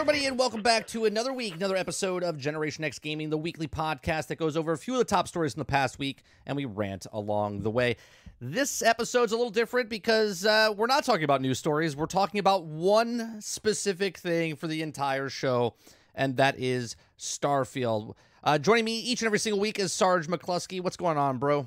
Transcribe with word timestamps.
Everybody, 0.00 0.24
and 0.24 0.38
welcome 0.38 0.62
back 0.62 0.86
to 0.88 1.04
another 1.04 1.30
week, 1.30 1.54
another 1.56 1.76
episode 1.76 2.24
of 2.24 2.38
Generation 2.38 2.84
X 2.84 2.98
Gaming, 2.98 3.28
the 3.28 3.36
weekly 3.36 3.68
podcast 3.68 4.28
that 4.28 4.36
goes 4.36 4.56
over 4.56 4.72
a 4.72 4.78
few 4.78 4.94
of 4.94 4.98
the 4.98 5.04
top 5.04 5.28
stories 5.28 5.52
from 5.52 5.60
the 5.60 5.66
past 5.66 5.98
week, 5.98 6.22
and 6.46 6.56
we 6.56 6.64
rant 6.64 7.06
along 7.12 7.60
the 7.60 7.70
way. 7.70 7.96
This 8.40 8.80
episode's 8.80 9.32
a 9.32 9.36
little 9.36 9.50
different 9.50 9.90
because 9.90 10.46
uh, 10.46 10.72
we're 10.74 10.86
not 10.86 11.04
talking 11.04 11.24
about 11.24 11.42
news 11.42 11.58
stories. 11.58 11.96
We're 11.96 12.06
talking 12.06 12.40
about 12.40 12.64
one 12.64 13.42
specific 13.42 14.16
thing 14.16 14.56
for 14.56 14.68
the 14.68 14.80
entire 14.80 15.28
show, 15.28 15.74
and 16.14 16.38
that 16.38 16.58
is 16.58 16.96
Starfield. 17.18 18.14
Uh, 18.42 18.56
joining 18.56 18.86
me 18.86 19.00
each 19.00 19.20
and 19.20 19.26
every 19.26 19.38
single 19.38 19.60
week 19.60 19.78
is 19.78 19.92
Sarge 19.92 20.28
McClusky. 20.28 20.80
What's 20.82 20.96
going 20.96 21.18
on, 21.18 21.36
bro? 21.36 21.66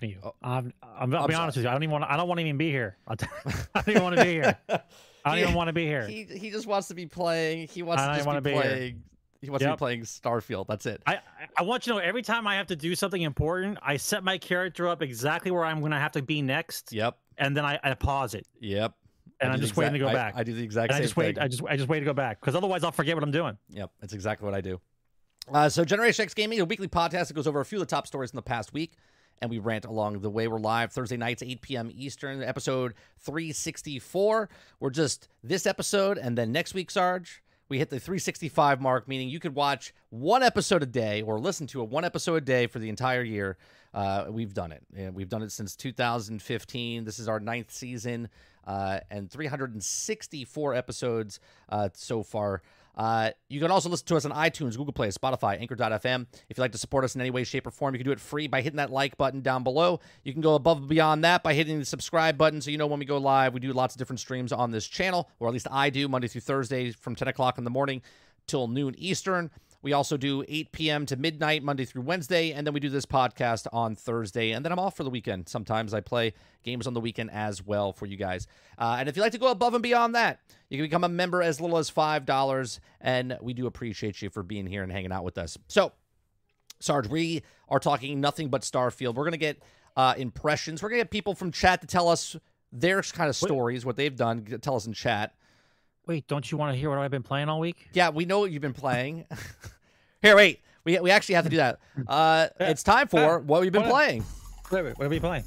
Can 0.00 0.08
you? 0.08 0.18
Oh. 0.24 0.34
I'm, 0.42 0.72
I'm, 0.82 1.14
I'll 1.14 1.24
I'm 1.24 1.26
be 1.26 1.34
sorry. 1.34 1.42
honest 1.42 1.56
with 1.58 1.64
you. 1.64 1.68
I 1.68 1.72
don't 1.74 1.82
even 1.82 1.92
want. 1.92 2.04
I 2.04 2.16
don't 2.16 2.26
want 2.26 2.40
to 2.40 2.46
even 2.46 2.56
be 2.56 2.70
here. 2.70 2.96
I 3.06 3.16
don't 3.16 3.88
even 3.88 4.02
want 4.02 4.16
to 4.16 4.24
be 4.24 4.30
here. 4.30 4.56
I 5.26 5.30
don't 5.30 5.36
He- 5.38 5.42
even 5.42 5.54
want 5.56 5.68
to 5.68 5.72
be 5.72 5.84
here. 5.86 6.06
He 6.06 6.24
he 6.24 6.50
just 6.50 6.66
wants 6.66 6.88
to 6.88 6.94
be 6.94 7.06
playing. 7.06 7.68
He 7.68 7.82
wants 7.82 8.02
to 8.02 8.14
just 8.14 8.28
be, 8.28 8.40
be 8.40 8.50
here. 8.52 8.62
playing. 8.62 9.02
He 9.42 9.50
wants 9.50 9.64
to 9.64 9.70
be 9.72 9.76
playing 9.76 10.00
Starfield. 10.02 10.66
That's 10.66 10.86
it. 10.86 11.02
I, 11.06 11.16
I 11.16 11.20
I 11.58 11.62
want 11.62 11.86
you 11.86 11.92
to 11.92 11.98
know 11.98 12.04
every 12.04 12.22
time 12.22 12.46
I 12.46 12.56
have 12.56 12.68
to 12.68 12.76
do 12.76 12.94
something 12.94 13.20
important, 13.20 13.78
I 13.82 13.96
set 13.98 14.24
my 14.24 14.38
character 14.38 14.88
up 14.88 15.02
exactly 15.02 15.50
where 15.50 15.64
I'm 15.64 15.80
going 15.80 15.92
to 15.92 15.98
have 15.98 16.12
to 16.12 16.22
be 16.22 16.40
next, 16.42 16.92
Yep. 16.92 17.16
and 17.38 17.56
then 17.56 17.64
I, 17.64 17.78
I 17.84 17.94
pause 17.94 18.34
it, 18.34 18.46
Yep. 18.60 18.94
and 19.40 19.50
I 19.50 19.54
I'm 19.54 19.60
just 19.60 19.76
waiting 19.76 19.92
to 19.92 19.98
go 19.98 20.08
I- 20.08 20.14
back. 20.14 20.34
I, 20.36 20.42
do 20.42 20.54
the 20.54 20.62
exact 20.62 20.90
and 20.90 20.94
I 20.96 20.98
same 20.98 21.04
just 21.04 21.16
wait. 21.16 21.34
thing. 21.36 21.44
I 21.44 21.48
just 21.48 21.62
I 21.68 21.76
just 21.76 21.88
wait 21.88 21.98
to 22.00 22.04
go 22.06 22.14
back 22.14 22.40
because 22.40 22.54
otherwise 22.54 22.82
I'll 22.82 22.92
forget 22.92 23.14
what 23.14 23.22
I'm 23.22 23.30
doing. 23.30 23.56
Yep, 23.70 23.90
that's 24.00 24.14
exactly 24.14 24.46
what 24.46 24.54
I 24.54 24.60
do. 24.62 24.80
Uh, 25.52 25.68
so, 25.68 25.84
Generation 25.84 26.24
X 26.24 26.34
Gaming, 26.34 26.58
a 26.60 26.64
weekly 26.64 26.88
podcast 26.88 27.28
that 27.28 27.34
goes 27.34 27.46
over 27.46 27.60
a 27.60 27.64
few 27.64 27.78
of 27.78 27.86
the 27.86 27.86
top 27.94 28.06
stories 28.06 28.30
in 28.30 28.36
the 28.36 28.42
past 28.42 28.72
week, 28.72 28.94
and 29.40 29.50
we 29.50 29.58
rant 29.58 29.84
along 29.84 30.20
the 30.20 30.30
way. 30.30 30.48
We're 30.48 30.58
live 30.58 30.92
Thursday 30.92 31.16
nights, 31.16 31.42
8 31.42 31.60
p.m. 31.60 31.90
Eastern, 31.94 32.42
episode 32.42 32.94
364. 33.20 34.48
We're 34.80 34.90
just 34.90 35.28
this 35.42 35.66
episode, 35.66 36.18
and 36.18 36.36
then 36.36 36.52
next 36.52 36.74
week, 36.74 36.90
Sarge, 36.90 37.42
we 37.68 37.78
hit 37.78 37.90
the 37.90 37.98
365 37.98 38.80
mark, 38.80 39.08
meaning 39.08 39.28
you 39.28 39.40
could 39.40 39.54
watch 39.54 39.92
one 40.10 40.42
episode 40.42 40.82
a 40.82 40.86
day 40.86 41.22
or 41.22 41.38
listen 41.38 41.66
to 41.68 41.80
a 41.80 41.84
one 41.84 42.04
episode 42.04 42.36
a 42.36 42.40
day 42.40 42.66
for 42.66 42.78
the 42.78 42.88
entire 42.88 43.22
year. 43.22 43.56
Uh, 43.92 44.26
we've 44.28 44.54
done 44.54 44.72
it. 44.72 44.82
We've 45.14 45.28
done 45.28 45.42
it 45.42 45.50
since 45.50 45.74
2015. 45.74 47.04
This 47.04 47.18
is 47.18 47.28
our 47.28 47.40
ninth 47.40 47.72
season 47.72 48.28
uh, 48.66 49.00
and 49.10 49.30
364 49.30 50.74
episodes 50.74 51.40
uh, 51.68 51.88
so 51.94 52.22
far. 52.22 52.62
Uh, 52.96 53.30
you 53.48 53.60
can 53.60 53.70
also 53.70 53.88
listen 53.88 54.06
to 54.06 54.16
us 54.16 54.24
on 54.24 54.32
iTunes, 54.32 54.76
Google 54.76 54.92
Play, 54.92 55.08
Spotify, 55.08 55.60
Anchor.fm. 55.60 56.26
If 56.48 56.56
you'd 56.56 56.58
like 56.58 56.72
to 56.72 56.78
support 56.78 57.04
us 57.04 57.14
in 57.14 57.20
any 57.20 57.30
way, 57.30 57.44
shape, 57.44 57.66
or 57.66 57.70
form, 57.70 57.94
you 57.94 57.98
can 57.98 58.06
do 58.06 58.12
it 58.12 58.20
free 58.20 58.46
by 58.46 58.62
hitting 58.62 58.78
that 58.78 58.90
like 58.90 59.18
button 59.18 59.42
down 59.42 59.62
below. 59.62 60.00
You 60.24 60.32
can 60.32 60.40
go 60.40 60.54
above 60.54 60.78
and 60.78 60.88
beyond 60.88 61.22
that 61.24 61.42
by 61.42 61.52
hitting 61.52 61.78
the 61.78 61.84
subscribe 61.84 62.38
button 62.38 62.60
so 62.60 62.70
you 62.70 62.78
know 62.78 62.86
when 62.86 62.98
we 62.98 63.04
go 63.04 63.18
live. 63.18 63.52
We 63.52 63.60
do 63.60 63.72
lots 63.72 63.94
of 63.94 63.98
different 63.98 64.20
streams 64.20 64.52
on 64.52 64.70
this 64.70 64.86
channel, 64.86 65.28
or 65.40 65.48
at 65.48 65.52
least 65.52 65.66
I 65.70 65.90
do, 65.90 66.08
Monday 66.08 66.28
through 66.28 66.40
Thursday 66.40 66.92
from 66.92 67.14
10 67.14 67.28
o'clock 67.28 67.58
in 67.58 67.64
the 67.64 67.70
morning 67.70 68.00
till 68.46 68.68
noon 68.68 68.94
Eastern. 68.96 69.50
We 69.82 69.92
also 69.92 70.16
do 70.16 70.44
8 70.48 70.72
p.m. 70.72 71.06
to 71.06 71.16
midnight, 71.16 71.62
Monday 71.62 71.84
through 71.84 72.02
Wednesday, 72.02 72.52
and 72.52 72.66
then 72.66 72.74
we 72.74 72.80
do 72.80 72.88
this 72.88 73.06
podcast 73.06 73.66
on 73.72 73.94
Thursday. 73.94 74.52
And 74.52 74.64
then 74.64 74.72
I'm 74.72 74.78
off 74.78 74.96
for 74.96 75.04
the 75.04 75.10
weekend. 75.10 75.48
Sometimes 75.48 75.94
I 75.94 76.00
play 76.00 76.34
games 76.62 76.86
on 76.86 76.94
the 76.94 77.00
weekend 77.00 77.30
as 77.30 77.64
well 77.64 77.92
for 77.92 78.06
you 78.06 78.16
guys. 78.16 78.46
Uh, 78.78 78.96
and 78.98 79.08
if 79.08 79.16
you'd 79.16 79.22
like 79.22 79.32
to 79.32 79.38
go 79.38 79.48
above 79.48 79.74
and 79.74 79.82
beyond 79.82 80.14
that, 80.14 80.40
you 80.68 80.78
can 80.78 80.84
become 80.86 81.04
a 81.04 81.08
member 81.08 81.42
as 81.42 81.60
little 81.60 81.78
as 81.78 81.90
$5, 81.90 82.80
and 83.00 83.38
we 83.40 83.54
do 83.54 83.66
appreciate 83.66 84.20
you 84.22 84.30
for 84.30 84.42
being 84.42 84.66
here 84.66 84.82
and 84.82 84.90
hanging 84.90 85.12
out 85.12 85.24
with 85.24 85.38
us. 85.38 85.56
So, 85.68 85.92
Sarge, 86.80 87.08
we 87.08 87.42
are 87.68 87.78
talking 87.78 88.20
nothing 88.20 88.48
but 88.48 88.62
Starfield. 88.62 89.14
We're 89.14 89.24
going 89.24 89.32
to 89.32 89.38
get 89.38 89.62
uh, 89.96 90.14
impressions. 90.16 90.82
We're 90.82 90.90
going 90.90 91.00
to 91.00 91.04
get 91.04 91.10
people 91.10 91.34
from 91.34 91.52
chat 91.52 91.80
to 91.80 91.86
tell 91.86 92.08
us 92.08 92.36
their 92.72 93.00
kind 93.02 93.28
of 93.28 93.36
stories, 93.36 93.86
what 93.86 93.96
they've 93.96 94.14
done, 94.14 94.44
tell 94.60 94.76
us 94.76 94.86
in 94.86 94.92
chat. 94.92 95.34
Wait, 96.06 96.26
don't 96.28 96.50
you 96.50 96.56
want 96.56 96.72
to 96.72 96.78
hear 96.78 96.88
what 96.88 96.98
I've 96.98 97.10
been 97.10 97.22
playing 97.24 97.48
all 97.48 97.58
week? 97.58 97.88
Yeah, 97.92 98.10
we 98.10 98.24
know 98.24 98.38
what 98.38 98.52
you've 98.52 98.62
been 98.62 98.72
playing. 98.72 99.26
Here, 100.22 100.36
wait. 100.36 100.60
We, 100.84 100.98
we 101.00 101.10
actually 101.10 101.34
have 101.34 101.44
to 101.44 101.50
do 101.50 101.56
that. 101.56 101.80
Uh, 102.08 102.48
Yeah. 102.60 102.68
it's 102.70 102.82
time 102.84 103.08
for 103.08 103.40
what 103.40 103.60
we've 103.60 103.72
been 103.72 103.82
What? 103.82 103.90
playing. 103.90 104.24
Wait, 104.70 104.82
wait, 104.84 104.98
what 104.98 105.06
are 105.06 105.10
we 105.10 105.18
playing? 105.18 105.44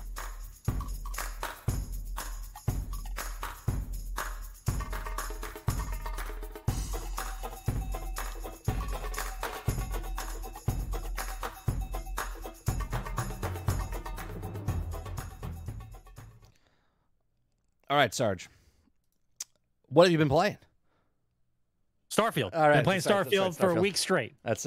All 17.90 17.98
right, 17.98 18.14
Sarge. 18.14 18.50
What 19.90 20.06
have 20.06 20.12
you 20.12 20.18
been 20.18 20.30
playing? 20.30 20.58
Starfield. 22.12 22.56
All 22.56 22.68
right, 22.68 22.76
Been 22.78 22.84
playing 22.84 23.02
that's 23.02 23.30
Starfield 23.30 23.58
for 23.58 23.72
a 23.72 23.76
week 23.76 23.96
straight. 23.98 24.36
That's 24.44 24.66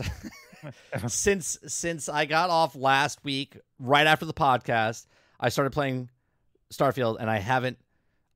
since 1.09 1.59
since 1.67 2.09
I 2.09 2.25
got 2.25 2.51
off 2.51 2.77
last 2.77 3.25
week, 3.25 3.57
right 3.81 4.07
after 4.07 4.27
the 4.27 4.35
podcast, 4.35 5.07
I 5.41 5.49
started 5.49 5.71
playing 5.71 6.09
Starfield, 6.73 7.17
and 7.21 7.29
I 7.29 7.39
haven't. 7.39 7.79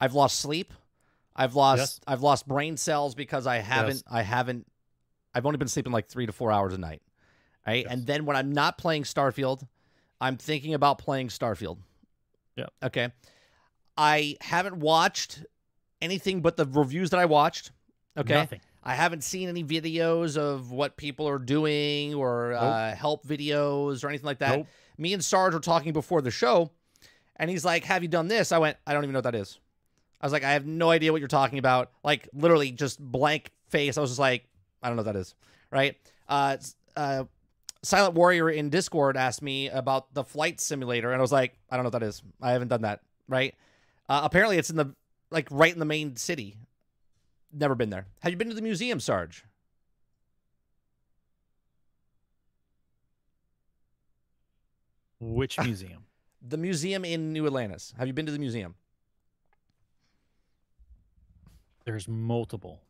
I've 0.00 0.14
lost 0.14 0.40
sleep. 0.40 0.72
I've 1.36 1.54
lost. 1.54 1.78
Yes. 1.78 2.00
I've 2.06 2.22
lost 2.22 2.48
brain 2.48 2.76
cells 2.76 3.14
because 3.14 3.46
I 3.46 3.58
haven't. 3.58 3.96
Yes. 3.96 4.02
I 4.10 4.22
haven't. 4.22 4.66
I've 5.34 5.46
only 5.46 5.58
been 5.58 5.68
sleeping 5.68 5.92
like 5.92 6.08
three 6.08 6.26
to 6.26 6.32
four 6.32 6.50
hours 6.50 6.74
a 6.74 6.78
night. 6.78 7.02
Right, 7.66 7.84
Yes. 7.84 7.92
and 7.92 8.06
then 8.06 8.24
when 8.26 8.36
I'm 8.36 8.52
not 8.52 8.78
playing 8.78 9.02
Starfield, 9.04 9.66
I'm 10.20 10.36
thinking 10.36 10.74
about 10.74 10.98
playing 10.98 11.28
Starfield. 11.28 11.78
Yeah. 12.56 12.66
Okay. 12.82 13.10
I 13.96 14.36
haven't 14.40 14.76
watched 14.76 15.44
anything 16.00 16.40
but 16.40 16.56
the 16.56 16.66
reviews 16.66 17.10
that 17.10 17.20
I 17.20 17.24
watched. 17.24 17.72
Okay. 18.16 18.34
Nothing. 18.34 18.60
I 18.82 18.94
haven't 18.94 19.24
seen 19.24 19.48
any 19.48 19.64
videos 19.64 20.36
of 20.36 20.70
what 20.70 20.96
people 20.96 21.28
are 21.28 21.40
doing 21.40 22.14
or 22.14 22.52
uh, 22.52 22.94
help 22.94 23.26
videos 23.26 24.04
or 24.04 24.08
anything 24.08 24.26
like 24.26 24.38
that. 24.38 24.58
Nope. 24.58 24.66
Me 24.96 25.12
and 25.12 25.24
Sarge 25.24 25.54
were 25.54 25.60
talking 25.60 25.92
before 25.92 26.22
the 26.22 26.30
show, 26.30 26.70
and 27.34 27.50
he's 27.50 27.64
like, 27.64 27.84
"Have 27.84 28.02
you 28.02 28.08
done 28.08 28.28
this?" 28.28 28.52
I 28.52 28.58
went, 28.58 28.76
"I 28.86 28.92
don't 28.92 29.02
even 29.02 29.12
know 29.12 29.18
what 29.18 29.24
that 29.24 29.34
is." 29.34 29.58
I 30.20 30.26
was 30.26 30.32
like, 30.32 30.44
"I 30.44 30.52
have 30.52 30.66
no 30.66 30.90
idea 30.90 31.10
what 31.10 31.20
you're 31.20 31.28
talking 31.28 31.58
about." 31.58 31.90
Like 32.04 32.28
literally 32.32 32.70
just 32.70 33.00
blank 33.00 33.50
face. 33.68 33.98
I 33.98 34.00
was 34.00 34.10
just 34.10 34.20
like, 34.20 34.46
"I 34.82 34.88
don't 34.88 34.96
know 34.96 35.02
what 35.02 35.12
that 35.12 35.18
is." 35.18 35.34
Right? 35.72 35.96
Uh, 36.28 36.56
uh, 36.96 37.24
Silent 37.82 38.14
Warrior 38.14 38.50
in 38.50 38.70
Discord 38.70 39.16
asked 39.16 39.42
me 39.42 39.68
about 39.68 40.14
the 40.14 40.22
flight 40.22 40.60
simulator, 40.60 41.10
and 41.10 41.18
I 41.18 41.22
was 41.22 41.32
like, 41.32 41.58
"I 41.70 41.76
don't 41.76 41.82
know 41.82 41.88
what 41.88 42.00
that 42.00 42.06
is. 42.06 42.22
I 42.40 42.52
haven't 42.52 42.68
done 42.68 42.82
that." 42.82 43.00
Right? 43.28 43.56
Uh, 44.08 44.20
apparently, 44.22 44.58
it's 44.58 44.70
in 44.70 44.76
the 44.76 44.94
like 45.30 45.48
right 45.50 45.72
in 45.72 45.78
the 45.78 45.84
main 45.84 46.16
city. 46.16 46.56
Never 47.52 47.74
been 47.74 47.90
there. 47.90 48.06
Have 48.20 48.32
you 48.32 48.36
been 48.36 48.48
to 48.48 48.54
the 48.54 48.62
museum, 48.62 49.00
Sarge? 49.00 49.44
Which 55.20 55.58
museum? 55.58 56.04
The 56.48 56.58
museum 56.58 57.04
in 57.04 57.32
New 57.32 57.44
Atlantis. 57.46 57.92
Have 57.98 58.06
you 58.06 58.12
been 58.12 58.26
to 58.26 58.30
the 58.30 58.38
museum? 58.38 58.76
There's 61.84 62.06
multiple. 62.06 62.82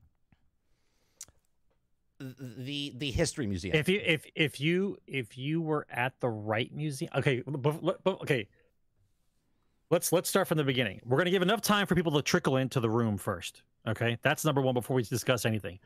The 2.19 2.93
the 2.97 3.11
history 3.13 3.47
museum. 3.47 3.77
If 3.77 3.89
you 3.89 4.03
if 4.05 4.27
if 4.35 4.61
you 4.61 4.99
if 5.07 5.39
you 5.39 5.63
were 5.63 5.87
at 5.89 6.21
the 6.21 6.29
right 6.29 6.71
museum, 6.75 7.11
okay, 7.15 7.43
okay. 8.07 8.49
Let's 9.91 10.13
let's 10.13 10.29
start 10.29 10.49
from 10.49 10.59
the 10.59 10.65
beginning. 10.65 11.01
We're 11.05 11.19
gonna 11.19 11.31
give 11.31 11.43
enough 11.43 11.61
time 11.61 11.87
for 11.87 11.95
people 11.95 12.13
to 12.13 12.23
trickle 12.23 12.57
into 12.57 12.81
the 12.81 12.91
room 12.91 13.17
first. 13.17 13.63
Okay, 13.87 14.19
that's 14.23 14.45
number 14.45 14.61
one 14.61 14.75
before 14.75 14.97
we 14.97 15.03
discuss 15.05 15.45
anything. 15.45 15.79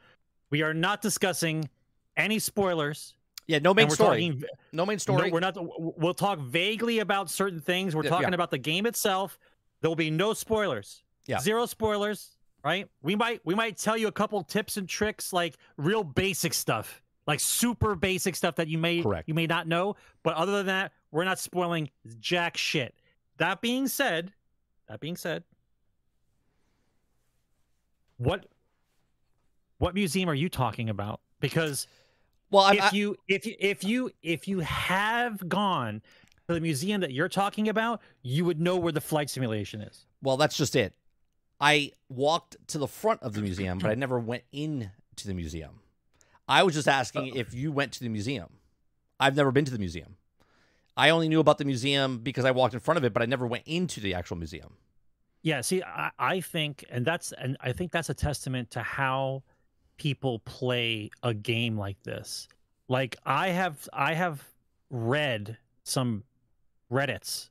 We 0.50 0.62
are 0.62 0.73
not 0.73 1.02
discussing 1.02 1.69
any 2.17 2.38
spoilers. 2.38 3.14
yeah, 3.47 3.58
no 3.58 3.75
main 3.75 3.91
story. 3.91 4.31
talking 4.31 4.44
no 4.73 4.87
main 4.87 4.99
story. 4.99 5.29
No, 5.29 5.32
we're 5.35 5.41
not. 5.41 5.56
We'll 5.99 6.14
talk 6.14 6.38
vaguely 6.38 7.00
about 7.00 7.31
certain 7.31 7.61
things. 7.61 7.94
We're 7.94 8.02
talking 8.05 8.29
yeah. 8.29 8.35
about 8.35 8.50
the 8.50 8.58
game 8.58 8.87
itself. 8.87 9.38
There 9.81 9.91
will 9.91 9.97
be 9.97 10.11
no 10.11 10.32
spoilers. 10.32 11.03
Yeah. 11.26 11.38
Zero 11.41 11.67
spoilers. 11.67 12.37
Right. 12.64 12.88
We 13.03 13.17
might 13.17 13.41
we 13.44 13.55
might 13.55 13.76
tell 13.76 13.96
you 13.96 14.08
a 14.08 14.12
couple 14.12 14.43
tips 14.43 14.76
and 14.76 14.88
tricks, 14.88 15.32
like 15.32 15.56
real 15.76 16.05
basic 16.05 16.55
stuff, 16.55 17.03
like 17.26 17.41
super 17.41 17.94
basic 17.94 18.37
stuff 18.37 18.56
that 18.56 18.69
you 18.69 18.79
may 18.79 19.03
Correct. 19.03 19.29
you 19.29 19.35
may 19.35 19.46
not 19.46 19.67
know. 19.67 19.96
But 20.23 20.35
other 20.35 20.53
than 20.53 20.67
that, 20.67 20.93
we're 21.11 21.25
not 21.25 21.38
spoiling 21.38 21.91
jack 22.19 22.56
shit. 22.56 22.94
That 23.41 23.63
being 23.63 23.89
said, 23.89 24.33
that 24.87 25.01
being 25.01 25.17
said, 25.17 25.45
what 28.19 28.47
what 29.79 29.95
museum 29.95 30.29
are 30.29 30.35
you 30.35 30.51
talking 30.51 30.91
about 30.91 31.21
because 31.41 31.87
Well, 32.51 32.65
I'm, 32.65 32.77
if 32.77 32.85
I, 32.85 32.91
you 32.93 33.17
if 33.29 33.47
you 33.47 33.55
if 33.59 33.83
you 33.83 34.11
if 34.23 34.47
you 34.47 34.61
have 34.61 35.49
gone 35.49 36.03
to 36.49 36.55
the 36.55 36.61
museum 36.61 37.01
that 37.01 37.13
you're 37.13 37.31
talking 37.31 37.69
about, 37.71 38.03
you 38.23 38.45
would 38.45 38.61
know 38.61 38.77
where 38.77 38.93
the 38.93 39.01
flight 39.01 39.31
simulation 39.31 39.81
is. 39.81 40.05
well, 40.23 40.37
that's 40.37 40.57
just 40.57 40.77
it. 40.77 40.93
I 41.59 41.93
walked 42.11 42.57
to 42.69 42.79
the 42.79 42.89
front 42.89 43.23
of 43.23 43.33
the 43.33 43.41
museum, 43.41 43.79
but 43.79 43.91
I 43.91 43.95
never 43.95 44.19
went 44.19 44.45
in 44.53 44.91
to 45.17 45.27
the 45.27 45.35
museum. 45.35 45.81
I 46.47 46.63
was 46.63 46.75
just 46.75 46.89
asking 46.89 47.37
if 47.37 47.55
you 47.55 47.73
went 47.73 47.93
to 47.93 48.01
the 48.01 48.09
museum. 48.11 48.51
I've 49.19 49.37
never 49.37 49.51
been 49.51 49.65
to 49.65 49.71
the 49.71 49.79
museum. 49.79 50.17
I 50.97 51.11
only 51.11 51.29
knew 51.29 51.41
about 51.41 51.59
the 51.59 51.65
museum 51.65 52.19
because 52.19 52.45
I 52.45 52.51
walked 52.51 52.75
in 52.75 52.81
front 52.81 52.99
of 52.99 53.05
it, 53.05 53.13
but 53.13 53.23
I 53.23 53.27
never 53.27 53.47
went 53.47 53.65
into 53.67 54.01
the 54.01 54.15
actual 54.15 54.37
museum. 54.37 54.75
Yeah, 55.43 55.63
see, 55.63 55.83
I, 55.83 56.11
I 56.19 56.41
think, 56.41 56.85
and 56.91 57.05
that's, 57.07 57.33
and 57.33 57.57
I 57.61 57.73
think 57.73 57.93
that's 57.93 58.11
a 58.11 58.15
testament 58.15 58.71
to 58.73 58.83
how 58.83 59.43
people 59.97 60.41
play 60.41 61.11
a 61.23 61.33
game 61.33 61.79
like 61.79 62.03
this. 62.03 62.49
Like 62.89 63.17
I 63.25 63.49
have, 63.49 63.89
I 63.93 64.15
have 64.15 64.45
read 64.91 65.57
some 65.85 66.25
Reddits 66.91 67.49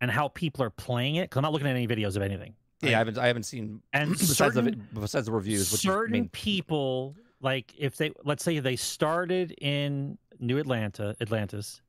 and 0.00 0.10
how 0.10 0.28
people 0.28 0.62
are 0.62 0.70
playing 0.70 1.16
it. 1.16 1.30
Cause 1.30 1.38
I'm 1.38 1.42
not 1.42 1.52
looking 1.52 1.66
at 1.66 1.74
any 1.74 1.88
videos 1.88 2.16
of 2.16 2.22
anything. 2.22 2.54
Yeah, 2.82 2.96
I 2.96 2.98
haven't 2.98 3.18
I 3.18 3.26
haven't 3.28 3.44
seen 3.44 3.80
And 3.92 4.10
besides 4.18 4.54
certain, 4.54 4.86
the 4.92 5.00
besides 5.00 5.26
the 5.26 5.32
reviews. 5.32 5.68
Certain 5.68 6.12
main, 6.12 6.28
people, 6.30 7.16
like 7.40 7.72
if 7.78 7.96
they, 7.96 8.12
let's 8.24 8.44
say 8.44 8.58
they 8.58 8.76
started 8.76 9.52
in 9.60 10.18
New 10.40 10.58
Atlanta, 10.58 11.16
Atlantis, 11.20 11.80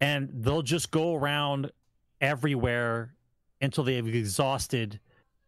and 0.00 0.28
they'll 0.32 0.62
just 0.62 0.90
go 0.90 1.14
around 1.14 1.70
everywhere 2.20 3.14
until 3.60 3.84
they've 3.84 4.06
exhausted 4.06 5.00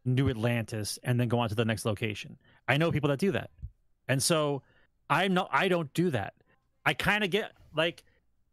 New 0.05 0.29
Atlantis 0.29 0.99
and 1.03 1.21
then 1.21 1.29
go 1.29 1.39
on 1.39 1.49
to 1.49 1.55
the 1.55 1.65
next 1.65 1.85
location. 1.85 2.39
I 2.67 2.77
know 2.77 2.91
people 2.91 3.09
that 3.11 3.19
do 3.19 3.33
that. 3.33 3.51
And 4.09 4.23
so 4.23 4.63
I'm 5.11 5.35
not 5.35 5.49
I 5.53 5.69
don't 5.69 5.93
do 5.95 6.11
that. 6.11 6.35
I 6.85 6.95
kind 6.95 7.25
of 7.25 7.31
get 7.31 7.53
like 7.75 8.05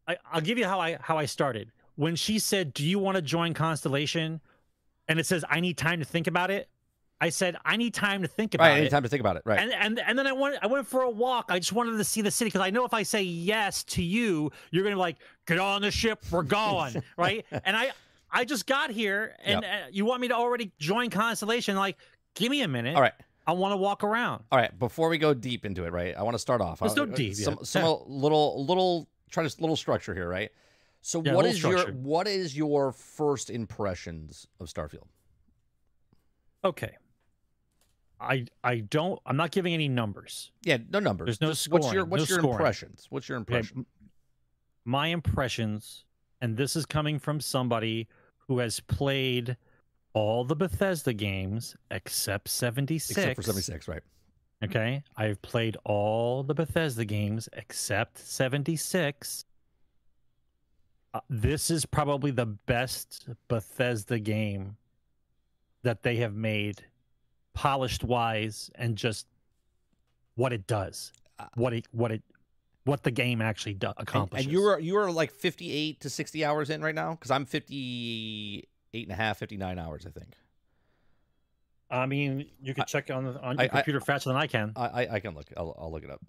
I, 0.07 0.17
I'll 0.31 0.41
give 0.41 0.57
you 0.57 0.65
how 0.65 0.79
I 0.79 0.97
how 1.01 1.17
I 1.17 1.25
started. 1.25 1.71
When 1.95 2.17
she 2.17 2.39
said, 2.39 2.73
"Do 2.73 2.85
you 2.85 2.99
want 2.99 3.15
to 3.15 3.21
join 3.21 3.53
Constellation?" 3.53 4.41
and 5.07 5.19
it 5.19 5.25
says, 5.25 5.45
"I 5.49 5.61
need 5.61 5.77
time 5.77 5.99
to 5.99 6.05
think 6.05 6.27
about 6.27 6.51
it." 6.51 6.69
I 7.21 7.29
said, 7.29 7.55
"I 7.63 7.77
need 7.77 7.93
time 7.93 8.21
to 8.23 8.27
think 8.27 8.53
about 8.53 8.65
right, 8.65 8.73
I 8.73 8.79
need 8.81 8.87
it." 8.87 8.89
time 8.89 9.03
to 9.03 9.09
think 9.09 9.21
about 9.21 9.37
it. 9.37 9.43
Right. 9.45 9.59
And 9.59 9.71
and 9.71 9.99
and 9.99 10.19
then 10.19 10.27
I 10.27 10.33
went 10.33 10.57
I 10.61 10.67
went 10.67 10.87
for 10.87 11.01
a 11.01 11.09
walk. 11.09 11.45
I 11.49 11.59
just 11.59 11.71
wanted 11.71 11.97
to 11.97 12.03
see 12.03 12.21
the 12.21 12.31
city 12.31 12.49
because 12.49 12.61
I 12.61 12.69
know 12.69 12.83
if 12.83 12.93
I 12.93 13.03
say 13.03 13.21
yes 13.21 13.83
to 13.85 14.03
you, 14.03 14.51
you're 14.71 14.83
gonna 14.83 14.97
be 14.97 14.99
like, 14.99 15.17
get 15.45 15.59
on 15.59 15.81
the 15.81 15.91
ship, 15.91 16.23
we're 16.31 16.43
going, 16.43 17.01
right? 17.17 17.45
And 17.63 17.75
I 17.75 17.91
I 18.31 18.45
just 18.45 18.65
got 18.65 18.91
here, 18.91 19.35
and 19.43 19.63
uh, 19.63 19.67
you 19.91 20.05
want 20.05 20.21
me 20.21 20.27
to 20.29 20.33
already 20.33 20.71
join 20.79 21.09
Constellation? 21.09 21.75
Like, 21.75 21.97
give 22.33 22.49
me 22.51 22.61
a 22.61 22.67
minute. 22.67 22.95
All 22.95 23.01
right. 23.01 23.13
I 23.47 23.53
want 23.53 23.73
to 23.73 23.77
walk 23.77 24.03
around. 24.03 24.43
All 24.51 24.57
right, 24.57 24.77
before 24.79 25.07
we 25.07 25.19
go 25.19 25.33
deep 25.35 25.65
into 25.65 25.85
it, 25.85 25.91
right? 25.93 26.15
I 26.17 26.23
want 26.23 26.33
to 26.33 26.39
start 26.39 26.61
off. 26.61 26.81
Let's 26.81 26.95
go 26.95 27.05
deep, 27.05 27.35
Some, 27.35 27.53
yeah. 27.59 27.63
some 27.63 27.83
Yeah. 27.83 27.95
little, 28.07 28.65
little, 28.65 29.07
try 29.29 29.47
to 29.47 29.61
little 29.61 29.75
structure 29.75 30.15
here, 30.15 30.27
right? 30.27 30.49
So, 31.01 31.21
Yeah, 31.23 31.35
what 31.35 31.45
is 31.45 31.61
your 31.61 31.91
what 31.91 32.27
is 32.27 32.57
your 32.57 32.91
first 32.91 33.51
impressions 33.51 34.47
of 34.59 34.67
Starfield? 34.67 35.05
Okay. 36.63 36.97
I 38.19 38.47
I 38.63 38.77
don't. 38.77 39.19
I'm 39.25 39.37
not 39.37 39.51
giving 39.51 39.73
any 39.75 39.87
numbers. 39.89 40.51
Yeah, 40.63 40.77
no 40.89 40.99
numbers. 40.99 41.25
There's 41.27 41.41
no 41.41 41.49
Just 41.49 41.69
what's 41.69 41.93
your 41.93 42.05
what's 42.05 42.27
no 42.29 42.33
your 42.33 42.39
scoring. 42.39 42.55
impressions? 42.55 43.05
What's 43.11 43.29
your 43.29 43.37
impression? 43.37 43.85
My 44.85 45.07
impressions, 45.07 46.05
and 46.41 46.55
this 46.57 46.75
is 46.75 46.85
coming 46.85 47.19
from 47.19 47.41
somebody 47.41 48.07
who 48.47 48.59
has 48.59 48.79
played 48.79 49.57
all 50.13 50.45
the 50.45 50.55
Bethesda 50.55 51.11
games 51.13 51.75
except 51.91 52.47
76. 52.47 53.17
Except 53.17 53.35
for 53.35 53.41
seventy 53.41 53.61
six, 53.63 53.87
right? 53.87 54.03
Okay. 54.63 55.03
I've 55.17 55.41
played 55.41 55.75
all 55.83 56.43
the 56.43 56.53
Bethesda 56.53 57.03
games 57.03 57.49
except 57.53 58.17
76. 58.19 59.45
Uh, 61.13 61.19
this 61.29 61.69
is 61.69 61.85
probably 61.85 62.31
the 62.31 62.45
best 62.45 63.27
Bethesda 63.47 64.19
game 64.19 64.77
that 65.83 66.03
they 66.03 66.17
have 66.17 66.33
made, 66.35 66.83
polished 67.53 68.03
wise, 68.03 68.69
and 68.75 68.95
just 68.95 69.27
what 70.35 70.53
it 70.53 70.67
does, 70.67 71.11
Uh, 71.39 71.45
what 71.55 71.73
it, 71.73 71.87
what 71.91 72.11
it, 72.11 72.23
what 72.85 73.03
the 73.03 73.11
game 73.11 73.41
actually 73.41 73.73
do- 73.73 73.87
And, 73.87 73.95
accomplishes. 73.97 74.45
and 74.45 74.53
you 74.53 74.61
were 74.61 74.79
you 74.79 74.93
were 74.95 75.11
like 75.11 75.31
fifty 75.31 75.71
eight 75.71 75.99
to 76.01 76.09
sixty 76.09 76.45
hours 76.45 76.69
in 76.69 76.81
right 76.81 76.95
now 76.95 77.11
because 77.11 77.29
I'm 77.31 77.45
58 77.45 78.67
and 79.03 79.11
a 79.11 79.15
half, 79.15 79.37
59 79.39 79.77
hours, 79.77 80.05
I 80.05 80.11
think. 80.11 80.33
I 81.91 82.05
mean, 82.05 82.47
you 82.61 82.73
could 82.73 82.87
check 82.87 83.09
on 83.11 83.25
on 83.37 83.57
your 83.57 83.65
I- 83.65 83.67
computer 83.67 83.99
faster 83.99 84.29
than 84.29 84.37
I 84.37 84.47
can. 84.47 84.71
I 84.75 84.85
I, 84.85 85.13
I 85.15 85.19
can 85.19 85.35
look. 85.35 85.47
I'll, 85.57 85.75
I'll 85.79 85.91
look 85.91 86.03
it 86.03 86.09
up. 86.09 86.21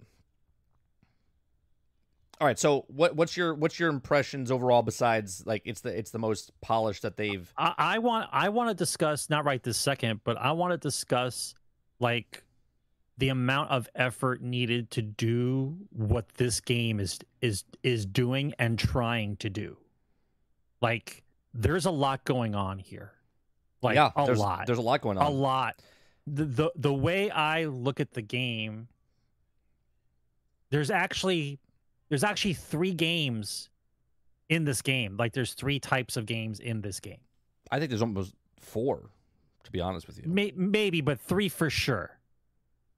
All 2.39 2.45
right. 2.47 2.59
So 2.59 2.85
what 2.87 3.15
what's 3.15 3.35
your 3.35 3.55
what's 3.55 3.79
your 3.79 3.89
impressions 3.89 4.51
overall? 4.51 4.83
Besides, 4.83 5.43
like 5.47 5.63
it's 5.65 5.81
the 5.81 5.97
it's 5.97 6.11
the 6.11 6.19
most 6.19 6.51
polished 6.61 7.01
that 7.01 7.17
they've. 7.17 7.51
I, 7.57 7.73
I 7.77 7.97
want 7.99 8.29
I 8.31 8.49
want 8.49 8.69
to 8.69 8.75
discuss 8.75 9.29
not 9.29 9.43
right 9.45 9.61
this 9.61 9.77
second, 9.77 10.21
but 10.23 10.37
I 10.37 10.51
want 10.51 10.71
to 10.73 10.77
discuss 10.77 11.55
like 11.99 12.43
the 13.17 13.29
amount 13.29 13.71
of 13.71 13.89
effort 13.95 14.41
needed 14.41 14.91
to 14.91 15.01
do 15.01 15.75
what 15.91 16.27
this 16.35 16.59
game 16.59 16.99
is 16.99 17.19
is 17.41 17.63
is 17.83 18.05
doing 18.05 18.53
and 18.59 18.77
trying 18.77 19.35
to 19.37 19.49
do. 19.49 19.77
Like 20.81 21.23
there's 21.53 21.85
a 21.85 21.91
lot 21.91 22.23
going 22.23 22.55
on 22.55 22.79
here. 22.79 23.13
Like 23.81 23.95
yeah, 23.95 24.11
a 24.15 24.25
there's, 24.25 24.39
lot. 24.39 24.65
There's 24.65 24.79
a 24.79 24.83
lot 24.83 25.01
going 25.01 25.17
on. 25.17 25.25
a 25.25 25.29
lot. 25.29 25.81
The, 26.27 26.45
the 26.45 26.71
the 26.75 26.93
way 26.93 27.29
I 27.29 27.65
look 27.65 27.99
at 27.99 28.11
the 28.11 28.21
game, 28.21 28.87
there's 30.69 30.91
actually 30.91 31.59
there's 32.09 32.23
actually 32.23 32.53
three 32.53 32.93
games 32.93 33.69
in 34.49 34.65
this 34.65 34.81
game. 34.81 35.17
Like 35.17 35.33
there's 35.33 35.53
three 35.53 35.79
types 35.79 36.17
of 36.17 36.25
games 36.25 36.59
in 36.59 36.81
this 36.81 36.99
game. 36.99 37.19
I 37.71 37.79
think 37.79 37.89
there's 37.89 38.01
almost 38.01 38.33
four, 38.59 39.09
to 39.63 39.71
be 39.71 39.81
honest 39.81 40.07
with 40.07 40.17
you. 40.17 40.23
May, 40.27 40.53
maybe, 40.55 41.01
but 41.01 41.19
three 41.19 41.49
for 41.49 41.69
sure. 41.69 42.16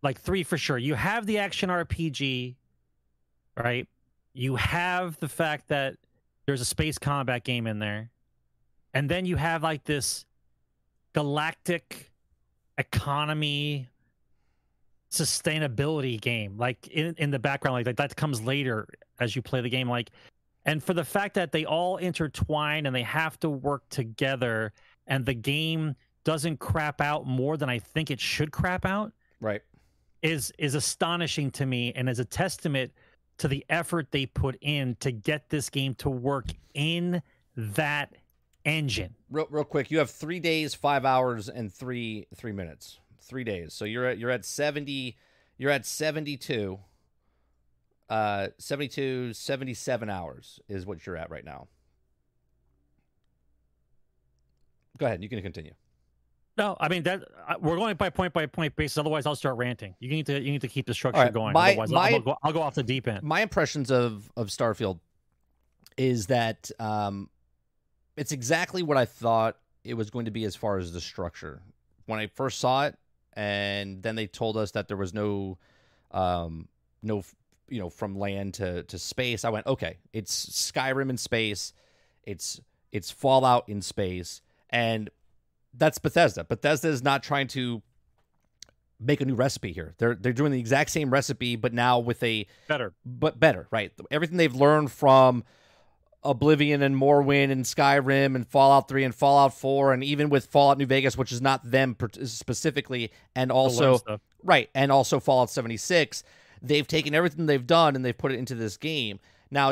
Like 0.01 0.19
three 0.19 0.43
for 0.43 0.57
sure. 0.57 0.77
You 0.77 0.95
have 0.95 1.25
the 1.25 1.39
action 1.39 1.69
RPG, 1.69 2.55
right? 3.57 3.87
You 4.33 4.55
have 4.55 5.17
the 5.19 5.27
fact 5.27 5.67
that 5.69 5.95
there's 6.45 6.61
a 6.61 6.65
space 6.65 6.97
combat 6.97 7.43
game 7.43 7.67
in 7.67 7.79
there, 7.79 8.09
and 8.93 9.09
then 9.09 9.25
you 9.25 9.35
have 9.35 9.63
like 9.63 9.83
this 9.83 10.25
galactic 11.13 12.11
economy 12.77 13.89
sustainability 15.11 16.21
game 16.21 16.55
like 16.55 16.87
in, 16.87 17.15
in 17.17 17.31
the 17.31 17.39
background 17.39 17.73
like 17.73 17.85
that, 17.85 17.97
that 17.97 18.15
comes 18.15 18.41
later 18.43 18.87
as 19.19 19.35
you 19.35 19.41
play 19.41 19.59
the 19.59 19.69
game 19.69 19.89
like 19.89 20.11
and 20.65 20.83
for 20.83 20.93
the 20.93 21.03
fact 21.03 21.33
that 21.33 21.51
they 21.51 21.65
all 21.65 21.97
intertwine 21.97 22.85
and 22.85 22.95
they 22.95 23.01
have 23.01 23.39
to 23.39 23.49
work 23.49 23.81
together 23.89 24.71
and 25.07 25.25
the 25.25 25.33
game 25.33 25.95
doesn't 26.23 26.59
crap 26.59 27.01
out 27.01 27.25
more 27.25 27.57
than 27.57 27.69
I 27.69 27.79
think 27.79 28.11
it 28.11 28.19
should 28.19 28.51
crap 28.51 28.85
out 28.85 29.11
Right. 29.41 29.61
Is 30.21 30.51
is 30.57 30.75
astonishing 30.75 31.51
to 31.51 31.65
me 31.65 31.93
and 31.93 32.09
is 32.09 32.19
a 32.19 32.25
testament 32.25 32.91
to 33.37 33.47
the 33.47 33.65
effort 33.69 34.11
they 34.11 34.25
put 34.25 34.57
in 34.61 34.95
to 34.99 35.11
get 35.11 35.49
this 35.49 35.69
game 35.69 35.95
to 35.95 36.09
work 36.09 36.47
in 36.73 37.21
that 37.55 38.13
engine. 38.65 39.15
Real, 39.29 39.47
real 39.49 39.63
quick, 39.63 39.91
you 39.91 39.99
have 39.99 40.09
three 40.09 40.39
days, 40.39 40.73
five 40.75 41.05
hours, 41.05 41.49
and 41.49 41.73
three 41.73 42.27
three 42.35 42.51
minutes. 42.51 42.99
Three 43.21 43.43
days. 43.43 43.73
So 43.73 43.85
you're 43.85 44.05
at 44.05 44.17
you're 44.17 44.31
at 44.31 44.45
seventy. 44.45 45.17
You're 45.57 45.71
at 45.71 45.85
seventy 45.85 46.37
two. 46.37 46.79
Uh, 48.09 48.47
72, 48.57 49.33
77 49.33 50.09
hours 50.09 50.59
is 50.67 50.83
what 50.83 51.05
you're 51.05 51.15
at 51.15 51.29
right 51.29 51.45
now. 51.45 51.67
Go 54.97 55.05
ahead. 55.05 55.21
You 55.21 55.29
can 55.29 55.43
continue. 55.43 55.73
No, 56.59 56.75
I 56.79 56.89
mean 56.89 57.03
that 57.03 57.23
we're 57.61 57.77
going 57.77 57.95
by 57.95 58.09
point 58.09 58.33
by 58.33 58.45
point 58.45 58.75
basis. 58.75 58.97
Otherwise, 58.97 59.25
I'll 59.25 59.35
start 59.35 59.55
ranting. 59.55 59.95
You 59.99 60.09
need 60.09 60.25
to 60.25 60.33
you 60.39 60.51
need 60.51 60.61
to 60.61 60.67
keep 60.67 60.85
the 60.85 60.93
structure 60.93 61.21
right, 61.21 61.33
going. 61.33 61.53
my- 61.53 61.69
otherwise, 61.69 61.89
my- 61.89 62.11
I'll, 62.11 62.19
go, 62.19 62.37
I'll 62.43 62.53
go 62.53 62.61
off 62.61 62.75
the 62.75 62.83
deep 62.83 63.07
end. 63.07 63.23
my 63.23 63.41
impressions 63.41 63.89
of 63.89 64.29
of 64.35 64.47
Starfield 64.49 64.99
is 65.97 66.27
that 66.27 66.69
um, 66.79 67.29
it's 68.17 68.31
exactly 68.33 68.83
what 68.83 68.97
I 68.97 69.05
thought 69.05 69.57
it 69.85 69.93
was 69.93 70.09
going 70.09 70.25
to 70.25 70.31
be 70.31 70.43
as 70.43 70.55
far 70.55 70.77
as 70.77 70.91
the 70.91 71.01
structure. 71.01 71.61
When 72.05 72.19
I 72.19 72.27
first 72.27 72.59
saw 72.59 72.85
it, 72.85 72.97
and 73.33 74.03
then 74.03 74.15
they 74.15 74.27
told 74.27 74.57
us 74.57 74.71
that 74.71 74.87
there 74.89 74.97
was 74.97 75.13
no, 75.13 75.57
um, 76.11 76.67
no, 77.01 77.23
you 77.69 77.79
know, 77.79 77.89
from 77.89 78.17
land 78.17 78.55
to 78.55 78.83
to 78.83 78.99
space. 78.99 79.45
I 79.45 79.49
went, 79.49 79.65
okay, 79.65 79.97
it's 80.11 80.45
Skyrim 80.71 81.09
in 81.09 81.17
space, 81.17 81.73
it's 82.23 82.59
it's 82.91 83.11
Fallout 83.11 83.69
in 83.69 83.81
space, 83.81 84.41
and 84.69 85.09
that's 85.73 85.97
Bethesda. 85.97 86.43
Bethesda 86.43 86.87
is 86.89 87.03
not 87.03 87.23
trying 87.23 87.47
to 87.49 87.81
make 88.99 89.21
a 89.21 89.25
new 89.25 89.35
recipe 89.35 89.71
here. 89.71 89.93
They're 89.97 90.15
they're 90.15 90.33
doing 90.33 90.51
the 90.51 90.59
exact 90.59 90.89
same 90.89 91.09
recipe, 91.09 91.55
but 91.55 91.73
now 91.73 91.99
with 91.99 92.21
a 92.23 92.47
Better. 92.67 92.93
but 93.05 93.39
better, 93.39 93.67
right? 93.71 93.91
Everything 94.11 94.37
they've 94.37 94.53
learned 94.53 94.91
from 94.91 95.43
Oblivion 96.23 96.81
and 96.81 96.95
Morrowind 96.95 97.49
and 97.51 97.63
Skyrim 97.63 98.35
and 98.35 98.45
Fallout 98.45 98.89
3 98.89 99.05
and 99.05 99.15
Fallout 99.15 99.53
4 99.53 99.93
and 99.93 100.03
even 100.03 100.29
with 100.29 100.47
Fallout 100.47 100.77
New 100.77 100.85
Vegas, 100.85 101.17
which 101.17 101.31
is 101.31 101.41
not 101.41 101.69
them 101.71 101.95
specifically, 102.25 103.11
and 103.35 103.51
also 103.51 103.99
right, 104.43 104.69
and 104.75 104.91
also 104.91 105.19
Fallout 105.21 105.49
76, 105.49 106.23
they've 106.61 106.87
taken 106.87 107.15
everything 107.15 107.45
they've 107.45 107.65
done 107.65 107.95
and 107.95 108.03
they've 108.03 108.17
put 108.17 108.33
it 108.33 108.39
into 108.39 108.53
this 108.55 108.75
game. 108.75 109.19
Now, 109.49 109.71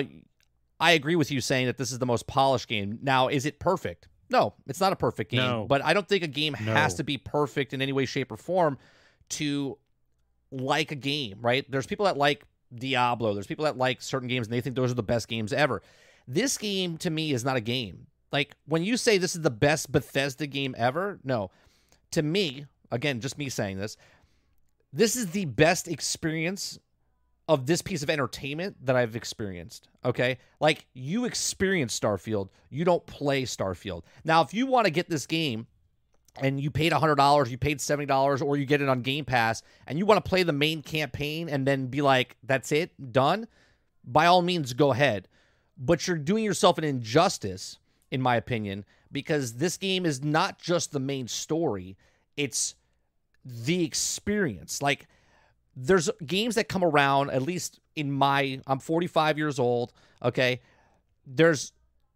I 0.79 0.91
agree 0.91 1.15
with 1.15 1.31
you 1.31 1.41
saying 1.41 1.65
that 1.65 1.77
this 1.77 1.91
is 1.91 1.99
the 1.99 2.05
most 2.05 2.27
polished 2.27 2.69
game. 2.69 2.99
Now, 3.01 3.27
is 3.27 3.45
it 3.45 3.59
perfect? 3.59 4.07
No, 4.29 4.53
it's 4.67 4.79
not 4.79 4.93
a 4.93 4.95
perfect 4.95 5.31
game. 5.31 5.39
No. 5.39 5.65
But 5.67 5.83
I 5.83 5.93
don't 5.93 6.07
think 6.07 6.23
a 6.23 6.27
game 6.27 6.53
has 6.53 6.95
to 6.95 7.03
be 7.03 7.17
perfect 7.17 7.73
in 7.73 7.81
any 7.81 7.93
way, 7.93 8.05
shape, 8.05 8.31
or 8.31 8.37
form 8.37 8.77
to 9.29 9.77
like 10.51 10.91
a 10.91 10.95
game, 10.95 11.39
right? 11.41 11.69
There's 11.69 11.87
people 11.87 12.05
that 12.05 12.17
like 12.17 12.43
Diablo. 12.73 13.33
There's 13.33 13.47
people 13.47 13.65
that 13.65 13.77
like 13.77 14.01
certain 14.01 14.27
games 14.27 14.47
and 14.47 14.53
they 14.53 14.61
think 14.61 14.75
those 14.75 14.91
are 14.91 14.95
the 14.95 15.03
best 15.03 15.27
games 15.27 15.53
ever. 15.53 15.81
This 16.27 16.57
game 16.57 16.97
to 16.99 17.09
me 17.09 17.31
is 17.31 17.45
not 17.45 17.57
a 17.57 17.61
game. 17.61 18.07
Like 18.31 18.55
when 18.65 18.83
you 18.83 18.97
say 18.97 19.17
this 19.17 19.35
is 19.35 19.41
the 19.41 19.49
best 19.49 19.91
Bethesda 19.91 20.47
game 20.47 20.75
ever, 20.77 21.19
no. 21.23 21.51
To 22.11 22.21
me, 22.21 22.65
again, 22.91 23.21
just 23.21 23.37
me 23.37 23.49
saying 23.49 23.77
this, 23.77 23.97
this 24.93 25.15
is 25.15 25.27
the 25.27 25.45
best 25.45 25.87
experience 25.87 26.79
of 27.47 27.65
this 27.65 27.81
piece 27.81 28.03
of 28.03 28.09
entertainment 28.09 28.75
that 28.85 28.95
I've 28.95 29.15
experienced. 29.15 29.87
Okay. 30.03 30.37
Like 30.59 30.85
you 30.93 31.25
experience 31.25 31.97
Starfield, 31.97 32.49
you 32.69 32.83
don't 32.83 33.05
play 33.05 33.43
Starfield. 33.43 34.03
Now, 34.23 34.41
if 34.41 34.53
you 34.53 34.67
want 34.67 34.85
to 34.85 34.91
get 34.91 35.09
this 35.09 35.25
game 35.25 35.67
and 36.41 36.59
you 36.59 36.69
paid 36.69 36.91
$100, 36.91 37.49
you 37.49 37.57
paid 37.57 37.79
$70, 37.79 38.41
or 38.45 38.57
you 38.57 38.65
get 38.65 38.81
it 38.81 38.89
on 38.89 39.01
Game 39.01 39.25
Pass 39.25 39.63
and 39.87 39.97
you 39.97 40.05
want 40.05 40.23
to 40.23 40.29
play 40.29 40.43
the 40.43 40.53
main 40.53 40.81
campaign 40.81 41.47
and 41.49 41.65
then 41.65 41.87
be 41.87 42.01
like, 42.01 42.35
that's 42.43 42.71
it, 42.71 42.91
done, 43.11 43.47
by 44.03 44.25
all 44.25 44.41
means, 44.41 44.73
go 44.73 44.91
ahead. 44.91 45.27
But 45.77 46.07
you're 46.07 46.17
doing 46.17 46.43
yourself 46.43 46.77
an 46.77 46.83
injustice, 46.83 47.79
in 48.11 48.21
my 48.21 48.35
opinion, 48.35 48.83
because 49.11 49.53
this 49.53 49.77
game 49.77 50.05
is 50.05 50.23
not 50.23 50.59
just 50.59 50.91
the 50.91 50.99
main 50.99 51.27
story, 51.27 51.97
it's 52.35 52.75
the 53.45 53.83
experience. 53.83 54.81
Like, 54.81 55.07
there's 55.79 56.09
games 56.25 56.55
that 56.55 56.67
come 56.67 56.83
around 56.83 57.29
at 57.29 57.43
least 57.43 57.79
in 57.95 58.11
my 58.11 58.59
I'm 58.65 58.79
45 58.79 59.37
years 59.37 59.59
old, 59.59 59.93
okay? 60.23 60.59
There's 61.25 61.71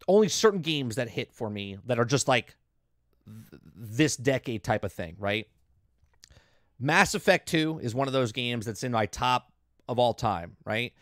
only 0.08 0.30
certain 0.30 0.62
games 0.62 0.96
that 0.96 1.10
hit 1.10 1.32
for 1.32 1.50
me 1.50 1.78
that 1.86 2.00
are 2.00 2.06
just 2.06 2.28
like 2.28 2.56
th- 3.28 3.62
this 3.76 4.16
decade 4.16 4.64
type 4.64 4.84
of 4.84 4.92
thing, 4.92 5.16
right? 5.20 5.48
Mass 6.80 7.14
Effect 7.14 7.48
2 7.50 7.82
is 7.84 7.94
one 7.94 8.08
of 8.08 8.14
those 8.14 8.32
games 8.32 8.66
that's 8.66 8.84
in 8.84 8.92
my 8.92 9.06
top 9.06 9.52
of 9.88 10.00
all 10.00 10.16
time, 10.16 10.58
right? 10.66 10.94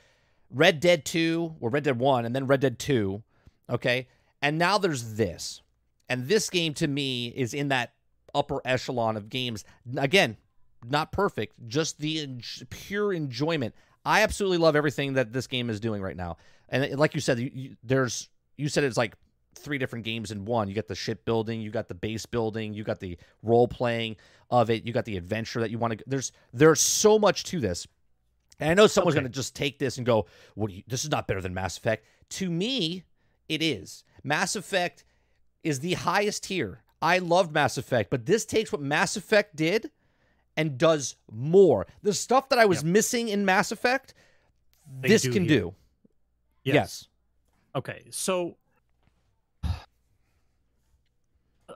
Red 0.51 0.81
Dead 0.81 1.05
2 1.05 1.55
or 1.61 1.69
Red 1.69 1.85
Dead 1.85 1.97
1 1.97 2.25
and 2.25 2.35
then 2.35 2.45
Red 2.45 2.59
Dead 2.59 2.77
2, 2.77 3.23
okay? 3.69 4.09
And 4.41 4.57
now 4.57 4.77
there's 4.77 5.13
this. 5.13 5.61
And 6.09 6.27
this 6.27 6.49
game 6.49 6.73
to 6.73 6.87
me 6.87 7.27
is 7.27 7.53
in 7.53 7.69
that 7.69 7.93
upper 8.35 8.59
echelon 8.65 9.15
of 9.15 9.29
games. 9.29 9.63
Again, 9.95 10.35
not 10.87 11.11
perfect, 11.11 11.55
just 11.67 11.99
the 11.99 12.21
en- 12.21 12.41
pure 12.69 13.13
enjoyment. 13.13 13.73
I 14.05 14.21
absolutely 14.21 14.57
love 14.59 14.75
everything 14.75 15.13
that 15.13 15.33
this 15.33 15.47
game 15.47 15.69
is 15.69 15.79
doing 15.79 16.01
right 16.01 16.15
now. 16.15 16.37
And 16.69 16.83
it- 16.83 16.99
like 16.99 17.15
you 17.15 17.21
said, 17.21 17.39
you, 17.39 17.51
you, 17.53 17.75
there's 17.83 18.29
you 18.57 18.69
said 18.69 18.83
it's 18.83 18.97
like 18.97 19.15
three 19.55 19.77
different 19.77 20.05
games 20.05 20.31
in 20.31 20.45
one. 20.45 20.67
You 20.67 20.75
got 20.75 20.87
the 20.87 20.95
ship 20.95 21.25
building, 21.25 21.59
you 21.61 21.69
got 21.71 21.87
the 21.87 21.95
base 21.95 22.25
building, 22.25 22.73
you 22.73 22.83
got 22.83 22.99
the 22.99 23.17
role 23.43 23.67
playing 23.67 24.15
of 24.49 24.69
it, 24.69 24.85
you 24.85 24.93
got 24.93 25.05
the 25.05 25.17
adventure 25.17 25.59
that 25.61 25.69
you 25.71 25.77
want 25.77 25.97
to. 25.97 26.03
There's 26.07 26.31
there's 26.53 26.79
so 26.81 27.19
much 27.19 27.43
to 27.45 27.59
this. 27.59 27.87
And 28.59 28.69
I 28.69 28.73
know 28.73 28.87
someone's 28.87 29.15
Okay. 29.15 29.21
going 29.21 29.31
to 29.31 29.35
just 29.35 29.55
take 29.55 29.79
this 29.79 29.97
and 29.97 30.05
go, 30.05 30.25
"What? 30.55 30.69
Do 30.69 30.75
you, 30.75 30.83
this 30.87 31.03
is 31.03 31.09
not 31.11 31.27
better 31.27 31.41
than 31.41 31.53
Mass 31.53 31.77
Effect." 31.77 32.05
To 32.31 32.49
me, 32.49 33.03
it 33.47 33.61
is. 33.61 34.03
Mass 34.23 34.55
Effect 34.55 35.03
is 35.63 35.79
the 35.79 35.93
highest 35.93 36.43
tier. 36.43 36.83
I 37.01 37.19
loved 37.19 37.53
Mass 37.53 37.77
Effect, 37.77 38.09
but 38.09 38.25
this 38.25 38.45
takes 38.45 38.71
what 38.71 38.81
Mass 38.81 39.15
Effect 39.15 39.55
did 39.55 39.91
and 40.59 40.77
does 40.77 41.15
more. 41.31 41.87
The 42.03 42.13
stuff 42.13 42.49
that 42.49 42.59
I 42.59 42.65
was 42.65 42.83
missing 42.83 43.29
in 43.29 43.45
Mass 43.45 43.71
Effect, 43.71 44.13
They 45.01 45.07
this 45.07 45.21
do 45.21 45.31
can 45.31 45.43
here. 45.45 45.59
do. 45.61 45.75
Yes. 46.63 47.07
Okay, 47.75 48.03
so 48.11 48.57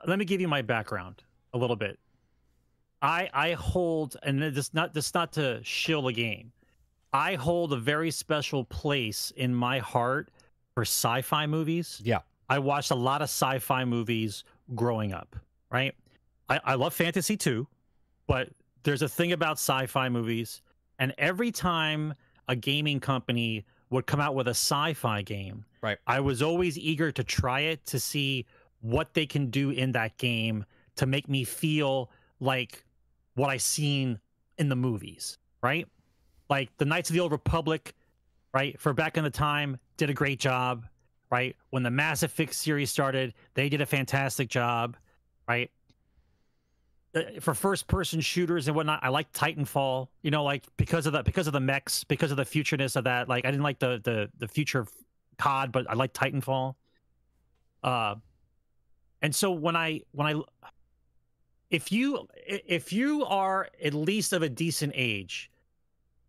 let 0.06 0.18
me 0.18 0.24
give 0.24 0.40
you 0.40 0.48
my 0.48 0.62
background 0.62 1.22
a 1.52 1.58
little 1.58 1.76
bit. 1.76 1.98
I 3.00 3.28
I 3.32 3.52
hold, 3.52 4.16
and 4.22 4.40
this 4.42 4.72
not 4.74 4.92
this 4.94 5.14
not 5.14 5.32
to 5.32 5.60
shill 5.62 6.08
a 6.08 6.12
game. 6.12 6.52
I 7.12 7.36
hold 7.36 7.72
a 7.72 7.76
very 7.76 8.10
special 8.10 8.64
place 8.64 9.32
in 9.36 9.54
my 9.54 9.78
heart 9.78 10.30
for 10.74 10.82
sci-fi 10.82 11.46
movies. 11.46 12.00
Yeah. 12.04 12.20
I 12.48 12.58
watched 12.58 12.90
a 12.90 12.96
lot 12.96 13.22
of 13.22 13.26
sci-fi 13.26 13.84
movies 13.84 14.44
growing 14.74 15.12
up. 15.12 15.36
Right. 15.70 15.94
I, 16.48 16.60
I 16.64 16.74
love 16.74 16.92
fantasy 16.92 17.36
too, 17.36 17.66
but 18.26 18.48
there's 18.84 19.02
a 19.02 19.08
thing 19.08 19.32
about 19.32 19.52
sci-fi 19.52 20.08
movies, 20.08 20.62
and 20.98 21.12
every 21.18 21.50
time 21.50 22.14
a 22.48 22.54
gaming 22.56 23.00
company 23.00 23.64
would 23.90 24.06
come 24.06 24.20
out 24.20 24.34
with 24.34 24.46
a 24.46 24.50
sci-fi 24.50 25.22
game, 25.22 25.64
Right. 25.84 25.98
I 26.06 26.20
was 26.20 26.40
always 26.40 26.78
eager 26.78 27.12
to 27.12 27.22
try 27.22 27.60
it 27.60 27.84
to 27.86 28.00
see 28.00 28.46
what 28.80 29.12
they 29.12 29.26
can 29.26 29.50
do 29.50 29.68
in 29.68 29.92
that 29.92 30.16
game 30.16 30.64
to 30.96 31.04
make 31.04 31.28
me 31.28 31.44
feel 31.44 32.10
like 32.40 32.86
what 33.34 33.50
I 33.50 33.58
seen 33.58 34.18
in 34.56 34.70
the 34.70 34.76
movies, 34.76 35.36
right? 35.62 35.86
Like 36.48 36.74
the 36.78 36.86
Knights 36.86 37.10
of 37.10 37.14
the 37.14 37.20
Old 37.20 37.32
Republic, 37.32 37.94
right? 38.54 38.80
For 38.80 38.94
back 38.94 39.18
in 39.18 39.24
the 39.24 39.30
time, 39.30 39.78
did 39.98 40.08
a 40.08 40.14
great 40.14 40.40
job, 40.40 40.86
right? 41.30 41.54
When 41.68 41.82
the 41.82 41.90
Mass 41.90 42.22
Effect 42.22 42.54
series 42.54 42.90
started, 42.90 43.34
they 43.52 43.68
did 43.68 43.82
a 43.82 43.86
fantastic 43.86 44.48
job, 44.48 44.96
right? 45.46 45.70
Uh, 47.14 47.22
For 47.40 47.54
first 47.54 47.86
person 47.86 48.20
shooters 48.20 48.66
and 48.66 48.76
whatnot, 48.76 49.00
I 49.02 49.08
like 49.08 49.32
Titanfall, 49.32 50.08
you 50.22 50.30
know, 50.30 50.42
like 50.44 50.64
because 50.76 51.06
of 51.06 51.12
the 51.12 51.22
because 51.22 51.46
of 51.46 51.52
the 51.52 51.60
mechs, 51.60 52.04
because 52.04 52.30
of 52.30 52.36
the 52.36 52.44
futureness 52.44 52.96
of 52.96 53.04
that. 53.04 53.28
Like 53.28 53.44
I 53.44 53.50
didn't 53.50 53.62
like 53.62 53.78
the 53.78 54.00
the 54.02 54.30
the 54.38 54.48
future 54.48 54.86
COD, 55.38 55.72
but 55.72 55.88
I 55.88 55.94
like 55.94 56.12
Titanfall. 56.12 56.74
Uh 57.82 58.16
and 59.22 59.34
so 59.34 59.52
when 59.52 59.76
I 59.76 60.00
when 60.12 60.26
I 60.26 60.42
if 61.70 61.90
you 61.92 62.28
if 62.46 62.92
you 62.92 63.24
are 63.24 63.68
at 63.82 63.94
least 63.94 64.32
of 64.32 64.42
a 64.42 64.48
decent 64.48 64.92
age, 64.94 65.50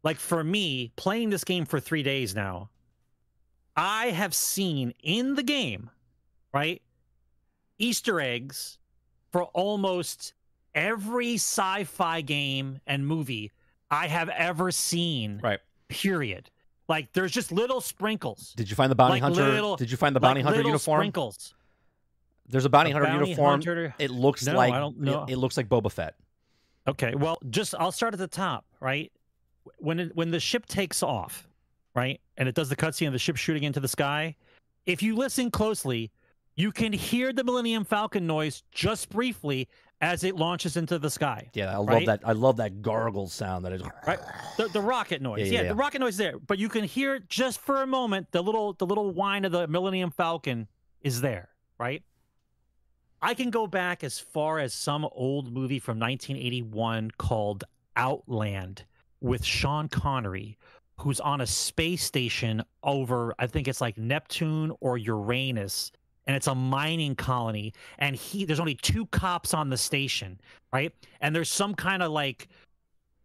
like 0.03 0.17
for 0.17 0.43
me, 0.43 0.91
playing 0.95 1.29
this 1.29 1.43
game 1.43 1.65
for 1.65 1.79
three 1.79 2.03
days 2.03 2.35
now, 2.35 2.69
I 3.75 4.07
have 4.07 4.33
seen 4.33 4.93
in 5.03 5.35
the 5.35 5.43
game, 5.43 5.89
right, 6.53 6.81
Easter 7.77 8.21
eggs 8.21 8.77
for 9.31 9.43
almost 9.45 10.33
every 10.75 11.35
sci-fi 11.35 12.21
game 12.21 12.79
and 12.85 13.07
movie 13.07 13.51
I 13.89 14.07
have 14.07 14.29
ever 14.29 14.69
seen. 14.71 15.39
Right. 15.43 15.59
Period. 15.87 16.49
Like 16.87 17.11
there's 17.13 17.31
just 17.31 17.51
little 17.51 17.81
sprinkles. 17.81 18.53
Did 18.55 18.69
you 18.69 18.75
find 18.75 18.91
the 18.91 18.95
bounty 18.95 19.13
Like 19.13 19.23
hunter? 19.23 19.43
little- 19.49 19.75
Did 19.77 19.89
you 19.89 19.97
find 19.97 20.15
the 20.15 20.19
like 20.19 20.29
bounty 20.29 20.41
hunter 20.41 20.57
little 20.57 20.71
uniform? 20.71 20.99
Sprinkles. 21.01 21.55
There's 22.47 22.65
a 22.65 22.69
bounty 22.69 22.91
A 22.91 22.93
hunter 22.93 23.07
bounty 23.07 23.29
uniform. 23.29 23.49
hunter- 23.61 23.95
It 23.97 24.11
looks 24.11 24.45
No, 24.45 24.53
like 24.55 24.73
I 24.73 24.79
don't 24.79 24.99
know. 24.99 25.23
It, 25.23 25.31
it 25.31 25.37
looks 25.37 25.57
like 25.57 25.67
Boba 25.67 25.91
Fett. 25.91 26.15
Okay, 26.87 27.15
well, 27.15 27.39
just 27.49 27.73
I'll 27.79 27.91
start 27.91 28.13
at 28.13 28.19
the 28.19 28.27
top, 28.27 28.63
right? 28.79 29.11
When 29.79 29.99
it, 29.99 30.15
when 30.15 30.29
the 30.29 30.39
ship 30.39 30.67
takes 30.67 31.01
off, 31.01 31.47
right, 31.95 32.21
and 32.37 32.47
it 32.47 32.53
does 32.53 32.69
the 32.69 32.75
cutscene 32.75 33.07
of 33.07 33.13
the 33.13 33.17
ship 33.19 33.37
shooting 33.37 33.63
into 33.63 33.79
the 33.79 33.87
sky. 33.87 34.35
If 34.85 35.01
you 35.01 35.15
listen 35.15 35.49
closely, 35.49 36.11
you 36.55 36.71
can 36.71 36.93
hear 36.93 37.33
the 37.33 37.43
Millennium 37.43 37.83
Falcon 37.85 38.27
noise 38.27 38.61
just 38.71 39.09
briefly 39.09 39.67
as 40.01 40.23
it 40.23 40.35
launches 40.35 40.77
into 40.77 40.99
the 40.99 41.09
sky. 41.09 41.49
Yeah, 41.53 41.73
I 41.73 41.77
love 41.77 42.05
that. 42.05 42.21
I 42.25 42.33
love 42.33 42.57
that 42.57 42.81
gargle 42.81 43.27
sound 43.27 43.65
that 43.65 43.73
is. 43.73 43.81
Right. 44.05 44.19
The, 44.57 44.67
the 44.67 44.81
rocket 44.81 45.21
noise, 45.21 45.39
Yeah, 45.39 45.45
yeah, 45.45 45.51
yeah, 45.51 45.61
yeah. 45.63 45.69
the 45.69 45.75
rocket 45.75 45.99
noise 45.99 46.13
is 46.13 46.17
there, 46.17 46.37
but 46.39 46.59
you 46.59 46.69
can 46.69 46.83
hear 46.83 47.19
just 47.19 47.59
for 47.61 47.81
a 47.81 47.87
moment 47.87 48.31
the 48.31 48.41
little 48.43 48.73
the 48.73 48.85
little 48.85 49.11
whine 49.11 49.45
of 49.45 49.51
the 49.51 49.67
Millennium 49.67 50.11
Falcon 50.11 50.67
is 51.01 51.21
there, 51.21 51.49
right? 51.79 52.03
I 53.21 53.33
can 53.33 53.49
go 53.49 53.65
back 53.65 54.03
as 54.03 54.19
far 54.19 54.59
as 54.59 54.73
some 54.73 55.07
old 55.11 55.51
movie 55.51 55.79
from 55.79 55.97
1981 55.99 57.11
called 57.17 57.63
Outland 57.95 58.83
with 59.21 59.43
Sean 59.43 59.87
Connery, 59.87 60.57
who's 60.99 61.19
on 61.19 61.41
a 61.41 61.47
space 61.47 62.03
station 62.03 62.61
over, 62.83 63.33
I 63.39 63.47
think 63.47 63.67
it's 63.67 63.81
like 63.81 63.97
Neptune 63.97 64.71
or 64.79 64.97
Uranus, 64.97 65.91
and 66.27 66.35
it's 66.35 66.47
a 66.47 66.55
mining 66.55 67.15
colony. 67.15 67.73
And 67.99 68.15
he, 68.15 68.45
there's 68.45 68.59
only 68.59 68.75
two 68.75 69.05
cops 69.07 69.53
on 69.53 69.69
the 69.69 69.77
station, 69.77 70.39
right? 70.73 70.93
And 71.21 71.35
there's 71.35 71.51
some 71.51 71.75
kind 71.75 72.01
of 72.01 72.11
like 72.11 72.47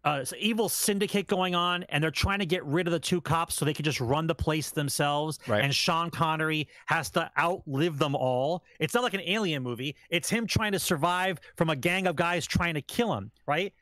uh, 0.04 0.24
evil 0.38 0.68
syndicate 0.68 1.26
going 1.26 1.54
on, 1.54 1.82
and 1.84 2.02
they're 2.02 2.10
trying 2.10 2.38
to 2.38 2.46
get 2.46 2.64
rid 2.64 2.86
of 2.86 2.92
the 2.92 3.00
two 3.00 3.20
cops 3.20 3.54
so 3.54 3.64
they 3.64 3.74
can 3.74 3.84
just 3.84 4.00
run 4.00 4.26
the 4.26 4.34
place 4.34 4.70
themselves. 4.70 5.38
Right. 5.46 5.62
And 5.62 5.74
Sean 5.74 6.10
Connery 6.10 6.68
has 6.86 7.10
to 7.10 7.30
outlive 7.38 7.98
them 7.98 8.14
all. 8.14 8.64
It's 8.78 8.94
not 8.94 9.02
like 9.02 9.14
an 9.14 9.22
alien 9.22 9.62
movie. 9.62 9.96
It's 10.08 10.30
him 10.30 10.46
trying 10.46 10.72
to 10.72 10.78
survive 10.78 11.38
from 11.56 11.70
a 11.70 11.76
gang 11.76 12.06
of 12.06 12.16
guys 12.16 12.46
trying 12.46 12.74
to 12.74 12.82
kill 12.82 13.14
him, 13.14 13.30
right? 13.46 13.72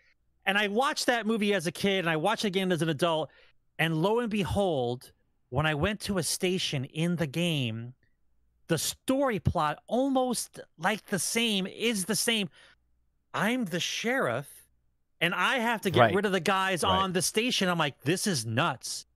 And 0.46 0.56
I 0.58 0.68
watched 0.68 1.06
that 1.06 1.26
movie 1.26 1.54
as 1.54 1.66
a 1.66 1.72
kid, 1.72 2.00
and 2.00 2.10
I 2.10 2.16
watched 2.16 2.44
it 2.44 2.48
again 2.48 2.72
as 2.72 2.82
an 2.82 2.88
adult. 2.88 3.30
And 3.78 4.02
lo 4.02 4.18
and 4.18 4.30
behold, 4.30 5.12
when 5.50 5.66
I 5.66 5.74
went 5.74 6.00
to 6.00 6.18
a 6.18 6.22
station 6.22 6.84
in 6.86 7.16
the 7.16 7.26
game, 7.26 7.94
the 8.68 8.78
story 8.78 9.38
plot 9.38 9.82
almost 9.86 10.60
like 10.78 11.06
the 11.06 11.18
same 11.18 11.66
is 11.66 12.04
the 12.04 12.14
same. 12.16 12.48
I'm 13.34 13.64
the 13.66 13.80
sheriff 13.80 14.48
and 15.20 15.34
I 15.34 15.58
have 15.58 15.80
to 15.82 15.90
get 15.90 16.00
Right. 16.00 16.14
rid 16.14 16.24
of 16.26 16.32
the 16.32 16.40
guys 16.40 16.82
Right. 16.82 16.90
on 17.02 17.12
the 17.12 17.22
station. 17.22 17.68
I'm 17.68 17.78
like, 17.78 18.00
this 18.02 18.26
is 18.26 18.46
nuts. 18.46 19.06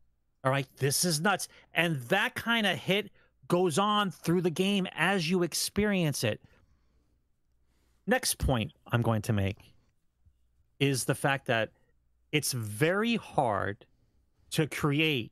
All 0.45 0.51
right, 0.51 0.67
this 0.79 1.05
is 1.05 1.21
nuts. 1.21 1.47
And 1.73 2.01
that 2.09 2.35
kind 2.35 2.67
of 2.67 2.77
hit 2.79 3.11
goes 3.47 3.79
on 3.79 4.11
through 4.11 4.41
the 4.41 4.51
game 4.51 4.89
as 4.93 5.31
you 5.31 5.43
experience 5.43 6.25
it. 6.25 6.41
Next 8.07 8.39
point 8.39 8.73
I'm 8.91 9.03
going 9.03 9.23
to 9.23 9.33
make 9.33 9.75
is 10.81 11.05
the 11.05 11.15
fact 11.15 11.47
that 11.47 11.71
it's 12.33 12.53
very 12.53 13.17
hard 13.17 13.87
to 14.51 14.67
create 14.67 15.31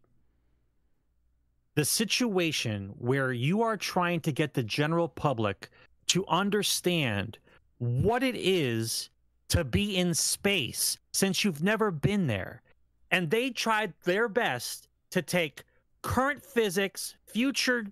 the 1.81 1.85
situation 1.87 2.93
where 2.99 3.33
you 3.33 3.63
are 3.63 3.75
trying 3.75 4.21
to 4.21 4.31
get 4.31 4.53
the 4.53 4.63
general 4.63 5.09
public 5.09 5.71
to 6.07 6.27
understand 6.27 7.39
what 7.79 8.23
it 8.23 8.37
is 8.37 9.09
to 9.49 9.65
be 9.65 9.97
in 9.97 10.13
space 10.13 10.99
since 11.15 11.43
you've 11.43 11.63
never 11.63 11.91
been 11.91 12.27
there. 12.27 12.61
And 13.11 13.31
they 13.31 13.49
tried 13.49 13.95
their 14.05 14.29
best 14.29 14.89
to 15.13 15.23
take 15.23 15.65
current 16.03 16.45
physics, 16.45 17.15
future 17.25 17.87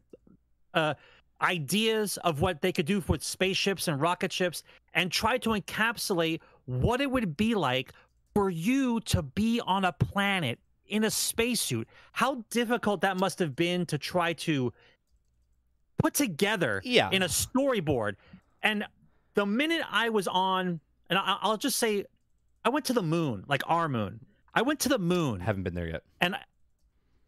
uh, 0.75 0.93
ideas 1.41 2.19
of 2.19 2.43
what 2.43 2.61
they 2.61 2.73
could 2.73 2.85
do 2.85 3.03
with 3.09 3.25
spaceships 3.25 3.89
and 3.89 3.99
rocket 3.99 4.31
ships, 4.31 4.65
and 4.93 5.11
try 5.11 5.39
to 5.39 5.59
encapsulate 5.59 6.41
what 6.67 7.01
it 7.01 7.11
would 7.11 7.39
be 7.39 7.55
like 7.55 7.95
for 8.35 8.51
you 8.51 9.01
to 9.07 9.23
be 9.23 9.63
on 9.63 9.87
a 9.87 9.93
planet 9.93 10.59
in 10.89 11.05
a 11.05 11.11
spacesuit. 11.11 11.89
How 12.13 12.45
difficult 12.51 13.01
that 13.03 13.17
must 13.19 13.39
have 13.39 13.55
been 13.55 13.87
to 13.87 13.99
try 13.99 14.33
to 14.35 14.73
put 15.99 16.15
together 16.15 16.81
Yeah. 16.85 17.11
in 17.11 17.23
a 17.23 17.27
storyboard. 17.29 18.17
And 18.63 18.87
the 19.35 19.47
minute 19.47 19.83
I 19.91 20.09
was 20.09 20.27
on, 20.29 20.81
and 21.11 21.19
I- 21.19 21.39
I'll 21.43 21.57
just 21.57 21.79
say, 21.79 22.05
I 22.65 22.69
went 22.71 22.87
to 22.87 22.93
the 22.93 23.03
moon, 23.03 23.45
like 23.49 23.63
our 23.67 23.89
moon. 23.89 24.21
I 24.55 24.63
went 24.63 24.81
to 24.81 24.89
the 24.89 24.99
moon 24.99 25.41
Haven't 25.41 25.63
been 25.63 25.75
there 25.75 25.89
yet. 25.89 26.03
and 26.21 26.37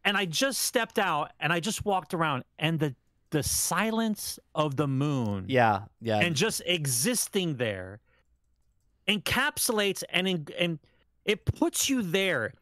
and 0.03 0.17
I 0.17 0.25
just 0.25 0.63
stepped 0.63 0.99
out 0.99 1.33
and 1.39 1.53
I 1.53 1.61
just 1.61 1.85
walked 1.85 2.15
around 2.15 2.45
and 2.59 2.81
the 2.81 2.95
the 3.31 3.43
silence 3.43 4.39
of 4.55 4.75
the 4.77 4.89
moon 4.89 5.45
Yeah, 5.47 5.83
yeah. 6.01 6.19
and 6.21 6.35
just 6.35 6.63
existing 6.67 7.57
there 7.59 8.01
encapsulates 9.07 10.03
and 10.11 10.27
in, 10.27 10.47
and 10.59 10.79
it 11.25 11.45
puts 11.45 11.89
you 11.89 12.03
there. 12.03 12.55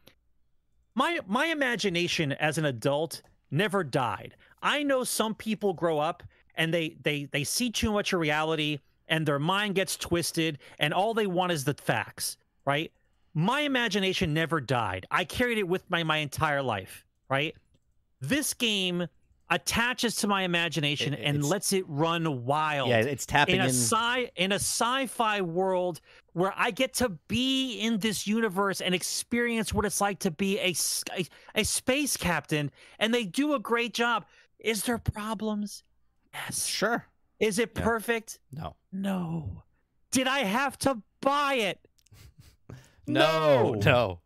My 0.99 1.21
my 1.27 1.45
imagination 1.45 2.33
as 2.33 2.57
an 2.57 2.65
adult 2.65 3.21
never 3.51 3.85
died. 3.85 4.35
I 4.61 4.83
know 4.83 5.05
some 5.05 5.33
people 5.33 5.71
grow 5.71 5.97
up 5.97 6.23
and 6.55 6.73
they 6.73 6.97
they 7.03 7.23
they 7.31 7.45
see 7.45 7.71
too 7.71 7.93
much 7.93 8.11
of 8.11 8.19
reality 8.19 8.79
and 9.07 9.25
their 9.25 9.39
mind 9.39 9.75
gets 9.75 9.95
twisted 9.95 10.59
and 10.77 10.93
all 10.93 11.13
they 11.13 11.25
want 11.25 11.53
is 11.53 11.63
the 11.63 11.73
facts, 11.73 12.35
right? 12.65 12.91
My 13.33 13.61
imagination 13.61 14.33
never 14.33 14.59
died. 14.59 15.05
I 15.09 15.23
carried 15.23 15.57
it 15.57 15.69
with 15.69 15.89
my 15.89 16.03
my 16.03 16.17
entire 16.17 16.61
life, 16.61 17.05
right? 17.29 17.55
This 18.19 18.53
game 18.53 19.07
attaches 19.51 20.15
to 20.17 20.27
my 20.27 20.43
imagination 20.43 21.13
It- 21.13 21.23
and 21.23 21.43
lets 21.43 21.73
it 21.73 21.83
run 21.87 22.45
wild 22.45 22.89
yeah, 22.89 22.99
it's 22.99 23.25
tapping 23.25 23.55
in 23.55 23.61
a 23.61 23.63
in. 23.65 23.69
sci 23.71 24.31
in 24.35 24.51
a 24.51 24.55
sci-fi 24.55 25.41
world 25.41 26.01
where 26.33 26.53
I 26.55 26.71
get 26.71 26.93
to 26.95 27.09
be 27.27 27.79
in 27.79 27.97
this 27.99 28.27
universe 28.27 28.79
and 28.81 28.93
experience 28.93 29.73
what 29.73 29.85
it's 29.85 29.99
like 30.01 30.19
to 30.19 30.31
be 30.31 30.59
a 30.59 30.75
a 31.55 31.63
space 31.63 32.15
captain 32.15 32.69
and 32.99 33.13
they 33.13 33.25
do 33.25 33.53
a 33.55 33.59
great 33.59 33.93
job. 33.93 34.25
Is 34.59 34.83
there 34.83 34.97
problems? 34.99 35.83
Yes. 36.33 36.65
Sure. 36.67 37.07
Is 37.39 37.57
it 37.57 37.71
Yeah. 37.75 37.83
perfect? 37.83 38.39
No. 38.51 38.75
No. 38.91 39.63
Did 40.11 40.27
I 40.27 40.39
have 40.39 40.77
to 40.79 41.01
buy 41.21 41.55
it? 41.55 41.79
No. 43.07 43.73
No. 43.73 43.79
No. 43.79 44.19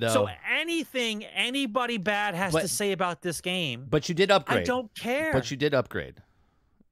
So 0.00 0.28
anything 0.50 1.24
anybody 1.24 1.98
bad 1.98 2.34
has 2.34 2.52
But- 2.52 2.62
to 2.62 2.68
say 2.68 2.92
about 2.92 3.22
this 3.22 3.40
game, 3.40 3.86
but 3.90 4.08
you 4.08 4.14
did 4.14 4.30
upgrade. 4.30 4.60
I 4.60 4.64
don't 4.64 4.94
care. 4.94 5.32
But 5.32 5.50
you 5.50 5.56
did 5.56 5.74
upgrade. 5.74 6.22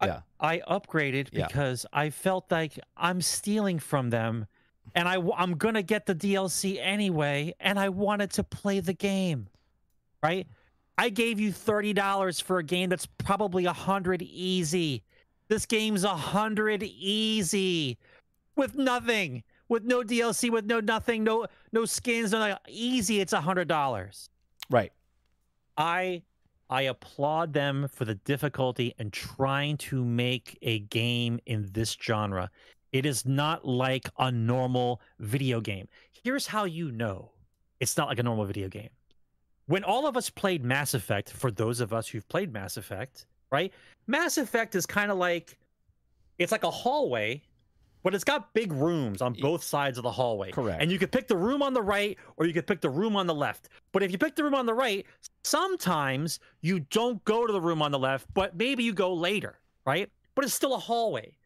I- 0.01 0.07
Yeah. 0.07 0.21
I 0.41 0.59
upgraded 0.69 1.29
Yeah. 1.33 1.47
because 1.47 1.87
I 1.93 2.11
felt 2.11 2.51
like 2.51 2.79
I'm 2.97 3.23
stealing 3.23 3.79
from 3.79 4.11
them 4.11 4.47
and 4.95 5.09
I, 5.09 5.17
am 5.39 5.57
going 5.57 5.75
to 5.75 5.83
get 5.83 6.07
the 6.07 6.15
DLC 6.15 6.79
anyway 6.81 7.55
and 7.61 7.79
I 7.79 7.89
wanted 7.89 8.31
to 8.33 8.43
play 8.45 8.81
the 8.81 8.93
game. 8.93 9.49
Right? 10.23 10.47
I 10.99 11.09
gave 11.11 11.39
you 11.39 11.53
$30 11.53 12.41
for 12.41 12.59
a 12.59 12.63
game 12.63 12.89
that's 12.89 13.07
probably 13.07 13.65
a 13.67 13.73
100 13.73 14.23
easy. 14.23 15.03
This 15.49 15.65
game's 15.67 16.05
a 16.05 16.09
100 16.17 16.83
easy 16.83 17.99
with 18.57 18.75
nothing, 18.77 19.45
with 19.69 19.85
no 19.85 20.03
DLC, 20.03 20.51
with 20.51 20.67
no 20.67 20.81
nothing, 20.81 21.25
no 21.25 21.47
no 21.73 21.85
skins, 21.85 22.33
no 22.33 22.39
like, 22.39 22.59
easy 22.69 23.21
it's 23.21 23.33
a 23.33 23.41
$100. 23.41 24.29
Right. 24.71 24.93
I 25.77 26.23
I 26.69 26.83
applaud 26.83 27.53
them 27.53 27.89
for 27.93 28.05
the 28.05 28.17
difficulty 28.17 28.95
and 28.99 29.13
trying 29.13 29.77
to 29.79 30.05
make 30.05 30.59
a 30.63 30.81
game 30.81 31.39
in 31.47 31.69
this 31.73 31.97
genre. 32.01 32.51
It 32.93 33.07
is 33.07 33.25
not 33.25 33.65
like 33.65 34.09
a 34.19 34.33
normal 34.33 35.01
video 35.21 35.61
game. 35.61 35.87
Here's 36.25 36.47
how 36.47 36.65
you 36.65 36.91
know 36.91 37.31
it's 37.79 37.97
not 37.97 38.09
like 38.09 38.19
a 38.19 38.23
normal 38.23 38.47
video 38.47 38.69
game. 38.69 38.89
When 39.67 39.85
all 39.85 40.07
of 40.07 40.17
us 40.17 40.31
played 40.31 40.65
Mass 40.65 40.95
Effect, 40.95 41.31
for 41.31 41.51
those 41.51 41.81
of 41.81 41.93
us 41.93 42.09
who've 42.09 42.27
played 42.29 42.53
Mass 42.53 42.77
Effect, 42.77 43.27
right? 43.51 43.73
Mass 44.07 44.39
Effect 44.39 44.75
is 44.75 44.87
kind 44.87 45.11
of 45.11 45.19
like 45.19 45.59
it's 46.39 46.53
like 46.53 46.65
a 46.65 46.71
hallway, 46.71 47.43
but 48.07 48.15
it's 48.15 48.23
got 48.23 48.55
big 48.55 48.73
rooms 48.73 49.21
on 49.21 49.33
both 49.33 49.65
sides 49.65 49.99
of 49.99 50.05
the 50.05 50.11
hallway. 50.13 50.53
Correct. 50.53 50.81
And 50.81 50.93
you 50.93 50.97
could 50.97 51.11
pick 51.11 51.27
the 51.27 51.37
room 51.37 51.61
on 51.61 51.75
the 51.75 51.83
right 51.83 52.17
or 52.37 52.47
you 52.47 52.53
could 52.53 52.69
pick 52.69 52.81
the 52.81 52.89
room 52.89 53.17
on 53.17 53.27
the 53.27 53.35
left. 53.35 53.69
But 53.91 54.05
if 54.05 54.13
you 54.13 54.17
pick 54.17 54.37
the 54.37 54.45
room 54.45 54.55
on 54.55 54.65
the 54.65 54.75
right, 54.75 55.05
sometimes 55.43 56.39
you 56.61 56.79
don't 56.79 57.25
go 57.25 57.49
to 57.49 57.53
the 57.53 57.61
room 57.61 57.83
on 57.83 57.91
the 57.91 57.99
left, 57.99 58.33
but 58.33 58.57
maybe 58.57 58.85
you 58.85 58.93
go 58.93 59.13
later, 59.13 59.59
right? 59.85 60.09
But 60.37 60.45
it's 60.45 60.55
still 60.55 60.77
a 60.77 60.79
hallway. 60.79 61.37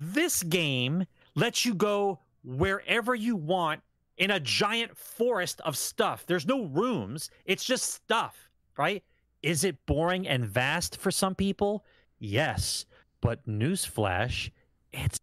This 0.00 0.42
game 0.42 1.06
lets 1.36 1.64
you 1.64 1.74
go 1.74 2.18
wherever 2.42 3.14
you 3.14 3.36
want 3.36 3.80
in 4.16 4.32
a 4.32 4.40
giant 4.40 4.98
forest 4.98 5.60
of 5.60 5.76
stuff. 5.76 6.26
There's 6.26 6.44
no 6.44 6.64
rooms, 6.64 7.30
it's 7.44 7.62
just 7.62 7.84
stuff, 7.84 8.50
right? 8.76 9.04
Is 9.44 9.62
it 9.62 9.86
boring 9.86 10.26
and 10.26 10.44
vast 10.44 10.96
for 10.96 11.12
some 11.12 11.36
people? 11.36 11.84
Yes. 12.18 12.84
But 13.20 13.46
newsflash, 13.46 14.50
it's 14.92 15.20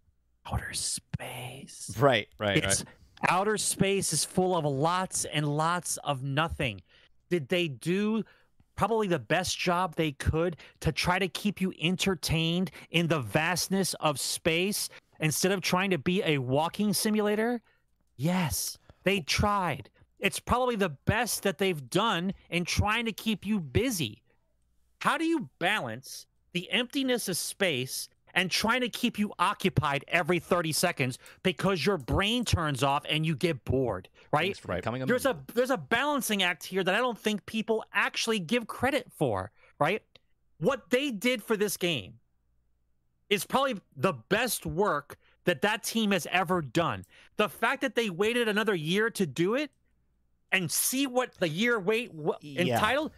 outer 0.51 0.73
space. 0.73 1.95
Right. 1.99 2.27
Right. 2.39 2.57
It's 2.57 2.83
right. 2.83 3.31
outer 3.31 3.57
space 3.57 4.13
is 4.13 4.25
full 4.25 4.55
of 4.55 4.65
lots 4.65 5.25
and 5.25 5.47
lots 5.47 5.97
of 5.97 6.23
nothing. 6.23 6.81
Did 7.29 7.49
they 7.49 7.67
do 7.67 8.23
probably 8.75 9.07
the 9.07 9.19
best 9.19 9.57
job 9.57 9.95
they 9.95 10.11
could 10.11 10.55
to 10.81 10.91
try 10.91 11.19
to 11.19 11.27
keep 11.27 11.59
you 11.59 11.73
entertained 11.81 12.71
in 12.91 13.07
the 13.07 13.19
vastness 13.19 13.93
of 13.95 14.19
space 14.19 14.87
instead 15.19 15.51
of 15.51 15.61
trying 15.61 15.89
to 15.89 15.97
be 15.97 16.21
a 16.23 16.37
walking 16.37 16.93
simulator? 16.93 17.61
Yes, 18.15 18.77
they 19.03 19.19
tried. 19.19 19.89
It's 20.19 20.39
probably 20.39 20.75
the 20.75 20.89
best 20.89 21.43
that 21.43 21.57
they've 21.57 21.89
done 21.89 22.33
in 22.49 22.65
trying 22.65 23.05
to 23.05 23.11
keep 23.11 23.45
you 23.45 23.59
busy. 23.59 24.23
How 25.01 25.17
do 25.17 25.25
you 25.25 25.49
balance 25.59 26.25
the 26.53 26.71
emptiness 26.71 27.27
of 27.29 27.37
space 27.37 28.09
and 28.37 28.51
trying 28.51 28.81
to 28.81 28.87
keep 28.89 29.17
you 29.17 29.33
occupied 29.39 30.05
every 30.07 30.37
30 30.37 30.71
seconds 30.71 31.17
because 31.41 31.83
your 31.83 31.97
brain 31.97 32.45
turns 32.45 32.83
off 32.83 33.03
and 33.09 33.25
you 33.25 33.35
get 33.35 33.65
bored, 33.65 34.07
right? 34.31 34.55
Becoming 34.77 35.05
There's 35.07 35.25
a 35.25 35.35
there's 35.55 35.71
a 35.71 35.77
balancing 35.77 36.43
act 36.43 36.63
here 36.63 36.83
that 36.83 36.93
I 36.93 36.99
don't 36.99 37.17
think 37.17 37.45
people 37.47 37.83
actually 37.93 38.37
give 38.39 38.67
credit 38.67 39.11
for, 39.11 39.51
right? 39.79 40.03
What 40.59 40.91
they 40.91 41.09
did 41.09 41.41
for 41.43 41.57
this 41.57 41.77
game 41.77 42.13
is 43.29 43.43
probably 43.43 43.81
the 43.95 44.13
best 44.13 44.65
work 44.67 45.17
that 45.45 45.63
that 45.63 45.83
team 45.83 46.11
has 46.11 46.27
ever 46.31 46.61
done. 46.61 47.05
The 47.37 47.49
fact 47.49 47.81
that 47.81 47.95
they 47.95 48.09
waited 48.11 48.47
another 48.47 48.75
year 48.75 49.09
to 49.09 49.25
do 49.25 49.55
it 49.55 49.71
and 50.51 50.71
see 50.71 51.07
what 51.07 51.33
the 51.39 51.49
year 51.49 51.79
wait 51.79 52.15
w- 52.15 52.33
Yeah. 52.41 52.75
entitled 52.75 53.11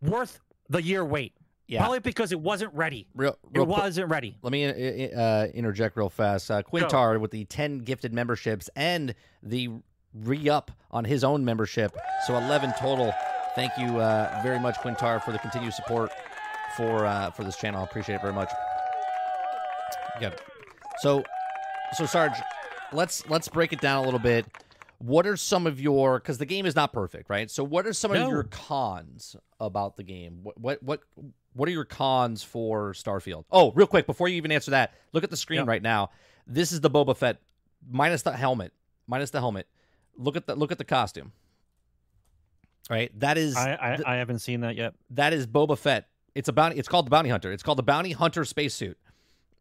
worth 0.00 0.40
the 0.70 0.82
year 0.82 1.04
wait. 1.04 1.34
Yeah. 1.66 1.80
Probably 1.80 2.00
because 2.00 2.30
it 2.32 2.40
wasn't 2.40 2.74
ready. 2.74 3.06
Real. 3.14 3.30
It 3.30 3.58
real 3.58 3.66
quick- 3.66 3.78
wasn't 3.78 4.10
ready. 4.10 4.36
Let 4.42 4.52
me 4.52 4.66
uh, 5.12 5.18
uh, 5.18 5.46
interject 5.54 5.96
real 5.96 6.10
fast. 6.10 6.50
Uh, 6.50 6.62
Quintar 6.62 7.18
with 7.18 7.30
the 7.30 7.44
10 7.46 7.78
gifted 7.78 8.12
memberships 8.12 8.68
and 8.76 9.14
the 9.42 9.70
re 10.12 10.48
up 10.48 10.70
on 10.90 11.04
his 11.04 11.24
own 11.24 11.44
membership. 11.44 11.96
So 12.26 12.36
11 12.36 12.74
total. 12.78 13.12
Thank 13.54 13.72
you 13.78 13.98
uh, 13.98 14.40
very 14.42 14.58
much, 14.60 14.76
Quintar, 14.76 15.22
for 15.22 15.32
the 15.32 15.38
continued 15.38 15.72
support 15.72 16.10
for 16.76 17.06
uh, 17.06 17.30
for 17.30 17.44
this 17.44 17.56
channel. 17.56 17.80
I 17.80 17.84
appreciate 17.84 18.16
it 18.16 18.20
very 18.22 18.34
much. 18.34 18.50
Yeah. 20.20 20.30
So, 20.98 21.24
so 21.96 22.06
Sarge, 22.06 22.36
let's 22.92 23.28
let's 23.28 23.48
break 23.48 23.72
it 23.72 23.80
down 23.80 24.02
a 24.02 24.04
little 24.04 24.20
bit. 24.20 24.46
What 24.98 25.26
are 25.26 25.36
some 25.36 25.66
of 25.66 25.80
your 25.80 26.18
because 26.18 26.38
the 26.38 26.46
game 26.46 26.66
is 26.66 26.74
not 26.74 26.92
perfect, 26.92 27.28
right? 27.30 27.50
So, 27.50 27.64
what 27.64 27.86
are 27.86 27.92
some 27.92 28.12
No. 28.12 28.24
of 28.24 28.30
your 28.30 28.44
cons 28.44 29.36
about 29.60 29.96
the 29.96 30.02
game? 30.02 30.40
What 30.42 30.58
what 30.60 30.82
what 30.82 31.00
what 31.54 31.68
are 31.68 31.72
your 31.72 31.84
cons 31.84 32.42
for 32.42 32.92
Starfield? 32.92 33.44
Oh, 33.50 33.72
real 33.72 33.86
quick 33.86 34.06
before 34.06 34.28
you 34.28 34.36
even 34.36 34.52
answer 34.52 34.70
that, 34.72 34.92
look 35.12 35.24
at 35.24 35.30
the 35.30 35.36
screen 35.36 35.60
Yep. 35.60 35.68
right 35.68 35.82
now. 35.82 36.10
This 36.46 36.72
is 36.72 36.80
the 36.80 36.90
Boba 36.90 37.16
Fett 37.16 37.38
minus 37.90 38.22
the 38.22 38.32
helmet, 38.32 38.72
minus 39.06 39.30
the 39.30 39.40
helmet. 39.40 39.66
Look 40.16 40.36
at 40.36 40.46
the 40.46 40.54
look 40.54 40.70
at 40.72 40.78
the 40.78 40.84
costume. 40.84 41.32
Right, 42.90 43.18
that 43.20 43.38
is 43.38 43.56
I 43.56 43.78
I, 43.80 43.96
th- 43.96 44.06
I 44.06 44.16
haven't 44.16 44.40
seen 44.40 44.60
that 44.60 44.76
yet. 44.76 44.94
that 45.10 45.32
is 45.32 45.46
Boba 45.46 45.78
Fett. 45.78 46.06
It's 46.34 46.48
a 46.48 46.52
bounty. 46.52 46.76
It's 46.76 46.88
called 46.88 47.06
the 47.06 47.10
Bounty 47.10 47.30
Hunter. 47.30 47.50
It's 47.52 47.62
called 47.62 47.78
the 47.78 47.82
Bounty 47.82 48.12
Hunter 48.12 48.44
spacesuit. 48.44 48.98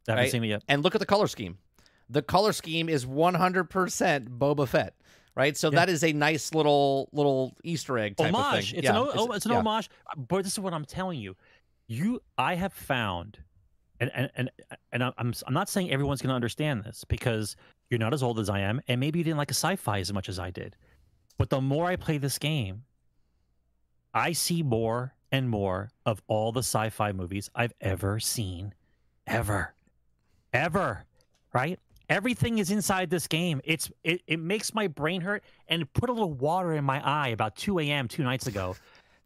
I 0.07 0.11
haven't 0.11 0.23
Right. 0.23 0.31
seen 0.31 0.43
it 0.43 0.47
yet. 0.47 0.63
And 0.67 0.83
look 0.83 0.93
at 0.95 0.99
the 0.99 1.05
color 1.05 1.27
scheme. 1.27 1.57
The 2.09 2.21
color 2.21 2.51
scheme 2.51 2.89
is 2.89 3.05
100% 3.05 4.37
Boba 4.37 4.67
Fett. 4.67 4.95
Right, 5.35 5.55
so 5.57 5.69
Yeah. 5.71 5.75
that 5.79 5.89
is 5.89 6.03
a 6.03 6.11
nice 6.13 6.53
little 6.53 7.09
little 7.13 7.55
Easter 7.63 7.97
egg 7.97 8.17
type 8.17 8.33
homage. 8.33 8.65
of 8.65 8.69
thing. 8.71 8.79
It's 8.79 8.83
Yeah, 8.85 8.91
an 8.91 8.97
o- 8.97 9.11
oh, 9.15 9.31
it's, 9.31 9.45
an 9.45 9.51
yeah. 9.53 9.57
homage. 9.59 9.89
But 10.17 10.43
this 10.43 10.53
is 10.53 10.59
what 10.59 10.73
I'm 10.73 10.85
telling 10.85 11.19
you. 11.19 11.35
You, 11.87 12.21
I 12.37 12.55
have 12.55 12.73
found, 12.73 13.39
and 13.99 14.11
and 14.13 14.29
and, 14.35 14.51
and 14.91 15.03
I'm 15.03 15.33
I'm 15.45 15.53
not 15.53 15.69
saying 15.69 15.91
everyone's 15.91 16.21
going 16.21 16.29
to 16.29 16.35
understand 16.35 16.83
this 16.83 17.03
because 17.03 17.55
you're 17.89 17.99
not 17.99 18.13
as 18.13 18.23
old 18.23 18.39
as 18.39 18.49
I 18.49 18.59
am, 18.59 18.81
and 18.87 18.99
maybe 18.99 19.19
you 19.19 19.23
didn't 19.23 19.37
like 19.37 19.51
a 19.51 19.53
sci-fi 19.53 19.99
as 19.99 20.11
much 20.11 20.29
as 20.29 20.39
I 20.39 20.49
did. 20.51 20.75
But 21.37 21.49
the 21.49 21.61
more 21.61 21.85
I 21.85 21.95
play 21.95 22.17
this 22.17 22.37
game, 22.37 22.83
I 24.13 24.33
see 24.33 24.63
more 24.63 25.13
and 25.31 25.49
more 25.49 25.89
of 26.05 26.21
all 26.27 26.51
the 26.51 26.59
sci-fi 26.59 27.11
movies 27.11 27.49
I've 27.55 27.73
ever 27.81 28.19
seen, 28.19 28.73
ever, 29.25 29.73
ever. 30.53 31.05
Right? 31.53 31.79
Everything 32.09 32.59
is 32.59 32.69
inside 32.71 33.09
this 33.09 33.27
game. 33.27 33.61
It's 33.63 33.91
it, 34.03 34.21
it 34.27 34.39
makes 34.39 34.73
my 34.73 34.87
brain 34.87 35.21
hurt 35.21 35.43
and 35.67 35.91
put 35.93 36.09
a 36.09 36.13
little 36.13 36.33
water 36.33 36.73
in 36.73 36.83
my 36.83 37.01
eye 37.05 37.29
about 37.29 37.55
2 37.55 37.79
a.m. 37.79 38.07
two 38.07 38.23
nights 38.23 38.47
ago. 38.47 38.75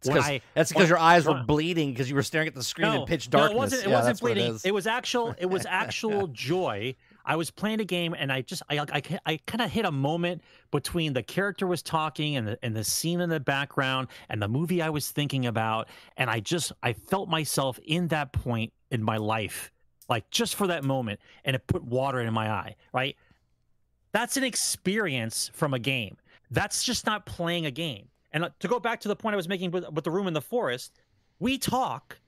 It's 0.00 0.08
when 0.08 0.16
'cause- 0.18 0.26
I- 0.30 0.40
that's 0.54 0.70
because 0.72 0.88
your 0.88 0.98
eyes 0.98 1.26
were 1.26 1.42
bleeding 1.42 1.90
because 1.92 2.08
you 2.08 2.14
were 2.14 2.22
staring 2.22 2.46
at 2.48 2.54
the 2.54 2.62
screen 2.62 2.92
in 2.92 3.04
pitch 3.06 3.30
no, 3.32 3.38
darkness. 3.40 3.54
it 3.54 3.58
wasn't. 3.58 3.82
It 3.84 3.88
Yeah, 3.90 3.96
wasn't 3.96 4.20
bleeding. 4.20 4.46
It 4.54 4.64
is. 4.66 4.72
was 4.72 4.86
actual. 4.86 5.34
It 5.38 5.46
was 5.46 5.66
actual 5.68 6.28
joy. 6.28 6.94
I 7.24 7.36
was 7.36 7.50
playing 7.50 7.80
a 7.80 7.84
game 7.84 8.14
and 8.16 8.32
I 8.32 8.40
just 8.42 8.62
I 8.70 8.78
I, 8.78 9.02
I 9.26 9.36
kind 9.46 9.60
of 9.60 9.70
hit 9.70 9.84
a 9.84 9.90
moment 9.92 10.42
between 10.70 11.12
the 11.12 11.22
character 11.22 11.66
was 11.66 11.82
talking 11.82 12.36
and 12.36 12.46
the 12.48 12.58
and 12.62 12.74
the 12.76 12.84
scene 12.84 13.20
in 13.20 13.28
the 13.28 13.40
background 13.40 14.08
and 14.30 14.40
the 14.40 14.48
movie 14.48 14.80
I 14.80 14.88
was 14.88 15.10
thinking 15.10 15.44
about 15.46 15.88
and 16.16 16.30
I 16.30 16.40
just 16.40 16.72
I 16.82 16.92
felt 16.94 17.28
myself 17.28 17.78
in 17.84 18.08
that 18.08 18.32
point 18.32 18.72
in 18.90 19.02
my 19.02 19.18
life 19.18 19.70
like 20.08 20.30
just 20.30 20.54
for 20.54 20.68
that 20.68 20.84
moment 20.84 21.20
and 21.44 21.54
it 21.54 21.66
put 21.66 21.84
water 21.84 22.20
in 22.20 22.32
my 22.32 22.48
eye 22.50 22.76
right 22.94 23.14
that's 24.12 24.38
an 24.38 24.44
experience 24.44 25.50
from 25.52 25.74
a 25.74 25.78
game 25.78 26.16
that's 26.50 26.82
just 26.82 27.04
not 27.04 27.26
playing 27.26 27.66
a 27.66 27.70
game 27.70 28.08
and 28.32 28.44
uh, 28.44 28.50
to 28.60 28.68
go 28.68 28.78
back 28.80 29.00
to 29.00 29.08
the 29.08 29.16
point 29.16 29.34
I 29.34 29.36
was 29.36 29.48
making 29.48 29.70
with, 29.70 29.88
with 29.90 30.04
the 30.04 30.10
room 30.10 30.26
in 30.26 30.34
the 30.34 30.40
forest 30.42 30.92
we 31.38 31.56
talk 31.58 32.18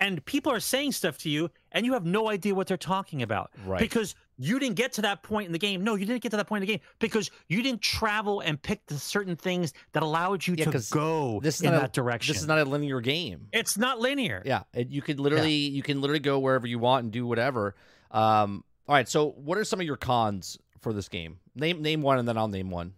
and 0.00 0.24
people 0.24 0.50
are 0.50 0.58
saying 0.60 0.92
stuff 0.92 1.18
to 1.18 1.30
you 1.30 1.50
and 1.70 1.86
you 1.86 1.92
have 1.92 2.04
no 2.04 2.28
idea 2.28 2.54
what 2.54 2.66
they're 2.66 2.76
talking 2.76 3.22
about 3.22 3.50
Right. 3.64 3.78
because 3.78 4.14
you 4.38 4.58
didn't 4.58 4.74
get 4.76 4.92
to 4.94 5.02
that 5.02 5.22
point 5.22 5.46
in 5.46 5.52
the 5.52 5.58
game 5.58 5.84
no 5.84 5.94
you 5.94 6.06
didn't 6.06 6.22
get 6.22 6.30
to 6.30 6.36
that 6.38 6.46
point 6.48 6.62
in 6.62 6.66
the 6.66 6.72
game 6.74 6.80
because 6.98 7.30
you 7.48 7.62
didn't 7.62 7.82
travel 7.82 8.40
and 8.40 8.60
pick 8.60 8.84
the 8.86 8.98
certain 8.98 9.36
things 9.36 9.72
that 9.92 10.02
allowed 10.02 10.44
you 10.46 10.54
Yeah, 10.56 10.70
to 10.70 10.82
go 10.90 11.38
this 11.42 11.56
is 11.56 11.62
in 11.62 11.72
that 11.72 11.90
a, 11.90 11.92
direction 11.92 12.32
This 12.32 12.42
is 12.42 12.48
not 12.48 12.58
a 12.58 12.64
linear 12.64 13.00
game. 13.00 13.48
it's 13.52 13.76
not 13.78 14.00
linear 14.00 14.42
Yeah, 14.44 14.62
it, 14.74 14.88
you 14.88 15.02
could 15.02 15.20
literally 15.20 15.52
you 15.52 15.82
can 15.82 16.00
literally 16.00 16.20
go 16.20 16.38
wherever 16.38 16.66
you 16.66 16.78
want 16.78 17.04
and 17.04 17.12
do 17.12 17.26
whatever. 17.26 17.74
Um, 18.10 18.64
all 18.88 18.94
right, 18.96 19.08
so 19.08 19.30
what 19.30 19.56
are 19.58 19.64
some 19.64 19.78
of 19.80 19.86
your 19.86 19.96
cons 19.96 20.58
for 20.80 20.92
this 20.92 21.08
game? 21.08 21.38
Name 21.54 21.80
name 21.80 22.02
one, 22.02 22.18
and 22.18 22.26
then 22.26 22.36
I'll 22.36 22.48
name 22.48 22.68
one. 22.70 22.94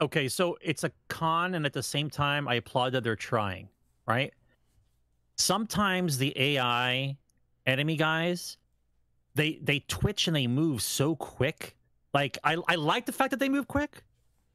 Okay 0.00 0.28
so 0.28 0.56
it's 0.60 0.84
a 0.84 0.92
con 1.08 1.54
and 1.54 1.66
at 1.66 1.72
the 1.72 1.82
same 1.82 2.08
time 2.08 2.46
i 2.48 2.54
applaud 2.54 2.92
that 2.92 3.02
they're 3.02 3.16
trying 3.16 3.68
right? 4.08 4.32
Sometimes 5.36 6.18
the 6.18 6.32
ai 6.36 7.16
enemy 7.66 7.96
guys 7.96 8.56
they 9.34 9.60
they 9.62 9.80
twitch 9.80 10.26
and 10.26 10.34
they 10.34 10.48
move 10.48 10.82
so 10.82 11.14
quick. 11.14 11.76
Like 12.12 12.38
i 12.42 12.56
i 12.66 12.74
like 12.74 13.06
the 13.06 13.12
fact 13.12 13.30
that 13.30 13.38
they 13.38 13.50
move 13.50 13.68
quick 13.68 14.02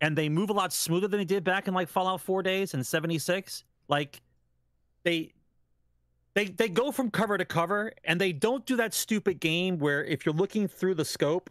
and 0.01 0.17
they 0.17 0.27
move 0.27 0.49
a 0.49 0.53
lot 0.53 0.73
smoother 0.73 1.07
than 1.07 1.19
they 1.19 1.25
did 1.25 1.43
back 1.45 1.67
in 1.67 1.73
like 1.73 1.87
fallout 1.87 2.19
4 2.19 2.43
days 2.43 2.73
and 2.73 2.85
76 2.85 3.63
like 3.87 4.21
they 5.03 5.31
they 6.33 6.45
they 6.45 6.67
go 6.67 6.91
from 6.91 7.11
cover 7.11 7.37
to 7.37 7.45
cover 7.45 7.93
and 8.03 8.19
they 8.19 8.33
don't 8.33 8.65
do 8.65 8.75
that 8.77 8.93
stupid 8.93 9.39
game 9.39 9.77
where 9.77 10.03
if 10.03 10.25
you're 10.25 10.35
looking 10.35 10.67
through 10.67 10.95
the 10.95 11.05
scope 11.05 11.49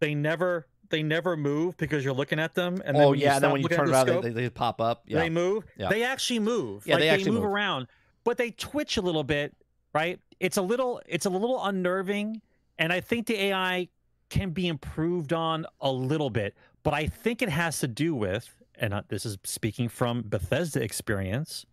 they 0.00 0.14
never 0.14 0.66
they 0.90 1.02
never 1.02 1.36
move 1.36 1.76
because 1.76 2.04
you're 2.04 2.14
looking 2.14 2.38
at 2.38 2.54
them 2.54 2.82
and 2.84 2.96
then 2.96 3.04
oh 3.04 3.10
when 3.10 3.18
yeah, 3.18 3.34
and 3.34 3.44
then 3.44 3.52
when 3.52 3.62
you 3.62 3.68
turn 3.68 3.86
the 3.86 3.92
around, 3.92 4.06
scope, 4.06 4.22
they, 4.22 4.30
they, 4.30 4.42
they 4.42 4.50
pop 4.50 4.80
up. 4.80 5.04
Yeah, 5.06 5.18
they 5.18 5.30
move. 5.30 5.64
Yeah. 5.76 5.88
They 5.88 6.02
actually 6.02 6.40
move. 6.40 6.86
Yeah, 6.86 6.94
like 6.94 7.02
they 7.02 7.08
actually 7.08 7.32
move, 7.32 7.42
move. 7.42 7.52
around, 7.52 7.86
but 8.24 8.36
they 8.36 8.50
twitch 8.50 8.96
a 8.96 9.02
little 9.02 9.24
bit, 9.24 9.54
right? 9.94 10.20
It's 10.40 10.56
a 10.56 10.62
little 10.62 11.00
it's 11.06 11.26
a 11.26 11.30
little 11.30 11.64
unnerving, 11.64 12.40
and 12.78 12.92
I 12.92 13.00
think 13.00 13.26
the 13.26 13.40
AI 13.44 13.88
can 14.28 14.50
be 14.50 14.68
improved 14.68 15.32
on 15.32 15.66
a 15.80 15.90
little 15.90 16.30
bit, 16.30 16.56
but 16.82 16.94
I 16.94 17.06
think 17.06 17.42
it 17.42 17.48
has 17.48 17.78
to 17.80 17.88
do 17.88 18.14
with, 18.14 18.52
and 18.74 19.02
this 19.08 19.24
is 19.24 19.38
speaking 19.44 19.88
from 19.88 20.22
Bethesda 20.22 20.82
experience, 20.82 21.66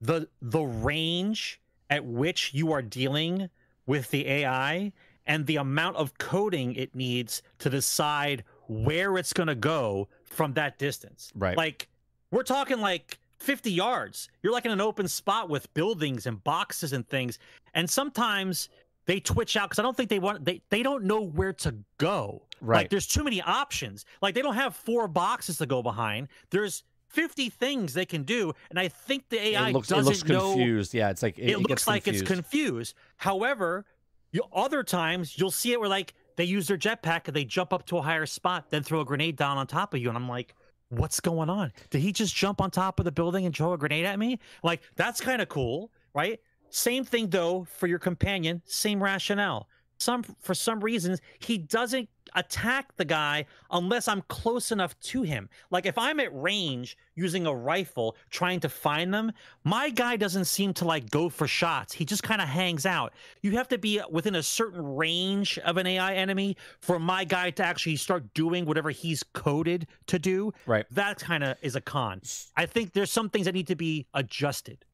the 0.00 0.28
the 0.40 0.62
range 0.62 1.60
at 1.90 2.04
which 2.04 2.54
you 2.54 2.72
are 2.72 2.82
dealing 2.82 3.50
with 3.86 4.10
the 4.10 4.26
AI 4.26 4.92
and 5.26 5.46
the 5.46 5.56
amount 5.56 5.96
of 5.96 6.16
coding 6.18 6.74
it 6.74 6.94
needs 6.94 7.42
to 7.58 7.70
decide 7.70 8.44
where 8.68 9.16
it's 9.18 9.32
going 9.32 9.46
to 9.46 9.54
go 9.54 10.08
from 10.24 10.54
that 10.54 10.78
distance. 10.78 11.32
Right. 11.34 11.56
Like 11.56 11.88
we're 12.30 12.42
talking 12.42 12.80
like 12.80 13.18
50 13.38 13.70
yards. 13.70 14.28
You're 14.42 14.52
like 14.52 14.64
in 14.64 14.70
an 14.70 14.80
open 14.80 15.08
spot 15.08 15.48
with 15.48 15.72
buildings 15.74 16.26
and 16.26 16.42
boxes 16.42 16.92
and 16.92 17.06
things. 17.08 17.38
And 17.74 17.88
sometimes 17.88 18.68
they 19.06 19.20
twitch 19.20 19.56
out 19.56 19.68
because 19.68 19.78
I 19.78 19.82
don't 19.82 19.96
think 19.96 20.08
they 20.08 20.18
want 20.18 20.44
they 20.44 20.62
they 20.70 20.82
don't 20.82 21.04
know 21.04 21.20
where 21.20 21.52
to 21.54 21.74
go. 21.98 22.42
Right. 22.60 22.78
Like 22.78 22.90
there's 22.90 23.06
too 23.06 23.24
many 23.24 23.42
options. 23.42 24.04
Like 24.20 24.34
they 24.34 24.42
don't 24.42 24.54
have 24.54 24.76
four 24.76 25.08
boxes 25.08 25.58
to 25.58 25.66
go 25.66 25.82
behind. 25.82 26.28
There's 26.50 26.84
50 27.08 27.50
things 27.50 27.92
they 27.92 28.06
can 28.06 28.22
do, 28.22 28.54
and 28.70 28.78
I 28.78 28.88
think 28.88 29.28
the 29.28 29.38
AI 29.48 29.68
it 29.68 29.72
looks 29.74 29.88
doesn't 29.88 30.06
looks 30.06 30.24
know 30.24 30.54
confused. 30.54 30.94
Yeah, 30.94 31.10
it's 31.10 31.22
like 31.22 31.38
it, 31.38 31.42
it, 31.42 31.50
it 31.50 31.58
looks 31.58 31.86
like 31.86 32.04
confused. 32.04 32.22
it's 32.22 32.32
confused. 32.32 32.94
However, 33.16 33.84
you 34.32 34.42
other 34.52 34.82
times 34.82 35.38
you'll 35.38 35.50
see 35.50 35.72
it 35.72 35.80
where 35.80 35.88
like 35.88 36.14
they 36.36 36.44
use 36.44 36.66
their 36.66 36.78
jetpack 36.78 37.26
and 37.26 37.36
they 37.36 37.44
jump 37.44 37.72
up 37.72 37.86
to 37.86 37.98
a 37.98 38.02
higher 38.02 38.26
spot, 38.26 38.70
then 38.70 38.82
throw 38.82 39.00
a 39.00 39.04
grenade 39.04 39.36
down 39.36 39.58
on 39.58 39.66
top 39.66 39.94
of 39.94 40.00
you, 40.00 40.08
and 40.08 40.16
I'm 40.16 40.28
like, 40.28 40.54
what's 40.88 41.20
going 41.20 41.48
on? 41.50 41.72
Did 41.90 42.00
he 42.00 42.12
just 42.12 42.34
jump 42.34 42.60
on 42.60 42.70
top 42.70 42.98
of 42.98 43.04
the 43.04 43.12
building 43.12 43.46
and 43.46 43.54
throw 43.54 43.72
a 43.72 43.78
grenade 43.78 44.04
at 44.04 44.18
me? 44.18 44.38
Like 44.62 44.82
that's 44.96 45.20
kind 45.20 45.40
of 45.40 45.48
cool, 45.48 45.90
right? 46.14 46.40
Same 46.70 47.04
thing 47.04 47.28
though 47.28 47.64
for 47.64 47.86
your 47.86 47.98
companion, 47.98 48.62
same 48.64 49.02
rationale. 49.02 49.68
Some 49.98 50.24
for 50.40 50.54
some 50.54 50.80
reasons 50.80 51.20
he 51.38 51.58
doesn't 51.58 52.08
attack 52.34 52.96
the 52.96 53.04
guy 53.04 53.46
unless 53.70 54.08
I'm 54.08 54.22
close 54.28 54.72
enough 54.72 54.98
to 55.00 55.22
him. 55.22 55.48
Like 55.70 55.86
if 55.86 55.98
I'm 55.98 56.20
at 56.20 56.30
range 56.32 56.96
using 57.14 57.46
a 57.46 57.54
rifle 57.54 58.16
trying 58.30 58.60
to 58.60 58.68
find 58.68 59.12
them, 59.12 59.32
my 59.64 59.90
guy 59.90 60.16
doesn't 60.16 60.44
seem 60.44 60.74
to 60.74 60.84
like 60.84 61.10
go 61.10 61.28
for 61.28 61.46
shots. 61.46 61.92
He 61.92 62.04
just 62.04 62.22
kind 62.22 62.40
of 62.40 62.48
hangs 62.48 62.86
out. 62.86 63.12
You 63.42 63.52
have 63.52 63.68
to 63.68 63.78
be 63.78 64.00
within 64.10 64.34
a 64.34 64.42
certain 64.42 64.94
range 64.96 65.58
of 65.58 65.76
an 65.76 65.86
AI 65.86 66.14
enemy 66.14 66.56
for 66.80 66.98
my 66.98 67.24
guy 67.24 67.50
to 67.50 67.64
actually 67.64 67.96
start 67.96 68.32
doing 68.34 68.64
whatever 68.64 68.90
he's 68.90 69.22
coded 69.22 69.86
to 70.06 70.18
do. 70.18 70.52
Right. 70.66 70.86
That 70.90 71.18
kind 71.18 71.44
of 71.44 71.56
is 71.62 71.76
a 71.76 71.80
con. 71.80 72.12
I 72.56 72.66
think 72.66 72.92
there's 72.92 73.10
some 73.10 73.30
things 73.30 73.46
that 73.46 73.54
need 73.54 73.68
to 73.68 73.76
be 73.76 74.06
adjusted. 74.14 74.84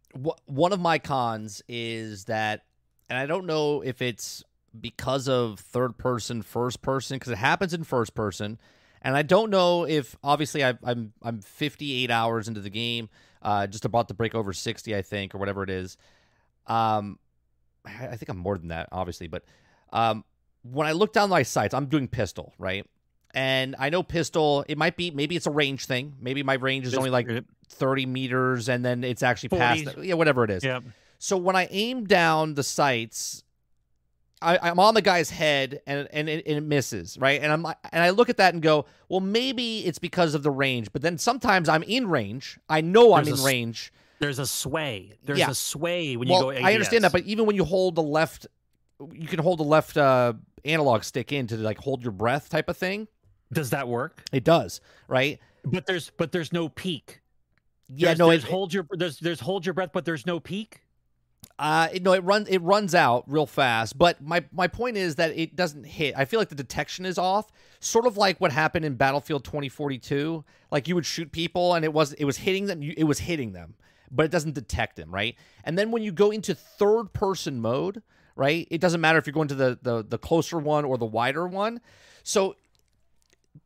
One 0.47 0.73
of 0.73 0.81
my 0.81 0.99
cons 0.99 1.63
is 1.69 2.25
that, 2.27 2.65
and 3.09 3.19
I 3.19 3.27
don't 3.27 3.47
know 3.47 3.83
if 3.83 4.01
it's 4.01 4.45
because 4.79 5.29
of 5.29 5.61
third 5.61 5.99
person, 5.99 6.43
first 6.43 6.83
person, 6.83 7.17
because 7.17 7.33
it 7.33 7.39
happens 7.39 7.75
in 7.75 7.85
first 7.85 8.15
person, 8.15 8.59
and 9.03 9.17
I 9.17 9.23
don't 9.23 9.51
know 9.51 9.85
if 9.85 10.17
obviously 10.23 10.65
i 10.65 10.75
I'm 10.83 11.13
I'm 11.23 11.41
58 11.41 12.11
hours 12.11 12.49
into 12.49 12.61
the 12.61 12.71
game, 12.71 13.09
uh, 13.43 13.67
just 13.67 13.85
about 13.85 14.09
to 14.09 14.15
break 14.15 14.35
over 14.35 14.53
60, 14.53 14.95
I 14.95 15.03
think, 15.03 15.35
or 15.35 15.39
whatever 15.39 15.63
it 15.63 15.71
is. 15.71 15.97
Um, 16.67 17.19
I 17.85 18.09
I 18.09 18.17
think 18.17 18.29
I'm 18.29 18.39
more 18.39 18.59
than 18.59 18.69
that, 18.69 18.89
obviously, 18.93 19.29
but 19.29 19.45
um, 19.93 20.25
when 20.63 20.87
I 20.87 20.93
look 20.93 21.13
down 21.13 21.31
my 21.31 21.43
sights, 21.43 21.75
I'm 21.75 21.87
doing 21.87 22.09
pistol, 22.09 22.53
right? 22.59 22.87
And 23.35 23.77
I 23.79 23.91
know 23.91 24.03
pistol, 24.03 24.65
it 24.69 24.79
might 24.79 24.97
be 24.97 25.11
maybe 25.11 25.37
it's 25.37 25.47
a 25.47 25.51
range 25.51 25.87
thing. 25.87 26.15
Maybe 26.21 26.43
my 26.43 26.55
range 26.55 26.87
is 26.87 26.95
only 26.95 27.11
like 27.11 27.29
30 27.69 28.07
meters 28.07 28.69
and 28.69 28.85
then 28.85 29.05
it's 29.05 29.23
actually 29.23 29.51
past 29.51 29.85
40. 29.85 30.01
it. 30.01 30.07
Yeah, 30.07 30.15
whatever 30.15 30.45
it 30.45 30.51
is. 30.51 30.65
Yeah. 30.65 30.81
So 31.19 31.37
when 31.37 31.55
I 31.55 31.69
aim 31.71 32.05
down 32.05 32.55
the 32.55 32.63
sights, 32.63 33.43
I, 34.41 34.59
I'm 34.71 34.79
on 34.79 34.95
the 34.95 35.03
guy's 35.03 35.31
head 35.31 35.81
and 35.87 36.09
and 36.13 36.29
it, 36.29 36.47
and 36.47 36.57
it 36.59 36.61
misses, 36.63 37.19
right? 37.19 37.41
And 37.43 37.51
I'm 37.53 37.67
and 37.67 38.03
I 38.03 38.11
look 38.11 38.29
at 38.29 38.37
that 38.39 38.55
and 38.55 38.63
go, 38.63 38.87
well, 39.09 39.21
maybe 39.21 39.81
it's 39.87 39.99
because 39.99 40.35
of 40.35 40.43
the 40.43 40.51
range. 40.51 40.93
But 40.93 41.03
then 41.03 41.19
sometimes 41.19 41.69
I'm 41.69 41.83
in 41.83 42.09
range. 42.09 42.59
I 42.69 42.81
know 42.81 43.15
I'm 43.15 43.27
in 43.27 43.43
range. 43.43 43.93
There's 44.21 44.39
a 44.39 44.47
sway. 44.47 45.13
There's 45.25 45.39
Yeah. 45.39 45.51
a 45.51 45.55
sway 45.55 46.17
when 46.17 46.29
Well, 46.29 46.53
you 46.53 46.61
go. 46.61 46.67
I 46.67 46.75
understand 46.75 47.05
that, 47.05 47.13
but 47.13 47.23
even 47.25 47.47
when 47.47 47.57
you 47.57 47.65
hold 47.65 47.95
the 47.95 48.03
left, 48.03 48.47
you 49.13 49.29
can 49.29 49.39
hold 49.39 49.61
the 49.61 49.65
left 49.65 49.97
uh, 49.97 50.33
analog 50.65 51.05
stick 51.05 51.33
in 51.33 51.47
to 51.49 51.57
like 51.57 51.79
hold 51.79 52.03
your 52.03 52.13
breath 52.13 52.49
type 52.49 52.69
of 52.69 52.77
thing. 52.77 53.07
does 53.53 53.71
that 53.71 53.87
work? 53.89 54.23
It 54.33 54.45
does, 54.45 54.81
right? 55.07 55.39
But 55.65 55.87
there's 55.87 56.11
but 56.17 56.33
there's 56.33 56.53
no 56.53 56.69
peak. 56.69 57.21
Yeah, 57.91 58.09
There's, 58.09 58.19
no, 58.19 58.29
there's 58.29 58.45
it, 58.45 58.51
hold 58.51 58.75
your 58.75 58.87
there's 58.91 59.19
there's 59.19 59.41
hold 59.41 59.65
your 59.65 59.73
breath, 59.73 59.91
but 59.93 60.05
there's 60.05 60.27
no 60.27 60.41
peak. 60.41 60.81
Uh, 61.59 61.89
no, 62.03 62.13
it 62.13 62.23
runs 62.23 62.49
it 62.49 62.63
runs 62.63 62.95
out 62.95 63.25
real 63.27 63.47
fast. 63.47 63.99
But 63.99 64.23
my 64.23 64.45
my 64.53 64.69
point 64.69 64.97
is 64.97 65.17
that 65.17 65.37
it 65.37 65.57
doesn't 65.57 65.85
hit. 65.85 66.15
I 66.17 66.25
feel 66.25 66.39
like 66.39 66.51
the 66.51 66.55
detection 66.55 67.05
is 67.05 67.19
off, 67.19 67.51
sort 67.81 68.07
of 68.07 68.17
like 68.17 68.41
what 68.41 68.53
happened 68.53 68.85
in 68.85 68.95
Battlefield 68.95 69.45
2042. 69.45 70.45
Like 70.71 70.87
you 70.87 70.95
would 70.95 71.07
shoot 71.07 71.33
people 71.33 71.75
and 71.75 71.85
it 71.85 71.93
was 71.93 72.13
it 72.13 72.25
was 72.25 72.39
hitting 72.39 72.67
them. 72.67 72.83
It 72.83 73.05
was 73.05 73.19
hitting 73.19 73.53
them, 73.53 73.75
but 74.11 74.25
it 74.25 74.31
doesn't 74.31 74.55
detect 74.55 74.97
them, 74.97 75.13
right? 75.13 75.35
And 75.65 75.77
then 75.77 75.91
when 75.91 76.03
you 76.03 76.13
go 76.13 76.31
into 76.31 76.55
third 76.55 77.13
person 77.13 77.61
mode, 77.61 78.03
right? 78.37 78.69
It 78.71 78.81
doesn't 78.81 79.01
matter 79.01 79.19
if 79.19 79.27
you're 79.27 79.35
going 79.35 79.49
to 79.49 79.57
the 79.57 79.79
the 79.83 80.05
the 80.05 80.19
closer 80.19 80.59
one 80.59 80.85
or 80.85 80.97
the 80.97 81.07
wider 81.07 81.49
one. 81.49 81.81
So 82.23 82.55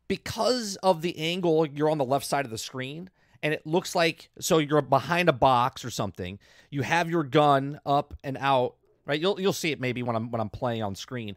because 0.09 0.77
of 0.77 1.03
the 1.03 1.19
angle, 1.19 1.67
you're 1.67 1.91
on 1.91 1.99
the 1.99 2.05
left 2.07 2.25
side 2.25 2.47
of 2.47 2.51
the 2.51 2.59
screen 2.59 3.11
and 3.43 3.53
it 3.53 3.67
looks 3.67 3.95
like 3.95 4.31
so 4.39 4.59
you're 4.59 4.83
behind 4.83 5.29
a 5.29 5.33
box 5.33 5.85
or 5.85 5.91
something. 5.91 6.39
You 6.71 6.83
have 6.83 7.11
your 7.11 7.25
gun 7.25 7.81
up 7.85 8.15
and 8.23 8.37
out, 8.39 8.77
right? 9.07 9.21
You'll 9.21 9.41
you'll 9.41 9.53
see 9.53 9.73
it 9.73 9.81
maybe 9.81 10.03
when 10.03 10.17
I'm 10.17 10.31
when 10.31 10.41
I'm 10.41 10.51
playing 10.51 10.83
on 10.83 10.95
screen. 10.95 11.37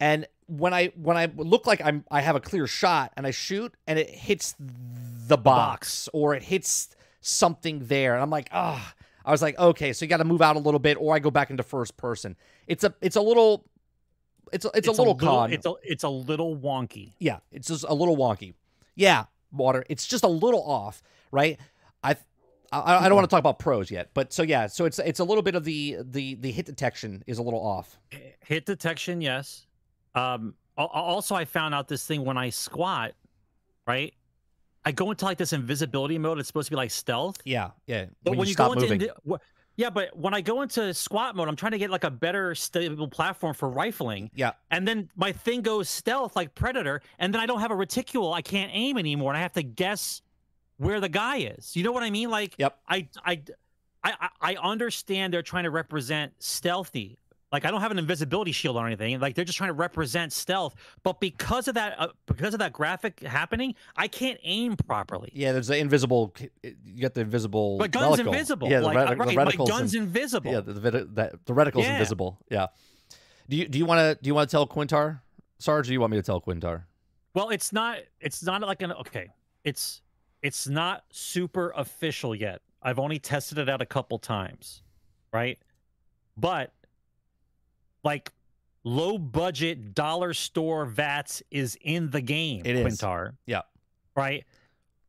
And 0.00 0.26
when 0.46 0.74
I 0.74 0.92
when 0.96 1.16
I 1.16 1.30
look 1.36 1.66
like 1.66 1.80
I'm 1.84 2.04
I 2.10 2.20
have 2.20 2.36
a 2.36 2.40
clear 2.40 2.66
shot 2.66 3.12
and 3.16 3.26
I 3.26 3.30
shoot 3.30 3.74
and 3.86 3.98
it 3.98 4.10
hits 4.10 4.54
the 4.58 5.36
box, 5.36 6.08
or 6.12 6.34
it 6.34 6.42
hits 6.42 6.94
something 7.20 7.86
there 7.86 8.14
and 8.14 8.22
I'm 8.22 8.30
like, 8.30 8.48
"Ah." 8.52 8.94
I 9.26 9.30
was 9.30 9.40
like, 9.40 9.58
"Okay, 9.58 9.94
so 9.94 10.04
you 10.04 10.08
got 10.10 10.18
to 10.18 10.24
move 10.24 10.42
out 10.42 10.56
a 10.56 10.58
little 10.58 10.78
bit 10.78 10.98
or 11.00 11.14
I 11.14 11.18
go 11.18 11.30
back 11.30 11.50
into 11.50 11.62
first 11.62 11.96
person." 11.96 12.36
It's 12.66 12.84
a 12.84 12.94
it's 13.00 13.16
a 13.16 13.22
little 13.22 13.64
it's 14.52 14.64
a, 14.64 14.70
it's, 14.74 14.88
a 14.88 14.92
little 14.92 15.14
con. 15.14 15.52
It's 15.52 15.66
a 15.66 15.74
it's 15.82 16.04
a 16.04 16.08
little 16.08 16.56
wonky. 16.56 17.14
Yeah, 17.18 17.38
it's 17.50 17.68
just 17.68 17.84
a 17.88 17.94
little 17.94 18.16
wonky. 18.16 18.54
Yeah, 18.94 19.24
water. 19.52 19.84
It's 19.88 20.06
just 20.06 20.24
a 20.24 20.28
little 20.28 20.62
off, 20.62 21.02
right? 21.34 21.58
I 22.02 22.16
I, 22.72 23.04
I 23.04 23.08
don't 23.08 23.14
want 23.16 23.28
to 23.28 23.30
talk 23.30 23.40
about 23.40 23.58
pros 23.58 23.90
yet, 23.90 24.10
but 24.14 24.32
so 24.32 24.42
yeah, 24.42 24.66
so 24.66 24.84
it's 24.86 24.98
it's 24.98 25.20
a 25.20 25.24
little 25.24 25.42
bit 25.42 25.54
of 25.54 25.64
the 25.64 25.98
the 26.02 26.34
the 26.36 26.50
hit 26.50 26.66
detection 26.66 27.22
is 27.26 27.38
a 27.38 27.42
little 27.42 27.60
off. 27.60 27.98
Hit 28.40 28.64
detection, 28.66 29.20
yes. 29.20 29.66
Um. 30.14 30.54
al- 30.78 30.90
al- 30.94 31.02
Also, 31.02 31.34
I 31.34 31.44
found 31.44 31.74
out 31.74 31.88
this 31.88 32.06
thing 32.06 32.24
when 32.24 32.36
I 32.38 32.50
squat, 32.50 33.12
right? 33.86 34.14
I 34.84 34.92
go 34.92 35.10
into 35.10 35.24
like 35.24 35.38
this 35.38 35.52
invisibility 35.52 36.18
mode. 36.18 36.38
It's 36.38 36.46
supposed 36.48 36.66
to 36.66 36.70
be 36.72 36.76
like 36.76 36.90
stealth. 36.90 37.38
Yeah, 37.44 37.70
yeah. 37.86 38.06
But 38.22 38.36
when, 38.36 38.46
you, 38.48 38.52
stop 38.54 38.74
go 38.74 38.80
into 38.80 38.88
moving, 38.94 39.08
wh- 39.28 39.40
yeah, 39.76 39.88
but 39.90 40.14
when 40.16 40.34
I 40.34 40.40
go 40.42 40.60
into 40.62 40.92
squat 40.92 41.34
mode, 41.34 41.48
I'm 41.48 41.56
trying 41.56 41.72
to 41.72 41.78
get 41.78 41.90
like 41.90 42.04
a 42.04 42.10
better 42.10 42.54
stable 42.54 43.08
platform 43.08 43.54
for 43.54 43.68
rifling. 43.68 44.30
yeah, 44.34 44.52
And 44.70 44.86
then 44.86 45.08
my 45.16 45.32
thing 45.32 45.62
goes 45.62 45.88
stealth 45.88 46.36
like 46.36 46.54
Predator, 46.54 47.00
and 47.18 47.32
then 47.32 47.40
I 47.40 47.46
don't 47.46 47.60
have 47.60 47.70
a 47.70 47.76
reticule. 47.76 48.32
I 48.34 48.42
can't 48.42 48.70
aim 48.74 48.98
anymore, 48.98 49.30
and 49.32 49.38
I 49.38 49.40
have 49.40 49.52
to 49.54 49.62
guess 49.62 50.20
where 50.78 51.00
the 51.00 51.08
guy 51.08 51.38
is. 51.38 51.76
You 51.76 51.84
know 51.84 51.92
what 51.92 52.02
I 52.02 52.10
mean? 52.10 52.30
Like, 52.30 52.54
Yep. 52.58 52.78
I, 52.88 53.08
I, 53.24 53.40
I, 54.02 54.28
I 54.40 54.54
understand 54.56 55.32
they're 55.32 55.42
trying 55.42 55.64
to 55.64 55.70
represent 55.70 56.32
stealthy. 56.38 57.18
Like, 57.52 57.64
I 57.64 57.70
don't 57.70 57.80
have 57.82 57.92
an 57.92 58.00
invisibility 58.00 58.50
shield 58.50 58.76
or 58.76 58.84
anything. 58.84 59.20
Like, 59.20 59.36
they're 59.36 59.44
just 59.44 59.56
trying 59.56 59.68
to 59.70 59.74
represent 59.74 60.32
stealth. 60.32 60.74
But 61.04 61.20
because 61.20 61.68
of 61.68 61.76
that, 61.76 61.94
uh, 62.00 62.08
because 62.26 62.52
of 62.52 62.58
that 62.58 62.72
graphic 62.72 63.20
happening, 63.20 63.76
I 63.96 64.08
can't 64.08 64.40
aim 64.42 64.76
properly. 64.76 65.30
yeah. 65.32 65.52
There's 65.52 65.68
the 65.68 65.76
invisible. 65.78 66.34
You 66.64 66.72
get 66.96 67.14
the 67.14 67.20
invisible. 67.20 67.78
My 67.78 67.86
gun's 67.86 68.18
reticle. 68.18 68.26
invisible. 68.26 68.68
Yeah, 68.68 68.80
the, 68.80 68.86
like, 68.86 68.96
uh, 68.96 69.10
the 69.10 69.16
right, 69.16 69.36
my 69.36 69.44
reticle's 69.44 69.70
gun's 69.70 69.94
in- 69.94 70.02
invisible. 70.02 70.50
Yeah, 70.50 70.60
the, 70.60 70.72
the, 70.72 70.90
the, 70.90 71.38
the 71.44 71.54
reticle's 71.54 71.84
Yeah. 71.84 71.92
invisible. 71.92 72.38
Yeah. 72.50 72.66
Do 73.48 73.56
you 73.56 73.68
do 73.68 73.78
you 73.78 73.84
want 73.86 74.00
to 74.00 74.20
do 74.20 74.26
you 74.28 74.34
want 74.34 74.50
to 74.50 74.54
tell 74.54 74.66
Quintar, 74.66 75.20
Sarge? 75.58 75.86
Or 75.86 75.88
do 75.88 75.92
you 75.92 76.00
want 76.00 76.10
me 76.10 76.16
to 76.16 76.22
tell 76.24 76.40
Quintar? 76.40 76.84
Well, 77.34 77.50
it's 77.50 77.72
not. 77.72 77.98
It's 78.20 78.42
not 78.42 78.62
like 78.62 78.82
an 78.82 78.90
okay. 78.92 79.28
It's 79.64 80.00
it's 80.44 80.68
not 80.68 81.04
super 81.10 81.72
official 81.74 82.34
yet. 82.34 82.60
I've 82.82 82.98
only 82.98 83.18
tested 83.18 83.56
it 83.56 83.70
out 83.70 83.80
a 83.80 83.86
couple 83.86 84.18
times, 84.18 84.82
right? 85.32 85.58
But 86.36 86.74
like 88.04 88.30
low 88.84 89.16
budget 89.16 89.94
dollar 89.94 90.34
store 90.34 90.84
VATS 90.84 91.42
is 91.50 91.78
in 91.80 92.10
the 92.10 92.20
game. 92.20 92.60
It 92.66 92.76
is. 92.76 93.00
Quintar. 93.00 93.32
Yeah. 93.46 93.62
Right. 94.14 94.44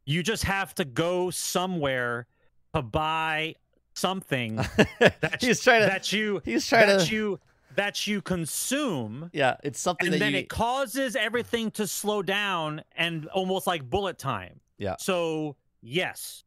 You 0.05 0.23
just 0.23 0.45
have 0.45 0.73
to 0.75 0.85
go 0.85 1.29
somewhere 1.31 2.27
to 2.73 2.81
buy 2.81 3.55
something 3.93 4.55
that 4.99 5.39
he's 5.41 5.61
trying 5.61 5.81
to. 5.81 5.87
that 5.87 6.13
you 6.13 6.41
he's 6.45 6.65
trying 6.65 6.87
that 6.87 7.07
to. 7.07 7.13
you 7.13 7.39
that 7.75 8.07
you 8.07 8.21
consume 8.21 9.29
yeah, 9.33 9.57
it's 9.65 9.81
something 9.81 10.07
and 10.07 10.13
that 10.13 10.19
then 10.19 10.31
you. 10.31 10.39
it 10.39 10.49
causes 10.49 11.17
everything 11.17 11.71
to 11.71 11.85
slow 11.85 12.21
down 12.21 12.83
and 12.95 13.27
almost 13.27 13.67
like 13.67 13.89
bullet 13.89 14.17
time. 14.17 14.61
Yeah. 14.77 14.95
So 14.99 15.55
yes, 15.81 16.43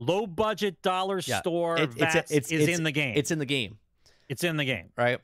low 0.00 0.26
budget 0.26 0.80
dollar 0.82 1.20
Yeah. 1.24 1.40
store 1.40 1.76
It- 1.78 1.82
it's 1.90 1.94
VATS 1.96 2.30
it's- 2.30 2.52
is 2.52 2.62
it's- 2.62 2.78
in 2.78 2.84
the 2.84 2.92
game. 2.92 3.14
it's 3.16 3.30
in 3.30 3.38
the 3.38 3.46
game, 3.46 3.78
it's 4.28 4.44
in 4.44 4.56
the 4.56 4.64
game. 4.64 4.90
right? 4.96 5.20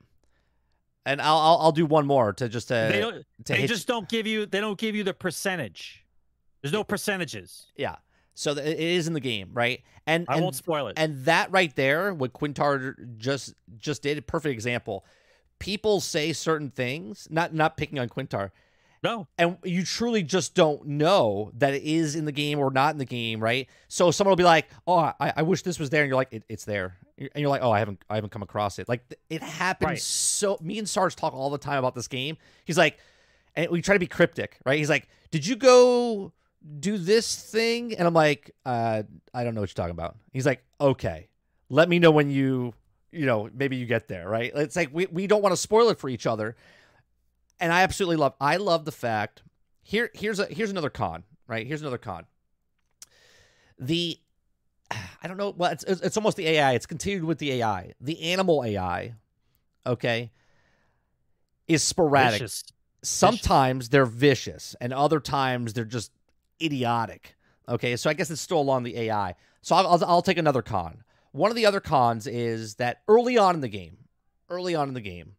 And 1.07 1.21
I'll 1.21 1.37
I'll, 1.37 1.59
I'll 1.59 1.73
do 1.73 1.85
one 1.85 2.07
more 2.07 2.33
to 2.33 2.49
just 2.49 2.69
to 2.69 2.89
they 2.91 3.01
don't. 3.01 3.25
to 3.45 3.53
They 3.53 3.67
just 3.67 3.87
don't 3.87 4.09
give 4.09 4.27
you. 4.27 4.47
They 4.47 4.61
don't 4.61 4.79
give 4.79 4.95
you 4.95 5.05
the 5.05 5.13
percentage. 5.15 6.05
There's 6.63 6.73
no 6.73 6.83
percentages. 6.85 7.67
yeah. 7.77 7.97
So 8.37 8.53
it 8.53 8.81
is 8.81 9.07
in 9.07 9.13
the 9.13 9.21
game, 9.21 9.51
right? 9.53 9.83
And 10.07 10.25
I 10.29 10.35
and, 10.35 10.43
won't 10.43 10.57
spoil 10.57 10.89
it. 10.89 10.95
and 10.97 11.25
that 11.27 11.51
right 11.53 11.75
there, 11.77 12.13
what 12.15 12.33
Quintar 12.33 12.95
just 13.19 13.55
just 13.77 14.03
did, 14.03 14.17
a 14.19 14.23
perfect 14.23 14.53
example. 14.55 15.05
People 15.61 16.01
say 16.01 16.33
certain 16.33 16.71
things, 16.71 17.29
not 17.31 17.53
not 17.55 17.77
picking 17.77 17.99
on 17.99 18.09
Quintar, 18.09 18.51
no. 19.05 19.29
and 19.39 19.59
you 19.63 19.85
truly 19.85 20.23
just 20.23 20.55
don't 20.55 20.87
know 20.87 21.51
that 21.59 21.75
it 21.75 21.83
is 21.83 22.17
in 22.17 22.25
the 22.25 22.33
game 22.33 22.59
or 22.59 22.71
not 22.71 22.93
in 22.95 22.99
the 22.99 23.05
game, 23.05 23.41
right? 23.41 23.69
So 23.89 24.11
someone 24.11 24.33
will 24.33 24.37
be 24.37 24.43
like, 24.45 24.67
"Oh, 24.87 24.97
I, 24.99 25.33
I 25.37 25.43
wish 25.43 25.63
this 25.63 25.79
was 25.79 25.91
there," 25.91 26.03
and 26.03 26.09
you're 26.09 26.17
like, 26.17 26.33
it, 26.33 26.43
"It's 26.49 26.65
there," 26.65 26.97
and 27.19 27.31
you're 27.37 27.51
like, 27.51 27.63
"Oh, 27.63 27.71
I 27.71 27.79
haven't 27.79 28.03
I 28.11 28.17
haven't 28.17 28.31
come 28.31 28.43
across 28.43 28.79
it." 28.79 28.89
Like 28.89 29.05
it 29.31 29.43
happens 29.43 29.89
Right. 29.89 30.01
so. 30.01 30.59
Me 30.61 30.79
and 30.79 30.89
Sarge 30.89 31.15
talk 31.15 31.35
all 31.35 31.51
the 31.51 31.59
time 31.59 31.79
about 31.79 31.95
this 31.95 32.09
game. 32.09 32.37
He's 32.65 32.79
like, 32.79 32.99
and 33.55 33.71
we 33.71 33.83
try 33.83 33.95
to 33.95 34.01
be 34.01 34.07
cryptic, 34.07 34.59
right? 34.65 34.79
He's 34.79 34.91
like, 34.91 35.07
"Did 35.31 35.47
you 35.47 35.55
go 35.57 36.33
do 36.81 36.97
this 36.99 37.37
thing?" 37.37 37.95
And 37.95 38.09
I'm 38.09 38.15
like, 38.15 38.51
uh, 38.65 39.03
"I 39.35 39.45
don't 39.45 39.55
know 39.55 39.61
what 39.61 39.71
you're 39.71 39.75
talking 39.75 39.91
about." 39.93 40.17
He's 40.33 40.47
like, 40.47 40.65
"Okay, 40.81 41.29
let 41.69 41.89
me 41.89 41.99
know 41.99 42.11
when 42.11 42.31
you." 42.31 42.75
You 43.13 43.27
know, 43.27 43.49
maybe 43.55 43.77
you 43.77 43.87
get 43.87 44.09
there, 44.09 44.29
right? 44.29 44.51
It's 44.57 44.75
like 44.75 44.91
we, 44.93 45.07
we 45.07 45.29
don't 45.29 45.41
want 45.41 45.53
to 45.53 45.57
spoil 45.57 45.89
it 45.91 46.01
for 46.01 46.09
each 46.09 46.27
other 46.27 46.57
and 47.65 47.73
I 47.73 47.83
absolutely 47.83 48.17
love. 48.17 48.35
I 48.39 48.59
love 48.59 48.85
the 48.85 48.93
fact 48.93 49.43
here. 49.83 50.11
Here's 50.13 50.39
a 50.39 50.45
here's 50.45 50.71
another 50.71 50.91
con. 50.91 51.25
Right 51.49 51.67
here's 51.67 51.81
another 51.81 51.97
con. 51.97 52.27
The 53.79 54.19
I 55.23 55.27
don't 55.27 55.39
know. 55.39 55.55
Well, 55.57 55.73
it's 55.73 55.83
it's 55.85 56.19
almost 56.19 56.37
the 56.37 56.47
AI. 56.47 56.73
It's 56.75 56.85
continued 56.85 57.25
with 57.25 57.39
the 57.39 57.53
AI. 57.53 57.95
The 58.03 58.21
animal 58.21 58.63
AI, 58.65 59.15
okay, 59.87 60.31
is 61.67 61.83
sporadic. 61.83 62.41
Vicious. 62.41 62.65
Sometimes 63.03 63.89
they're 63.89 64.05
vicious, 64.05 64.77
and 64.79 64.93
other 64.93 65.19
times 65.19 65.73
they're 65.73 65.87
just 65.87 66.13
idiotic. 66.63 67.35
Okay, 67.67 67.97
so 67.97 68.11
I 68.11 68.13
guess 68.13 68.31
it's 68.31 68.43
still 68.43 68.61
along 68.61 68.83
the 68.83 68.99
AI. 68.99 69.37
So 69.63 69.75
I'll, 69.75 69.87
I'll, 69.87 70.05
I'll 70.05 70.23
take 70.23 70.37
another 70.37 70.61
con. 70.61 71.03
One 71.33 71.51
of 71.51 71.57
the 71.57 71.65
other 71.65 71.81
cons 71.81 72.27
is 72.27 72.75
that 72.75 73.01
early 73.09 73.39
on 73.39 73.55
in 73.55 73.63
the 73.63 73.69
game, 73.69 73.97
early 74.51 74.75
on 74.75 74.89
in 74.89 74.95
the 74.95 75.01
game, 75.01 75.37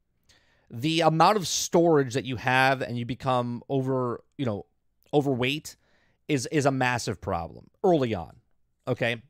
the 0.70 1.02
amount 1.02 1.38
of 1.38 1.48
storage 1.48 2.14
that 2.14 2.26
you 2.26 2.36
have 2.38 2.82
and 2.82 2.98
you 2.98 3.06
become 3.06 3.64
over, 3.70 4.24
you 4.38 4.46
know, 4.46 4.66
overweight 5.14 5.76
is 6.28 6.48
is 6.48 6.66
a 6.66 6.72
massive 6.72 7.22
problem 7.22 7.70
early 7.84 8.14
on. 8.14 8.38
Okay, 8.88 9.22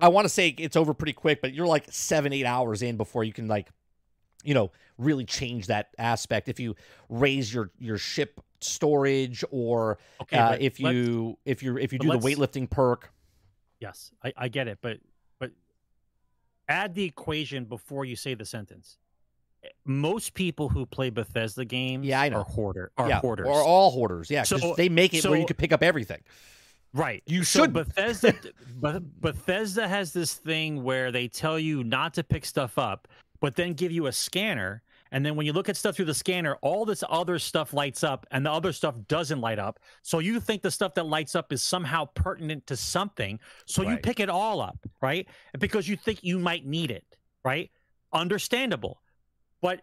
I 0.00 0.08
want 0.08 0.24
to 0.26 0.28
say 0.28 0.48
it's 0.48 0.76
over 0.76 0.94
pretty 0.94 1.12
quick, 1.14 1.40
but 1.40 1.52
you're 1.54 1.66
like 1.66 1.86
seven, 1.90 2.32
eight 2.32 2.44
hours 2.46 2.82
in 2.82 2.96
before 2.96 3.24
you 3.24 3.32
can 3.32 3.48
like, 3.48 3.68
you 4.44 4.54
know, 4.54 4.70
really 4.98 5.24
change 5.24 5.66
that 5.68 5.88
aspect. 5.98 6.48
If 6.48 6.60
you 6.60 6.76
raise 7.08 7.52
your 7.52 7.70
your 7.78 7.98
ship 7.98 8.40
storage 8.60 9.44
or 9.50 9.98
Okay. 10.20 10.38
uh, 10.38 10.56
if 10.60 10.80
you 10.80 11.38
if 11.44 11.62
you 11.62 11.76
if 11.78 11.92
you 11.92 11.98
do 11.98 12.10
the 12.10 12.18
weightlifting 12.18 12.68
perk. 12.68 13.10
Yes, 13.80 14.10
I, 14.24 14.32
I 14.36 14.48
get 14.48 14.68
it, 14.68 14.78
but 14.82 14.98
but 15.38 15.52
add 16.68 16.94
the 16.94 17.04
equation 17.04 17.64
before 17.64 18.04
you 18.04 18.16
say 18.16 18.34
the 18.34 18.44
sentence. 18.44 18.98
Most 19.84 20.34
people 20.34 20.68
who 20.68 20.86
play 20.86 21.10
Bethesda 21.10 21.64
games 21.64 22.06
Yeah, 22.06 22.20
I 22.20 22.28
know. 22.28 22.38
are 22.38 22.44
hoarder 22.44 22.92
are 22.98 23.08
yeah, 23.08 23.20
hoarders. 23.20 23.46
or 23.46 23.62
all 23.62 23.90
hoarders. 23.90 24.30
Yeah, 24.30 24.42
So- 24.44 24.74
they 24.76 24.88
make 24.88 25.14
it 25.14 25.24
where 25.24 25.36
you 25.36 25.42
so- 25.44 25.48
can 25.48 25.56
pick 25.56 25.72
up 25.72 25.82
everything. 25.82 26.22
right. 26.94 27.22
You 27.26 27.42
So 27.44 27.62
should. 27.64 27.72
Bethesda 27.72 28.34
Bethesda 29.20 29.88
has 29.88 30.12
this 30.12 30.34
thing 30.34 30.82
where 30.82 31.10
they 31.12 31.28
tell 31.28 31.58
you 31.58 31.84
not 31.84 32.14
to 32.14 32.22
pick 32.24 32.44
stuff 32.44 32.78
up, 32.78 33.08
but 33.40 33.56
then 33.56 33.72
give 33.74 33.92
you 33.92 34.06
a 34.06 34.12
scanner. 34.12 34.82
And 35.10 35.24
then 35.24 35.36
when 35.36 35.46
you 35.46 35.54
look 35.54 35.70
at 35.70 35.76
stuff 35.76 35.96
through 35.96 36.04
the 36.04 36.14
scanner, 36.14 36.56
all 36.56 36.84
this 36.84 37.02
other 37.08 37.38
stuff 37.38 37.72
lights 37.72 38.04
up 38.04 38.26
and 38.30 38.44
the 38.44 38.52
other 38.52 38.72
stuff 38.74 38.94
doesn't 39.08 39.40
light 39.40 39.58
up. 39.58 39.80
So 40.02 40.18
you 40.18 40.38
think 40.38 40.60
the 40.60 40.70
stuff 40.70 40.92
that 40.94 41.06
lights 41.06 41.34
up 41.34 41.50
is 41.50 41.62
somehow 41.62 42.04
pertinent 42.14 42.66
to 42.66 42.76
something. 42.76 43.40
So 43.64 43.82
you 43.88 43.96
pick 43.96 44.20
it 44.20 44.28
all 44.28 44.60
up, 44.60 44.78
right? 45.00 45.26
Because 45.58 45.88
you 45.88 45.96
think 45.96 46.22
you 46.22 46.38
might 46.38 46.66
need 46.66 46.90
it, 46.90 47.04
right? 47.42 47.70
Understandable. 48.12 49.00
But 49.60 49.82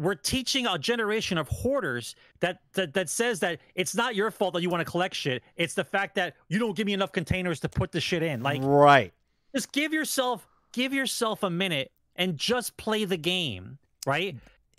we're 0.00 0.14
teaching 0.14 0.66
a 0.66 0.78
generation 0.78 1.36
of 1.36 1.46
hoarders 1.48 2.14
that, 2.40 2.60
that 2.72 2.94
that 2.94 3.10
says 3.10 3.38
that 3.40 3.60
it's 3.74 3.94
not 3.94 4.14
your 4.14 4.30
fault 4.30 4.54
that 4.54 4.62
you 4.62 4.70
want 4.70 4.80
to 4.80 4.90
collect 4.90 5.14
shit. 5.14 5.42
It's 5.56 5.74
the 5.74 5.84
fact 5.84 6.14
that 6.14 6.34
you 6.48 6.58
don't 6.58 6.74
give 6.74 6.86
me 6.86 6.94
enough 6.94 7.12
containers 7.12 7.60
to 7.60 7.68
put 7.68 7.92
the 7.92 8.00
shit 8.00 8.22
in. 8.22 8.42
Like 8.42 8.62
right. 8.64 9.12
just 9.54 9.72
give 9.72 9.92
yourself 9.92 10.48
give 10.72 10.94
yourself 10.94 11.42
a 11.42 11.50
minute 11.50 11.92
and 12.16 12.36
just 12.36 12.76
play 12.76 13.04
the 13.04 13.16
game, 13.16 13.78
right? 14.06 14.36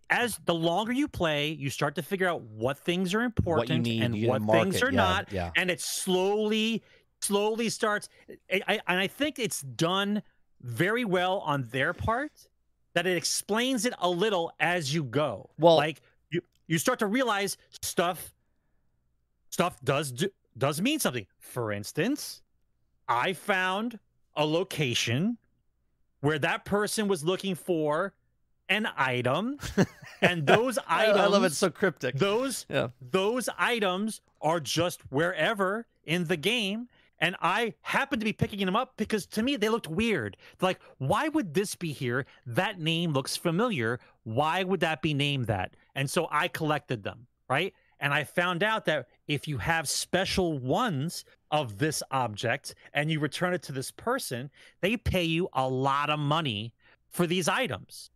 As 0.10 0.39
the 0.45 0.54
longer 0.54 0.91
you 0.91 1.08
play, 1.08 1.49
you 1.49 1.69
start 1.69 1.95
to 1.95 2.01
figure 2.01 2.27
out 2.27 2.41
what 2.41 2.77
things 2.77 3.13
are 3.13 3.21
important 3.21 3.84
need, 3.84 4.04
and 4.04 4.27
what 4.27 4.43
things 4.43 4.82
are 4.82 4.91
yeah, 4.91 4.97
not, 4.97 5.32
yeah. 5.32 5.51
and 5.56 5.71
it 5.71 5.80
slowly, 5.80 6.84
slowly 7.21 7.69
starts. 7.69 8.10
I, 8.51 8.62
I, 8.67 8.80
and 8.88 8.99
I 8.99 9.08
think 9.08 9.39
it's 9.39 9.62
done 9.62 10.21
very 10.62 11.06
well 11.06 11.39
on 11.39 11.67
their 11.71 11.93
part 11.93 12.49
that 12.93 13.08
it 13.08 13.15
explains 13.17 13.86
it 13.86 13.93
a 13.99 14.10
little 14.10 14.51
as 14.60 14.93
you 14.93 15.04
go. 15.04 15.49
Well- 15.58 15.75
like 15.77 16.01
you, 16.30 16.41
you 16.67 16.77
start 16.77 16.99
to 16.99 17.08
realize 17.08 17.58
stuff, 17.82 18.34
stuff 19.49 19.77
does 19.84 20.12
do, 20.12 20.30
does 20.58 20.82
mean 20.82 20.99
something. 20.99 21.25
For 21.39 21.71
instance, 21.71 22.41
I 23.08 23.34
found 23.34 23.99
a 24.36 24.45
location 24.45 25.38
where 26.21 26.39
that 26.39 26.65
person 26.65 27.08
was 27.08 27.23
looking 27.23 27.56
for 27.56 28.13
an 28.69 28.88
item, 28.95 29.58
and 30.21 30.47
those 30.47 30.80
items 30.88 31.19
I 31.19 31.25
love 31.27 31.43
it 31.43 31.51
so 31.51 31.69
cryptic. 31.69 32.15
those 32.15 32.65
Yeah. 32.69 32.89
those 33.01 33.49
items 33.58 34.21
are 34.41 34.60
just 34.62 35.01
wherever 35.12 35.86
in 36.06 36.25
the 36.25 36.38
game 36.38 36.88
and 37.21 37.36
i 37.41 37.73
happened 37.81 38.19
to 38.19 38.25
be 38.25 38.34
picking 38.34 38.65
them 38.65 38.75
up 38.75 38.93
because 38.97 39.25
to 39.25 39.41
me 39.43 39.55
they 39.55 39.69
looked 39.69 39.88
weird. 39.88 40.36
Like 40.60 40.79
why 40.97 41.29
would 41.29 41.53
this 41.53 41.75
be 41.75 41.93
here? 41.93 42.25
That 42.45 42.79
name 42.79 43.13
looks 43.13 43.38
familiar. 43.38 43.99
Why 44.23 44.63
would 44.63 44.81
that 44.81 45.01
be 45.01 45.13
named 45.13 45.47
that? 45.47 45.75
And 45.95 46.10
so 46.10 46.27
i 46.31 46.47
collected 46.49 47.03
them 47.03 47.27
right? 47.49 47.73
And 47.99 48.13
i 48.13 48.23
found 48.23 48.63
out 48.63 48.86
that 48.86 49.07
if 49.27 49.47
you 49.47 49.57
have 49.60 49.88
special 49.88 50.57
ones 50.57 51.23
of 51.51 51.77
this 51.77 52.01
object 52.12 52.75
and 52.93 53.12
you 53.12 53.19
return 53.19 53.53
it 53.53 53.62
to 53.63 53.71
this 53.71 53.91
person 53.91 54.49
they 54.81 54.97
pay 54.97 55.23
you 55.23 55.47
a 55.53 55.67
lot 55.67 56.10
of 56.10 56.19
money 56.19 56.73
for 57.10 57.27
these 57.27 57.47
items. 57.47 58.10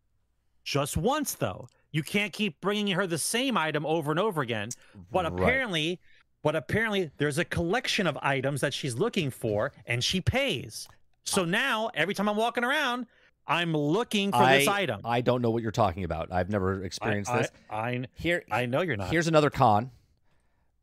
Just 0.64 0.98
once 0.98 1.36
though. 1.36 1.68
You 1.92 2.04
can't 2.04 2.34
keep 2.34 2.60
bringing 2.60 2.88
her 2.88 3.08
the 3.08 3.18
same 3.18 3.58
item 3.58 3.86
over 3.86 4.12
and 4.12 4.20
over 4.20 4.42
again. 4.42 4.70
But 5.12 5.24
Right. 5.24 5.34
apparently 5.34 6.00
but 6.46 6.56
apparently 6.56 7.10
there's 7.18 7.40
a 7.40 7.44
collection 7.44 8.06
of 8.06 8.16
items 8.22 8.62
that 8.62 8.72
she's 8.72 8.94
looking 8.94 9.32
for 9.32 9.74
and 9.88 10.04
she 10.04 10.22
pays 10.22 10.88
so 11.24 11.44
now 11.44 11.90
every 11.96 12.14
time 12.14 12.30
i'm 12.30 12.38
walking 12.38 12.64
around 12.64 13.08
i'm 13.48 13.76
looking 13.76 14.32
for 14.32 14.46
this 14.46 14.68
item 14.68 15.02
I 15.04 15.22
don't 15.22 15.42
know 15.42 15.50
what 15.50 15.64
you're 15.64 15.72
talking 15.72 16.04
about. 16.04 16.32
I've 16.32 16.50
never 16.50 16.84
experienced 16.84 17.32
I, 17.32 17.38
this. 17.40 17.52
I, 17.70 18.06
Here, 18.14 18.44
I 18.52 18.66
know 18.68 18.82
you're 18.82 18.96
not 18.96 19.10
here's 19.10 19.28
another 19.28 19.50
con, 19.50 19.92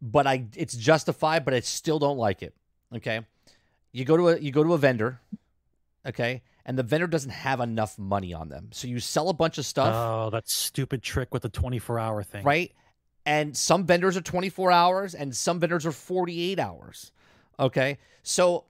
but 0.00 0.26
I 0.26 0.46
it's 0.56 0.76
justified, 0.76 1.44
but 1.44 1.54
I 1.54 1.60
still 1.60 1.98
don't 1.98 2.18
like 2.18 2.42
it. 2.42 2.54
Okay, 2.94 3.20
you 3.92 4.04
go 4.04 4.16
to 4.16 4.28
a 4.28 4.38
you 4.38 4.50
go 4.50 4.62
to 4.62 4.74
a 4.74 4.78
vendor, 4.78 5.20
okay, 6.06 6.42
and 6.64 6.78
the 6.78 6.82
vendor 6.82 7.06
doesn't 7.06 7.30
have 7.30 7.60
enough 7.60 7.98
money 7.98 8.32
on 8.32 8.48
them, 8.48 8.68
so 8.72 8.86
you 8.86 9.00
sell 9.00 9.28
a 9.28 9.34
bunch 9.34 9.58
of 9.58 9.66
stuff, 9.66 9.94
oh 9.94 10.30
that 10.30 10.48
stupid 10.48 11.02
trick 11.02 11.32
with 11.32 11.42
the 11.42 11.48
24 11.48 11.98
hour 11.98 12.22
thing 12.22 12.44
right? 12.44 12.72
And 13.24 13.56
some 13.56 13.86
vendors 13.86 14.16
are 14.16 14.20
24 14.20 14.72
hours, 14.72 15.14
and 15.14 15.34
some 15.34 15.60
vendors 15.60 15.86
are 15.86 15.92
48 15.92 16.58
hours. 16.58 17.12
Okay, 17.60 17.98
so 18.22 18.64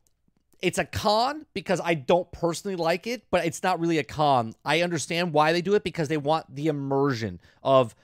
it's 0.61 0.79
a 0.79 0.85
con 0.85 1.47
because 1.55 1.81
I 1.83 1.95
don't 1.95 2.31
personally 2.33 2.77
like 2.77 3.07
it, 3.07 3.23
but 3.31 3.47
it's 3.47 3.63
not 3.63 3.81
really 3.81 3.99
a 3.99 4.05
con. 4.05 4.55
I 4.65 4.83
understand 4.83 5.33
why 5.33 5.53
they 5.53 5.63
do 5.63 5.75
it 5.75 5.83
because 5.85 6.09
they 6.09 6.19
want 6.19 6.55
the 6.55 6.67
immersion 6.67 7.41
of 7.63 7.95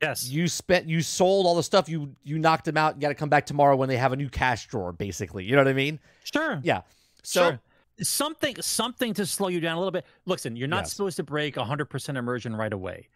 yes 0.00 0.28
you 0.28 0.46
spent 0.48 0.88
you 0.88 1.02
sold 1.02 1.44
all 1.44 1.56
the 1.56 1.62
stuff 1.62 1.88
you 1.88 2.14
you 2.22 2.38
knocked 2.38 2.64
them 2.64 2.76
out 2.76 2.94
you 2.94 3.00
got 3.00 3.08
to 3.08 3.16
come 3.16 3.28
back 3.28 3.44
tomorrow 3.44 3.74
when 3.74 3.88
they 3.88 3.96
have 3.96 4.12
a 4.12 4.16
new 4.16 4.28
cash 4.28 4.68
drawer 4.68 4.92
basically 4.92 5.44
you 5.44 5.50
know 5.56 5.58
what 5.58 5.66
i 5.66 5.72
mean 5.72 5.98
sure 6.22 6.60
yeah 6.62 6.82
so 7.24 7.42
Sure. 7.50 7.60
something 8.00 8.62
something 8.62 9.12
to 9.14 9.26
slow 9.26 9.48
you 9.48 9.58
down 9.58 9.76
a 9.76 9.80
little 9.80 9.90
bit. 9.90 10.06
Listen, 10.24 10.54
you're 10.54 10.68
not 10.68 10.84
Yes. 10.84 10.92
supposed 10.92 11.16
to 11.16 11.24
break 11.24 11.56
100% 11.56 12.16
immersion 12.16 12.54
right 12.54 12.72
away. 12.72 13.08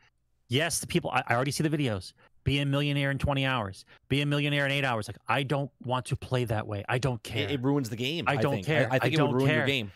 Yes, 0.48 0.80
the 0.80 0.88
people 0.88 1.10
I, 1.12 1.22
I 1.28 1.34
already 1.36 1.52
see 1.52 1.62
the 1.62 1.70
videos. 1.70 2.12
Be 2.44 2.58
a 2.58 2.66
millionaire 2.66 3.10
in 3.12 3.18
20 3.18 3.46
hours. 3.46 3.84
Be 4.08 4.20
a 4.20 4.26
millionaire 4.26 4.66
in 4.66 4.72
8 4.72 4.84
hours. 4.84 5.08
Like 5.08 5.18
I 5.28 5.42
don't 5.44 5.70
want 5.84 6.06
to 6.06 6.16
play 6.16 6.44
that 6.46 6.66
way. 6.66 6.84
I 6.88 6.98
don't 6.98 7.22
care. 7.22 7.44
it, 7.48 7.52
it 7.52 7.62
ruins 7.62 7.88
the 7.88 7.96
game 7.96 8.24
I 8.26 8.36
don't 8.36 8.54
think. 8.54 8.66
care. 8.66 8.88
i, 8.90 8.94
I 8.94 8.96
I 8.96 8.98
think 8.98 9.14
it 9.14 9.16
don't 9.18 9.32
would 9.32 9.42
ruin 9.42 9.54
your 9.54 9.66
game 9.66 9.92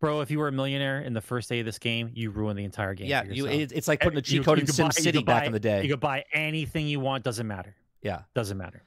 Bro, 0.00 0.20
if 0.20 0.30
you 0.30 0.38
were 0.38 0.48
a 0.48 0.52
millionaire 0.52 1.00
in 1.00 1.14
the 1.14 1.20
first 1.22 1.48
day 1.48 1.60
of 1.60 1.64
this 1.66 1.78
game, 1.78 2.10
you 2.12 2.30
ruin 2.30 2.56
the 2.56 2.64
entire 2.64 2.92
game. 2.94 3.06
yeah 3.06 3.22
you 3.24 3.46
it's 3.46 3.88
like 3.88 4.00
putting 4.00 4.18
a 4.18 4.20
You- 4.20 4.22
cheat 4.22 4.44
code 4.44 4.58
you 4.58 4.62
in 4.62 4.66
could 4.66 4.74
sim 4.74 4.86
buy- 4.86 4.90
city 4.90 5.22
back 5.22 5.42
buy- 5.42 5.46
in 5.46 5.52
the 5.52 5.60
day 5.60 5.82
You 5.84 5.90
could 5.90 6.00
buy 6.00 6.24
anything 6.32 6.86
you 6.86 7.00
want, 7.00 7.24
doesn't 7.24 7.46
matter. 7.46 7.74
yeah 8.02 8.22
Doesn't 8.34 8.58
matter. 8.58 8.82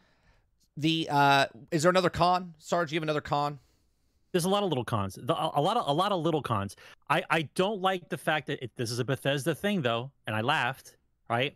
the 0.75 1.07
uh 1.09 1.45
is 1.71 1.81
there 1.83 1.89
another 1.89 2.09
con 2.11 2.53
sarge 2.59 2.91
you 2.91 2.97
have 2.97 3.03
another 3.03 3.21
con 3.21 3.59
there's 4.33 4.45
a 4.45 4.49
lot 4.49 4.61
of 4.61 4.69
little 4.69 4.83
cons. 4.83 5.17
The, 5.19 5.33
a, 5.33 5.51
a 5.55 5.61
lot 5.61 5.77
of 5.77 5.87
a 5.87 5.93
lot 5.93 6.11
of 6.11 6.21
little 6.21 6.41
cons. 6.43 6.75
I 7.09 7.23
I 7.29 7.41
don't 7.55 7.81
like 7.81 8.09
the 8.09 8.17
fact 8.17 8.47
that 8.47 8.61
it, 8.61 8.71
this 8.75 8.91
is 8.91 8.99
a 8.99 9.05
Bethesda 9.05 9.55
thing 9.55 9.81
though, 9.81 10.11
and 10.27 10.35
I 10.35 10.41
laughed. 10.41 10.97
Right. 11.29 11.55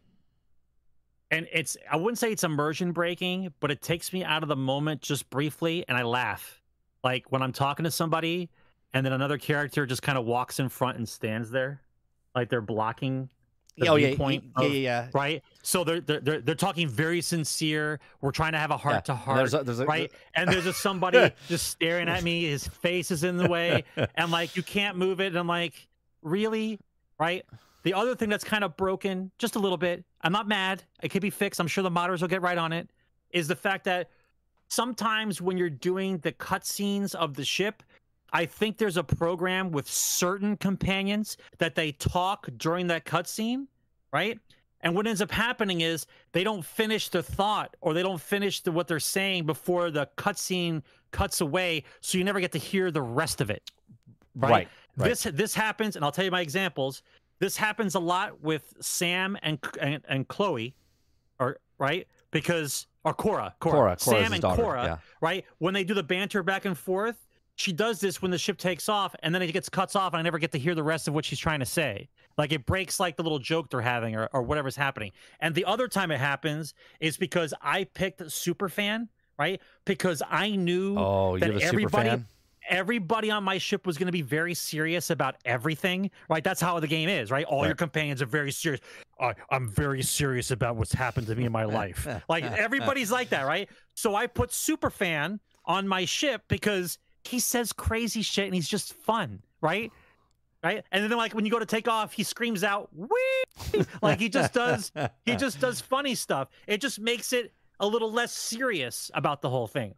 And 1.32 1.48
it's 1.52 1.78
I 1.90 1.96
wouldn't 1.96 2.18
say 2.20 2.32
it's 2.32 2.44
immersion 2.44 2.92
breaking, 2.92 3.54
but 3.62 3.72
it 3.72 3.82
takes 3.82 4.12
me 4.12 4.24
out 4.24 4.44
of 4.44 4.50
the 4.50 4.56
moment 4.56 5.02
just 5.02 5.30
briefly, 5.30 5.86
and 5.88 5.98
I 5.98 6.04
laugh. 6.04 6.62
Like 7.04 7.32
when 7.32 7.42
I'm 7.42 7.54
talking 7.54 7.86
to 7.86 7.92
somebody, 7.92 8.50
and 8.94 9.06
then 9.06 9.14
another 9.14 9.38
character 9.38 9.86
just 9.86 10.02
kind 10.02 10.18
of 10.18 10.26
walks 10.26 10.60
in 10.60 10.68
front 10.70 10.98
and 10.98 11.08
stands 11.08 11.50
there, 11.50 11.82
like 12.36 12.50
they're 12.50 12.62
blocking 12.62 13.30
the 13.78 13.88
oh 13.88 13.96
yeah, 13.96 14.10
yeah, 14.10 14.40
yeah, 14.60 14.68
yeah. 14.68 15.08
right? 15.14 15.42
So 15.64 15.86
they're, 15.86 16.02
they're 16.02 16.20
they're 16.20 16.42
they're 16.42 16.56
talking 16.56 16.90
very 16.90 17.22
sincere. 17.22 18.02
We're 18.20 18.32
trying 18.32 18.52
to 18.52 18.58
have 18.58 18.72
a 18.72 18.78
heart 18.78 19.06
to 19.06 19.16
heart, 19.16 19.38
there's 19.38 19.52
there's 19.66 19.80
a- 19.80 19.86
right? 19.86 20.12
And 20.36 20.52
there's 20.52 20.66
just 20.66 20.82
somebody 20.82 21.32
just 21.48 21.68
staring 21.68 22.10
at 22.10 22.24
me. 22.24 22.44
His 22.46 22.68
face 22.68 23.10
is 23.12 23.24
in 23.24 23.38
the 23.38 23.48
way, 23.48 23.86
and 24.16 24.32
like 24.32 24.58
you 24.58 24.64
can't 24.64 24.98
move 24.98 25.22
it. 25.22 25.28
And 25.28 25.38
I'm 25.38 25.48
like, 25.48 25.88
really, 26.22 26.80
right? 27.18 27.46
The 27.84 27.94
other 27.94 28.16
thing 28.16 28.30
that's 28.30 28.44
kind 28.44 28.64
of 28.64 28.78
broken, 28.78 29.32
just 29.38 29.56
a 29.56 29.60
little 29.60 29.78
bit. 29.78 30.04
I'm 30.22 30.32
not 30.32 30.48
mad. 30.48 30.84
It 31.02 31.10
could 31.10 31.22
be 31.22 31.30
fixed. 31.30 31.60
I'm 31.60 31.68
sure 31.68 31.84
the 31.84 31.90
modders 31.90 32.22
will 32.22 32.28
get 32.28 32.42
right 32.42 32.58
on 32.58 32.72
it. 32.72 32.90
Is 33.32 33.48
the 33.48 33.56
fact 33.56 33.86
that 33.86 34.10
sometimes 34.68 35.42
when 35.42 35.58
you're 35.58 35.70
doing 35.70 36.20
the 36.20 36.32
cutscenes 36.32 37.16
of 37.16 37.34
the 37.34 37.46
ship, 37.46 37.82
I 38.34 38.46
think 38.46 38.78
there's 38.78 38.98
a 38.98 39.04
program 39.04 39.72
with 39.72 39.90
certain 39.90 40.58
companions 40.58 41.38
that 41.58 41.76
they 41.76 41.94
talk 41.94 42.48
during 42.58 42.88
that 42.88 43.06
cutscene, 43.06 43.68
right? 44.14 44.40
And 44.82 44.96
what 44.96 45.06
ends 45.06 45.22
up 45.22 45.32
happening 45.32 45.82
is 45.82 46.08
they 46.32 46.44
don't 46.44 46.66
finish 46.66 47.10
the 47.10 47.22
thought 47.22 47.76
or 47.82 47.94
they 47.94 48.02
don't 48.02 48.22
finish 48.22 48.62
the, 48.62 48.72
what 48.72 48.88
they're 48.88 49.00
saying 49.00 49.46
before 49.46 49.92
the 49.92 50.10
cutscene 50.18 50.82
cuts 51.12 51.42
away, 51.42 51.84
so 52.00 52.18
you 52.18 52.24
never 52.24 52.40
get 52.40 52.52
to 52.54 52.58
hear 52.58 52.90
the 52.92 53.02
rest 53.02 53.42
of 53.42 53.50
it. 53.50 53.70
Right? 54.36 54.50
right 54.50 54.68
right. 54.98 55.10
This 55.10 55.24
this 55.24 55.54
happens, 55.54 55.96
and 55.96 56.06
I'll 56.06 56.12
tell 56.12 56.26
you 56.26 56.32
my 56.32 56.42
examples. 56.42 57.04
This 57.42 57.58
happens 57.58 57.96
a 57.96 58.00
lot 58.00 58.44
with 58.44 58.76
Sam 58.82 59.36
and 59.42 59.58
and, 59.80 60.04
and 60.08 60.28
Chloe, 60.28 60.76
or 61.40 61.58
right 61.80 62.08
because 62.30 62.86
or 63.04 63.16
Cora, 63.16 63.56
Cora, 63.60 63.74
Cora, 63.74 64.00
Sam 64.00 64.34
and 64.34 64.42
daughter, 64.44 64.62
Cora, 64.62 64.84
yeah. 64.84 64.98
right? 65.22 65.44
When 65.58 65.74
they 65.74 65.84
do 65.84 65.96
the 65.96 66.04
banter 66.04 66.44
back 66.44 66.66
and 66.66 66.78
forth, 66.78 67.28
she 67.56 67.74
does 67.74 68.00
this 68.00 68.22
when 68.22 68.30
the 68.30 68.38
ship 68.38 68.60
takes 68.60 68.88
off, 68.88 69.16
and 69.24 69.34
then 69.34 69.42
it 69.42 69.52
gets 69.52 69.70
cuts 69.70 69.96
off, 69.96 70.14
and 70.14 70.20
I 70.20 70.22
never 70.22 70.38
get 70.38 70.52
to 70.52 70.60
hear 70.60 70.76
the 70.76 70.84
rest 70.84 71.08
of 71.08 71.16
what 71.16 71.26
she's 71.26 71.40
trying 71.40 71.62
to 71.62 71.66
say. 71.66 72.10
Like 72.38 72.52
it 72.52 72.68
breaks 72.68 73.00
like 73.00 73.18
the 73.18 73.24
little 73.24 73.40
joke 73.40 73.72
they're 73.72 73.82
having 73.82 74.16
or, 74.16 74.30
or 74.34 74.44
whatever's 74.44 74.76
happening. 74.76 75.12
And 75.40 75.56
the 75.56 75.66
other 75.66 75.88
time 75.88 76.12
it 76.12 76.20
happens 76.20 76.76
is 77.00 77.18
because 77.18 77.56
I 77.60 77.86
picked 77.86 78.22
Superfan, 78.22 79.08
right? 79.40 79.60
Because 79.86 80.22
I 80.30 80.52
knew 80.52 80.96
oh 80.96 81.34
you 81.34 81.40
that 81.40 81.48
have 81.48 81.56
a 81.56 81.60
super 81.60 81.68
everybody 81.74 82.10
fan 82.10 82.28
everybody 82.70 83.32
on 83.32 83.44
my 83.44 83.58
ship 83.58 83.86
was 83.86 83.98
going 83.98 84.08
to 84.08 84.12
be 84.12 84.22
very 84.22 84.54
serious 84.54 85.10
about 85.10 85.36
everything 85.46 86.10
right? 86.30 86.44
That's 86.44 86.62
how 86.62 86.80
the 86.80 86.88
game 86.88 87.10
is 87.10 87.32
right? 87.32 87.46
All 87.46 87.66
your 87.66 87.76
companions 87.76 88.22
are 88.22 88.28
very 88.28 88.52
serious. 88.52 88.82
I, 89.20 89.34
i'm 89.52 89.70
very 89.70 90.02
serious 90.02 90.52
about 90.52 90.76
what's 90.76 90.94
happened 90.94 91.28
to 91.28 91.36
me 91.36 91.46
in 91.46 91.52
my 91.52 91.66
life. 91.66 92.08
Like 92.28 92.44
everybody's 92.66 93.12
like 93.12 93.30
that 93.30 93.46
right? 93.46 93.70
So 93.94 94.16
i 94.16 94.28
put 94.28 94.50
superfan 94.50 95.40
on 95.66 95.88
my 95.88 96.06
ship 96.06 96.44
because 96.48 96.98
he 97.24 97.40
says 97.40 97.72
crazy 97.72 98.22
shit 98.22 98.46
and 98.46 98.56
he's 98.56 98.70
just 98.70 98.94
fun 98.94 99.42
right? 99.62 99.92
Right? 100.64 100.84
And 100.92 101.04
then 101.04 101.18
like 101.18 101.34
when 101.34 101.46
you 101.46 101.52
go 101.52 101.60
to 101.60 101.66
take 101.66 101.88
off 101.88 102.14
he 102.14 102.24
screams 102.24 102.64
out 102.64 102.90
Wee! 102.96 103.86
like 104.02 104.20
he 104.20 104.30
just 104.30 104.54
does 104.54 104.92
he 105.26 105.36
just 105.38 105.60
does 105.60 105.82
funny 105.82 106.16
stuff. 106.16 106.50
It 106.68 106.82
just 106.82 107.00
makes 107.00 107.34
it 107.34 107.54
a 107.80 107.88
little 107.88 108.12
less 108.12 108.32
serious 108.32 109.10
about 109.16 109.42
the 109.42 109.50
whole 109.50 109.68
thing 109.68 109.96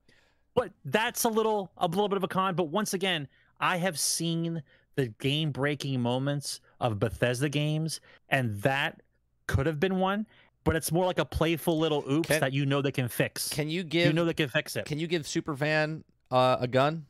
but 0.56 0.72
that's 0.86 1.24
a 1.24 1.30
little 1.30 1.72
a 1.78 1.88
little 1.88 2.08
bit 2.10 2.18
of 2.18 2.24
a 2.24 2.28
con. 2.28 2.56
But 2.56 2.66
once 2.70 2.94
again 2.94 3.28
i 3.60 3.78
have 3.78 4.00
seen 4.00 4.64
the 4.96 5.08
game 5.20 5.52
breaking 5.52 6.02
moments 6.02 6.60
of 6.80 7.00
bethesda 7.00 7.50
games 7.50 8.02
and 8.30 8.62
that 8.62 9.02
could 9.48 9.66
have 9.66 9.80
been 9.80 10.00
one 10.00 10.26
but 10.64 10.76
it's 10.76 10.92
more 10.92 11.06
like 11.06 11.20
a 11.20 11.26
playful 11.26 11.78
little 11.78 12.04
oops 12.10 12.28
Can- 12.30 12.40
that 12.42 12.54
you 12.54 12.66
know 12.66 12.82
they 12.82 12.92
can 12.92 13.08
fix. 13.10 13.50
Can 13.50 13.70
you 13.70 13.84
give 13.84 14.08
you 14.08 14.14
know 14.14 14.26
they 14.26 14.34
can 14.34 14.50
fix 14.50 14.76
it. 14.76 14.86
can 14.86 14.98
you 15.00 15.08
give 15.08 15.24
superfan 15.24 16.04
uh, 16.32 16.58
a 16.60 16.68
gun? 16.68 17.06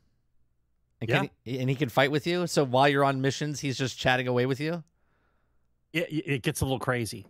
And 1.01 1.09
can 1.09 1.23
Yeah. 1.25 1.29
he, 1.43 1.59
and 1.59 1.69
he 1.69 1.75
can 1.75 1.89
fight 1.89 2.11
with 2.11 2.25
you? 2.25 2.47
So 2.47 2.65
while 2.65 2.87
you're 2.89 3.03
on 3.05 3.21
missions 3.21 3.59
he's 3.59 3.77
just 3.77 3.97
chatting 3.97 4.27
away 4.27 4.45
with 4.45 4.59
you 4.59 4.83
it, 5.93 6.23
it 6.27 6.41
gets 6.41 6.61
a 6.61 6.65
little 6.65 6.79
crazy 6.79 7.25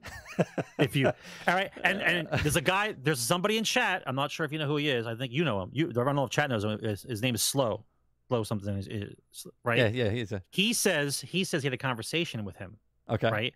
if 0.80 0.96
you 0.96 1.08
all 1.48 1.54
right 1.54 1.72
and 1.84 2.02
and 2.02 2.28
there's 2.42 2.56
a 2.56 2.62
guy 2.62 2.96
there's 3.04 3.20
somebody 3.20 3.58
in 3.58 3.64
chat 3.64 4.02
i'm 4.08 4.16
not 4.16 4.32
sure 4.32 4.46
if 4.46 4.52
you 4.52 4.58
know 4.60 4.68
who 4.68 4.78
he 4.78 4.90
is 4.90 5.06
i 5.06 5.14
think 5.16 5.32
you 5.34 5.44
know 5.44 5.62
him 5.62 5.70
you 5.74 5.90
i 5.90 5.92
don't 5.92 6.16
know 6.16 6.24
if 6.24 6.30
chat 6.30 6.50
knows 6.50 6.64
him 6.64 6.80
his, 6.80 7.04
his 7.04 7.22
name 7.22 7.36
is 7.36 7.44
slow 7.44 7.84
slow 8.30 8.44
something 8.44 8.70
in 8.70 8.76
his, 8.78 8.86
his- 8.88 9.48
right? 9.66 9.78
Yeah, 9.78 9.88
yeah, 9.90 10.10
he's 10.10 10.32
a 10.32 10.42
He 10.50 10.72
says 10.74 11.20
he 11.22 11.44
says 11.44 11.62
he 11.62 11.68
had 11.68 11.74
a 11.74 11.78
conversation 11.78 12.46
with 12.46 12.56
him, 12.56 12.78
okay. 13.10 13.30
right? 13.30 13.54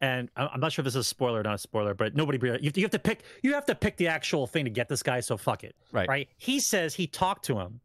And 0.00 0.30
I'm 0.34 0.58
not 0.58 0.72
sure 0.72 0.82
if 0.82 0.84
this 0.86 0.94
is 0.94 1.00
a 1.00 1.04
spoiler 1.04 1.40
or 1.40 1.42
not 1.42 1.56
a 1.56 1.58
spoiler, 1.58 1.92
but 1.92 2.16
nobody 2.16 2.38
you 2.42 2.52
have, 2.52 2.72
to, 2.72 2.80
you 2.80 2.84
have 2.86 2.90
to 2.92 2.98
pick 2.98 3.20
you 3.42 3.52
have 3.52 3.66
to 3.66 3.74
pick 3.74 3.98
the 3.98 4.08
actual 4.08 4.46
thing 4.46 4.64
to 4.64 4.70
get 4.70 4.88
this 4.88 5.02
guy. 5.02 5.20
So 5.20 5.36
fuck 5.36 5.62
it, 5.64 5.76
Right. 5.92 6.08
right? 6.08 6.28
He 6.38 6.58
says 6.60 6.94
he 6.94 7.06
talked 7.06 7.44
to 7.44 7.58
him, 7.60 7.80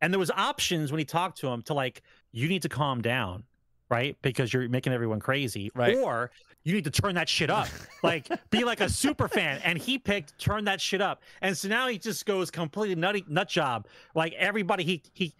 and 0.00 0.12
there 0.14 0.20
was 0.20 0.30
options 0.30 0.92
when 0.92 1.00
he 1.00 1.04
talked 1.04 1.38
to 1.38 1.48
him 1.48 1.62
to 1.62 1.74
like 1.74 2.02
you 2.30 2.48
need 2.48 2.62
to 2.62 2.68
calm 2.68 3.02
down, 3.02 3.42
right? 3.88 4.16
Because 4.22 4.52
you're 4.52 4.68
making 4.68 4.92
everyone 4.92 5.20
crazy, 5.20 5.70
Right. 5.74 5.96
or 5.96 6.30
you 6.64 6.74
need 6.74 6.84
to 6.84 6.90
turn 6.90 7.14
that 7.14 7.28
shit 7.28 7.50
up, 7.50 7.68
like 8.02 8.28
be 8.50 8.64
like 8.64 8.80
a 8.80 8.88
super 8.88 9.28
fan. 9.28 9.60
And 9.64 9.78
he 9.78 9.98
picked 9.98 10.38
turn 10.38 10.64
that 10.64 10.80
shit 10.80 11.00
up, 11.00 11.22
and 11.42 11.56
so 11.56 11.68
now 11.68 11.86
he 11.88 11.98
just 11.98 12.26
goes 12.26 12.50
completely 12.50 12.94
nutty 12.96 13.24
nut 13.28 13.48
job. 13.48 13.86
Like 14.14 14.32
everybody, 14.34 14.84
he 14.84 15.02
he. 15.12 15.34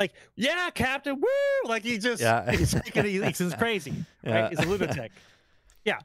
Like 0.00 0.14
yeah, 0.34 0.68
Captain, 0.70 1.14
woo! 1.20 1.68
Like 1.68 1.84
he 1.84 1.98
just, 1.98 2.20
Yeah. 2.20 2.50
he's, 2.50 2.74
making- 2.74 3.04
he 3.04 3.18
thinks 3.20 3.40
it's 3.40 3.54
crazy. 3.54 3.94
Yeah. 4.24 4.40
Right? 4.42 4.50
He's 4.50 4.58
a 4.58 4.68
lunatic. 4.68 5.12
Yeah. 5.84 5.98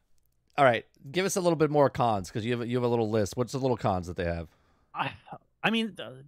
All 0.57 0.65
right, 0.65 0.85
give 1.11 1.25
us 1.25 1.35
a 1.35 1.41
little 1.41 1.55
bit 1.55 1.69
more 1.71 1.89
cons 1.89 2.27
because 2.29 2.43
you 2.45 2.57
have 2.59 2.67
you 2.67 2.77
have 2.77 2.83
a 2.83 2.87
little 2.87 3.09
list. 3.09 3.37
What's 3.37 3.53
the 3.53 3.59
little 3.59 3.77
cons 3.77 4.07
that 4.07 4.17
they 4.17 4.25
have? 4.25 4.47
I, 4.93 5.11
I 5.63 5.69
mean, 5.71 5.93
the, 5.95 6.23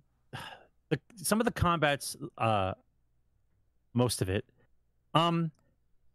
the 0.90 1.00
some 1.16 1.40
of 1.42 1.46
the 1.46 1.52
combats, 1.52 2.16
uh, 2.38 2.74
most 3.94 4.22
of 4.22 4.30
it, 4.30 4.46
um, 5.14 5.52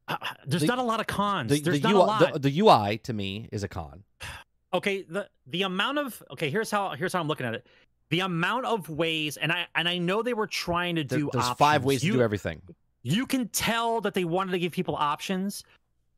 uh, 0.08 0.16
there's 0.46 0.62
The- 0.62 0.68
not 0.68 0.78
a 0.78 0.82
lot 0.82 1.00
of 1.00 1.06
cons. 1.06 1.50
The, 1.50 1.60
there's 1.60 1.80
the, 1.80 1.88
not 1.88 1.94
UI, 1.94 2.02
a 2.02 2.06
lot. 2.06 2.32
The, 2.34 2.50
the 2.50 2.60
UI 2.60 2.98
to 2.98 3.12
me 3.12 3.48
is 3.52 3.62
a 3.62 3.68
con. 3.68 4.02
okay, 4.74 5.02
the 5.02 5.28
the 5.46 5.62
amount 5.62 5.98
of 5.98 6.22
okay, 6.32 6.50
here's 6.50 6.70
how 6.70 6.90
here's 6.90 7.12
how 7.12 7.20
I'm 7.20 7.28
looking 7.28 7.46
at 7.46 7.54
it. 7.54 7.66
The 8.10 8.20
amount 8.20 8.66
of 8.66 8.88
ways, 8.88 9.36
and 9.38 9.50
I 9.50 9.66
and 9.74 9.88
I 9.88 9.98
know 9.98 10.22
they 10.22 10.34
were 10.34 10.46
trying 10.46 10.96
to 10.96 11.04
There- 11.04 11.18
do. 11.20 11.30
there's 11.32 11.48
five 11.50 11.82
options. 11.82 11.84
ways 11.86 12.00
to 12.02 12.12
do 12.12 12.22
everything. 12.22 12.60
you 13.02 13.26
can 13.26 13.48
tell 13.48 14.00
that 14.02 14.14
they 14.14 14.24
wanted 14.24 14.52
to 14.52 14.58
give 14.58 14.72
people 14.72 14.94
options, 14.96 15.64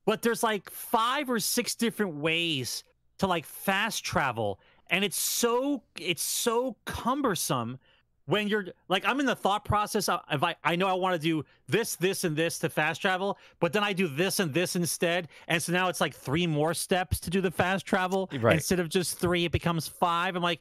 but 0.04 0.22
there's 0.22 0.42
like 0.42 0.68
five 0.70 1.30
or 1.30 1.38
six 1.38 1.74
different 1.74 2.14
ways 2.16 2.82
to 3.18 3.26
like 3.26 3.46
fast 3.46 4.04
travel, 4.04 4.60
and 4.90 5.04
it's 5.04 5.18
so 5.18 5.82
it's 5.98 6.22
so 6.22 6.76
cumbersome 6.84 7.78
when 8.26 8.48
you're 8.48 8.66
like 8.88 9.04
I'm 9.06 9.18
in 9.20 9.26
the 9.26 9.34
thought 9.36 9.64
process. 9.64 10.08
of- 10.08 10.20
If 10.30 10.42
I 10.42 10.54
I 10.62 10.76
know 10.76 10.86
I 10.88 10.92
want 10.94 11.14
to 11.14 11.18
do 11.18 11.44
this, 11.68 11.96
this, 11.96 12.24
and 12.24 12.36
this 12.36 12.58
to 12.60 12.68
fast 12.68 13.00
travel, 13.00 13.38
but 13.60 13.72
then 13.72 13.82
I 13.82 13.92
do 13.92 14.06
this 14.08 14.38
and 14.40 14.52
this 14.52 14.76
instead, 14.76 15.28
and 15.48 15.62
so 15.62 15.72
now 15.72 15.88
it's 15.88 16.00
like 16.00 16.14
three 16.14 16.46
more 16.46 16.74
steps 16.74 17.18
to 17.20 17.30
do 17.30 17.40
the 17.40 17.50
fast 17.50 17.86
travel 17.86 18.28
Right. 18.40 18.54
instead 18.54 18.80
of 18.80 18.88
just 18.88 19.18
three. 19.18 19.44
It 19.44 19.52
becomes 19.52 19.88
five. 19.88 20.36
I'm 20.36 20.42
like, 20.42 20.60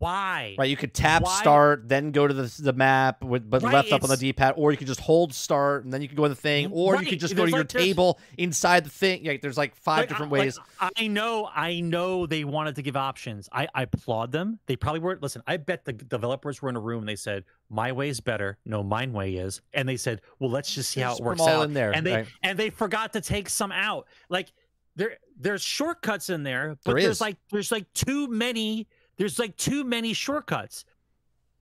why? 0.00 0.56
Right, 0.58 0.68
you 0.70 0.76
could 0.76 0.94
tap 0.94 1.22
Why- 1.22 1.40
start, 1.40 1.88
then 1.88 2.10
go 2.10 2.26
to 2.26 2.32
the 2.34 2.52
the 2.62 2.72
map 2.72 3.22
with 3.22 3.48
but 3.48 3.62
Right, 3.62 3.72
left 3.74 3.92
up 3.92 4.02
on 4.02 4.08
the 4.08 4.16
D 4.16 4.32
pad, 4.32 4.54
or 4.56 4.72
you 4.72 4.78
could 4.78 4.86
just 4.86 4.98
hold 5.00 5.32
start 5.34 5.84
and 5.84 5.92
then 5.92 6.00
you 6.02 6.08
could 6.08 6.16
go 6.16 6.24
in 6.24 6.30
the 6.30 6.34
thing, 6.36 6.70
or 6.72 6.96
you 7.02 7.06
could 7.06 7.20
just 7.20 7.36
go 7.36 7.42
there's 7.42 7.50
to 7.52 7.56
your 7.56 7.60
like- 7.64 7.68
there's- 7.68 7.84
table 7.86 8.18
inside 8.38 8.84
the 8.84 8.90
thing. 8.90 9.24
Yeah, 9.24 9.36
there's 9.40 9.58
like 9.58 9.76
five 9.76 9.98
Like, 9.98 10.04
uh, 10.04 10.08
different 10.14 10.32
I- 10.32 10.36
like, 10.36 10.44
ways. 10.46 10.58
I 10.96 11.06
know, 11.06 11.48
I 11.54 11.80
know 11.80 12.26
they 12.26 12.44
wanted 12.44 12.76
to 12.76 12.82
give 12.82 12.96
options. 12.96 13.48
I, 13.52 13.68
I 13.74 13.82
applaud 13.82 14.32
them. 14.32 14.58
They 14.66 14.74
probably 14.76 15.00
were. 15.00 15.18
Listen, 15.20 15.42
I 15.46 15.58
bet 15.58 15.84
the 15.84 15.92
developers 15.92 16.62
were 16.62 16.70
in 16.70 16.76
a 16.76 16.80
room. 16.80 17.00
and 17.00 17.08
They 17.08 17.16
said, 17.16 17.44
"My 17.68 17.92
way 17.92 18.08
is 18.08 18.20
better." 18.20 18.56
No, 18.64 18.82
mine 18.82 19.12
way 19.12 19.34
is. 19.34 19.60
And 19.74 19.86
they 19.86 19.98
said, 19.98 20.22
"Well, 20.38 20.50
let's 20.50 20.74
just 20.74 20.90
see 20.92 21.00
how 21.02 21.14
it 21.14 21.20
works 21.22 21.40
all 21.42 21.48
out." 21.48 21.62
in 21.64 21.74
there, 21.74 21.92
and 21.94 22.06
they 22.06 22.14
right. 22.14 22.26
and 22.42 22.58
they 22.58 22.70
forgot 22.70 23.12
to 23.12 23.20
take 23.20 23.50
some 23.50 23.70
out. 23.70 24.06
Like 24.30 24.50
there, 24.96 25.18
there's 25.38 25.62
shortcuts 25.62 26.30
in 26.30 26.42
there, 26.42 26.76
but 26.84 26.94
There 26.94 27.02
there's 27.02 27.20
like 27.20 27.36
there's 27.52 27.70
like 27.70 27.92
too 27.92 28.26
many. 28.28 28.88
There's 29.20 29.38
like 29.38 29.54
too 29.58 29.84
many 29.84 30.14
shortcuts. 30.14 30.86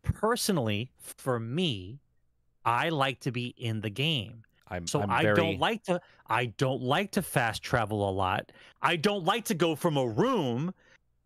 Personally, 0.02 0.92
for 0.98 1.42
me, 1.42 2.00
I 2.64 2.88
like 2.88 3.20
to 3.20 3.34
be 3.34 3.54
in 3.58 3.82
the 3.82 3.90
game. 3.90 4.44
I'm, 4.70 4.88
So 4.88 5.02
I'm 5.02 5.10
I 5.10 5.24
very, 5.24 5.36
don't 5.36 5.60
like 5.60 5.84
to 5.84 6.00
I 6.28 6.46
don't 6.46 6.82
like 6.82 7.12
to 7.12 7.22
fast 7.22 7.62
travel 7.62 8.10
a 8.10 8.12
lot. 8.12 8.54
I 8.82 8.96
don't 8.96 9.26
like 9.26 9.44
to 9.46 9.56
go 9.56 9.76
from 9.76 9.98
a 9.98 10.08
room, 10.08 10.74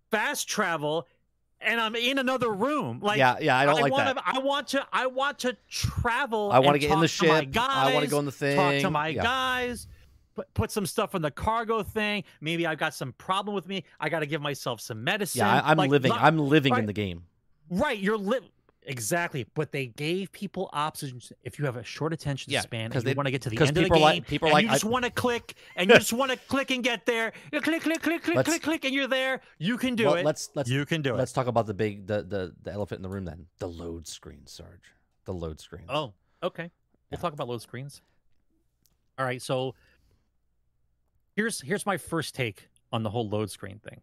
fast 0.09 0.47
travel, 0.49 1.07
and 1.61 1.79
I'm 1.79 1.95
in 1.95 2.17
another 2.17 2.51
room. 2.51 2.99
Like 2.99 3.19
yeah, 3.19 3.37
yeah, 3.39 3.55
I 3.55 3.65
don't 3.67 3.79
like 3.79 3.91
wanna, 3.91 4.15
that. 4.15 4.23
I 4.25 4.39
want 4.39 4.69
to 4.69 4.87
I 4.91 5.05
want 5.05 5.37
to 5.39 5.55
travel. 5.69 6.49
I 6.51 6.57
want 6.57 6.73
to 6.73 6.79
get 6.79 6.89
in 6.89 6.99
the 6.99 7.07
talk 7.07 7.27
to 7.27 7.27
my 7.27 7.41
ship. 7.41 7.57
I 7.59 7.93
want 7.93 8.05
to 8.05 8.09
go 8.09 8.17
in 8.17 8.25
the 8.25 8.31
thing. 8.31 8.55
talk 8.55 8.81
to 8.81 8.89
my 8.89 9.09
yeah. 9.09 9.21
guys. 9.21 9.87
Put, 10.35 10.51
put 10.53 10.71
some 10.71 10.85
stuff 10.85 11.13
in 11.15 11.21
the 11.21 11.29
cargo 11.31 11.83
thing. 11.83 12.23
Maybe 12.41 12.65
I've 12.65 12.79
got 12.79 12.93
some 12.95 13.13
problem 13.13 13.53
with 13.53 13.67
me. 13.67 13.83
I 13.99 14.09
got 14.09 14.19
to 14.21 14.25
give 14.25 14.41
myself 14.41 14.81
some 14.81 15.03
medicine. 15.03 15.39
Yeah, 15.39 15.61
I, 15.61 15.71
I'm 15.71 15.77
Like, 15.77 15.91
living. 15.91 16.09
not- 16.09 16.21
I'm 16.21 16.39
living 16.39 16.75
in 16.75 16.85
the 16.87 16.93
game. 16.93 17.23
right. 17.69 17.99
You're 17.99 18.17
li- 18.17 18.39
exactly. 18.85 19.45
But 19.53 19.71
they 19.71 19.87
gave 19.87 20.31
people 20.31 20.69
options. 20.73 21.31
If 21.43 21.59
you 21.59 21.65
have 21.65 21.75
a 21.77 21.83
short 21.83 22.13
attention 22.13 22.51
Yeah, 22.51 22.61
span 22.61 22.89
'cause 22.89 23.03
and 23.03 23.09
you 23.09 23.13
they- 23.13 23.17
want 23.17 23.27
to 23.27 23.31
get 23.31 23.43
to 23.43 23.49
the 23.51 23.57
end 23.59 23.69
of 23.69 23.75
the 23.75 23.81
people 23.83 23.97
game, 23.97 24.03
like- 24.03 24.27
people 24.27 24.49
like, 24.49 24.63
you 24.65 24.71
just 24.71 24.83
want 24.85 25.05
to 25.05 25.11
click, 25.11 25.53
and 25.75 25.87
you 25.89 25.95
just 25.97 26.13
want 26.21 26.31
to 26.31 26.37
click 26.47 26.71
and 26.71 26.83
get 26.83 27.05
there. 27.05 27.31
You 27.51 27.61
click, 27.61 27.83
click, 27.83 28.01
click, 28.01 28.23
click, 28.23 28.43
click, 28.45 28.61
click, 28.63 28.85
and 28.85 28.93
you're 28.93 29.07
there. 29.07 29.41
You 29.59 29.77
can 29.77 29.93
do 29.95 30.05
well, 30.05 30.15
it. 30.15 30.25
let's 30.25 30.49
let's 30.55 30.67
you 30.69 30.83
can 30.85 31.03
do 31.03 31.13
let's 31.13 31.31
it. 31.31 31.35
talk 31.35 31.45
about 31.45 31.67
the 31.67 31.75
big 31.75 32.07
the, 32.07 32.23
the 32.23 32.55
the 32.63 32.71
elephant 32.73 32.97
in 32.99 33.03
the 33.03 33.09
room 33.09 33.25
then. 33.25 33.45
The 33.59 33.67
load 33.69 34.07
screen, 34.07 34.47
Sarge. 34.47 34.81
The 35.25 35.33
load 35.33 35.59
screen. 35.61 35.85
Oh, 35.89 36.13
okay. 36.41 36.63
We'll 37.11 37.19
Yeah. 37.19 37.21
talk 37.21 37.33
about 37.33 37.47
load 37.47 37.61
screens. 37.61 38.01
All 39.19 39.25
right, 39.25 39.39
so 39.41 39.75
here's 41.35 41.61
here's 41.61 41.85
my 41.85 41.97
first 41.97 42.35
take 42.35 42.69
on 42.91 43.03
the 43.03 43.09
whole 43.09 43.27
load 43.27 43.49
screen 43.51 43.79
thing. 43.79 44.01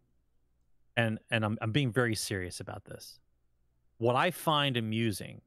And 0.96 1.18
and 1.30 1.44
I'm 1.44 1.58
I'm 1.60 1.72
being 1.72 1.92
very 1.92 2.14
serious 2.14 2.60
about 2.60 2.84
this. 2.84 3.18
What 3.98 4.16
I 4.16 4.30
find 4.30 4.76
amusing 4.76 5.40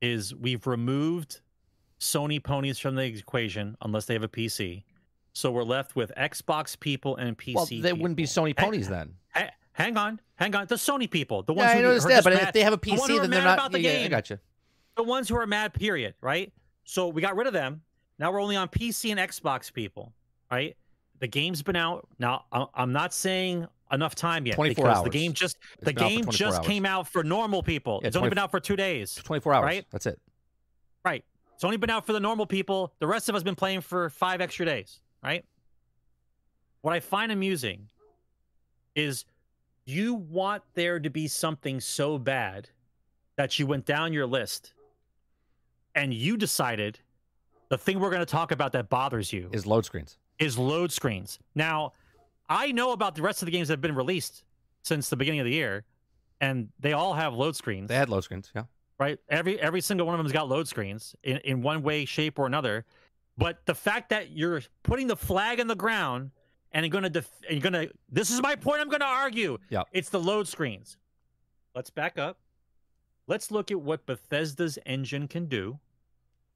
is 0.00 0.34
we've 0.34 0.66
removed 0.66 1.40
Sony 2.00 2.42
ponies 2.42 2.78
from 2.78 2.94
the 2.94 3.04
equation 3.04 3.76
unless 3.82 4.06
they 4.06 4.14
have 4.14 4.22
a 4.22 4.28
PC. 4.28 4.84
So 5.32 5.50
we're 5.50 5.64
left 5.64 5.96
with 5.96 6.12
Xbox 6.16 6.78
people 6.78 7.16
and 7.16 7.36
PC. 7.36 7.54
well, 7.54 7.66
they 7.66 7.92
wouldn't 7.92 8.16
be 8.16 8.24
people. 8.24 8.44
Sony 8.44 8.58
Hang- 8.58 8.66
ponies 8.66 8.88
then. 8.88 9.14
Ha- 9.34 9.50
hang 9.72 9.96
on, 9.96 10.20
hang 10.36 10.54
on. 10.54 10.66
The 10.66 10.76
Sony 10.76 11.10
people, 11.10 11.42
the 11.42 11.54
ones 11.54 11.70
I 11.70 11.74
who 11.74 11.78
are 11.80 11.82
noticed 11.82 12.08
that, 12.08 12.22
but 12.24 12.34
mad- 12.34 12.42
if 12.48 12.52
they 12.52 12.62
have 12.62 12.72
a 12.72 12.78
PC, 12.78 13.16
are 13.16 13.20
then 13.22 13.30
they're 13.30 13.42
not. 13.42 13.58
about 13.58 13.72
the 13.72 13.80
yeah, 13.80 13.90
yeah, 13.92 13.98
I 13.98 14.02
game 14.02 14.10
got 14.10 14.30
you. 14.30 14.38
the 14.96 15.02
ones 15.02 15.28
who 15.28 15.36
are 15.36 15.46
mad, 15.46 15.74
period, 15.74 16.14
right? 16.20 16.52
So 16.84 17.08
we 17.08 17.20
got 17.22 17.34
rid 17.34 17.46
of 17.46 17.52
them. 17.52 17.82
Now 18.18 18.30
we're 18.30 18.40
only 18.40 18.54
on 18.56 18.68
PC 18.68 19.10
and 19.10 19.18
Xbox 19.18 19.72
people, 19.72 20.12
right? 20.50 20.76
The 21.20 21.26
game's 21.28 21.62
been 21.62 21.76
out. 21.76 22.06
Now 22.18 22.44
I'm 22.74 22.92
not 22.92 23.14
saying 23.14 23.66
enough 23.92 24.14
time 24.14 24.46
yet 24.46 24.56
24 24.56 24.84
because 24.84 24.98
hours. 24.98 25.04
the 25.04 25.10
game 25.10 25.32
just 25.32 25.58
It's 25.74 25.84
the 25.84 25.92
been 25.92 26.02
out 26.02 26.10
for 26.10 26.16
game 26.16 26.24
just 26.30 26.58
hours. 26.58 26.66
came 26.66 26.86
out 26.86 27.08
for 27.08 27.22
normal 27.22 27.62
people. 27.62 28.00
Yeah, 28.02 28.08
it's 28.08 28.16
only 28.16 28.28
been 28.28 28.38
out 28.38 28.50
for 28.50 28.60
2 28.60 28.76
days. 28.76 29.14
24 29.14 29.54
hours. 29.54 29.64
Right? 29.64 29.86
That's 29.90 30.06
it. 30.06 30.20
Right. 31.04 31.24
It's 31.54 31.64
only 31.64 31.76
been 31.76 31.90
out 31.90 32.04
for 32.04 32.12
the 32.12 32.20
normal 32.20 32.46
people. 32.46 32.92
The 32.98 33.06
rest 33.06 33.28
of 33.28 33.34
us 33.34 33.42
been 33.42 33.54
playing 33.54 33.82
for 33.82 34.10
5 34.10 34.40
extra 34.40 34.66
days, 34.66 35.00
right? 35.22 35.44
What 36.82 36.92
I 36.92 37.00
find 37.00 37.30
amusing 37.30 37.88
is 38.94 39.24
you 39.86 40.14
want 40.14 40.62
there 40.74 40.98
to 40.98 41.10
be 41.10 41.28
something 41.28 41.80
so 41.80 42.18
bad 42.18 42.68
that 43.36 43.58
you 43.58 43.66
went 43.66 43.84
down 43.86 44.12
your 44.12 44.26
list 44.26 44.74
and 45.94 46.12
you 46.12 46.36
decided 46.36 46.98
the 47.68 47.78
thing 47.78 48.00
we're 48.00 48.10
going 48.10 48.20
to 48.20 48.26
talk 48.26 48.50
about 48.50 48.72
that 48.72 48.88
bothers 48.88 49.32
you 49.32 49.48
Is 49.52 49.66
load 49.66 49.84
screens. 49.84 50.18
Is 50.38 50.58
load 50.58 50.92
screens. 50.92 51.38
Now, 51.54 51.92
I 52.48 52.72
know 52.72 52.92
about 52.92 53.14
the 53.14 53.22
rest 53.22 53.42
of 53.42 53.46
the 53.46 53.52
games 53.52 53.68
that 53.68 53.74
have 53.74 53.80
been 53.80 53.94
released 53.94 54.44
since 54.82 55.08
the 55.08 55.16
beginning 55.16 55.40
of 55.40 55.46
the 55.46 55.52
year, 55.52 55.84
and 56.40 56.68
they 56.80 56.92
all 56.92 57.14
have 57.14 57.34
load 57.34 57.56
screens 57.56 57.88
They 57.88 57.94
had 57.96 58.08
load 58.08 58.22
screens. 58.24 58.50
Yeah. 58.54 58.64
right? 58.98 59.18
Every 59.28 59.58
every 59.60 59.80
single 59.80 60.06
one 60.06 60.14
of 60.14 60.18
them's 60.18 60.32
got 60.32 60.48
load 60.48 60.68
screens 60.68 61.14
in, 61.22 61.38
in 61.38 61.62
one 61.62 61.82
way, 61.82 62.04
shape, 62.04 62.38
or 62.38 62.46
another. 62.46 62.84
But 63.38 63.64
the 63.66 63.74
fact 63.74 64.10
that 64.10 64.30
you're 64.32 64.62
putting 64.82 65.06
the 65.06 65.16
flag 65.16 65.58
in 65.58 65.66
the 65.66 65.74
ground 65.74 66.30
and 66.72 66.84
you're 66.84 66.90
gonna 66.90 67.10
def- 67.10 67.30
and 67.48 67.56
you're 67.56 67.62
gonna 67.70 67.88
this 68.10 68.30
is 68.30 68.42
my 68.42 68.56
point 68.56 68.80
I'm 68.80 68.88
gonna 68.90 69.04
argue. 69.04 69.58
Yeah. 69.70 69.84
It's 69.92 70.10
the 70.10 70.20
load 70.20 70.46
screens. 70.48 70.96
Let's 71.74 71.90
back 71.90 72.18
up. 72.18 72.38
Let's 73.26 73.50
look 73.50 73.70
at 73.70 73.80
what 73.80 74.04
Bethesda's 74.06 74.78
engine 74.84 75.28
can 75.28 75.46
do. 75.46 75.78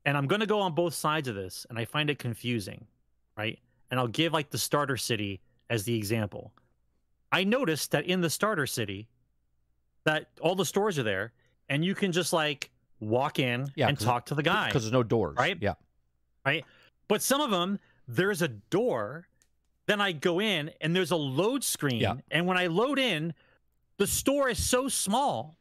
And 0.05 0.16
I'm 0.16 0.26
gonna 0.26 0.47
go 0.47 0.61
on 0.61 0.74
both 0.74 0.95
sides 0.95 1.29
of 1.29 1.35
this, 1.35 1.66
and 1.70 1.79
I 1.79 1.85
find 1.85 2.11
it 2.11 2.18
confusing, 2.18 2.87
right? 3.37 3.59
And 3.91 3.99
I'll 3.99 4.09
give 4.09 4.32
like 4.32 4.51
the 4.51 4.59
starter 4.59 4.97
city 4.97 5.41
as 5.70 5.84
the 5.84 5.97
example. 5.97 6.53
I 7.32 7.45
noticed 7.45 7.91
that 7.93 8.07
in 8.07 8.20
the 8.20 8.30
starter 8.30 8.66
city, 8.66 9.09
that 10.05 10.28
all 10.41 10.55
the 10.55 10.64
stores 10.64 10.99
are 10.99 11.03
there, 11.03 11.32
and 11.68 11.84
you 11.84 11.95
can 11.95 12.12
just 12.12 12.32
like 12.32 12.70
walk 13.01 13.39
in 13.39 13.70
Yeah, 13.76 13.89
and 13.89 13.99
talk 13.99 14.26
to 14.26 14.34
the 14.34 14.43
guy. 14.43 14.68
Because 14.68 14.82
there's 14.82 14.93
no 14.93 15.03
doors. 15.03 15.36
Right? 15.39 15.59
Yeah. 15.61 15.74
Right. 16.45 16.64
But 17.09 17.22
some 17.22 17.41
of 17.41 17.51
them, 17.51 17.78
there's 18.07 18.43
a 18.43 18.49
door. 18.49 19.28
Then 19.86 20.01
I 20.01 20.12
go 20.12 20.41
in 20.41 20.70
and 20.80 20.95
there's 20.95 21.11
a 21.11 21.16
load 21.16 21.64
screen. 21.64 22.01
Yeah. 22.01 22.14
And 22.30 22.47
when 22.47 22.59
I 22.59 22.66
load 22.66 22.99
in, 22.99 23.32
the 23.97 24.07
store 24.07 24.49
is 24.49 24.62
so 24.62 24.89
small. 24.89 25.57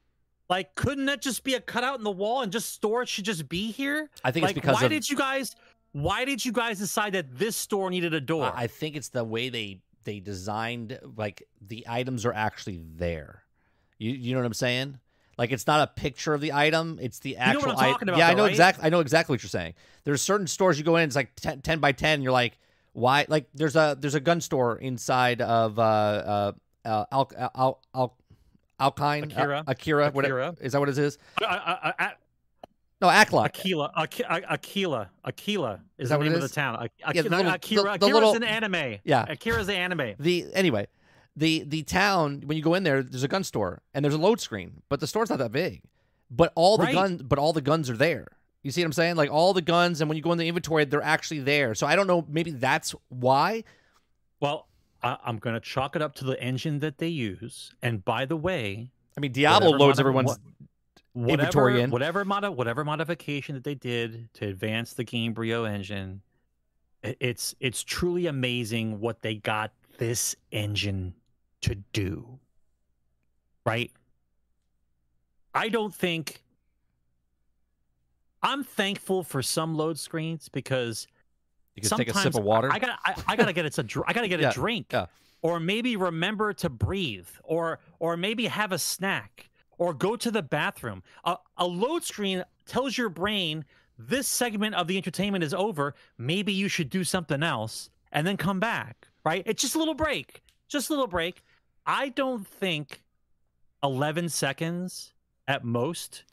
Like, 0.50 0.76
couldn't 0.76 1.06
that 1.06 1.22
just 1.22 1.44
be 1.44 1.56
a 1.56 1.60
cutout 1.60 1.98
in 1.98 2.04
the 2.04 2.12
wall 2.12 2.42
and 2.42 2.52
just 2.52 2.74
storage 2.74 3.10
should 3.10 3.26
just 3.26 3.50
be 3.50 3.72
here? 3.72 4.10
I 4.24 4.32
think 4.32 4.44
like, 4.44 4.56
it's 4.56 4.62
because 4.62 4.76
why 4.76 4.86
of. 4.86 4.92
did 4.92 5.10
you 5.10 5.18
guys? 5.18 5.56
Why 5.98 6.26
did 6.26 6.46
you 6.46 6.52
guys 6.52 6.78
decide 6.78 7.14
that 7.14 7.40
this 7.40 7.56
store 7.56 7.90
needed 7.90 8.14
a 8.14 8.22
door? 8.22 8.54
I 8.56 8.68
think 8.68 8.96
it's 8.96 9.10
the 9.10 9.24
way 9.24 9.50
they 9.50 9.82
they 10.04 10.20
designed 10.20 11.00
like 11.18 11.42
the 11.60 11.86
items 11.90 12.24
are 12.24 12.34
actually 12.34 12.80
there. 12.98 13.42
You 13.98 14.12
you 14.12 14.34
know 14.34 14.42
what 14.42 14.46
I'm 14.46 14.54
saying? 14.54 15.00
Like 15.40 15.52
it's 15.52 15.66
not 15.66 15.82
a 15.82 15.88
picture 16.00 16.36
of 16.36 16.42
the 16.42 16.54
item; 16.54 17.00
it's 17.02 17.18
the 17.18 17.34
know 17.34 17.40
actual. 17.40 17.70
what 17.70 17.80
I'm 17.80 17.96
item. 17.96 18.10
about, 18.10 18.20
yeah, 18.20 18.28
I 18.28 18.36
know 18.36 18.44
right? 18.44 18.52
exactly. 18.52 18.86
I 18.86 18.90
know 18.90 19.00
exactly 19.00 19.34
what 19.34 19.42
you're 19.42 19.50
saying. 19.50 19.74
There's 20.04 20.22
certain 20.22 20.46
stores 20.46 20.78
you 20.78 20.86
go 20.86 20.98
in, 20.98 21.06
it's 21.06 21.16
like 21.16 21.36
10, 21.36 21.62
10 21.62 21.80
by 21.80 21.94
ten. 21.94 22.22
You're 22.22 22.32
like, 22.32 22.60
why? 22.94 23.26
Like 23.28 23.48
there's 23.56 23.76
a 23.76 23.98
there's 24.00 24.16
a 24.16 24.20
gun 24.20 24.40
store 24.40 24.78
inside 24.78 25.42
of 25.42 25.80
uh 25.80 25.82
uh, 25.82 26.52
uh 26.86 27.06
Al, 27.12 27.32
Al, 27.56 27.82
Al, 27.96 28.18
Alkine 28.80 29.24
Akira. 29.24 29.64
Akira, 29.66 30.08
Akira. 30.16 30.56
is 30.62 30.74
that 30.74 30.80
what 30.80 30.90
it 30.90 30.98
is? 31.00 31.18
I, 31.42 31.94
I, 31.98 32.06
I, 32.06 32.12
No, 33.00 33.08
Akla. 33.10 33.46
Akila, 33.52 33.94
Aqu- 33.94 34.46
Akila, 34.50 35.08
Akila 35.26 35.74
is, 36.00 36.06
Is 36.06 36.10
the 36.10 36.14
that 36.14 36.18
what 36.18 36.24
name 36.26 36.34
of 36.34 36.42
the 36.42 36.50
town. 36.50 36.76
Ak- 36.82 36.92
Yeah, 37.16 37.22
the 37.22 37.28
Akira, 37.28 37.38
little- 37.38 37.52
Akira, 37.54 37.84
the- 37.84 37.88
the 37.90 37.94
Akira's 37.94 38.14
little- 38.14 38.34
an 38.36 38.44
anime. 38.44 39.00
Yeah. 39.04 39.26
Akira's 39.30 39.68
the 39.68 39.76
anime. 39.76 40.16
The 40.20 40.46
anyway, 40.54 40.88
the 41.36 41.64
the 41.68 41.84
town 41.84 42.42
when 42.46 42.58
you 42.58 42.64
go 42.64 42.74
in 42.74 42.82
there, 42.84 43.04
there's 43.04 43.24
a 43.24 43.28
gun 43.28 43.44
store 43.44 43.82
and 43.94 44.04
there's 44.04 44.16
a 44.16 44.20
load 44.20 44.42
screen, 44.42 44.82
but 44.90 45.00
the 45.00 45.06
store's 45.08 45.30
not 45.30 45.38
that 45.40 45.52
big. 45.52 45.84
But 46.32 46.52
all 46.56 46.78
the 46.78 46.86
Right. 46.86 46.94
gun, 46.96 47.22
but 47.24 47.38
all 47.38 47.54
the 47.54 47.62
guns 47.62 47.90
are 47.90 47.96
there. 47.98 48.28
You 48.64 48.72
see 48.72 48.82
what 48.82 48.88
I'm 48.88 48.94
saying? 48.94 49.16
Like 49.16 49.30
all 49.32 49.54
the 49.54 49.62
guns, 49.62 50.02
and 50.02 50.10
when 50.10 50.18
you 50.18 50.24
go 50.24 50.32
in 50.32 50.40
the 50.40 50.48
inventory, 50.48 50.84
they're 50.86 51.02
actually 51.04 51.40
there. 51.42 51.76
So 51.76 51.86
I 51.86 51.96
don't 51.96 52.08
know. 52.08 52.26
Maybe 52.28 52.50
that's 52.52 52.96
why. 53.10 53.64
Well, 54.40 54.68
I, 55.04 55.18
I'm 55.24 55.38
going 55.38 55.54
to 55.54 55.60
chalk 55.62 55.96
it 55.96 56.02
up 56.02 56.16
to 56.16 56.26
the 56.26 56.42
engine 56.42 56.80
that 56.80 56.98
they 56.98 57.08
use. 57.08 57.72
And 57.84 58.04
by 58.04 58.26
the 58.26 58.36
way, 58.36 58.90
I 59.16 59.20
mean, 59.20 59.32
Diablo 59.32 59.70
loads 59.72 60.00
everyone's. 60.00 60.30
what- 60.30 60.40
whatever, 61.18 61.88
whatever 61.88 62.24
modi- 62.26 62.50
whatever 62.50 62.84
modification 62.86 63.56
that 63.56 63.64
they 63.64 63.76
did 63.76 64.32
to 64.36 64.48
advance 64.48 64.94
the 64.94 65.04
Gamebryo 65.06 65.70
engine, 65.70 66.22
i- 67.04 67.16
it's 67.20 67.56
it's 67.60 67.84
truly 67.84 68.28
amazing 68.28 69.00
what 69.00 69.22
they 69.22 69.36
got 69.36 69.72
this 69.98 70.36
engine 70.52 71.14
to 71.62 71.76
do. 71.94 72.40
Right? 73.66 73.92
I 75.54 75.70
don't 75.70 75.94
think 75.94 76.44
I'm 78.44 78.64
thankful 78.64 79.24
for 79.24 79.42
some 79.42 79.76
load 79.76 79.98
screens 79.98 80.50
because 80.50 81.08
You 81.76 81.82
can 81.82 81.90
sometimes 81.90 82.08
take 82.08 82.16
a 82.16 82.20
sip 82.22 82.36
of 82.36 82.44
water. 82.44 82.72
I 82.72 82.80
got 82.80 83.00
I, 83.04 83.16
I 83.28 83.36
gotta 83.36 83.54
get 83.54 83.66
it's 83.66 83.80
a 83.80 83.86
I 84.06 84.14
gotta 84.14 84.28
get 84.28 84.40
Yeah, 84.40 84.50
a 84.50 84.54
drink. 84.54 84.88
yeah. 84.92 85.08
Or 85.42 85.60
maybe 85.60 85.96
remember 85.96 86.52
to 86.54 86.70
breathe, 86.70 87.28
or 87.44 87.80
or 88.00 88.18
maybe 88.18 88.46
have 88.48 88.72
a 88.72 88.80
snack, 88.80 89.50
or 89.78 89.94
go 89.94 90.16
to 90.16 90.32
the 90.32 90.42
bathroom. 90.42 91.04
A, 91.24 91.38
a 91.58 91.66
load 91.66 92.04
screen 92.04 92.44
tells 92.66 92.98
your 92.98 93.10
brain 93.10 93.66
this 93.98 94.28
segment 94.28 94.76
of 94.76 94.88
the 94.88 94.98
entertainment 94.98 95.44
is 95.44 95.54
over. 95.54 95.96
Maybe 96.18 96.54
you 96.54 96.68
should 96.68 96.90
do 96.90 97.04
something 97.04 97.42
else 97.44 97.90
and 98.12 98.26
then 98.26 98.38
come 98.38 98.60
back. 98.60 99.08
Right? 99.26 99.44
It's 99.46 99.62
just 99.62 99.76
a 99.76 99.80
little 99.80 99.94
break. 99.94 100.42
Just 100.68 100.90
a 100.90 100.94
little 100.94 101.08
break. 101.08 101.44
I 101.86 102.10
don't 102.10 102.46
think 102.48 103.02
11 103.84 104.30
seconds 104.30 105.14
at 105.48 105.64
most 105.64 106.24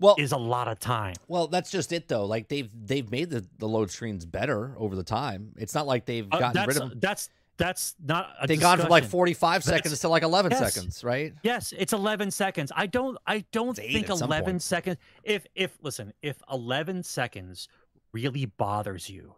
well, 0.00 0.14
is 0.18 0.32
a 0.32 0.36
lot 0.36 0.68
of 0.68 0.78
time. 0.78 1.14
well, 1.26 1.48
that's 1.48 1.70
just 1.70 1.92
it 1.92 2.06
though. 2.08 2.24
Like 2.24 2.48
they've 2.48 2.70
they've 2.86 3.10
made 3.10 3.30
the, 3.30 3.44
the 3.58 3.66
load 3.66 3.90
screens 3.90 4.24
better 4.24 4.74
over 4.78 4.94
the 4.94 5.02
time. 5.02 5.52
It's 5.56 5.74
not 5.74 5.86
like 5.86 6.04
they've 6.04 6.26
Uh, 6.30 6.38
gotten 6.38 6.66
rid 6.68 6.76
of 6.76 6.90
them. 6.90 6.98
that's 7.00 7.30
that's 7.58 7.94
not 8.02 8.30
a 8.40 8.46
They've 8.46 8.60
gone 8.60 8.78
from 8.78 8.88
like 8.88 9.04
45 9.04 9.64
That's- 9.64 9.64
seconds 9.64 10.00
to 10.00 10.08
like 10.08 10.22
11 10.22 10.52
yes. 10.52 10.72
seconds, 10.72 11.04
right? 11.04 11.34
Yes, 11.42 11.74
it's 11.76 11.92
11 11.92 12.30
seconds. 12.30 12.72
I 12.74 12.86
don't 12.86 13.18
I 13.26 13.44
don't 13.52 13.76
think 13.76 14.08
11 14.08 14.60
seconds 14.60 14.96
if 15.24 15.46
if 15.54 15.76
listen, 15.82 16.12
if 16.22 16.40
11 16.50 17.02
seconds 17.02 17.68
really 18.12 18.46
bothers 18.46 19.10
you. 19.10 19.34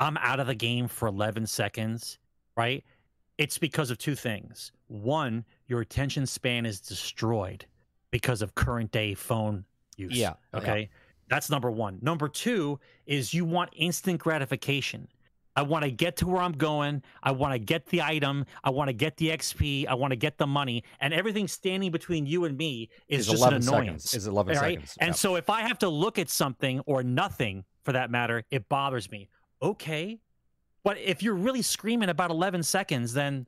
I'm 0.00 0.16
out 0.18 0.40
of 0.40 0.46
the 0.46 0.54
game 0.54 0.88
for 0.88 1.08
11 1.08 1.46
seconds, 1.46 2.18
right? 2.56 2.82
It's 3.38 3.58
because 3.58 3.90
of 3.90 3.98
two 3.98 4.14
things. 4.14 4.72
One, 4.86 5.44
your 5.66 5.80
attention 5.80 6.26
span 6.26 6.66
is 6.66 6.80
destroyed 6.80 7.66
because 8.10 8.42
of 8.42 8.54
current 8.54 8.92
day 8.92 9.14
phone 9.14 9.64
use. 9.96 10.12
Yeah, 10.16 10.34
yeah. 10.52 10.60
Okay. 10.60 10.90
That's 11.28 11.50
number 11.50 11.70
1. 11.70 11.98
Number 12.02 12.28
2 12.28 12.78
is 13.06 13.32
you 13.34 13.44
want 13.44 13.70
instant 13.74 14.20
gratification. 14.20 15.08
I 15.56 15.62
want 15.62 15.84
to 15.84 15.90
get 15.90 16.16
to 16.16 16.26
where 16.26 16.42
I'm 16.42 16.52
going. 16.52 17.02
I 17.22 17.30
want 17.30 17.52
to 17.52 17.58
get 17.58 17.86
the 17.86 18.02
item. 18.02 18.44
I 18.64 18.70
want 18.70 18.88
to 18.88 18.92
get 18.92 19.16
the 19.16 19.28
XP. 19.28 19.86
I 19.86 19.94
want 19.94 20.10
to 20.10 20.16
get 20.16 20.36
the 20.38 20.46
money. 20.46 20.82
And 21.00 21.14
everything 21.14 21.46
standing 21.46 21.92
between 21.92 22.26
you 22.26 22.44
and 22.44 22.56
me 22.56 22.88
is 23.08 23.20
Is 23.20 23.26
just 23.28 23.38
11 23.40 23.56
an 23.56 23.62
seconds. 23.62 23.82
annoyance. 23.82 24.14
Is 24.14 24.26
11 24.26 24.56
all 24.56 24.62
right? 24.62 24.74
seconds. 24.74 24.96
And 25.00 25.14
so 25.14 25.36
if 25.36 25.48
I 25.48 25.60
have 25.62 25.78
to 25.80 25.88
look 25.88 26.18
at 26.18 26.28
something 26.28 26.80
or 26.86 27.02
nothing 27.04 27.64
for 27.82 27.92
that 27.92 28.10
matter, 28.10 28.44
it 28.50 28.68
bothers 28.68 29.10
me. 29.10 29.28
Okay. 29.62 30.18
But 30.82 30.98
if 30.98 31.22
you're 31.22 31.34
really 31.34 31.62
screaming 31.62 32.08
about 32.08 32.30
11 32.30 32.62
seconds, 32.64 33.12
then 33.14 33.46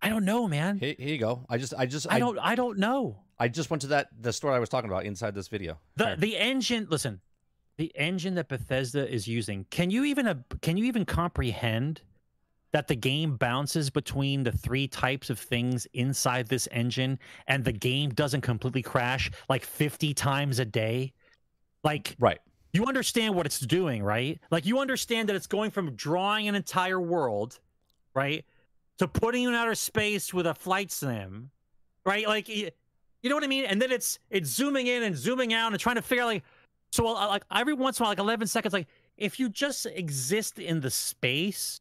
I 0.00 0.08
don't 0.08 0.24
know, 0.24 0.48
man. 0.48 0.78
Here, 0.78 0.94
here 0.98 1.08
you 1.08 1.18
go. 1.18 1.44
I 1.48 1.58
just 1.58 1.74
I 1.76 1.86
just 1.86 2.06
I 2.10 2.18
don't 2.18 2.38
I 2.38 2.54
don't 2.54 2.78
know. 2.78 3.18
I 3.38 3.48
just 3.48 3.68
went 3.70 3.82
to 3.82 3.88
that 3.88 4.08
the 4.20 4.32
store 4.32 4.52
I 4.52 4.58
was 4.58 4.68
talking 4.68 4.90
about 4.90 5.04
inside 5.04 5.34
this 5.34 5.48
video. 5.48 5.78
The 5.96 6.06
Here. 6.06 6.16
the 6.16 6.36
engine, 6.38 6.86
listen, 6.90 7.20
the 7.78 7.92
engine 7.94 8.34
that 8.34 8.48
Bethesda 8.48 9.08
is 9.08 9.26
using. 9.26 9.64
Can 9.70 9.90
you 9.90 10.04
even 10.04 10.26
uh, 10.26 10.34
can 10.60 10.76
you 10.76 10.84
even 10.84 11.06
comprehend 11.06 12.02
that 12.72 12.88
the 12.88 12.96
game 12.96 13.36
bounces 13.36 13.88
between 13.88 14.42
the 14.42 14.52
three 14.52 14.86
types 14.86 15.30
of 15.30 15.38
things 15.38 15.86
inside 15.94 16.48
this 16.48 16.68
engine 16.70 17.18
and 17.46 17.64
the 17.64 17.72
game 17.72 18.10
doesn't 18.10 18.42
completely 18.42 18.82
crash 18.82 19.30
like 19.48 19.64
50 19.64 20.12
times 20.12 20.58
a 20.58 20.64
day? 20.66 21.14
Like 21.84 22.16
right. 22.18 22.40
you 22.72 22.84
understand 22.84 23.34
what 23.36 23.46
it's 23.46 23.60
doing, 23.60 24.02
right? 24.02 24.38
Like 24.50 24.66
you 24.66 24.80
understand 24.80 25.28
that 25.28 25.36
it's 25.36 25.46
going 25.46 25.70
from 25.70 25.94
drawing 25.94 26.48
an 26.48 26.56
entire 26.56 27.00
world, 27.00 27.60
right, 28.12 28.44
to 28.98 29.06
putting 29.06 29.42
you 29.42 29.50
in 29.50 29.54
outer 29.54 29.76
space 29.76 30.34
with 30.34 30.48
a 30.48 30.54
flight 30.54 30.90
sim, 30.90 31.50
right? 32.04 32.26
Like 32.26 32.48
you 32.48 33.30
know 33.30 33.36
what 33.36 33.44
I 33.44 33.48
mean? 33.48 33.66
And 33.66 33.80
then 33.80 33.92
it's 33.92 34.18
it's 34.30 34.50
zooming 34.50 34.88
in 34.88 35.04
and 35.04 35.16
zooming 35.16 35.54
out 35.54 35.72
and 35.72 35.80
trying 35.80 35.96
to 35.96 36.02
figure 36.02 36.24
out 36.24 36.26
like 36.26 36.44
so 36.90 37.06
uh, 37.08 37.26
like 37.28 37.44
every 37.52 37.74
once 37.74 37.98
in 37.98 38.02
a 38.02 38.04
while, 38.04 38.10
like 38.12 38.18
eleven 38.18 38.46
seconds, 38.46 38.72
like 38.72 38.88
if 39.16 39.38
you 39.40 39.48
just 39.48 39.86
exist 39.86 40.58
in 40.58 40.80
the 40.80 40.90
space 40.90 41.80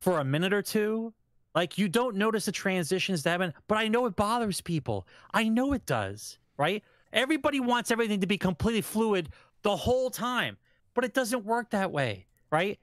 for 0.00 0.18
a 0.18 0.24
minute 0.24 0.52
or 0.52 0.62
two, 0.62 1.12
like 1.54 1.78
you 1.78 1.88
don't 1.88 2.16
notice 2.16 2.44
the 2.46 2.52
transitions 2.52 3.22
that 3.22 3.30
happen. 3.30 3.54
But 3.68 3.78
I 3.78 3.88
know 3.88 4.06
it 4.06 4.16
bothers 4.16 4.60
people. 4.60 5.06
I 5.32 5.48
know 5.48 5.72
it 5.72 5.86
does, 5.86 6.38
right? 6.56 6.82
Everybody 7.12 7.60
wants 7.60 7.90
everything 7.90 8.20
to 8.20 8.26
be 8.26 8.38
completely 8.38 8.80
fluid 8.80 9.28
the 9.62 9.76
whole 9.76 10.10
time, 10.10 10.56
but 10.94 11.04
it 11.04 11.14
doesn't 11.14 11.44
work 11.44 11.70
that 11.70 11.90
way, 11.92 12.26
right? 12.50 12.78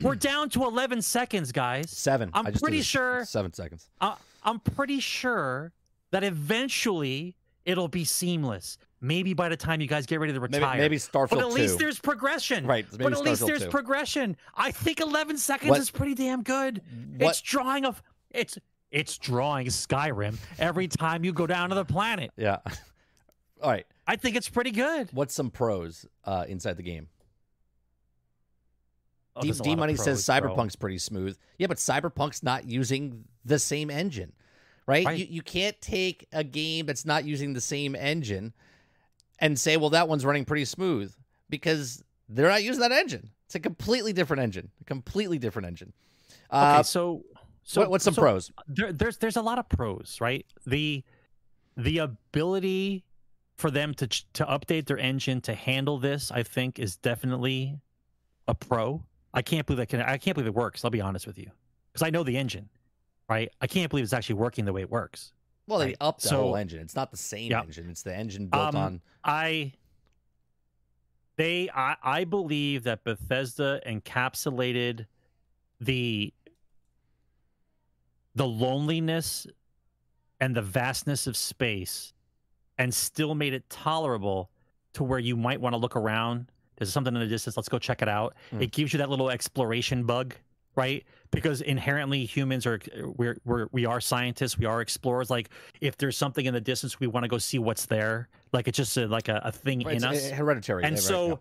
We're 0.00 0.14
down 0.30 0.48
to 0.50 0.64
11 0.64 1.02
seconds, 1.02 1.52
guys. 1.52 1.90
Seven. 1.90 2.30
I'm 2.34 2.52
pretty 2.54 2.82
sure- 2.82 3.24
Seven 3.24 3.52
seconds. 3.52 3.88
I, 4.00 4.14
I'm 4.42 4.60
pretty 4.60 5.00
sure 5.00 5.72
that 6.12 6.22
eventually 6.24 7.36
it'll 7.64 7.88
be 7.88 8.04
seamless. 8.04 8.78
Maybe 9.00 9.34
by 9.34 9.48
the 9.50 9.56
time 9.56 9.80
you 9.82 9.86
guys 9.86 10.06
get 10.06 10.18
ready 10.18 10.32
to 10.32 10.40
Maybe, 10.40 10.54
retire. 10.58 10.78
maybe 10.78 10.96
Starfield 10.96 11.30
but 11.30 11.38
at 11.40 11.48
least 11.50 11.74
2. 11.74 11.78
there's 11.84 11.98
progression. 11.98 12.66
Right, 12.66 12.86
But 12.90 13.00
maybe 13.00 13.12
at 13.12 13.20
least 13.20 13.46
there's 13.46 13.64
2. 13.64 13.68
progression. 13.70 14.36
I 14.54 14.70
think 14.70 15.00
11 15.00 15.36
seconds 15.36 15.70
What- 15.70 15.80
is 15.80 15.90
pretty 15.90 16.14
damn 16.14 16.42
good. 16.42 16.80
What- 17.18 17.30
It's 17.30 17.40
drawing 17.42 17.84
of 17.84 18.02
it's 18.30 18.56
it's 18.90 19.18
drawing 19.18 19.66
Skyrim 19.66 20.36
every 20.58 20.88
time 20.88 21.24
you 21.24 21.32
go 21.32 21.46
down 21.46 21.68
to 21.70 21.74
the 21.74 21.84
planet. 21.84 22.30
Yeah. 22.36 22.58
All 23.62 23.70
right. 23.70 23.86
I 24.06 24.16
think 24.16 24.36
it's 24.36 24.48
pretty 24.48 24.70
good. 24.70 25.08
What's 25.12 25.34
some 25.34 25.50
pros 25.50 26.06
uh, 26.24 26.44
inside 26.48 26.76
the 26.76 26.82
game? 26.82 27.08
Oh, 29.36 29.40
D, 29.42 29.48
there's 29.48 29.60
a 29.60 29.62
D 29.64 29.70
lot 29.70 29.78
Money 29.80 29.96
says 29.96 30.24
pros, 30.24 30.40
bro. 30.40 30.54
Cyberpunk's 30.54 30.76
pretty 30.76 30.98
smooth. 30.98 31.36
Yeah, 31.58 31.66
but 31.66 31.78
Cyberpunk's 31.78 32.42
not 32.42 32.66
using 32.68 33.24
the 33.44 33.58
same 33.58 33.90
engine, 33.90 34.32
right? 34.86 35.04
Right. 35.06 35.18
You, 35.18 35.26
you 35.28 35.42
can't 35.42 35.78
take 35.80 36.26
a 36.32 36.44
game 36.44 36.86
that's 36.86 37.04
not 37.04 37.24
using 37.24 37.52
the 37.52 37.60
same 37.60 37.94
engine 37.94 38.52
and 39.38 39.58
say, 39.58 39.76
well, 39.76 39.90
that 39.90 40.08
one's 40.08 40.24
running 40.24 40.44
pretty 40.44 40.64
smooth 40.64 41.12
because 41.50 42.02
they're 42.28 42.48
not 42.48 42.62
using 42.62 42.80
that 42.80 42.92
engine. 42.92 43.30
It's 43.46 43.54
a 43.54 43.60
completely 43.60 44.12
different 44.12 44.42
engine. 44.42 44.70
A 44.80 44.84
completely 44.84 45.38
different 45.38 45.66
engine. 45.68 45.92
Uh, 46.50 46.74
Okay, 46.78 46.82
so 46.84 47.24
so 47.62 47.80
what- 47.82 47.90
what's 47.90 48.04
some 48.04 48.14
so 48.14 48.22
pros? 48.22 48.50
There, 48.68 48.92
there's 48.92 49.18
there's 49.18 49.36
a 49.36 49.42
lot 49.42 49.58
of 49.58 49.68
pros, 49.68 50.18
right? 50.20 50.46
The 50.66 51.02
the 51.76 51.98
ability 51.98 53.04
for 53.56 53.70
them 53.70 53.94
to 53.94 54.06
to 54.06 54.44
update 54.46 54.86
their 54.86 54.98
engine 54.98 55.40
to 55.42 55.54
handle 55.54 55.98
this, 55.98 56.30
I 56.30 56.42
think, 56.42 56.78
is 56.78 56.96
definitely 56.96 57.78
a 58.48 58.54
pro. 58.54 59.02
I 59.32 59.42
can't 59.42 59.66
believe 59.66 59.78
that 59.78 59.88
can 59.88 60.00
I 60.00 60.16
can't 60.18 60.34
believe 60.34 60.46
it 60.48 60.54
works. 60.54 60.84
I'll 60.84 60.90
be 60.90 61.00
honest 61.00 61.26
with 61.26 61.38
you, 61.38 61.50
because 61.92 62.06
I 62.06 62.10
know 62.10 62.22
the 62.22 62.36
engine, 62.36 62.68
right? 63.34 63.50
I 63.60 63.66
can't 63.66 63.90
believe 63.90 64.04
it's 64.04 64.12
actually 64.12 64.36
working 64.36 64.64
the 64.64 64.72
way 64.72 64.82
it 64.82 64.90
works. 64.90 65.32
Well, 65.66 65.78
they 65.80 65.86
right. 65.86 65.96
upped 66.00 66.22
the 66.22 66.28
So- 66.28 66.36
whole 66.42 66.56
engine. 66.56 66.80
It's 66.80 66.94
not 66.94 67.10
the 67.10 67.16
same 67.16 67.50
Yeah. 67.50 67.62
engine. 67.62 67.90
It's 67.90 68.02
the 68.02 68.14
engine 68.14 68.46
built 68.48 68.74
Um, 68.74 68.76
on. 68.76 69.00
I 69.24 69.72
they 71.36 71.68
I, 71.70 71.96
I 72.02 72.24
believe 72.24 72.84
that 72.84 73.02
Bethesda 73.02 73.80
encapsulated 73.86 75.06
the 75.80 76.32
the 78.36 78.46
loneliness 78.46 79.46
and 80.40 80.54
the 80.54 80.62
vastness 80.62 81.26
of 81.26 81.36
space 81.36 82.12
and 82.78 82.92
still 82.92 83.34
made 83.34 83.52
it 83.54 83.68
tolerable 83.70 84.50
to 84.92 85.02
where 85.04 85.18
you 85.18 85.36
might 85.36 85.60
want 85.60 85.72
to 85.72 85.76
look 85.78 85.96
around. 85.96 86.50
There's 86.76 86.92
something 86.92 87.14
in 87.14 87.20
the 87.20 87.26
distance. 87.26 87.56
Let's 87.56 87.68
go 87.68 87.78
check 87.78 88.02
it 88.02 88.08
out. 88.08 88.34
Hmm. 88.50 88.60
It 88.62 88.72
gives 88.72 88.92
you 88.92 88.98
that 88.98 89.08
little 89.10 89.30
exploration 89.30 90.04
bug, 90.04 90.34
right? 90.76 91.04
Because 91.30 91.60
inherently 91.60 92.24
humans 92.24 92.66
are 92.66 92.80
we're, 93.16 93.36
we're 93.44 93.66
we 93.72 93.86
are 93.86 94.00
scientists, 94.00 94.58
we 94.58 94.66
are 94.66 94.80
explorers. 94.80 95.30
Like 95.30 95.50
if 95.80 95.96
there's 95.96 96.16
something 96.16 96.46
in 96.46 96.54
the 96.54 96.60
distance, 96.60 97.00
we 97.00 97.06
want 97.06 97.24
to 97.24 97.28
go 97.28 97.38
see 97.38 97.58
what's 97.58 97.86
there. 97.86 98.28
Like 98.52 98.68
it's 98.68 98.76
just 98.76 98.96
a, 98.96 99.06
like 99.06 99.28
a, 99.28 99.40
a 99.44 99.52
thing 99.52 99.80
Right, 99.82 99.96
in 99.96 100.04
us. 100.04 100.30
uh, 100.30 100.34
hereditary. 100.34 100.84
and 100.84 100.98
so 100.98 101.28
yeah. 101.28 101.34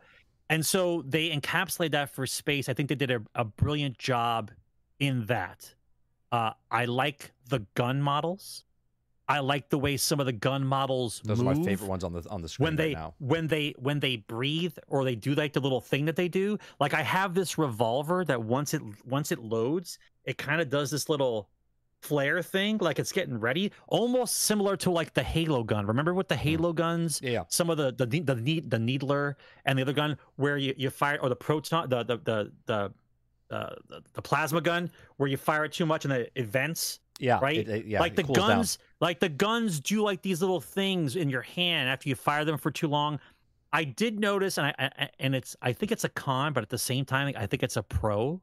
and 0.50 0.66
so 0.66 1.04
they 1.08 1.30
encapsulate 1.30 1.92
that 1.92 2.10
for 2.10 2.26
space. 2.26 2.70
I 2.70 2.74
think 2.74 2.90
they 2.90 2.96
did 2.96 3.12
a, 3.12 3.22
a 3.36 3.46
brilliant 3.46 3.98
job 3.98 4.52
in 5.00 5.26
that. 5.28 5.74
Uh, 6.32 6.52
I 6.72 6.86
like 6.86 7.32
the 7.50 7.60
gun 7.76 8.02
models. 8.02 8.66
I 9.28 9.40
like 9.40 9.70
the 9.70 9.78
way 9.80 9.96
some 9.98 10.20
of 10.20 10.26
the 10.26 10.34
gun 10.34 10.66
models 10.66 11.22
those 11.24 11.40
are 11.40 11.44
my 11.46 11.54
favorite 11.56 11.88
ones 11.88 12.04
on 12.04 12.12
the 12.14 12.28
on 12.30 12.42
the 12.42 12.50
screen 12.50 12.66
when 12.66 12.76
they 12.76 12.88
right 12.94 12.98
now. 13.02 13.14
when 13.20 13.48
they 13.48 13.74
when 13.78 14.00
they 14.00 14.18
breathe 14.18 14.78
or 14.88 15.06
they 15.06 15.16
do 15.16 15.34
like 15.34 15.54
the 15.54 15.62
little 15.62 15.80
thing 15.82 16.06
that 16.06 16.16
they 16.18 16.28
do 16.28 16.58
like 16.82 16.94
i 16.94 17.02
have 17.02 17.34
this 17.34 17.58
revolver 17.58 18.26
that 18.26 18.42
once 18.44 18.74
it 18.74 18.82
once 19.06 19.32
it 19.32 19.40
loads 19.40 19.98
it 20.26 20.38
kind 20.38 20.60
of 20.60 20.70
does 20.70 20.92
this 20.92 21.08
little 21.08 21.48
flare 22.02 22.42
thing 22.44 22.78
like 22.80 23.00
it's 23.00 23.14
getting 23.14 23.40
ready 23.40 23.72
almost 23.88 24.36
similar 24.40 24.76
to 24.76 24.92
like 24.92 25.14
the 25.14 25.24
halo 25.24 25.64
gun 25.64 25.86
remember 25.86 26.14
with 26.14 26.28
the 26.28 26.36
halo 26.36 26.74
guns 26.74 27.22
Yeah, 27.24 27.44
some 27.48 27.70
of 27.70 27.78
the 27.78 27.94
the 27.94 28.06
ne- 28.06 28.20
the 28.20 28.60
the 28.68 28.80
needler 28.80 29.38
and 29.66 29.80
the 29.80 29.84
other 29.84 29.94
gun 29.94 30.18
where 30.36 30.58
you, 30.58 30.74
you 30.78 30.90
fire 30.90 31.18
or 31.22 31.30
the 31.30 31.36
proton 31.38 31.88
the 31.88 32.04
the 32.04 32.18
the 32.18 32.52
the, 32.66 32.94
uh, 33.56 33.76
the 33.88 34.02
the 34.14 34.22
plasma 34.22 34.60
gun 34.60 34.92
where 35.16 35.30
you 35.30 35.38
fire 35.38 35.64
it 35.64 35.72
too 35.72 35.86
much 35.86 36.04
and 36.04 36.14
it, 36.14 36.32
it 36.36 36.46
vents 36.48 37.00
Yeah, 37.20 37.40
right? 37.40 37.58
it- 37.58 37.70
it- 37.70 37.86
yeah, 37.86 38.02
like 38.02 38.16
the 38.18 38.24
cools 38.24 38.38
down. 38.38 38.66
Like 39.04 39.20
the 39.20 39.30
guns 39.30 39.80
do 39.82 40.02
like 40.02 40.22
these 40.22 40.40
little 40.42 40.62
things 40.62 41.16
in 41.16 41.30
your 41.30 41.42
hand 41.42 41.90
after 41.90 42.08
you 42.10 42.16
fire 42.16 42.46
them 42.46 42.58
for 42.58 42.72
too 42.72 42.88
long. 42.88 43.20
I 43.74 43.84
did 43.84 44.20
notice 44.20 44.58
and 44.58 44.68
i, 44.68 44.74
I 44.80 45.10
and 45.20 45.34
it's 45.36 45.56
i 45.62 45.74
think 45.74 45.92
it's 45.92 46.04
a 46.04 46.10
con 46.10 46.54
but 46.54 46.62
at 46.64 46.70
the 46.70 46.78
same 46.78 47.06
time 47.06 47.34
i 47.36 47.46
think 47.48 47.64
it's 47.64 47.76
a 47.76 47.82
pro 47.84 48.40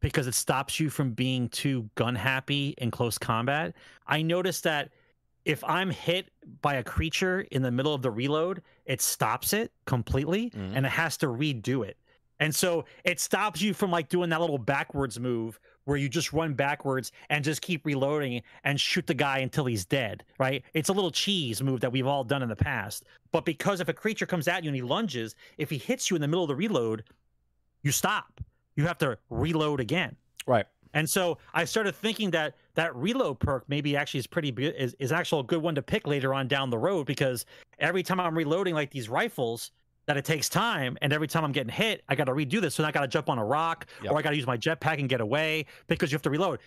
because 0.00 0.26
it 0.26 0.34
stops 0.34 0.78
you 0.78 0.90
from 0.90 1.12
being 1.12 1.48
too 1.48 1.88
gun 1.94 2.14
happy 2.14 2.74
in 2.76 2.90
close 2.90 3.16
combat. 3.16 3.74
I 4.06 4.20
noticed 4.20 4.62
that 4.64 4.90
if 5.46 5.64
i'm 5.64 5.90
hit 5.90 6.30
by 6.60 6.74
a 6.74 6.84
creature 6.84 7.46
in 7.50 7.62
the 7.62 7.70
middle 7.70 7.94
of 7.94 8.02
the 8.02 8.10
reload 8.10 8.60
it 8.84 9.00
stops 9.00 9.54
it 9.54 9.72
completely 9.86 10.50
Mhm. 10.50 10.72
and 10.76 10.84
it 10.84 10.90
has 10.92 11.16
to 11.18 11.26
redo 11.26 11.84
it 11.88 11.96
and 12.40 12.54
so 12.54 12.84
it 13.04 13.20
stops 13.20 13.60
you 13.62 13.72
from 13.72 13.90
like 13.90 14.08
doing 14.08 14.30
that 14.30 14.40
little 14.40 14.58
backwards 14.58 15.18
move 15.18 15.58
where 15.84 15.96
you 15.96 16.08
just 16.08 16.32
run 16.32 16.52
backwards 16.52 17.12
and 17.30 17.44
just 17.44 17.62
keep 17.62 17.86
reloading 17.86 18.42
and 18.64 18.80
shoot 18.80 19.06
the 19.06 19.14
guy 19.14 19.38
until 19.38 19.64
he's 19.64 19.84
dead, 19.84 20.24
right? 20.38 20.64
It's 20.74 20.88
a 20.88 20.92
little 20.92 21.12
cheese 21.12 21.62
move 21.62 21.80
that 21.80 21.92
we've 21.92 22.06
all 22.06 22.24
done 22.24 22.42
in 22.42 22.48
the 22.48 22.56
past. 22.56 23.04
But 23.32 23.44
because 23.44 23.80
if 23.80 23.88
a 23.88 23.92
creature 23.92 24.26
comes 24.26 24.48
at 24.48 24.64
you 24.64 24.68
and 24.68 24.76
he 24.76 24.82
lunges, 24.82 25.36
if 25.58 25.70
he 25.70 25.78
hits 25.78 26.10
you 26.10 26.16
in 26.16 26.22
the 26.22 26.28
middle 26.28 26.42
of 26.42 26.48
the 26.48 26.56
reload, 26.56 27.04
you 27.82 27.92
stop. 27.92 28.40
You 28.74 28.84
have 28.84 28.98
to 28.98 29.16
reload 29.30 29.80
again. 29.80 30.16
Right. 30.46 30.66
And 30.92 31.08
so 31.08 31.38
I 31.54 31.64
started 31.64 31.94
thinking 31.94 32.30
that 32.32 32.54
that 32.74 32.94
reload 32.96 33.38
perk 33.38 33.64
maybe 33.68 33.96
actually 33.96 34.20
is 34.20 34.26
pretty 34.26 34.50
good 34.50 34.74
is, 34.76 34.96
is 34.98 35.12
actually 35.12 35.40
a 35.40 35.44
good 35.44 35.62
one 35.62 35.74
to 35.74 35.82
pick 35.82 36.06
later 36.06 36.34
on 36.34 36.48
down 36.48 36.70
the 36.70 36.78
road 36.78 37.06
because 37.06 37.46
every 37.78 38.02
time 38.02 38.18
I'm 38.18 38.36
reloading 38.36 38.74
like 38.74 38.90
these 38.90 39.08
rifles, 39.08 39.70
that 40.06 40.16
it 40.16 40.24
takes 40.24 40.48
time, 40.48 40.96
and 41.02 41.12
every 41.12 41.26
time 41.26 41.44
I'm 41.44 41.52
getting 41.52 41.72
hit, 41.72 42.02
I 42.08 42.14
got 42.14 42.24
to 42.24 42.32
redo 42.32 42.60
this. 42.60 42.76
So 42.76 42.82
now 42.82 42.88
I 42.88 42.92
got 42.92 43.00
to 43.02 43.08
jump 43.08 43.28
on 43.28 43.38
a 43.38 43.44
rock, 43.44 43.86
Yep. 44.02 44.12
or 44.12 44.18
I 44.18 44.22
got 44.22 44.30
to 44.30 44.36
use 44.36 44.46
my 44.46 44.56
jetpack 44.56 44.98
and 45.00 45.08
get 45.08 45.20
away 45.20 45.66
because 45.88 46.10
you 46.12 46.16
have 46.16 46.22
to 46.22 46.30
reload. 46.30 46.60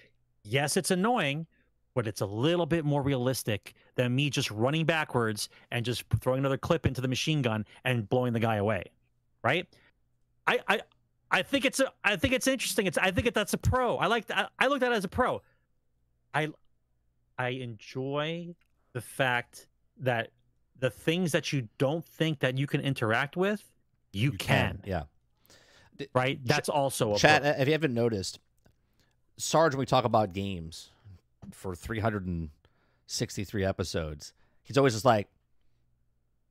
Yes, 0.44 0.76
it's 0.78 0.92
annoying, 0.92 1.48
but 1.96 2.06
it's 2.08 2.22
a 2.22 2.26
little 2.26 2.66
bit 2.66 2.84
more 2.86 3.02
realistic 3.02 3.74
than 3.96 4.14
me 4.16 4.30
just 4.30 4.52
running 4.52 4.86
backwards 4.86 5.50
and 5.72 5.86
just 5.86 6.04
throwing 6.20 6.40
another 6.40 6.58
clip 6.58 6.86
into 6.86 7.02
the 7.02 7.08
machine 7.08 7.42
gun 7.42 7.66
and 7.86 8.08
blowing 8.10 8.34
the 8.34 8.40
guy 8.40 8.58
away. 8.58 8.84
Right? 9.44 9.68
I 10.46 10.60
I 10.68 10.82
I 11.32 11.42
think 11.44 11.64
it's 11.64 11.80
a 11.80 11.92
I 12.04 12.16
think 12.18 12.34
it's 12.34 12.48
interesting. 12.48 12.88
It's 12.88 12.98
I 12.98 13.12
think 13.12 13.28
it, 13.28 13.34
that's 13.34 13.54
a 13.54 13.58
pro. 13.58 13.98
I 13.98 14.08
like 14.08 14.28
that. 14.28 14.52
I 14.60 14.68
look 14.68 14.82
at 14.82 14.92
it 14.92 14.96
as 14.96 15.06
a 15.06 15.10
pro. 15.10 15.42
I 16.34 16.50
I 17.38 17.50
enjoy 17.50 18.54
the 18.94 19.02
fact 19.02 19.68
that 20.00 20.32
the 20.80 20.90
things 20.90 21.32
that 21.34 21.52
you 21.54 21.68
don't 21.78 22.06
think 22.06 22.40
that 22.40 22.58
you 22.58 22.68
can 22.68 22.82
interact 22.82 23.36
with, 23.38 23.64
you, 24.12 24.32
can, 24.32 24.82
Yeah. 24.86 25.04
right? 26.14 26.40
That's 26.44 26.70
also 26.70 27.16
a 27.16 27.18
Chat, 27.18 27.42
pro. 27.42 27.52
if 27.52 27.68
you 27.68 27.74
haven't 27.74 27.94
noticed, 27.94 28.40
Sarge, 29.38 29.74
when 29.74 29.80
we 29.80 29.86
talk 29.86 30.06
about 30.06 30.34
games 30.34 30.90
for 31.52 31.76
363 31.76 33.66
episodes, 33.66 34.34
he's 34.64 34.78
always 34.78 34.94
just 34.94 35.06
like, 35.06 35.28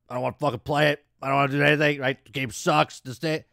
I 0.08 0.14
don't 0.14 0.22
want 0.22 0.38
to 0.38 0.44
fucking 0.44 0.60
play 0.60 0.88
it. 0.90 1.04
I 1.20 1.28
don't 1.28 1.36
want 1.36 1.50
to 1.50 1.56
do 1.58 1.62
anything. 1.62 2.00
Right? 2.00 2.22
The 2.24 2.30
game 2.30 2.50
sucks. 2.50 3.00
This 3.00 3.18
day. 3.18 3.44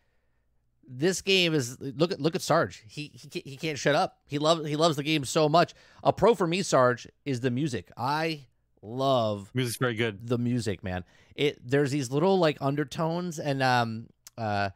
This 0.87 1.21
game 1.23 1.55
is 1.55 1.79
look 1.81 2.11
at 2.11 2.21
look 2.21 2.35
at 2.35 2.43
Sarge. 2.43 2.83
He 2.87 3.11
he 3.15 3.41
he 3.43 3.57
can't 3.57 3.77
shut 3.79 3.95
up. 3.95 4.19
He 4.27 4.37
loves 4.37 4.67
he 4.67 4.75
loves 4.75 4.95
the 4.97 5.03
game 5.03 5.25
so 5.25 5.49
much. 5.49 5.73
A 6.03 6.13
pro 6.13 6.35
for 6.35 6.45
me, 6.45 6.61
Sarge, 6.61 7.07
is 7.25 7.39
the 7.39 7.49
music. 7.49 7.89
I 7.97 8.45
love 8.85 9.49
Music's 9.53 9.77
very 9.77 9.95
good. 9.95 10.27
the 10.27 10.37
music, 10.37 10.83
man. 10.83 11.03
It 11.35 11.59
there's 11.63 11.91
these 11.91 12.11
little 12.11 12.37
like 12.39 12.57
undertones 12.61 13.39
and 13.39 13.61
um 13.63 14.07
uh 14.37 14.69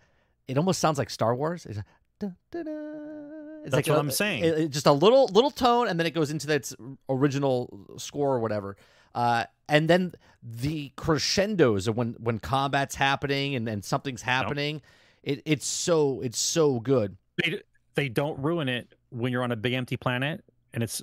it 0.47 0.57
almost 0.57 0.79
sounds 0.79 0.97
like 0.97 1.09
Star 1.09 1.35
Wars. 1.35 1.65
It's. 1.65 1.79
It's 2.21 3.71
That's 3.71 3.87
like 3.87 3.87
what 3.87 3.97
I'm 3.99 4.11
saying. 4.11 4.43
it- 4.43 4.57
it- 4.57 4.69
just 4.69 4.85
a 4.87 4.91
little 4.91 5.27
little 5.27 5.51
tone 5.51 5.87
and 5.87 5.99
then 5.99 6.07
it 6.07 6.11
goes 6.11 6.31
into 6.31 6.51
its 6.53 6.73
original 7.09 7.85
score 7.97 8.35
or 8.35 8.39
whatever. 8.39 8.77
Uh 9.13 9.45
and 9.67 9.89
then 9.89 10.13
the 10.41 10.91
crescendos 10.95 11.87
of 11.87 11.97
when 11.97 12.15
when 12.19 12.39
combat's 12.39 12.95
happening 12.95 13.55
and, 13.55 13.67
and 13.67 13.83
something's 13.83 14.21
happening. 14.21 14.81
It 15.23 15.41
it's 15.45 15.67
so 15.67 16.21
it's 16.21 16.39
so 16.39 16.79
good. 16.79 17.17
They 17.43 17.61
they 17.95 18.09
don't 18.09 18.39
ruin 18.39 18.69
it 18.69 18.95
when 19.09 19.31
you're 19.31 19.43
on 19.43 19.51
a 19.51 19.55
big 19.57 19.73
empty 19.73 19.97
planet 19.97 20.43
and 20.73 20.81
it's 20.83 21.01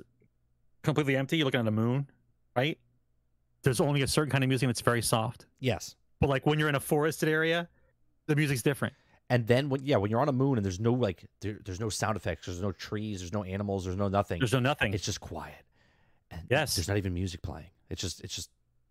completely 0.83 1.17
empty. 1.17 1.37
You're 1.37 1.45
looking 1.45 1.61
at 1.61 1.65
the 1.67 1.71
moon, 1.73 2.09
right? 2.55 2.79
There's 3.67 3.81
only 3.81 4.03
a 4.03 4.07
certain 4.07 4.31
kind 4.31 4.43
of 4.45 4.49
music 4.49 4.69
that's 4.69 4.81
very 4.81 5.03
soft. 5.03 5.47
Yes. 5.61 5.97
But 6.21 6.31
like 6.31 6.47
when 6.47 6.59
you're 6.59 6.69
in 6.69 6.75
a 6.77 6.81
forested 6.81 7.29
area, 7.29 7.69
the 8.27 8.37
music's 8.37 8.63
different. 8.63 8.95
And 9.29 9.47
then 9.47 9.69
when 9.69 9.85
yeah, 9.85 9.97
when 9.97 10.11
you're 10.11 10.21
on 10.21 10.29
a 10.29 10.33
moon 10.33 10.57
and 10.57 10.65
there's 10.65 10.79
no 10.81 10.93
like 10.93 11.27
there, 11.41 11.59
there's 11.65 11.81
no 11.81 11.89
sound 11.89 12.17
effects, 12.17 12.47
there's 12.47 12.63
no 12.63 12.71
trees, 12.73 13.19
there's 13.21 13.33
no 13.33 13.43
animals, 13.43 13.85
there's 13.85 13.97
no 13.97 14.09
nothing. 14.09 14.39
There's 14.39 14.53
no 14.53 14.61
nothing. 14.61 14.95
It's 14.95 15.05
just 15.05 15.21
quiet. 15.21 15.65
And 16.31 16.43
Yes. 16.49 16.77
there's 16.77 16.87
not 16.89 16.97
even 16.97 17.13
music 17.13 17.43
playing. 17.43 17.71
It's 17.91 18.01
just 18.01 18.21
it's 18.23 18.35
just 18.35 18.51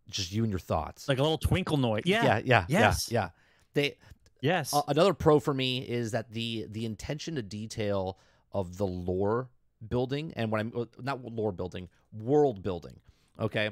just 0.09 0.31
you 0.33 0.43
and 0.43 0.51
your 0.51 0.59
thoughts. 0.59 1.07
like 1.07 1.17
a 1.19 1.21
little 1.23 1.37
twinkle 1.37 1.77
noise. 1.77 2.03
Yeah. 2.05 2.23
yeah, 2.23 2.41
yeah, 2.45 2.65
Yes. 2.67 3.09
yeah, 3.11 3.21
yeah. 3.21 3.29
They 3.73 3.97
Yes. 4.41 4.73
uh, 4.73 4.81
another 4.89 5.13
pro 5.13 5.39
for 5.39 5.53
me 5.53 5.79
is 5.79 6.11
that 6.11 6.29
the 6.31 6.67
the 6.69 6.85
intention 6.85 7.35
to 7.35 7.41
detail 7.41 8.19
of 8.51 8.77
the 8.77 8.85
lore 8.85 9.49
building 9.87 10.33
and 10.35 10.51
when 10.51 10.59
I'm 10.61 10.87
not 11.01 11.23
lore 11.23 11.51
building, 11.53 11.87
world 12.13 12.61
building. 12.61 12.99
Okay. 13.39 13.71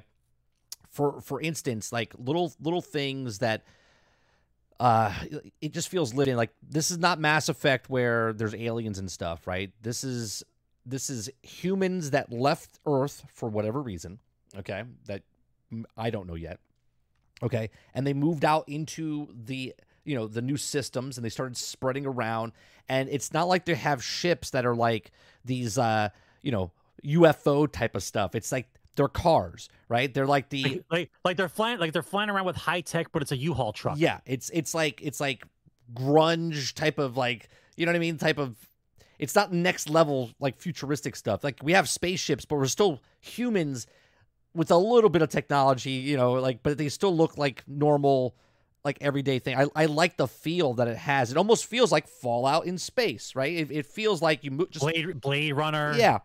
For 0.93 1.21
for 1.21 1.41
instance, 1.41 1.91
like 1.91 2.13
little 2.17 2.53
little 2.61 2.81
things 2.81 3.39
that 3.39 3.63
uh 4.79 5.13
it 5.61 5.73
just 5.73 5.89
feels 5.89 6.13
living 6.13 6.35
like 6.35 6.51
this 6.67 6.91
is 6.91 6.97
not 6.99 7.19
Mass 7.19 7.49
Effect 7.49 7.89
where 7.89 8.31
there's 8.33 8.55
aliens 8.55 8.99
and 8.99 9.11
stuff, 9.11 9.45
right? 9.47 9.71
This 9.81 10.03
is 10.03 10.43
this 10.85 11.09
is 11.09 11.29
humans 11.41 12.11
that 12.11 12.31
left 12.31 12.79
Earth 12.85 13.23
for 13.33 13.49
whatever 13.49 13.81
reason, 13.81 14.19
okay? 14.57 14.83
That 15.07 15.23
I 15.97 16.09
don't 16.09 16.27
know 16.27 16.35
yet. 16.35 16.59
Okay? 17.41 17.71
And 17.93 18.05
they 18.05 18.13
moved 18.13 18.45
out 18.45 18.69
into 18.69 19.27
the 19.33 19.73
you 20.05 20.15
know 20.15 20.27
the 20.27 20.41
new 20.41 20.57
systems 20.57 21.17
and 21.17 21.25
they 21.25 21.29
started 21.29 21.57
spreading 21.57 22.05
around 22.05 22.51
and 22.87 23.09
it's 23.09 23.33
not 23.33 23.47
like 23.47 23.65
they 23.65 23.73
have 23.73 24.03
ships 24.03 24.49
that 24.49 24.65
are 24.65 24.75
like 24.75 25.11
these 25.45 25.77
uh 25.77 26.09
you 26.41 26.51
know 26.51 26.71
UFO 27.05 27.71
type 27.71 27.95
of 27.95 28.03
stuff. 28.03 28.35
It's 28.35 28.51
like 28.51 28.67
they're 28.95 29.07
cars, 29.07 29.69
right? 29.89 30.13
They're 30.13 30.27
like 30.27 30.49
the 30.49 30.63
like, 30.63 30.85
like 30.91 31.11
like 31.25 31.37
they're 31.37 31.49
flying 31.49 31.79
like 31.79 31.93
they're 31.93 32.03
flying 32.03 32.29
around 32.29 32.45
with 32.45 32.55
high 32.55 32.81
tech, 32.81 33.11
but 33.11 33.21
it's 33.21 33.31
a 33.31 33.37
U-Haul 33.37 33.73
truck. 33.73 33.97
yeah, 33.97 34.19
it's 34.25 34.49
it's 34.51 34.73
like 34.73 35.01
it's 35.01 35.19
like 35.19 35.43
grunge 35.93 36.73
type 36.73 36.97
of 36.99 37.17
like 37.17 37.49
you 37.75 37.85
know 37.85 37.91
what 37.91 37.97
I 37.97 37.99
mean 37.99 38.17
type 38.17 38.37
of 38.37 38.55
it's 39.19 39.35
not 39.35 39.53
next 39.53 39.89
level 39.89 40.31
like 40.39 40.57
futuristic 40.57 41.15
stuff. 41.15 41.43
Like 41.43 41.59
we 41.63 41.73
have 41.73 41.87
spaceships, 41.89 42.45
but 42.45 42.57
we're 42.57 42.65
still 42.65 43.01
humans 43.21 43.87
with 44.55 44.69
a 44.69 44.77
little 44.77 45.09
bit 45.09 45.21
of 45.21 45.29
technology, 45.29 45.91
you 45.91 46.17
know, 46.17 46.33
like 46.33 46.61
but 46.63 46.77
they 46.77 46.89
still 46.89 47.15
look 47.15 47.37
like 47.37 47.63
normal 47.67 48.35
like 48.83 48.97
everyday 49.01 49.39
thing. 49.39 49.57
I, 49.57 49.67
I 49.75 49.85
like 49.85 50.17
the 50.17 50.27
feel 50.27 50.73
that 50.75 50.87
it 50.87 50.97
has. 50.97 51.31
It 51.31 51.37
almost 51.37 51.65
feels 51.65 51.91
like 51.91 52.07
Fallout 52.07 52.65
in 52.65 52.77
space, 52.77 53.33
right? 53.35 53.53
It, 53.53 53.71
it 53.71 53.85
feels 53.85 54.21
like 54.21 54.43
you 54.43 54.51
mo- 54.51 54.67
just 54.69 54.83
Blade 54.83 55.21
Blade 55.21 55.53
Runner. 55.53 55.93
yeah. 55.95 56.19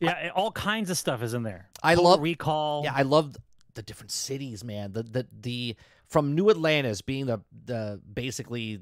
Yeah, 0.00 0.30
all 0.34 0.52
kinds 0.52 0.90
of 0.90 0.98
stuff 0.98 1.22
is 1.22 1.34
in 1.34 1.42
there. 1.42 1.68
I 1.82 1.94
Total 1.94 2.10
love- 2.10 2.20
Recall. 2.20 2.84
Yeah, 2.84 2.92
I 2.94 3.02
love 3.02 3.36
the 3.74 3.82
different 3.82 4.10
cities, 4.10 4.64
man. 4.64 4.92
The 4.92 5.02
the 5.02 5.26
the 5.40 5.76
from 6.06 6.34
New 6.34 6.50
Atlantis 6.50 7.02
being 7.02 7.26
the 7.26 7.40
the 7.64 8.00
basically, 8.12 8.80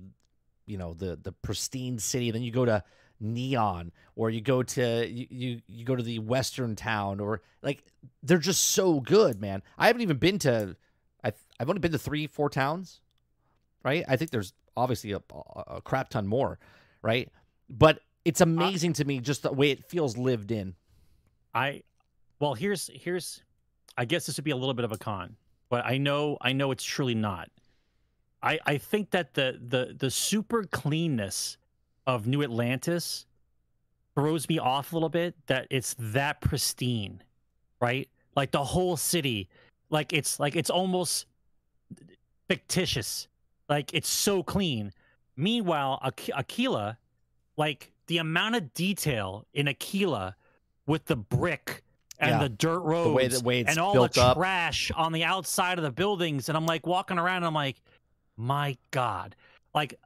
you 0.66 0.78
know, 0.78 0.94
the 0.94 1.16
the 1.16 1.32
pristine 1.32 1.98
city. 1.98 2.30
Then 2.30 2.42
you 2.42 2.50
go 2.52 2.64
to 2.64 2.82
Neon, 3.20 3.92
or 4.14 4.30
you 4.30 4.40
go 4.40 4.62
to 4.62 5.06
you 5.08 5.26
you, 5.30 5.60
you 5.66 5.84
go 5.84 5.96
to 5.96 6.02
the 6.02 6.18
Western 6.18 6.76
town, 6.76 7.20
or 7.20 7.40
like 7.62 7.84
they're 8.22 8.38
just 8.38 8.62
so 8.72 9.00
good, 9.00 9.40
man. 9.40 9.62
I 9.78 9.86
haven't 9.86 10.02
even 10.02 10.18
been 10.18 10.38
to. 10.40 10.76
I 11.24 11.32
I've 11.58 11.68
only 11.68 11.80
been 11.80 11.92
to 11.92 11.98
three 11.98 12.26
four 12.26 12.50
towns, 12.50 13.00
right? 13.82 14.04
I 14.08 14.16
think 14.16 14.30
there's 14.30 14.52
obviously 14.76 15.12
a, 15.12 15.20
a, 15.32 15.62
a 15.76 15.80
crap 15.80 16.10
ton 16.10 16.26
more, 16.26 16.58
right? 17.02 17.30
But 17.70 18.00
it's 18.24 18.40
uh, 18.40 18.44
amazing 18.44 18.92
to 18.94 19.04
me 19.04 19.20
just 19.20 19.42
the 19.42 19.52
way 19.52 19.70
it 19.70 19.88
feels 19.88 20.16
lived 20.18 20.50
in. 20.50 20.74
I 21.56 21.82
well 22.38 22.52
here's 22.52 22.90
here's 22.92 23.42
I 23.96 24.04
guess 24.04 24.26
this 24.26 24.36
would 24.36 24.44
be 24.44 24.50
a 24.50 24.56
little 24.56 24.74
bit 24.74 24.84
of 24.84 24.92
a 24.92 24.98
con, 24.98 25.36
but 25.70 25.84
I 25.86 25.96
know 25.96 26.36
I 26.42 26.52
know 26.52 26.70
it's 26.70 26.84
truly 26.84 27.14
not. 27.14 27.48
I 28.42 28.58
I 28.66 28.76
think 28.76 29.10
that 29.12 29.32
the 29.32 29.58
the 29.66 29.96
the 29.98 30.10
super 30.10 30.64
cleanness 30.64 31.56
of 32.06 32.26
New 32.26 32.42
Atlantis 32.42 33.26
throws 34.14 34.48
me 34.50 34.58
off 34.58 34.92
a 34.92 34.96
little 34.96 35.08
bit 35.08 35.34
that 35.46 35.66
it's 35.70 35.96
that 35.98 36.42
pristine, 36.42 37.22
right? 37.80 38.08
Like 38.36 38.50
the 38.50 38.62
whole 38.62 38.98
city, 38.98 39.48
like 39.88 40.12
it's 40.12 40.38
like 40.38 40.56
it's 40.56 40.70
almost 40.70 41.24
fictitious. 42.48 43.28
Like 43.70 43.94
it's 43.94 44.10
so 44.10 44.42
clean. 44.42 44.92
Meanwhile, 45.36 46.00
Akila, 46.04 46.98
like 47.56 47.92
the 48.08 48.18
amount 48.18 48.56
of 48.56 48.74
detail 48.74 49.46
in 49.54 49.66
Akila 49.66 50.34
with 50.86 51.04
the 51.06 51.16
brick 51.16 51.82
and 52.18 52.30
Yeah. 52.30 52.38
the 52.38 52.48
dirt 52.48 52.80
roads 52.80 53.08
The 53.08 53.12
way 53.14 53.28
the 53.28 53.40
way 53.40 53.64
and 53.66 53.78
all 53.78 53.92
built 53.92 54.14
the 54.14 54.22
up. 54.22 54.36
trash 54.36 54.90
on 54.96 55.12
the 55.12 55.24
outside 55.24 55.78
of 55.78 55.84
the 55.84 55.90
buildings 55.90 56.48
and 56.48 56.56
I'm 56.56 56.66
like 56.66 56.86
walking 56.86 57.18
around 57.18 57.38
and 57.38 57.46
I'm 57.46 57.54
like 57.54 57.80
my 58.36 58.76
god 58.90 59.34
like 59.74 59.98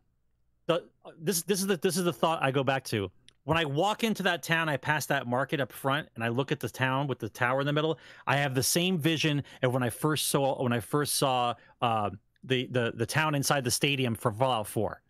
the 0.66 0.84
this 1.18 1.42
this 1.42 1.60
is 1.60 1.66
the 1.66 1.76
this 1.76 1.96
is 1.96 2.04
the 2.04 2.12
thought 2.12 2.42
I 2.42 2.50
go 2.50 2.62
back 2.64 2.84
to 2.86 3.10
when 3.44 3.56
I 3.58 3.64
walk 3.64 4.04
into 4.04 4.22
that 4.24 4.42
town 4.42 4.68
I 4.68 4.76
pass 4.76 5.06
that 5.06 5.26
market 5.26 5.60
up 5.60 5.72
front 5.72 6.08
and 6.14 6.22
I 6.24 6.28
look 6.28 6.52
at 6.52 6.60
the 6.60 6.68
town 6.68 7.06
with 7.06 7.18
the 7.18 7.28
tower 7.28 7.60
in 7.60 7.66
the 7.66 7.72
middle 7.72 7.98
I 8.26 8.36
have 8.36 8.54
the 8.54 8.62
same 8.62 8.98
vision 8.98 9.42
of 9.62 9.72
when 9.74 9.82
I 9.82 9.90
first 9.90 10.28
saw 10.28 10.62
when 10.62 10.72
I 10.72 10.80
first 10.80 11.14
saw 11.16 11.54
uh, 11.82 12.10
the 12.44 12.66
the 12.70 12.92
the 12.94 13.06
town 13.06 13.34
inside 13.34 13.64
the 13.64 13.70
stadium 13.70 14.14
for 14.14 14.32
Fallout 14.32 14.66
4 14.66 15.00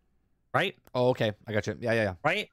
right 0.54 0.76
Oh, 0.94 1.08
okay. 1.10 1.32
I 1.46 1.52
got 1.52 1.66
you. 1.66 1.76
Yeah, 1.80 1.92
yeah, 1.92 2.02
yeah. 2.02 2.14
right? 2.24 2.48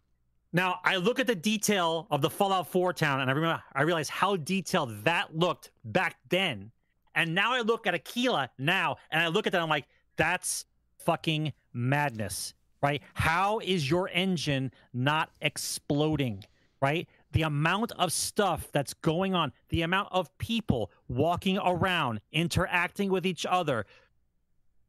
Now 0.57 0.79
I 0.83 0.95
look 0.95 1.19
at 1.19 1.27
the 1.27 1.35
detail 1.35 2.07
of 2.09 2.23
the 2.23 2.31
Fallout 2.31 2.67
4 2.71 2.91
town, 2.91 3.21
and 3.21 3.29
I 3.29 3.33
remember 3.35 3.61
I 3.75 3.83
realize 3.83 4.09
how 4.09 4.37
detailed 4.37 5.03
that 5.03 5.37
looked 5.37 5.69
back 5.85 6.17
then. 6.29 6.71
And 7.13 7.35
now 7.35 7.53
I 7.53 7.61
look 7.61 7.85
at 7.85 7.93
Akila 7.93 8.49
now, 8.57 8.95
and 9.11 9.21
I 9.21 9.27
look 9.27 9.45
at 9.45 9.53
that, 9.53 9.61
I'm 9.61 9.69
like, 9.69 9.85
that's 10.15 10.65
fucking 10.97 11.53
madness, 11.73 12.55
right? 12.81 13.03
How 13.13 13.59
is 13.59 13.87
your 13.87 14.09
engine 14.09 14.71
not 14.95 15.29
exploding, 15.41 16.43
right? 16.81 17.07
The 17.33 17.43
amount 17.43 17.91
of 17.91 18.11
stuff 18.11 18.67
that's 18.71 18.95
going 18.95 19.35
on, 19.35 19.53
the 19.69 19.83
amount 19.83 20.09
of 20.11 20.35
people 20.39 20.89
walking 21.07 21.59
around, 21.59 22.19
interacting 22.31 23.11
with 23.11 23.27
each 23.27 23.45
other, 23.45 23.85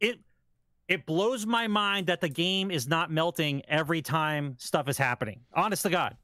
it 0.00 0.18
it 0.88 1.06
blows 1.06 1.46
my 1.46 1.66
mind 1.68 2.06
that 2.06 2.20
the 2.20 2.28
game 2.28 2.70
is 2.70 2.88
not 2.88 3.10
melting 3.10 3.62
every 3.68 4.02
time 4.02 4.56
stuff 4.58 4.88
is 4.88 4.96
happening. 4.98 5.40
Honest 5.54 5.82
to 5.82 5.90
God. 5.90 6.16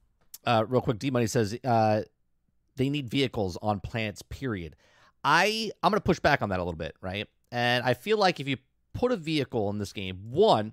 uh, 0.47 0.65
real 0.69 0.81
quick, 0.81 0.99
D 0.99 1.11
Money 1.11 1.27
says 1.27 1.57
uh, 1.65 2.03
they 2.77 2.89
need 2.89 3.09
vehicles 3.09 3.57
on 3.62 3.81
planets. 3.81 4.23
Period. 4.23 4.77
I 5.23 5.71
I'm 5.83 5.91
gonna 5.91 6.01
push 6.01 6.19
back 6.21 6.43
on 6.43 6.49
that 6.51 6.61
a 6.61 6.65
little 6.65 6.79
bit, 6.79 6.97
right? 7.01 7.29
And 7.53 7.85
I 7.85 7.95
feel 7.95 8.19
like 8.19 8.41
if 8.41 8.49
you 8.49 8.57
put 8.93 9.12
a 9.12 9.17
vehicle 9.17 9.71
in 9.71 9.79
this 9.79 9.93
game, 9.93 10.19
one, 10.31 10.73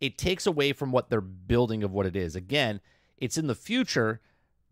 it 0.00 0.18
takes 0.18 0.46
away 0.46 0.72
from 0.72 0.92
what 0.92 1.10
they're 1.10 1.20
building 1.20 1.82
of 1.82 1.92
what 1.92 2.06
it 2.06 2.16
is. 2.16 2.36
Again, 2.36 2.80
it's 3.18 3.38
in 3.38 3.46
the 3.46 3.54
future, 3.54 4.20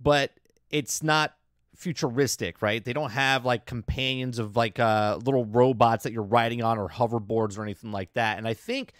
but 0.00 0.32
it's 0.70 1.02
not 1.02 1.34
futuristic, 1.80 2.60
right? 2.60 2.84
They 2.84 2.92
don't 2.92 3.10
have 3.10 3.46
like 3.46 3.64
companions 3.64 4.38
of 4.38 4.54
like 4.54 4.78
uh, 4.78 5.18
little 5.24 5.46
robots 5.46 6.04
that 6.04 6.12
you're 6.12 6.22
riding 6.22 6.62
on 6.62 6.78
or 6.78 6.88
hoverboards 6.88 7.58
or 7.58 7.62
anything 7.62 7.90
like 7.90 8.12
that. 8.12 8.36
And 8.36 8.46
I 8.46 8.52
think 8.52 8.92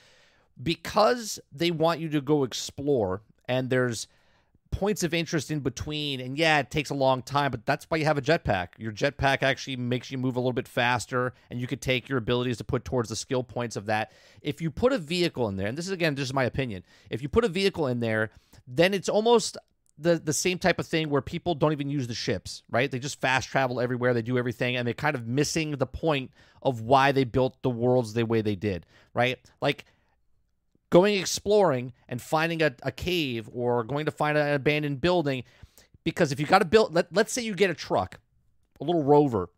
because 0.61 1.39
they 1.53 1.71
want 1.71 2.01
you 2.01 2.09
to 2.09 2.23
go 2.23 2.43
explore 2.43 3.21
and 3.49 3.69
there's 3.69 4.09
points 4.71 5.03
of 5.03 5.13
interest 5.13 5.51
in 5.51 5.59
between 5.59 6.21
and 6.21 6.39
yeah 6.39 6.61
it 6.61 6.71
takes 6.71 6.91
a 6.91 6.95
long 6.95 7.23
time 7.23 7.51
but 7.51 7.67
that's 7.67 7.87
why 7.89 7.97
you 7.97 8.05
have 8.05 8.17
a 8.17 8.23
jetpack 8.23 8.69
your 8.79 8.93
jetpack 8.93 9.43
actually 9.43 9.75
makes 9.75 10.13
you 10.13 10.19
move 10.19 10.37
a 10.37 10.39
little 10.39 10.53
bit 10.53 10.69
faster 10.69 11.35
and 11.51 11.61
you 11.61 11.67
could 11.67 11.81
take 11.81 12.09
your 12.09 12.19
abilities 12.19 12.57
to 12.57 12.63
put 12.63 12.85
towards 12.85 13.09
the 13.09 13.17
skill 13.17 13.43
points 13.43 13.75
of 13.75 13.87
that 13.87 14.13
if 14.43 14.61
you 14.61 14.71
put 14.71 14.93
a 14.93 14.99
vehicle 14.99 15.49
in 15.49 15.57
there 15.57 15.67
and 15.67 15.77
this 15.77 15.87
is 15.87 15.91
again 15.91 16.15
just 16.15 16.33
my 16.33 16.45
opinion 16.45 16.85
if 17.11 17.21
you 17.21 17.29
put 17.29 17.45
a 17.45 17.49
vehicle 17.49 17.89
in 17.89 17.99
there 17.99 18.31
then 18.69 18.95
it's 18.95 19.09
almost 19.09 19.59
the 20.01 20.19
the 20.19 20.33
same 20.33 20.59
type 20.59 20.79
of 20.79 20.87
thing 20.87 21.11
where 21.11 21.23
people 21.23 21.55
don't 21.55 21.73
even 21.73 21.91
use 21.91 22.07
the 22.07 22.15
ships, 22.15 22.63
right? 22.71 22.91
They 22.91 22.99
just 22.99 23.21
fast 23.21 23.49
travel 23.49 23.81
everywhere, 23.81 24.15
they 24.15 24.23
do 24.23 24.39
everything, 24.39 24.77
and 24.77 24.87
they're 24.87 24.95
kind 24.95 25.15
of 25.15 25.27
missing 25.27 25.73
the 25.73 25.87
point 25.87 26.31
of 26.63 26.83
why 26.83 27.13
they 27.13 27.25
built 27.25 27.63
the 27.63 27.71
worlds 27.71 28.13
the 28.13 28.25
way 28.25 28.43
they 28.43 28.57
did, 28.57 28.87
right? 29.15 29.39
Like 29.61 29.85
going 30.91 31.15
exploring 31.19 31.93
and 32.09 32.21
finding 32.21 32.63
a, 32.63 32.75
a 32.83 32.91
cave 32.91 33.49
or 33.53 33.85
going 33.85 34.07
to 34.07 34.11
find 34.11 34.37
an 34.37 34.55
abandoned 34.55 35.01
building. 35.01 35.45
Because 36.03 36.33
if 36.33 36.41
you 36.41 36.47
got 36.47 36.61
to 36.61 36.65
build, 36.65 36.95
let, 36.95 37.15
let's 37.15 37.33
say 37.33 37.43
you 37.43 37.55
get 37.55 37.71
a 37.71 37.75
truck, 37.75 38.19
a 38.81 38.85
little 38.85 39.05
rover. 39.05 39.49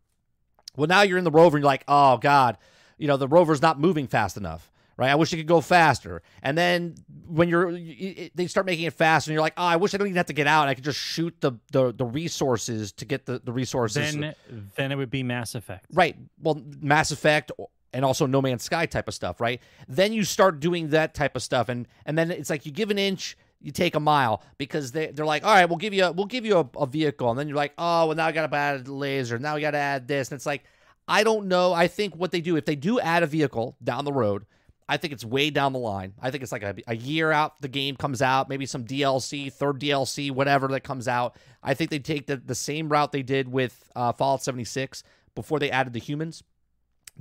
Well, 0.75 0.87
now 0.87 1.01
you're 1.01 1.17
in 1.17 1.23
the 1.23 1.31
rover 1.31 1.57
and 1.57 1.63
you're 1.63 1.67
like, 1.67 1.83
oh 1.87 2.17
God, 2.17 2.57
you 2.97 3.07
know, 3.07 3.17
the 3.17 3.27
rover's 3.27 3.61
not 3.61 3.79
moving 3.79 4.07
fast 4.07 4.37
enough, 4.37 4.71
right? 4.97 5.09
I 5.09 5.15
wish 5.15 5.33
it 5.33 5.37
could 5.37 5.47
go 5.47 5.61
faster. 5.61 6.21
And 6.41 6.57
then 6.57 6.95
when 7.27 7.49
you're, 7.49 7.71
they 7.71 8.47
start 8.47 8.65
making 8.65 8.85
it 8.85 8.93
faster 8.93 9.31
and 9.31 9.33
you're 9.33 9.41
like, 9.41 9.55
oh, 9.57 9.63
I 9.63 9.75
wish 9.75 9.93
I 9.93 9.97
don't 9.97 10.07
even 10.07 10.17
have 10.17 10.27
to 10.27 10.33
get 10.33 10.47
out. 10.47 10.67
I 10.67 10.73
could 10.73 10.83
just 10.83 10.99
shoot 10.99 11.35
the, 11.39 11.53
the, 11.71 11.93
the 11.93 12.05
resources 12.05 12.91
to 12.93 13.05
get 13.05 13.25
the, 13.25 13.39
the 13.43 13.51
resources. 13.51 14.15
Then 14.15 14.35
then 14.75 14.91
it 14.91 14.95
would 14.95 15.09
be 15.09 15.23
Mass 15.23 15.55
Effect. 15.55 15.85
Right. 15.91 16.15
Well, 16.41 16.61
Mass 16.81 17.11
Effect 17.11 17.51
and 17.93 18.03
also 18.03 18.25
No 18.25 18.41
Man's 18.41 18.63
Sky 18.63 18.85
type 18.85 19.07
of 19.07 19.13
stuff, 19.13 19.39
right? 19.39 19.61
Then 19.87 20.13
you 20.13 20.23
start 20.23 20.59
doing 20.59 20.89
that 20.89 21.13
type 21.13 21.35
of 21.35 21.43
stuff, 21.43 21.69
and 21.69 21.87
and 22.05 22.17
then 22.17 22.31
it's 22.31 22.49
like 22.49 22.65
you 22.65 22.71
give 22.71 22.89
an 22.89 22.97
inch, 22.97 23.37
you 23.61 23.71
take 23.71 23.95
a 23.95 23.99
mile 23.99 24.41
because 24.57 24.91
they 24.91 25.07
they're 25.07 25.25
like, 25.25 25.43
all 25.45 25.53
right, 25.53 25.65
we'll 25.65 25.77
give 25.77 25.93
you 25.93 26.05
a, 26.05 26.11
we'll 26.11 26.25
give 26.25 26.45
you 26.45 26.57
a, 26.57 26.69
a 26.79 26.87
vehicle, 26.87 27.29
and 27.29 27.39
then 27.39 27.47
you're 27.47 27.57
like, 27.57 27.73
oh, 27.77 28.07
well 28.07 28.15
now 28.15 28.25
I 28.25 28.31
got 28.31 28.49
to 28.49 28.57
add 28.57 28.87
a 28.87 28.93
laser, 28.93 29.37
now 29.37 29.55
we 29.55 29.61
got 29.61 29.71
to 29.71 29.77
add 29.77 30.07
this, 30.07 30.29
and 30.31 30.35
it's 30.35 30.45
like, 30.45 30.63
I 31.07 31.23
don't 31.23 31.47
know. 31.47 31.73
I 31.73 31.87
think 31.87 32.15
what 32.15 32.31
they 32.31 32.41
do 32.41 32.55
if 32.55 32.65
they 32.65 32.75
do 32.75 32.99
add 32.99 33.23
a 33.23 33.27
vehicle 33.27 33.77
down 33.83 34.05
the 34.05 34.13
road. 34.13 34.45
I 34.87 34.97
think 34.97 35.13
it's 35.13 35.25
way 35.25 35.49
down 35.49 35.73
the 35.73 35.79
line. 35.79 36.13
I 36.21 36.31
think 36.31 36.43
it's 36.43 36.51
like 36.51 36.63
a, 36.63 36.75
a 36.87 36.95
year 36.95 37.31
out 37.31 37.61
the 37.61 37.67
game 37.67 37.95
comes 37.95 38.21
out, 38.21 38.49
maybe 38.49 38.65
some 38.65 38.85
DLC, 38.85 39.51
third 39.51 39.79
DLC, 39.79 40.31
whatever 40.31 40.67
that 40.69 40.81
comes 40.81 41.07
out. 41.07 41.35
I 41.61 41.73
think 41.73 41.89
they 41.89 41.99
take 41.99 42.27
the, 42.27 42.37
the 42.37 42.55
same 42.55 42.89
route 42.89 43.11
they 43.11 43.23
did 43.23 43.51
with 43.51 43.89
uh, 43.95 44.11
Fallout 44.11 44.43
76 44.43 45.03
before 45.35 45.59
they 45.59 45.71
added 45.71 45.93
the 45.93 45.99
humans 45.99 46.43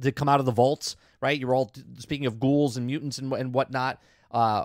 to 0.01 0.13
come 0.13 0.29
out 0.29 0.41
of 0.41 0.47
the 0.47 0.53
vaults, 0.53 0.97
right? 1.21 1.39
You're 1.39 1.55
all 1.55 1.73
speaking 1.99 2.27
of 2.27 2.41
ghouls 2.41 2.77
and 2.77 2.87
mutants 2.87 3.19
and, 3.19 3.33
and 3.33 3.53
whatnot. 3.53 4.01
Uh, 4.31 4.65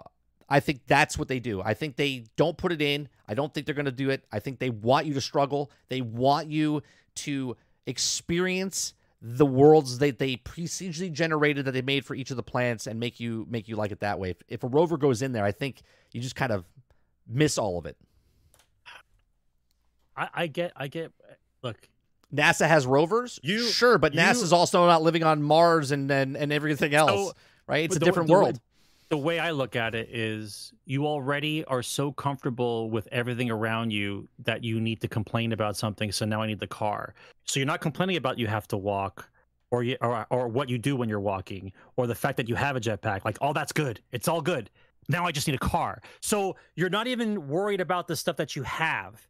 I 0.50 0.60
think 0.60 0.82
that's 0.88 1.18
what 1.18 1.28
they 1.28 1.40
do. 1.40 1.62
I 1.62 1.74
think 1.74 1.98
they 1.98 2.26
don't 2.38 2.58
put 2.58 2.72
it 2.72 2.82
in. 2.82 3.10
I 3.28 3.34
don't 3.34 3.54
think 3.54 3.66
they're 3.66 3.76
going 3.76 3.86
to 3.86 3.92
do 3.92 4.10
it. 4.10 4.24
I 4.32 4.40
think 4.40 4.60
they 4.60 4.70
want 4.70 5.06
you 5.06 5.14
to 5.16 5.22
struggle. 5.22 5.72
They 5.90 6.02
want 6.02 6.48
you 6.48 6.84
to 7.16 7.58
experience 7.86 8.94
the 9.22 9.46
worlds 9.46 9.98
that 9.98 10.20
they 10.20 10.38
procedurally 10.38 11.12
generated 11.12 11.66
that 11.66 11.72
they 11.72 11.82
made 11.82 12.06
for 12.06 12.14
each 12.16 12.30
of 12.32 12.38
the 12.38 12.44
planets 12.44 12.86
and 12.88 13.00
make 13.00 13.20
you 13.20 13.46
make 13.50 13.68
you 13.68 13.76
like 13.76 13.92
it 13.92 14.00
that 14.02 14.20
way. 14.20 14.30
If, 14.32 14.38
if 14.48 14.64
a 14.64 14.68
rover 14.68 14.98
goes 14.98 15.22
in 15.22 15.32
there, 15.32 15.44
I 15.44 15.52
think 15.52 15.82
you 16.12 16.22
just 16.22 16.36
kind 16.36 16.52
of 16.52 16.66
miss 17.28 17.58
all 17.58 17.78
of 17.80 17.86
it. 17.86 17.98
I, 20.16 20.30
I 20.34 20.48
get 20.48 20.72
I 20.76 20.88
get 20.88 21.12
look, 21.64 21.78
NASA 22.34 22.68
has 22.68 22.86
rovers, 22.88 23.40
You- 23.44 23.64
sure, 23.68 23.98
but 23.98 24.14
you- 24.14 24.20
NASA's 24.20 24.54
also 24.54 24.86
not 24.86 25.02
living 25.04 25.24
on 25.24 25.42
Mars 25.44 25.92
and 25.92 26.10
and, 26.12 26.36
and 26.36 26.52
everything 26.52 26.94
else, 26.94 27.34
right? 27.68 27.86
It's 27.86 27.96
a 27.96 28.00
the- 28.00 28.06
different 28.06 28.28
the 28.28 28.34
world. 28.34 28.60
The 29.10 29.18
way 29.18 29.40
I 29.40 29.52
look 29.52 29.76
at 29.76 29.96
it 29.96 30.10
is 30.12 30.74
you 30.86 31.08
already 31.08 31.64
are 31.66 31.82
so 31.82 32.12
comfortable 32.12 32.90
with 32.90 33.08
everything 33.12 33.50
around 33.50 33.92
you 33.92 34.28
that 34.40 34.64
you 34.64 34.82
need 34.82 35.02
to 35.02 35.08
complain 35.08 35.54
about 35.54 35.78
something. 35.78 36.12
So 36.12 36.26
now 36.26 36.42
I 36.42 36.48
need 36.48 36.60
the 36.60 36.68
car. 36.68 37.14
So 37.46 37.60
you're 37.60 37.68
not 37.68 37.80
complaining 37.80 38.18
about 38.18 38.38
you 38.38 38.48
have 38.48 38.68
to 38.70 38.78
walk 38.78 39.30
or 39.72 39.84
you, 39.84 39.98
or, 40.02 40.28
or 40.30 40.48
what 40.48 40.70
you 40.70 40.78
do 40.78 40.96
when 40.96 41.08
you're 41.08 41.20
walking 41.20 41.72
or 41.96 42.08
the 42.08 42.16
fact 42.16 42.38
that 42.38 42.50
you 42.50 42.56
have 42.56 42.76
a 42.76 42.82
jetpack. 42.82 43.24
Like, 43.24 43.38
all 43.40 43.54
that's 43.54 43.72
good. 43.72 44.02
It's 44.12 44.28
all 44.28 44.42
good. 44.42 44.70
Now 45.08 45.26
I 45.26 45.32
just 45.32 45.48
need 45.48 45.56
a 45.56 45.60
car. 45.60 46.02
So 46.22 46.58
you're 46.76 46.90
not 46.90 47.08
even 47.08 47.48
worried 47.48 47.80
about 47.80 48.08
the 48.08 48.16
stuff 48.16 48.36
that 48.38 48.56
you 48.58 48.64
have. 48.64 49.26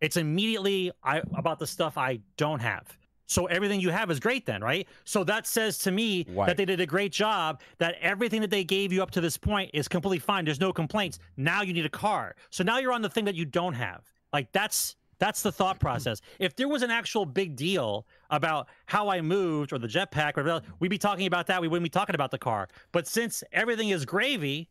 It's 0.00 0.16
immediately 0.16 0.90
I, 1.04 1.22
about 1.36 1.60
the 1.60 1.66
stuff 1.66 1.96
I 1.96 2.20
don't 2.36 2.60
have. 2.60 2.96
So 3.26 3.46
everything 3.46 3.80
you 3.80 3.90
have 3.90 4.10
is 4.10 4.20
great 4.20 4.44
then, 4.46 4.62
right? 4.62 4.86
So 5.04 5.24
that 5.24 5.46
says 5.46 5.78
to 5.78 5.90
me 5.90 6.26
Right. 6.28 6.46
that 6.46 6.56
they 6.56 6.64
did 6.64 6.80
a 6.80 6.86
great 6.86 7.12
job, 7.12 7.60
that 7.78 7.94
everything 8.00 8.40
that 8.42 8.50
they 8.50 8.64
gave 8.64 8.92
you 8.92 9.02
up 9.02 9.10
to 9.12 9.20
this 9.20 9.36
point 9.38 9.70
is 9.72 9.88
completely 9.88 10.18
fine. 10.18 10.44
There's 10.44 10.60
no 10.60 10.72
complaints. 10.72 11.18
Now 11.36 11.62
you 11.62 11.72
need 11.72 11.86
a 11.86 11.90
car. 11.90 12.34
So 12.50 12.62
now 12.64 12.78
you're 12.78 12.92
on 12.92 13.02
the 13.02 13.08
thing 13.08 13.24
that 13.24 13.34
you 13.34 13.44
don't 13.44 13.74
have. 13.74 14.02
Like 14.32 14.50
that's 14.52 14.96
that's 15.18 15.42
the 15.42 15.52
thought 15.52 15.78
process. 15.86 16.20
If 16.40 16.56
there 16.56 16.68
was 16.68 16.82
an 16.82 16.90
actual 16.90 17.24
big 17.24 17.54
deal 17.56 18.06
about 18.30 18.68
how 18.86 19.08
I 19.08 19.20
moved 19.20 19.72
or 19.72 19.78
the 19.78 19.86
jetpack 19.86 20.36
or 20.36 20.42
whatever, 20.42 20.48
else, 20.50 20.62
we'd 20.80 20.88
be 20.88 20.98
talking 20.98 21.26
about 21.26 21.46
that. 21.46 21.60
We 21.60 21.68
wouldn't 21.68 21.84
be 21.84 21.90
talking 21.90 22.14
about 22.14 22.32
the 22.32 22.38
car. 22.38 22.68
But 22.90 23.06
since 23.06 23.44
everything 23.52 23.90
is 23.90 24.04
gravy 24.04 24.68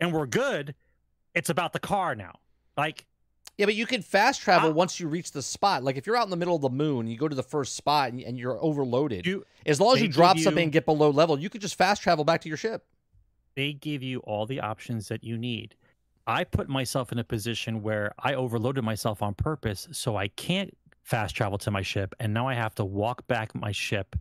and 0.00 0.12
we're 0.12 0.26
good, 0.26 0.74
it's 1.34 1.50
about 1.50 1.72
the 1.72 1.80
car 1.80 2.14
now. 2.14 2.38
Like 2.76 3.06
Yeah, 3.58 3.66
but 3.66 3.74
you 3.74 3.86
can 3.86 4.02
fast 4.02 4.40
travel 4.40 4.70
Uh, 4.70 4.72
once 4.72 4.98
you 4.98 5.08
reach 5.08 5.32
the 5.32 5.42
spot. 5.42 5.84
Like 5.84 5.96
if 5.96 6.06
you're 6.06 6.16
out 6.16 6.24
in 6.24 6.30
the 6.30 6.36
middle 6.36 6.56
of 6.56 6.62
the 6.62 6.70
moon, 6.70 7.06
you 7.06 7.16
go 7.16 7.28
to 7.28 7.36
the 7.36 7.42
first 7.42 7.76
spot 7.76 8.10
and, 8.10 8.20
and 8.20 8.38
you're 8.38 8.58
overloaded. 8.62 9.26
you 9.26 9.44
as 9.66 9.80
long 9.80 9.94
as 9.96 10.02
you 10.02 10.08
drop 10.08 10.36
give 10.36 10.44
something 10.44 10.64
and 10.64 10.72
get 10.72 10.86
below 10.86 11.10
level, 11.10 11.38
you 11.38 11.50
could 11.50 11.60
just 11.60 11.76
fast 11.76 12.02
travel 12.02 12.24
back 12.24 12.40
to 12.42 12.48
your 12.48 12.56
ship. 12.56 12.86
they 13.54 13.74
give 13.74 14.02
you 14.02 14.20
all 14.20 14.46
the 14.46 14.60
options 14.60 15.08
that 15.08 15.22
you 15.22 15.36
need. 15.36 15.74
I 16.26 16.44
put 16.44 16.68
myself 16.68 17.12
in 17.12 17.18
a 17.18 17.24
position 17.24 17.82
where 17.82 18.14
I 18.18 18.34
overloaded 18.34 18.84
myself 18.84 19.22
on 19.22 19.34
purpose, 19.34 19.88
so 19.92 20.16
I 20.16 20.28
can't 20.28 20.74
fast 21.02 21.34
travel 21.34 21.58
to 21.58 21.70
my 21.70 21.82
ship, 21.82 22.14
and 22.20 22.32
now 22.32 22.48
I 22.48 22.54
have 22.54 22.74
to 22.76 22.84
walk 22.84 23.26
back 23.26 23.54
my 23.54 23.72
ship 23.72 24.16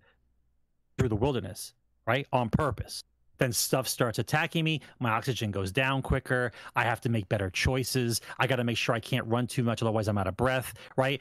through 0.97 1.09
the 1.09 1.15
wilderness, 1.15 1.73
right, 2.05 2.27
on 2.33 2.49
purpose. 2.49 3.03
Then 3.41 3.51
stuff 3.51 3.87
starts 3.87 4.19
attacking 4.19 4.63
me. 4.63 4.81
My 4.99 5.09
oxygen 5.09 5.49
goes 5.49 5.71
down 5.71 6.03
quicker. 6.03 6.51
I 6.75 6.83
have 6.83 7.01
to 7.01 7.09
make 7.09 7.27
better 7.27 7.49
choices. 7.49 8.21
I 8.37 8.45
got 8.45 8.57
to 8.57 8.63
make 8.63 8.77
sure 8.77 8.93
I 8.93 8.99
can't 8.99 9.25
run 9.25 9.47
too 9.47 9.63
much, 9.63 9.81
otherwise 9.81 10.07
I'm 10.07 10.19
out 10.19 10.27
of 10.27 10.37
breath, 10.37 10.75
right? 10.95 11.19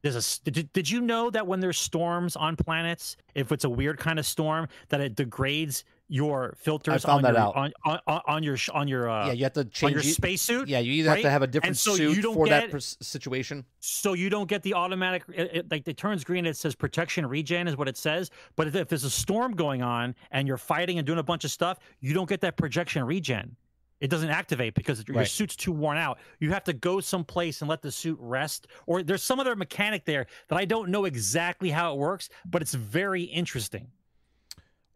There's 0.00 0.16
a. 0.16 0.50
Did, 0.50 0.72
did 0.72 0.90
you 0.90 1.02
know 1.02 1.28
that 1.28 1.46
when 1.46 1.60
there's 1.60 1.76
storms 1.76 2.36
on 2.36 2.56
planets, 2.56 3.18
if 3.34 3.52
it's 3.52 3.64
a 3.64 3.68
weird 3.68 3.98
kind 3.98 4.18
of 4.18 4.24
storm, 4.24 4.66
that 4.88 5.02
it 5.02 5.14
degrades 5.14 5.84
your 6.08 6.54
filters 6.58 7.02
found 7.04 7.26
on, 7.26 7.34
that 7.34 7.38
your, 7.38 7.48
out. 7.48 7.56
on, 7.56 7.72
on 8.06 8.20
on 8.26 8.42
your 8.42 8.56
on 8.72 8.86
your 8.86 9.08
uh, 9.10 9.26
yeah, 9.26 9.32
you 9.32 9.42
have 9.44 9.52
to 9.54 9.64
change 9.64 9.92
your 9.94 10.02
you- 10.02 10.12
spacesuit. 10.12 10.68
Yeah, 10.68 10.78
you 10.78 10.92
either 10.92 11.10
have 11.10 11.22
to 11.22 11.30
have 11.30 11.42
a 11.42 11.46
different 11.46 11.76
so 11.76 11.96
suit 11.96 12.22
for 12.22 12.46
that 12.48 12.62
get- 12.62 12.70
pers- 12.70 12.96
situation. 13.00 13.64
so 13.80 14.12
you 14.12 14.30
don't 14.30 14.48
get 14.48 14.62
the 14.62 14.74
automatic 14.74 15.24
it, 15.34 15.50
it- 15.52 15.70
like 15.70 15.86
it 15.88 15.96
turns 15.96 16.22
green 16.24 16.46
it 16.46 16.56
says 16.56 16.74
protection 16.74 17.26
regen 17.26 17.66
is 17.66 17.76
what 17.76 17.88
it 17.88 17.96
says 17.96 18.30
but 18.54 18.66
if, 18.68 18.74
if 18.76 18.88
there's 18.88 19.04
a 19.04 19.10
storm 19.10 19.52
going 19.52 19.82
on 19.82 20.14
and 20.30 20.46
you're 20.46 20.56
fighting 20.56 20.98
and 20.98 21.06
doing 21.06 21.18
a 21.18 21.22
bunch 21.22 21.44
of 21.44 21.50
stuff 21.50 21.78
you 22.00 22.14
don't 22.14 22.28
get 22.28 22.40
that 22.40 22.56
protection 22.56 23.02
regen 23.04 23.56
it 24.00 24.10
doesn't 24.10 24.28
activate 24.30 24.74
because 24.74 25.02
your 25.08 25.16
Right. 25.16 25.26
suit's 25.28 25.56
too 25.56 25.72
worn 25.72 25.96
out 25.98 26.18
you 26.38 26.50
have 26.52 26.64
to 26.64 26.72
go 26.72 27.00
someplace 27.00 27.62
and 27.62 27.68
let 27.68 27.82
the 27.82 27.90
suit 27.90 28.18
rest 28.20 28.66
or 28.86 29.02
there's 29.02 29.22
some 29.22 29.40
other 29.40 29.56
mechanic 29.56 30.04
there 30.04 30.26
that 30.48 30.56
i 30.56 30.64
don't 30.64 30.88
know 30.90 31.04
exactly 31.04 31.70
how 31.70 31.92
it 31.94 31.98
works 31.98 32.28
but 32.44 32.62
it's 32.62 32.74
very 32.74 33.22
interesting 33.22 33.88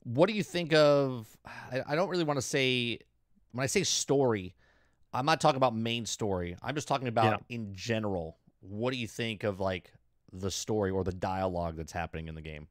What 0.04 0.28
do 0.28 0.34
you 0.34 0.42
think 0.42 0.72
of? 0.72 1.26
I, 1.44 1.82
I 1.88 1.94
don't 1.94 2.08
really 2.08 2.24
want 2.24 2.38
to 2.38 2.42
say 2.42 2.98
when 3.52 3.62
I 3.62 3.66
say 3.66 3.82
story. 3.82 4.54
I'm 5.12 5.26
not 5.26 5.40
talking 5.40 5.56
about 5.56 5.74
main 5.74 6.06
story. 6.06 6.56
I'm 6.62 6.74
just 6.74 6.88
talking 6.88 7.08
about 7.08 7.42
in 7.48 7.74
general. 7.74 8.38
What 8.60 8.92
do 8.92 8.98
you 8.98 9.08
think 9.08 9.42
of 9.44 9.58
like 9.58 9.92
the 10.32 10.50
story 10.50 10.90
or 10.90 11.02
the 11.02 11.12
dialogue 11.12 11.76
that's 11.76 11.92
happening 11.92 12.28
in 12.28 12.34
the 12.34 12.42
game? 12.42 12.68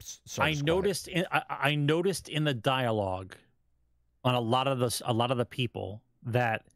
Sorry, 0.00 0.52
I 0.52 0.60
noticed 0.60 1.08
in, 1.08 1.24
I, 1.30 1.42
I 1.48 1.74
noticed 1.74 2.28
in 2.28 2.44
the 2.44 2.54
dialogue 2.54 3.36
on 4.22 4.34
a 4.34 4.40
lot 4.40 4.66
of 4.68 4.78
the 4.78 5.02
a 5.06 5.12
lot 5.12 5.30
of 5.30 5.38
the 5.38 5.44
people 5.44 6.02
that 6.24 6.66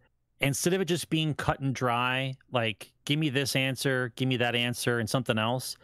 instead 0.40 0.72
of 0.72 0.80
it 0.80 0.86
just 0.86 1.10
being 1.10 1.34
cut 1.34 1.60
and 1.60 1.74
dry, 1.74 2.34
like 2.52 2.92
give 3.04 3.18
me 3.18 3.28
this 3.28 3.56
answer, 3.56 4.12
give 4.16 4.28
me 4.28 4.36
that 4.36 4.54
answer, 4.54 4.98
and 4.98 5.08
something 5.08 5.38
else, 5.38 5.76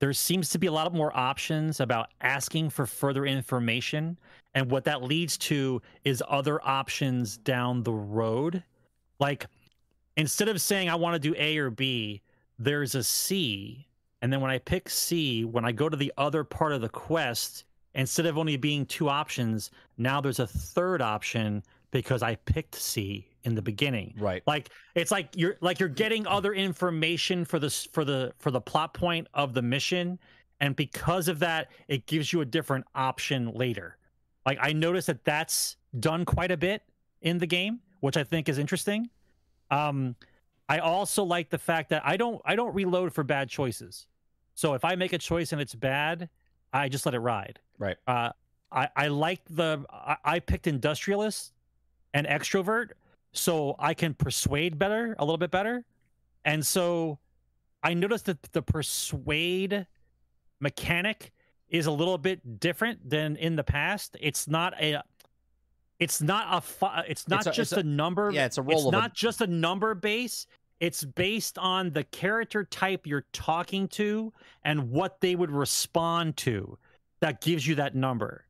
there 0.00 0.12
seems 0.12 0.48
to 0.50 0.58
be 0.58 0.68
a 0.68 0.72
lot 0.72 0.94
more 0.94 1.16
options 1.16 1.80
about 1.80 2.10
asking 2.20 2.70
for 2.70 2.86
further 2.86 3.26
information, 3.26 4.18
and 4.54 4.70
what 4.70 4.84
that 4.84 5.02
leads 5.02 5.36
to 5.36 5.82
is 6.04 6.22
other 6.28 6.64
options 6.66 7.38
down 7.38 7.82
the 7.82 7.92
road. 7.92 8.62
Like 9.18 9.46
instead 10.16 10.48
of 10.48 10.60
saying 10.60 10.88
I 10.88 10.94
want 10.94 11.20
to 11.20 11.28
do 11.28 11.34
A 11.38 11.58
or 11.58 11.70
B, 11.70 12.22
there's 12.58 12.94
a 12.94 13.02
C. 13.02 13.86
And 14.22 14.32
then 14.32 14.40
when 14.40 14.50
I 14.50 14.58
pick 14.58 14.88
C, 14.88 15.44
when 15.44 15.64
I 15.64 15.72
go 15.72 15.88
to 15.88 15.96
the 15.96 16.12
other 16.18 16.42
part 16.44 16.72
of 16.72 16.80
the 16.80 16.88
quest, 16.88 17.64
instead 17.94 18.26
of 18.26 18.38
only 18.38 18.56
being 18.56 18.86
two 18.86 19.08
options, 19.08 19.70
now 19.96 20.20
there's 20.20 20.40
a 20.40 20.46
third 20.46 21.02
option 21.02 21.62
because 21.90 22.22
I 22.22 22.34
picked 22.36 22.74
C 22.74 23.27
in 23.44 23.54
the 23.54 23.62
beginning. 23.62 24.14
Right. 24.18 24.42
Like 24.46 24.70
it's 24.94 25.10
like 25.10 25.28
you're 25.34 25.56
like 25.60 25.80
you're 25.80 25.88
getting 25.88 26.26
other 26.26 26.52
information 26.52 27.44
for 27.44 27.58
this 27.58 27.86
for 27.92 28.04
the 28.04 28.32
for 28.38 28.50
the 28.50 28.60
plot 28.60 28.94
point 28.94 29.26
of 29.34 29.54
the 29.54 29.62
mission, 29.62 30.18
and 30.60 30.74
because 30.76 31.28
of 31.28 31.38
that, 31.40 31.68
it 31.88 32.06
gives 32.06 32.32
you 32.32 32.40
a 32.40 32.44
different 32.44 32.84
option 32.94 33.52
later. 33.52 33.96
Like 34.46 34.58
I 34.60 34.72
noticed 34.72 35.06
that 35.08 35.24
that's 35.24 35.76
done 36.00 36.24
quite 36.24 36.50
a 36.50 36.56
bit 36.56 36.82
in 37.22 37.38
the 37.38 37.46
game, 37.46 37.80
which 38.00 38.16
I 38.16 38.24
think 38.24 38.48
is 38.48 38.58
interesting. 38.58 39.08
Um, 39.70 40.16
I 40.68 40.78
also 40.78 41.24
like 41.24 41.50
the 41.50 41.58
fact 41.58 41.90
that 41.90 42.02
I 42.04 42.16
don't 42.16 42.40
I 42.44 42.56
don't 42.56 42.74
reload 42.74 43.12
for 43.12 43.24
bad 43.24 43.48
choices. 43.48 44.06
So 44.54 44.74
if 44.74 44.84
I 44.84 44.96
make 44.96 45.12
a 45.12 45.18
choice 45.18 45.52
and 45.52 45.60
it's 45.60 45.74
bad, 45.74 46.28
I 46.72 46.88
just 46.88 47.06
let 47.06 47.14
it 47.14 47.20
ride. 47.20 47.60
Right. 47.78 47.96
Uh, 48.06 48.30
I 48.70 48.88
I 48.96 49.08
like 49.08 49.40
the 49.48 49.84
I, 49.90 50.16
I 50.24 50.38
picked 50.40 50.66
industrialist 50.66 51.52
and 52.14 52.26
extrovert, 52.26 52.90
so 53.32 53.76
I 53.78 53.94
can 53.94 54.14
persuade 54.14 54.78
better 54.78 55.14
a 55.18 55.24
little 55.24 55.38
bit 55.38 55.50
better, 55.50 55.84
and 56.44 56.64
so 56.66 57.18
I 57.82 57.94
noticed 57.94 58.26
that 58.26 58.42
the 58.52 58.62
persuade 58.62 59.86
mechanic 60.60 61.32
is 61.68 61.86
a 61.86 61.90
little 61.92 62.18
bit 62.18 62.60
different 62.60 63.08
than 63.08 63.36
in 63.36 63.56
the 63.56 63.64
past. 63.64 64.16
It's 64.20 64.48
not 64.48 64.74
a 64.80 65.02
it's 65.98 66.22
not 66.22 66.64
a 66.80 67.04
it's 67.10 67.28
not 67.28 67.46
a- 67.46 67.48
it's 67.50 67.56
just 67.56 67.72
a- 67.72 67.80
a, 67.80 67.82
number 67.82 68.30
Yeah, 68.32 68.46
it's 68.46 68.58
a 68.58 68.62
roll 68.62 68.78
it's 68.78 68.86
of 68.86 68.94
a- 68.94 68.96
not 68.96 69.14
just 69.14 69.40
a 69.40 69.46
number 69.46 69.94
base. 69.94 70.46
It's 70.80 71.04
based 71.04 71.58
on 71.58 71.90
the 71.90 72.04
character 72.04 72.64
type 72.64 73.04
you're 73.06 73.26
talking 73.32 73.88
to 73.88 74.32
and 74.64 74.90
what 74.90 75.20
they 75.20 75.34
would 75.34 75.50
respond 75.50 76.36
to 76.38 76.78
that 77.20 77.40
gives 77.40 77.66
you 77.66 77.74
that 77.76 77.96
number. 77.96 78.44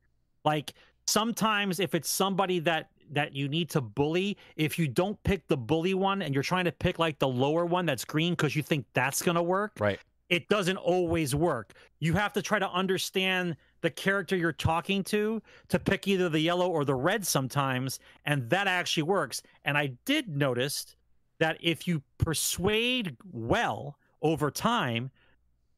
Like 0.45 0.73
sometimes 1.07 1.79
if 1.79 1.95
it's 1.95 2.07
somebody 2.09 2.59
that 2.59 2.91
that 3.11 3.35
you 3.35 3.47
need 3.47 3.69
to 3.71 3.81
bully 3.81 4.37
if 4.55 4.77
you 4.79 4.87
don't 4.87 5.21
pick 5.23 5.47
the 5.47 5.57
bully 5.57 5.93
one 5.93 6.21
and 6.21 6.33
you're 6.33 6.43
trying 6.43 6.65
to 6.65 6.71
pick 6.71 6.99
like 6.99 7.19
the 7.19 7.27
lower 7.27 7.65
one 7.65 7.85
that's 7.85 8.05
green 8.05 8.33
because 8.33 8.55
you 8.55 8.63
think 8.63 8.85
that's 8.93 9.21
going 9.21 9.35
to 9.35 9.43
work 9.43 9.73
Right. 9.79 9.99
it 10.29 10.47
doesn't 10.49 10.77
always 10.77 11.33
work. 11.33 11.73
You 11.99 12.13
have 12.13 12.33
to 12.33 12.41
try 12.41 12.59
to 12.59 12.69
understand 12.69 13.57
the 13.81 13.89
character 13.89 14.35
you're 14.35 14.51
talking 14.51 15.03
to 15.05 15.41
to 15.69 15.79
pick 15.79 16.07
either 16.07 16.29
the 16.29 16.39
yellow 16.39 16.69
or 16.69 16.83
the 16.85 16.93
red 16.95 17.25
sometimes, 17.25 17.99
and 18.25 18.49
that 18.49 18.67
actually 18.67 19.03
works. 19.03 19.41
And 19.65 19.77
I 19.77 19.93
did 20.05 20.27
notice 20.35 20.95
that 21.39 21.57
if 21.61 21.87
you 21.87 22.03
persuade 22.17 23.15
well 23.31 23.97
over 24.21 24.51
time, 24.51 25.09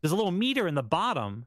there's 0.01 0.11
a 0.11 0.15
little 0.15 0.31
meter 0.31 0.67
in 0.67 0.73
the 0.75 0.81
bottom 0.83 1.45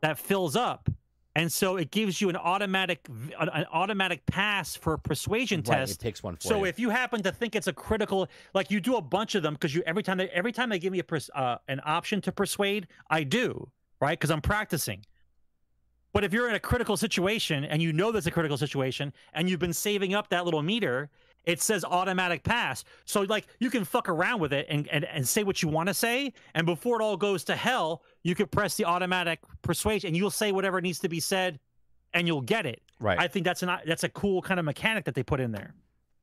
that 0.00 0.18
fills 0.18 0.56
up. 0.56 0.88
And 1.36 1.50
so 1.50 1.76
it 1.76 1.92
gives 1.92 2.20
you 2.20 2.28
an 2.28 2.36
automatic 2.36 3.06
an 3.38 3.64
automatic 3.72 4.26
pass 4.26 4.74
for 4.74 4.94
a 4.94 4.98
persuasion 4.98 5.60
Right. 5.60 5.78
test 5.78 5.92
It 5.92 5.98
takes 6.00 6.22
one 6.22 6.36
for 6.36 6.42
so 6.42 6.58
you. 6.58 6.64
if 6.64 6.78
you 6.80 6.90
happen 6.90 7.22
to 7.22 7.30
think 7.30 7.54
it's 7.54 7.68
a 7.68 7.72
critical, 7.72 8.28
like 8.52 8.70
you 8.70 8.80
do 8.80 8.96
a 8.96 9.00
bunch 9.00 9.34
of 9.36 9.42
them 9.42 9.54
because 9.54 9.74
you 9.74 9.82
every 9.86 10.02
time 10.02 10.18
they 10.18 10.28
every 10.30 10.52
time 10.52 10.68
they 10.68 10.78
give 10.78 10.92
me 10.92 10.98
a 10.98 11.04
pers- 11.04 11.30
uh, 11.34 11.58
an 11.68 11.80
option 11.84 12.20
to 12.22 12.32
persuade, 12.32 12.88
I 13.10 13.22
do 13.22 13.70
right 14.00 14.18
because 14.18 14.30
I'm 14.30 14.40
practicing. 14.40 15.04
But 16.12 16.24
if 16.24 16.32
you're 16.32 16.48
in 16.48 16.56
a 16.56 16.60
critical 16.60 16.96
situation 16.96 17.62
and 17.64 17.80
you 17.80 17.92
know 17.92 18.10
there's 18.10 18.26
a 18.26 18.32
critical 18.32 18.56
situation 18.56 19.12
and 19.32 19.48
you've 19.48 19.60
been 19.60 19.72
saving 19.72 20.12
up 20.14 20.28
that 20.30 20.44
little 20.44 20.62
meter, 20.62 21.08
it 21.44 21.60
says 21.60 21.84
automatic 21.84 22.42
pass. 22.42 22.84
So 23.04 23.22
like 23.22 23.46
you 23.58 23.70
can 23.70 23.84
fuck 23.84 24.08
around 24.08 24.40
with 24.40 24.52
it 24.52 24.66
and 24.68 24.88
and, 24.88 25.04
and 25.04 25.26
say 25.26 25.42
what 25.42 25.62
you 25.62 25.68
want 25.68 25.88
to 25.88 25.94
say, 25.94 26.32
and 26.54 26.66
before 26.66 27.00
it 27.00 27.04
all 27.04 27.16
goes 27.16 27.44
to 27.44 27.56
hell, 27.56 28.02
you 28.22 28.34
can 28.34 28.46
press 28.46 28.76
the 28.76 28.84
automatic 28.84 29.40
persuasion 29.62 30.08
and 30.08 30.16
you'll 30.16 30.30
say 30.30 30.52
whatever 30.52 30.80
needs 30.80 30.98
to 31.00 31.08
be 31.08 31.20
said, 31.20 31.58
and 32.14 32.26
you'll 32.26 32.40
get 32.40 32.66
it. 32.66 32.82
right. 32.98 33.18
I 33.18 33.28
think 33.28 33.44
that's 33.44 33.62
an 33.62 33.70
that's 33.86 34.04
a 34.04 34.08
cool 34.08 34.42
kind 34.42 34.58
of 34.58 34.66
mechanic 34.66 35.04
that 35.04 35.14
they 35.14 35.22
put 35.22 35.40
in 35.40 35.52
there. 35.52 35.74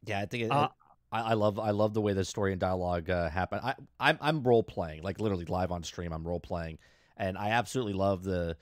Yeah, 0.05 0.19
I 0.19 0.25
think 0.25 0.43
it, 0.43 0.51
Uh, 0.51 0.69
I, 1.11 1.21
I 1.21 1.33
love 1.33 1.59
I 1.59 1.71
love 1.71 1.93
the 1.93 2.01
way 2.01 2.13
the 2.13 2.25
story 2.25 2.51
and 2.51 2.59
dialogue 2.59 3.09
uh, 3.09 3.29
happen. 3.29 3.59
I 3.63 3.75
I'm 3.99 4.17
I'm 4.21 4.43
role 4.43 4.63
playing 4.63 5.03
like 5.03 5.19
literally 5.19 5.45
live 5.45 5.71
on 5.71 5.83
stream. 5.83 6.11
I'm 6.11 6.27
role 6.27 6.39
playing, 6.39 6.79
and 7.15 7.37
I 7.37 7.49
absolutely 7.49 7.93
love 7.93 8.23
the 8.23 8.57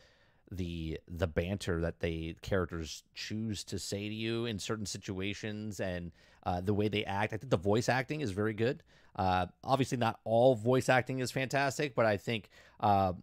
the 0.52 1.00
the 1.08 1.28
banter 1.28 1.82
that 1.82 2.00
they 2.00 2.36
characters 2.42 3.04
choose 3.16 3.64
to 3.66 3.80
say 3.80 4.08
to 4.08 4.14
you 4.14 4.46
in 4.46 4.60
certain 4.60 4.86
situations 4.86 5.80
and 5.80 6.12
uh, 6.46 6.62
the 6.62 6.74
way 6.74 6.88
they 6.88 7.04
act. 7.06 7.34
I 7.34 7.38
think 7.38 7.50
the 7.50 7.58
voice 7.58 7.90
acting 7.90 8.22
is 8.22 8.32
very 8.32 8.54
good. 8.54 8.84
Uh, 9.16 9.48
obviously, 9.64 9.98
not 9.98 10.20
all 10.24 10.56
voice 10.56 10.90
acting 10.90 11.20
is 11.20 11.32
fantastic, 11.32 11.96
but 11.96 12.06
I 12.06 12.18
think 12.18 12.50
uh, 12.80 13.14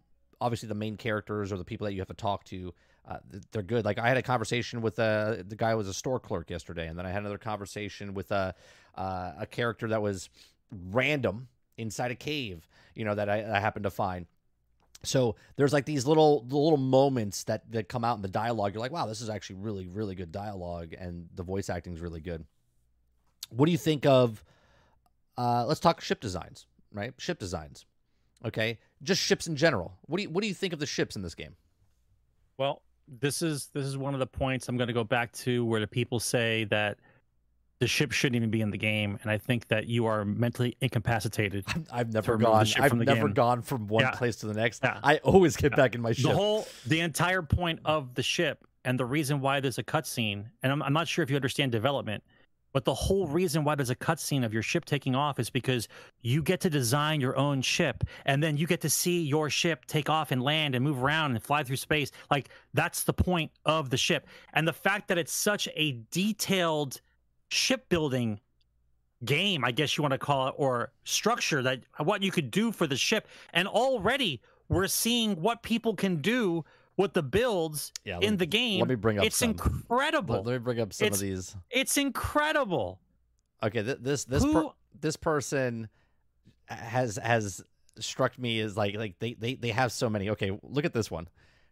obviously 0.41 0.67
the 0.69 0.75
main 0.75 0.97
characters 0.97 1.51
or 1.51 1.57
the 1.57 1.65
people 1.65 1.85
that 1.85 1.93
you 1.93 1.99
have 1.99 2.07
to 2.07 2.13
talk 2.13 2.43
to 2.45 2.73
uh, 3.07 3.17
they're 3.51 3.61
good. 3.61 3.83
Like 3.83 3.99
I 3.99 4.07
had 4.07 4.17
a 4.17 4.21
conversation 4.21 4.81
with 4.81 4.97
uh, 4.97 5.37
the 5.47 5.55
guy 5.55 5.71
who 5.71 5.77
was 5.77 5.87
a 5.87 5.93
store 5.93 6.19
clerk 6.19 6.49
yesterday, 6.49 6.87
and 6.87 6.97
then 6.97 7.05
I 7.05 7.09
had 7.09 7.19
another 7.19 7.37
conversation 7.37 8.13
with 8.13 8.31
a 8.31 8.55
uh, 8.95 9.31
a 9.39 9.45
character 9.45 9.89
that 9.89 10.01
was 10.01 10.29
random 10.91 11.47
inside 11.77 12.11
a 12.11 12.15
cave. 12.15 12.67
You 12.95 13.03
know 13.05 13.15
that 13.15 13.29
I, 13.29 13.55
I 13.55 13.59
happened 13.59 13.83
to 13.83 13.89
find. 13.89 14.25
So 15.03 15.35
there's 15.57 15.73
like 15.73 15.83
these 15.83 16.07
little 16.07 16.45
little 16.47 16.77
moments 16.77 17.43
that 17.45 17.69
that 17.71 17.89
come 17.89 18.05
out 18.05 18.15
in 18.15 18.21
the 18.21 18.29
dialogue. 18.29 18.73
You're 18.73 18.81
like, 18.81 18.93
wow, 18.93 19.05
this 19.05 19.19
is 19.19 19.29
actually 19.29 19.57
really 19.57 19.87
really 19.87 20.15
good 20.15 20.31
dialogue, 20.31 20.93
and 20.97 21.27
the 21.35 21.43
voice 21.43 21.69
acting 21.69 21.93
is 21.93 21.99
really 21.99 22.21
good. 22.21 22.45
What 23.55 23.65
do 23.67 23.71
you 23.71 23.77
think 23.77 24.05
of? 24.05 24.43
Uh, 25.37 25.65
let's 25.65 25.79
talk 25.79 26.01
ship 26.01 26.19
designs, 26.19 26.67
right? 26.91 27.13
Ship 27.17 27.37
designs. 27.39 27.85
Okay, 28.45 28.77
just 29.01 29.21
ships 29.21 29.47
in 29.47 29.55
general. 29.55 29.97
What 30.07 30.17
do 30.17 30.23
you 30.23 30.29
what 30.29 30.41
do 30.41 30.47
you 30.47 30.53
think 30.53 30.73
of 30.73 30.79
the 30.79 30.85
ships 30.85 31.15
in 31.15 31.21
this 31.21 31.33
game? 31.35 31.55
Well, 32.57 32.81
this 33.07 33.41
is 33.41 33.69
this 33.73 33.85
is 33.85 33.97
one 33.97 34.13
of 34.13 34.19
the 34.19 34.27
points 34.27 34.67
I'm 34.69 34.77
going 34.77 34.87
to 34.87 34.93
go 34.93 35.03
back 35.03 35.31
to 35.33 35.65
where 35.65 35.79
the 35.79 35.87
people 35.87 36.19
say 36.19 36.65
that 36.65 36.97
the 37.79 37.87
ship 37.87 38.11
shouldn't 38.11 38.35
even 38.35 38.49
be 38.49 38.61
in 38.61 38.69
the 38.69 38.77
game, 38.77 39.17
and 39.21 39.31
I 39.31 39.37
think 39.37 39.67
that 39.69 39.87
you 39.87 40.05
are 40.05 40.23
mentally 40.23 40.75
incapacitated. 40.81 41.65
I've 41.91 42.13
never 42.13 42.37
gone. 42.37 42.65
I've 42.77 42.89
from 42.89 42.99
the 42.99 43.05
never 43.05 43.27
game. 43.27 43.33
gone 43.33 43.61
from 43.61 43.87
one 43.87 44.03
Yeah. 44.03 44.11
place 44.11 44.35
to 44.37 44.47
the 44.47 44.53
next. 44.53 44.81
Yeah. 44.83 44.99
I 45.03 45.17
always 45.17 45.55
get 45.55 45.75
back 45.75 45.95
in 45.95 46.01
my 46.01 46.11
ship. 46.13 46.25
The 46.25 46.35
whole 46.35 46.67
the 46.85 46.99
entire 46.99 47.41
point 47.41 47.79
of 47.85 48.13
the 48.15 48.23
ship 48.23 48.65
and 48.85 48.99
the 48.99 49.05
reason 49.05 49.39
why 49.41 49.59
there's 49.61 49.77
a 49.77 49.83
cutscene, 49.83 50.45
and 50.61 50.71
I'm, 50.71 50.81
I'm 50.83 50.93
not 50.93 51.07
sure 51.07 51.23
if 51.23 51.29
you 51.29 51.35
understand 51.37 51.71
development, 51.71 52.23
but 52.73 52.83
the 52.85 52.93
whole 52.93 53.27
reason 53.27 53.63
why 53.63 53.75
there's 53.75 53.89
a 53.89 53.95
cutscene 53.95 54.43
of 54.43 54.53
your 54.53 54.63
ship 54.63 54.83
taking 54.83 55.15
off 55.15 55.39
is 55.39 55.49
because 55.49 55.87
you 56.21 56.41
get 56.41 56.59
to 56.61 56.69
design 56.69 57.21
your 57.21 57.37
own 57.37 57.61
ship, 57.61 58.03
and 58.25 58.43
then 58.43 58.57
you 58.57 58.67
get 58.67 58.81
to 58.81 58.89
see 58.89 59.21
your 59.21 59.49
ship 59.49 59.85
take 59.85 60.09
off 60.09 60.31
and 60.31 60.41
land 60.41 60.75
and 60.75 60.83
move 60.83 61.01
around 61.01 61.31
and 61.31 61.41
fly 61.41 61.63
through 61.63 61.77
space. 61.77 62.11
Like 62.29 62.49
that's 62.73 63.03
the 63.03 63.13
point 63.13 63.51
of 63.65 63.89
the 63.89 63.97
ship, 63.97 64.27
and 64.53 64.67
the 64.67 64.73
fact 64.73 65.07
that 65.07 65.17
it's 65.17 65.33
such 65.33 65.69
a 65.75 65.99
detailed 66.11 66.99
shipbuilding 67.49 68.39
game, 69.23 69.63
I 69.63 69.71
guess 69.71 69.97
you 69.97 70.01
want 70.01 70.13
to 70.13 70.17
call 70.17 70.47
it, 70.47 70.55
or 70.57 70.91
structure 71.03 71.61
that 71.61 71.81
what 71.97 72.23
you 72.23 72.31
could 72.31 72.51
do 72.51 72.71
for 72.71 72.87
the 72.87 72.97
ship, 72.97 73.27
and 73.53 73.67
already 73.67 74.41
we're 74.69 74.87
seeing 74.87 75.39
what 75.41 75.61
people 75.61 75.95
can 75.95 76.21
do 76.21 76.65
with 76.97 77.13
the 77.13 77.23
builds 77.23 77.91
Yeah, 78.05 78.19
in 78.21 78.31
me- 78.31 78.37
the 78.37 78.45
game. 78.45 78.79
let 78.79 78.89
me 78.89 78.95
bring 78.95 79.17
up 79.19 79.25
It's 79.25 79.37
some. 79.37 79.51
incredible. 79.51 80.35
Let, 80.35 80.45
let 80.45 80.53
me 80.53 80.59
bring 80.59 80.79
up 80.79 80.93
some 80.93 81.07
It's- 81.07 81.21
of 81.21 81.27
these. 81.27 81.55
It's 81.69 81.97
incredible. 81.97 82.99
Okay, 83.63 83.81
th- 83.83 83.99
this 84.01 84.25
this 84.25 84.43
Who? 84.43 84.53
per- 84.53 84.73
this 84.99 85.15
person 85.15 85.87
has 86.67 87.17
has 87.17 87.63
struck 87.99 88.37
me 88.37 88.59
as 88.59 88.75
like 88.75 88.95
like 88.95 89.17
they, 89.19 89.33
they 89.35 89.55
they 89.55 89.69
have 89.69 89.91
so 89.91 90.09
many. 90.09 90.29
Okay, 90.31 90.51
look 90.63 90.85
at 90.85 90.93
this 90.93 91.09
one. 91.09 91.27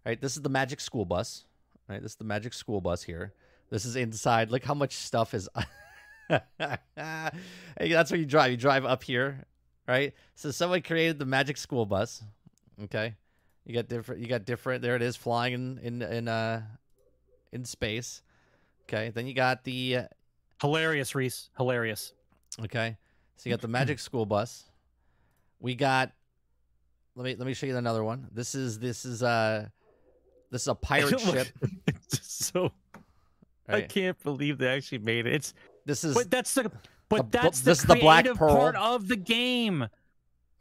Right, 0.06 0.20
this 0.20 0.36
is 0.36 0.42
the 0.42 0.50
Magic 0.50 0.80
School 0.80 1.06
Bus. 1.06 1.46
Right, 1.88 2.02
this 2.02 2.14
is 2.14 2.18
the 2.18 2.24
Magic 2.24 2.54
School 2.54 2.80
Bus 2.82 3.04
here. 3.04 3.34
This 3.70 3.86
is 3.86 3.96
inside. 3.96 4.50
Look 4.52 4.64
how 4.64 4.74
much 4.74 4.96
stuff 4.96 5.34
is. 5.34 5.48
hey, 6.30 6.78
that's 7.78 8.12
where 8.12 8.20
you 8.20 8.26
drive. 8.26 8.52
You 8.52 8.58
drive 8.58 8.86
up 8.86 9.04
here, 9.04 9.46
right? 9.88 10.14
So 10.36 10.52
someone 10.52 10.82
created 10.82 11.20
the 11.20 11.26
Magic 11.26 11.58
School 11.58 11.86
Bus. 11.86 12.24
Okay, 12.84 13.16
you 13.66 13.74
got 13.74 13.88
different. 13.88 14.22
You 14.22 14.28
got 14.28 14.46
different. 14.46 14.82
There 14.82 14.96
it 14.96 15.02
is, 15.02 15.16
flying 15.16 15.54
in 15.54 15.80
in 15.80 16.02
in 16.02 16.28
uh 16.28 16.62
in 17.52 17.66
space. 17.66 18.22
Okay, 18.84 19.10
then 19.10 19.28
you 19.28 19.34
got 19.34 19.64
the 19.64 19.98
uh, 19.98 20.04
Hilarious, 20.62 21.16
Reese. 21.16 21.50
Hilarious. 21.58 22.14
Okay. 22.64 22.98
So 23.38 23.50
you 23.50 23.56
got 23.56 23.62
the 23.62 23.68
Magic 23.68 24.00
School 24.08 24.26
Bus. 24.26 24.66
We 25.60 25.76
got 25.76 26.12
let 27.16 27.24
me 27.26 27.36
let 27.36 27.46
me 27.48 27.54
show 27.54 27.68
you 27.68 27.78
another 27.78 28.04
one. 28.04 28.28
This 28.32 28.56
is 28.56 28.80
this 28.80 29.06
is 29.06 29.24
uh 29.24 29.68
this 30.52 30.64
is 30.64 30.68
a 30.68 30.76
pirate 30.90 31.20
ship. 31.20 31.48
it's 31.88 32.46
so 32.46 32.72
I 33.68 33.82
can't 33.82 34.22
believe 34.24 34.58
they 34.58 34.68
actually 34.68 35.00
made 35.00 35.26
it. 35.26 35.34
It's 35.34 35.54
This 35.86 36.04
is 36.04 36.16
but 36.16 36.30
that's 36.30 36.54
the 36.54 36.64
the 36.64 36.72
but 37.10 37.32
bu- 37.32 37.38
that's 37.38 37.62
this 37.62 37.84
the 37.84 37.94
is 37.94 38.00
the 38.00 38.02
Black 38.02 38.26
Pearl. 38.36 38.56
part 38.56 38.76
of 38.76 39.08
the 39.08 39.16
game. 39.16 39.88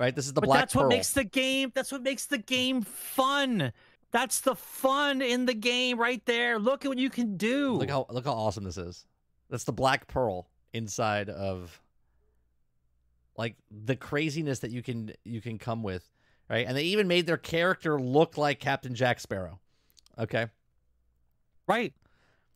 Right. 0.01 0.15
This 0.17 0.27
is 0.27 0.33
the 0.33 0.41
but 0.41 0.49
Black 0.49 0.61
that's 0.63 0.75
Pearl. 0.75 0.85
what 0.85 0.89
makes 0.89 1.13
the 1.13 1.25
game. 1.25 1.71
That's 1.75 1.93
what 1.93 2.03
makes 2.03 2.27
the 2.27 2.39
game 2.39 2.83
fun. 2.83 3.73
That's 4.11 4.41
the 4.41 4.57
fun 4.57 5.23
in 5.23 5.47
the 5.47 5.55
game 5.55 5.99
right 5.99 6.25
there. 6.27 6.59
Look 6.59 6.85
at 6.85 6.89
what 6.89 6.99
you 6.99 7.11
can 7.11 7.37
do. 7.37 7.75
Look 7.75 7.91
how 7.91 8.07
look 8.11 8.25
how 8.25 8.33
awesome 8.33 8.65
this 8.65 8.77
is. 8.77 9.07
That's 9.49 9.65
the 9.65 9.73
Black 9.73 10.09
Pearl 10.09 10.49
inside 10.73 11.29
of 11.29 11.81
like 13.37 13.57
the 13.71 13.97
craziness 13.97 14.61
that 14.61 14.71
you 14.71 14.83
can 14.83 15.13
you 15.25 15.41
can 15.41 15.59
come 15.59 15.83
with, 15.83 16.09
right? 16.49 16.67
And 16.67 16.77
they 16.77 16.85
even 16.85 17.07
made 17.07 17.27
their 17.27 17.37
character 17.37 18.01
look 18.01 18.37
like 18.37 18.59
Captain 18.59 18.95
Jack 18.95 19.21
Sparrow. 19.21 19.61
Okay. 20.19 20.47
right. 21.67 21.95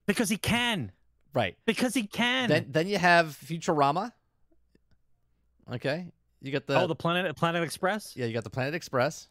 Because 0.07 0.29
he 0.29 0.37
can. 0.37 0.93
Right. 1.33 1.57
Because 1.65 1.95
he 1.95 2.07
can. 2.07 2.49
Then 2.49 2.67
then 2.69 2.89
you 2.89 2.99
have 2.99 3.29
Futurama. 3.29 4.13
Okay. 5.73 6.07
You 6.45 6.53
got 6.53 6.67
the 6.67 6.79
oh, 6.79 6.87
the 6.87 6.95
Planet 6.95 7.35
Planet 7.37 7.63
Express? 7.63 8.15
Yeah, 8.15 8.27
you 8.27 8.35
got 8.35 8.45
the 8.45 8.51
Planet 8.51 8.75
Express. 8.75 9.29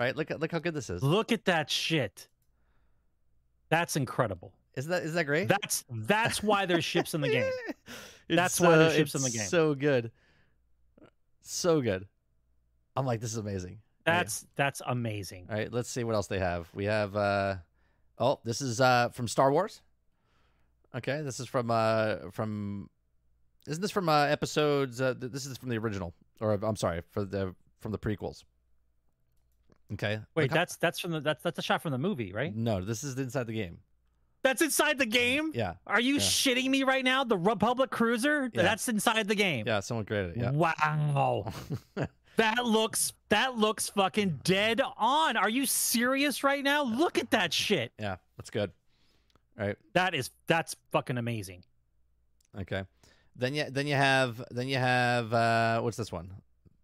Right? 0.00 0.16
Look 0.16 0.30
at 0.30 0.40
look 0.40 0.50
how 0.50 0.60
good 0.60 0.72
this 0.72 0.88
is. 0.88 1.02
Look 1.02 1.30
at 1.30 1.44
that 1.44 1.68
shit. 1.68 2.26
That's 3.68 3.96
incredible. 3.96 4.54
Isn't 4.76 4.90
that 4.90 5.02
isn't 5.02 5.14
that 5.14 5.24
great? 5.24 5.48
That's 5.48 5.84
that's 5.90 6.42
why 6.42 6.64
there's 6.64 6.86
ships 6.86 7.12
in 7.12 7.20
the 7.20 7.28
game. 7.28 7.52
That's 8.28 8.60
why 8.60 8.76
there's 8.76 8.92
so- 8.92 8.98
ships 8.98 9.14
in 9.14 9.22
the 9.22 9.30
game. 9.30 9.46
So 9.46 9.74
good. 9.74 10.10
So 11.42 11.80
good. 11.80 12.08
I'm 12.96 13.06
like, 13.06 13.20
this 13.20 13.30
is 13.30 13.36
amazing. 13.36 13.78
Yeah. 14.06 14.16
That's 14.18 14.46
that's 14.56 14.82
amazing. 14.86 15.46
all 15.48 15.56
right. 15.56 15.72
Let's 15.72 15.90
see 15.90 16.02
what 16.02 16.14
else 16.14 16.26
they 16.26 16.40
have. 16.40 16.68
We 16.74 16.86
have 16.86 17.14
uh 17.14 17.56
oh, 18.18 18.40
this 18.42 18.60
is 18.60 18.80
uh 18.80 19.10
from 19.10 19.28
Star 19.28 19.52
Wars. 19.52 19.82
Okay, 20.94 21.20
this 21.22 21.38
is 21.38 21.46
from 21.46 21.70
uh 21.70 22.30
from 22.32 22.88
isn't 23.68 23.80
this 23.82 23.90
from 23.90 24.08
uh 24.08 24.24
episodes 24.24 25.00
uh 25.00 25.14
th- 25.18 25.32
this 25.32 25.46
is 25.46 25.56
from 25.58 25.68
the 25.68 25.78
original 25.78 26.14
or 26.40 26.52
I'm 26.52 26.76
sorry, 26.76 27.02
for 27.10 27.24
the 27.24 27.54
from 27.80 27.92
the 27.92 27.98
prequels. 27.98 28.44
Okay. 29.92 30.18
Wait, 30.34 30.44
Look 30.44 30.50
that's 30.52 30.76
that's 30.76 30.98
from 30.98 31.12
the 31.12 31.20
that's 31.20 31.42
that's 31.42 31.58
a 31.58 31.62
shot 31.62 31.82
from 31.82 31.92
the 31.92 31.98
movie, 31.98 32.32
right? 32.32 32.54
No, 32.54 32.80
this 32.84 33.04
is 33.04 33.16
inside 33.18 33.46
the 33.46 33.52
game. 33.52 33.78
That's 34.42 34.62
inside 34.62 34.98
the 34.98 35.06
game. 35.06 35.50
Yeah. 35.54 35.74
Are 35.86 36.00
you 36.00 36.14
Yeah. 36.14 36.20
shitting 36.20 36.68
me 36.68 36.82
right 36.82 37.04
now? 37.04 37.24
The 37.24 37.38
Republic 37.38 37.90
cruiser? 37.90 38.50
Yeah. 38.52 38.62
That's 38.62 38.88
inside 38.88 39.26
the 39.28 39.34
game. 39.34 39.64
Yeah, 39.66 39.80
someone 39.80 40.04
created 40.06 40.36
it. 40.36 40.40
Yeah. 40.40 40.50
Wow. 40.52 41.52
that 42.36 42.64
looks 42.64 43.12
that 43.28 43.56
looks 43.56 43.88
fucking 43.90 44.40
dead 44.44 44.80
on. 44.96 45.36
Are 45.36 45.48
you 45.48 45.66
serious 45.66 46.44
right 46.44 46.62
now? 46.62 46.82
Look 46.84 47.18
at 47.18 47.30
that 47.30 47.52
shit. 47.52 47.92
yeah, 47.98 48.16
that's 48.36 48.50
good. 48.50 48.70
All 49.58 49.66
right. 49.66 49.76
That 49.94 50.14
is 50.14 50.30
that's 50.46 50.76
fucking 50.92 51.18
amazing. 51.18 51.62
Okay. 52.60 52.84
Then 53.38 53.54
you 53.54 53.64
then 53.70 53.86
you 53.86 53.94
have 53.94 54.42
then 54.50 54.68
you 54.68 54.78
have 54.78 55.32
uh 55.32 55.80
what's 55.80 55.96
this 55.96 56.10
one? 56.10 56.30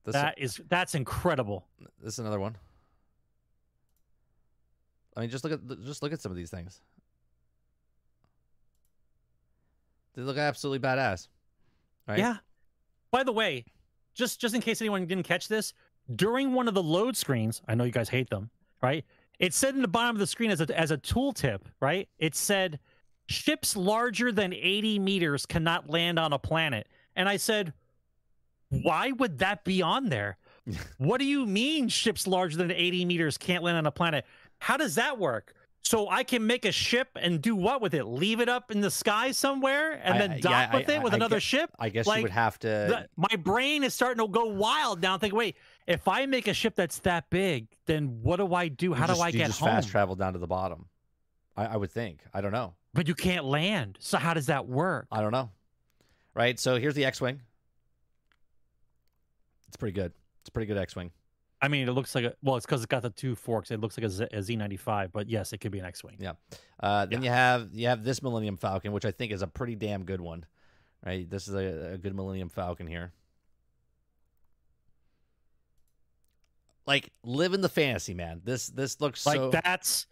This 0.05 0.15
That 0.15 0.39
is 0.39 0.61
that's 0.69 0.95
incredible. 0.95 1.67
this 2.03 2.15
is 2.15 2.19
another 2.19 2.41
one. 2.41 2.57
I 5.17 5.21
mean, 5.21 5.31
just 5.31 5.45
look 5.45 5.53
at 5.53 5.61
just 5.85 6.03
look 6.03 6.13
at 6.13 6.21
some 6.21 6.33
of 6.33 6.37
these 6.37 6.51
things. 6.51 6.81
They 10.15 10.23
look 10.23 10.37
absolutely 10.37 10.87
badass. 10.87 11.29
Right? 12.07 12.19
Yeah. 12.19 12.37
By 13.11 13.25
the 13.25 13.33
way, 13.33 13.65
just 14.15 14.41
just 14.41 14.55
in 14.55 14.61
case 14.61 14.81
anyone 14.81 15.07
didn't 15.07 15.25
catch 15.25 15.49
this, 15.49 15.73
during 16.15 16.53
one 16.53 16.69
of 16.69 16.75
the 16.75 16.83
load 16.83 17.17
screens, 17.17 17.63
I 17.67 17.75
know 17.75 17.85
you 17.85 17.93
guys 17.93 18.09
hate 18.09 18.31
them, 18.31 18.51
right? 18.83 19.05
It 19.39 19.55
said 19.55 19.75
in 19.75 19.83
the 19.83 19.89
bottom 19.89 20.17
of 20.17 20.21
the 20.21 20.27
screen 20.27 20.51
as 20.51 20.61
a 20.61 20.79
as 20.79 20.91
a 20.91 20.99
tooltip, 20.99 21.61
right? 21.81 22.09
It 22.19 22.35
said 22.35 22.79
ships 23.33 23.77
larger 23.77 24.31
than 24.31 24.53
80 24.53 24.99
meters 25.01 25.47
cannot 25.47 25.91
land 25.91 26.19
on 26.19 26.33
a 26.33 26.39
planet. 26.39 26.87
And 27.17 27.29
I 27.29 27.37
said, 27.37 27.73
why 28.71 29.13
would 29.13 29.39
that 29.39 29.65
be 29.65 29.83
on 29.83 30.09
there? 30.09 30.37
what 30.99 31.19
do 31.19 31.25
you 31.25 31.45
mean 31.47 31.89
ships 31.89 32.27
larger 32.27 32.57
than 32.57 32.71
80 32.71 33.05
meters 33.05 33.37
can't 33.37 33.63
land 33.65 33.77
on 33.79 33.87
a 33.87 33.91
planet? 33.91 34.25
How 34.59 34.77
does 34.77 34.95
that 34.95 35.19
work? 35.19 35.55
So 35.85 36.09
I 36.09 36.23
can 36.23 36.47
make 36.47 36.65
a 36.65 36.71
ship 36.71 37.09
and 37.17 37.43
do 37.43 37.57
what 37.57 37.83
with 37.83 37.93
it? 37.93 38.05
Leave 38.05 38.39
it 38.39 38.49
up 38.49 38.71
in 38.71 38.81
the 38.81 38.91
sky 38.91 39.33
somewhere 39.33 40.01
and 40.05 40.15
I- 40.15 40.19
then 40.19 40.41
dock 40.41 40.53
yeah, 40.53 40.77
with 40.77 40.89
I- 40.89 40.93
it 40.95 41.03
with 41.03 41.13
I 41.13 41.17
another 41.17 41.37
get- 41.37 41.43
ship? 41.43 41.71
I 41.81 41.89
guess 41.89 42.07
you 42.07 42.13
Like, 42.13 42.23
would 42.23 42.31
have 42.31 42.57
to. 42.61 42.69
the- 42.69 43.09
my 43.17 43.37
brain 43.37 43.83
is 43.83 43.93
starting 43.93 44.25
to 44.25 44.31
go 44.31 44.45
wild 44.47 45.03
now. 45.03 45.19
Thinking, 45.19 45.37
wait, 45.37 45.57
if 45.89 46.07
I 46.07 46.25
make 46.27 46.47
a 46.47 46.55
ship 46.55 46.77
that's 46.77 47.01
that 47.01 47.29
big, 47.31 47.67
then 47.87 48.23
what 48.23 48.37
do 48.37 48.55
I 48.55 48.69
do? 48.69 48.87
you 48.87 48.95
How 48.95 49.09
just, 49.09 49.19
do 49.19 49.25
I 49.25 49.29
you 49.29 49.39
get 49.39 49.49
just 49.49 49.59
home? 49.59 49.71
fast 49.71 49.89
travel 49.89 50.15
down 50.15 50.35
to 50.35 50.39
the 50.39 50.47
bottom? 50.47 50.87
I, 51.57 51.67
I 51.67 51.77
would 51.77 51.91
think. 51.91 52.21
I 52.33 52.41
don't 52.41 52.53
know. 52.53 52.75
But 52.95 53.09
you 53.09 53.15
can't 53.15 53.45
land. 53.45 53.97
So 54.01 54.19
how 54.19 54.35
does 54.35 54.47
that 54.47 54.67
work? 54.69 55.07
I 55.11 55.21
don't 55.21 55.33
know. 55.33 55.51
Right. 56.35 56.59
So 56.59 56.77
here's 56.77 56.95
the 56.95 57.05
X-wing. 57.05 57.41
It's 59.69 59.77
pretty 59.77 59.95
good. 59.95 60.13
It's 60.41 60.49
a 60.49 60.53
pretty 60.53 60.67
good 60.67 60.77
X-wing. 60.79 61.11
I 61.63 61.69
mean, 61.69 61.89
it 61.89 61.93
looks 61.93 62.15
like 62.15 62.25
a 62.25 62.35
well, 62.43 62.57
it's 62.57 62.67
because 62.67 62.81
it's 62.81 62.89
got 62.91 63.03
the 63.03 63.11
two 63.11 63.35
forks. 63.37 63.71
It 63.71 63.81
looks 63.81 63.97
like 63.97 64.05
a 64.05 64.11
Z- 64.11 64.25
a 64.33 64.39
Z95, 64.39 65.13
but 65.13 65.29
yes, 65.29 65.53
it 65.53 65.59
could 65.59 65.71
be 65.71 65.79
an 65.79 65.85
X-wing. 65.87 66.17
Yeah. 66.19 66.33
Uh, 66.81 67.07
then 67.07 67.23
you 67.23 67.31
have 67.31 67.69
you 67.73 67.87
have 67.87 68.03
this 68.03 68.21
Millennium 68.23 68.57
Falcon, 68.57 68.93
which 68.93 69.05
I 69.05 69.13
think 69.13 69.31
is 69.33 69.43
a 69.43 69.47
pretty 69.47 69.77
damn 69.77 70.05
good 70.05 70.21
one. 70.21 70.45
Right. 71.07 71.29
This 71.31 71.47
is 71.49 71.55
a, 71.55 71.93
a 71.95 71.99
good 71.99 72.15
Millennium 72.17 72.49
Falcon 72.49 72.87
here. 72.89 73.13
Like 76.87 77.11
live 77.25 77.55
in 77.55 77.61
the 77.61 77.69
fantasy, 77.69 78.13
man. 78.13 78.41
This 78.45 78.67
this 78.67 79.01
looks 79.01 79.25
Like 79.25 79.37
so. 79.37 79.51
that's 79.51 80.07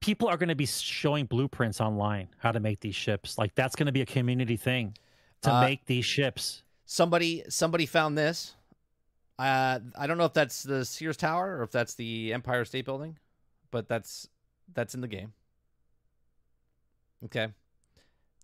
people 0.00 0.28
are 0.28 0.36
going 0.36 0.48
to 0.48 0.54
be 0.54 0.66
showing 0.66 1.26
blueprints 1.26 1.80
online 1.80 2.28
how 2.38 2.50
to 2.52 2.60
make 2.60 2.80
these 2.80 2.94
ships. 2.94 3.38
Like 3.38 3.54
that's 3.54 3.76
going 3.76 3.86
to 3.86 3.92
be 3.92 4.00
a 4.02 4.06
community 4.06 4.56
thing 4.56 4.96
to 5.42 5.52
Uh, 5.52 5.60
make 5.60 5.86
these 5.86 6.04
ships. 6.04 6.62
somebody 6.86 7.44
somebody 7.48 7.86
found 7.86 8.16
this. 8.18 8.54
Uh, 9.38 9.80
I 9.98 10.06
don't 10.06 10.18
know 10.18 10.24
if 10.26 10.34
that's 10.34 10.62
the 10.62 10.84
Sears 10.84 11.16
Tower 11.16 11.58
or 11.58 11.62
if 11.62 11.70
that's 11.70 11.94
the 11.94 12.32
Empire 12.32 12.64
State 12.64 12.84
Building, 12.84 13.18
but 13.70 13.88
that's 13.88 14.28
that's 14.74 14.94
in 14.94 15.00
the 15.00 15.08
game. 15.08 15.32
Okay. 17.24 17.48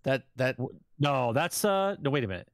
That 0.04 0.24
that 0.36 0.57
No, 0.98 1.32
that's 1.32 1.64
uh 1.64 1.96
no 2.00 2.11
wait 2.11 2.24
a 2.24 2.28
minute. 2.28 2.48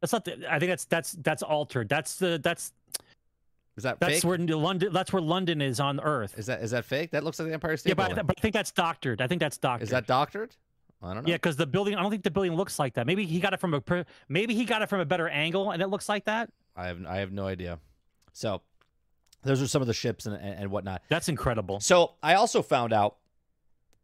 That's 0.00 0.12
not 0.12 0.24
the, 0.26 0.52
I 0.52 0.58
think 0.58 0.70
that's 0.70 0.84
that's 0.84 1.12
that's 1.12 1.42
altered. 1.42 1.88
That's 1.88 2.16
the 2.16 2.38
that's 2.42 2.72
is 3.76 3.82
that 3.82 3.98
that's 4.00 4.14
fake? 4.20 4.24
where 4.24 4.38
London 4.38 4.92
that's 4.92 5.12
where 5.12 5.22
London 5.22 5.60
is 5.60 5.80
on 5.80 6.00
Earth. 6.00 6.38
Is 6.38 6.46
that 6.46 6.62
is 6.62 6.70
that 6.72 6.84
fake? 6.84 7.10
That 7.10 7.24
looks 7.24 7.38
like 7.38 7.48
the 7.48 7.54
Empire 7.54 7.76
State 7.76 7.90
Yeah, 7.90 7.94
but, 7.94 8.18
I- 8.18 8.22
but 8.22 8.36
I 8.38 8.40
think 8.40 8.54
that's 8.54 8.70
doctored. 8.72 9.20
I 9.20 9.26
think 9.26 9.40
that's 9.40 9.58
doctored. 9.58 9.84
Is 9.84 9.90
that 9.90 10.06
doctored? 10.06 10.54
I 11.02 11.12
don't 11.12 11.24
know. 11.24 11.28
Yeah, 11.28 11.34
because 11.36 11.56
the 11.56 11.66
building. 11.66 11.96
I 11.96 12.02
don't 12.02 12.10
think 12.10 12.22
the 12.22 12.30
building 12.30 12.54
looks 12.54 12.78
like 12.78 12.94
that. 12.94 13.06
Maybe 13.06 13.26
he 13.26 13.38
got 13.40 13.52
it 13.52 13.60
from 13.60 13.74
a. 13.74 14.06
Maybe 14.28 14.54
he 14.54 14.64
got 14.64 14.80
it 14.80 14.88
from 14.88 15.00
a 15.00 15.04
better 15.04 15.28
angle, 15.28 15.70
and 15.70 15.82
it 15.82 15.88
looks 15.88 16.08
like 16.08 16.24
that. 16.24 16.50
I 16.76 16.86
have 16.86 17.04
I 17.06 17.16
have 17.18 17.30
no 17.32 17.46
idea. 17.46 17.78
So 18.32 18.62
Those 19.42 19.60
are 19.60 19.66
some 19.68 19.82
of 19.82 19.86
the 19.86 19.92
ships 19.94 20.24
and, 20.26 20.34
and, 20.34 20.60
and 20.60 20.70
whatnot. 20.70 21.02
That's 21.08 21.28
incredible. 21.28 21.80
So 21.80 22.14
I 22.22 22.34
also 22.34 22.62
found 22.62 22.92
out. 22.92 23.16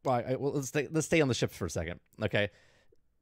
Well, 0.05 0.15
I, 0.15 0.37
well, 0.37 0.53
let's 0.53 0.69
stay, 0.69 0.89
let's 0.91 1.07
stay 1.07 1.21
on 1.21 1.29
the 1.29 1.35
ships 1.35 1.57
for 1.57 1.67
a 1.67 1.71
second. 1.71 2.01
Okay, 2.23 2.51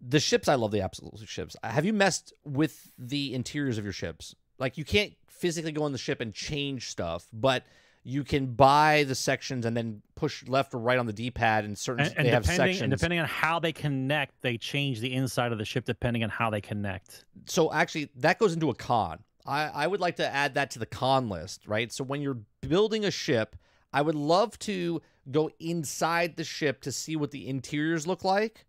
the 0.01 0.20
ships 0.20 0.49
I 0.49 0.55
love 0.57 0.70
the 0.72 0.80
absolute 0.80 1.16
ships. 1.28 1.57
Have 1.62 1.84
you 1.84 1.92
messed 1.92 2.32
with 2.44 2.90
the 2.99 3.34
interiors 3.34 3.78
of 3.78 3.84
your 3.84 3.92
ships? 3.92 4.34
Like 4.59 4.78
you 4.78 4.84
can't 4.84 5.12
physically 5.28 5.72
go 5.72 5.84
on 5.84 5.92
the 5.92 5.98
ship 5.98 6.20
and 6.20 6.34
change 6.34 6.90
stuff, 6.90 7.26
but 7.32 7.64
you 8.04 8.24
can 8.24 8.46
buy 8.46 9.04
the 9.04 9.14
sections 9.14 9.66
and 9.66 9.76
then 9.76 10.02
push 10.14 10.46
left 10.46 10.72
or 10.72 10.78
right 10.78 10.98
on 10.98 11.06
the 11.06 11.12
D-pad 11.12 11.64
and 11.64 11.76
certain 11.76 12.06
And, 12.06 12.14
and 12.18 12.26
they 12.26 12.30
have 12.30 12.46
sections. 12.46 12.80
and 12.80 12.90
depending 12.90 13.18
on 13.18 13.26
how 13.26 13.59
they 13.59 13.72
connect, 13.72 14.40
they 14.40 14.56
change 14.56 15.00
the 15.00 15.12
inside 15.12 15.52
of 15.52 15.59
the 15.59 15.64
ship 15.64 15.84
depending 15.84 16.24
on 16.24 16.30
how 16.30 16.48
they 16.50 16.61
connect. 16.61 17.24
so 17.46 17.72
actually 17.72 18.09
that 18.16 18.38
goes 18.38 18.54
into 18.54 18.70
a 18.70 18.74
con. 18.74 19.18
I, 19.46 19.68
I 19.68 19.86
would 19.86 20.00
like 20.00 20.16
to 20.16 20.34
add 20.34 20.54
that 20.54 20.70
to 20.72 20.78
the 20.78 20.86
con 20.86 21.28
list, 21.28 21.66
right? 21.66 21.92
So 21.92 22.04
when 22.04 22.20
you're 22.20 22.38
building 22.61 23.04
a 23.04 23.11
ship, 23.11 23.56
I 23.92 24.02
would 24.02 24.14
love 24.14 24.59
to 24.61 25.00
go 25.30 25.50
inside 25.59 26.36
the 26.36 26.44
ship 26.44 26.82
to 26.82 26.92
see 26.92 27.16
what 27.16 27.30
the 27.30 27.48
interiors 27.48 28.06
look 28.06 28.24
like. 28.24 28.66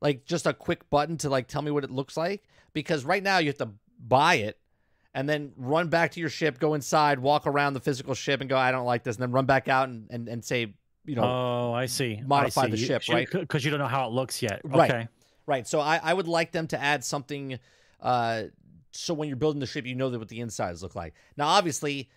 Like 0.00 0.24
just 0.24 0.46
a 0.46 0.52
quick 0.52 0.88
button 0.90 1.16
to 1.18 1.28
like 1.30 1.46
tell 1.48 1.62
me 1.62 1.70
what 1.70 1.84
it 1.84 1.90
looks 1.90 2.16
like. 2.16 2.44
Because 2.72 3.04
right 3.04 3.22
now 3.22 3.38
you 3.38 3.48
have 3.48 3.58
to 3.58 3.70
buy 4.06 4.36
it 4.36 4.58
and 5.14 5.28
then 5.28 5.52
run 5.56 5.88
back 5.88 6.12
to 6.12 6.20
your 6.20 6.28
ship, 6.28 6.58
go 6.58 6.74
inside, 6.74 7.18
walk 7.18 7.46
around 7.46 7.74
the 7.74 7.80
physical 7.80 8.14
ship 8.14 8.40
and 8.40 8.48
go, 8.50 8.56
I 8.56 8.70
don't 8.72 8.86
like 8.86 9.02
this, 9.04 9.16
and 9.16 9.22
then 9.22 9.32
run 9.32 9.46
back 9.46 9.68
out 9.68 9.88
and, 9.88 10.06
and, 10.10 10.28
and 10.28 10.44
say, 10.44 10.74
you 11.04 11.16
know, 11.16 11.22
oh, 11.24 11.72
I 11.72 11.86
see. 11.86 12.20
modify 12.24 12.62
I 12.62 12.64
see. 12.66 12.70
the 12.72 12.76
ship, 12.76 13.08
you- 13.08 13.14
right? 13.14 13.28
Because 13.30 13.64
you 13.64 13.70
don't 13.70 13.80
know 13.80 13.86
how 13.86 14.06
it 14.06 14.12
looks 14.12 14.42
yet. 14.42 14.60
Right. 14.64 14.90
Okay. 14.90 15.08
Right. 15.46 15.66
So 15.66 15.80
I, 15.80 16.00
I 16.02 16.14
would 16.14 16.28
like 16.28 16.52
them 16.52 16.66
to 16.68 16.80
add 16.80 17.02
something 17.04 17.58
uh 18.00 18.44
so 18.92 19.12
when 19.14 19.28
you're 19.28 19.36
building 19.36 19.60
the 19.60 19.66
ship 19.66 19.86
you 19.86 19.94
know 19.94 20.10
that 20.10 20.18
what 20.18 20.28
the 20.28 20.40
insides 20.40 20.82
look 20.82 20.94
like. 20.94 21.14
Now 21.36 21.48
obviously 21.48 22.08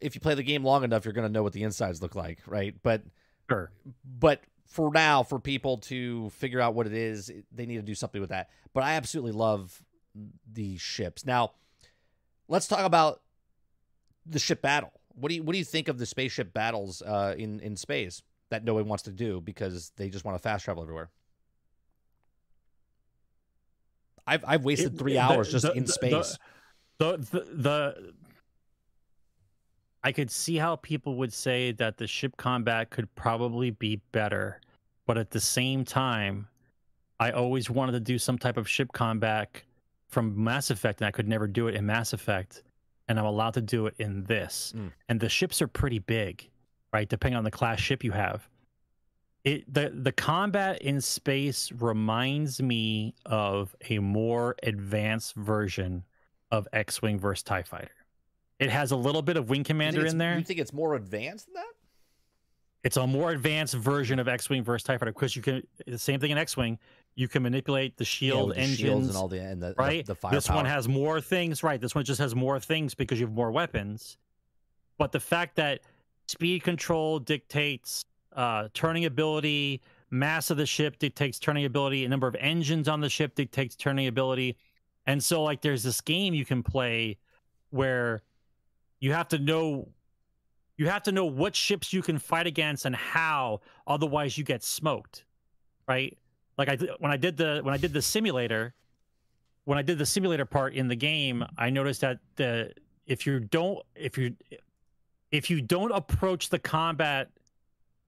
if 0.00 0.14
you 0.14 0.20
play 0.20 0.34
the 0.34 0.42
game 0.42 0.62
long 0.64 0.84
enough 0.84 1.04
you're 1.04 1.12
going 1.14 1.26
to 1.26 1.32
know 1.32 1.42
what 1.42 1.52
the 1.54 1.62
insides 1.62 2.00
look 2.02 2.14
like, 2.14 2.38
right? 2.46 2.74
But 2.82 3.02
Sure. 3.50 3.70
but 4.18 4.40
for 4.66 4.90
now 4.92 5.22
for 5.22 5.38
people 5.38 5.78
to 5.78 6.30
figure 6.30 6.60
out 6.60 6.74
what 6.74 6.86
it 6.86 6.92
is, 6.94 7.30
they 7.52 7.66
need 7.66 7.76
to 7.76 7.82
do 7.82 7.94
something 7.94 8.20
with 8.20 8.30
that. 8.30 8.48
But 8.72 8.84
I 8.84 8.94
absolutely 8.94 9.32
love 9.32 9.82
the 10.52 10.76
ships. 10.78 11.24
Now, 11.26 11.52
let's 12.48 12.66
talk 12.66 12.84
about 12.84 13.20
the 14.26 14.38
ship 14.38 14.62
battle. 14.62 14.92
What 15.14 15.28
do 15.28 15.34
you 15.36 15.42
what 15.42 15.52
do 15.52 15.58
you 15.58 15.64
think 15.64 15.88
of 15.88 15.98
the 15.98 16.06
spaceship 16.06 16.52
battles 16.52 17.02
uh 17.02 17.34
in 17.38 17.60
in 17.60 17.76
space 17.76 18.22
that 18.50 18.64
no 18.64 18.74
one 18.74 18.86
wants 18.88 19.04
to 19.04 19.12
do 19.12 19.40
because 19.40 19.92
they 19.96 20.08
just 20.08 20.24
want 20.24 20.34
to 20.36 20.42
fast 20.42 20.64
travel 20.64 20.82
everywhere? 20.82 21.10
I've 24.26 24.44
I've 24.46 24.64
wasted 24.64 24.94
It- 24.94 24.98
three 24.98 25.12
the- 25.14 25.20
hours 25.20 25.50
just 25.52 25.66
the- 25.66 25.72
in 25.72 25.84
the- 25.84 25.92
space. 25.92 26.38
The 26.98 27.16
the 27.52 28.14
I 30.02 30.12
could 30.12 30.30
see 30.30 30.56
how 30.56 30.76
people 30.76 31.16
would 31.16 31.32
say 31.32 31.72
that 31.72 31.96
the 31.96 32.06
ship 32.06 32.36
combat 32.36 32.90
could 32.90 33.12
probably 33.14 33.70
be 33.70 33.96
better, 34.12 34.60
but 35.06 35.16
at 35.16 35.30
the 35.30 35.40
same 35.40 35.84
time, 35.84 36.48
I 37.18 37.30
always 37.30 37.70
wanted 37.70 37.92
to 37.92 38.00
do 38.00 38.18
some 38.18 38.38
type 38.38 38.56
of 38.58 38.68
ship 38.68 38.92
combat 38.92 39.62
from 40.14 40.42
Mass 40.42 40.70
Effect, 40.70 41.00
and 41.00 41.08
I 41.08 41.10
could 41.10 41.28
never 41.28 41.46
do 41.46 41.66
it 41.66 41.74
in 41.74 41.84
Mass 41.84 42.12
Effect, 42.12 42.62
and 43.08 43.18
I'm 43.18 43.26
allowed 43.26 43.54
to 43.54 43.60
do 43.60 43.86
it 43.86 43.94
in 43.98 44.24
this. 44.24 44.72
Mm. 44.74 44.92
And 45.08 45.20
the 45.20 45.28
ships 45.28 45.60
are 45.60 45.68
pretty 45.68 45.98
big, 45.98 46.48
right? 46.92 47.08
Depending 47.08 47.36
on 47.36 47.44
the 47.44 47.50
class 47.50 47.80
ship 47.80 48.04
you 48.04 48.12
have. 48.12 48.48
It 49.42 49.70
the 49.72 49.90
the 49.94 50.12
combat 50.12 50.80
in 50.80 51.02
space 51.02 51.70
reminds 51.72 52.62
me 52.62 53.14
of 53.26 53.76
a 53.90 53.98
more 53.98 54.56
advanced 54.62 55.34
version 55.34 56.04
of 56.50 56.66
X-wing 56.72 57.18
versus 57.18 57.42
Tie 57.42 57.62
Fighter. 57.64 57.90
It 58.58 58.70
has 58.70 58.92
a 58.92 58.96
little 58.96 59.20
bit 59.20 59.36
of 59.36 59.50
Wing 59.50 59.64
Commander 59.64 60.06
in 60.06 60.16
there. 60.16 60.38
You 60.38 60.44
think 60.44 60.60
it's 60.60 60.72
more 60.72 60.94
advanced 60.94 61.46
than 61.46 61.54
that? 61.54 61.66
It's 62.84 62.96
a 62.96 63.06
more 63.06 63.32
advanced 63.32 63.74
version 63.74 64.18
of 64.18 64.28
X-wing 64.28 64.62
versus 64.62 64.84
Tie 64.84 64.96
Fighter 64.96 65.12
because 65.12 65.34
you 65.34 65.42
can 65.42 65.66
the 65.86 65.98
same 65.98 66.20
thing 66.20 66.30
in 66.30 66.38
X-wing. 66.38 66.78
You 67.16 67.28
can 67.28 67.42
manipulate 67.42 67.96
the 67.96 68.04
shield 68.04 68.48
with 68.48 68.56
the 68.56 68.62
engines 68.62 68.78
shields 68.78 69.08
and 69.08 69.16
all 69.16 69.28
the 69.28 69.40
and 69.40 69.62
the, 69.62 69.68
the- 69.68 69.74
right? 69.74 70.04
the, 70.04 70.16
this 70.30 70.48
one 70.48 70.64
has 70.64 70.88
more 70.88 71.20
things, 71.20 71.62
right? 71.62 71.80
This 71.80 71.94
one 71.94 72.04
just 72.04 72.20
has 72.20 72.34
more 72.34 72.58
things 72.58 72.94
because 72.94 73.20
you 73.20 73.26
have 73.26 73.34
more 73.34 73.52
weapons. 73.52 74.18
But 74.98 75.12
the 75.12 75.20
fact 75.20 75.56
that 75.56 75.80
speed 76.26 76.62
control 76.62 77.18
dictates 77.18 78.04
uh, 78.34 78.68
turning 78.74 79.04
ability, 79.04 79.80
mass 80.10 80.50
of 80.50 80.56
the 80.56 80.66
ship 80.66 80.98
dictates 80.98 81.38
turning 81.38 81.64
ability, 81.64 82.04
a 82.04 82.08
number 82.08 82.26
of 82.26 82.34
engines 82.36 82.88
on 82.88 83.00
the 83.00 83.08
ship 83.08 83.34
dictates 83.36 83.76
turning 83.76 84.08
ability, 84.08 84.56
and 85.06 85.22
so 85.22 85.42
like 85.42 85.60
there's 85.60 85.82
this 85.82 86.00
game 86.00 86.34
you 86.34 86.44
can 86.44 86.62
play 86.62 87.18
where 87.70 88.22
you 89.00 89.12
have 89.12 89.28
to 89.28 89.38
know 89.38 89.88
you 90.76 90.88
have 90.88 91.04
to 91.04 91.12
know 91.12 91.26
what 91.26 91.54
ships 91.54 91.92
you 91.92 92.02
can 92.02 92.18
fight 92.18 92.46
against 92.48 92.84
and 92.84 92.96
how 92.96 93.60
otherwise 93.86 94.36
you 94.36 94.42
get 94.44 94.62
smoked 94.62 95.24
right 95.86 96.16
like 96.58 96.68
i 96.68 96.76
when 96.98 97.10
i 97.12 97.16
did 97.16 97.36
the 97.36 97.60
when 97.62 97.74
i 97.74 97.76
did 97.76 97.92
the 97.92 98.02
simulator 98.02 98.74
when 99.64 99.78
i 99.78 99.82
did 99.82 99.98
the 99.98 100.06
simulator 100.06 100.44
part 100.44 100.74
in 100.74 100.88
the 100.88 100.96
game 100.96 101.44
i 101.58 101.70
noticed 101.70 102.00
that 102.02 102.18
the 102.36 102.72
if 103.06 103.26
you 103.26 103.40
don't 103.40 103.78
if 103.94 104.16
you 104.18 104.34
if 105.30 105.50
you 105.50 105.60
don't 105.60 105.92
approach 105.92 106.48
the 106.50 106.58
combat 106.58 107.30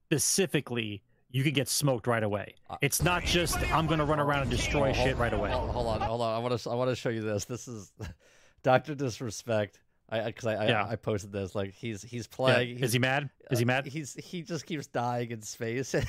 specifically 0.07 1.03
you 1.31 1.43
could 1.43 1.55
get 1.55 1.69
smoked 1.69 2.07
right 2.07 2.23
away 2.23 2.55
Uh, 2.71 2.77
it's 2.81 3.03
not 3.03 3.25
just 3.25 3.57
i'm 3.73 3.87
going 3.87 3.99
to 3.99 4.05
run 4.05 4.21
around 4.21 4.43
and 4.43 4.51
destroy 4.51 4.91
Oh, 4.91 4.93
shit 4.93 5.17
right 5.17 5.33
away 5.35 5.51
Hold, 5.51 5.87
on, 5.89 6.01
hold 6.01 6.21
on. 6.23 6.35
I 6.35 6.39
want 6.39 6.59
to 6.59 6.71
I 6.71 6.75
want 6.75 6.91
to 6.91 6.97
show 6.97 7.09
you 7.09 7.23
this. 7.23 7.45
This 7.45 7.67
is 7.69 7.93
Doctor 8.63 8.95
Disrespect. 8.95 9.81
I 10.09 10.23
because 10.23 10.47
I, 10.47 10.55
I, 10.55 10.69
Yeah. 10.69 10.87
I 10.89 10.95
posted 10.97 11.33
this 11.33 11.55
like 11.57 11.73
he's 11.75 12.03
he's 12.03 12.29
Yeah. 12.31 12.37
playing. 12.37 12.79
is 12.79 12.93
he 12.93 12.99
mad 13.01 13.29
is 13.51 13.59
he 13.59 13.65
uh, 13.65 13.67
mad 13.67 13.87
He's 13.87 14.15
he 14.15 14.43
just 14.43 14.65
keeps 14.67 14.87
dying 14.87 15.31
in 15.33 15.43
space. 15.43 15.95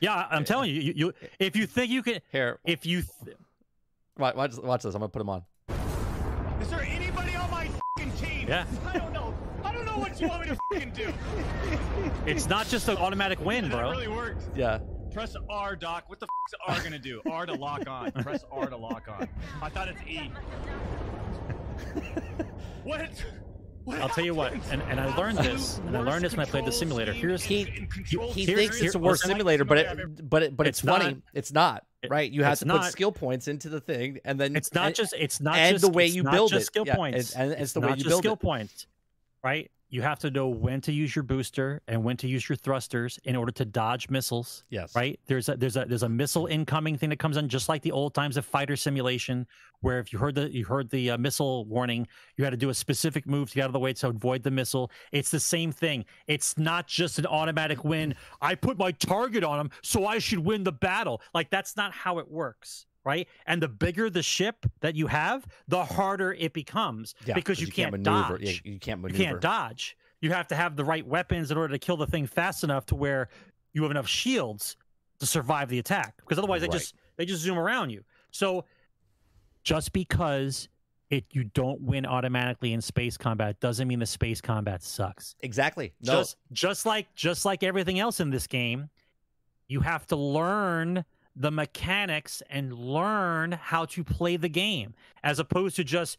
yeah 0.00 0.26
i'm 0.30 0.44
telling 0.44 0.70
you, 0.70 0.80
you 0.80 0.92
you 0.96 1.12
if 1.38 1.56
you 1.56 1.66
think 1.66 1.90
you 1.90 2.02
can 2.02 2.20
Here, 2.32 2.58
if 2.64 2.84
you 2.86 3.02
th- 3.24 3.36
watch, 4.18 4.34
watch 4.34 4.56
watch 4.58 4.82
this. 4.82 4.94
I'm 4.94 5.00
gonna 5.00 5.08
put 5.08 5.22
him 5.22 5.28
on. 5.30 5.44
Is 6.60 6.68
there 6.68 6.82
anybody 6.82 7.34
on 7.36 7.50
my 7.50 7.68
fucking 7.96 8.12
team? 8.12 8.48
Yeah. 8.48 8.66
I 8.86 8.98
don't 8.98 9.12
know. 9.12 9.34
I 9.64 9.72
don't 9.72 9.86
know 9.86 9.98
what 9.98 10.20
you 10.20 10.28
want 10.28 10.42
me 10.42 10.48
to 10.48 10.58
fucking 10.72 10.92
do. 10.92 11.12
it's 12.26 12.48
not 12.48 12.66
just 12.68 12.88
an 12.88 12.96
automatic 12.98 13.40
win 13.44 13.68
That 13.68 13.78
bro 13.78 13.90
really 13.90 14.08
worked. 14.08 14.42
Yeah, 14.56 14.78
Press 15.12 15.36
R, 15.48 15.76
Doc. 15.76 16.04
What 16.08 16.20
the 16.20 16.26
f 16.26 16.30
is 16.48 16.76
R 16.78 16.82
gonna 16.84 16.98
do? 16.98 17.20
R 17.30 17.46
to 17.46 17.54
lock 17.54 17.88
on. 17.88 18.12
Press 18.12 18.44
R 18.50 18.68
to 18.68 18.76
lock 18.76 19.08
on. 19.08 19.28
I 19.62 19.68
thought 19.68 19.88
it's 19.88 20.00
E. 20.06 20.30
what? 22.84 23.10
What 23.84 23.98
I'll 24.00 24.08
tell 24.08 24.24
you 24.24 24.34
what, 24.34 24.52
and, 24.70 24.82
and 24.82 25.00
I 25.00 25.14
learned 25.16 25.38
this, 25.38 25.78
and 25.86 25.96
I 25.96 26.00
learned 26.00 26.24
this 26.24 26.32
when 26.36 26.46
I 26.46 26.50
played 26.50 26.64
the 26.64 26.72
simulator. 26.72 27.12
Here's 27.12 27.42
He- 27.42 27.64
he 27.64 27.86
Here's- 28.04 28.34
thinks 28.34 28.76
scheme. 28.76 28.86
it's 28.86 28.94
a 28.94 28.98
here- 28.98 29.00
worse 29.06 29.22
simulator, 29.22 29.64
but 29.64 29.78
it 29.78 30.28
but 30.30 30.42
it 30.42 30.56
but 30.56 30.66
it's, 30.66 30.80
It's 30.80 30.86
funny. 30.88 31.04
not. 31.06 31.16
It's 31.34 31.52
not 31.52 31.84
right. 32.08 32.30
You 32.30 32.42
have 32.44 32.52
it's 32.52 32.60
to 32.62 32.66
put 32.68 32.84
skill 32.84 33.12
points 33.12 33.48
into 33.48 33.68
the 33.68 33.80
thing, 33.80 34.18
and 34.24 34.38
then 34.38 34.54
it's 34.56 34.72
not 34.74 34.86
and- 34.88 34.94
just 34.94 35.14
it's 35.18 35.40
not 35.40 35.56
and 35.56 35.74
just 35.74 35.82
the 35.84 35.90
way 35.90 36.06
you 36.06 36.22
build 36.22 36.50
just 36.50 36.62
it. 36.62 36.66
skill 36.66 36.84
Yeah, 36.86 36.96
points. 36.96 37.32
and- 37.32 37.52
and 37.52 37.60
it's 37.62 37.72
the 37.72 37.80
way 37.80 37.90
you 37.90 37.96
just 37.96 38.08
build 38.08 38.22
skill 38.22 38.34
it. 38.34 38.40
points, 38.40 38.86
right? 39.42 39.70
You 39.90 40.02
have 40.02 40.20
to 40.20 40.30
know 40.30 40.48
when 40.48 40.80
to 40.82 40.92
use 40.92 41.14
your 41.16 41.24
booster 41.24 41.82
and 41.88 42.04
when 42.04 42.16
to 42.18 42.28
use 42.28 42.48
your 42.48 42.56
thrusters 42.56 43.18
in 43.24 43.34
order 43.34 43.50
to 43.52 43.64
dodge 43.64 44.08
missiles. 44.08 44.64
yes, 44.70 44.94
right? 44.94 45.18
There's 45.26 45.48
a 45.48 45.56
there's 45.56 45.76
a 45.76 45.84
there's 45.84 46.04
a 46.04 46.08
missile 46.08 46.46
incoming 46.46 46.96
thing 46.96 47.10
that 47.10 47.18
comes 47.18 47.36
in, 47.36 47.48
just 47.48 47.68
like 47.68 47.82
the 47.82 47.90
old 47.90 48.14
times 48.14 48.36
of 48.36 48.46
fighter 48.46 48.76
simulation, 48.76 49.46
where 49.80 49.98
if 49.98 50.12
you 50.12 50.18
heard 50.20 50.36
the 50.36 50.48
you 50.54 50.64
heard 50.64 50.88
the 50.90 51.10
uh, 51.10 51.18
missile 51.18 51.64
warning, 51.64 52.06
you 52.36 52.44
had 52.44 52.50
to 52.50 52.56
do 52.56 52.70
a 52.70 52.74
specific 52.74 53.26
move 53.26 53.50
to 53.50 53.56
get 53.56 53.64
out 53.64 53.66
of 53.66 53.72
the 53.72 53.80
way 53.80 53.92
to 53.94 54.08
avoid 54.08 54.44
the 54.44 54.50
missile. 54.50 54.92
It's 55.10 55.30
the 55.30 55.40
same 55.40 55.72
thing. 55.72 56.04
It's 56.28 56.56
not 56.56 56.86
just 56.86 57.18
an 57.18 57.26
automatic 57.26 57.84
win. 57.84 58.14
I 58.40 58.54
put 58.54 58.78
my 58.78 58.92
target 58.92 59.42
on 59.42 59.58
him, 59.58 59.70
so 59.82 60.06
I 60.06 60.18
should 60.18 60.38
win 60.38 60.62
the 60.62 60.72
battle. 60.72 61.20
Like 61.34 61.50
that's 61.50 61.76
not 61.76 61.92
how 61.92 62.18
it 62.18 62.30
works. 62.30 62.86
Right, 63.02 63.28
and 63.46 63.62
the 63.62 63.68
bigger 63.68 64.10
the 64.10 64.22
ship 64.22 64.66
that 64.80 64.94
you 64.94 65.06
have, 65.06 65.46
the 65.68 65.82
harder 65.84 66.34
it 66.34 66.52
becomes 66.52 67.14
Yeah, 67.24 67.32
because 67.34 67.58
you, 67.58 67.66
can't, 67.68 67.92
maneuver. 67.92 68.36
dodge. 68.36 68.62
Yeah, 68.64 68.72
you 68.72 68.78
can't 68.78 69.00
maneuver. 69.00 69.18
You 69.18 69.24
can't 69.24 69.40
dodge. 69.40 69.96
You 70.20 70.32
have 70.32 70.46
to 70.48 70.54
have 70.54 70.76
the 70.76 70.84
right 70.84 71.06
weapons 71.06 71.50
in 71.50 71.56
order 71.56 71.72
to 71.72 71.78
kill 71.78 71.96
the 71.96 72.06
thing 72.06 72.26
fast 72.26 72.62
enough 72.62 72.84
to 72.86 72.94
where 72.94 73.28
you 73.72 73.80
have 73.82 73.90
enough 73.90 74.06
shields 74.06 74.76
to 75.18 75.24
survive 75.24 75.70
the 75.70 75.78
attack. 75.78 76.14
Because 76.18 76.36
otherwise, 76.36 76.60
Right. 76.60 76.70
they 76.70 76.76
just 76.78 76.94
they 77.16 77.24
just 77.24 77.40
zoom 77.42 77.58
around 77.58 77.88
you. 77.88 78.04
So 78.32 78.66
just 79.64 79.92
because 79.94 80.68
it 81.08 81.24
you 81.32 81.44
don't 81.44 81.80
win 81.80 82.04
automatically 82.04 82.72
in 82.74 82.80
space 82.82 83.16
combat 83.16 83.58
doesn't 83.60 83.88
mean 83.88 83.98
the 83.98 84.06
space 84.06 84.42
combat 84.42 84.82
sucks. 84.82 85.34
Exactly. 85.40 85.94
No. 86.02 86.16
Just 86.18 86.36
just 86.52 86.84
like 86.86 87.14
just 87.14 87.46
like 87.46 87.62
everything 87.62 87.98
else 87.98 88.20
in 88.20 88.28
this 88.28 88.46
game, 88.46 88.90
you 89.68 89.80
have 89.80 90.06
to 90.08 90.16
learn 90.16 91.04
the 91.36 91.50
mechanics 91.50 92.42
and 92.50 92.72
learn 92.76 93.52
how 93.52 93.84
to 93.84 94.02
play 94.04 94.36
the 94.36 94.48
game 94.48 94.94
as 95.22 95.38
opposed 95.38 95.76
to 95.76 95.84
just 95.84 96.18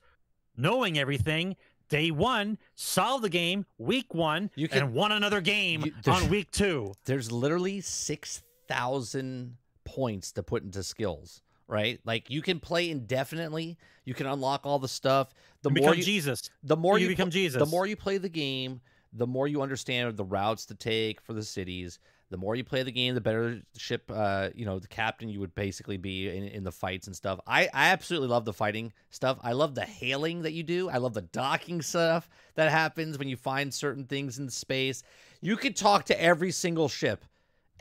knowing 0.58 0.98
everything 0.98 1.56
day 1.90 2.10
one 2.12 2.58
solve 2.76 3.22
the 3.22 3.30
game 3.30 3.66
week 3.78 4.14
one 4.14 4.50
You 4.56 4.68
can- 4.68 4.84
and 4.84 4.94
won 4.94 5.12
another 5.12 5.42
game 5.42 5.84
you- 5.86 6.12
on 6.12 6.30
week 6.30 6.50
two 6.52 6.94
there's 7.06 7.32
literally 7.32 7.82
6,000 7.82 9.58
points 9.84 10.32
to 10.34 10.44
put 10.44 10.64
into 10.64 10.84
skills, 10.84 11.42
right? 11.68 12.00
Like 12.06 12.30
you 12.30 12.42
can 12.42 12.60
play 12.60 12.90
indefinitely, 12.90 13.78
you 14.06 14.14
can 14.14 14.28
unlock 14.28 14.66
all 14.66 14.80
the 14.80 14.88
stuff. 14.88 15.34
The 15.64 15.70
you 15.70 15.76
more 15.76 15.92
become 15.92 15.98
you, 16.00 16.04
jesus 16.04 16.50
the 16.64 16.78
more 16.78 16.98
you 16.98 17.04
you 17.04 17.10
become 17.10 17.30
Jesus. 17.30 17.60
the 17.60 17.66
more 17.66 17.86
you 17.86 17.96
play 17.96 18.18
the 18.18 18.30
game, 18.30 18.82
the 19.14 19.28
more 19.28 19.48
you 19.48 19.62
understand 19.62 20.16
the 20.16 20.24
routes 20.24 20.66
to 20.68 20.76
take 20.76 21.20
for 21.22 21.34
the 21.34 21.44
cities. 21.44 22.00
The 22.32 22.38
more 22.38 22.56
you 22.56 22.64
play 22.64 22.82
the 22.82 22.92
game, 22.92 23.14
the 23.14 23.22
better 23.22 23.62
ship, 23.78 24.10
uh, 24.12 24.50
you 24.56 24.66
know, 24.66 24.80
the 24.80 24.88
captain 24.88 25.30
you 25.30 25.40
would 25.42 25.54
basically 25.54 25.98
be 25.98 26.30
in, 26.30 26.46
in 26.46 26.64
the 26.64 26.72
fights 26.72 27.08
and 27.08 27.16
stuff. 27.16 27.40
I, 27.46 27.66
I 27.74 27.90
absolutely 27.90 28.30
love 28.30 28.46
the 28.46 28.54
fighting 28.54 28.94
stuff. 29.10 29.38
I 29.44 29.52
love 29.52 29.76
the 29.76 29.82
hailing 29.82 30.42
that 30.44 30.54
you 30.54 30.64
do. 30.64 30.90
I 30.90 30.98
love 30.98 31.14
the 31.14 31.22
docking 31.22 31.82
stuff 31.82 32.30
that 32.56 32.72
happens 32.72 33.20
when 33.20 33.28
you 33.28 33.36
find 33.36 33.74
certain 33.74 34.06
things 34.06 34.40
in 34.40 34.50
space. 34.50 35.04
You 35.42 35.58
could 35.58 35.76
talk 35.76 36.06
to 36.06 36.20
every 36.20 36.52
single 36.52 36.88
ship 36.88 37.26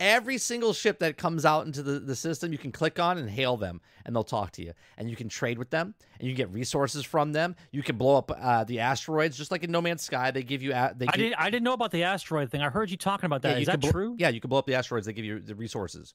Every 0.00 0.38
single 0.38 0.72
ship 0.72 0.98
that 1.00 1.18
comes 1.18 1.44
out 1.44 1.66
into 1.66 1.82
the, 1.82 2.00
the 2.00 2.16
system, 2.16 2.52
you 2.52 2.58
can 2.58 2.72
click 2.72 2.98
on 2.98 3.18
and 3.18 3.28
hail 3.28 3.58
them, 3.58 3.82
and 4.06 4.16
they'll 4.16 4.24
talk 4.24 4.50
to 4.52 4.62
you. 4.64 4.72
And 4.96 5.10
you 5.10 5.14
can 5.14 5.28
trade 5.28 5.58
with 5.58 5.68
them, 5.68 5.94
and 6.18 6.26
you 6.26 6.34
get 6.34 6.50
resources 6.50 7.04
from 7.04 7.32
them. 7.32 7.54
You 7.70 7.82
can 7.82 7.96
blow 7.96 8.16
up 8.16 8.32
uh, 8.34 8.64
the 8.64 8.80
asteroids, 8.80 9.36
just 9.36 9.50
like 9.50 9.62
in 9.62 9.70
No 9.70 9.82
Man's 9.82 10.00
Sky. 10.02 10.30
They 10.30 10.42
give 10.42 10.62
you. 10.62 10.72
A- 10.72 10.94
they 10.96 11.06
I 11.06 11.10
give, 11.12 11.18
didn't. 11.26 11.34
I 11.38 11.50
didn't 11.50 11.64
know 11.64 11.74
about 11.74 11.90
the 11.90 12.02
asteroid 12.04 12.50
thing. 12.50 12.62
I 12.62 12.70
heard 12.70 12.90
you 12.90 12.96
talking 12.96 13.26
about 13.26 13.42
that. 13.42 13.56
yeah, 13.56 13.60
Is 13.60 13.66
that 13.66 13.82
true? 13.82 14.16
Yeah, 14.18 14.30
you 14.30 14.40
can 14.40 14.48
blow 14.48 14.58
up 14.58 14.66
the 14.66 14.74
asteroids. 14.74 15.04
They 15.06 15.12
give 15.12 15.26
you 15.26 15.38
the 15.38 15.54
resources. 15.54 16.14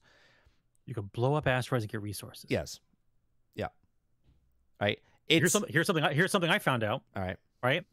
You 0.84 0.92
can 0.94 1.04
blow 1.12 1.34
up 1.34 1.46
asteroids 1.46 1.84
and 1.84 1.90
get 1.92 2.02
resources. 2.02 2.46
Yes. 2.48 2.80
Yeah. 3.54 3.68
Right. 4.80 4.98
Here's 5.28 5.44
It's 5.44 5.52
something. 5.52 5.72
Here's 5.72 5.86
something. 5.86 6.04
I- 6.04 6.12
Here's 6.12 6.32
something 6.32 6.50
I 6.50 6.58
found 6.58 6.82
out. 6.82 7.02
all 7.14 7.22
right. 7.22 7.36
Right. 7.62 7.84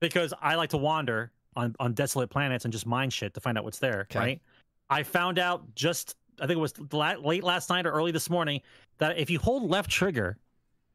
Because 0.00 0.32
I 0.40 0.54
like 0.54 0.70
to 0.70 0.78
wander 0.78 1.32
on 1.54 1.74
on 1.78 1.92
desolate 1.94 2.30
planets 2.30 2.64
and 2.64 2.72
just 2.72 2.86
mine 2.86 3.10
shit 3.10 3.34
to 3.34 3.40
find 3.40 3.58
out 3.58 3.64
what's 3.64 3.78
there. 3.78 4.02
Okay. 4.10 4.18
Right. 4.18 4.42
I 4.92 5.02
found 5.02 5.38
out 5.38 5.74
just. 5.74 6.16
I 6.40 6.46
think 6.46 6.56
it 6.56 6.60
was 6.60 6.74
late 6.92 7.44
last 7.44 7.68
night 7.70 7.86
or 7.86 7.92
early 7.92 8.10
this 8.10 8.28
morning 8.30 8.62
that 8.98 9.18
if 9.18 9.30
you 9.30 9.38
hold 9.38 9.70
left 9.70 9.90
trigger 9.90 10.38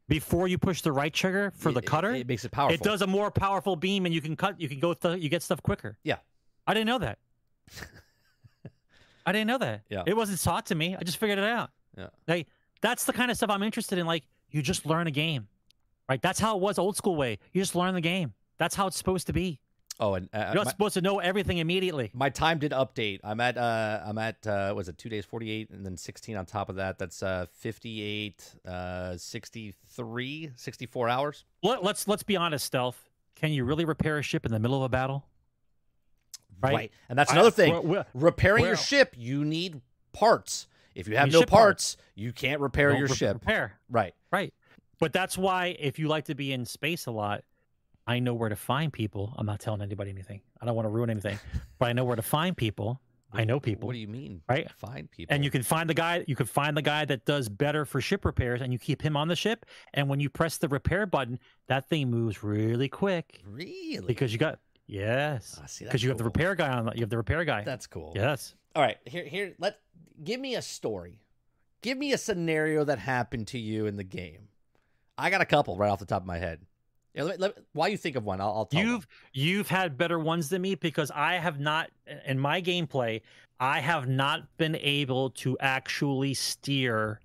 before 0.08 0.48
you 0.48 0.58
push 0.58 0.82
the 0.82 0.92
right 0.92 1.12
trigger 1.12 1.52
for 1.56 1.70
the 1.72 1.78
It- 1.78 1.86
cutter, 1.86 2.12
it, 2.14 2.26
makes 2.26 2.44
it 2.44 2.50
powerful. 2.50 2.74
it 2.74 2.82
does 2.82 3.02
a 3.02 3.06
more 3.06 3.30
powerful 3.30 3.76
beam 3.76 4.04
and 4.04 4.14
you 4.14 4.20
can 4.20 4.36
cut. 4.36 4.60
You 4.60 4.68
can 4.68 4.78
go. 4.80 4.94
Th- 4.94 5.20
you 5.22 5.28
get 5.28 5.42
stuff 5.42 5.62
quicker. 5.62 5.96
Yeah. 6.02 6.16
I 6.66 6.74
didn't 6.74 6.86
know 6.88 6.98
that. 6.98 7.18
I 9.26 9.32
didn't 9.32 9.46
know 9.46 9.58
that. 9.58 9.82
Yeah. 9.90 10.02
It 10.06 10.16
wasn't 10.16 10.40
taught 10.42 10.66
to 10.66 10.74
me. 10.74 10.96
I 10.98 11.02
just 11.04 11.18
figured 11.18 11.38
it 11.38 11.44
out. 11.44 11.70
Yeah. 11.96 12.08
Like 12.26 12.46
that's 12.80 13.04
the 13.04 13.12
kind 13.12 13.30
of 13.30 13.36
stuff 13.36 13.50
I'm 13.50 13.62
interested 13.62 13.98
in. 13.98 14.06
Like 14.06 14.24
you 14.50 14.62
just 14.62 14.86
learn 14.86 15.06
a 15.06 15.10
game, 15.10 15.48
right? 16.08 16.20
That's 16.20 16.40
how 16.40 16.56
it 16.56 16.62
was 16.62 16.78
old 16.78 16.96
school 16.96 17.16
way. 17.16 17.38
You 17.52 17.60
just 17.62 17.74
learn 17.74 17.94
the 17.94 18.00
game. 18.00 18.32
That's 18.58 18.74
how 18.74 18.86
it's 18.86 18.96
supposed 18.96 19.26
to 19.28 19.32
be. 19.32 19.60
Oh, 20.00 20.14
and 20.14 20.28
uh, 20.32 20.38
You're 20.46 20.54
not 20.54 20.64
my, 20.66 20.70
supposed 20.70 20.94
to 20.94 21.00
know 21.00 21.18
everything 21.18 21.58
immediately. 21.58 22.10
my 22.14 22.30
time 22.30 22.58
did 22.58 22.70
update. 22.72 23.18
I'm 23.24 23.40
at 23.40 23.58
uh 23.58 24.00
I'm 24.04 24.16
at 24.18 24.46
uh 24.46 24.72
was 24.76 24.88
it 24.88 24.96
2 24.96 25.08
days 25.08 25.24
48 25.24 25.70
and 25.70 25.84
then 25.84 25.96
16 25.96 26.36
on 26.36 26.46
top 26.46 26.68
of 26.68 26.76
that. 26.76 26.98
That's 26.98 27.20
uh 27.22 27.46
58 27.52 28.54
uh 28.66 29.16
63 29.16 30.50
64 30.54 31.08
hours. 31.08 31.44
Let, 31.62 31.82
let's 31.82 32.06
let's 32.06 32.22
be 32.22 32.36
honest, 32.36 32.64
stealth. 32.64 33.08
Can 33.34 33.50
you 33.52 33.64
really 33.64 33.84
repair 33.84 34.18
a 34.18 34.22
ship 34.22 34.46
in 34.46 34.52
the 34.52 34.58
middle 34.60 34.76
of 34.78 34.82
a 34.84 34.88
battle? 34.88 35.24
Right. 36.60 36.90
And 37.08 37.18
that's 37.18 37.30
I- 37.30 37.34
another 37.34 37.50
thing. 37.50 37.72
well, 37.72 37.82
well, 37.82 38.06
Repairing 38.14 38.64
your 38.64 38.76
ship, 38.76 39.14
you 39.16 39.44
need 39.44 39.80
parts. 40.12 40.66
If 40.94 41.06
you 41.06 41.16
have 41.16 41.30
no 41.30 41.40
parts, 41.40 41.48
parts. 41.50 41.96
you 42.16 42.32
can't 42.32 42.60
repair 42.60 42.90
your 42.96 43.06
re- 43.06 43.14
ship. 43.14 43.34
Repair. 43.34 43.78
Right. 43.88 44.14
Right. 44.32 44.52
But 44.98 45.12
that's 45.12 45.38
why 45.38 45.76
if 45.78 45.98
you 46.00 46.08
like 46.08 46.24
to 46.24 46.34
be 46.34 46.52
in 46.52 46.64
space 46.66 47.06
a 47.06 47.12
lot, 47.12 47.44
I 48.08 48.18
know 48.18 48.34
where 48.34 48.48
to 48.48 48.56
find 48.56 48.92
people. 48.92 49.34
I'm 49.36 49.46
not 49.46 49.60
telling 49.60 49.82
anybody 49.82 50.10
anything. 50.10 50.40
I 50.60 50.66
don't 50.66 50.74
want 50.74 50.86
to 50.86 50.90
ruin 50.90 51.10
anything, 51.10 51.38
but 51.78 51.86
I 51.90 51.92
know 51.92 52.04
where 52.04 52.16
to 52.16 52.22
find 52.22 52.56
people. 52.56 53.00
I 53.30 53.44
know 53.44 53.60
people. 53.60 53.86
What 53.86 53.92
do 53.92 53.98
you 53.98 54.08
mean? 54.08 54.40
Right. 54.48 54.70
Find 54.78 55.10
people. 55.10 55.34
and 55.34 55.44
you 55.44 55.50
can 55.50 55.62
find 55.62 55.88
the 55.90 55.94
guy 55.94 56.24
you 56.26 56.34
can 56.34 56.46
find 56.46 56.74
the 56.74 56.80
guy 56.82 57.04
that 57.04 57.26
does 57.26 57.48
better 57.50 57.84
for 57.84 58.00
ship 58.00 58.24
repairs 58.24 58.62
and 58.62 58.72
you 58.72 58.78
keep 58.78 59.02
him 59.02 59.16
on 59.18 59.28
the 59.28 59.36
ship 59.36 59.66
and 59.92 60.08
when 60.08 60.18
you 60.18 60.30
press 60.30 60.56
the 60.56 60.66
repair 60.68 61.04
button 61.04 61.38
that 61.66 61.86
thing 61.90 62.10
moves 62.10 62.42
really 62.42 62.88
quick 62.88 63.42
really 63.44 64.06
because 64.06 64.32
you 64.32 64.38
got 64.38 64.58
yes 64.86 65.60
Ah, 65.62 65.66
see, 65.66 65.84
because 65.84 66.02
you 66.02 66.08
have 66.08 66.16
the 66.16 66.24
repair 66.24 66.54
guy 66.54 66.70
on 66.70 66.90
you 66.94 67.02
have 67.02 67.10
the 67.10 67.18
repair 67.18 67.44
guy 67.44 67.62
That's 67.64 67.86
cool. 67.86 68.12
yes 68.16 68.54
All 68.74 68.80
right. 68.82 68.96
Here 69.04 69.24
here 69.26 69.54
let 69.58 69.78
give 70.24 70.40
me 70.40 70.54
a 70.54 70.62
story. 70.62 71.20
Give 71.82 71.98
me 71.98 72.14
a 72.14 72.18
scenario 72.18 72.82
that 72.84 72.98
happened 72.98 73.48
to 73.48 73.58
you 73.58 73.84
in 73.84 73.96
the 73.96 74.04
game. 74.04 74.48
I 75.18 75.28
got 75.28 75.42
a 75.42 75.44
couple 75.46 75.76
right 75.76 75.90
off 75.90 75.98
the 75.98 76.06
top 76.06 76.22
of 76.22 76.26
my 76.26 76.38
head. 76.38 76.60
Yeah, 77.18 77.24
let, 77.24 77.40
let, 77.40 77.58
while 77.72 77.88
you 77.88 77.98
think 77.98 78.16
of 78.16 78.24
one, 78.24 78.40
I'll, 78.40 78.48
I'll 78.48 78.66
tell 78.66 78.80
you've 78.80 79.06
you've 79.34 79.68
had 79.68 79.98
better 79.98 80.18
ones 80.18 80.48
than 80.48 80.62
me 80.62 80.74
because 80.74 81.10
i 81.14 81.34
have 81.34 81.60
not 81.60 81.90
in 82.24 82.38
my 82.38 82.62
gameplay 82.62 83.20
i 83.60 83.80
have 83.80 84.08
not 84.08 84.56
been 84.56 84.76
able 84.76 85.30
to 85.30 85.58
actually 85.58 86.32
steer 86.32 87.20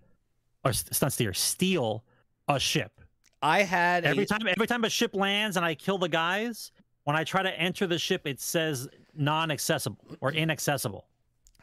or 0.66 0.72
it's 0.72 1.02
not 1.02 1.14
steer 1.14 1.34
steal 1.34 2.04
a 2.50 2.60
ship 2.60 3.00
I 3.44 3.64
had 3.64 4.06
every 4.06 4.24
a, 4.24 4.26
time 4.26 4.48
every 4.48 4.68
time 4.68 4.86
a 4.86 4.90
ship 4.90 5.14
lands 5.14 5.58
and 5.58 5.66
I 5.66 5.76
kill 5.76 5.98
the 5.98 6.08
guys, 6.08 6.72
when 7.04 7.18
I 7.18 7.26
try 7.26 7.44
to 7.44 7.60
enter 7.60 7.86
the 7.86 8.00
ship, 8.00 8.26
it 8.26 8.40
says 8.40 8.88
non-accessible 9.14 10.18
or 10.22 10.32
inaccessible. 10.32 11.06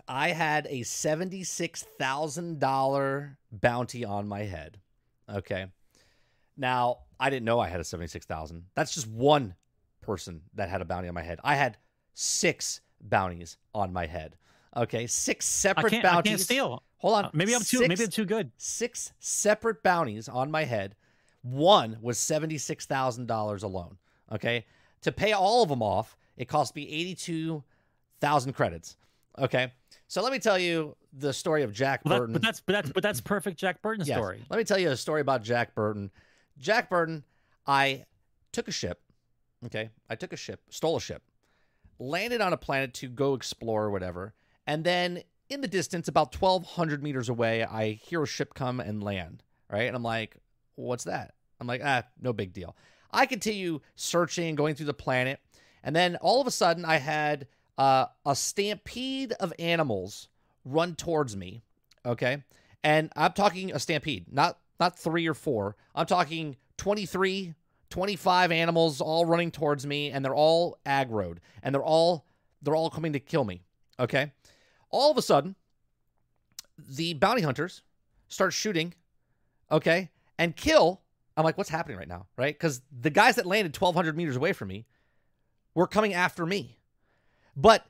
I 0.07 0.28
had 0.28 0.66
a 0.69 0.82
seventy-six 0.82 1.85
thousand 1.98 2.61
dollar 2.61 3.39
bounty 3.51 4.05
on 4.05 4.28
my 4.28 4.43
head. 4.43 4.78
Okay. 5.32 5.66
Now 6.59 6.98
I 7.20 7.30
didn't 7.30 7.44
know 7.44 7.60
I 7.60 7.68
had 7.68 7.78
a 7.80 7.84
seventy-six 7.84 8.26
thousand. 8.26 8.64
That's 8.74 8.92
just 8.94 9.06
one 9.06 9.55
person 10.01 10.40
that 10.55 10.68
had 10.70 10.80
a 10.80 10.84
bounty 10.84 11.06
on 11.09 11.14
my 11.14 11.22
head. 11.22 11.38
I 11.44 11.55
had 11.55 11.76
six 12.14 12.80
bounties 13.01 13.56
on 13.74 13.92
my 13.92 14.06
head. 14.06 14.36
Okay, 14.76 15.06
six 15.06 15.47
I 15.47 15.74
separate 15.74 15.94
I 15.94 16.02
bounties. 16.02 16.30
can't 16.30 16.40
steal. 16.40 16.82
Hold 16.98 17.14
on. 17.14 17.24
Uh, 17.26 17.30
maybe 17.32 17.55
I'm 17.55 17.60
too. 17.60 17.78
Six- 17.78 17.88
Maybe 17.88 18.05
I'm 18.05 18.10
too 18.10 18.24
good. 18.24 18.51
six 18.56 19.12
separate 19.20 19.82
bounties 19.82 20.28
on 20.28 20.51
my 20.51 20.64
head. 20.64 20.94
One 21.42 21.97
was 22.01 22.18
seventy-six 22.18 22.86
thousand 22.86 23.26
dollars 23.26 23.62
alone. 23.62 23.97
Okay, 24.32 24.64
to 25.02 25.10
pay 25.12 25.32
all 25.32 25.62
of 25.62 25.68
them 25.68 25.82
off, 25.82 26.16
it 26.36 26.47
cost 26.48 26.74
me 26.76 26.82
eighty-two 26.88 27.62
thousand 28.20 28.52
credits. 28.52 28.97
Okay, 29.38 29.72
so 30.09 30.22
let 30.22 30.32
me 30.32 30.38
tell 30.38 30.59
you 30.59 30.94
the 31.12 31.32
story 31.32 31.62
of 31.62 31.72
Jack 31.72 32.02
Well, 32.05 32.14
that- 32.14 32.18
Burton. 32.20 32.32
but 32.34 32.42
that's 32.42 32.60
but 32.60 32.72
that's 32.74 32.92
but 32.92 33.02
that's 33.02 33.20
perfect 33.20 33.59
Jack 33.59 33.82
Burton 33.82 34.05
Yes. 34.06 34.16
story. 34.18 34.40
Let 34.51 34.59
me 34.59 34.64
tell 34.64 34.78
you 34.78 34.90
a 34.90 34.97
story 34.97 35.20
about 35.22 35.42
Jack 35.42 35.74
Burton. 35.74 36.10
Jack 36.61 36.91
Burton, 36.91 37.24
I 37.66 38.05
took 38.53 38.69
a 38.69 38.73
ship. 38.73 39.01
Okay, 39.66 39.91
I 40.09 40.15
took 40.15 40.32
a 40.32 40.37
ship, 40.37 40.61
stole 40.70 40.97
a 40.97 41.01
ship, 41.01 41.23
landed 41.99 42.41
on 42.41 42.53
a 42.53 42.57
planet 42.57 42.95
to 42.95 43.09
go 43.09 43.35
explore 43.35 43.85
or 43.85 43.91
whatever, 43.91 44.35
and 44.66 44.85
then 44.85 45.23
in 45.51 45.61
the 45.61 45.69
distance, 45.69 46.09
about 46.09 46.32
twelve 46.32 46.65
hundred 46.65 47.03
meters 47.03 47.28
away, 47.28 47.65
I 47.65 47.93
hear 47.93 48.23
a 48.23 48.27
ship 48.27 48.55
come 48.55 48.81
and 48.81 49.03
land. 49.03 49.43
Right, 49.70 49.87
and 49.87 49.95
I'm 49.95 50.03
like, 50.03 50.37
"What's 50.77 51.05
that?" 51.05 51.35
I'm 51.61 51.66
like, 51.66 51.82
"Ah, 51.85 52.05
no 52.20 52.32
big 52.32 52.53
deal." 52.53 52.77
I 53.11 53.27
continue 53.27 53.81
searching, 53.97 54.49
and 54.49 54.57
going 54.57 54.74
through 54.74 54.87
the 54.87 54.95
planet, 54.95 55.41
and 55.82 55.95
then 55.95 56.16
all 56.16 56.41
of 56.41 56.47
a 56.47 56.53
sudden, 56.53 56.85
I 56.85 56.97
had 56.97 57.49
uh, 57.77 58.07
a 58.24 58.37
stampede 58.37 59.32
of 59.32 59.53
animals 59.59 60.28
run 60.65 60.95
towards 60.95 61.37
me. 61.37 61.62
Okay, 62.07 62.43
and 62.82 63.12
I'm 63.15 63.32
talking 63.32 63.73
a 63.73 63.78
stampede, 63.78 64.32
not 64.32 64.59
not 64.81 64.98
three 64.98 65.28
or 65.28 65.35
four. 65.35 65.77
I'm 65.94 66.07
talking 66.07 66.57
23, 66.78 67.55
25 67.90 68.52
animals 68.52 69.01
all 69.01 69.27
running 69.27 69.51
towards 69.51 69.86
me, 69.86 70.11
and 70.11 70.24
they're 70.24 70.35
all 70.35 70.78
aggroed, 70.86 71.39
and 71.62 71.74
they're 71.74 71.85
all 71.85 72.27
they're 72.62 72.74
all 72.74 72.90
coming 72.90 73.12
to 73.12 73.20
kill 73.20 73.44
me. 73.44 73.62
Okay, 73.98 74.32
all 74.90 75.11
of 75.11 75.19
a 75.19 75.23
sudden, 75.23 75.55
the 76.78 77.15
bounty 77.15 77.43
hunters 77.43 77.82
start 78.28 78.52
shooting. 78.52 78.94
Okay, 79.70 80.11
and 80.39 80.57
kill. 80.57 81.02
I'm 81.36 81.44
like, 81.44 81.57
what's 81.57 81.70
happening 81.70 81.97
right 81.97 82.09
now? 82.09 82.27
Right, 82.36 82.55
because 82.55 82.81
the 82.90 83.11
guys 83.11 83.36
that 83.36 83.47
landed 83.47 83.77
1,200 83.77 84.16
meters 84.16 84.36
away 84.36 84.52
from 84.52 84.69
me 84.69 84.86
were 85.74 85.86
coming 85.86 86.12
after 86.12 86.44
me, 86.44 86.78
but 87.57 87.86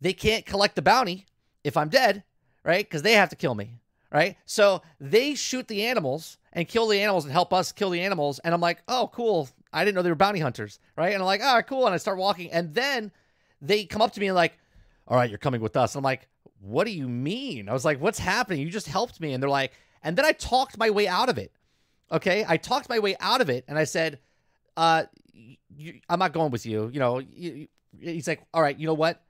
they 0.00 0.12
can't 0.12 0.44
collect 0.44 0.74
the 0.74 0.82
bounty 0.82 1.26
if 1.64 1.76
I'm 1.76 1.88
dead, 1.88 2.24
right? 2.64 2.84
Because 2.84 3.02
they 3.02 3.12
have 3.12 3.30
to 3.30 3.36
kill 3.36 3.54
me 3.54 3.78
right? 4.12 4.36
So 4.44 4.82
they 5.00 5.34
shoot 5.34 5.66
the 5.68 5.84
animals 5.86 6.38
and 6.52 6.68
kill 6.68 6.86
the 6.88 7.00
animals 7.00 7.24
and 7.24 7.32
help 7.32 7.52
us 7.52 7.72
kill 7.72 7.90
the 7.90 8.00
animals. 8.00 8.38
And 8.40 8.52
I'm 8.54 8.60
like, 8.60 8.82
oh, 8.88 9.10
cool. 9.12 9.48
I 9.72 9.84
didn't 9.84 9.94
know 9.96 10.02
they 10.02 10.10
were 10.10 10.14
bounty 10.16 10.40
hunters, 10.40 10.78
right? 10.96 11.12
And 11.12 11.22
I'm 11.22 11.26
like, 11.26 11.42
all 11.42 11.54
right, 11.54 11.66
cool. 11.66 11.86
And 11.86 11.94
I 11.94 11.98
start 11.98 12.18
walking. 12.18 12.50
And 12.52 12.74
then 12.74 13.10
they 13.62 13.84
come 13.84 14.02
up 14.02 14.12
to 14.12 14.20
me 14.20 14.26
and 14.28 14.36
like, 14.36 14.58
all 15.08 15.16
right, 15.16 15.30
you're 15.30 15.38
coming 15.38 15.60
with 15.62 15.76
us. 15.76 15.94
And 15.94 16.00
I'm 16.00 16.04
like, 16.04 16.28
what 16.60 16.84
do 16.84 16.90
you 16.92 17.08
mean? 17.08 17.68
I 17.68 17.72
was 17.72 17.84
like, 17.84 18.00
what's 18.00 18.18
happening? 18.18 18.60
You 18.60 18.70
just 18.70 18.86
helped 18.86 19.20
me. 19.20 19.32
And 19.32 19.42
they're 19.42 19.50
like, 19.50 19.72
and 20.02 20.16
then 20.16 20.24
I 20.24 20.32
talked 20.32 20.76
my 20.76 20.90
way 20.90 21.08
out 21.08 21.28
of 21.28 21.38
it. 21.38 21.52
Okay. 22.10 22.44
I 22.46 22.58
talked 22.58 22.88
my 22.88 22.98
way 22.98 23.16
out 23.18 23.40
of 23.40 23.48
it. 23.48 23.64
And 23.66 23.78
I 23.78 23.84
said, 23.84 24.18
uh, 24.76 25.04
you, 25.32 26.00
I'm 26.08 26.18
not 26.18 26.32
going 26.34 26.50
with 26.50 26.66
you. 26.66 26.90
You 26.92 27.00
know, 27.00 27.18
you- 27.18 27.68
he's 27.98 28.28
like, 28.28 28.42
all 28.52 28.60
right, 28.62 28.78
you 28.78 28.86
know 28.86 28.94
what? 28.94 29.22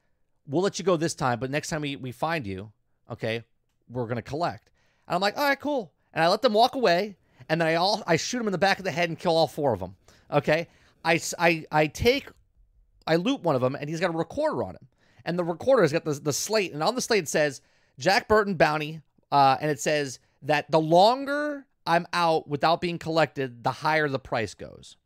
We'll 0.47 0.63
let 0.63 0.79
you 0.79 0.85
go 0.85 0.97
this 0.97 1.15
time. 1.15 1.39
But 1.39 1.51
next 1.51 1.69
time 1.69 1.83
we, 1.83 1.95
we 1.97 2.11
find 2.11 2.47
you, 2.47 2.73
okay, 3.11 3.45
we're 3.89 4.05
going 4.05 4.17
to 4.17 4.23
collect. 4.23 4.71
And 5.07 5.15
I'm 5.15 5.21
like, 5.21 5.37
all 5.37 5.49
right, 5.49 5.61
cool. 5.61 5.93
And 6.13 6.25
I 6.25 6.29
let 6.29 6.43
them 6.43 6.53
walk 6.53 6.75
away. 6.75 7.17
And 7.49 7.61
then 7.61 7.69
I 7.69 7.75
all 7.75 8.03
I 8.07 8.17
shoot 8.17 8.39
them 8.39 8.49
in 8.49 8.53
the 8.53 8.59
back 8.59 8.79
of 8.79 8.85
the 8.85 8.91
head 8.91 9.09
and 9.09 9.19
kill 9.19 9.37
all 9.37 9.47
four 9.47 9.73
of 9.73 9.81
them. 9.81 9.97
Okay. 10.31 10.69
I, 11.05 11.21
I, 11.39 11.65
I 11.73 11.87
take, 11.89 12.29
I 13.07 13.17
loot 13.17 13.43
one 13.43 13.57
of 13.57 13.61
them 13.61 13.75
and 13.75 13.91
he's 13.91 14.01
got 14.01 14.15
a 14.15 14.17
recorder 14.17 14.63
on 14.63 14.75
him. 14.75 14.89
And 15.25 15.39
the 15.39 15.45
recorder 15.45 15.83
has 15.83 15.93
got 15.93 16.05
the, 16.05 16.15
the 16.15 16.33
slate. 16.33 16.73
And 16.73 16.83
on 16.83 16.95
the 16.95 17.01
slate 17.01 17.25
it 17.25 17.29
says 17.29 17.61
Jack 17.99 18.29
Burton 18.29 18.55
bounty. 18.55 19.01
Uh, 19.31 19.57
and 19.61 19.71
it 19.71 19.81
says 19.81 20.21
that 20.43 20.71
the 20.71 20.81
longer 20.81 21.67
I'm 21.87 22.07
out 22.13 22.49
without 22.49 22.81
being 22.81 22.99
collected, 22.99 23.65
the 23.65 23.71
higher 23.71 24.09
the 24.09 24.19
price 24.19 24.55
goes. 24.55 24.97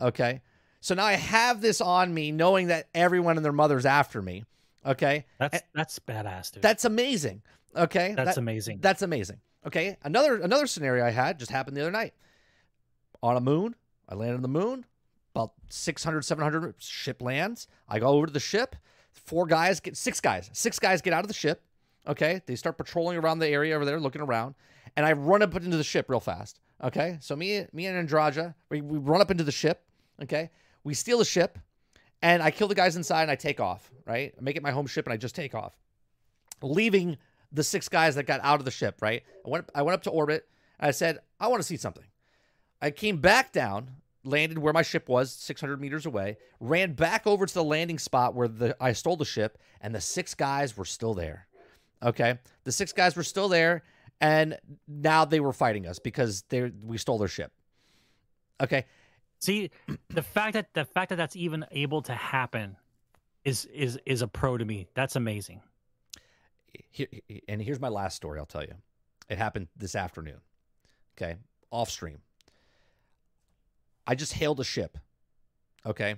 Okay. 0.00 0.40
So 0.80 0.94
now 0.94 1.04
I 1.04 1.14
have 1.14 1.60
this 1.60 1.80
on 1.80 2.12
me, 2.12 2.30
knowing 2.30 2.68
that 2.68 2.88
everyone 2.94 3.36
and 3.36 3.44
their 3.44 3.52
mother's 3.52 3.86
after 3.86 4.20
me. 4.20 4.44
Okay, 4.86 5.24
That's 5.38 5.62
that's 5.74 5.98
badass, 5.98 6.52
dude. 6.52 6.62
that's 6.62 6.84
amazing. 6.84 7.42
Okay, 7.76 8.14
that's 8.14 8.30
That- 8.34 8.38
amazing. 8.38 8.78
That's 8.80 9.02
amazing. 9.02 9.40
Okay, 9.66 9.96
another 10.02 10.36
another 10.40 10.66
scenario 10.66 11.04
I 11.04 11.10
had 11.10 11.38
just 11.38 11.50
happened 11.50 11.76
the 11.76 11.80
other 11.80 11.90
night. 11.90 12.14
On 13.22 13.36
a 13.36 13.40
moon, 13.40 13.74
I 14.08 14.14
landed 14.14 14.36
on 14.36 14.42
the 14.42 14.48
moon. 14.48 14.84
About 15.34 15.52
600, 15.68 16.22
700 16.24 16.74
ship 16.80 17.20
lands. 17.20 17.66
I 17.88 17.98
go 17.98 18.06
over 18.08 18.26
to 18.26 18.32
the 18.32 18.38
ship. 18.38 18.76
Four 19.10 19.46
guys 19.46 19.80
get 19.80 19.96
six 19.96 20.20
guys. 20.20 20.48
Six 20.52 20.78
guys 20.78 21.00
get 21.02 21.12
out 21.12 21.22
of 21.24 21.28
the 21.28 21.34
ship. 21.34 21.62
Okay, 22.06 22.42
they 22.46 22.54
start 22.54 22.76
patrolling 22.76 23.16
around 23.16 23.38
the 23.38 23.48
area 23.48 23.74
over 23.74 23.84
there, 23.84 23.98
looking 23.98 24.20
around, 24.20 24.54
and 24.96 25.06
I 25.06 25.12
run 25.14 25.42
up 25.42 25.56
into 25.56 25.76
the 25.78 25.82
ship 25.82 26.08
real 26.10 26.20
fast. 26.20 26.60
Okay, 26.82 27.16
so 27.20 27.34
me, 27.34 27.66
me 27.72 27.86
and 27.86 28.08
Andreja, 28.08 28.54
we, 28.68 28.82
we 28.82 28.98
run 28.98 29.22
up 29.22 29.30
into 29.30 29.42
the 29.42 29.50
ship. 29.52 29.82
Okay, 30.22 30.50
we 30.84 30.92
steal 30.94 31.18
the 31.18 31.24
ship, 31.24 31.58
and 32.24 32.42
I 32.42 32.50
kill 32.50 32.68
the 32.68 32.74
guys 32.74 32.96
inside, 32.96 33.22
and 33.22 33.30
I 33.30 33.36
take 33.36 33.60
off. 33.60 33.90
Right, 34.06 34.34
I 34.36 34.40
make 34.40 34.56
it 34.56 34.62
my 34.62 34.72
home 34.72 34.86
ship, 34.86 35.06
and 35.06 35.12
I 35.12 35.16
just 35.16 35.34
take 35.34 35.54
off, 35.54 35.78
leaving 36.62 37.18
the 37.52 37.62
six 37.62 37.88
guys 37.88 38.16
that 38.16 38.24
got 38.24 38.40
out 38.42 38.58
of 38.58 38.64
the 38.64 38.70
ship. 38.70 38.96
Right, 39.00 39.22
I 39.46 39.48
went, 39.48 39.70
I 39.74 39.82
went 39.82 39.94
up 39.94 40.02
to 40.04 40.10
orbit. 40.10 40.48
I 40.80 40.90
said, 40.90 41.18
I 41.38 41.46
want 41.48 41.62
to 41.62 41.66
see 41.66 41.76
something. 41.76 42.04
I 42.82 42.90
came 42.90 43.18
back 43.18 43.52
down, 43.52 43.90
landed 44.24 44.58
where 44.58 44.72
my 44.72 44.82
ship 44.82 45.08
was, 45.08 45.32
600 45.32 45.80
meters 45.80 46.06
away, 46.06 46.38
ran 46.60 46.94
back 46.94 47.26
over 47.26 47.46
to 47.46 47.54
the 47.54 47.64
landing 47.64 47.98
spot 47.98 48.34
where 48.34 48.48
the 48.48 48.76
I 48.80 48.92
stole 48.92 49.16
the 49.16 49.24
ship, 49.24 49.58
and 49.80 49.94
the 49.94 50.00
six 50.00 50.34
guys 50.34 50.76
were 50.76 50.84
still 50.86 51.14
there. 51.14 51.46
Okay, 52.02 52.38
the 52.64 52.72
six 52.72 52.92
guys 52.92 53.16
were 53.16 53.22
still 53.22 53.48
there, 53.48 53.82
and 54.20 54.58
now 54.88 55.26
they 55.26 55.40
were 55.40 55.52
fighting 55.52 55.86
us 55.86 55.98
because 55.98 56.42
they 56.48 56.72
we 56.82 56.96
stole 56.96 57.18
their 57.18 57.28
ship. 57.28 57.52
Okay, 58.62 58.86
See, 59.44 59.70
the 60.08 60.22
fact 60.22 60.54
that 60.54 60.72
the 60.72 60.84
fact 60.84 61.10
that 61.10 61.16
that's 61.16 61.36
even 61.36 61.66
able 61.70 62.00
to 62.02 62.14
happen 62.14 62.76
is 63.44 63.66
is 63.66 63.98
is 64.06 64.22
a 64.22 64.28
pro 64.28 64.56
to 64.56 64.64
me. 64.64 64.86
That's 64.94 65.16
amazing. 65.16 65.60
here, 66.90 67.08
and 67.48 67.60
here's 67.60 67.80
my 67.80 67.88
last 67.88 68.16
story. 68.16 68.38
I'll 68.38 68.46
tell 68.46 68.62
you, 68.62 68.74
it 69.28 69.36
happened 69.38 69.68
this 69.76 69.94
afternoon. 69.94 70.38
Okay, 71.16 71.36
off 71.70 71.90
stream. 71.90 72.18
I 74.06 74.14
just 74.14 74.32
hailed 74.32 74.60
a 74.60 74.64
ship. 74.64 74.98
Okay. 75.86 76.16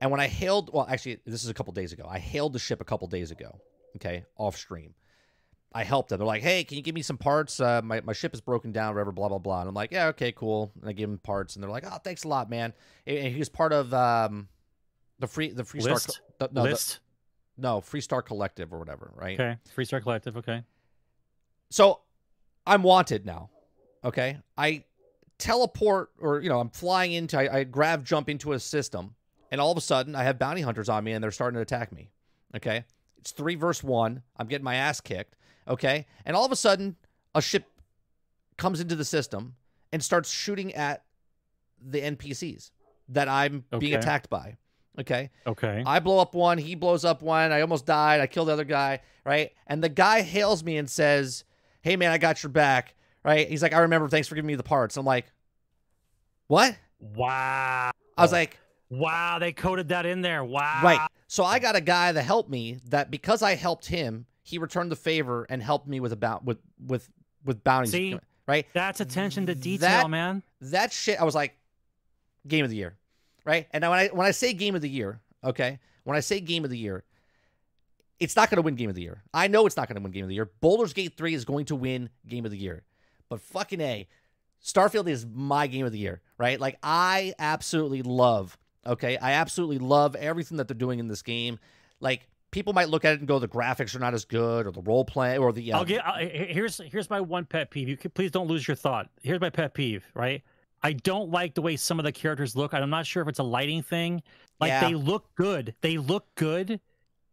And 0.00 0.10
when 0.10 0.20
I 0.20 0.26
hailed, 0.26 0.70
well, 0.72 0.86
actually, 0.88 1.20
this 1.24 1.44
is 1.44 1.48
a 1.48 1.54
couple 1.54 1.72
days 1.72 1.92
ago. 1.92 2.04
I 2.08 2.18
hailed 2.18 2.52
the 2.52 2.58
ship 2.58 2.80
a 2.80 2.84
couple 2.84 3.06
days 3.06 3.30
ago. 3.30 3.60
Okay, 3.96 4.24
off 4.36 4.56
stream. 4.56 4.94
I 5.74 5.84
helped 5.84 6.10
them. 6.10 6.18
They're 6.18 6.26
like, 6.26 6.42
"Hey, 6.42 6.64
can 6.64 6.76
you 6.76 6.82
give 6.82 6.94
me 6.94 7.02
some 7.02 7.18
parts? 7.18 7.60
Uh, 7.60 7.80
my 7.82 8.00
my 8.02 8.12
ship 8.12 8.34
is 8.34 8.40
broken 8.40 8.72
down, 8.72 8.94
whatever, 8.94 9.12
blah 9.12 9.28
blah 9.28 9.38
blah." 9.38 9.60
And 9.60 9.68
I'm 9.68 9.74
like, 9.74 9.92
"Yeah, 9.92 10.06
okay, 10.08 10.32
cool." 10.32 10.70
And 10.80 10.88
I 10.88 10.92
give 10.92 11.08
them 11.08 11.18
parts, 11.18 11.56
and 11.56 11.62
they're 11.62 11.70
like, 11.70 11.84
"Oh, 11.86 11.98
thanks 12.04 12.24
a 12.24 12.28
lot, 12.28 12.50
man." 12.50 12.72
And 13.06 13.32
he 13.32 13.38
was 13.38 13.48
part 13.48 13.72
of 13.72 13.92
um, 13.94 14.48
the 15.18 15.26
free 15.26 15.50
the 15.50 15.64
free 15.64 15.80
List? 15.80 16.10
star 16.10 16.24
the- 16.38 16.50
no, 16.52 16.62
the- 16.64 16.70
List. 16.70 17.00
no 17.56 17.80
free 17.80 18.00
star 18.00 18.22
collective 18.22 18.72
or 18.72 18.78
whatever, 18.78 19.12
right? 19.14 19.38
Okay. 19.38 19.58
Freestar 19.76 20.02
Collective. 20.02 20.36
Okay. 20.36 20.62
So 21.70 22.00
I'm 22.66 22.82
wanted 22.82 23.24
now. 23.26 23.50
Okay. 24.04 24.38
I 24.58 24.84
teleport 25.38 26.10
or, 26.20 26.40
you 26.40 26.48
know, 26.48 26.60
I'm 26.60 26.70
flying 26.70 27.12
into, 27.12 27.38
I, 27.38 27.58
I 27.60 27.64
grab, 27.64 28.04
jump 28.04 28.28
into 28.28 28.52
a 28.52 28.60
system, 28.60 29.14
and 29.50 29.60
all 29.60 29.70
of 29.72 29.76
a 29.78 29.80
sudden 29.80 30.14
I 30.14 30.22
have 30.24 30.38
bounty 30.38 30.60
hunters 30.62 30.88
on 30.88 31.02
me 31.04 31.12
and 31.12 31.22
they're 31.22 31.30
starting 31.30 31.56
to 31.56 31.62
attack 31.62 31.92
me. 31.92 32.10
Okay. 32.56 32.84
It's 33.18 33.30
three 33.30 33.54
verse 33.54 33.82
one. 33.82 34.22
I'm 34.36 34.46
getting 34.48 34.64
my 34.64 34.74
ass 34.76 35.00
kicked. 35.00 35.36
Okay. 35.68 36.06
And 36.24 36.36
all 36.36 36.44
of 36.44 36.52
a 36.52 36.56
sudden 36.56 36.96
a 37.34 37.42
ship 37.42 37.64
comes 38.56 38.80
into 38.80 38.94
the 38.94 39.04
system 39.04 39.54
and 39.92 40.02
starts 40.02 40.30
shooting 40.30 40.74
at 40.74 41.04
the 41.84 42.00
NPCs 42.00 42.70
that 43.08 43.28
I'm 43.28 43.64
being 43.78 43.94
attacked 43.94 44.30
by. 44.30 44.56
Okay. 45.00 45.30
Okay. 45.46 45.82
I 45.86 46.00
blow 46.00 46.18
up 46.18 46.34
one, 46.34 46.58
he 46.58 46.74
blows 46.74 47.04
up 47.04 47.22
one. 47.22 47.50
I 47.52 47.62
almost 47.62 47.86
died. 47.86 48.20
I 48.20 48.26
kill 48.26 48.44
the 48.44 48.52
other 48.52 48.64
guy, 48.64 49.00
right? 49.24 49.52
And 49.66 49.82
the 49.82 49.88
guy 49.88 50.20
hails 50.22 50.62
me 50.62 50.76
and 50.76 50.88
says, 50.88 51.44
"Hey 51.80 51.96
man, 51.96 52.12
I 52.12 52.18
got 52.18 52.42
your 52.42 52.50
back." 52.50 52.94
Right? 53.24 53.48
He's 53.48 53.62
like, 53.62 53.72
"I 53.72 53.78
remember. 53.80 54.08
Thanks 54.08 54.28
for 54.28 54.34
giving 54.34 54.48
me 54.48 54.54
the 54.54 54.62
parts." 54.62 54.96
I'm 54.96 55.06
like, 55.06 55.26
"What?" 56.48 56.76
Wow. 56.98 57.90
I 58.16 58.22
was 58.22 58.32
like, 58.32 58.58
Wow. 58.90 59.38
They 59.38 59.52
coded 59.52 59.88
that 59.88 60.04
in 60.04 60.20
there. 60.20 60.44
Wow. 60.44 60.80
"Right." 60.84 61.08
So 61.26 61.44
I 61.44 61.58
got 61.58 61.74
a 61.74 61.80
guy 61.80 62.12
that 62.12 62.22
helped 62.22 62.50
me. 62.50 62.78
That 62.90 63.10
because 63.10 63.42
I 63.42 63.54
helped 63.54 63.86
him, 63.86 64.26
he 64.42 64.58
returned 64.58 64.90
the 64.90 64.96
favor 64.96 65.46
and 65.48 65.62
helped 65.62 65.86
me 65.86 66.00
with 66.00 66.12
about 66.12 66.44
with 66.44 66.58
with 66.84 67.08
with 67.44 67.62
bounties. 67.64 67.92
See? 67.92 68.18
Right? 68.46 68.66
That's 68.72 69.00
attention 69.00 69.46
to 69.46 69.54
detail, 69.54 69.88
That- 69.88 70.10
man. 70.10 70.42
that 70.62 70.92
shit 70.92 71.20
i 71.20 71.24
was 71.24 71.34
like 71.34 71.56
game 72.46 72.64
of 72.64 72.70
the 72.70 72.76
year. 72.76 72.96
Right? 73.44 73.68
And 73.72 73.82
now 73.82 73.90
when 73.90 73.98
i 74.00 74.08
when 74.08 74.26
i 74.26 74.30
say 74.32 74.52
game 74.52 74.74
of 74.74 74.80
the 74.82 74.88
year 74.88 75.20
okay? 75.44 75.78
When 76.04 76.16
i 76.16 76.20
say 76.20 76.40
game 76.40 76.64
of 76.64 76.70
the 76.70 76.78
year 76.78 77.04
it's 78.20 78.36
not 78.36 78.50
going 78.50 78.56
to 78.56 78.62
win 78.62 78.76
game 78.76 78.88
of 78.88 78.94
the 78.94 79.02
year. 79.02 79.20
I 79.34 79.48
know 79.48 79.66
it's 79.66 79.76
not 79.76 79.88
going 79.88 79.96
to 79.96 80.02
win 80.02 80.12
game 80.12 80.22
of 80.22 80.28
the 80.28 80.36
year. 80.36 80.48
Baldur's 80.60 80.92
gate 80.92 81.16
3 81.16 81.34
is 81.34 81.44
going 81.44 81.64
to 81.66 81.74
win 81.74 82.08
game 82.28 82.44
of 82.44 82.52
the 82.52 82.56
year. 82.56 82.84
But 83.28 83.40
fucking 83.40 83.80
a 83.80 84.06
starfield 84.62 85.08
is 85.08 85.26
my 85.26 85.66
game 85.66 85.84
of 85.86 85.90
the 85.92 85.98
year 85.98 86.20
right? 86.38 86.60
Like 86.60 86.78
i 86.82 87.34
absolutely 87.38 88.02
love 88.02 88.56
okay? 88.86 89.16
I 89.16 89.32
absolutely 89.32 89.78
love 89.78 90.14
everything 90.16 90.56
that 90.58 90.66
they're 90.68 90.76
doing 90.76 90.98
in 90.98 91.06
this 91.08 91.22
game. 91.22 91.58
Like 92.00 92.28
people 92.52 92.72
might 92.72 92.88
look 92.88 93.04
at 93.04 93.14
it 93.14 93.18
and 93.18 93.26
go 93.26 93.40
the 93.40 93.48
graphics 93.48 93.96
are 93.96 93.98
not 93.98 94.14
as 94.14 94.24
good 94.24 94.66
or 94.66 94.70
the 94.70 94.82
role 94.82 95.04
play 95.04 95.36
or 95.38 95.52
the 95.52 95.72
uh, 95.72 95.78
I'll 95.78 95.84
get. 95.84 96.06
I- 96.06 96.20
I- 96.20 96.48
Here's 96.52 96.78
here's 96.78 97.10
my 97.10 97.20
one 97.20 97.44
pet 97.44 97.70
peeve. 97.70 97.88
You 97.88 97.96
can, 97.96 98.12
please 98.12 98.30
don't 98.30 98.46
lose 98.46 98.68
your 98.68 98.76
thought. 98.76 99.08
Here's 99.22 99.40
my 99.40 99.50
pet 99.50 99.74
peeve. 99.74 100.04
Right. 100.14 100.42
I 100.84 100.92
don't 100.92 101.30
like 101.30 101.54
the 101.54 101.62
way 101.62 101.76
some 101.76 101.98
of 101.98 102.04
the 102.04 102.12
characters 102.12 102.54
look. 102.56 102.72
I'm 102.74 102.90
not 102.90 103.06
sure 103.06 103.22
if 103.22 103.28
it's 103.28 103.38
a 103.40 103.44
lighting 103.44 103.82
thing. 103.82 104.22
Like 104.60 104.68
Yeah. 104.68 104.88
they 104.88 104.94
look 104.94 105.34
good. 105.34 105.74
They 105.80 105.96
look 105.98 106.26
good, 106.36 106.78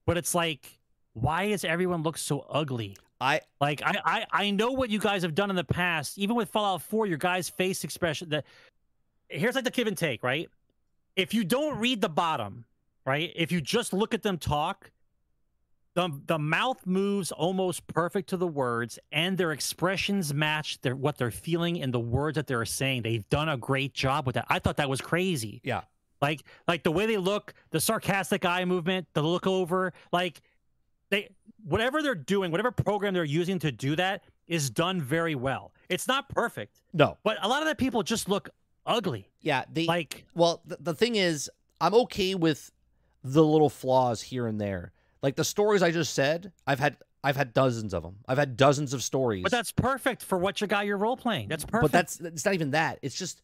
but 0.05 0.17
it's 0.17 0.33
like, 0.35 0.79
why 1.13 1.49
does 1.49 1.63
everyone 1.65 2.01
look 2.03 2.17
so 2.17 2.39
ugly? 2.49 2.95
i 3.21 3.41
Like 3.59 3.81
I, 3.83 3.99
I 4.05 4.25
I 4.31 4.51
know 4.51 4.71
what 4.71 4.89
you 4.89 4.99
guys 4.99 5.23
have 5.23 5.35
done 5.35 5.49
in 5.49 5.55
the 5.55 5.63
past. 5.63 6.17
Even 6.17 6.35
with 6.35 6.49
Fallout 6.49 6.81
4, 6.83 7.07
your 7.07 7.17
guys' 7.17 7.49
face 7.49 7.83
expression. 7.83 8.29
That 8.29 8.45
here's 9.27 9.55
like 9.55 9.63
the 9.65 9.71
give 9.71 9.87
and 9.87 9.97
take, 9.97 10.23
right? 10.23 10.49
If 11.15 11.33
you 11.33 11.43
don't 11.43 11.77
read 11.79 11.99
the 12.01 12.07
bottom, 12.09 12.63
right? 13.05 13.33
If 13.35 13.51
you 13.51 13.59
just 13.61 13.91
look 13.93 14.13
at 14.13 14.23
them 14.23 14.37
talk, 14.37 14.91
the 15.99 16.21
the 16.27 16.39
mouth 16.39 16.85
moves 16.85 17.31
almost 17.31 17.85
perfect 17.87 18.29
to 18.29 18.37
the 18.37 18.47
words, 18.47 18.97
and 19.11 19.37
their 19.37 19.51
expressions 19.51 20.33
match 20.33 20.79
their 20.81 20.95
what 20.95 21.17
they're 21.17 21.31
feeling 21.31 21.81
and 21.81 21.93
the 21.93 21.99
words 21.99 22.35
that 22.35 22.47
they're 22.47 22.63
saying. 22.65 23.01
They've 23.01 23.27
done 23.29 23.49
a 23.49 23.57
great 23.57 23.93
job 23.93 24.25
with 24.25 24.35
that. 24.35 24.45
I 24.47 24.59
thought 24.59 24.77
that 24.77 24.89
was 24.89 25.01
crazy. 25.01 25.59
yeah 25.63 25.81
Like 26.21 26.43
like 26.67 26.83
the 26.83 26.91
way 26.91 27.05
they 27.05 27.17
look, 27.17 27.53
the 27.71 27.81
sarcastic 27.81 28.45
eye 28.45 28.63
movement, 28.65 29.07
the 29.13 29.21
look 29.21 29.45
over, 29.45 29.93
like 30.13 30.41
they 31.09 31.29
whatever 31.65 32.01
they're 32.01 32.15
doing, 32.15 32.51
whatever 32.51 32.71
program 32.71 33.13
they're 33.13 33.23
using 33.25 33.59
to 33.59 33.71
do 33.71 33.95
that 33.97 34.23
is 34.47 34.69
done 34.69 35.01
very 35.01 35.35
well. 35.35 35.73
It's 35.89 36.07
not 36.07 36.29
perfect, 36.29 36.81
no 36.93 37.17
but 37.23 37.37
a 37.41 37.47
lot 37.47 37.61
of 37.61 37.67
the 37.67 37.75
people 37.75 38.03
just 38.03 38.29
look 38.29 38.49
ugly. 38.85 39.29
yeah 39.41 39.65
the 39.71 39.85
Like 39.85 40.25
Well, 40.33 40.61
the, 40.65 40.77
the 40.79 40.93
thing 40.93 41.15
is, 41.17 41.51
I'm 41.81 41.93
okay 41.93 42.35
with 42.35 42.71
the 43.21 43.43
little 43.43 43.69
flaws 43.69 44.21
here 44.21 44.47
and 44.47 44.61
there. 44.61 44.93
Like 45.21 45.35
the 45.35 45.43
stories 45.43 45.83
I 45.83 45.91
just 45.91 46.13
said, 46.13 46.51
I've 46.65 46.79
had 46.79 46.97
I've 47.23 47.35
had 47.35 47.53
dozens 47.53 47.93
of 47.93 48.03
them. 48.03 48.17
I've 48.27 48.37
had 48.37 48.55
dozens 48.55 48.93
of 48.93 49.03
stories. 49.03 49.43
but 49.43 49.51
that's 49.51 49.71
perfect 49.71 50.23
for 50.23 50.37
what 50.37 50.61
you 50.61 50.67
got 50.67 50.85
your 50.85 50.97
role 50.97 51.17
playing. 51.17 51.49
That's 51.49 51.65
perfect. 51.65 51.81
but 51.81 51.91
that's 51.91 52.19
it's 52.19 52.45
not 52.45 52.53
even 52.53 52.71
that. 52.71 52.99
It's 53.01 53.15
just 53.15 53.41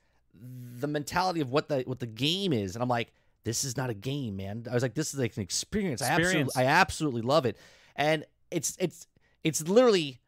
the 0.80 0.88
mentality 0.88 1.42
of 1.42 1.52
what 1.52 1.68
the 1.68 1.84
what 1.86 2.00
the 2.00 2.08
game 2.08 2.54
is, 2.54 2.76
and 2.76 2.84
I'm 2.84 2.90
like, 2.90 3.12
this 3.44 3.64
is 3.64 3.76
not 3.78 3.90
a 3.90 3.94
game, 3.94 4.38
man. 4.38 4.66
I 4.70 4.74
was 4.74 4.84
like, 4.84 4.94
this 4.94 5.14
is 5.14 5.20
like 5.20 5.36
an 5.36 5.44
experience. 5.44 6.02
I 6.02 6.06
absolutely 6.06 6.42
Experience. 6.42 6.58
I 6.58 6.64
absolutely 6.66 7.22
love 7.22 7.46
it, 7.46 7.58
and 7.96 8.26
it's 8.52 8.78
it's 8.80 9.08
it's 9.44 9.68
literally 9.68 10.20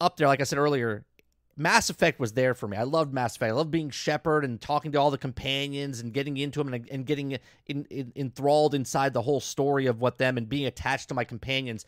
up 0.00 0.16
there. 0.16 0.26
Like 0.26 0.40
I 0.40 0.44
said 0.44 0.58
earlier, 0.58 1.04
Mass 1.56 1.90
Effect 1.90 2.18
was 2.18 2.32
there 2.32 2.54
for 2.54 2.68
me. 2.68 2.76
I 2.76 2.84
loved 2.84 3.12
Mass 3.12 3.36
Effect. 3.36 3.50
I 3.50 3.54
loved 3.54 3.70
being 3.70 3.90
Shepard 3.90 4.44
and 4.44 4.60
talking 4.60 4.92
to 4.92 4.98
all 4.98 5.10
the 5.10 5.18
companions 5.18 6.00
and 6.00 6.12
getting 6.12 6.36
into 6.36 6.62
them 6.62 6.72
and, 6.72 6.88
and 6.90 7.04
getting 7.04 7.38
in, 7.66 7.86
in, 7.90 8.12
enthralled 8.16 8.74
inside 8.74 9.12
the 9.12 9.22
whole 9.22 9.40
story 9.40 9.86
of 9.86 10.00
what 10.00 10.18
them 10.18 10.38
and 10.38 10.48
being 10.48 10.66
attached 10.66 11.08
to 11.08 11.14
my 11.14 11.24
companions. 11.24 11.84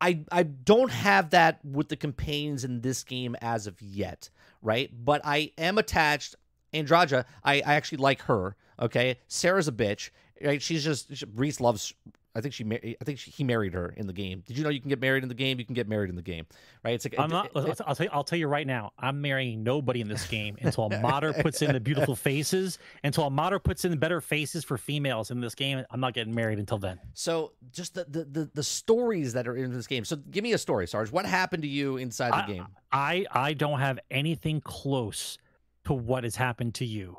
I 0.00 0.24
I 0.32 0.42
don't 0.42 0.90
have 0.90 1.30
that 1.30 1.64
with 1.64 1.88
the 1.88 1.96
companions 1.96 2.64
in 2.64 2.80
this 2.80 3.04
game 3.04 3.36
as 3.40 3.68
of 3.68 3.80
yet, 3.80 4.30
right? 4.60 4.90
But 4.92 5.20
I 5.24 5.52
am 5.56 5.78
attached. 5.78 6.34
Andreja, 6.74 7.24
I, 7.44 7.56
I 7.56 7.74
actually 7.74 7.98
like 7.98 8.22
her. 8.22 8.56
Okay, 8.80 9.18
Sarah's 9.28 9.68
a 9.68 9.72
bitch. 9.72 10.10
Right? 10.42 10.60
She's 10.60 10.82
just 10.82 11.16
she, 11.16 11.24
Reese 11.34 11.60
loves. 11.60 11.94
I 12.34 12.40
think 12.40 12.54
she. 12.54 12.64
I 13.00 13.04
think 13.04 13.18
she, 13.18 13.30
he 13.30 13.44
married 13.44 13.74
her 13.74 13.92
in 13.96 14.06
the 14.06 14.12
game. 14.12 14.42
Did 14.46 14.56
you 14.56 14.64
know 14.64 14.70
you 14.70 14.80
can 14.80 14.88
get 14.88 15.00
married 15.00 15.22
in 15.22 15.28
the 15.28 15.34
game? 15.34 15.58
You 15.58 15.66
can 15.66 15.74
get 15.74 15.86
married 15.88 16.08
in 16.08 16.16
the 16.16 16.22
game, 16.22 16.46
right? 16.82 16.94
It's 16.94 17.04
like 17.04 17.14
I'm 17.18 17.28
not. 17.28 17.46
it- 17.46 17.52
I'll, 17.54 17.74
I'll 17.88 17.94
tell 17.94 18.04
you. 18.06 18.10
I'll 18.12 18.24
tell 18.24 18.38
you 18.38 18.46
right 18.48 18.66
now. 18.66 18.92
I'm 18.98 19.20
marrying 19.20 19.62
nobody 19.62 20.00
in 20.00 20.08
this 20.08 20.26
game 20.26 20.56
until 20.62 20.84
a 20.86 20.98
modder 21.02 21.32
puts 21.34 21.60
in 21.60 21.72
the 21.72 21.80
beautiful 21.80 22.16
faces. 22.28 22.78
Until 23.04 23.24
a 23.24 23.30
modder 23.30 23.58
puts 23.58 23.84
in 23.84 23.90
the 23.90 23.96
better 23.98 24.20
faces 24.20 24.64
for 24.64 24.78
females 24.78 25.30
in 25.30 25.40
this 25.40 25.54
game, 25.54 25.84
I'm 25.90 26.00
not 26.00 26.14
getting 26.14 26.34
married 26.34 26.58
until 26.58 26.78
then. 26.78 26.98
So 27.14 27.52
just 27.70 27.94
the, 27.94 28.04
the 28.08 28.24
the 28.24 28.50
the 28.54 28.62
stories 28.62 29.34
that 29.34 29.46
are 29.46 29.56
in 29.56 29.72
this 29.72 29.86
game. 29.86 30.04
So 30.04 30.16
give 30.16 30.42
me 30.42 30.52
a 30.54 30.58
story, 30.58 30.86
Sarge. 30.86 31.12
What 31.12 31.26
happened 31.26 31.62
to 31.64 31.68
you 31.68 31.98
inside 31.98 32.30
the 32.32 32.36
I- 32.36 32.46
game? 32.46 32.66
I 32.90 33.26
I 33.30 33.52
don't 33.54 33.80
have 33.80 33.98
anything 34.10 34.60
close 34.62 35.36
to 35.84 35.92
what 35.92 36.24
has 36.24 36.36
happened 36.36 36.74
to 36.76 36.84
you. 36.86 37.18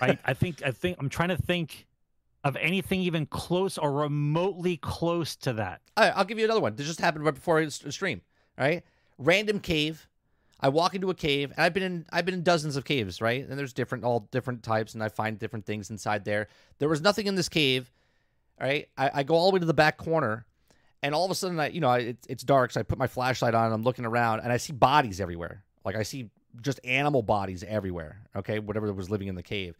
Right? 0.00 0.18
I 0.24 0.34
think 0.34 0.62
I 0.64 0.70
think 0.70 0.98
I'm 1.00 1.08
trying 1.08 1.30
to 1.30 1.36
think 1.36 1.86
of 2.44 2.56
anything 2.56 3.00
even 3.00 3.26
close 3.26 3.78
or 3.78 3.92
remotely 3.92 4.76
close 4.76 5.36
to 5.36 5.52
that. 5.54 5.80
All 5.96 6.04
right, 6.04 6.12
I'll 6.16 6.24
give 6.24 6.38
you 6.38 6.44
another 6.44 6.60
one. 6.60 6.74
This 6.74 6.86
just 6.86 7.00
happened 7.00 7.24
right 7.24 7.34
before 7.34 7.64
the 7.64 7.70
stream. 7.70 8.22
All 8.58 8.66
right, 8.66 8.82
random 9.18 9.60
cave. 9.60 10.08
I 10.60 10.68
walk 10.68 10.94
into 10.94 11.10
a 11.10 11.14
cave, 11.14 11.50
and 11.50 11.64
I've 11.64 11.74
been 11.74 11.82
in 11.82 12.06
I've 12.12 12.24
been 12.24 12.34
in 12.34 12.42
dozens 12.42 12.76
of 12.76 12.84
caves, 12.84 13.20
right? 13.20 13.46
And 13.48 13.58
there's 13.58 13.72
different 13.72 14.04
all 14.04 14.28
different 14.30 14.62
types, 14.62 14.94
and 14.94 15.02
I 15.02 15.08
find 15.08 15.38
different 15.38 15.66
things 15.66 15.90
inside 15.90 16.24
there. 16.24 16.48
There 16.78 16.88
was 16.88 17.00
nothing 17.00 17.26
in 17.26 17.34
this 17.34 17.48
cave. 17.48 17.90
All 18.60 18.66
right, 18.66 18.88
I, 18.96 19.10
I 19.14 19.22
go 19.24 19.34
all 19.34 19.50
the 19.50 19.54
way 19.54 19.60
to 19.60 19.66
the 19.66 19.74
back 19.74 19.96
corner, 19.96 20.46
and 21.02 21.14
all 21.14 21.24
of 21.24 21.30
a 21.30 21.34
sudden, 21.34 21.58
I 21.58 21.68
you 21.68 21.80
know 21.80 21.92
it, 21.92 22.18
it's 22.28 22.44
dark, 22.44 22.70
so 22.70 22.80
I 22.80 22.84
put 22.84 22.98
my 22.98 23.08
flashlight 23.08 23.54
on, 23.54 23.66
and 23.66 23.74
I'm 23.74 23.82
looking 23.82 24.04
around, 24.04 24.40
and 24.40 24.52
I 24.52 24.56
see 24.56 24.72
bodies 24.72 25.20
everywhere. 25.20 25.64
Like 25.84 25.96
I 25.96 26.04
see 26.04 26.30
just 26.60 26.78
animal 26.84 27.22
bodies 27.22 27.64
everywhere. 27.66 28.20
Okay, 28.36 28.60
whatever 28.60 28.92
was 28.92 29.10
living 29.10 29.28
in 29.28 29.34
the 29.34 29.42
cave, 29.42 29.76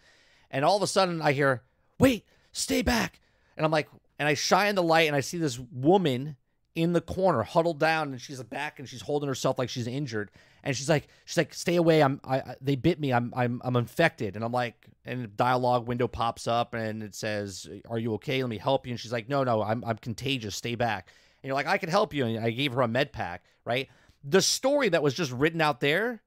and 0.51 0.65
all 0.65 0.77
of 0.77 0.83
a 0.83 0.89
sudden, 0.89 1.23
I 1.23 1.31
hear, 1.31 1.63
"Wait, 2.01 2.25
stay 2.53 2.83
back!" 2.83 3.21
And 3.57 3.67
I'm 3.67 3.73
like, 3.73 3.89
and 4.19 4.29
I 4.29 4.35
shine 4.35 4.75
the 4.75 4.83
light, 4.83 5.09
and 5.09 5.17
I 5.17 5.21
see 5.21 5.39
this 5.39 5.59
woman 5.59 6.37
in 6.75 6.93
the 6.93 7.01
corner, 7.01 7.43
huddled 7.43 7.79
down, 7.79 8.13
and 8.13 8.21
she's 8.21 8.43
back, 8.45 8.79
and 8.79 8.89
she's 8.89 9.03
holding 9.03 9.29
herself 9.29 9.59
like 9.59 9.69
she's 9.69 9.87
injured, 9.87 10.31
and 10.63 10.77
she's 10.77 10.89
like, 10.89 11.09
she's 11.25 11.37
like, 11.37 11.53
"Stay 11.53 11.77
away! 11.77 12.03
I'm, 12.03 12.21
I, 12.25 12.39
I 12.39 12.57
they 12.61 12.77
bit 12.77 12.99
me. 12.99 13.13
I'm, 13.13 13.33
I'm, 13.37 13.61
I'm 13.65 13.77
infected." 13.77 14.37
And 14.37 14.45
I'm 14.45 14.53
like, 14.53 14.87
and 15.05 15.37
dialogue 15.37 15.87
window 15.87 16.09
pops 16.09 16.47
up, 16.47 16.75
and 16.75 17.03
it 17.03 17.15
says, 17.15 17.69
"Are 17.89 17.99
you 17.99 18.15
okay? 18.15 18.43
Let 18.43 18.49
me 18.49 18.59
help 18.59 18.87
you." 18.87 18.93
And 18.93 19.01
she's 19.01 19.13
like, 19.13 19.29
"No, 19.29 19.45
no, 19.45 19.63
I'm, 19.63 19.85
I'm 19.85 19.99
contagious. 19.99 20.57
Stay 20.57 20.75
back." 20.75 21.09
And 21.43 21.49
you're 21.49 21.57
like, 21.57 21.67
"I 21.67 21.79
can 21.79 21.91
help 21.91 22.15
you." 22.15 22.25
And 22.25 22.45
I 22.45 22.51
gave 22.51 22.73
her 22.73 22.83
a 22.83 22.89
med 22.89 23.13
pack, 23.13 23.45
right? 23.65 23.89
The 24.25 24.41
story 24.41 24.89
that 24.91 25.03
was 25.03 25.15
just 25.15 25.33
written 25.33 25.61
out 25.61 25.81
there. 25.81 26.23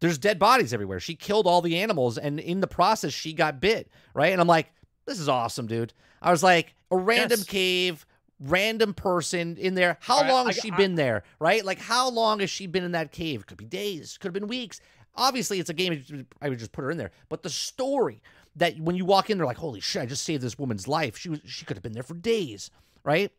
There's 0.00 0.18
dead 0.18 0.38
bodies 0.38 0.72
everywhere. 0.72 0.98
She 0.98 1.14
killed 1.14 1.46
all 1.46 1.60
the 1.60 1.78
animals, 1.78 2.16
and 2.16 2.38
in 2.40 2.60
the 2.60 2.66
process, 2.66 3.12
she 3.12 3.32
got 3.34 3.60
bit, 3.60 3.90
right? 4.14 4.32
And 4.32 4.40
I'm 4.40 4.46
like, 4.46 4.72
this 5.10 5.20
is 5.20 5.28
awesome, 5.28 5.66
dude. 5.66 5.92
I 6.22 6.30
was 6.30 6.42
like, 6.42 6.74
a 6.90 6.96
random 6.96 7.40
Yes. 7.40 7.46
cave, 7.48 8.06
random 8.40 8.94
person 8.94 9.56
in 9.56 9.74
there. 9.74 9.98
How 10.00 10.20
right, 10.22 10.30
long 10.30 10.46
has 10.46 10.56
got- 10.56 10.62
she 10.62 10.70
I- 10.70 10.76
been 10.76 10.94
there, 10.94 11.24
right? 11.38 11.64
Like, 11.64 11.78
how 11.78 12.08
long 12.10 12.40
has 12.40 12.48
she 12.50 12.66
been 12.66 12.84
in 12.84 12.92
that 12.92 13.12
cave? 13.12 13.46
Could 13.46 13.58
be 13.58 13.64
days, 13.64 14.16
could 14.18 14.28
have 14.28 14.32
been 14.34 14.46
weeks. 14.48 14.80
Obviously, 15.16 15.58
it's 15.58 15.68
a 15.70 15.74
game. 15.74 16.26
I 16.40 16.48
would 16.48 16.58
just 16.58 16.72
put 16.72 16.82
her 16.82 16.90
in 16.90 16.96
there. 16.96 17.10
But 17.28 17.42
the 17.42 17.50
story 17.50 18.22
that 18.56 18.78
when 18.78 18.96
you 18.96 19.04
walk 19.04 19.28
in, 19.30 19.36
they're 19.38 19.46
like, 19.46 19.56
holy 19.58 19.80
shit, 19.80 20.02
I 20.02 20.06
just 20.06 20.22
saved 20.24 20.42
this 20.42 20.58
woman's 20.58 20.86
life. 20.88 21.16
She 21.18 21.28
was, 21.28 21.40
she 21.44 21.64
could 21.64 21.76
have 21.76 21.82
been 21.82 21.92
there 21.92 22.02
for 22.04 22.14
days, 22.14 22.70
right? 23.04 23.32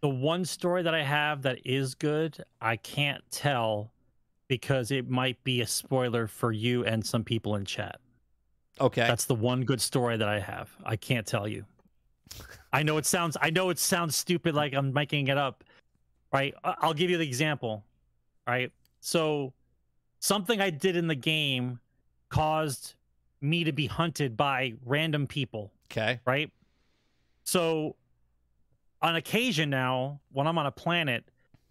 The 0.00 0.08
one 0.08 0.44
story 0.44 0.82
that 0.82 0.94
I 0.94 1.02
have 1.02 1.42
that 1.42 1.58
is 1.64 1.94
good, 1.94 2.42
I 2.60 2.76
can't 2.76 3.22
tell 3.30 3.92
because 4.48 4.90
it 4.90 5.08
might 5.08 5.42
be 5.44 5.60
a 5.60 5.66
spoiler 5.66 6.26
for 6.26 6.50
you 6.52 6.84
and 6.84 7.06
some 7.06 7.22
people 7.24 7.54
in 7.54 7.64
chat. 7.64 8.00
Okay. 8.80 9.06
That's 9.06 9.26
the 9.26 9.34
one 9.34 9.64
good 9.64 9.80
story 9.80 10.16
that 10.16 10.28
I 10.28 10.38
have. 10.38 10.70
I 10.84 10.96
can't 10.96 11.26
tell 11.26 11.46
you. 11.46 11.64
I 12.72 12.82
know 12.82 12.96
it 12.96 13.06
sounds 13.06 13.36
I 13.40 13.50
know 13.50 13.70
it 13.70 13.78
sounds 13.78 14.16
stupid 14.16 14.54
like 14.54 14.74
I'm 14.74 14.92
making 14.92 15.28
it 15.28 15.36
up. 15.36 15.64
Right? 16.32 16.54
I'll 16.64 16.94
give 16.94 17.10
you 17.10 17.18
the 17.18 17.26
example. 17.26 17.84
Right? 18.46 18.72
So 19.00 19.52
something 20.20 20.60
I 20.60 20.70
did 20.70 20.96
in 20.96 21.06
the 21.06 21.14
game 21.14 21.78
caused 22.30 22.94
me 23.42 23.64
to 23.64 23.72
be 23.72 23.86
hunted 23.86 24.36
by 24.36 24.74
random 24.84 25.26
people 25.26 25.72
okay. 25.92 26.20
right? 26.24 26.50
So, 27.44 27.96
on 29.00 29.16
occasion 29.16 29.70
now, 29.70 30.20
when 30.30 30.46
I'm 30.46 30.58
on 30.58 30.66
a 30.66 30.72
planet, 30.72 31.24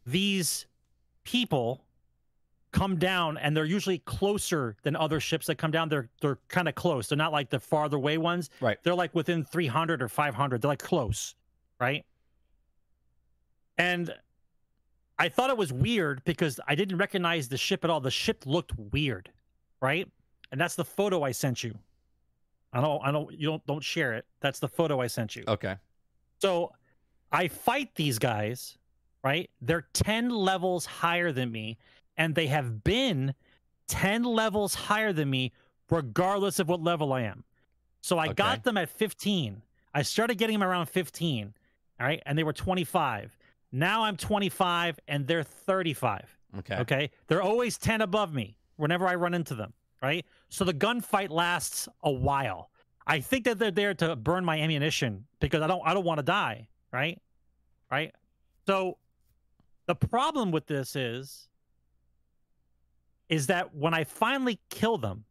these 0.05 0.65
people 1.23 1.83
come 2.72 2.98
down 2.98 3.38
and 3.38 3.56
they're 3.56 3.65
usually 3.65 3.99
closer 3.99 4.76
than 4.84 4.95
other 4.95 5.19
ships 5.19 5.48
that 5.48 5.56
come 5.56 5.72
down. 5.72 5.89
They're 5.89 6.10
they're 6.22 6.39
kind 6.48 6.68
of 6.68 6.76
close. 6.76 7.07
They're 7.07 7.18
not 7.18 7.31
like 7.31 7.49
the 7.49 7.60
farther 7.60 7.98
away 7.98 8.18
ones. 8.18 8.49
Right. 8.60 8.77
They're 8.84 8.95
like 8.95 9.14
within 9.14 9.43
300 9.43 10.02
or 10.02 10.07
500. 10.07 10.61
They're 10.61 10.69
like 10.69 10.80
close, 10.80 11.35
right? 11.80 12.06
And 13.77 14.14
I 15.19 15.30
thought 15.30 15.49
it 15.49 15.57
was 15.57 15.72
weird 15.73 16.23
because 16.23 16.60
I 16.68 16.76
didn't 16.76 16.98
recognize 16.98 17.48
the 17.48 17.57
ship 17.57 17.84
at 17.84 17.89
all. 17.89 17.99
The 17.99 18.11
ship 18.11 18.43
looked 18.45 18.73
weird, 18.77 19.30
right? 19.81 20.07
And 20.52 20.60
that's 20.60 20.76
the 20.76 20.85
photo 20.85 21.23
I 21.23 21.31
sent 21.31 21.64
you. 21.64 21.77
I 22.73 22.81
don't 22.81 23.02
I 23.03 23.11
don't 23.11 23.31
you 23.31 23.48
don't 23.48 23.65
don't 23.68 23.84
share 23.84 24.14
it. 24.14 24.26
That's 24.39 24.60
the 24.60 24.68
photo 24.68 25.02
I 25.02 25.07
sent 25.07 25.35
you. 25.35 25.43
Okay. 25.48 25.76
So 26.39 26.72
I 27.31 27.48
fight 27.48 27.93
these 27.95 28.18
guys, 28.18 28.77
right? 29.23 29.49
They're 29.61 29.88
10 29.93 30.30
levels 30.30 30.85
higher 30.85 31.31
than 31.31 31.52
me, 31.52 31.77
and 32.17 32.35
they 32.35 32.47
have 32.47 32.83
been 32.83 33.33
10 33.88 34.23
levels 34.23 34.73
higher 34.75 35.13
than 35.13 35.29
me, 35.29 35.51
regardless 35.89 36.59
of 36.59 36.69
what 36.69 36.81
level 36.81 37.13
I 37.13 37.21
am. 37.21 37.43
So 38.01 38.17
I 38.17 38.25
Okay. 38.27 38.33
got 38.35 38.63
them 38.63 38.77
at 38.77 38.89
15. 38.89 39.61
I 39.93 40.01
started 40.01 40.38
getting 40.38 40.59
them 40.59 40.67
around 40.67 40.88
15, 40.88 41.53
all 41.99 42.05
right? 42.07 42.21
And 42.25 42.38
they 42.38 42.43
were 42.43 42.53
25. 42.53 43.38
Now 43.71 44.03
I'm 44.03 44.17
25 44.17 44.99
and 45.07 45.27
they're 45.27 45.43
35. 45.43 46.38
Okay. 46.59 46.77
Okay. 46.77 47.09
They're 47.27 47.41
always 47.41 47.77
10 47.77 48.01
above 48.01 48.33
me 48.33 48.57
whenever 48.77 49.07
I 49.07 49.15
run 49.15 49.33
into 49.33 49.55
them. 49.55 49.73
Right. 50.01 50.25
So 50.49 50.65
the 50.65 50.73
gunfight 50.73 51.29
lasts 51.29 51.88
a 52.03 52.11
while. 52.11 52.71
I 53.05 53.19
think 53.19 53.45
that 53.45 53.59
they're 53.59 53.69
there 53.71 53.93
to 53.95 54.15
burn 54.15 54.43
my 54.43 54.59
ammunition 54.59 55.25
because 55.39 55.61
I 55.61 55.67
don't 55.67 55.81
I 55.85 55.93
don't 55.93 56.03
want 56.05 56.17
to 56.17 56.23
die. 56.23 56.67
Right. 56.91 57.21
Right. 57.91 58.13
So 58.65 58.97
the 59.85 59.93
problem 59.95 60.49
with 60.51 60.65
this 60.65 60.95
is 60.95 61.49
is 63.31 63.47
that 63.47 63.73
when 63.73 63.95
I 63.95 64.03
finally 64.03 64.59
kill 64.69 64.97
them, 64.99 65.23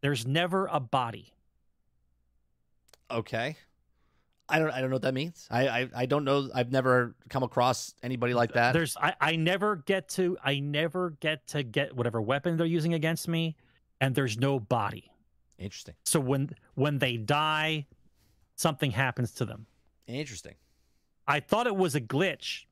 there's 0.00 0.26
never 0.26 0.68
a 0.70 0.80
body. 0.80 1.34
Okay. 3.10 3.56
I 4.48 4.60
don't. 4.60 4.70
I 4.70 4.80
don't 4.80 4.90
know 4.90 4.94
what 4.94 5.02
that 5.02 5.14
means. 5.14 5.48
I. 5.50 5.68
I, 5.68 5.88
I 5.94 6.06
don't 6.06 6.22
know. 6.24 6.48
I've 6.54 6.70
never 6.70 7.16
come 7.28 7.42
across 7.42 7.94
anybody 8.00 8.32
like 8.32 8.52
that. 8.52 8.72
There's 8.72 8.96
I, 8.96 9.14
I 9.20 9.34
never 9.34 9.74
get 9.74 10.08
to 10.10 10.38
I 10.42 10.60
never 10.60 11.10
get 11.18 11.48
to 11.48 11.64
get 11.64 11.96
whatever 11.96 12.22
weapon 12.22 12.56
they're 12.56 12.64
using 12.64 12.94
against 12.94 13.26
me, 13.26 13.56
and 14.00 14.14
there's 14.14 14.38
no 14.38 14.60
body. 14.60 15.10
Interesting. 15.58 15.94
So 16.04 16.20
when 16.20 16.50
when 16.74 16.98
they 16.98 17.16
die, 17.16 17.86
something 18.54 18.92
happens 18.92 19.32
to 19.32 19.44
them. 19.44 19.66
Interesting. 20.06 20.54
I 21.26 21.40
thought 21.40 21.66
it 21.66 21.74
was 21.74 21.96
a 21.96 22.00
glitch, 22.00 22.66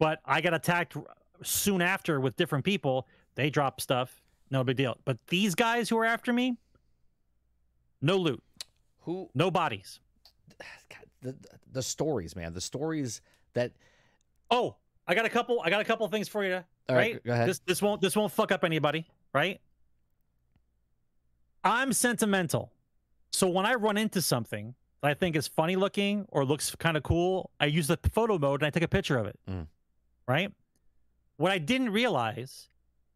but 0.00 0.18
I 0.24 0.40
got 0.40 0.52
attacked 0.52 0.96
soon 1.42 1.82
after 1.82 2.20
with 2.20 2.36
different 2.36 2.64
people. 2.64 3.06
They 3.34 3.50
drop 3.50 3.80
stuff, 3.80 4.20
no 4.50 4.62
big 4.64 4.76
deal. 4.76 4.98
But 5.04 5.18
these 5.28 5.54
guys 5.54 5.88
who 5.88 5.98
are 5.98 6.04
after 6.04 6.32
me, 6.32 6.56
no 8.00 8.16
loot, 8.16 8.42
Who? 9.00 9.30
no 9.34 9.50
bodies. 9.50 10.00
God, 10.88 11.06
the 11.22 11.34
the 11.72 11.82
stories, 11.82 12.36
man. 12.36 12.52
The 12.52 12.60
stories 12.60 13.20
that. 13.54 13.72
Oh, 14.50 14.76
I 15.06 15.14
got 15.14 15.24
a 15.24 15.30
couple. 15.30 15.60
I 15.64 15.70
got 15.70 15.80
a 15.80 15.84
couple 15.84 16.06
things 16.08 16.28
for 16.28 16.44
you. 16.44 16.56
All 16.88 16.96
right, 16.96 17.14
right? 17.14 17.24
go 17.24 17.32
ahead. 17.32 17.48
This 17.48 17.60
this 17.60 17.82
won't 17.82 18.00
this 18.00 18.14
won't 18.14 18.32
fuck 18.32 18.52
up 18.52 18.64
anybody, 18.64 19.06
right? 19.32 19.60
I'm 21.64 21.92
sentimental. 21.92 22.72
So 23.30 23.48
when 23.48 23.64
I 23.64 23.74
run 23.74 23.96
into 23.96 24.20
something 24.20 24.74
that 25.00 25.10
I 25.10 25.14
think 25.14 25.36
is 25.36 25.48
funny 25.48 25.76
looking 25.76 26.26
or 26.28 26.44
looks 26.44 26.74
kind 26.76 26.96
of 26.96 27.02
cool, 27.02 27.50
I 27.60 27.66
use 27.66 27.86
the 27.86 27.98
photo 28.12 28.38
mode 28.38 28.60
and 28.60 28.66
I 28.66 28.70
take 28.70 28.82
a 28.82 28.88
picture 28.88 29.16
of 29.16 29.26
it. 29.26 29.38
Mm. 29.48 29.66
Right? 30.26 30.52
What 31.42 31.50
I 31.50 31.58
didn't 31.58 31.90
realize 31.90 32.68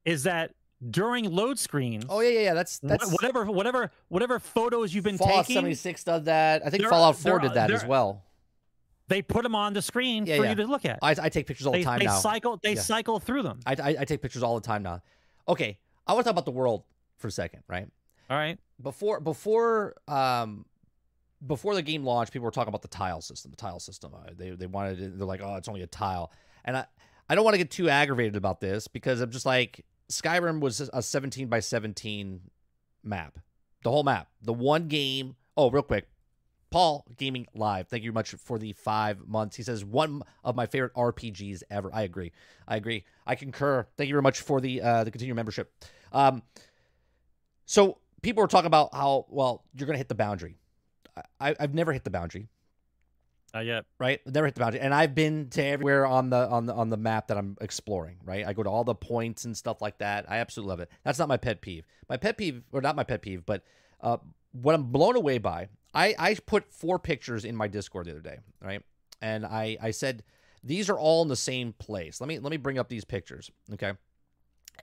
is 0.04 0.24
that 0.24 0.52
during 0.90 1.30
load 1.30 1.60
screens, 1.60 2.04
Oh 2.08 2.18
yeah, 2.18 2.30
yeah, 2.30 2.40
yeah. 2.40 2.54
That's 2.54 2.80
that's. 2.80 3.12
whatever 3.12 3.44
whatever 3.44 3.92
whatever 4.08 4.40
photos 4.40 4.92
you've 4.92 5.04
been 5.04 5.16
Fallout 5.16 5.44
taking, 5.44 5.54
seventy 5.54 5.76
six 5.76 6.02
does 6.02 6.24
that. 6.24 6.66
I 6.66 6.70
think 6.70 6.82
There 6.82 6.90
Fallout 6.90 7.14
Four 7.16 7.38
there 7.38 7.48
did 7.48 7.54
that 7.54 7.68
there- 7.68 7.76
as 7.76 7.84
well. 7.84 8.24
they 9.06 9.22
put 9.22 9.44
them 9.44 9.54
on 9.54 9.74
the 9.74 9.80
screen 9.80 10.26
Yeah, 10.26 10.38
for 10.38 10.42
yeah. 10.42 10.50
you 10.50 10.56
to 10.56 10.64
look 10.64 10.84
at. 10.84 10.98
I, 11.02 11.10
I 11.22 11.28
take 11.28 11.46
pictures 11.46 11.68
all 11.68 11.72
the 11.72 11.84
time 11.84 12.00
they 12.00 12.06
now. 12.06 12.18
cycle 12.18 12.58
they 12.60 12.74
Yeah. 12.74 12.80
cycle 12.80 13.20
through 13.20 13.42
them. 13.44 13.60
I, 13.64 13.76
I 13.80 13.96
I 14.00 14.04
take 14.04 14.20
pictures 14.22 14.42
all 14.42 14.56
the 14.56 14.66
time 14.66 14.82
now. 14.82 15.02
Okay, 15.48 15.78
I 16.04 16.12
want 16.12 16.24
to 16.24 16.28
talk 16.28 16.32
about 16.34 16.46
the 16.46 16.50
world 16.60 16.82
for 17.18 17.28
a 17.28 17.30
second, 17.30 17.62
right? 17.68 17.86
All 18.28 18.36
right. 18.36 18.58
before 18.82 19.20
before 19.20 19.94
um 20.08 20.66
before 21.46 21.76
the 21.76 21.82
game 21.82 22.02
launched, 22.02 22.32
people 22.32 22.44
were 22.44 22.50
talking 22.50 22.70
about 22.70 22.82
the 22.82 22.88
tile 22.88 23.20
system. 23.20 23.52
The 23.52 23.56
tile 23.56 23.78
system. 23.78 24.12
Uh, 24.14 24.30
they 24.36 24.50
they 24.50 24.66
wanted. 24.66 25.00
it- 25.00 25.16
They're 25.16 25.26
like, 25.28 25.40
oh, 25.42 25.54
it's 25.54 25.68
only 25.68 25.82
a 25.82 25.86
tile, 25.86 26.32
and 26.64 26.76
I 26.78 26.86
I 27.28 27.34
don't 27.34 27.44
want 27.44 27.54
to 27.54 27.58
get 27.58 27.70
too 27.70 27.88
aggravated 27.88 28.36
about 28.36 28.60
this 28.60 28.88
because 28.88 29.20
I'm 29.20 29.30
just 29.30 29.46
like 29.46 29.84
Skyrim 30.10 30.60
was 30.60 30.88
a 30.92 31.02
17 31.02 31.48
by 31.48 31.60
17 31.60 32.40
map, 33.02 33.38
the 33.82 33.90
whole 33.90 34.04
map, 34.04 34.28
the 34.42 34.52
one 34.52 34.88
game. 34.88 35.36
Oh, 35.56 35.70
real 35.70 35.82
quick, 35.82 36.08
Paul 36.70 37.06
Gaming 37.16 37.46
Live. 37.54 37.88
Thank 37.88 38.02
you 38.02 38.10
very 38.10 38.14
much 38.14 38.32
for 38.32 38.58
the 38.58 38.72
five 38.72 39.26
months. 39.26 39.56
He 39.56 39.62
says 39.62 39.84
one 39.84 40.22
of 40.44 40.54
my 40.54 40.66
favorite 40.66 40.94
RPGs 40.94 41.62
ever. 41.70 41.90
I 41.92 42.02
agree. 42.02 42.32
I 42.68 42.76
agree. 42.76 43.04
I 43.26 43.34
concur. 43.34 43.86
Thank 43.96 44.08
you 44.08 44.14
very 44.14 44.22
much 44.22 44.40
for 44.40 44.60
the 44.60 44.82
uh, 44.82 45.04
the 45.04 45.10
continued 45.10 45.36
membership. 45.36 45.72
Um, 46.12 46.42
so 47.64 47.98
people 48.22 48.42
were 48.42 48.48
talking 48.48 48.66
about 48.66 48.94
how 48.94 49.26
well 49.28 49.64
you're 49.74 49.86
going 49.86 49.94
to 49.94 49.98
hit 49.98 50.08
the 50.08 50.14
boundary. 50.14 50.58
I, 51.40 51.56
I've 51.58 51.74
never 51.74 51.92
hit 51.92 52.04
the 52.04 52.10
boundary. 52.10 52.48
Not 53.56 53.64
yet. 53.64 53.86
right? 53.98 54.20
Never 54.26 54.46
hit 54.46 54.54
the 54.54 54.60
boundary, 54.60 54.80
and 54.80 54.92
I've 54.92 55.14
been 55.14 55.48
to 55.50 55.64
everywhere 55.64 56.04
on 56.04 56.28
the 56.28 56.46
on 56.48 56.66
the 56.66 56.74
on 56.74 56.90
the 56.90 56.98
map 56.98 57.28
that 57.28 57.38
I'm 57.38 57.56
exploring. 57.62 58.18
Right, 58.22 58.46
I 58.46 58.52
go 58.52 58.62
to 58.62 58.68
all 58.68 58.84
the 58.84 58.94
points 58.94 59.46
and 59.46 59.56
stuff 59.56 59.80
like 59.80 59.96
that. 59.98 60.26
I 60.28 60.38
absolutely 60.38 60.68
love 60.68 60.80
it. 60.80 60.90
That's 61.04 61.18
not 61.18 61.28
my 61.28 61.38
pet 61.38 61.62
peeve. 61.62 61.86
My 62.06 62.18
pet 62.18 62.36
peeve, 62.36 62.64
or 62.70 62.82
not 62.82 62.96
my 62.96 63.04
pet 63.04 63.22
peeve, 63.22 63.46
but 63.46 63.64
uh, 64.02 64.18
what 64.52 64.74
I'm 64.74 64.84
blown 64.84 65.16
away 65.16 65.38
by. 65.38 65.68
I 65.94 66.14
I 66.18 66.34
put 66.34 66.70
four 66.70 66.98
pictures 66.98 67.46
in 67.46 67.56
my 67.56 67.66
Discord 67.66 68.04
the 68.06 68.10
other 68.10 68.20
day, 68.20 68.40
right? 68.62 68.82
And 69.22 69.46
I 69.46 69.78
I 69.80 69.90
said 69.90 70.22
these 70.62 70.90
are 70.90 70.98
all 70.98 71.22
in 71.22 71.28
the 71.28 71.34
same 71.34 71.72
place. 71.72 72.20
Let 72.20 72.28
me 72.28 72.38
let 72.38 72.50
me 72.50 72.58
bring 72.58 72.78
up 72.78 72.90
these 72.90 73.06
pictures, 73.06 73.50
okay? 73.72 73.94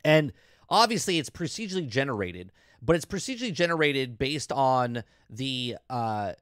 And 0.03 0.33
obviously 0.67 1.19
it's 1.19 1.29
procedurally 1.29 1.87
generated, 1.87 2.51
but 2.81 2.95
it's 2.95 3.05
procedurally 3.05 3.53
generated 3.53 4.17
based 4.17 4.51
on 4.51 5.03
the 5.29 5.77
uh 5.91 6.33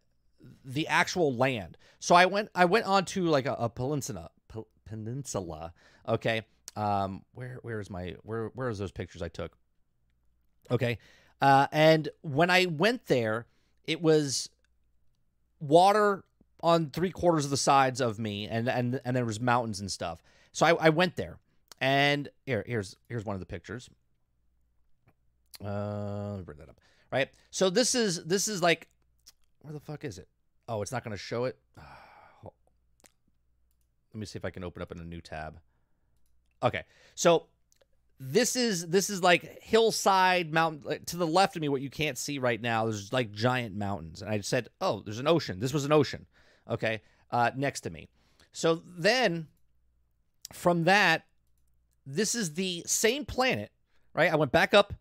the 0.64 0.88
actual 0.88 1.34
land. 1.36 1.78
So 2.00 2.16
I 2.16 2.26
went 2.26 2.50
I 2.56 2.66
went 2.66 2.86
onto 2.86 3.28
like 3.28 3.46
a, 3.46 3.54
a 3.54 3.70
peninsula 3.70 4.30
pe- 4.48 4.62
peninsula. 4.86 5.74
Okay. 6.08 6.44
Um 6.76 7.24
where 7.34 7.60
where 7.62 7.80
is 7.80 7.90
my 7.90 8.16
where 8.24 8.48
where 8.54 8.70
is 8.70 8.80
those 8.80 8.92
pictures 8.92 9.22
I 9.22 9.28
took? 9.28 9.58
Okay. 10.70 10.98
Uh 11.42 11.68
and 11.72 12.10
when 12.22 12.50
I 12.50 12.66
went 12.66 13.08
there, 13.08 13.48
it 13.86 14.02
was 14.02 14.50
water 15.60 16.24
on 16.64 16.90
three 16.90 17.12
quarters 17.12 17.46
of 17.46 17.52
the 17.52 17.58
sides 17.58 18.02
of 18.02 18.20
me 18.20 18.48
and 18.48 18.68
and 18.70 19.02
and 19.04 19.16
there 19.16 19.26
was 19.26 19.40
mountains 19.40 19.80
and 19.80 19.92
stuff. 19.92 20.22
So 20.52 20.66
I, 20.66 20.88
I 20.88 20.90
went 20.90 21.16
there 21.16 21.38
and 21.80 22.30
here 22.46 22.64
here's 22.66 22.96
here's 23.10 23.26
one 23.26 23.36
of 23.36 23.40
the 23.40 23.46
pictures. 23.46 23.90
Uh 25.64 26.38
bring 26.38 26.58
that 26.58 26.70
up. 26.70 26.80
Right. 27.12 27.30
So 27.52 27.70
this 27.70 27.94
is 27.94 28.24
this 28.24 28.48
is 28.48 28.62
like 28.64 28.88
where 29.62 29.74
the 29.74 29.80
fuck 29.80 30.04
is 30.04 30.18
it? 30.18 30.28
Oh, 30.68 30.82
it's 30.82 30.92
not 30.92 31.04
going 31.04 31.16
to 31.16 31.22
show 31.22 31.46
it. 31.46 31.58
Let 34.14 34.20
me 34.20 34.26
see 34.26 34.38
if 34.38 34.46
I 34.46 34.50
can 34.50 34.64
open 34.64 34.82
up 34.82 34.92
in 34.92 35.00
a 35.00 35.06
new 35.06 35.22
tab. 35.22 35.60
Okay, 36.64 36.84
so 37.16 37.46
this 38.20 38.56
is 38.56 38.88
this 38.88 39.10
is 39.10 39.24
like 39.24 39.64
hillside 39.64 40.54
mountain 40.54 40.82
like, 40.86 41.06
to 41.08 41.18
the 41.18 41.26
left 41.26 41.56
of 41.56 41.62
me. 41.62 41.70
What 41.70 41.82
you 41.82 41.90
can't 41.90 42.18
see 42.18 42.38
right 42.38 42.62
now, 42.62 42.86
there's 42.86 43.12
like 43.14 43.32
giant 43.32 43.76
mountains, 43.76 44.22
and 44.22 44.30
I 44.30 44.42
said, 44.42 44.68
"Oh, 44.80 45.02
there's 45.04 45.20
an 45.20 45.28
ocean." 45.28 45.60
This 45.60 45.74
was 45.74 45.86
an 45.86 45.92
ocean. 45.92 46.26
Okay, 46.70 47.02
uh, 47.32 47.52
next 47.56 47.82
to 47.82 47.90
me. 47.90 48.10
So 48.52 48.82
then, 48.86 49.48
from 50.52 50.84
that, 50.84 51.24
this 52.06 52.36
is 52.36 52.54
the 52.54 52.84
same 52.86 53.26
planet, 53.26 53.72
right? 54.14 54.32
I 54.32 54.36
went 54.36 54.52
back 54.52 54.74
up, 54.74 54.94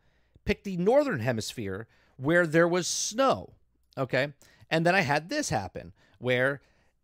picked 0.44 0.64
the 0.64 0.76
northern 0.76 1.20
hemisphere 1.20 1.88
where 2.16 2.46
there 2.46 2.68
was 2.68 2.86
snow. 2.86 3.54
Okay. 3.96 4.32
And 4.70 4.86
then 4.86 4.94
I 4.94 5.00
had 5.00 5.28
this 5.28 5.50
happen 5.50 5.92
where 6.18 6.60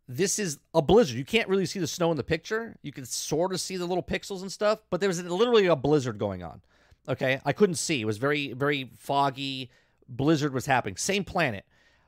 this 0.08 0.38
is 0.38 0.58
a 0.72 0.82
blizzard. 0.82 1.16
You 1.16 1.24
can't 1.24 1.48
really 1.48 1.66
see 1.66 1.78
the 1.78 1.86
snow 1.86 2.10
in 2.10 2.16
the 2.16 2.24
picture. 2.24 2.76
You 2.82 2.92
can 2.92 3.04
sort 3.04 3.52
of 3.52 3.60
see 3.60 3.76
the 3.76 3.86
little 3.86 4.02
pixels 4.02 4.42
and 4.42 4.52
stuff, 4.52 4.80
but 4.90 5.00
there 5.00 5.08
was 5.08 5.22
literally 5.22 5.66
a 5.66 5.76
blizzard 5.76 6.18
going 6.18 6.42
on. 6.42 6.62
Okay. 7.08 7.40
I 7.44 7.52
couldn't 7.52 7.76
see. 7.76 8.00
It 8.00 8.04
was 8.04 8.18
very, 8.18 8.52
very 8.52 8.90
foggy. 8.96 9.70
Blizzard 10.08 10.54
was 10.54 10.66
happening. 10.66 10.96
Same 10.96 11.24
planet. 11.24 11.64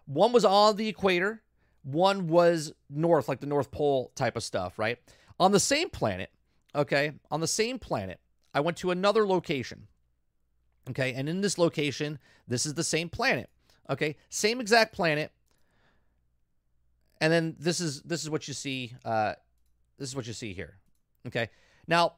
One 0.07 0.33
was 0.33 0.45
on 0.45 0.77
the 0.77 0.89
equator, 0.89 1.43
one 1.83 2.29
was 2.29 2.73
north, 2.89 3.29
like 3.29 3.41
the 3.41 3.47
North 3.47 3.71
Pole 3.71 4.11
type 4.15 4.37
of 4.37 4.43
stuff, 4.43 4.79
right? 4.79 4.99
On 5.39 5.53
the 5.53 5.61
same 5.61 5.91
planet, 5.91 6.31
okay, 6.75 7.13
on 7.31 7.41
the 7.41 7.47
same 7.47 7.79
planet, 7.79 8.19
I 8.55 8.61
went 8.61 8.79
to 8.79 8.91
another 8.91 9.27
location. 9.27 9.87
Okay. 10.89 11.13
And 11.13 11.29
in 11.29 11.43
this 11.43 11.59
location, 11.59 12.19
this 12.47 12.65
is 12.65 12.73
the 12.73 12.85
same 12.85 13.11
planet. 13.11 13.51
Okay. 13.91 14.17
Same 14.29 14.61
exact 14.61 14.95
planet. 14.95 15.33
And 17.21 17.33
then 17.33 17.57
this 17.59 17.81
is 17.81 18.03
this 18.03 18.23
is 18.23 18.31
what 18.31 18.47
you 18.47 18.55
see 18.55 18.95
uh 19.05 19.35
this 19.99 20.09
is 20.09 20.17
what 20.17 20.27
you 20.27 20.33
see 20.33 20.53
here. 20.53 20.77
Okay? 21.27 21.51
Now 21.87 22.15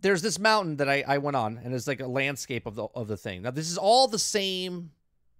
there's 0.00 0.22
this 0.22 0.38
mountain 0.38 0.76
that 0.76 0.88
I, 0.88 1.04
I 1.06 1.18
went 1.18 1.36
on 1.36 1.60
and 1.62 1.74
it's 1.74 1.86
like 1.86 2.00
a 2.00 2.06
landscape 2.06 2.66
of 2.66 2.74
the 2.74 2.86
of 2.94 3.08
the 3.08 3.16
thing. 3.16 3.42
Now 3.42 3.50
this 3.50 3.70
is 3.70 3.78
all 3.78 4.08
the 4.08 4.18
same 4.18 4.90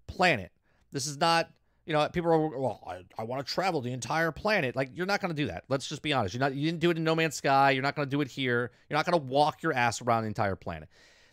planet. 0.06 0.52
This 0.90 1.06
is 1.06 1.18
not 1.18 1.50
you 1.84 1.92
know 1.92 2.08
people 2.08 2.30
are 2.30 2.38
well 2.38 2.80
i, 2.86 3.02
I 3.18 3.24
want 3.24 3.44
to 3.44 3.52
travel 3.52 3.80
the 3.80 3.92
entire 3.92 4.32
planet. 4.32 4.74
Like 4.74 4.90
you're 4.94 5.06
not 5.06 5.20
going 5.20 5.34
to 5.34 5.40
do 5.40 5.48
that. 5.48 5.64
Let's 5.68 5.88
just 5.88 6.02
be 6.02 6.12
honest. 6.12 6.34
You're 6.34 6.40
not 6.40 6.54
you 6.54 6.66
didn't 6.66 6.80
do 6.80 6.90
it 6.90 6.96
in 6.96 7.04
no 7.04 7.14
man's 7.14 7.36
sky. 7.36 7.70
You're 7.70 7.82
not 7.82 7.94
going 7.94 8.08
to 8.08 8.10
do 8.10 8.20
it 8.20 8.28
here. 8.28 8.72
You're 8.88 8.96
not 8.96 9.06
going 9.06 9.20
to 9.20 9.26
walk 9.26 9.62
your 9.62 9.72
ass 9.72 10.00
around 10.02 10.22
the 10.22 10.28
entire 10.28 10.56
planet. 10.56 10.88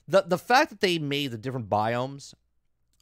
The 0.07 0.23
the 0.23 0.37
fact 0.37 0.69
that 0.69 0.81
they 0.81 0.99
made 0.99 1.31
the 1.31 1.37
different 1.37 1.69
biomes 1.69 2.33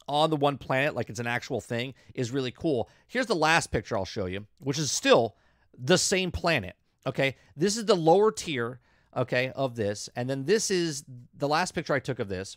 on 0.08 0.30
the 0.30 0.36
one 0.36 0.58
planet 0.58 0.94
like 0.94 1.10
it's 1.10 1.20
an 1.20 1.26
actual 1.26 1.60
thing 1.60 1.94
is 2.14 2.30
really 2.30 2.50
cool. 2.50 2.88
Here's 3.06 3.26
the 3.26 3.34
last 3.34 3.68
picture 3.68 3.96
I'll 3.96 4.04
show 4.04 4.26
you, 4.26 4.46
which 4.58 4.78
is 4.78 4.90
still 4.90 5.36
the 5.78 5.98
same 5.98 6.30
planet. 6.30 6.76
Okay. 7.06 7.36
This 7.56 7.76
is 7.76 7.84
the 7.84 7.94
lower 7.94 8.32
tier, 8.32 8.80
okay, 9.16 9.52
of 9.54 9.76
this. 9.76 10.08
And 10.16 10.28
then 10.28 10.44
this 10.44 10.70
is 10.70 11.04
the 11.36 11.48
last 11.48 11.74
picture 11.74 11.94
I 11.94 12.00
took 12.00 12.18
of 12.18 12.28
this. 12.28 12.56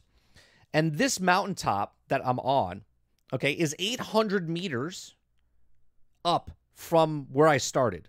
And 0.73 0.95
this 0.95 1.19
mountaintop 1.19 1.95
that 2.07 2.25
I'm 2.25 2.39
on, 2.39 2.83
okay, 3.33 3.51
is 3.51 3.75
800 3.77 4.49
meters 4.49 5.15
up 6.23 6.51
from 6.73 7.27
where 7.31 7.47
I 7.47 7.57
started. 7.57 8.07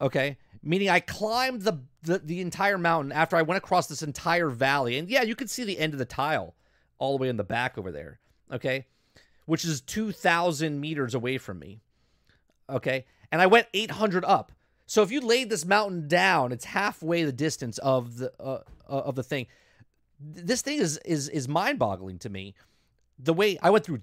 Okay. 0.00 0.36
Meaning 0.62 0.90
I 0.90 1.00
climbed 1.00 1.62
the, 1.62 1.80
the, 2.02 2.18
the 2.18 2.40
entire 2.40 2.78
mountain 2.78 3.12
after 3.12 3.36
I 3.36 3.42
went 3.42 3.58
across 3.58 3.86
this 3.86 4.02
entire 4.02 4.50
valley. 4.50 4.98
And 4.98 5.08
yeah, 5.08 5.22
you 5.22 5.34
can 5.34 5.48
see 5.48 5.64
the 5.64 5.78
end 5.78 5.92
of 5.92 5.98
the 5.98 6.04
tile 6.04 6.54
all 6.98 7.16
the 7.16 7.22
way 7.22 7.28
in 7.28 7.36
the 7.36 7.44
back 7.44 7.78
over 7.78 7.92
there 7.92 8.20
okay, 8.50 8.86
which 9.46 9.64
is 9.64 9.80
2,000 9.80 10.80
meters 10.80 11.14
away 11.14 11.38
from 11.38 11.58
me, 11.58 11.80
okay, 12.68 13.06
and 13.30 13.40
I 13.40 13.46
went 13.46 13.68
800 13.74 14.24
up. 14.24 14.52
So 14.86 15.02
if 15.02 15.10
you 15.10 15.20
laid 15.20 15.50
this 15.50 15.64
mountain 15.64 16.06
down, 16.06 16.52
it's 16.52 16.64
halfway 16.64 17.24
the 17.24 17.32
distance 17.32 17.78
of 17.78 18.18
the 18.18 18.32
uh, 18.40 18.60
uh, 18.88 18.92
of 18.92 19.16
the 19.16 19.24
thing. 19.24 19.46
This 20.20 20.62
thing 20.62 20.78
is 20.78 20.98
is 20.98 21.28
is 21.28 21.48
mind 21.48 21.78
boggling 21.78 22.18
to 22.20 22.30
me. 22.30 22.54
The 23.18 23.34
way 23.34 23.58
I 23.60 23.70
went 23.70 23.84
through 23.84 24.02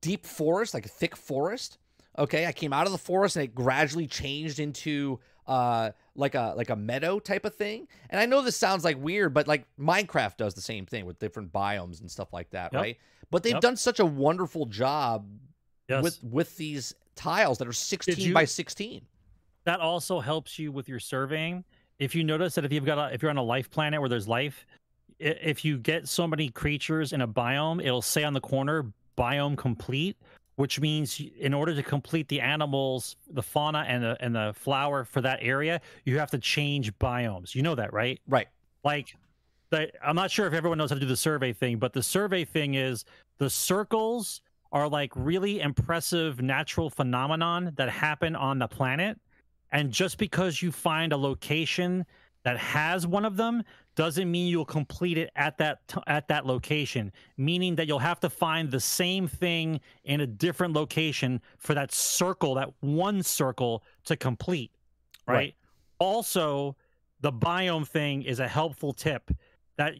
deep 0.00 0.26
forest, 0.26 0.74
like 0.74 0.86
a 0.86 0.88
thick 0.88 1.16
forest. 1.16 1.78
Okay, 2.18 2.44
I 2.44 2.52
came 2.52 2.72
out 2.72 2.86
of 2.86 2.92
the 2.92 2.98
forest 2.98 3.36
and 3.36 3.44
it 3.44 3.54
gradually 3.54 4.08
changed 4.08 4.58
into 4.58 5.20
uh 5.50 5.90
like 6.14 6.34
a 6.34 6.54
like 6.56 6.70
a 6.70 6.76
meadow 6.76 7.18
type 7.18 7.44
of 7.44 7.54
thing. 7.54 7.88
And 8.08 8.20
I 8.20 8.26
know 8.26 8.40
this 8.40 8.56
sounds 8.56 8.84
like 8.84 8.96
weird, 9.02 9.34
but 9.34 9.48
like 9.48 9.64
Minecraft 9.78 10.36
does 10.36 10.54
the 10.54 10.60
same 10.60 10.86
thing 10.86 11.04
with 11.06 11.18
different 11.18 11.52
biomes 11.52 12.00
and 12.00 12.10
stuff 12.10 12.32
like 12.32 12.50
that, 12.50 12.72
Yep. 12.72 12.80
right? 12.82 12.98
But 13.30 13.42
they've 13.42 13.54
Yep. 13.54 13.62
done 13.62 13.76
such 13.76 13.98
a 14.00 14.06
wonderful 14.06 14.66
job 14.66 15.26
Yes. 15.88 16.02
with 16.04 16.22
with 16.22 16.56
these 16.56 16.94
tiles 17.16 17.58
that 17.58 17.66
are 17.68 17.72
16 17.72 18.16
you- 18.28 18.32
by 18.34 18.44
16. 18.44 19.06
that 19.64 19.80
also 19.80 20.20
helps 20.20 20.58
you 20.58 20.72
with 20.72 20.88
your 20.88 21.00
surveying. 21.00 21.64
If 21.98 22.14
you 22.14 22.24
notice 22.24 22.54
that 22.54 22.64
if 22.64 22.72
you've 22.72 22.86
got 22.86 22.98
a, 22.98 23.12
if 23.14 23.20
you're 23.22 23.30
on 23.30 23.36
a 23.36 23.42
life 23.42 23.68
planet 23.70 24.00
where 24.00 24.08
there's 24.08 24.26
life, 24.28 24.64
if 25.18 25.64
you 25.66 25.78
get 25.78 26.08
so 26.08 26.26
many 26.26 26.48
creatures 26.48 27.12
in 27.12 27.20
a 27.20 27.28
biome, 27.28 27.84
it'll 27.84 28.00
say 28.00 28.24
on 28.24 28.32
the 28.32 28.40
corner 28.40 28.92
biome 29.18 29.58
complete, 29.58 30.16
which 30.56 30.80
means 30.80 31.20
in 31.38 31.54
order 31.54 31.74
to 31.74 31.82
complete 31.82 32.28
the 32.28 32.40
animals, 32.40 33.16
the 33.30 33.42
fauna 33.42 33.84
and 33.88 34.02
the 34.02 34.16
and 34.20 34.34
the 34.34 34.52
flower 34.54 35.04
for 35.04 35.20
that 35.20 35.38
area, 35.42 35.80
you 36.04 36.18
have 36.18 36.30
to 36.30 36.38
change 36.38 36.92
biomes. 36.98 37.54
You 37.54 37.62
know 37.62 37.74
that, 37.74 37.92
right? 37.92 38.20
Right. 38.28 38.48
like 38.84 39.14
the, 39.70 39.88
i'm 40.04 40.16
not 40.16 40.30
sure 40.30 40.46
if 40.46 40.52
everyone 40.52 40.78
knows 40.78 40.90
how 40.90 40.94
to 40.94 41.00
do 41.00 41.06
the 41.06 41.16
survey 41.16 41.52
thing 41.52 41.78
but 41.78 41.92
the 41.92 42.02
survey 42.02 42.44
thing 42.44 42.74
is 42.74 43.04
the 43.38 43.48
circles 43.48 44.42
are 44.72 44.88
like 44.88 45.12
really 45.16 45.60
impressive 45.60 46.42
natural 46.42 46.90
phenomenon 46.90 47.72
that 47.76 47.88
happen 47.88 48.36
on 48.36 48.58
the 48.58 48.68
planet 48.68 49.18
and 49.72 49.90
just 49.92 50.18
because 50.18 50.60
you 50.60 50.72
find 50.72 51.12
a 51.12 51.16
location 51.16 52.04
that 52.42 52.56
has 52.58 53.06
one 53.06 53.24
of 53.24 53.36
them 53.36 53.62
doesn't 53.96 54.30
mean 54.30 54.46
you'll 54.46 54.64
complete 54.64 55.18
it 55.18 55.30
at 55.36 55.58
that 55.58 55.86
t- 55.88 56.00
at 56.06 56.28
that 56.28 56.46
location 56.46 57.12
meaning 57.36 57.76
that 57.76 57.86
you'll 57.86 57.98
have 57.98 58.20
to 58.20 58.30
find 58.30 58.70
the 58.70 58.80
same 58.80 59.28
thing 59.28 59.80
in 60.04 60.20
a 60.20 60.26
different 60.26 60.72
location 60.74 61.40
for 61.58 61.74
that 61.74 61.92
circle 61.92 62.54
that 62.54 62.70
one 62.80 63.22
circle 63.22 63.82
to 64.04 64.16
complete 64.16 64.70
right, 65.26 65.34
Right. 65.34 65.54
also 65.98 66.76
the 67.20 67.32
biome 67.32 67.86
thing 67.86 68.22
is 68.22 68.40
a 68.40 68.48
helpful 68.48 68.92
tip 68.92 69.30
that 69.76 69.94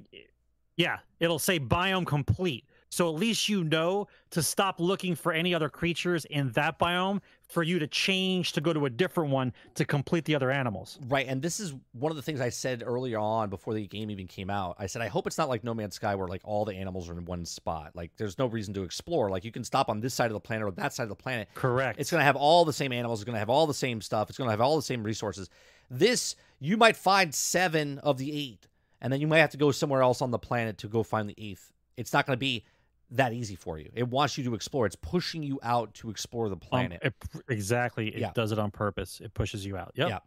yeah 0.76 0.98
it'll 1.18 1.38
say 1.38 1.58
biome 1.60 2.06
complete 2.06 2.64
so 2.90 3.08
at 3.08 3.14
least 3.14 3.48
you 3.48 3.64
know 3.64 4.06
to 4.30 4.42
stop 4.42 4.78
looking 4.78 5.14
for 5.14 5.32
any 5.32 5.54
other 5.54 5.68
creatures 5.68 6.24
in 6.26 6.50
that 6.52 6.78
biome 6.78 7.20
for 7.48 7.62
you 7.62 7.78
to 7.78 7.86
change 7.86 8.52
to 8.52 8.60
go 8.60 8.72
to 8.72 8.86
a 8.86 8.90
different 8.90 9.30
one 9.30 9.52
to 9.74 9.84
complete 9.84 10.24
the 10.24 10.34
other 10.34 10.50
animals 10.50 10.98
Right. 11.08 11.26
And 11.26 11.42
this 11.42 11.60
is 11.60 11.74
one 11.92 12.10
of 12.10 12.16
the 12.16 12.22
things 12.22 12.40
I 12.40 12.48
said 12.48 12.82
earlier 12.84 13.18
on 13.18 13.50
before 13.50 13.74
the 13.74 13.86
game 13.86 14.10
even 14.10 14.26
came 14.26 14.50
out. 14.50 14.76
I 14.78 14.86
said, 14.86 15.02
I 15.02 15.08
hope 15.08 15.26
it's 15.26 15.38
not 15.38 15.48
like 15.48 15.64
No 15.64 15.74
Man's 15.74 15.96
Sky 15.96 16.14
where 16.14 16.28
like 16.28 16.42
all 16.44 16.64
the 16.64 16.74
animals 16.74 17.08
are 17.08 17.12
in 17.12 17.24
one 17.24 17.44
spot. 17.44 17.92
Like 17.94 18.12
there's 18.16 18.38
no 18.38 18.46
reason 18.46 18.74
to 18.74 18.82
explore. 18.82 19.30
Like 19.30 19.44
you 19.44 19.52
can 19.52 19.64
stop 19.64 19.88
on 19.88 20.00
this 20.00 20.14
side 20.14 20.26
of 20.26 20.34
the 20.34 20.40
planet 20.40 20.66
or 20.66 20.70
that 20.72 20.92
side 20.92 21.04
of 21.04 21.08
the 21.08 21.16
planet. 21.16 21.48
correct 21.54 22.00
It's 22.00 22.10
going 22.10 22.20
to 22.20 22.24
have 22.24 22.36
all 22.36 22.64
the 22.64 22.72
same 22.72 22.92
animals. 22.92 23.20
It's 23.20 23.24
going 23.24 23.34
to 23.34 23.40
have 23.40 23.50
all 23.50 23.66
the 23.66 23.74
same 23.74 24.00
stuff. 24.00 24.28
It's 24.28 24.38
going 24.38 24.48
to 24.48 24.52
have 24.52 24.60
all 24.60 24.76
the 24.76 24.82
same 24.82 25.02
resources. 25.02 25.48
This, 25.90 26.36
you 26.60 26.76
might 26.76 26.96
find 26.96 27.34
seven 27.34 27.98
of 27.98 28.18
the 28.18 28.32
eight, 28.32 28.68
and 29.00 29.12
then 29.12 29.20
you 29.20 29.26
might 29.26 29.38
have 29.38 29.50
to 29.50 29.56
go 29.56 29.72
somewhere 29.72 30.02
else 30.02 30.22
on 30.22 30.30
the 30.30 30.38
planet 30.38 30.78
to 30.78 30.88
go 30.88 31.02
find 31.02 31.28
the 31.28 31.34
eighth. 31.36 31.72
It's 31.96 32.12
not 32.12 32.26
going 32.26 32.36
to 32.36 32.40
be 32.40 32.64
that 33.12 33.32
easy 33.32 33.56
for 33.56 33.78
you. 33.78 33.90
It 33.94 34.08
wants 34.08 34.38
you 34.38 34.44
to 34.44 34.54
explore. 34.54 34.86
It's 34.86 34.96
pushing 34.96 35.42
you 35.42 35.58
out 35.62 35.92
to 35.94 36.10
explore 36.10 36.48
the 36.48 36.54
Um, 36.56 36.60
planet. 36.60 37.00
it- 37.02 37.14
exactly. 37.48 38.08
It 38.08 38.20
Yeah. 38.20 38.30
does 38.34 38.52
it 38.52 38.58
on 38.58 38.70
purpose. 38.70 39.20
It 39.20 39.34
pushes 39.34 39.64
you 39.66 39.76
out. 39.76 39.92
Yep. 39.96 40.08
Yeah. 40.08 40.18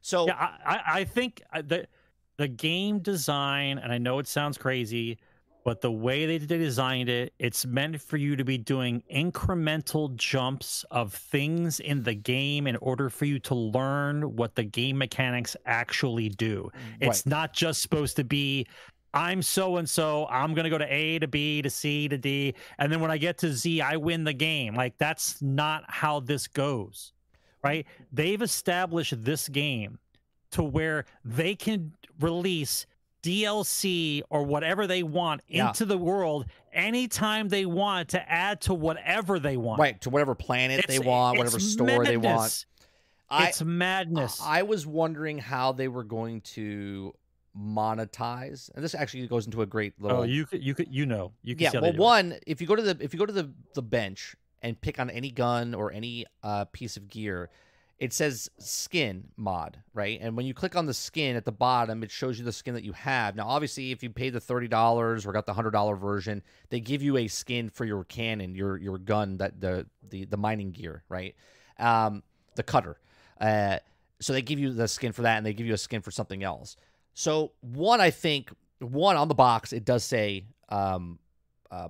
so 0.00 0.26
Yeah, 0.26 0.34
I, 0.38 0.80
I, 0.86 1.04
think 1.04 1.42
uh, 1.52 1.62
the 1.62 1.86
the 2.38 2.48
game 2.48 2.98
design, 3.00 3.78
and 3.78 3.92
I 3.92 3.98
know 3.98 4.18
it 4.18 4.26
sounds 4.26 4.56
crazy, 4.58 5.18
but 5.64 5.80
the 5.80 5.92
way 5.92 6.26
they 6.26 6.38
they 6.38 6.58
designed 6.58 7.08
it, 7.08 7.34
it's 7.38 7.64
meant 7.66 8.00
for 8.00 8.16
you 8.16 8.34
to 8.34 8.44
be 8.44 8.58
doing 8.58 9.02
incremental 9.14 10.12
jumps 10.16 10.84
of 10.90 11.14
things 11.14 11.78
in 11.78 12.02
the 12.02 12.14
game 12.14 12.66
in 12.66 12.74
order 12.76 13.08
for 13.10 13.26
you 13.26 13.38
to 13.40 13.54
learn 13.54 14.34
what 14.34 14.54
the 14.56 14.64
game 14.64 14.98
mechanics 14.98 15.54
actually 15.66 16.30
do. 16.30 16.70
It's 17.00 17.26
not 17.26 17.52
just 17.52 17.82
supposed 17.82 18.16
to 18.16 18.24
be 18.24 18.66
I'm 19.14 19.42
so 19.42 19.76
and 19.76 19.88
so, 19.88 20.26
I'm 20.30 20.54
going 20.54 20.64
to 20.64 20.70
go 20.70 20.78
to 20.78 20.92
A 20.92 21.18
to 21.18 21.28
B 21.28 21.60
to 21.62 21.68
C 21.70 22.08
to 22.08 22.16
D, 22.16 22.54
and 22.78 22.90
then 22.90 23.00
when 23.00 23.10
I 23.10 23.18
get 23.18 23.38
to 23.38 23.52
Z, 23.52 23.80
I 23.80 23.96
win 23.96 24.24
the 24.24 24.32
game. 24.32 24.74
Like 24.74 24.96
that's 24.98 25.40
not 25.42 25.84
how 25.88 26.20
this 26.20 26.46
goes. 26.48 27.12
Right? 27.62 27.86
They've 28.12 28.40
established 28.42 29.22
this 29.24 29.48
game 29.48 29.98
to 30.52 30.62
where 30.62 31.04
they 31.24 31.54
can 31.54 31.92
release 32.20 32.86
DLC 33.22 34.22
or 34.30 34.42
whatever 34.42 34.86
they 34.86 35.02
want 35.02 35.42
Yeah. 35.46 35.68
into 35.68 35.84
the 35.84 35.96
world 35.96 36.46
anytime 36.72 37.48
they 37.48 37.66
want 37.66 38.08
to 38.10 38.30
add 38.30 38.60
to 38.62 38.74
whatever 38.74 39.38
they 39.38 39.56
want. 39.56 39.80
right 39.80 40.00
to 40.00 40.10
whatever 40.10 40.34
planet 40.34 40.84
they 40.88 40.98
want, 40.98 41.38
whatever 41.38 41.60
store 41.60 42.04
they 42.04 42.16
want. 42.16 42.24
madness. 42.24 42.66
I 43.30 43.46
it's 43.48 43.62
madness. 43.62 44.40
I 44.42 44.62
was 44.62 44.86
wondering 44.86 45.38
how 45.38 45.72
they 45.72 45.88
were 45.88 46.04
going 46.04 46.40
to 46.42 47.14
monetize, 47.56 48.70
and 48.74 48.82
this 48.82 48.94
actually 48.94 49.26
goes 49.26 49.46
into 49.46 49.62
a 49.62 49.66
great 49.66 50.00
little. 50.00 50.20
oh, 50.20 50.22
you 50.22 50.46
could, 50.46 50.62
you 50.62 50.74
could, 50.74 50.88
you 50.92 51.06
know, 51.06 51.32
you 51.42 51.54
can 51.54 51.64
yeah. 51.72 51.80
Well, 51.80 51.90
it. 51.90 51.96
one, 51.96 52.38
if 52.46 52.60
you 52.60 52.66
go 52.66 52.76
to 52.76 52.82
the 52.82 52.96
if 53.00 53.12
you 53.12 53.18
go 53.18 53.26
to 53.26 53.32
the 53.32 53.50
the 53.74 53.82
bench 53.82 54.34
and 54.62 54.80
pick 54.80 54.98
on 54.98 55.10
any 55.10 55.30
gun 55.30 55.74
or 55.74 55.92
any 55.92 56.24
uh, 56.42 56.64
piece 56.66 56.96
of 56.96 57.08
gear, 57.08 57.50
it 57.98 58.12
says 58.12 58.50
skin 58.58 59.28
mod, 59.36 59.78
right? 59.94 60.18
And 60.20 60.36
when 60.36 60.46
you 60.46 60.54
click 60.54 60.74
on 60.74 60.86
the 60.86 60.94
skin 60.94 61.36
at 61.36 61.44
the 61.44 61.52
bottom, 61.52 62.02
it 62.02 62.10
shows 62.10 62.38
you 62.38 62.44
the 62.44 62.52
skin 62.52 62.74
that 62.74 62.84
you 62.84 62.92
have. 62.92 63.36
Now, 63.36 63.46
obviously, 63.46 63.92
if 63.92 64.02
you 64.02 64.10
pay 64.10 64.30
the 64.30 64.40
thirty 64.40 64.68
dollars 64.68 65.26
or 65.26 65.32
got 65.32 65.46
the 65.46 65.54
hundred 65.54 65.70
dollar 65.70 65.96
version, 65.96 66.42
they 66.70 66.80
give 66.80 67.02
you 67.02 67.16
a 67.16 67.28
skin 67.28 67.68
for 67.68 67.84
your 67.84 68.04
cannon, 68.04 68.54
your 68.54 68.76
your 68.76 68.98
gun, 68.98 69.36
that 69.38 69.60
the 69.60 69.86
the 70.08 70.24
the 70.24 70.36
mining 70.36 70.72
gear, 70.72 71.04
right? 71.08 71.34
Um, 71.78 72.22
the 72.56 72.62
cutter. 72.62 72.98
Uh, 73.40 73.78
so 74.20 74.32
they 74.32 74.42
give 74.42 74.58
you 74.58 74.72
the 74.72 74.88
skin 74.88 75.12
for 75.12 75.22
that, 75.22 75.36
and 75.36 75.44
they 75.44 75.52
give 75.52 75.66
you 75.66 75.74
a 75.74 75.78
skin 75.78 76.00
for 76.00 76.10
something 76.10 76.42
else. 76.42 76.76
So 77.14 77.52
one, 77.60 78.00
I 78.00 78.10
think 78.10 78.50
one 78.78 79.16
on 79.16 79.28
the 79.28 79.34
box 79.34 79.72
it 79.72 79.84
does 79.84 80.04
say 80.04 80.46
um, 80.68 81.18
uh, 81.70 81.88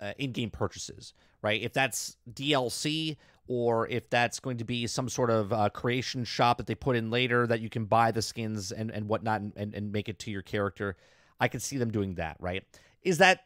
uh, 0.00 0.12
in-game 0.18 0.50
purchases, 0.50 1.14
right? 1.42 1.60
If 1.60 1.72
that's 1.72 2.16
DLC 2.32 3.16
or 3.48 3.88
if 3.88 4.10
that's 4.10 4.40
going 4.40 4.58
to 4.58 4.64
be 4.64 4.86
some 4.86 5.08
sort 5.08 5.30
of 5.30 5.52
uh, 5.52 5.68
creation 5.70 6.24
shop 6.24 6.58
that 6.58 6.66
they 6.66 6.74
put 6.74 6.96
in 6.96 7.10
later 7.10 7.46
that 7.46 7.60
you 7.60 7.68
can 7.68 7.84
buy 7.84 8.10
the 8.10 8.22
skins 8.22 8.72
and, 8.72 8.90
and 8.90 9.08
whatnot 9.08 9.40
and, 9.40 9.52
and, 9.56 9.74
and 9.74 9.92
make 9.92 10.08
it 10.08 10.18
to 10.20 10.30
your 10.30 10.42
character, 10.42 10.96
I 11.40 11.48
could 11.48 11.62
see 11.62 11.78
them 11.78 11.90
doing 11.90 12.14
that, 12.14 12.36
right? 12.40 12.64
Is 13.02 13.18
that 13.18 13.44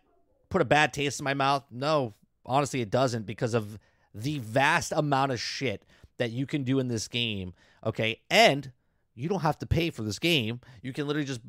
put 0.49 0.63
a 0.63 0.65
bad 0.65 0.93
taste 0.93 1.21
in 1.21 1.25
my 1.25 1.35
mouth? 1.35 1.65
No, 1.71 2.15
honestly, 2.47 2.81
it 2.81 2.91
doesn't 2.91 3.27
because 3.27 3.55
of 3.55 3.79
the 4.15 4.39
vast 4.39 4.93
amount 4.93 5.33
of 5.33 5.41
shit 5.41 5.85
that 6.19 6.31
you 6.31 6.47
can 6.47 6.65
do 6.65 6.79
in 6.79 6.89
this 6.89 7.09
game, 7.09 7.55
okay? 7.85 8.21
And 8.31 8.73
you 9.15 9.28
don't 9.28 9.41
have 9.41 9.59
to 9.59 9.66
pay 9.66 9.91
for 9.91 10.03
this 10.03 10.19
game. 10.19 10.61
You 10.82 10.93
can 10.93 11.07
literally 11.07 11.27
just 11.27 11.41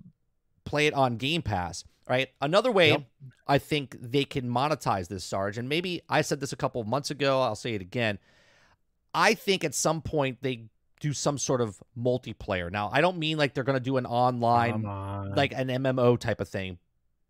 play 0.64 0.88
it 0.88 0.94
on 0.94 1.18
Game 1.18 1.42
Pass, 1.42 1.84
right? 2.08 2.30
Another 2.42 2.72
way 2.72 2.90
Yep. 2.92 3.04
I 3.48 3.58
think 3.58 3.98
they 4.00 4.24
can 4.24 4.50
monetize 4.50 5.08
this, 5.08 5.24
Sarge, 5.24 5.58
and 5.58 5.68
maybe 5.68 6.02
I 6.10 6.22
said 6.22 6.40
this 6.40 6.54
a 6.54 6.56
couple 6.56 6.82
of 6.82 6.88
months 6.88 7.12
ago, 7.12 7.42
I'll 7.42 7.56
say 7.56 7.74
it 7.74 7.82
again. 7.82 8.20
I 9.14 9.34
think 9.34 9.64
at 9.64 9.76
some 9.76 10.02
point 10.02 10.38
they 10.42 10.66
do 11.02 11.14
some 11.14 11.38
sort 11.38 11.60
of 11.62 11.82
multiplayer. 11.98 12.72
Now, 12.72 12.90
I 12.94 13.02
don't 13.02 13.18
mean 13.18 13.38
like 13.38 13.54
they're 13.54 13.64
going 13.64 13.78
to 13.78 13.84
do 13.84 13.98
an 13.98 14.06
online, 14.06 14.86
on. 14.86 15.36
like 15.36 15.52
an 15.54 15.68
MMO 15.68 16.18
type 16.18 16.40
of 16.40 16.48
thing, 16.48 16.78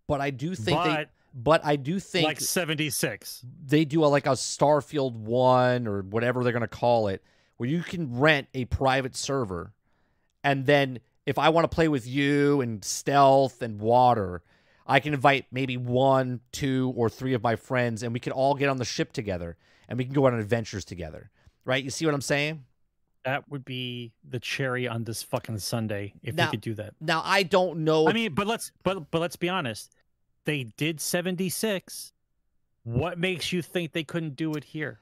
but 0.07 0.21
I 0.21 0.29
do 0.29 0.53
think 0.53 0.83
they. 0.83 0.89
but 0.89 1.09
But 1.33 1.65
I 1.65 1.77
do 1.77 1.99
think 1.99 2.27
like 2.27 2.41
76. 2.41 3.43
they 3.65 3.85
do 3.85 4.03
a, 4.03 4.07
like 4.07 4.27
a 4.27 4.31
Starfield 4.31 5.13
one 5.13 5.87
or 5.87 6.01
whatever 6.01 6.43
they're 6.43 6.51
going 6.51 6.61
to 6.61 6.67
call 6.67 7.07
it, 7.07 7.23
where 7.57 7.69
you 7.69 7.81
can 7.81 8.19
rent 8.19 8.47
a 8.53 8.65
private 8.65 9.15
server, 9.15 9.71
and 10.43 10.65
then 10.65 10.99
if 11.25 11.37
I 11.37 11.49
want 11.49 11.69
to 11.69 11.73
play 11.73 11.87
with 11.87 12.07
you 12.07 12.61
and 12.61 12.83
stealth 12.83 13.61
and 13.61 13.79
water, 13.79 14.41
I 14.87 14.99
can 14.99 15.13
invite 15.13 15.45
maybe 15.51 15.77
one, 15.77 16.41
two, 16.51 16.93
or 16.95 17.09
three 17.09 17.33
of 17.33 17.43
my 17.43 17.55
friends, 17.55 18.03
and 18.03 18.13
we 18.13 18.19
can 18.19 18.33
all 18.33 18.55
get 18.55 18.69
on 18.69 18.77
the 18.77 18.85
ship 18.85 19.13
together, 19.13 19.57
and 19.87 19.97
we 19.97 20.05
can 20.05 20.13
go 20.13 20.25
on 20.25 20.33
adventures 20.33 20.85
together. 20.85 21.29
Right? 21.63 21.83
You 21.83 21.91
see 21.91 22.05
what 22.05 22.15
I'm 22.15 22.21
saying? 22.21 22.65
That 23.23 23.47
would 23.49 23.63
be 23.63 24.13
the 24.27 24.39
cherry 24.39 24.87
on 24.87 25.03
this 25.03 25.21
fucking 25.21 25.59
Sunday 25.59 26.13
if 26.23 26.33
Now- 26.33 26.45
they 26.45 26.51
could 26.51 26.61
do 26.61 26.73
that. 26.75 26.95
Now 26.99 27.21
I 27.23 27.43
don't 27.43 27.83
know. 27.83 28.07
I 28.07 28.13
mean, 28.13 28.33
but 28.33 28.47
let's 28.47 28.71
but 28.83 29.11
but 29.11 29.21
let's 29.21 29.35
be 29.35 29.47
honest. 29.47 29.95
They 30.45 30.63
did 30.63 30.99
76. 30.99 32.13
What 32.83 33.19
makes 33.19 33.53
you 33.53 33.61
think 33.61 33.91
they 33.91 34.03
couldn't 34.03 34.35
do 34.35 34.55
it 34.55 34.63
here? 34.63 34.99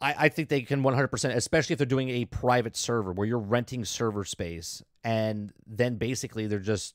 I, 0.00 0.14
I 0.18 0.28
think 0.28 0.48
they 0.48 0.62
can 0.62 0.82
100%, 0.82 1.34
especially 1.34 1.74
if 1.74 1.78
they're 1.78 1.86
doing 1.86 2.10
a 2.10 2.24
private 2.26 2.76
server 2.76 3.12
where 3.12 3.26
you're 3.26 3.38
renting 3.38 3.84
server 3.84 4.24
space 4.24 4.82
and 5.02 5.52
then 5.66 5.96
basically 5.96 6.46
they're 6.46 6.58
just, 6.58 6.94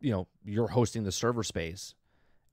you 0.00 0.10
know, 0.10 0.28
you're 0.44 0.68
hosting 0.68 1.04
the 1.04 1.12
server 1.12 1.42
space 1.42 1.94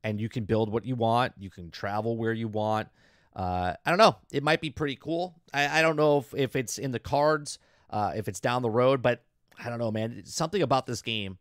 and 0.04 0.20
you 0.20 0.30
can 0.30 0.46
build 0.46 0.72
what 0.72 0.86
you 0.86 0.96
want. 0.96 1.34
You 1.38 1.50
can 1.50 1.72
travel 1.72 2.18
where 2.18 2.34
you 2.34 2.48
want. 2.48 2.88
Uh, 3.36 3.74
I 3.86 3.90
don't 3.90 3.98
know. 3.98 4.18
It 4.32 4.44
might 4.44 4.62
be 4.62 4.70
pretty 4.70 4.96
cool. 4.96 5.36
I, 5.54 5.80
I 5.80 5.82
don't 5.82 5.96
know 5.96 6.20
if, 6.20 6.34
if 6.34 6.56
it's 6.56 6.78
in 6.78 6.92
the 6.92 7.00
cards, 7.00 7.60
uh, 7.90 8.14
if 8.16 8.28
it's 8.28 8.40
down 8.40 8.62
the 8.62 8.70
road, 8.70 9.02
but 9.02 9.24
I 9.64 9.70
don't 9.70 9.80
know, 9.80 9.92
man. 9.92 10.24
Something 10.26 10.62
about 10.62 10.86
this 10.86 11.02
game, 11.02 11.38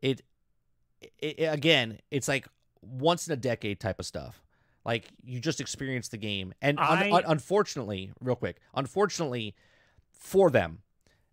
it, 0.00 0.22
it, 1.00 1.38
it 1.38 1.44
again, 1.52 1.98
it's 2.10 2.28
like 2.28 2.46
once 2.80 3.26
in 3.28 3.32
a 3.32 3.36
decade 3.36 3.78
type 3.78 3.98
of 3.98 4.06
stuff. 4.06 4.42
Like 4.84 5.08
you 5.24 5.38
just 5.40 5.60
experienced 5.60 6.10
the 6.10 6.16
game, 6.16 6.54
and 6.60 6.78
un- 6.78 6.98
un- 7.12 7.24
unfortunately, 7.26 8.12
real 8.20 8.36
quick, 8.36 8.60
unfortunately 8.74 9.54
for 10.12 10.50
them, 10.50 10.78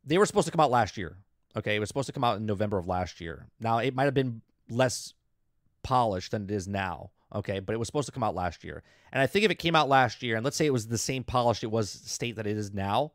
they 0.05 0.17
were 0.17 0.25
supposed 0.25 0.45
to 0.45 0.51
come 0.51 0.59
out 0.59 0.71
last 0.71 0.97
year. 0.97 1.17
Okay, 1.55 1.75
it 1.75 1.79
was 1.79 1.89
supposed 1.89 2.07
to 2.07 2.13
come 2.13 2.23
out 2.23 2.37
in 2.37 2.45
November 2.45 2.77
of 2.77 2.87
last 2.87 3.19
year. 3.19 3.47
Now 3.59 3.79
it 3.79 3.95
might 3.95 4.05
have 4.05 4.13
been 4.13 4.41
less 4.69 5.13
polished 5.81 6.31
than 6.31 6.43
it 6.43 6.51
is 6.51 6.67
now. 6.67 7.11
Okay, 7.33 7.59
but 7.59 7.73
it 7.73 7.77
was 7.77 7.87
supposed 7.87 8.07
to 8.07 8.11
come 8.11 8.23
out 8.23 8.35
last 8.35 8.63
year, 8.63 8.83
and 9.11 9.21
I 9.21 9.27
think 9.27 9.45
if 9.45 9.51
it 9.51 9.59
came 9.59 9.75
out 9.75 9.89
last 9.89 10.21
year, 10.23 10.35
and 10.35 10.43
let's 10.43 10.57
say 10.57 10.65
it 10.65 10.73
was 10.73 10.87
the 10.87 10.97
same 10.97 11.23
polished 11.23 11.63
it 11.63 11.71
was 11.71 11.89
state 11.89 12.35
that 12.37 12.47
it 12.47 12.57
is 12.57 12.73
now, 12.73 13.11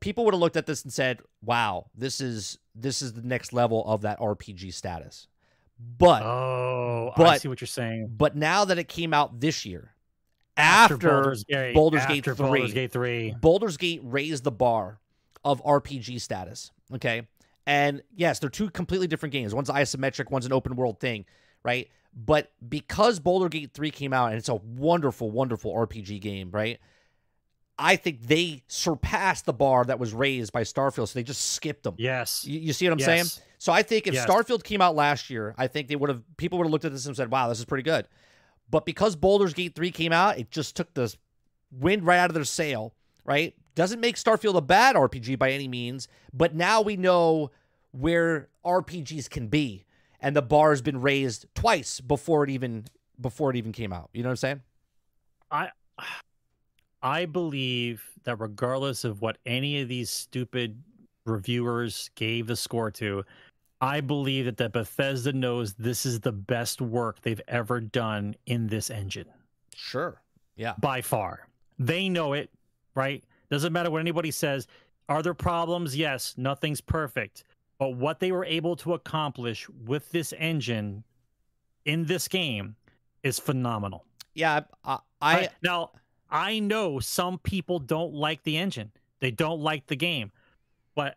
people 0.00 0.24
would 0.24 0.34
have 0.34 0.40
looked 0.40 0.56
at 0.56 0.66
this 0.66 0.82
and 0.82 0.92
said, 0.92 1.20
"Wow, 1.42 1.90
this 1.94 2.20
is 2.20 2.58
this 2.74 3.02
is 3.02 3.12
the 3.14 3.22
next 3.22 3.52
level 3.52 3.84
of 3.86 4.02
that 4.02 4.18
RPG 4.18 4.72
status." 4.72 5.28
But 5.98 6.22
Oh, 6.22 7.12
I 7.16 7.18
but- 7.18 7.40
see 7.40 7.48
what 7.48 7.60
you're 7.60 7.66
saying. 7.68 8.14
but 8.16 8.36
now 8.36 8.64
that 8.64 8.78
it 8.78 8.88
came 8.88 9.12
out 9.14 9.40
this 9.40 9.64
year, 9.66 9.94
after, 10.56 10.96
Baldur's 10.96 11.44
Gate, 11.44 11.74
Baldur's 11.74 12.06
Gate 12.06 12.18
after 12.18 12.34
3. 12.34 12.46
Baldur's 12.46 12.74
Gate 12.74 12.92
3. 12.92 13.34
Baldur's 13.40 13.76
Gate 13.76 14.00
raised 14.04 14.44
the 14.44 14.50
bar 14.52 14.98
of 15.44 15.62
RPG 15.64 16.20
status. 16.20 16.70
Okay. 16.94 17.26
And 17.66 18.02
yes, 18.14 18.38
they're 18.40 18.50
two 18.50 18.68
completely 18.70 19.06
different 19.06 19.32
games. 19.32 19.54
One's 19.54 19.70
isometric, 19.70 20.30
one's 20.30 20.46
an 20.46 20.52
open 20.52 20.76
world 20.76 21.00
thing, 21.00 21.24
right? 21.62 21.88
But 22.14 22.50
because 22.68 23.20
Baldur 23.20 23.48
Gate 23.48 23.70
3 23.72 23.90
came 23.90 24.12
out 24.12 24.30
and 24.30 24.36
it's 24.38 24.48
a 24.48 24.56
wonderful, 24.56 25.30
wonderful 25.30 25.72
RPG 25.72 26.20
game, 26.20 26.50
right? 26.50 26.78
I 27.80 27.96
think 27.96 28.20
they 28.22 28.62
surpassed 28.68 29.46
the 29.46 29.52
bar 29.54 29.84
that 29.86 29.98
was 29.98 30.12
raised 30.12 30.52
by 30.52 30.62
Starfield, 30.62 31.08
so 31.08 31.18
they 31.18 31.22
just 31.22 31.52
skipped 31.52 31.82
them. 31.82 31.94
Yes. 31.98 32.44
You, 32.44 32.60
you 32.60 32.72
see 32.74 32.86
what 32.86 32.92
I'm 32.92 32.98
Yes. 32.98 33.06
saying? 33.06 33.44
So 33.58 33.72
I 33.72 33.82
think 33.82 34.06
if 34.06 34.14
Yes. 34.14 34.26
Starfield 34.28 34.62
came 34.62 34.80
out 34.82 34.94
last 34.94 35.30
year, 35.30 35.54
I 35.58 35.66
think 35.66 35.88
they 35.88 35.96
would 35.96 36.10
have 36.10 36.22
people 36.36 36.58
would 36.58 36.66
have 36.66 36.72
looked 36.72 36.84
at 36.84 36.92
this 36.92 37.06
and 37.06 37.16
said, 37.16 37.30
"Wow, 37.30 37.48
this 37.48 37.58
is 37.58 37.64
pretty 37.64 37.82
good." 37.82 38.06
But 38.70 38.84
because 38.86 39.16
Baldur's 39.16 39.54
Gate 39.54 39.74
3 39.74 39.90
came 39.90 40.12
out, 40.12 40.38
it 40.38 40.50
just 40.50 40.76
took 40.76 40.94
the 40.94 41.12
wind 41.72 42.04
right 42.06 42.18
out 42.18 42.30
of 42.30 42.34
their 42.34 42.44
sail, 42.44 42.94
right? 43.24 43.54
Doesn't 43.74 44.00
make 44.00 44.16
Starfield 44.16 44.56
a 44.56 44.60
bad 44.60 44.94
RPG 44.94 45.36
by 45.38 45.50
any 45.50 45.66
means, 45.66 46.06
but 46.32 46.54
now 46.54 46.80
we 46.82 46.96
know 46.96 47.50
where 47.92 48.48
RPGs 48.64 49.28
can 49.28 49.48
be 49.48 49.84
and 50.20 50.36
the 50.36 50.42
bar 50.42 50.70
has 50.70 50.82
been 50.82 51.00
raised 51.00 51.46
twice 51.54 52.00
before 52.00 52.44
it 52.44 52.50
even 52.50 52.84
before 53.20 53.50
it 53.50 53.56
even 53.56 53.72
came 53.72 53.92
out. 53.92 54.10
You 54.12 54.22
know 54.22 54.28
what 54.28 54.32
I'm 54.32 54.36
saying? 54.36 54.62
I 55.50 55.70
believe 57.02 58.02
that 58.24 58.36
regardless 58.40 59.04
of 59.04 59.20
what 59.22 59.38
any 59.46 59.80
of 59.80 59.88
these 59.88 60.10
stupid 60.10 60.80
reviewers 61.24 62.10
gave 62.14 62.46
the 62.46 62.56
score 62.56 62.90
to, 62.92 63.24
I 63.80 64.00
believe 64.00 64.44
that, 64.44 64.56
that 64.58 64.72
Bethesda 64.72 65.32
knows 65.32 65.74
this 65.74 66.04
is 66.04 66.20
the 66.20 66.32
best 66.32 66.80
work 66.82 67.20
they've 67.22 67.40
ever 67.48 67.80
done 67.80 68.34
in 68.46 68.66
this 68.66 68.90
engine 68.90 69.28
Sure. 69.74 70.20
Yeah. 70.56 70.74
by 70.80 71.00
far. 71.00 71.48
They 71.78 72.08
know 72.10 72.34
it, 72.34 72.50
right? 72.94 73.24
Doesn't 73.50 73.72
matter 73.72 73.90
what 73.90 74.00
anybody 74.00 74.30
says. 74.30 74.66
Are 75.08 75.22
there 75.22 75.32
problems? 75.34 75.96
Yes, 75.96 76.34
nothing's 76.36 76.80
perfect. 76.82 77.44
But 77.78 77.96
what 77.96 78.20
they 78.20 78.30
were 78.32 78.44
able 78.44 78.76
to 78.76 78.92
accomplish 78.92 79.66
with 79.86 80.10
this 80.12 80.34
engine 80.36 81.02
in 81.86 82.04
this 82.04 82.28
game 82.28 82.76
is 83.22 83.38
phenomenal. 83.38 84.04
Yeah, 84.34 84.60
I, 84.84 84.98
I, 85.22 85.36
I- 85.38 85.48
now 85.62 85.92
I 86.30 86.58
know 86.58 87.00
some 87.00 87.38
people 87.38 87.78
don't 87.78 88.14
like 88.14 88.42
the 88.42 88.56
engine. 88.56 88.92
They 89.20 89.30
don't 89.30 89.60
like 89.60 89.86
the 89.86 89.96
game. 89.96 90.32
But 90.94 91.16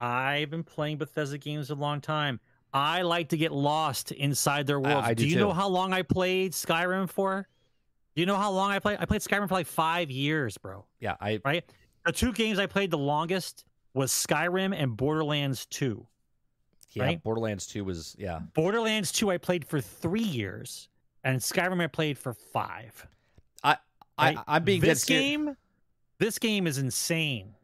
I've 0.00 0.50
been 0.50 0.64
playing 0.64 0.98
Bethesda 0.98 1.38
games 1.38 1.70
a 1.70 1.74
long 1.74 2.00
time. 2.00 2.40
I 2.72 3.02
like 3.02 3.30
to 3.30 3.36
get 3.36 3.52
lost 3.52 4.12
inside 4.12 4.66
their 4.66 4.78
world. 4.78 5.04
I 5.04 5.14
do 5.14 5.26
you 5.26 5.34
too. 5.34 5.40
know 5.40 5.52
how 5.52 5.68
long 5.68 5.92
I 5.92 6.02
played 6.02 6.52
Skyrim 6.52 7.08
for? 7.08 7.48
Do 8.14 8.20
you 8.20 8.26
know 8.26 8.36
how 8.36 8.50
long 8.50 8.70
I 8.70 8.78
played? 8.78 8.98
I 9.00 9.06
played 9.06 9.22
Skyrim 9.22 9.48
for 9.48 9.54
like 9.54 9.66
five 9.66 10.10
years, 10.10 10.58
bro. 10.58 10.84
yeah, 11.00 11.16
I, 11.20 11.40
Right? 11.44 11.64
The 12.04 12.12
two 12.12 12.32
games 12.32 12.58
I 12.58 12.66
played 12.66 12.90
the 12.90 12.98
longest 12.98 13.64
was 13.94 14.12
Skyrim 14.12 14.74
and 14.74 14.96
Borderlands 14.96 15.66
2. 15.66 16.06
yeah. 16.92 17.02
Right? 17.02 17.22
Borderlands 17.22 17.66
Two 17.66 17.84
was, 17.84 18.16
yeah. 18.18 18.40
Borderlands 18.54 19.12
2 19.12 19.30
I 19.30 19.38
played 19.38 19.64
for 19.66 19.80
three 19.80 20.22
years, 20.22 20.88
and 21.24 21.38
Skyrim 21.38 21.82
I 21.82 21.86
played 21.86 22.16
for 22.16 22.32
five. 22.32 23.06
I, 24.18 24.34
right? 24.34 24.38
I'm 24.46 24.64
being 24.64 24.80
this 24.80 25.02
serious. 25.02 25.22
game. 25.22 25.56
This 26.18 26.38
game 26.38 26.66
is 26.66 26.78
insane. 26.78 27.54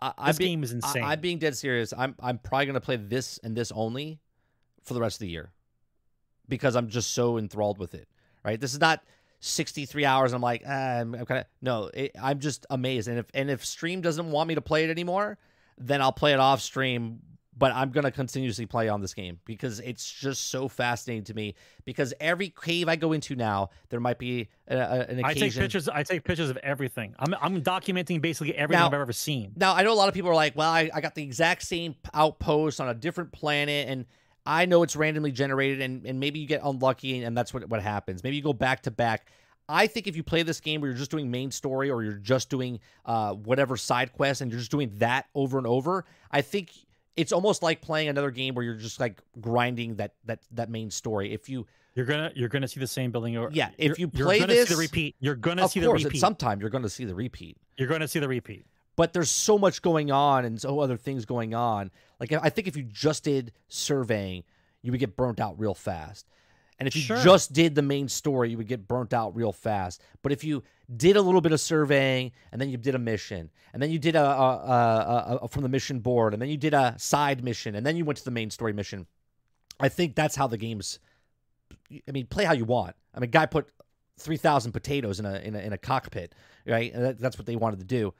I, 0.00 0.12
I'm 0.18 0.26
This 0.28 0.38
being, 0.38 0.50
game 0.58 0.64
is 0.64 0.72
insane. 0.72 1.02
I, 1.02 1.14
am 1.14 1.20
being 1.20 1.38
dead 1.38 1.56
serious. 1.56 1.94
I'm, 1.96 2.14
I'm 2.20 2.38
probably 2.38 2.66
gonna 2.66 2.80
play 2.80 2.96
this 2.96 3.38
and 3.42 3.56
this 3.56 3.72
only 3.72 4.20
for 4.82 4.94
the 4.94 5.00
rest 5.00 5.16
of 5.16 5.20
the 5.20 5.28
year 5.28 5.50
because 6.48 6.76
I'm 6.76 6.88
just 6.88 7.14
so 7.14 7.38
enthralled 7.38 7.78
with 7.78 7.94
it. 7.94 8.08
Right? 8.44 8.60
This 8.60 8.74
is 8.74 8.80
not 8.80 9.02
63 9.40 10.04
hours. 10.04 10.32
I'm 10.32 10.42
like, 10.42 10.62
ah, 10.66 10.70
I'm, 10.70 11.14
I'm 11.14 11.26
kind 11.26 11.40
of 11.40 11.46
no. 11.60 11.90
It, 11.92 12.12
I'm 12.20 12.40
just 12.40 12.66
amazed. 12.70 13.08
And 13.08 13.18
if 13.18 13.26
and 13.34 13.50
if 13.50 13.64
stream 13.64 14.00
doesn't 14.00 14.30
want 14.30 14.48
me 14.48 14.54
to 14.56 14.60
play 14.60 14.84
it 14.84 14.90
anymore, 14.90 15.38
then 15.78 16.00
I'll 16.00 16.12
play 16.12 16.32
it 16.32 16.40
off 16.40 16.60
stream. 16.60 17.20
But 17.56 17.72
I'm 17.72 17.90
gonna 17.90 18.10
continuously 18.10 18.64
play 18.64 18.88
on 18.88 19.02
this 19.02 19.12
game 19.12 19.38
because 19.44 19.78
it's 19.80 20.10
just 20.10 20.48
so 20.48 20.68
fascinating 20.68 21.24
to 21.24 21.34
me. 21.34 21.54
Because 21.84 22.14
every 22.18 22.48
cave 22.48 22.88
I 22.88 22.96
go 22.96 23.12
into 23.12 23.36
now, 23.36 23.70
there 23.90 24.00
might 24.00 24.18
be 24.18 24.48
a, 24.68 24.76
a, 24.76 24.80
an 24.80 25.18
occasion. 25.18 25.24
I 25.24 25.34
take 25.34 25.54
pictures. 25.54 25.88
I 25.88 26.02
take 26.02 26.24
pictures 26.24 26.48
of 26.48 26.56
everything. 26.58 27.14
I'm 27.18 27.34
I'm 27.40 27.62
documenting 27.62 28.22
basically 28.22 28.54
everything 28.56 28.80
Now- 28.80 28.86
I've 28.86 28.94
ever 28.94 29.12
seen. 29.12 29.52
Now 29.56 29.74
I 29.74 29.82
know 29.82 29.92
a 29.92 29.94
lot 29.94 30.08
of 30.08 30.14
people 30.14 30.30
are 30.30 30.34
like, 30.34 30.56
"Well, 30.56 30.70
I, 30.70 30.90
I 30.94 31.00
got 31.02 31.14
the 31.14 31.22
exact 31.22 31.62
same 31.62 31.94
outpost 32.14 32.80
on 32.80 32.88
a 32.88 32.94
different 32.94 33.32
planet, 33.32 33.88
and 33.88 34.06
I 34.46 34.64
know 34.64 34.82
it's 34.82 34.96
randomly 34.96 35.30
generated, 35.30 35.82
and, 35.82 36.06
and 36.06 36.18
maybe 36.18 36.38
you 36.38 36.46
get 36.46 36.62
unlucky, 36.64 37.16
and 37.18 37.26
and 37.26 37.36
that's 37.36 37.52
what 37.52 37.68
what 37.68 37.82
happens. 37.82 38.24
Maybe 38.24 38.36
you 38.36 38.42
go 38.42 38.54
back 38.54 38.82
to 38.84 38.90
back." 38.90 39.26
I 39.68 39.86
think 39.86 40.06
if 40.06 40.16
you 40.16 40.22
play 40.22 40.42
this 40.42 40.60
game 40.60 40.80
where 40.80 40.90
you're 40.90 40.98
just 40.98 41.10
doing 41.10 41.30
main 41.30 41.50
story 41.50 41.88
or 41.88 42.02
you're 42.02 42.14
just 42.14 42.50
doing 42.50 42.80
uh, 43.06 43.32
whatever 43.32 43.76
side 43.76 44.12
quest 44.12 44.40
and 44.40 44.50
you're 44.50 44.58
just 44.58 44.72
doing 44.72 44.90
that 44.96 45.26
over 45.34 45.56
and 45.56 45.66
over, 45.66 46.04
I 46.30 46.42
think 46.42 46.72
it's 47.16 47.32
almost 47.32 47.62
like 47.62 47.80
playing 47.82 48.08
another 48.08 48.30
game 48.30 48.54
where 48.54 48.64
you're 48.64 48.74
just 48.74 48.98
like 49.00 49.20
grinding 49.40 49.96
that 49.96 50.14
that 50.24 50.40
that 50.52 50.70
main 50.70 50.90
story. 50.90 51.32
If 51.32 51.48
you 51.48 51.66
You're 51.94 52.06
gonna 52.06 52.32
you're 52.34 52.48
gonna 52.48 52.68
see 52.68 52.80
the 52.80 52.86
same 52.86 53.10
building 53.10 53.36
over. 53.36 53.50
Yeah, 53.52 53.68
if 53.76 53.84
you're- 53.84 53.94
you 53.98 54.10
you're 54.14 54.26
play 54.26 54.38
gonna 54.38 54.52
see 54.52 54.58
this- 54.60 54.68
the 54.70 54.76
repeat. 54.76 55.16
You're 55.20 55.34
gonna 55.34 55.68
see 55.68 55.80
the 55.80 55.86
course 55.86 56.02
at 56.02 56.06
repeat. 56.06 56.18
some 56.20 56.34
time 56.36 56.60
you're 56.60 56.70
to 56.70 56.88
see 56.88 57.04
the 57.04 57.14
repeat. 57.14 57.56
You're 57.76 57.88
gonna 57.88 58.08
see 58.08 58.18
the 58.18 58.28
repeat. 58.28 58.64
but 58.94 59.12
there's 59.14 59.30
so 59.30 59.56
much 59.58 59.80
going 59.82 60.10
on 60.10 60.44
and 60.44 60.60
so 60.60 60.78
other 60.80 60.96
things 60.98 61.24
going 61.24 61.54
on. 61.54 61.90
Like 62.20 62.30
I 62.32 62.50
think 62.50 62.68
if 62.68 62.76
you 62.76 62.82
just 62.82 63.24
did 63.24 63.52
surveying, 63.68 64.44
you 64.82 64.90
would 64.92 65.00
get 65.00 65.16
burnt 65.16 65.40
out 65.40 65.58
real 65.58 65.74
fast. 65.74 66.26
And 66.78 66.88
if 66.88 66.96
you 66.96 67.02
Sure. 67.02 67.18
just 67.18 67.52
did 67.52 67.74
the 67.74 67.82
main 67.82 68.08
story, 68.08 68.50
you 68.50 68.56
would 68.56 68.66
get 68.66 68.88
burnt 68.88 69.12
out 69.12 69.36
real 69.36 69.52
fast. 69.52 70.02
But 70.22 70.32
if 70.32 70.42
you 70.42 70.62
did 70.96 71.16
a 71.16 71.22
little 71.22 71.40
bit 71.40 71.52
of 71.52 71.60
surveying, 71.60 72.32
and 72.50 72.60
then 72.60 72.70
you 72.70 72.76
did 72.76 72.94
a 72.94 72.98
mission, 72.98 73.50
and 73.72 73.82
then 73.82 73.90
you 73.90 73.98
did 73.98 74.16
a, 74.16 74.24
a, 74.24 74.26
a, 74.26 75.38
a, 75.42 75.48
from 75.48 75.62
the 75.62 75.68
mission 75.68 76.00
board, 76.00 76.32
and 76.32 76.42
then 76.42 76.48
you 76.48 76.56
did 76.56 76.74
a 76.74 76.94
side 76.98 77.44
mission, 77.44 77.74
and 77.76 77.86
then 77.86 77.96
you 77.96 78.04
went 78.04 78.18
to 78.18 78.24
the 78.24 78.30
main 78.30 78.50
story 78.50 78.72
mission, 78.72 79.06
I 79.78 79.88
think 79.88 80.14
that's 80.14 80.34
how 80.34 80.46
the 80.46 80.58
game's. 80.58 80.98
I 82.08 82.10
mean, 82.10 82.26
play 82.26 82.44
how 82.44 82.52
you 82.52 82.64
want. 82.64 82.96
I 83.14 83.20
mean, 83.20 83.30
guy 83.30 83.46
put 83.46 83.68
three 84.18 84.36
thousand 84.36 84.72
potatoes 84.72 85.20
in 85.20 85.26
a, 85.26 85.34
in 85.36 85.54
a 85.54 85.58
in 85.58 85.72
a 85.72 85.78
cockpit, 85.78 86.34
right? 86.66 86.92
And 86.92 87.04
that, 87.04 87.18
that's 87.18 87.38
what 87.38 87.46
they 87.46 87.56
wanted 87.56 87.80
to 87.80 87.86
do. 87.86 88.14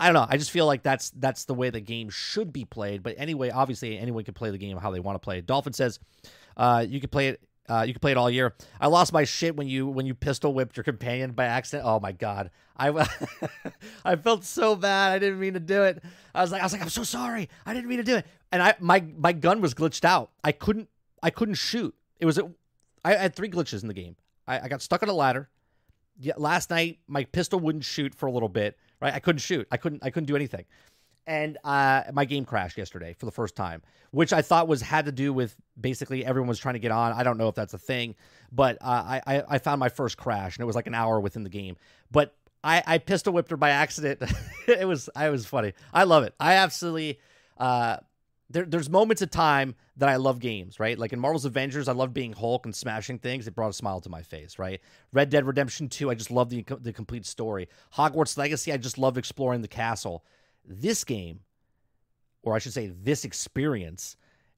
I 0.00 0.06
don't 0.06 0.14
know. 0.14 0.26
I 0.28 0.36
just 0.36 0.50
feel 0.50 0.66
like 0.66 0.82
that's 0.82 1.10
that's 1.10 1.44
the 1.44 1.54
way 1.54 1.70
the 1.70 1.80
game 1.80 2.08
should 2.10 2.52
be 2.52 2.64
played. 2.64 3.02
But 3.02 3.16
anyway, 3.18 3.50
obviously 3.50 3.98
anyone 3.98 4.24
can 4.24 4.34
play 4.34 4.50
the 4.50 4.58
game 4.58 4.76
how 4.78 4.90
they 4.90 5.00
want 5.00 5.16
to 5.16 5.20
play 5.20 5.38
it. 5.38 5.46
Dolphin 5.46 5.72
says, 5.72 5.98
uh, 6.56 6.84
you 6.88 7.00
can 7.00 7.10
play 7.10 7.28
it. 7.28 7.40
Uh, 7.68 7.82
you 7.86 7.92
can 7.92 8.00
play 8.00 8.10
it 8.10 8.16
all 8.16 8.30
year. 8.30 8.54
I 8.80 8.86
lost 8.86 9.12
my 9.12 9.24
shit 9.24 9.56
when 9.56 9.68
you 9.68 9.86
when 9.86 10.06
you 10.06 10.14
pistol 10.14 10.54
whipped 10.54 10.76
your 10.76 10.84
companion 10.84 11.32
by 11.32 11.44
accident. 11.44 11.86
Oh 11.86 12.00
my 12.00 12.12
god, 12.12 12.50
I 12.76 12.88
I 14.04 14.16
felt 14.16 14.44
so 14.44 14.74
bad. 14.74 15.12
I 15.12 15.18
didn't 15.18 15.40
mean 15.40 15.54
to 15.54 15.60
do 15.60 15.82
it. 15.82 16.02
I 16.34 16.40
was 16.40 16.52
like 16.52 16.62
I 16.62 16.64
was 16.64 16.72
like 16.72 16.82
I'm 16.82 16.88
so 16.88 17.04
sorry. 17.04 17.48
I 17.66 17.74
didn't 17.74 17.88
mean 17.88 17.98
to 17.98 18.04
do 18.04 18.16
it. 18.16 18.26
And 18.52 18.62
I 18.62 18.74
my 18.80 19.04
my 19.16 19.32
gun 19.32 19.60
was 19.60 19.74
glitched 19.74 20.04
out. 20.04 20.30
I 20.42 20.52
couldn't 20.52 20.88
I 21.22 21.30
couldn't 21.30 21.56
shoot. 21.56 21.94
It 22.20 22.26
was 22.26 22.38
a, 22.38 22.50
I 23.04 23.14
had 23.14 23.34
three 23.34 23.48
glitches 23.48 23.82
in 23.82 23.88
the 23.88 23.94
game. 23.94 24.16
I, 24.46 24.60
I 24.60 24.68
got 24.68 24.82
stuck 24.82 25.02
on 25.02 25.08
a 25.08 25.12
ladder. 25.12 25.48
Yeah, 26.18 26.34
last 26.36 26.70
night 26.70 26.98
my 27.06 27.24
pistol 27.24 27.60
wouldn't 27.60 27.84
shoot 27.84 28.14
for 28.14 28.26
a 28.26 28.32
little 28.32 28.48
bit. 28.48 28.76
Right, 29.00 29.14
I 29.14 29.20
couldn't 29.20 29.40
shoot. 29.40 29.68
I 29.70 29.76
couldn't. 29.76 30.02
I 30.02 30.10
couldn't 30.10 30.26
do 30.26 30.34
anything. 30.34 30.64
And 31.28 31.58
uh, 31.62 32.04
my 32.14 32.24
game 32.24 32.46
crashed 32.46 32.78
yesterday 32.78 33.12
for 33.12 33.26
the 33.26 33.32
first 33.32 33.54
time, 33.54 33.82
which 34.12 34.32
I 34.32 34.40
thought 34.40 34.66
was 34.66 34.80
had 34.80 35.04
to 35.04 35.12
do 35.12 35.30
with 35.30 35.54
basically 35.78 36.24
everyone 36.24 36.48
was 36.48 36.58
trying 36.58 36.72
to 36.72 36.78
get 36.78 36.90
on. 36.90 37.12
I 37.12 37.22
don't 37.22 37.36
know 37.36 37.48
if 37.48 37.54
that's 37.54 37.74
a 37.74 37.78
thing, 37.78 38.14
but 38.50 38.78
uh, 38.80 39.20
I 39.26 39.42
I 39.46 39.58
found 39.58 39.78
my 39.78 39.90
first 39.90 40.16
crash 40.16 40.56
and 40.56 40.62
it 40.62 40.66
was 40.66 40.74
like 40.74 40.86
an 40.86 40.94
hour 40.94 41.20
within 41.20 41.42
the 41.42 41.50
game. 41.50 41.76
But 42.10 42.34
I 42.64 42.82
I 42.86 42.96
pistol 42.96 43.34
whipped 43.34 43.50
her 43.50 43.58
by 43.58 43.68
accident. 43.70 44.22
it 44.66 44.88
was 44.88 45.10
I 45.14 45.28
was 45.28 45.44
funny. 45.44 45.74
I 45.92 46.04
love 46.04 46.24
it. 46.24 46.34
I 46.40 46.54
absolutely. 46.54 47.20
Uh, 47.58 47.98
there, 48.50 48.64
there's 48.64 48.88
moments 48.88 49.20
of 49.20 49.30
time 49.30 49.74
that 49.98 50.08
I 50.08 50.16
love 50.16 50.38
games, 50.38 50.80
right? 50.80 50.98
Like 50.98 51.12
in 51.12 51.20
Marvel's 51.20 51.44
Avengers, 51.44 51.86
I 51.86 51.92
love 51.92 52.14
being 52.14 52.32
Hulk 52.32 52.64
and 52.64 52.74
smashing 52.74 53.18
things. 53.18 53.46
It 53.46 53.54
brought 53.54 53.68
a 53.68 53.74
smile 53.74 54.00
to 54.00 54.08
my 54.08 54.22
face, 54.22 54.58
right? 54.58 54.80
Red 55.12 55.28
Dead 55.28 55.46
Redemption 55.46 55.90
2, 55.90 56.10
I 56.10 56.14
just 56.14 56.30
love 56.30 56.48
the, 56.48 56.64
the 56.80 56.94
complete 56.94 57.26
story. 57.26 57.68
Hogwarts 57.94 58.38
Legacy, 58.38 58.72
I 58.72 58.78
just 58.78 58.96
love 58.96 59.18
exploring 59.18 59.60
the 59.60 59.68
castle. 59.68 60.24
This 60.68 61.02
game, 61.02 61.40
or 62.42 62.54
I 62.54 62.58
should 62.58 62.74
say, 62.74 62.88
this 62.88 63.24
experience, 63.24 64.16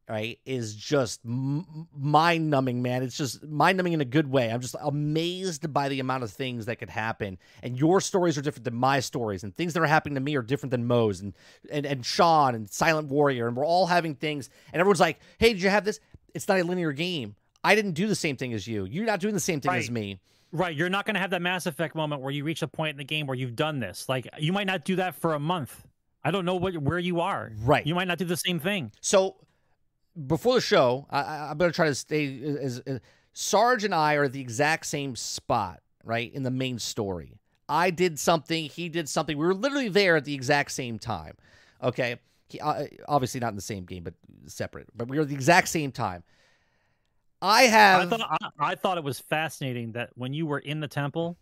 right, 0.09 0.39
is 0.45 0.75
just 0.75 1.21
m- 1.25 1.87
mind 1.97 2.51
numbing, 2.51 2.83
man. 2.83 3.03
It's 3.05 3.17
just 3.17 3.45
mind 3.45 3.77
numbing 3.77 3.93
in 3.93 4.01
a 4.01 4.05
good 4.05 4.29
way. 4.29 4.51
I'm 4.51 4.61
just 4.61 4.75
amazed 4.81 5.73
by 5.73 5.89
the 5.89 6.01
amount 6.01 6.25
of 6.25 6.33
things 6.33 6.67
that 6.67 6.81
could 6.81 6.91
happen. 6.91 7.39
And 7.63 7.79
your 7.79 8.01
stories 8.01 8.37
are 8.37 8.43
different 8.43 8.65
than 8.65 8.75
my 8.75 9.01
stories, 9.01 9.45
and 9.45 9.57
things 9.57 9.73
that 9.75 9.83
are 9.83 9.87
happening 9.87 10.17
to 10.17 10.21
me 10.21 10.35
are 10.35 10.43
different 10.43 10.73
than 10.73 10.87
Mo's 10.87 11.21
and, 11.21 11.33
and, 11.71 11.87
and 11.87 12.05
Sean 12.05 12.55
and 12.55 12.69
Silent 12.69 13.09
Warrior. 13.09 13.47
And 13.47 13.57
we're 13.57 13.65
all 13.65 13.87
having 13.87 14.17
things, 14.17 14.51
and 14.73 14.81
everyone's 14.81 15.01
like, 15.01 15.21
hey, 15.39 15.53
did 15.53 15.63
you 15.63 15.71
have 15.71 15.85
this? 15.85 16.01
It's 16.35 16.49
not 16.49 16.59
a 16.59 16.65
linear 16.65 16.93
game. 16.93 17.37
I 17.63 17.75
didn't 17.75 17.93
do 17.93 18.07
the 18.07 18.15
same 18.15 18.37
thing 18.37 18.53
as 18.53 18.67
you. 18.67 18.87
You're 18.87 19.07
not 19.07 19.21
doing 19.21 19.35
the 19.35 19.41
same 19.41 19.61
thing 19.61 19.73
as 19.73 19.91
me. 19.91 20.21
Right. 20.53 20.75
You're 20.75 20.89
not 20.89 21.07
gonna 21.07 21.19
have 21.19 21.31
that 21.31 21.43
Mass 21.43 21.67
Effect 21.67 21.95
moment 21.95 22.23
where 22.23 22.33
you 22.33 22.43
reach 22.43 22.63
a 22.63 22.69
point 22.69 22.93
in 22.93 22.97
the 22.97 23.05
game 23.05 23.27
where 23.27 23.37
you've 23.37 23.55
done 23.55 23.79
this. 23.79 24.09
Like 24.09 24.27
you 24.39 24.53
might 24.53 24.67
not 24.67 24.85
do 24.85 24.97
that 24.97 25.15
for 25.15 25.35
a 25.35 25.39
month. 25.39 25.87
I 26.23 26.31
don't 26.31 26.45
know 26.45 26.57
what 26.57 26.77
where 26.79 26.99
you 26.99 27.21
are. 27.21 27.53
Right. 27.63 27.87
You 27.87 27.95
might 27.95 28.09
not 28.09 28.19
do 28.19 28.25
the 28.25 28.37
same 28.37 28.61
thing. 28.61 28.93
So 29.01 29.37
before 30.27 30.55
the 30.55 30.61
show, 30.61 31.07
I, 31.11 31.21
I, 31.23 31.51
I'm 31.51 31.59
going 31.59 31.71
to 31.71 31.75
try 31.75 31.87
to 31.87 31.95
stay 31.95 32.41
as, 32.43 32.79
as 32.81 33.01
Sarge 33.33 33.85
and 33.85 33.95
I 33.95 34.15
are 34.15 34.25
at 34.25 34.33
the 34.33 34.41
exact 34.41 34.87
same 34.87 35.17
spot, 35.17 35.81
right, 36.05 36.33
in 36.33 36.43
the 36.43 36.51
main 36.51 36.79
story. 36.79 37.39
I 37.69 37.91
did 37.91 38.19
something, 38.19 38.69
he 38.69 38.89
did 38.89 39.09
something. 39.09 39.39
We 39.39 39.47
were 39.47 39.55
literally 39.55 39.89
there 39.89 40.17
at 40.17 40.25
the 40.25 40.35
exact 40.35 40.73
same 40.73 40.99
time. 40.99 41.37
Okay, 41.83 42.17
he, 42.49 42.59
uh, 42.61 42.87
obviously 43.09 43.41
not 43.41 43.51
in 43.51 43.57
the 43.57 43.63
same 43.63 43.85
game, 43.85 44.03
but 44.03 44.15
separate. 44.47 44.89
But 44.95 45.09
we 45.09 45.17
were 45.17 45.23
at 45.23 45.29
the 45.29 45.35
exact 45.35 45.69
same 45.69 45.93
time. 45.93 46.25
I 47.41 47.63
I 47.63 47.67
have. 47.69 48.11
thought 48.11 48.21
I, 48.21 48.49
I 48.59 48.75
thought 48.75 48.99
it 48.99 49.05
was 49.05 49.21
fascinating 49.21 49.93
that 49.93 50.11
when 50.15 50.35
you 50.35 50.47
were 50.47 50.59
in 50.59 50.81
the 50.81 50.89
temple, 50.89 51.39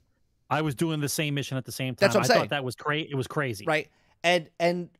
I 0.50 0.60
was 0.62 0.74
doing 0.74 1.00
the 1.00 1.08
same 1.08 1.34
mission 1.34 1.56
at 1.56 1.64
the 1.64 1.72
same 1.72 1.94
time. 1.94 2.06
That's 2.06 2.14
what 2.14 2.20
I'm 2.20 2.24
I 2.24 2.28
saying. 2.28 2.40
thought 2.42 2.50
that 2.50 2.64
was 2.64 2.76
crazy. 2.76 3.08
It 3.10 3.16
was 3.16 3.26
crazy. 3.26 3.64
right 3.66 3.88
and 4.22 4.48
and 4.58 4.90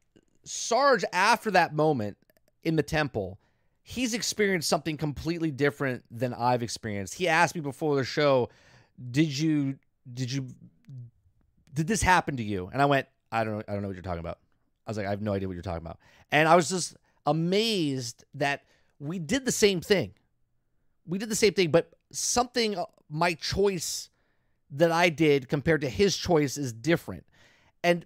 sarge 0.44 1.04
after 1.12 1.50
that 1.50 1.74
moment 1.74 2.16
in 2.62 2.76
the 2.76 2.82
temple 2.82 3.38
he's 3.88 4.12
experienced 4.12 4.68
something 4.68 4.98
completely 4.98 5.50
different 5.50 6.04
than 6.10 6.34
i've 6.34 6.62
experienced. 6.62 7.14
He 7.14 7.26
asked 7.26 7.54
me 7.54 7.62
before 7.62 7.96
the 7.96 8.04
show 8.04 8.50
did 9.10 9.36
you 9.36 9.78
did 10.12 10.30
you 10.30 10.46
did 11.72 11.86
this 11.86 12.02
happen 12.02 12.36
to 12.36 12.42
you? 12.42 12.68
And 12.70 12.82
i 12.82 12.84
went 12.84 13.06
i 13.32 13.42
don't 13.44 13.54
know 13.54 13.62
i 13.66 13.72
don't 13.72 13.80
know 13.80 13.88
what 13.88 13.96
you're 13.96 14.02
talking 14.02 14.20
about. 14.20 14.40
I 14.86 14.90
was 14.90 14.98
like 14.98 15.06
i 15.06 15.10
have 15.10 15.22
no 15.22 15.32
idea 15.32 15.48
what 15.48 15.54
you're 15.54 15.62
talking 15.62 15.84
about. 15.84 15.98
And 16.30 16.46
i 16.46 16.54
was 16.54 16.68
just 16.68 16.96
amazed 17.24 18.26
that 18.34 18.64
we 18.98 19.18
did 19.18 19.46
the 19.46 19.52
same 19.52 19.80
thing. 19.80 20.12
We 21.06 21.16
did 21.16 21.30
the 21.30 21.36
same 21.36 21.54
thing 21.54 21.70
but 21.70 21.90
something 22.12 22.76
uh, 22.76 22.84
my 23.08 23.32
choice 23.32 24.10
that 24.70 24.92
i 24.92 25.08
did 25.08 25.48
compared 25.48 25.80
to 25.80 25.88
his 25.88 26.14
choice 26.14 26.58
is 26.58 26.74
different. 26.74 27.24
And 27.82 28.04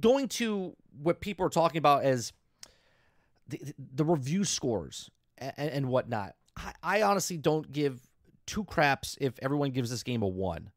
going 0.00 0.28
to 0.28 0.76
what 1.02 1.20
people 1.20 1.44
are 1.46 1.50
talking 1.50 1.78
about 1.78 2.04
as 2.04 2.32
the, 3.48 3.60
the 3.94 4.04
review 4.04 4.44
scores 4.44 5.10
and, 5.38 5.70
and 5.70 5.88
whatnot, 5.88 6.34
I, 6.56 6.72
I 6.82 7.02
honestly 7.02 7.36
don't 7.36 7.70
give 7.70 8.00
two 8.46 8.64
craps 8.64 9.16
if 9.20 9.34
everyone 9.42 9.70
gives 9.70 9.90
this 9.90 10.02
game 10.02 10.22
a 10.22 10.28
one. 10.28 10.70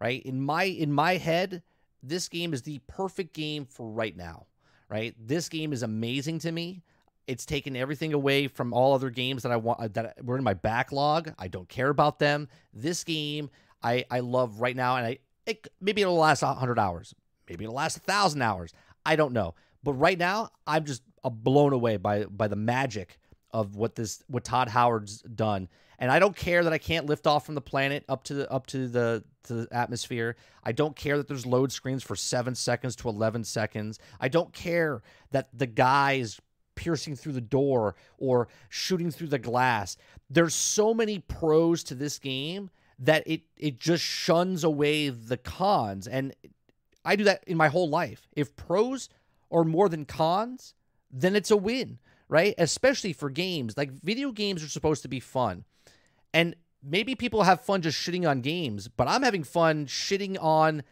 Right 0.00 0.22
in 0.24 0.42
my 0.42 0.64
in 0.64 0.92
my 0.92 1.16
head, 1.16 1.62
this 2.02 2.28
game 2.28 2.52
is 2.52 2.62
the 2.62 2.80
perfect 2.88 3.32
game 3.32 3.64
for 3.64 3.88
right 3.88 4.16
now. 4.16 4.46
Right, 4.90 5.14
this 5.18 5.48
game 5.48 5.72
is 5.72 5.82
amazing 5.82 6.40
to 6.40 6.52
me. 6.52 6.82
It's 7.26 7.46
taken 7.46 7.74
everything 7.74 8.12
away 8.12 8.48
from 8.48 8.74
all 8.74 8.92
other 8.94 9.08
games 9.08 9.42
that 9.42 9.50
I 9.50 9.56
want 9.56 9.80
uh, 9.80 9.88
that 9.94 10.22
were 10.22 10.36
in 10.36 10.44
my 10.44 10.52
backlog. 10.52 11.32
I 11.38 11.48
don't 11.48 11.68
care 11.68 11.88
about 11.88 12.18
them. 12.18 12.48
This 12.74 13.02
game, 13.02 13.48
I 13.82 14.04
I 14.10 14.20
love 14.20 14.60
right 14.60 14.76
now, 14.76 14.96
and 14.96 15.06
I 15.06 15.18
it, 15.46 15.66
maybe 15.80 16.02
it'll 16.02 16.16
last 16.16 16.42
hundred 16.42 16.78
hours, 16.78 17.14
maybe 17.48 17.64
it'll 17.64 17.76
last 17.76 17.96
a 17.96 18.00
thousand 18.00 18.42
hours. 18.42 18.72
I 19.06 19.16
don't 19.16 19.32
know, 19.32 19.54
but 19.82 19.94
right 19.94 20.18
now 20.18 20.50
I'm 20.66 20.84
just 20.84 21.02
uh, 21.22 21.30
blown 21.30 21.72
away 21.72 21.96
by 21.96 22.24
by 22.24 22.48
the 22.48 22.56
magic 22.56 23.18
of 23.52 23.76
what 23.76 23.94
this 23.94 24.22
what 24.26 24.44
Todd 24.44 24.68
Howard's 24.68 25.22
done. 25.22 25.68
And 25.98 26.10
I 26.10 26.18
don't 26.18 26.34
care 26.34 26.64
that 26.64 26.72
I 26.72 26.78
can't 26.78 27.06
lift 27.06 27.26
off 27.26 27.46
from 27.46 27.54
the 27.54 27.60
planet 27.60 28.04
up 28.08 28.24
to 28.24 28.34
the 28.34 28.50
up 28.50 28.66
to 28.68 28.88
the 28.88 29.24
to 29.44 29.54
the 29.54 29.68
atmosphere. 29.70 30.36
I 30.62 30.72
don't 30.72 30.96
care 30.96 31.16
that 31.16 31.28
there's 31.28 31.46
load 31.46 31.70
screens 31.70 32.02
for 32.02 32.16
7 32.16 32.54
seconds 32.54 32.96
to 32.96 33.08
11 33.08 33.44
seconds. 33.44 33.98
I 34.20 34.28
don't 34.28 34.52
care 34.52 35.02
that 35.30 35.48
the 35.56 35.66
guys 35.66 36.40
piercing 36.74 37.14
through 37.14 37.32
the 37.34 37.40
door 37.40 37.94
or 38.18 38.48
shooting 38.68 39.10
through 39.10 39.28
the 39.28 39.38
glass. 39.38 39.96
There's 40.28 40.54
so 40.54 40.92
many 40.92 41.20
pros 41.20 41.84
to 41.84 41.94
this 41.94 42.18
game 42.18 42.70
that 42.98 43.22
it 43.26 43.42
it 43.56 43.78
just 43.78 44.02
shuns 44.02 44.64
away 44.64 45.08
the 45.08 45.36
cons 45.36 46.06
and 46.06 46.34
I 47.04 47.16
do 47.16 47.24
that 47.24 47.44
in 47.46 47.56
my 47.56 47.68
whole 47.68 47.88
life. 47.88 48.28
If 48.34 48.56
pros 48.56 49.08
are 49.50 49.64
more 49.64 49.88
than 49.88 50.04
cons, 50.04 50.74
then 51.10 51.36
it's 51.36 51.50
a 51.50 51.56
win, 51.56 51.98
right? 52.28 52.54
Especially 52.58 53.12
for 53.12 53.30
games. 53.30 53.76
Like 53.76 53.92
video 53.92 54.32
games 54.32 54.62
are 54.64 54.68
supposed 54.68 55.02
to 55.02 55.08
be 55.08 55.20
fun. 55.20 55.64
And 56.32 56.56
maybe 56.82 57.14
people 57.14 57.44
have 57.44 57.60
fun 57.60 57.82
just 57.82 57.98
shitting 57.98 58.28
on 58.28 58.40
games, 58.40 58.88
but 58.88 59.08
I'm 59.08 59.22
having 59.22 59.44
fun 59.44 59.86
shitting 59.86 60.36
on 60.42 60.82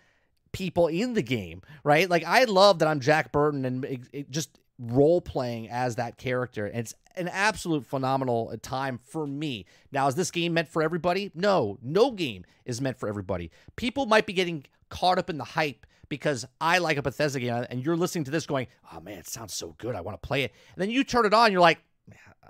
people 0.52 0.86
in 0.89 1.14
the 1.14 1.22
game, 1.22 1.62
right? 1.82 2.09
Like 2.09 2.24
I 2.24 2.44
love 2.44 2.78
that 2.80 2.89
I'm 2.89 3.01
Jack 3.01 3.32
Burton 3.32 3.64
and 3.64 3.84
it, 3.84 4.01
it 4.12 4.30
just 4.30 4.59
role 4.78 5.20
playing 5.20 5.68
as 5.70 5.97
that 5.97 6.18
character. 6.18 6.66
And 6.66 6.78
it's 6.78 6.94
an 7.16 7.28
absolute 7.28 7.86
phenomenal 7.86 8.51
uh, 8.52 8.56
time 8.60 8.98
for 8.98 9.26
me. 9.26 9.66
Now, 9.90 10.09
is 10.09 10.14
this 10.14 10.30
game 10.30 10.55
meant 10.55 10.68
for 10.68 10.82
everybody? 10.82 11.30
No, 11.34 11.78
no 11.82 12.10
game 12.10 12.44
is 12.64 12.80
meant 12.80 12.98
for 12.98 13.09
everybody. 13.09 13.51
People 13.76 14.06
might 14.06 14.26
be 14.26 14.32
getting 14.32 14.64
caught 14.89 15.18
up 15.18 15.30
in 15.30 15.39
the 15.39 15.44
hype 15.44 15.86
because 16.12 16.44
I 16.60 16.76
like 16.76 16.98
a 16.98 17.02
Bethesda 17.02 17.40
game 17.40 17.64
and 17.70 17.82
you're 17.82 17.97
listening 17.97 18.24
to 18.24 18.30
this 18.30 18.44
going, 18.44 18.66
oh 18.93 19.01
man, 19.01 19.16
it 19.16 19.26
sounds 19.26 19.55
so 19.55 19.74
good. 19.78 19.94
I 19.94 20.02
want 20.02 20.20
to 20.20 20.26
play 20.26 20.43
it. 20.43 20.52
And 20.74 20.82
then 20.82 20.90
you 20.90 21.05
turn 21.05 21.24
it 21.24 21.32
on, 21.32 21.52
you're 21.52 21.62
like, 21.62 21.78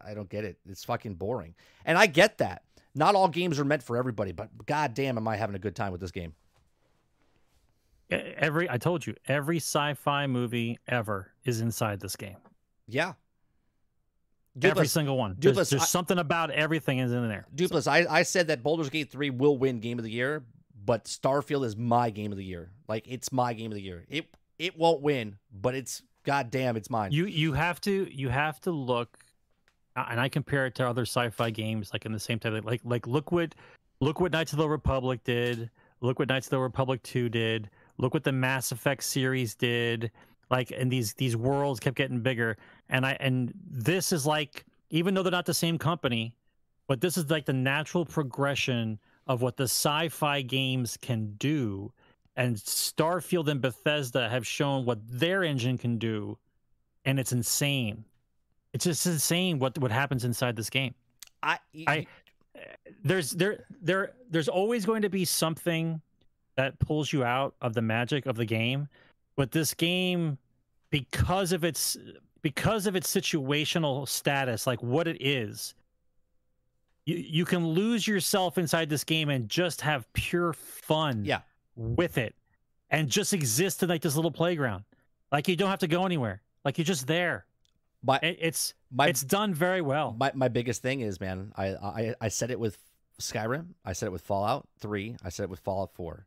I 0.04 0.14
don't 0.14 0.28
get 0.28 0.44
it. 0.44 0.58
It's 0.68 0.82
fucking 0.82 1.14
boring. 1.14 1.54
And 1.84 1.96
I 1.96 2.06
get 2.06 2.38
that. 2.38 2.64
Not 2.96 3.14
all 3.14 3.28
games 3.28 3.60
are 3.60 3.64
meant 3.64 3.84
for 3.84 3.96
everybody, 3.96 4.32
but 4.32 4.48
god 4.66 4.94
damn, 4.94 5.16
am 5.16 5.28
I 5.28 5.36
having 5.36 5.54
a 5.54 5.60
good 5.60 5.76
time 5.76 5.92
with 5.92 6.00
this 6.00 6.10
game? 6.10 6.34
Every 8.10 8.68
I 8.68 8.78
told 8.78 9.06
you, 9.06 9.14
every 9.28 9.58
sci-fi 9.58 10.26
movie 10.26 10.80
ever 10.88 11.30
is 11.44 11.60
inside 11.60 12.00
this 12.00 12.16
game. 12.16 12.38
Yeah. 12.88 13.12
every 14.60 14.88
single 14.88 15.16
one. 15.16 15.36
There's, 15.38 15.54
there's 15.54 15.72
I, 15.74 15.86
something 15.86 16.18
about 16.18 16.50
everything 16.50 16.98
is 16.98 17.12
in 17.12 17.28
there. 17.28 17.46
Dupless, 17.54 17.84
so. 17.84 17.92
I, 17.92 18.06
I 18.18 18.22
said 18.24 18.48
that 18.48 18.64
Baldur's 18.64 18.90
Gate 18.90 19.12
3 19.12 19.30
will 19.30 19.56
win 19.56 19.78
game 19.78 20.00
of 20.00 20.04
the 20.04 20.10
year, 20.10 20.42
but 20.84 21.04
Starfield 21.04 21.64
is 21.64 21.76
my 21.76 22.10
game 22.10 22.32
of 22.32 22.38
the 22.38 22.44
year. 22.44 22.70
Like 22.88 23.06
it's 23.08 23.32
my 23.32 23.52
game 23.52 23.70
of 23.70 23.76
the 23.76 23.82
year. 23.82 24.04
It 24.08 24.26
it 24.58 24.78
won't 24.78 25.02
win, 25.02 25.36
but 25.52 25.74
it's 25.74 26.02
goddamn, 26.24 26.76
it's 26.76 26.90
mine. 26.90 27.12
You 27.12 27.26
you 27.26 27.52
have 27.52 27.80
to 27.82 28.08
you 28.12 28.28
have 28.28 28.60
to 28.62 28.70
look 28.70 29.18
uh, 29.96 30.06
and 30.10 30.20
I 30.20 30.28
compare 30.28 30.66
it 30.66 30.74
to 30.76 30.88
other 30.88 31.02
sci-fi 31.02 31.50
games 31.50 31.90
like 31.92 32.06
in 32.06 32.12
the 32.12 32.20
same 32.20 32.38
type 32.38 32.52
of 32.52 32.64
like 32.64 32.80
like 32.84 33.06
look 33.06 33.32
what 33.32 33.54
look 34.00 34.20
what 34.20 34.32
Knights 34.32 34.52
of 34.52 34.58
the 34.58 34.68
Republic 34.68 35.22
did. 35.24 35.70
Look 36.00 36.18
what 36.18 36.28
Knights 36.28 36.48
of 36.48 36.50
the 36.50 36.58
Republic 36.58 37.00
2 37.04 37.28
did. 37.28 37.70
Look 37.98 38.12
what 38.12 38.24
the 38.24 38.32
Mass 38.32 38.72
Effect 38.72 39.04
series 39.04 39.54
did. 39.54 40.10
Like 40.50 40.72
and 40.76 40.90
these 40.90 41.14
these 41.14 41.36
worlds 41.36 41.80
kept 41.80 41.96
getting 41.96 42.20
bigger. 42.20 42.56
And 42.88 43.06
I 43.06 43.16
and 43.20 43.52
this 43.70 44.12
is 44.12 44.26
like 44.26 44.64
even 44.90 45.14
though 45.14 45.22
they're 45.22 45.32
not 45.32 45.46
the 45.46 45.54
same 45.54 45.78
company, 45.78 46.34
but 46.88 47.00
this 47.00 47.16
is 47.16 47.30
like 47.30 47.46
the 47.46 47.52
natural 47.52 48.04
progression 48.04 48.98
of 49.26 49.42
what 49.42 49.56
the 49.56 49.64
sci-fi 49.64 50.42
games 50.42 50.96
can 51.00 51.34
do. 51.38 51.92
And 52.36 52.56
Starfield 52.56 53.48
and 53.48 53.60
Bethesda 53.60 54.28
have 54.28 54.46
shown 54.46 54.84
what 54.84 54.98
their 55.06 55.44
engine 55.44 55.76
can 55.76 55.98
do, 55.98 56.38
and 57.04 57.20
it's 57.20 57.32
insane. 57.32 58.04
It's 58.72 58.84
just 58.84 59.06
insane 59.06 59.58
what 59.58 59.78
what 59.78 59.90
happens 59.90 60.24
inside 60.24 60.56
this 60.56 60.70
game. 60.70 60.94
I, 61.42 61.58
I 61.86 62.06
there's 63.04 63.32
there 63.32 63.64
there 63.82 64.12
there's 64.30 64.48
always 64.48 64.86
going 64.86 65.02
to 65.02 65.10
be 65.10 65.24
something 65.24 66.00
that 66.56 66.78
pulls 66.78 67.12
you 67.12 67.24
out 67.24 67.54
of 67.60 67.74
the 67.74 67.82
magic 67.82 68.26
of 68.26 68.36
the 68.36 68.46
game, 68.46 68.88
but 69.36 69.50
this 69.50 69.74
game 69.74 70.38
because 70.90 71.52
of 71.52 71.64
its 71.64 71.96
because 72.42 72.86
of 72.86 72.96
its 72.96 73.12
situational 73.12 74.08
status, 74.08 74.66
like 74.66 74.82
what 74.82 75.06
it 75.06 75.16
is, 75.20 75.74
you 77.04 77.16
you 77.16 77.44
can 77.44 77.66
lose 77.66 78.06
yourself 78.06 78.58
inside 78.58 78.88
this 78.88 79.04
game 79.04 79.28
and 79.28 79.48
just 79.48 79.80
have 79.80 80.10
pure 80.12 80.52
fun 80.52 81.24
yeah. 81.24 81.40
with 81.76 82.18
it 82.18 82.34
and 82.90 83.08
just 83.08 83.32
exist 83.32 83.82
in 83.82 83.88
like 83.88 84.02
this 84.02 84.16
little 84.16 84.30
playground. 84.30 84.84
Like 85.30 85.48
you 85.48 85.56
don't 85.56 85.70
have 85.70 85.80
to 85.80 85.88
go 85.88 86.04
anywhere. 86.04 86.42
Like 86.64 86.78
you're 86.78 86.84
just 86.84 87.06
there. 87.06 87.46
My, 88.04 88.18
it's 88.22 88.74
my, 88.90 89.08
it's 89.08 89.22
done 89.22 89.54
very 89.54 89.80
well. 89.80 90.14
My 90.18 90.32
my 90.34 90.48
biggest 90.48 90.82
thing 90.82 91.00
is, 91.00 91.20
man, 91.20 91.52
I, 91.56 91.68
I 91.68 92.14
I 92.20 92.28
said 92.28 92.50
it 92.50 92.58
with 92.58 92.78
Skyrim, 93.20 93.68
I 93.84 93.92
said 93.92 94.06
it 94.06 94.12
with 94.12 94.22
Fallout 94.22 94.68
Three, 94.80 95.16
I 95.24 95.28
said 95.28 95.44
it 95.44 95.50
with 95.50 95.60
Fallout 95.60 95.94
Four. 95.94 96.26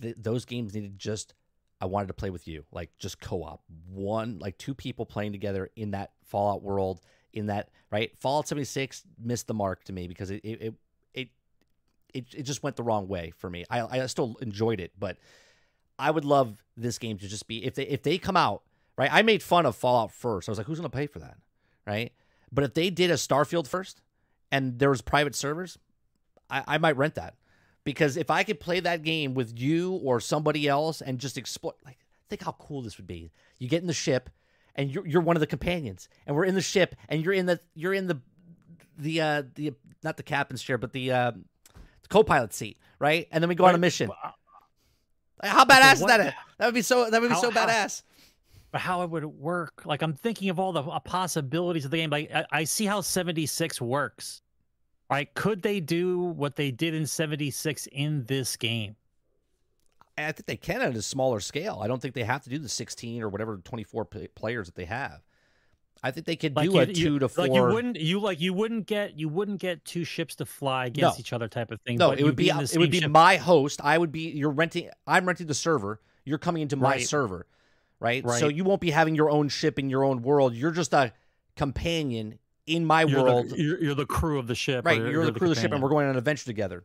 Th- 0.00 0.16
those 0.18 0.44
games 0.44 0.74
needed 0.74 0.98
just 0.98 1.34
I 1.80 1.86
wanted 1.86 2.08
to 2.08 2.14
play 2.14 2.30
with 2.30 2.48
you, 2.48 2.64
like 2.72 2.90
just 2.98 3.20
co-op, 3.20 3.62
one 3.88 4.38
like 4.40 4.58
two 4.58 4.74
people 4.74 5.06
playing 5.06 5.32
together 5.32 5.70
in 5.76 5.92
that 5.92 6.12
Fallout 6.24 6.62
world, 6.62 7.00
in 7.32 7.46
that 7.46 7.70
right. 7.90 8.12
Fallout 8.18 8.48
seventy 8.48 8.64
six 8.64 9.02
missed 9.22 9.46
the 9.46 9.54
mark 9.54 9.84
to 9.84 9.92
me 9.92 10.08
because 10.08 10.30
it 10.30 10.40
it, 10.44 10.74
it 11.14 11.28
it 12.14 12.24
it 12.34 12.42
just 12.42 12.62
went 12.62 12.76
the 12.76 12.82
wrong 12.82 13.08
way 13.08 13.32
for 13.38 13.48
me. 13.48 13.64
I 13.70 14.02
I 14.02 14.06
still 14.06 14.36
enjoyed 14.40 14.80
it, 14.80 14.92
but 14.98 15.18
I 15.98 16.10
would 16.10 16.24
love 16.24 16.62
this 16.76 16.98
game 16.98 17.18
to 17.18 17.28
just 17.28 17.46
be 17.46 17.64
if 17.64 17.74
they 17.74 17.84
if 17.84 18.02
they 18.02 18.18
come 18.18 18.36
out 18.36 18.62
right? 18.96 19.12
I 19.12 19.22
made 19.22 19.42
fun 19.42 19.66
of 19.66 19.76
Fallout 19.76 20.12
first. 20.12 20.48
I 20.48 20.52
was 20.52 20.58
like, 20.58 20.66
who's 20.66 20.80
to 20.80 20.88
pay 20.88 21.06
for 21.06 21.18
that, 21.20 21.36
right? 21.86 22.12
But 22.50 22.64
if 22.64 22.74
they 22.74 22.90
did 22.90 23.10
a 23.10 23.14
Starfield 23.14 23.66
first 23.66 24.00
and 24.50 24.78
there 24.78 24.90
was 24.90 25.02
private 25.02 25.34
servers, 25.34 25.78
I, 26.50 26.62
I 26.66 26.78
might 26.78 26.96
rent 26.96 27.14
that 27.14 27.34
because 27.84 28.16
if 28.16 28.30
I 28.30 28.42
could 28.42 28.60
play 28.60 28.80
that 28.80 29.02
game 29.02 29.34
with 29.34 29.58
you 29.58 29.92
or 29.92 30.20
somebody 30.20 30.68
else 30.68 31.00
and 31.00 31.18
just 31.18 31.38
explore, 31.38 31.74
like, 31.84 31.98
think 32.28 32.42
how 32.42 32.52
cool 32.52 32.82
this 32.82 32.98
would 32.98 33.06
be. 33.06 33.30
You 33.58 33.68
get 33.68 33.80
in 33.80 33.86
the 33.86 33.92
ship 33.92 34.30
and 34.74 34.90
you're 34.90 35.06
you're 35.06 35.22
one 35.22 35.36
of 35.36 35.40
the 35.40 35.46
companions, 35.46 36.08
and 36.26 36.36
we're 36.36 36.44
in 36.44 36.54
the 36.54 36.60
ship, 36.60 36.94
and 37.08 37.24
you're 37.24 37.34
in 37.34 37.46
the 37.46 37.60
you're 37.74 37.94
in 37.94 38.06
the 38.06 38.20
the 38.98 39.20
uh 39.20 39.42
the 39.54 39.72
not 40.02 40.16
the 40.16 40.22
captain's 40.22 40.62
chair, 40.62 40.78
but 40.78 40.92
the 40.92 41.12
uh 41.12 41.30
the 41.30 42.08
co-pilot 42.08 42.52
seat, 42.52 42.78
right? 42.98 43.28
And 43.30 43.42
then 43.42 43.48
we 43.48 43.54
go 43.54 43.64
on 43.64 43.74
a 43.74 43.78
mission. 43.78 44.10
How 45.42 45.64
badass 45.64 45.94
is 45.94 46.00
that? 46.06 46.34
That 46.58 46.66
would 46.66 46.74
be 46.74 46.82
so. 46.82 47.10
That 47.10 47.20
would 47.20 47.28
be 47.28 47.34
how, 47.34 47.40
so 47.40 47.50
badass 47.50 48.02
but 48.72 48.80
how 48.80 49.06
would 49.06 49.22
it 49.22 49.30
would 49.30 49.38
work. 49.38 49.82
Like 49.84 50.02
I'm 50.02 50.14
thinking 50.14 50.48
of 50.48 50.58
all 50.58 50.72
the 50.72 50.82
uh, 50.82 50.98
possibilities 51.00 51.84
of 51.84 51.90
the 51.90 51.98
game. 51.98 52.10
Like 52.10 52.30
I, 52.34 52.46
I 52.50 52.64
see 52.64 52.86
how 52.86 53.02
76 53.02 53.80
works. 53.80 54.40
Right? 55.10 55.32
Could 55.34 55.60
they 55.60 55.78
do 55.78 56.18
what 56.20 56.56
they 56.56 56.70
did 56.70 56.94
in 56.94 57.06
76 57.06 57.86
in 57.92 58.24
this 58.24 58.56
game? 58.56 58.96
I 60.26 60.32
think 60.32 60.46
they 60.46 60.56
can 60.56 60.80
at 60.80 60.94
a 60.94 61.02
smaller 61.02 61.40
scale. 61.40 61.80
I 61.82 61.86
don't 61.86 62.00
think 62.00 62.14
they 62.14 62.24
have 62.24 62.42
to 62.44 62.50
do 62.50 62.58
the 62.58 62.68
16 62.68 63.22
or 63.22 63.28
whatever 63.28 63.56
24 63.56 64.04
players 64.34 64.66
that 64.66 64.74
they 64.74 64.84
have. 64.86 65.20
I 66.04 66.10
think 66.10 66.26
they 66.26 66.34
could 66.34 66.56
like 66.56 66.68
do 66.68 66.74
you, 66.74 66.80
a 66.80 66.86
two 66.86 67.00
you, 67.00 67.18
to 67.20 67.28
four. 67.28 67.46
Like 67.46 67.54
you 67.54 67.62
wouldn't 67.62 67.96
you 67.96 68.18
like 68.18 68.40
you 68.40 68.52
wouldn't 68.52 68.86
get 68.86 69.16
you 69.16 69.28
wouldn't 69.28 69.60
get 69.60 69.84
two 69.84 70.02
ships 70.02 70.34
to 70.36 70.44
fly 70.44 70.86
against 70.86 71.18
no. 71.18 71.20
each 71.20 71.32
other 71.32 71.46
type 71.46 71.70
of 71.70 71.80
thing. 71.82 71.96
No, 71.96 72.10
it 72.10 72.24
would 72.24 72.34
be, 72.34 72.48
it 72.48 72.76
would 72.76 72.90
be 72.90 73.00
ship. 73.00 73.10
my 73.10 73.36
host. 73.36 73.80
I 73.84 73.98
would 73.98 74.10
be 74.10 74.30
you're 74.30 74.50
renting. 74.50 74.90
I'm 75.06 75.26
renting 75.26 75.46
the 75.46 75.54
server. 75.54 76.00
You're 76.24 76.38
coming 76.38 76.62
into 76.62 76.76
my 76.76 76.90
right. 76.90 77.06
server 77.06 77.46
right? 78.02 78.24
right? 78.24 78.40
So 78.40 78.48
you 78.48 78.64
won't 78.64 78.80
be 78.80 78.90
having 78.90 79.14
your 79.14 79.30
own 79.30 79.48
ship 79.48 79.78
in 79.78 79.88
your 79.88 80.04
own 80.04 80.22
world. 80.22 80.54
You're 80.54 80.72
just 80.72 80.92
a 80.92 81.12
companion 81.56 82.38
in 82.66 82.84
my 82.84 83.04
you're 83.04 83.22
world. 83.22 83.50
The, 83.50 83.62
you're, 83.62 83.82
you're, 83.82 83.94
the 83.94 84.06
crew 84.06 84.38
of 84.38 84.46
the 84.46 84.54
ship, 84.54 84.84
right? 84.84 84.98
You're, 84.98 85.10
you're 85.10 85.24
the, 85.26 85.32
the 85.32 85.38
crew 85.38 85.50
of 85.50 85.54
the 85.54 85.60
ship, 85.60 85.72
and 85.72 85.82
we're 85.82 85.88
going 85.88 86.06
on 86.06 86.12
an 86.12 86.18
adventure 86.18 86.44
together. 86.44 86.84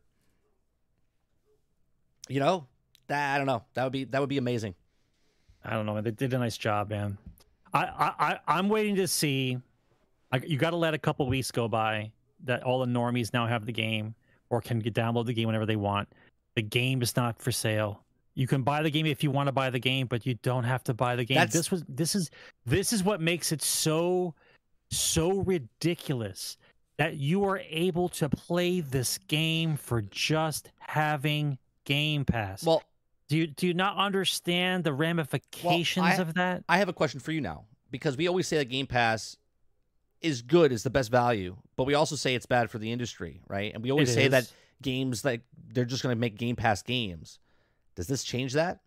You 2.29 2.39
know, 2.39 2.67
that 3.07 3.35
I 3.35 3.37
don't 3.37 3.47
know. 3.47 3.63
That 3.73 3.83
would 3.83 3.93
be 3.93 4.03
that 4.05 4.19
would 4.19 4.29
be 4.29 4.37
amazing. 4.37 4.75
I 5.63 5.71
don't 5.71 5.85
know. 5.85 5.93
man. 5.93 6.03
They 6.03 6.11
did 6.11 6.33
a 6.33 6.39
nice 6.39 6.57
job, 6.57 6.89
man. 6.89 7.17
I 7.73 7.85
I, 8.19 8.39
I 8.47 8.59
am 8.59 8.69
waiting 8.69 8.95
to 8.95 9.07
see. 9.07 9.57
I, 10.31 10.37
you 10.37 10.57
got 10.57 10.71
to 10.71 10.75
let 10.75 10.93
a 10.93 10.97
couple 10.97 11.25
weeks 11.27 11.51
go 11.51 11.67
by 11.67 12.11
that 12.43 12.63
all 12.63 12.79
the 12.79 12.85
normies 12.85 13.33
now 13.33 13.47
have 13.47 13.65
the 13.65 13.71
game 13.71 14.13
or 14.49 14.61
can 14.61 14.79
get 14.79 14.93
download 14.93 15.25
the 15.25 15.33
game 15.33 15.47
whenever 15.47 15.65
they 15.65 15.75
want. 15.75 16.09
The 16.55 16.61
game 16.61 17.01
is 17.01 17.15
not 17.15 17.41
for 17.41 17.51
sale. 17.51 18.03
You 18.35 18.45
can 18.45 18.61
buy 18.61 18.83
the 18.83 18.89
game 18.91 19.05
if 19.05 19.23
you 19.23 19.31
want 19.31 19.47
to 19.47 19.51
buy 19.51 19.69
the 19.69 19.79
game, 19.79 20.05
but 20.05 20.25
you 20.25 20.35
don't 20.43 20.63
have 20.63 20.83
to 20.85 20.93
buy 20.93 21.15
the 21.15 21.25
game. 21.25 21.35
That's... 21.35 21.53
This 21.53 21.71
was 21.71 21.83
this 21.87 22.13
is 22.13 22.29
this 22.65 22.93
is 22.93 23.03
what 23.03 23.21
makes 23.21 23.51
it 23.51 23.61
so 23.61 24.33
so 24.91 25.39
ridiculous 25.41 26.57
that 26.97 27.17
you 27.17 27.43
are 27.45 27.61
able 27.69 28.09
to 28.09 28.29
play 28.29 28.81
this 28.81 29.17
game 29.27 29.77
for 29.77 30.01
just 30.01 30.71
having 30.79 31.57
Game 31.85 32.25
Pass. 32.25 32.63
Well, 32.63 32.83
do 33.27 33.37
you 33.37 33.47
do 33.47 33.67
you 33.67 33.73
not 33.73 33.97
understand 33.97 34.83
the 34.83 34.93
ramifications 34.93 36.03
well, 36.03 36.19
I, 36.19 36.21
of 36.21 36.33
that? 36.35 36.63
I 36.69 36.77
have 36.77 36.89
a 36.89 36.93
question 36.93 37.19
for 37.19 37.31
you 37.31 37.41
now 37.41 37.65
because 37.91 38.17
we 38.17 38.27
always 38.27 38.47
say 38.47 38.57
that 38.57 38.65
Game 38.69 38.87
Pass 38.87 39.37
is 40.21 40.41
good, 40.41 40.71
is 40.71 40.83
the 40.83 40.89
best 40.89 41.11
value, 41.11 41.55
but 41.75 41.83
we 41.83 41.93
also 41.93 42.15
say 42.15 42.35
it's 42.35 42.45
bad 42.45 42.69
for 42.69 42.77
the 42.77 42.91
industry, 42.91 43.41
right? 43.47 43.73
And 43.73 43.83
we 43.83 43.91
always 43.91 44.09
it 44.09 44.13
say 44.13 44.25
is. 44.25 44.31
that 44.31 44.51
games 44.81 45.25
like 45.25 45.41
they're 45.73 45.85
just 45.85 46.03
going 46.03 46.15
to 46.15 46.19
make 46.19 46.37
Game 46.37 46.55
Pass 46.55 46.81
games. 46.81 47.39
Does 47.95 48.07
this 48.07 48.23
change 48.23 48.53
that? 48.53 48.79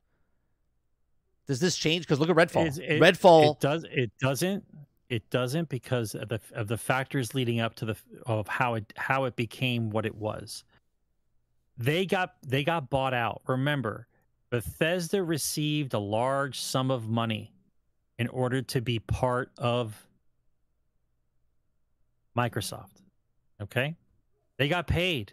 Does 1.46 1.60
this 1.60 1.76
change? 1.76 2.06
Because 2.06 2.20
look 2.20 2.30
at 2.30 2.36
Redfall. 2.36 2.78
It- 2.78 3.00
Redfall. 3.00 3.52
It 3.52 3.60
does. 3.60 3.84
It 3.90 4.10
doesn't. 4.20 4.64
It 5.08 5.28
doesn't 5.30 5.68
because 5.68 6.14
of 6.14 6.28
the 6.28 6.40
of 6.54 6.68
the 6.68 6.78
factors 6.78 7.34
leading 7.34 7.58
up 7.58 7.74
to 7.76 7.84
the 7.84 7.96
of 8.26 8.46
how 8.46 8.74
it 8.74 8.92
how 8.96 9.24
it 9.24 9.34
became 9.34 9.90
what 9.90 10.06
it 10.06 10.14
was. 10.14 10.62
They 11.76 12.06
got 12.06 12.34
they 12.46 12.62
got 12.62 12.88
bought 12.90 13.12
out. 13.12 13.42
Remember, 13.48 14.06
Bethesda 14.51 15.22
received 15.22 15.94
a 15.94 15.98
large 15.98 16.60
sum 16.60 16.90
of 16.90 17.09
money 17.09 17.52
in 18.18 18.28
order 18.28 18.60
to 18.62 18.81
be 18.81 18.98
part 18.98 19.51
of 19.56 20.06
Microsoft. 22.36 23.02
Okay, 23.62 23.94
they 24.59 24.68
got 24.68 24.86
paid, 24.86 25.32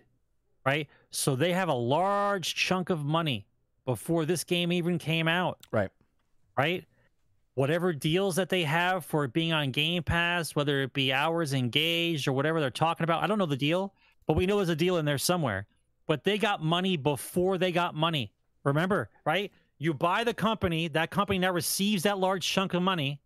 right? 0.66 0.88
So 1.10 1.36
they 1.36 1.54
have 1.54 1.70
a 1.70 1.74
large 1.74 2.56
chunk 2.56 2.90
of 2.90 3.04
money 3.04 3.46
before 3.86 4.26
this 4.26 4.44
game 4.44 4.72
even 4.72 4.98
came 4.98 5.28
out 5.28 5.60
right. 5.72 5.90
right? 6.58 6.86
Whatever 7.56 7.94
deals 7.94 8.36
that 8.36 8.50
they 8.50 8.64
have 8.64 9.04
for 9.04 9.24
it 9.24 9.34
being 9.34 9.54
on 9.54 9.72
Game 9.72 10.04
Pass, 10.04 10.56
whether 10.56 10.84
it 10.84 10.94
be 10.94 11.12
hours 11.12 11.54
engaged 11.54 12.28
or 12.28 12.34
whatever 12.34 12.60
they're 12.60 12.70
talking 12.70 13.04
about, 13.04 13.24
I 13.24 13.28
don't 13.28 13.40
know 13.40 13.48
the 13.48 13.58
deal, 13.58 13.94
but 14.28 14.36
we 14.36 14.46
know 14.46 14.58
there's 14.58 14.70
a 14.70 14.76
deal 14.76 14.98
in 14.98 15.06
there 15.06 15.18
somewhere. 15.18 15.66
But 16.06 16.24
they 16.24 16.38
got 16.38 16.62
money 16.62 16.98
before 16.98 17.58
they 17.58 17.72
got 17.72 17.96
money. 17.96 18.32
Remember, 18.68 19.10
right? 19.26 19.52
You 19.80 19.94
buy 19.94 20.24
the 20.24 20.34
company, 20.34 20.88
that 20.90 21.10
company 21.10 21.40
now 21.40 21.52
receives 21.52 22.04
that 22.04 22.18
large 22.20 22.46
chunk 22.48 22.74
of 22.74 22.82
money, 22.84 23.22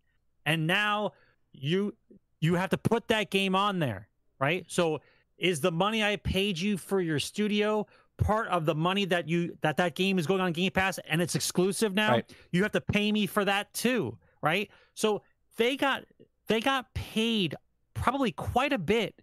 and 0.46 0.66
now 0.66 1.12
you 1.52 1.94
you 2.40 2.54
have 2.54 2.70
to 2.70 2.78
put 2.78 3.08
that 3.08 3.30
game 3.30 3.54
on 3.54 3.78
there, 3.78 4.08
right? 4.38 4.64
So 4.68 5.00
is 5.38 5.60
the 5.60 5.72
money 5.72 6.02
I 6.04 6.16
paid 6.16 6.58
you 6.58 6.76
for 6.78 7.00
your 7.00 7.18
studio 7.18 7.86
part 8.18 8.46
of 8.48 8.66
the 8.66 8.74
money 8.74 9.04
that 9.06 9.28
you 9.28 9.56
that 9.62 9.76
that 9.78 9.94
game 9.96 10.18
is 10.18 10.26
going 10.26 10.40
on 10.40 10.52
Game 10.52 10.70
Pass 10.70 10.98
and 11.08 11.20
it's 11.20 11.34
exclusive 11.34 11.94
now? 11.94 12.12
Right. 12.12 12.32
You 12.52 12.62
have 12.62 12.72
to 12.72 12.80
pay 12.80 13.10
me 13.10 13.26
for 13.26 13.44
that 13.44 13.72
too, 13.74 14.16
right? 14.42 14.70
So 14.94 15.22
they 15.56 15.76
got 15.76 16.04
they 16.46 16.60
got 16.60 16.92
paid 16.94 17.56
probably 17.94 18.30
quite 18.30 18.72
a 18.72 18.78
bit 18.78 19.20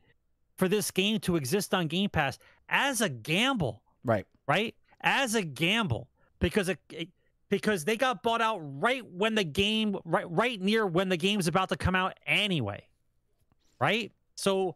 for 0.57 0.67
this 0.67 0.91
game 0.91 1.19
to 1.21 1.37
exist 1.37 1.73
on 1.73 1.87
Game 1.87 2.09
Pass 2.09 2.37
as 2.67 2.99
a 3.01 3.07
gamble, 3.09 3.81
Right. 4.03 4.25
right? 4.47 4.75
As 5.01 5.35
a 5.35 5.41
gamble 5.41 6.09
because 6.39 6.69
it, 6.69 6.79
because 7.49 7.85
they 7.85 7.97
got 7.97 8.21
bought 8.23 8.41
out 8.41 8.59
right 8.61 9.03
when 9.05 9.35
the 9.35 9.43
game 9.43 9.97
right 10.05 10.29
right 10.29 10.59
near 10.61 10.85
when 10.85 11.09
the 11.09 11.17
game's 11.17 11.47
about 11.47 11.69
to 11.69 11.77
come 11.77 11.95
out 11.95 12.17
anyway. 12.25 12.85
Right? 13.79 14.11
So 14.35 14.75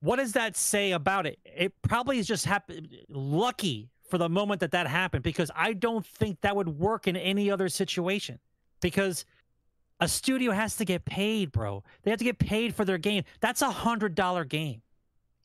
what 0.00 0.16
does 0.16 0.32
that 0.32 0.56
say 0.56 0.92
about 0.92 1.26
it? 1.26 1.38
It 1.44 1.72
probably 1.82 2.18
is 2.18 2.26
just 2.26 2.44
happened 2.44 2.88
lucky 3.08 3.90
for 4.08 4.18
the 4.18 4.28
moment 4.28 4.60
that 4.60 4.70
that 4.72 4.86
happened 4.86 5.22
because 5.22 5.50
I 5.54 5.72
don't 5.72 6.06
think 6.06 6.40
that 6.42 6.54
would 6.56 6.68
work 6.68 7.06
in 7.08 7.16
any 7.16 7.50
other 7.50 7.68
situation 7.68 8.38
because 8.80 9.24
a 10.00 10.08
studio 10.08 10.52
has 10.52 10.76
to 10.76 10.84
get 10.84 11.04
paid, 11.04 11.50
bro. 11.50 11.82
They 12.02 12.10
have 12.10 12.18
to 12.18 12.24
get 12.24 12.38
paid 12.38 12.74
for 12.74 12.84
their 12.84 12.98
game. 12.98 13.24
That's 13.40 13.62
a 13.62 13.70
hundred 13.70 14.14
dollar 14.14 14.44
game, 14.44 14.82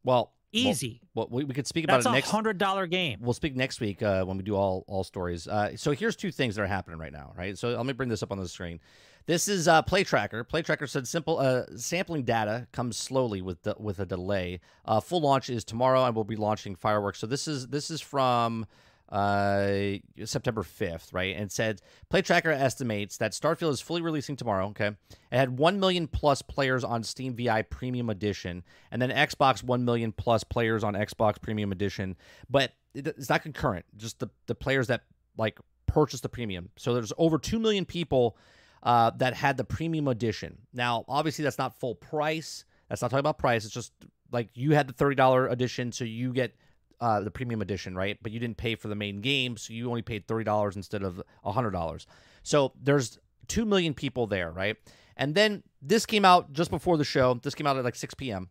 Well, 0.03 0.32
easy. 0.53 1.01
Well, 1.13 1.27
we, 1.29 1.43
we 1.43 1.53
could 1.53 1.67
speak 1.67 1.83
about 1.83 1.97
That's 1.97 2.05
it 2.05 2.09
a 2.09 2.13
next. 2.13 2.29
hundred 2.29 2.57
dollar 2.57 2.87
game. 2.87 3.19
We'll 3.21 3.33
speak 3.33 3.55
next 3.55 3.81
week 3.81 4.01
uh, 4.01 4.23
when 4.23 4.37
we 4.37 4.43
do 4.43 4.55
all 4.55 4.85
all 4.87 5.03
stories. 5.03 5.47
Uh, 5.47 5.75
so 5.75 5.91
here's 5.91 6.15
two 6.15 6.31
things 6.31 6.55
that 6.55 6.61
are 6.61 6.67
happening 6.67 6.99
right 6.99 7.11
now, 7.11 7.33
right? 7.37 7.57
So 7.57 7.69
let 7.69 7.85
me 7.85 7.93
bring 7.93 8.09
this 8.09 8.23
up 8.23 8.31
on 8.31 8.39
the 8.39 8.47
screen. 8.47 8.79
This 9.25 9.47
is 9.47 9.67
uh, 9.69 9.81
Play 9.81 10.03
Tracker. 10.03 10.43
Play 10.43 10.61
Tracker 10.61 10.85
said 10.85 11.07
simple 11.07 11.39
uh, 11.39 11.63
sampling 11.77 12.23
data 12.23 12.67
comes 12.73 12.97
slowly 12.97 13.41
with 13.41 13.61
the, 13.63 13.73
with 13.79 13.99
a 13.99 14.05
delay. 14.05 14.59
Uh, 14.83 14.99
full 14.99 15.21
launch 15.21 15.49
is 15.49 15.63
tomorrow, 15.63 16.03
and 16.03 16.13
we'll 16.13 16.25
be 16.25 16.35
launching 16.35 16.75
fireworks. 16.75 17.19
So 17.19 17.27
this 17.27 17.47
is 17.47 17.67
this 17.67 17.89
is 17.89 18.01
from 18.01 18.65
uh, 19.09 19.97
September 20.25 20.63
5th, 20.63 21.13
right? 21.13 21.35
And 21.35 21.51
said 21.51 21.81
Play 22.09 22.21
Tracker 22.21 22.51
estimates 22.51 23.17
that 23.17 23.33
Starfield 23.33 23.71
is 23.71 23.81
fully 23.81 24.01
releasing 24.01 24.35
tomorrow. 24.35 24.67
Okay, 24.67 24.87
it 24.87 25.37
had 25.37 25.57
one 25.57 25.79
million 25.79 26.07
plus 26.07 26.41
players 26.41 26.83
on 26.83 27.03
Steam 27.03 27.35
VI 27.35 27.63
Premium 27.63 28.09
Edition, 28.09 28.63
and 28.91 29.01
then 29.01 29.09
Xbox 29.09 29.63
one 29.63 29.85
million 29.85 30.11
plus 30.11 30.43
players 30.43 30.83
on 30.83 30.93
Xbox 30.93 31.41
Premium 31.41 31.71
Edition. 31.71 32.15
But 32.49 32.71
it's 32.95 33.29
not 33.29 33.43
concurrent; 33.43 33.85
just 33.97 34.19
the 34.19 34.29
the 34.47 34.55
players 34.55 34.87
that 34.87 35.01
like 35.37 35.59
purchased 35.85 36.23
the 36.23 36.29
premium. 36.29 36.69
So 36.77 36.93
there's 36.93 37.13
over 37.17 37.37
two 37.37 37.59
million 37.59 37.85
people 37.85 38.37
uh, 38.81 39.11
that 39.17 39.33
had 39.33 39.57
the 39.57 39.63
Premium 39.63 40.07
Edition. 40.07 40.57
Now, 40.73 41.05
obviously, 41.07 41.43
that's 41.43 41.57
not 41.57 41.79
full 41.79 41.95
price. 41.95 42.65
That's 42.89 43.01
not 43.01 43.11
talking 43.11 43.21
about 43.21 43.37
price. 43.37 43.63
It's 43.63 43.73
just 43.73 43.93
like 44.31 44.49
you 44.55 44.71
had 44.71 44.87
the 44.87 44.93
thirty 44.93 45.15
dollar 45.15 45.47
edition, 45.47 45.91
so 45.91 46.03
you 46.03 46.33
get 46.33 46.55
uh, 47.01 47.19
the 47.21 47.31
premium 47.31 47.61
edition, 47.61 47.95
right? 47.95 48.17
But 48.21 48.31
you 48.31 48.39
didn't 48.39 48.57
pay 48.57 48.75
for 48.75 48.87
the 48.87 48.95
main 48.95 49.21
game, 49.21 49.57
so 49.57 49.73
you 49.73 49.89
only 49.89 50.01
paid 50.01 50.27
thirty 50.27 50.43
dollars 50.43 50.75
instead 50.75 51.03
of 51.03 51.21
hundred 51.43 51.71
dollars. 51.71 52.07
So 52.43 52.73
there's 52.81 53.19
two 53.47 53.65
million 53.65 53.93
people 53.93 54.27
there, 54.27 54.51
right? 54.51 54.77
And 55.17 55.35
then 55.35 55.63
this 55.81 56.05
came 56.05 56.25
out 56.25 56.53
just 56.53 56.71
before 56.71 56.97
the 56.97 57.03
show. 57.03 57.35
This 57.35 57.55
came 57.55 57.67
out 57.67 57.77
at 57.77 57.83
like 57.83 57.95
six 57.95 58.13
p.m. 58.13 58.49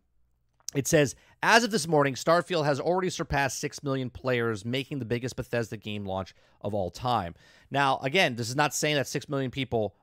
It 0.75 0.87
says, 0.87 1.13
as 1.43 1.63
of 1.63 1.69
this 1.69 1.87
morning, 1.87 2.15
Starfield 2.15 2.65
has 2.65 2.79
already 2.79 3.11
surpassed 3.11 3.59
6 3.59 3.83
million 3.83 4.09
players, 4.09 4.65
making 4.65 4.97
the 4.97 5.05
biggest 5.05 5.35
Bethesda 5.35 5.77
game 5.77 6.03
launch 6.03 6.33
of 6.61 6.73
all 6.73 6.89
time. 6.89 7.35
Now, 7.69 7.99
again, 8.01 8.35
this 8.35 8.49
is 8.49 8.55
not 8.55 8.73
saying 8.73 8.95
that 8.95 9.07
6 9.07 9.29
million 9.29 9.51
people 9.51 9.95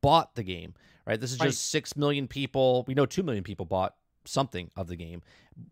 bought 0.00 0.34
the 0.34 0.42
game, 0.42 0.72
right? 1.06 1.20
This 1.20 1.30
is 1.30 1.40
Right. 1.40 1.48
just 1.48 1.68
6 1.70 1.94
million 1.98 2.26
people. 2.26 2.84
We 2.88 2.94
know 2.94 3.04
2 3.04 3.22
million 3.22 3.44
people 3.44 3.66
bought 3.66 3.96
something 4.24 4.70
of 4.76 4.88
the 4.88 4.96
game, 4.96 5.22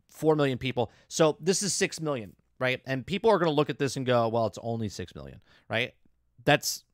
4 0.08 0.36
million 0.36 0.58
people. 0.58 0.90
So 1.08 1.36
this 1.40 1.62
is 1.62 1.72
6 1.74 2.00
million, 2.00 2.34
right? 2.58 2.80
And 2.86 3.06
people 3.06 3.30
are 3.30 3.38
going 3.38 3.50
to 3.50 3.54
look 3.54 3.70
at 3.70 3.78
this 3.78 3.96
and 3.96 4.06
go, 4.06 4.28
well, 4.28 4.46
it's 4.46 4.58
only 4.62 4.88
6 4.88 5.14
million, 5.14 5.40
right? 5.68 5.94
That's. 6.44 6.84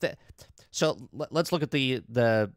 That, 0.00 0.18
so 0.70 0.96
let- 1.12 1.32
let's 1.32 1.52
look 1.52 1.62
at 1.62 1.70
the 1.70 2.02
the 2.08 2.52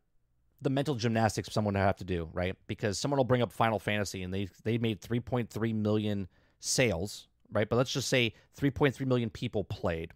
the 0.61 0.69
mental 0.69 0.95
gymnastics 0.95 1.51
someone 1.51 1.73
would 1.73 1.81
have 1.81 1.97
to 1.97 2.05
do, 2.05 2.29
right? 2.31 2.55
Because 2.67 2.97
someone 2.97 3.17
will 3.17 3.25
bring 3.25 3.41
up 3.41 3.51
Final 3.51 3.79
Fantasy 3.79 4.23
and 4.23 4.33
they 4.33 4.47
they 4.63 4.77
made 4.77 5.01
3.3 5.01 5.75
million 5.75 6.27
sales, 6.61 7.27
right? 7.51 7.67
But 7.69 7.75
let's 7.75 7.91
just 7.91 8.07
say 8.07 8.33
3.3 8.57 9.05
million 9.05 9.29
people 9.29 9.65
played 9.65 10.11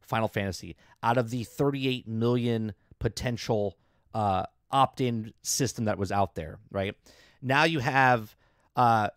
Final 0.00 0.26
Fantasy 0.28 0.76
out 1.02 1.18
of 1.18 1.30
the 1.30 1.44
38 1.44 2.08
million 2.08 2.74
potential 2.98 3.78
uh, 4.12 4.44
opt-in 4.70 5.32
system 5.42 5.84
that 5.84 5.98
was 5.98 6.10
out 6.10 6.34
there, 6.34 6.58
right? 6.70 6.96
Now 7.42 7.64
you 7.64 7.80
have 7.80 8.36
uh, 8.76 9.08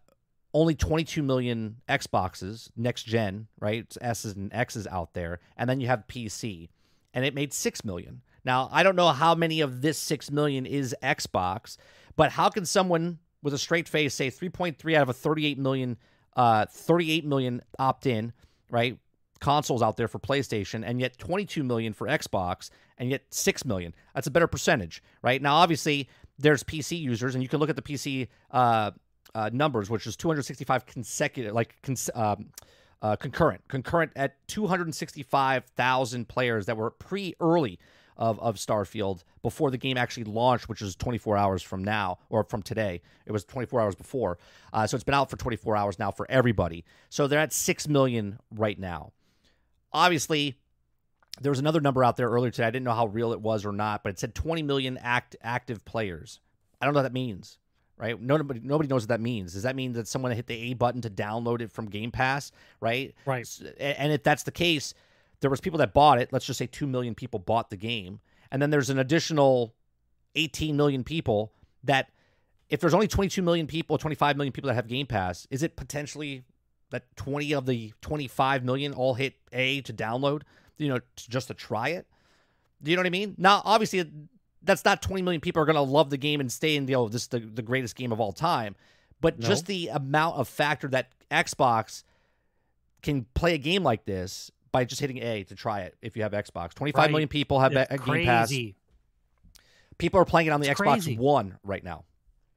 only 0.53 0.75
22 0.75 1.21
million 1.21 1.77
Xboxes 1.87 2.69
next 2.75 3.03
gen, 3.03 3.47
right? 3.59 3.85
S's 4.01 4.35
and 4.35 4.51
X's 4.53 4.87
out 4.87 5.13
there, 5.13 5.39
and 5.55 5.69
then 5.69 5.79
you 5.79 5.87
have 5.87 6.07
PC, 6.07 6.69
and 7.13 7.23
it 7.23 7.35
made 7.35 7.53
six 7.53 7.85
million. 7.85 8.21
Now 8.43 8.69
I 8.71 8.83
don't 8.83 8.95
know 8.95 9.09
how 9.09 9.35
many 9.35 9.61
of 9.61 9.81
this 9.81 9.97
six 9.97 10.31
million 10.31 10.65
is 10.65 10.95
Xbox, 11.03 11.77
but 12.15 12.31
how 12.31 12.49
can 12.49 12.65
someone 12.65 13.19
with 13.45 13.53
a 13.53 13.57
straight 13.59 13.87
face 13.87 14.15
say 14.15 14.31
3.3 14.31 14.95
out 14.95 15.03
of 15.03 15.09
a 15.09 15.13
38 15.13 15.59
million, 15.59 15.97
uh, 16.35 16.65
38 16.65 17.25
million 17.25 17.61
opt-in, 17.77 18.33
right? 18.71 18.97
Consoles 19.39 19.83
out 19.83 19.97
there 19.97 20.07
for 20.07 20.17
PlayStation, 20.17 20.83
and 20.83 20.99
yet 20.99 21.17
22 21.19 21.63
million 21.63 21.93
for 21.93 22.07
Xbox, 22.07 22.71
and 22.97 23.11
yet 23.11 23.21
six 23.29 23.63
million. 23.63 23.93
That's 24.15 24.25
a 24.25 24.31
better 24.31 24.47
percentage, 24.47 25.03
right? 25.21 25.39
Now, 25.39 25.55
obviously, 25.57 26.09
there's 26.37 26.63
PC 26.63 26.99
users, 26.99 27.35
and 27.35 27.43
you 27.43 27.49
can 27.49 27.59
look 27.59 27.69
at 27.69 27.75
the 27.75 27.81
PC 27.81 28.27
uh, 28.51 28.91
uh, 29.33 29.49
numbers, 29.53 29.89
which 29.89 30.07
is 30.07 30.15
265 30.15 30.85
consecutive, 30.85 31.53
like 31.53 31.75
cons- 31.81 32.09
um, 32.13 32.49
uh, 33.01 33.15
concurrent, 33.15 33.61
concurrent 33.67 34.11
at 34.15 34.35
265,000 34.47 36.27
players 36.27 36.65
that 36.65 36.77
were 36.77 36.91
pre-early 36.91 37.79
of 38.17 38.39
of 38.39 38.55
Starfield 38.55 39.23
before 39.41 39.69
the 39.69 39.77
game 39.77 39.97
actually 39.97 40.23
launched, 40.23 40.69
which 40.69 40.81
is 40.81 40.95
24 40.95 41.37
hours 41.37 41.61
from 41.61 41.83
now 41.83 42.17
or 42.29 42.43
from 42.43 42.61
today. 42.61 43.01
It 43.25 43.31
was 43.31 43.43
24 43.43 43.81
hours 43.81 43.95
before, 43.95 44.37
uh, 44.71 44.87
so 44.87 44.95
it's 44.95 45.03
been 45.03 45.13
out 45.13 45.29
for 45.29 45.37
24 45.37 45.75
hours 45.75 45.99
now 45.99 46.11
for 46.11 46.25
everybody. 46.29 46.85
So 47.09 47.27
they're 47.27 47.39
at 47.39 47.51
six 47.53 47.87
million 47.87 48.39
right 48.51 48.79
now. 48.79 49.11
Obviously, 49.91 50.57
there 51.41 51.51
was 51.51 51.59
another 51.59 51.81
number 51.81 52.03
out 52.03 52.17
there 52.17 52.29
earlier 52.29 52.51
today. 52.51 52.67
I 52.67 52.71
didn't 52.71 52.85
know 52.85 52.93
how 52.93 53.07
real 53.07 53.33
it 53.33 53.41
was 53.41 53.65
or 53.65 53.71
not, 53.71 54.03
but 54.03 54.09
it 54.09 54.19
said 54.19 54.35
20 54.35 54.63
million 54.63 54.97
act 54.97 55.35
active 55.41 55.83
players. 55.85 56.39
I 56.79 56.85
don't 56.85 56.93
know 56.93 56.99
what 56.99 57.03
that 57.03 57.13
means, 57.13 57.57
right? 57.97 58.19
Nobody 58.19 58.61
nobody 58.63 58.87
knows 58.87 59.03
what 59.03 59.09
that 59.09 59.21
means. 59.21 59.53
Does 59.53 59.63
that 59.63 59.75
mean 59.75 59.93
that 59.93 60.07
someone 60.07 60.31
hit 60.31 60.47
the 60.47 60.71
A 60.71 60.73
button 60.73 61.01
to 61.01 61.09
download 61.09 61.61
it 61.61 61.71
from 61.71 61.89
Game 61.89 62.11
Pass, 62.11 62.51
right? 62.79 63.13
Right. 63.25 63.47
And 63.79 64.11
if 64.11 64.23
that's 64.23 64.43
the 64.43 64.51
case, 64.51 64.93
there 65.41 65.49
was 65.49 65.61
people 65.61 65.79
that 65.79 65.93
bought 65.93 66.19
it. 66.19 66.31
Let's 66.31 66.45
just 66.45 66.57
say 66.57 66.67
2 66.67 66.87
million 66.87 67.15
people 67.15 67.39
bought 67.39 67.69
the 67.69 67.77
game. 67.77 68.19
And 68.51 68.61
then 68.61 68.69
there's 68.69 68.89
an 68.89 68.99
additional 68.99 69.73
18 70.35 70.77
million 70.77 71.03
people 71.03 71.51
that 71.83 72.09
if 72.69 72.79
there's 72.79 72.93
only 72.93 73.07
22 73.07 73.41
million 73.41 73.67
people, 73.67 73.97
25 73.97 74.37
million 74.37 74.51
people 74.51 74.67
that 74.69 74.75
have 74.75 74.87
Game 74.87 75.05
Pass, 75.05 75.47
is 75.49 75.63
it 75.63 75.75
potentially 75.75 76.43
that 76.91 77.15
20 77.15 77.53
of 77.53 77.65
the 77.65 77.93
25 78.01 78.63
million 78.63 78.93
all 78.93 79.13
hit 79.15 79.35
A 79.51 79.81
to 79.81 79.93
download, 79.93 80.43
you 80.77 80.89
know, 80.89 80.99
just 81.15 81.47
to 81.47 81.53
try 81.53 81.89
it? 81.89 82.07
Do 82.83 82.91
you 82.91 82.97
know 82.97 83.01
what 83.01 83.07
I 83.07 83.11
mean? 83.11 83.35
Now, 83.37 83.61
obviously, 83.65 84.03
that's 84.61 84.83
not 84.85 85.01
20 85.01 85.21
million 85.21 85.41
people 85.41 85.61
are 85.61 85.65
going 85.65 85.75
to 85.75 85.81
love 85.81 86.09
the 86.09 86.17
game 86.17 86.39
and 86.39 86.51
stay 86.51 86.75
in 86.75 86.87
you 86.87 86.93
know, 86.95 87.07
this 87.09 87.23
is 87.23 87.27
the, 87.29 87.39
the 87.39 87.61
greatest 87.61 87.95
game 87.95 88.11
of 88.11 88.19
all 88.19 88.31
time. 88.33 88.75
but 89.21 89.39
No. 89.39 89.47
just 89.47 89.65
the 89.65 89.87
amount 89.89 90.35
of 90.37 90.47
factor 90.47 90.87
that 90.89 91.11
Xbox 91.31 92.03
can 93.01 93.25
play 93.33 93.53
a 93.53 93.57
game 93.57 93.83
like 93.83 94.05
this 94.05 94.51
by 94.71 94.83
just 94.83 94.99
hitting 94.99 95.17
A 95.19 95.43
to 95.45 95.55
try 95.55 95.81
it 95.81 95.95
if 96.01 96.17
you 96.17 96.23
have 96.23 96.33
Xbox. 96.33 96.73
Twenty-five 96.73 97.09
million 97.11 97.27
Right. 97.27 97.31
people 97.31 97.59
have 97.61 97.71
It's 97.73 97.91
a 97.93 97.97
Game 97.97 98.25
Pass. 98.25 98.51
People 99.97 100.19
are 100.19 100.25
playing 100.25 100.47
it 100.47 100.51
on 100.51 100.59
the 100.59 100.69
It's 100.69 100.79
Xbox 100.79 100.91
crazy. 101.03 101.17
One 101.17 101.57
right 101.63 101.83
now. 101.83 102.03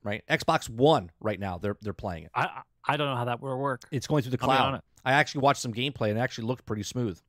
Right? 0.03 0.25
Xbox 0.29 0.69
One 0.69 1.11
right 1.21 1.39
now. 1.39 1.59
They're 1.59 1.77
they're 1.81 1.93
playing 1.93 2.25
it. 2.25 2.31
I 2.35 2.43
I 2.45 2.63
I 2.95 2.97
don't 2.97 3.09
know 3.09 3.17
how 3.17 3.27
that 3.27 3.41
will 3.41 3.59
work 3.59 3.83
It's 3.91 4.07
going 4.07 4.23
through 4.23 4.31
the 4.33 4.39
cloud. 4.39 4.81
I 5.05 5.13
actually 5.13 5.43
watched 5.43 5.61
some 5.61 5.73
gameplay 5.75 6.09
and 6.09 6.19
it 6.19 6.23
actually 6.23 6.47
looked 6.49 6.67
pretty 6.67 6.83
smooth. 6.83 7.21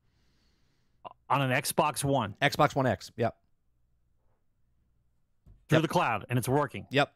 On 1.30 1.42
an 1.42 1.52
Xbox 1.52 2.04
One 2.04 2.36
Xbox 2.42 2.76
One 2.76 2.86
X. 2.88 3.12
Yep. 3.18 3.36
through 5.70 5.78
Yep. 5.78 5.82
the 5.84 5.88
cloud, 5.88 6.26
and 6.30 6.40
it's 6.40 6.50
working. 6.50 6.88
Yep. 6.90 7.14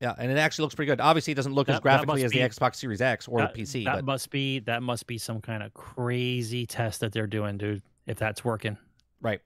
Yeah, 0.00 0.14
and 0.18 0.30
it 0.30 0.36
actually 0.36 0.64
looks 0.64 0.74
pretty 0.74 0.90
good. 0.90 1.00
Obviously, 1.00 1.32
it 1.32 1.36
doesn't 1.36 1.54
look 1.54 1.68
as 1.68 1.74
That- 1.74 1.76
that 1.76 1.82
graphically 1.82 2.24
as 2.24 2.32
be- 2.32 2.38
the 2.42 2.48
Xbox 2.48 2.76
Series 2.76 3.00
X 3.00 3.26
or 3.28 3.38
that, 3.40 3.54
the 3.54 3.62
PC, 3.62 3.84
That 3.84 3.94
but 3.96 4.04
must 4.04 4.30
be 4.30 4.58
that 4.60 4.82
must 4.82 5.06
be 5.06 5.16
some 5.16 5.40
kind 5.40 5.62
of 5.62 5.72
crazy 5.72 6.66
test 6.66 7.00
that 7.00 7.12
they're 7.12 7.26
doing, 7.26 7.56
dude. 7.56 7.82
If 8.06 8.18
that's 8.18 8.44
working, 8.44 8.76
right. 9.22 9.40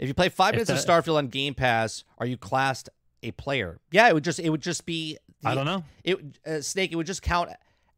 If 0.00 0.08
you 0.08 0.14
play 0.14 0.28
five 0.30 0.54
If 0.54 0.66
minutes 0.68 0.70
of 0.70 0.78
Starfield 0.78 1.16
on 1.16 1.28
Game 1.28 1.54
Pass, 1.54 2.02
are 2.18 2.26
you 2.26 2.36
classed 2.36 2.88
a 3.22 3.30
player? 3.32 3.78
Yeah, 3.92 4.08
it 4.08 4.14
would 4.14 4.24
just 4.24 4.40
it 4.40 4.50
would 4.50 4.62
just 4.62 4.86
be 4.86 5.18
I 5.44 5.54
don't 5.54 5.66
know. 5.66 5.84
it 6.02 6.18
uh, 6.44 6.60
snake 6.62 6.90
it 6.90 6.96
would 6.96 7.06
just 7.06 7.22
count 7.22 7.50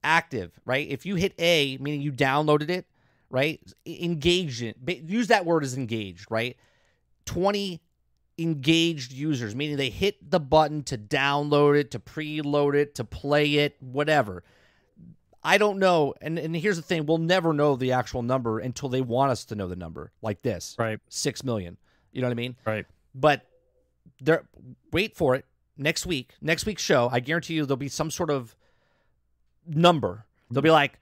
active 0.05 0.59
right 0.67 0.87
if 0.89 1.07
you 1.07 1.15
hit 1.15 1.33
a 1.39 1.79
meaning 1.79 2.03
you 2.03 2.13
downloaded 2.13 2.69
it 2.71 2.87
right? 3.33 3.61
Engaged 3.87 4.63
in 4.63 4.75
use 4.87 5.27
that 5.29 5.45
word 5.45 5.65
as 5.65 5.77
engaged 5.77 6.27
right? 6.31 6.57
20 7.27 7.81
engaged 8.39 9.13
users 9.13 9.55
meaning 9.55 9.77
they 9.77 9.91
hit 9.91 10.31
the 10.31 10.41
button 10.41 10.83
to 10.83 10.97
download 10.97 11.79
it 11.79 11.91
to 11.91 11.99
preload 11.99 12.75
it 12.75 12.95
to 12.95 13.05
play 13.05 13.55
it 13.57 13.77
whatever. 13.81 14.45
I 15.45 15.59
don't 15.59 15.79
know 15.81 16.15
and, 16.21 16.39
and 16.39 16.55
here's 16.55 16.77
the 16.77 16.83
thing 16.83 17.07
we'll 17.07 17.19
never 17.19 17.53
know 17.53 17.75
the 17.75 17.93
actual 17.93 18.23
number 18.23 18.61
until 18.61 18.89
they 18.89 19.01
want 19.01 19.33
us 19.33 19.45
to 19.47 19.57
know 19.57 19.67
the 19.67 19.77
number 19.77 20.13
like 20.23 20.43
this. 20.43 20.77
Right, 20.79 21.01
6 21.09 21.43
million 21.43 21.77
you 22.13 22.21
know 22.21 22.29
what 22.29 22.33
i 22.33 22.35
mean? 22.35 22.57
Right. 22.65 22.87
but 23.15 23.47
there 24.21 24.45
wait 24.93 25.17
for 25.17 25.35
it 25.35 25.47
next 25.77 26.07
week 26.07 26.35
next 26.41 26.67
week's 26.67 26.83
show 26.83 27.09
i 27.11 27.19
guarantee 27.19 27.55
you 27.55 27.65
there'll 27.65 27.77
be 27.77 27.89
some 27.89 28.11
sort 28.11 28.31
of 28.31 28.55
number. 29.67 30.27
They'll 30.51 30.63
be 30.63 30.71
like 30.71 30.99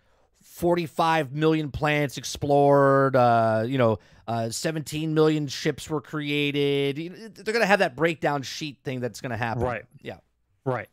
45 0.60 1.32
million 1.32 1.70
planets 1.70 2.18
explored 2.18 3.16
uh 3.16 3.64
you 3.66 3.78
know 3.78 3.98
uh 4.28 4.50
17 4.50 5.14
million 5.14 5.48
ships 5.48 5.88
were 5.88 6.00
created 6.02 7.34
they're 7.34 7.54
gonna 7.54 7.64
have 7.66 7.78
that 7.78 7.96
breakdown 7.96 8.42
sheet 8.42 8.76
thing 8.84 9.00
that's 9.00 9.20
gonna 9.20 9.36
happen 9.36 9.62
Right. 9.62 9.84
yeah 10.02 10.18
Right. 10.66 10.88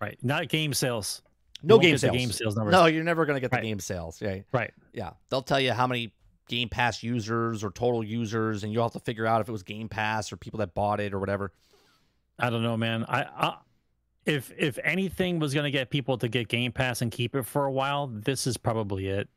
Right. 0.00 0.18
Not 0.22 0.48
game 0.48 0.72
sales. 0.72 1.20
No 1.62 1.78
game 1.78 1.98
sales 1.98 2.16
game 2.16 2.30
sales 2.32 2.56
numbers. 2.56 2.72
no 2.72 2.86
you're 2.86 3.04
never 3.04 3.26
gonna 3.26 3.40
get 3.40 3.50
the 3.50 3.56
Right. 3.58 3.62
game 3.64 3.80
sales 3.80 4.20
yeah 4.22 4.38
Right. 4.52 4.72
yeah 4.94 5.10
they'll 5.30 5.42
tell 5.42 5.60
you 5.60 5.72
how 5.72 5.86
many 5.86 6.12
game 6.48 6.68
pass 6.70 7.02
users 7.02 7.62
or 7.62 7.70
total 7.70 8.02
users 8.02 8.64
and 8.64 8.72
you'll 8.72 8.84
have 8.84 8.92
to 8.92 9.00
figure 9.00 9.26
out 9.26 9.40
if 9.42 9.48
it 9.48 9.52
was 9.52 9.62
game 9.62 9.88
pass 9.90 10.32
or 10.32 10.36
people 10.38 10.58
that 10.60 10.74
bought 10.74 11.00
it 11.00 11.12
or 11.12 11.18
whatever 11.20 11.52
I 12.38 12.50
don't 12.50 12.62
know, 12.62 12.76
man. 12.76 13.04
I, 13.08 13.22
I 13.24 13.56
if 14.26 14.52
if 14.58 14.78
anything 14.82 15.38
was 15.38 15.54
going 15.54 15.64
to 15.64 15.70
get 15.70 15.88
people 15.88 16.18
to 16.18 16.28
get 16.28 16.48
Game 16.48 16.72
Pass 16.72 17.00
and 17.00 17.10
keep 17.10 17.34
it 17.34 17.44
for 17.44 17.64
a 17.64 17.72
while, 17.72 18.08
this 18.08 18.46
is 18.46 18.56
probably 18.56 19.06
it. 19.06 19.28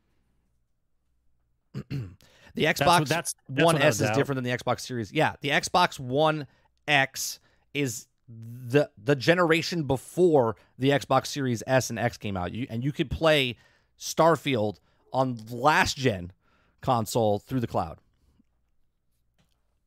the 1.88 2.08
xbox 2.56 2.98
what, 3.00 3.08
that's, 3.08 3.34
that's 3.48 3.64
One 3.64 3.80
S 3.80 4.00
is 4.00 4.10
different 4.10 4.36
than 4.36 4.44
the 4.44 4.50
Xbox 4.50 4.80
Series. 4.80 5.12
Yeah, 5.12 5.34
the 5.40 5.50
Xbox 5.50 6.00
One 6.00 6.48
X 6.88 7.38
is 7.72 8.08
the 8.28 8.90
the 9.02 9.14
generation 9.14 9.84
before 9.84 10.56
the 10.78 10.90
Xbox 10.90 11.28
Series 11.28 11.62
S 11.66 11.90
and 11.90 11.98
X 11.98 12.16
came 12.16 12.36
out. 12.36 12.52
You 12.52 12.66
and 12.68 12.82
you 12.84 12.90
could 12.90 13.10
play 13.10 13.56
Starfield 13.98 14.78
on 15.12 15.38
last 15.50 15.96
gen 15.96 16.32
console 16.80 17.38
through 17.38 17.60
the 17.60 17.66
cloud. 17.68 17.98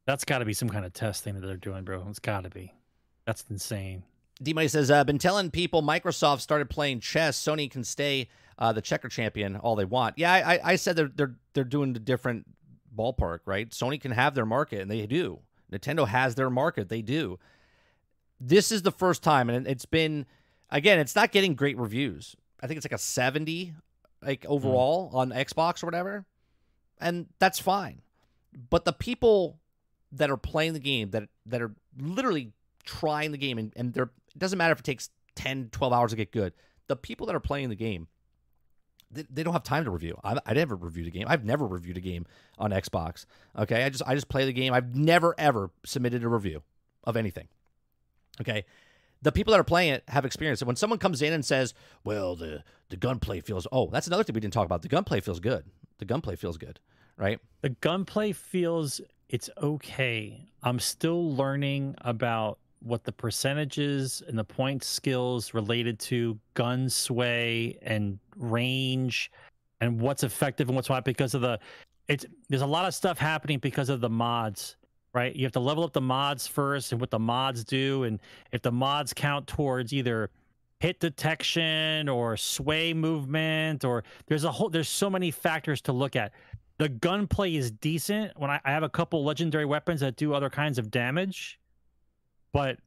That's 0.06 0.24
got 0.26 0.40
to 0.40 0.46
be 0.46 0.54
some 0.54 0.70
kind 0.70 0.86
of 0.86 0.94
testing 0.94 1.34
that 1.36 1.46
they're 1.46 1.58
doing, 1.58 1.84
bro. 1.84 2.06
It's 2.10 2.20
got 2.20 2.44
to 2.44 2.50
be. 2.50 2.74
That's 3.26 3.46
insane. 3.50 4.04
D 4.42 4.54
Money 4.54 4.68
says, 4.68 4.90
uh, 4.92 5.00
I've 5.00 5.06
been 5.06 5.20
telling 5.20 5.52
people 5.52 5.82
Microsoft 5.82 6.42
started 6.42 6.70
playing 6.70 7.00
chess. 7.00 7.40
Sony 7.42 7.70
can 7.70 7.84
stay 7.84 8.30
uh, 8.58 8.74
the 8.74 8.82
checker 8.82 9.10
champion 9.10 9.56
all 9.58 9.76
they 9.76 9.86
want. 9.86 10.18
Yeah, 10.18 10.32
I, 10.34 10.56
I- 10.56 10.60
I 10.72 10.76
said 10.76 10.96
they're 10.96 11.12
they're 11.14 11.36
they're 11.54 11.64
doing 11.64 11.96
a 11.96 12.00
different 12.00 12.46
ballpark, 12.96 13.40
right? 13.46 13.70
Sony 13.70 14.00
can 14.00 14.12
have 14.12 14.36
their 14.36 14.46
market, 14.46 14.82
and 14.82 14.90
they 14.92 15.06
do. 15.06 15.40
Nintendo 15.72 16.08
has 16.08 16.36
their 16.36 16.50
market, 16.50 16.90
they 16.90 17.02
do. 17.02 17.40
This 18.40 18.72
is 18.72 18.82
the 18.82 18.92
first 18.92 19.24
time, 19.24 19.50
and 19.50 19.68
it's 19.68 19.86
been 19.86 20.26
again, 20.70 21.00
it's 21.00 21.16
not 21.16 21.32
getting 21.32 21.56
great 21.56 21.78
reviews. 21.78 22.36
I 22.62 22.68
think 22.68 22.78
it's 22.78 22.86
like 22.86 22.92
a 22.94 22.98
seventy, 22.98 23.74
like 24.22 24.46
overall 24.48 25.10
on 25.14 25.30
Xbox 25.32 25.82
or 25.84 25.88
whatever, 25.88 26.26
and 27.00 27.28
that's 27.40 27.60
fine. 27.60 28.02
But 28.70 28.86
the 28.86 28.94
people 28.94 29.60
that 30.12 30.30
are 30.30 30.38
playing 30.38 30.74
the 30.74 30.80
game 30.80 31.10
that 31.12 31.30
that 31.46 31.62
are 31.62 31.74
literally 31.98 32.52
trying 32.86 33.32
the 33.32 33.38
game 33.38 33.58
and, 33.58 33.72
and 33.78 33.94
they're 33.94 34.12
it 34.36 34.40
doesn't 34.40 34.58
matter 34.58 34.72
if 34.72 34.80
it 34.80 34.86
takes 34.86 35.10
10 35.36 35.70
12 35.72 35.94
hours 35.94 36.12
to 36.12 36.18
get 36.18 36.32
good. 36.32 36.54
The 36.88 36.96
people 36.96 37.28
that 37.28 37.36
are 37.36 37.40
playing 37.40 37.70
the 37.70 37.76
game 37.76 38.08
they, 39.12 39.26
they 39.30 39.44
don't 39.44 39.54
have 39.54 39.64
time 39.64 39.84
to 39.86 39.92
review. 39.92 40.20
I, 40.24 40.38
I 40.44 40.54
never 40.54 40.76
reviewed 40.76 41.06
a 41.08 41.12
game. 41.12 41.26
I've 41.28 41.46
never 41.46 41.68
reviewed 41.68 41.98
a 41.98 42.02
game 42.02 42.26
on 42.58 42.72
xbox 42.72 43.26
okay? 43.58 43.84
I 43.84 43.90
just 43.90 44.04
i 44.06 44.16
just 44.16 44.30
play 44.30 44.46
the 44.46 44.54
game. 44.54 44.74
I've 44.74 44.96
never 44.96 45.36
ever 45.38 45.72
submitted 45.86 46.24
a 46.24 46.30
review 46.30 46.64
of 47.04 47.18
anything 47.18 47.48
okay? 48.42 48.66
The 49.22 49.32
people 49.32 49.52
that 49.52 49.60
are 49.60 49.66
playing 49.66 49.94
it 49.94 50.04
have 50.10 50.26
experience 50.26 50.62
and 50.62 50.68
when 50.68 50.76
someone 50.76 51.00
comes 51.00 51.22
in 51.22 51.34
and 51.34 51.46
says 51.46 51.74
well 52.04 52.36
the 52.36 52.64
the 52.90 52.98
gunplay 52.98 53.42
feels 53.42 53.68
oh 53.72 53.90
that's 53.92 54.08
another 54.08 54.24
thing 54.24 54.34
we 54.34 54.42
didn't 54.42 54.54
talk 54.54 54.66
about. 54.66 54.82
The 54.82 54.88
gunplay 54.88 55.22
feels 55.22 55.40
good. 55.40 55.66
The 56.00 56.06
gunplay 56.06 56.36
feels 56.36 56.58
good 56.58 56.80
right? 57.18 57.40
The 57.62 57.70
gunplay 57.70 58.32
feels 58.32 59.02
it's 59.30 59.50
okay. 59.62 60.50
I'm 60.62 60.80
still 60.80 61.36
learning 61.36 61.96
about 62.00 62.60
what 62.84 63.04
the 63.04 63.12
percentages 63.12 64.22
and 64.28 64.38
the 64.38 64.44
point 64.44 64.84
skills 64.84 65.54
related 65.54 66.00
to 66.00 66.38
gun 66.54 66.90
sway 66.90 67.78
and 67.82 68.20
range 68.38 69.32
and 69.82 70.00
what's 70.00 70.24
effective 70.24 70.68
and 70.70 70.76
what's 70.76 70.90
not 70.90 71.06
because 71.06 71.34
of 71.34 71.42
the 71.42 71.60
it's 72.08 72.26
there's 72.50 72.62
a 72.62 72.68
lot 72.68 72.86
of 72.86 72.94
stuff 72.94 73.18
happening 73.18 73.60
because 73.60 73.90
of 73.90 74.02
the 74.02 74.10
mods 74.10 74.76
right? 75.14 75.36
You 75.36 75.46
have 75.46 75.54
to 75.54 75.60
level 75.60 75.84
up 75.84 75.94
the 75.94 76.02
mods 76.02 76.48
first 76.48 76.92
and 76.92 77.00
what 77.00 77.12
the 77.12 77.20
mods 77.20 77.64
do. 77.64 78.04
And 78.04 78.20
if 78.52 78.62
the 78.62 78.72
mods 78.72 79.14
count 79.14 79.48
towards 79.48 79.94
either 79.94 80.30
hit 80.80 81.00
detection 81.00 82.10
or 82.10 82.36
sway 82.36 82.94
movement 82.94 83.86
or 83.86 84.04
there's 84.28 84.44
a 84.44 84.52
whole 84.52 84.70
there's 84.70 84.90
so 84.90 85.10
many 85.10 85.32
factors 85.32 85.82
to 85.82 85.94
look 85.94 86.16
at. 86.16 86.34
The 86.80 86.90
gunplay 86.90 87.56
is 87.56 87.72
decent. 87.72 88.38
When 88.38 88.50
I, 88.50 88.60
I 88.66 88.72
have 88.72 88.84
a 88.84 88.90
couple 88.90 89.24
legendary 89.24 89.66
weapons 89.66 90.02
that 90.02 90.16
do 90.16 90.34
other 90.34 90.50
kinds 90.50 90.78
of 90.78 90.92
damage 90.92 91.60
but 92.54 92.78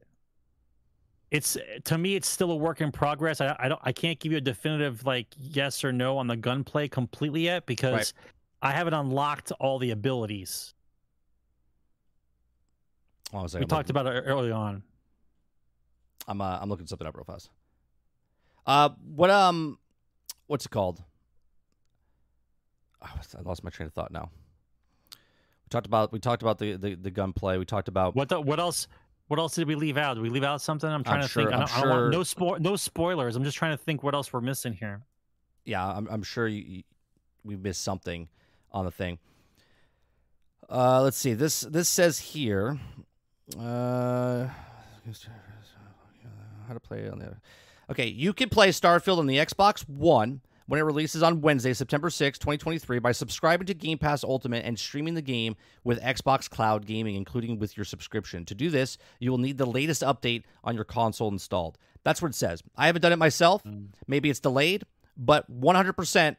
it's 1.29 1.57
to 1.83 1.97
me 1.97 2.15
it's 2.15 2.27
still 2.27 2.51
a 2.51 2.55
work 2.55 2.79
in 2.81 2.91
progress 2.91 3.41
i, 3.41 3.55
I 3.59 3.67
don't 3.67 3.81
i 3.83 3.91
can't 3.91 4.17
give 4.17 4.31
you 4.31 4.37
a 4.37 4.41
definitive 4.41 5.05
like 5.05 5.27
yes 5.37 5.83
or 5.83 5.91
no 5.91 6.17
on 6.17 6.27
the 6.27 6.37
gunplay 6.37 6.87
completely 6.87 7.41
yet 7.41 7.65
because 7.65 7.93
Right. 7.93 8.13
i 8.61 8.71
haven't 8.71 8.93
unlocked 8.95 9.51
all 9.59 9.77
the 9.77 9.91
abilities 9.91 10.73
oh, 13.33 13.39
we 13.39 13.43
I'm 13.43 13.67
talked 13.67 13.71
looking- 13.89 13.89
about 13.91 14.05
it 14.07 14.21
early 14.25 14.51
on 14.51 14.83
I'm 16.29 16.41
uh, 16.41 16.57
I'm 16.61 16.67
looking 16.69 16.87
something 16.87 17.07
up 17.07 17.15
real 17.15 17.23
fast. 17.23 17.49
Uh, 18.65 18.89
what 19.15 19.29
um, 19.29 19.79
what's 20.47 20.65
it 20.65 20.69
called? 20.69 21.01
Oh, 23.01 23.07
I 23.37 23.41
lost 23.43 23.63
my 23.63 23.69
train 23.69 23.87
of 23.87 23.93
thought 23.93 24.11
now. 24.11 24.29
We 25.13 25.69
talked 25.69 25.85
about 25.87 26.11
we 26.11 26.19
talked 26.19 26.41
about 26.41 26.57
the 26.59 26.75
the, 26.75 26.95
the 26.95 27.11
gunplay. 27.11 27.57
We 27.57 27.63
talked 27.63 27.87
about 27.87 28.13
what 28.13 28.27
the, 28.27 28.41
what 28.41 28.59
else 28.59 28.89
what 29.27 29.39
else 29.39 29.55
did 29.55 29.67
we 29.67 29.75
leave 29.75 29.97
out 29.97 30.15
did 30.15 30.21
we 30.23 30.29
leave 30.29 30.43
out 30.43 30.61
something 30.61 30.89
i'm 30.89 31.03
trying 31.03 31.21
to 31.21 31.27
sure- 31.27 31.43
think 31.43 31.53
I 31.53 31.59
I'm 31.61 31.65
don't, 31.67 31.77
I 31.77 31.81
don't 31.81 31.89
want, 31.89 32.11
no 32.11 32.19
spo- 32.21 32.59
no 32.59 32.75
spoilers 32.75 33.35
i'm 33.35 33.43
just 33.43 33.57
trying 33.57 33.77
to 33.77 33.83
think 33.83 34.03
what 34.03 34.13
else 34.13 34.31
we're 34.31 34.41
missing 34.41 34.73
here 34.73 35.01
yeah. 35.67 35.85
I'm 35.85 36.07
I'm 36.09 36.23
sure 36.23 36.47
you, 36.47 36.63
you, 36.65 36.83
we 37.43 37.55
missed 37.57 37.83
something 37.83 38.29
on 38.71 38.85
the 38.85 38.91
thing. 38.91 39.19
Uh, 40.69 41.01
let's 41.01 41.17
see. 41.17 41.33
This 41.33 41.61
this 41.61 41.89
says 41.89 42.19
here. 42.19 42.79
Uh, 43.59 44.47
how 46.67 46.73
to 46.73 46.79
play 46.79 47.07
on 47.09 47.19
the. 47.19 47.35
Okay, 47.89 48.07
you 48.07 48.33
can 48.33 48.49
play 48.49 48.69
Starfield 48.69 49.19
on 49.19 49.27
the 49.27 49.37
Xbox 49.37 49.87
One 49.87 50.41
when 50.67 50.79
it 50.79 50.83
releases 50.83 51.23
on 51.23 51.41
Wednesday, 51.41 51.73
September 51.73 52.09
6, 52.09 52.37
2023, 52.39 52.99
by 52.99 53.13
subscribing 53.13 53.65
to 53.67 53.73
Game 53.73 53.97
Pass 53.97 54.23
Ultimate 54.23 54.65
and 54.65 54.77
streaming 54.77 55.13
the 55.13 55.21
game 55.21 55.55
with 55.83 56.01
Xbox 56.01 56.49
Cloud 56.49 56.85
Gaming, 56.85 57.15
including 57.15 57.57
with 57.57 57.77
your 57.77 57.85
subscription. 57.85 58.43
To 58.45 58.55
do 58.55 58.69
this, 58.69 58.97
you 59.19 59.31
will 59.31 59.37
need 59.37 59.57
the 59.57 59.65
latest 59.65 60.01
update 60.01 60.43
on 60.63 60.75
your 60.75 60.83
console 60.83 61.29
installed. 61.29 61.77
That's 62.03 62.21
what 62.21 62.29
it 62.29 62.35
says. 62.35 62.61
I 62.75 62.87
haven't 62.87 63.01
done 63.01 63.13
it 63.13 63.17
myself. 63.17 63.63
Maybe 64.07 64.29
it's 64.29 64.41
delayed, 64.41 64.83
but 65.17 65.49
100%. 65.49 66.35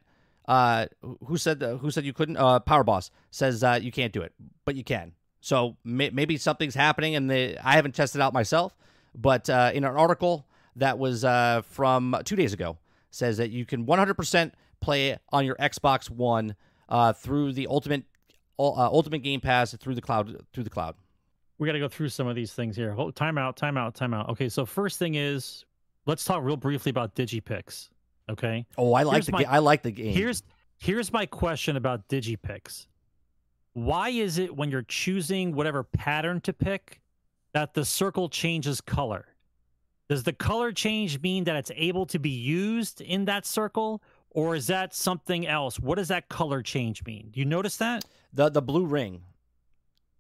Uh, 0.46 0.86
who 1.26 1.36
said 1.36 1.60
who 1.60 1.90
said 1.90 2.06
you 2.06 2.14
couldn't? 2.14 2.38
Uh, 2.38 2.59
Power 2.59 2.82
Boss 2.82 3.10
says 3.30 3.62
uh, 3.62 3.78
you 3.82 3.92
can't 3.92 4.14
do 4.14 4.22
it, 4.22 4.32
but 4.64 4.76
you 4.76 4.82
can. 4.82 5.12
So 5.42 5.76
may- 5.84 6.09
maybe 6.09 6.38
something's 6.38 6.74
happening, 6.74 7.16
and 7.16 7.30
I 7.30 7.72
haven't 7.74 7.94
tested 7.94 8.22
it 8.22 8.24
out 8.24 8.32
myself. 8.32 8.74
But 9.14 9.50
uh, 9.50 9.72
in 9.74 9.84
an 9.84 9.94
article 9.94 10.46
that 10.76 10.98
was 10.98 11.22
uh, 11.22 11.62
from 11.68 12.16
two 12.24 12.34
days 12.34 12.55
ago 12.55 12.78
says 13.10 13.36
that 13.39 13.51
you 13.51 13.64
can 13.64 13.86
100% 13.86 14.52
play 14.80 15.18
on 15.32 15.44
your 15.44 15.56
Xbox 15.56 16.09
One 16.10 16.55
uh, 16.89 17.12
through 17.12 17.52
the 17.52 17.66
Ultimate 17.68 18.05
uh, 18.59 18.62
Ultimate 18.90 19.20
Game 19.20 19.40
Pass 19.40 19.74
through 19.76 19.94
the 19.94 20.01
cloud 20.01 20.36
through 20.52 20.64
the 20.64 20.70
cloud. 20.70 20.94
We 21.59 21.66
got 21.66 21.72
to 21.72 21.78
go 21.80 21.89
through 21.89 22.09
some 22.10 22.26
of 22.26 22.36
these 22.36 22.52
things 22.52 22.76
here. 22.76 22.93
Hold, 22.93 23.16
time 23.16 23.36
out, 23.39 23.56
time 23.56 23.76
out, 23.76 23.94
time 23.94 24.14
out. 24.14 24.28
Okay, 24.30 24.48
so 24.48 24.64
first 24.64 24.98
thing 24.98 25.14
is, 25.16 25.64
let's 26.06 26.24
talk 26.24 26.43
real 26.44 26.56
briefly 26.56 26.90
about 26.90 27.14
Digipicks. 27.16 27.89
Okay, 28.30 28.66
Oh, 28.76 28.93
I 28.93 29.02
like 29.05 29.14
Here's 29.14 29.26
the 29.26 29.32
my- 29.32 29.44
I 29.48 29.59
like 29.59 29.82
the 29.82 29.90
game. 29.90 30.12
here's 30.12 30.43
here's 30.76 31.12
my 31.12 31.24
question 31.26 31.76
about 31.76 32.09
Digipicks. 32.09 32.86
Why 33.72 34.09
is 34.10 34.39
it 34.39 34.55
when 34.56 34.70
you're 34.70 34.82
choosing 34.82 35.55
whatever 35.55 35.82
pattern 35.85 36.40
to 36.43 36.52
pick 36.52 37.01
that 37.55 37.74
the 37.74 37.85
circle 37.85 38.28
changes 38.28 38.80
color? 38.80 39.26
Does 40.09 40.22
the 40.22 40.32
color 40.32 40.72
change 40.72 41.20
mean 41.20 41.44
that 41.44 41.56
it's 41.56 41.70
able 41.74 42.06
to 42.06 42.18
be 42.18 42.30
used 42.30 43.01
in 43.01 43.26
that 43.26 43.44
circle, 43.44 44.02
or 44.30 44.55
is 44.55 44.66
that 44.68 44.94
something 44.94 45.47
else? 45.47 45.78
What 45.78 45.97
does 45.97 46.09
that 46.09 46.28
color 46.28 46.62
change 46.62 47.05
mean? 47.05 47.28
Do 47.30 47.40
you 47.40 47.47
notice 47.47 47.76
that? 47.78 48.05
the 48.32 48.48
the 48.48 48.62
blue 48.62 48.86
ring. 48.86 49.22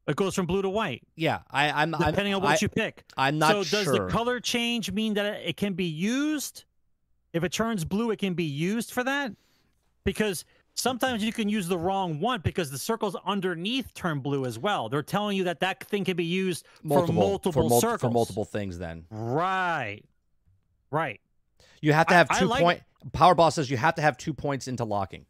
It 0.06 0.16
goes 0.16 0.34
from 0.34 0.46
blue 0.46 0.62
to 0.62 0.70
white, 0.70 1.02
Yeah, 1.16 1.40
I, 1.50 1.70
I'm 1.70 1.94
I'm 1.94 2.00
depending 2.00 2.32
on 2.34 2.40
what 2.40 2.52
I, 2.52 2.58
you 2.62 2.68
pick. 2.70 3.04
I'm 3.18 3.38
not 3.38 3.52
sure. 3.52 3.64
so 3.64 3.84
does 3.84 3.92
the 3.92 4.06
color 4.06 4.40
change 4.40 4.90
mean 4.90 5.14
that 5.14 5.42
it 5.46 5.58
can 5.58 5.74
be 5.74 5.84
used? 5.84 6.64
If 7.34 7.44
it 7.44 7.52
turns 7.52 7.84
blue, 7.84 8.10
it 8.10 8.18
can 8.18 8.32
be 8.32 8.44
used 8.44 8.90
for 8.90 9.04
that? 9.04 9.32
Because 10.04 10.46
sometimes 10.78 11.22
you 11.24 11.32
can 11.32 11.48
use 11.48 11.68
the 11.68 11.76
wrong 11.78 12.20
one 12.20 12.40
because 12.40 12.70
the 12.70 12.78
circles 12.78 13.16
underneath 13.26 13.92
turn 13.94 14.20
blue 14.20 14.46
as 14.46 14.58
well. 14.58 14.88
They're 14.88 15.02
telling 15.02 15.36
you 15.36 15.44
that 15.44 15.60
that 15.60 15.82
thing 15.84 16.04
can 16.04 16.16
be 16.16 16.24
used 16.24 16.64
multiple 16.82 17.06
for 17.06 17.12
multiple 17.28 17.52
for, 17.64 17.68
mul- 17.68 17.80
circles. 17.80 18.00
for 18.00 18.10
multiple 18.10 18.44
things. 18.44 18.78
Then 18.78 19.04
Right. 19.10 20.02
Right. 20.90 21.20
you 21.80 21.92
have 21.92 22.06
to 22.08 22.14
have 22.14 22.28
I 22.30 22.38
two 22.40 22.46
like- 22.46 22.62
point. 22.62 22.82
Powerball 23.12 23.52
says 23.52 23.70
you 23.70 23.76
have 23.76 23.94
to 23.94 24.02
have 24.02 24.16
two 24.16 24.34
points 24.34 24.66
into 24.66 24.84
locking. 24.84 25.24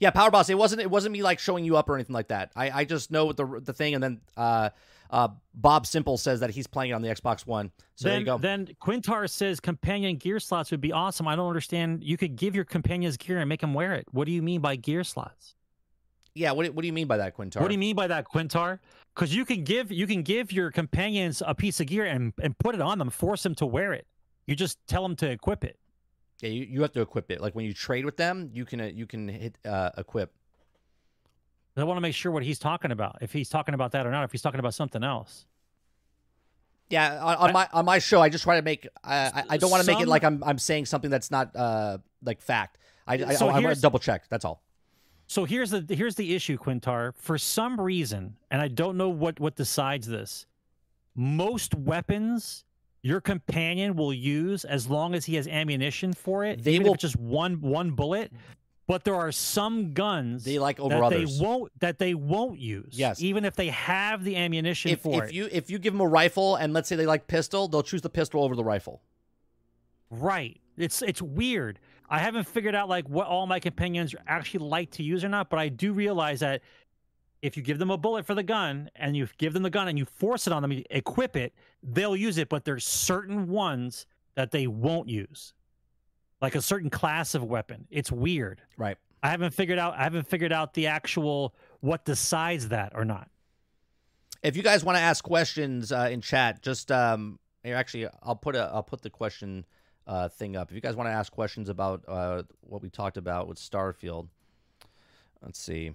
Yeah, 0.00 0.10
Powerboss. 0.10 0.50
It 0.50 0.54
wasn't. 0.56 0.82
It 0.82 0.90
wasn't 0.90 1.12
me 1.12 1.22
like 1.22 1.38
showing 1.38 1.64
you 1.64 1.76
up 1.76 1.88
or 1.88 1.94
anything 1.94 2.14
like 2.14 2.28
that. 2.28 2.50
I, 2.54 2.70
I 2.70 2.84
just 2.84 3.10
know 3.10 3.32
the 3.32 3.60
the 3.62 3.72
thing, 3.72 3.94
and 3.94 4.02
then 4.02 4.20
uh, 4.36 4.70
uh, 5.10 5.28
Bob 5.54 5.86
Simple 5.86 6.16
says 6.16 6.40
that 6.40 6.50
he's 6.50 6.66
playing 6.66 6.90
it 6.90 6.94
on 6.94 7.02
the 7.02 7.08
Xbox 7.08 7.46
One. 7.46 7.70
So 7.94 8.08
there 8.08 8.18
you 8.18 8.24
go. 8.24 8.38
then 8.38 8.68
Quintar 8.82 9.28
says 9.28 9.60
companion 9.60 10.16
gear 10.16 10.38
slots 10.40 10.70
would 10.70 10.80
be 10.80 10.92
awesome. 10.92 11.26
I 11.28 11.36
don't 11.36 11.48
understand. 11.48 12.02
You 12.04 12.16
could 12.16 12.36
give 12.36 12.54
your 12.54 12.64
companions 12.64 13.16
gear 13.16 13.38
and 13.38 13.48
make 13.48 13.60
them 13.60 13.74
wear 13.74 13.94
it. 13.94 14.06
What 14.10 14.26
do 14.26 14.32
you 14.32 14.42
mean 14.42 14.60
by 14.60 14.76
gear 14.76 15.04
slots? 15.04 15.54
yeah. 16.34 16.52
What, 16.52 16.66
do- 16.66 16.72
what 16.72 16.82
do 16.82 16.86
you 16.86 16.92
mean 16.92 17.06
by 17.06 17.16
that, 17.16 17.36
Quintar? 17.36 17.60
What 17.60 17.68
do 17.68 17.74
you 17.74 17.78
mean 17.78 17.96
by 17.96 18.06
that, 18.08 18.26
Quintar? 18.26 18.78
Because 19.14 19.34
you 19.34 19.46
can 19.46 19.64
give 19.64 19.90
you 19.90 20.06
can 20.06 20.22
give 20.22 20.52
your 20.52 20.70
companions 20.70 21.42
a 21.46 21.54
piece 21.54 21.80
of 21.80 21.86
gear 21.86 22.04
and 22.04 22.34
and 22.42 22.58
put 22.58 22.74
it 22.74 22.80
on 22.82 22.98
them, 22.98 23.08
force 23.08 23.42
them 23.42 23.54
to 23.54 23.64
wear 23.66 23.94
it. 23.94 24.06
You 24.46 24.54
just 24.54 24.78
tell 24.86 25.02
them 25.02 25.16
to 25.16 25.30
equip 25.30 25.64
it. 25.64 25.78
Yeah, 26.42 26.50
you, 26.50 26.66
you 26.68 26.82
have 26.82 26.92
to 26.92 27.00
equip 27.00 27.30
it. 27.30 27.40
Like 27.40 27.54
when 27.54 27.64
you 27.64 27.72
trade 27.72 28.04
with 28.04 28.18
them, 28.18 28.50
you 28.52 28.66
can 28.66 28.80
uh, 28.82 28.90
you 28.92 29.06
can 29.06 29.26
hit 29.28 29.56
uh, 29.64 29.90
equip. 29.96 30.34
I 31.76 31.84
want 31.84 31.96
to 31.98 32.00
make 32.00 32.14
sure 32.14 32.32
what 32.32 32.42
he's 32.42 32.58
talking 32.58 32.90
about. 32.90 33.18
If 33.20 33.32
he's 33.32 33.48
talking 33.48 33.74
about 33.74 33.92
that 33.92 34.06
or 34.06 34.10
not. 34.10 34.24
If 34.24 34.32
he's 34.32 34.42
talking 34.42 34.60
about 34.60 34.74
something 34.74 35.04
else. 35.04 35.46
Yeah, 36.88 37.22
on, 37.22 37.36
on 37.36 37.50
I- 37.50 37.52
my 37.52 37.68
on 37.72 37.84
my 37.84 37.98
show, 37.98 38.20
I 38.22 38.28
just 38.28 38.44
try 38.44 38.56
to 38.56 38.62
make. 38.62 38.86
I 39.04 39.16
I, 39.16 39.44
I 39.50 39.56
don't 39.56 39.70
want 39.70 39.84
to 39.84 39.90
make 39.92 40.00
it 40.00 40.08
like 40.08 40.24
I'm 40.24 40.42
I'm 40.44 40.58
saying 40.58 40.86
something 40.86 41.10
that's 41.10 41.30
not 41.30 41.54
uh 41.56 41.98
like 42.22 42.40
fact. 42.40 42.78
I 43.06 43.14
I, 43.14 43.34
So 43.34 43.48
I, 43.48 43.60
want 43.60 43.74
to 43.74 43.80
double 43.80 43.98
check. 43.98 44.28
That's 44.28 44.44
all. 44.44 44.62
So 45.26 45.44
here's 45.44 45.70
the 45.70 45.84
here's 45.88 46.14
the 46.14 46.34
issue, 46.34 46.56
Quintar. 46.56 47.12
For 47.16 47.36
some 47.38 47.80
reason, 47.80 48.36
and 48.50 48.62
I 48.62 48.68
don't 48.68 48.96
know 48.96 49.08
what 49.08 49.40
what 49.40 49.56
decides 49.56 50.06
this. 50.06 50.46
Most 51.16 51.74
weapons 51.74 52.64
your 53.02 53.20
companion 53.20 53.96
will 53.96 54.12
use 54.12 54.64
as 54.64 54.88
long 54.88 55.14
as 55.14 55.24
he 55.24 55.36
has 55.36 55.46
ammunition 55.46 56.12
for 56.12 56.44
it, 56.44 56.62
They 56.64 56.78
will- 56.78 56.88
if 56.88 56.94
it's 56.94 57.02
just 57.02 57.16
one 57.16 57.60
one 57.60 57.90
bullet. 57.92 58.32
But 58.88 59.02
there 59.04 59.16
are 59.16 59.32
some 59.32 59.94
guns 59.94 60.44
They 60.44 60.58
like 60.60 60.78
over 60.78 60.94
that 60.94 61.02
others. 61.02 61.38
they 61.38 61.44
won't 61.44 61.72
that 61.80 61.98
they 61.98 62.14
won't 62.14 62.58
use. 62.60 62.90
Yes. 62.96 63.20
even 63.20 63.44
if 63.44 63.56
they 63.56 63.68
have 63.68 64.22
the 64.22 64.36
ammunition 64.36 64.92
If 64.92 65.00
for 65.00 65.24
if 65.24 65.30
it. 65.30 65.34
you 65.34 65.48
if 65.50 65.70
you 65.70 65.78
give 65.78 65.92
them 65.92 66.00
a 66.00 66.06
rifle 66.06 66.54
and 66.56 66.72
let's 66.72 66.88
say 66.88 66.94
they 66.96 67.06
like 67.06 67.26
pistol, 67.26 67.66
they'll 67.68 67.82
choose 67.82 68.02
the 68.02 68.10
pistol 68.10 68.44
over 68.44 68.54
the 68.54 68.62
rifle. 68.64 69.02
Right. 70.10 70.60
It's 70.76 71.02
it's 71.02 71.20
weird. 71.20 71.80
I 72.08 72.18
haven't 72.20 72.46
figured 72.46 72.74
out 72.76 72.88
like 72.88 73.08
what 73.08 73.26
all 73.26 73.46
my 73.46 73.58
companions 73.58 74.14
actually 74.28 74.64
like 74.66 74.92
to 74.92 75.02
use 75.02 75.24
or 75.24 75.28
not, 75.28 75.50
but 75.50 75.58
I 75.58 75.68
do 75.68 75.92
realize 75.92 76.40
that 76.40 76.62
if 77.42 77.56
you 77.56 77.62
give 77.62 77.78
them 77.80 77.90
a 77.90 77.98
bullet 77.98 78.24
for 78.24 78.34
the 78.34 78.42
gun 78.44 78.88
and 78.94 79.16
you 79.16 79.26
give 79.38 79.52
them 79.52 79.62
the 79.64 79.70
gun 79.70 79.88
and 79.88 79.98
you 79.98 80.04
force 80.04 80.46
it 80.46 80.52
on 80.52 80.62
them, 80.62 80.70
you 80.72 80.84
equip 80.90 81.34
it, 81.36 81.52
they'll 81.82 82.16
use 82.16 82.38
it, 82.38 82.48
but 82.48 82.64
there's 82.64 82.84
certain 82.86 83.48
ones 83.48 84.06
that 84.36 84.52
they 84.52 84.66
won't 84.66 85.08
use. 85.08 85.52
Like 86.40 86.54
a 86.54 86.62
certain 86.62 86.90
class 86.90 87.34
of 87.34 87.42
weapon. 87.44 87.86
It's 87.90 88.12
weird. 88.12 88.60
Right. 88.76 88.98
I 89.22 89.30
haven't 89.30 89.54
figured 89.54 89.78
out 89.78 89.94
I 89.96 90.04
haven't 90.04 90.26
figured 90.28 90.52
out 90.52 90.74
the 90.74 90.86
actual 90.88 91.54
what 91.80 92.04
decides 92.04 92.68
that 92.68 92.92
or 92.94 93.04
not. 93.04 93.28
If 94.42 94.56
you 94.56 94.62
guys 94.62 94.84
want 94.84 94.96
to 94.98 95.02
ask 95.02 95.24
questions 95.24 95.90
uh, 95.90 96.08
in 96.12 96.20
chat, 96.20 96.62
just 96.62 96.92
um, 96.92 97.38
actually, 97.64 98.06
I'll 98.22 98.36
put 98.36 98.54
a 98.54 98.70
I'll 98.72 98.82
put 98.82 99.02
the 99.02 99.10
question 99.10 99.64
uh, 100.06 100.28
thing 100.28 100.56
up. 100.56 100.70
If 100.70 100.74
you 100.74 100.80
guys 100.80 100.94
want 100.94 101.08
to 101.08 101.12
ask 101.12 101.32
questions 101.32 101.68
about 101.68 102.04
uh, 102.06 102.42
what 102.60 102.82
we 102.82 102.90
talked 102.90 103.16
about 103.16 103.48
with 103.48 103.58
Starfield, 103.58 104.28
let's 105.42 105.58
see. 105.58 105.92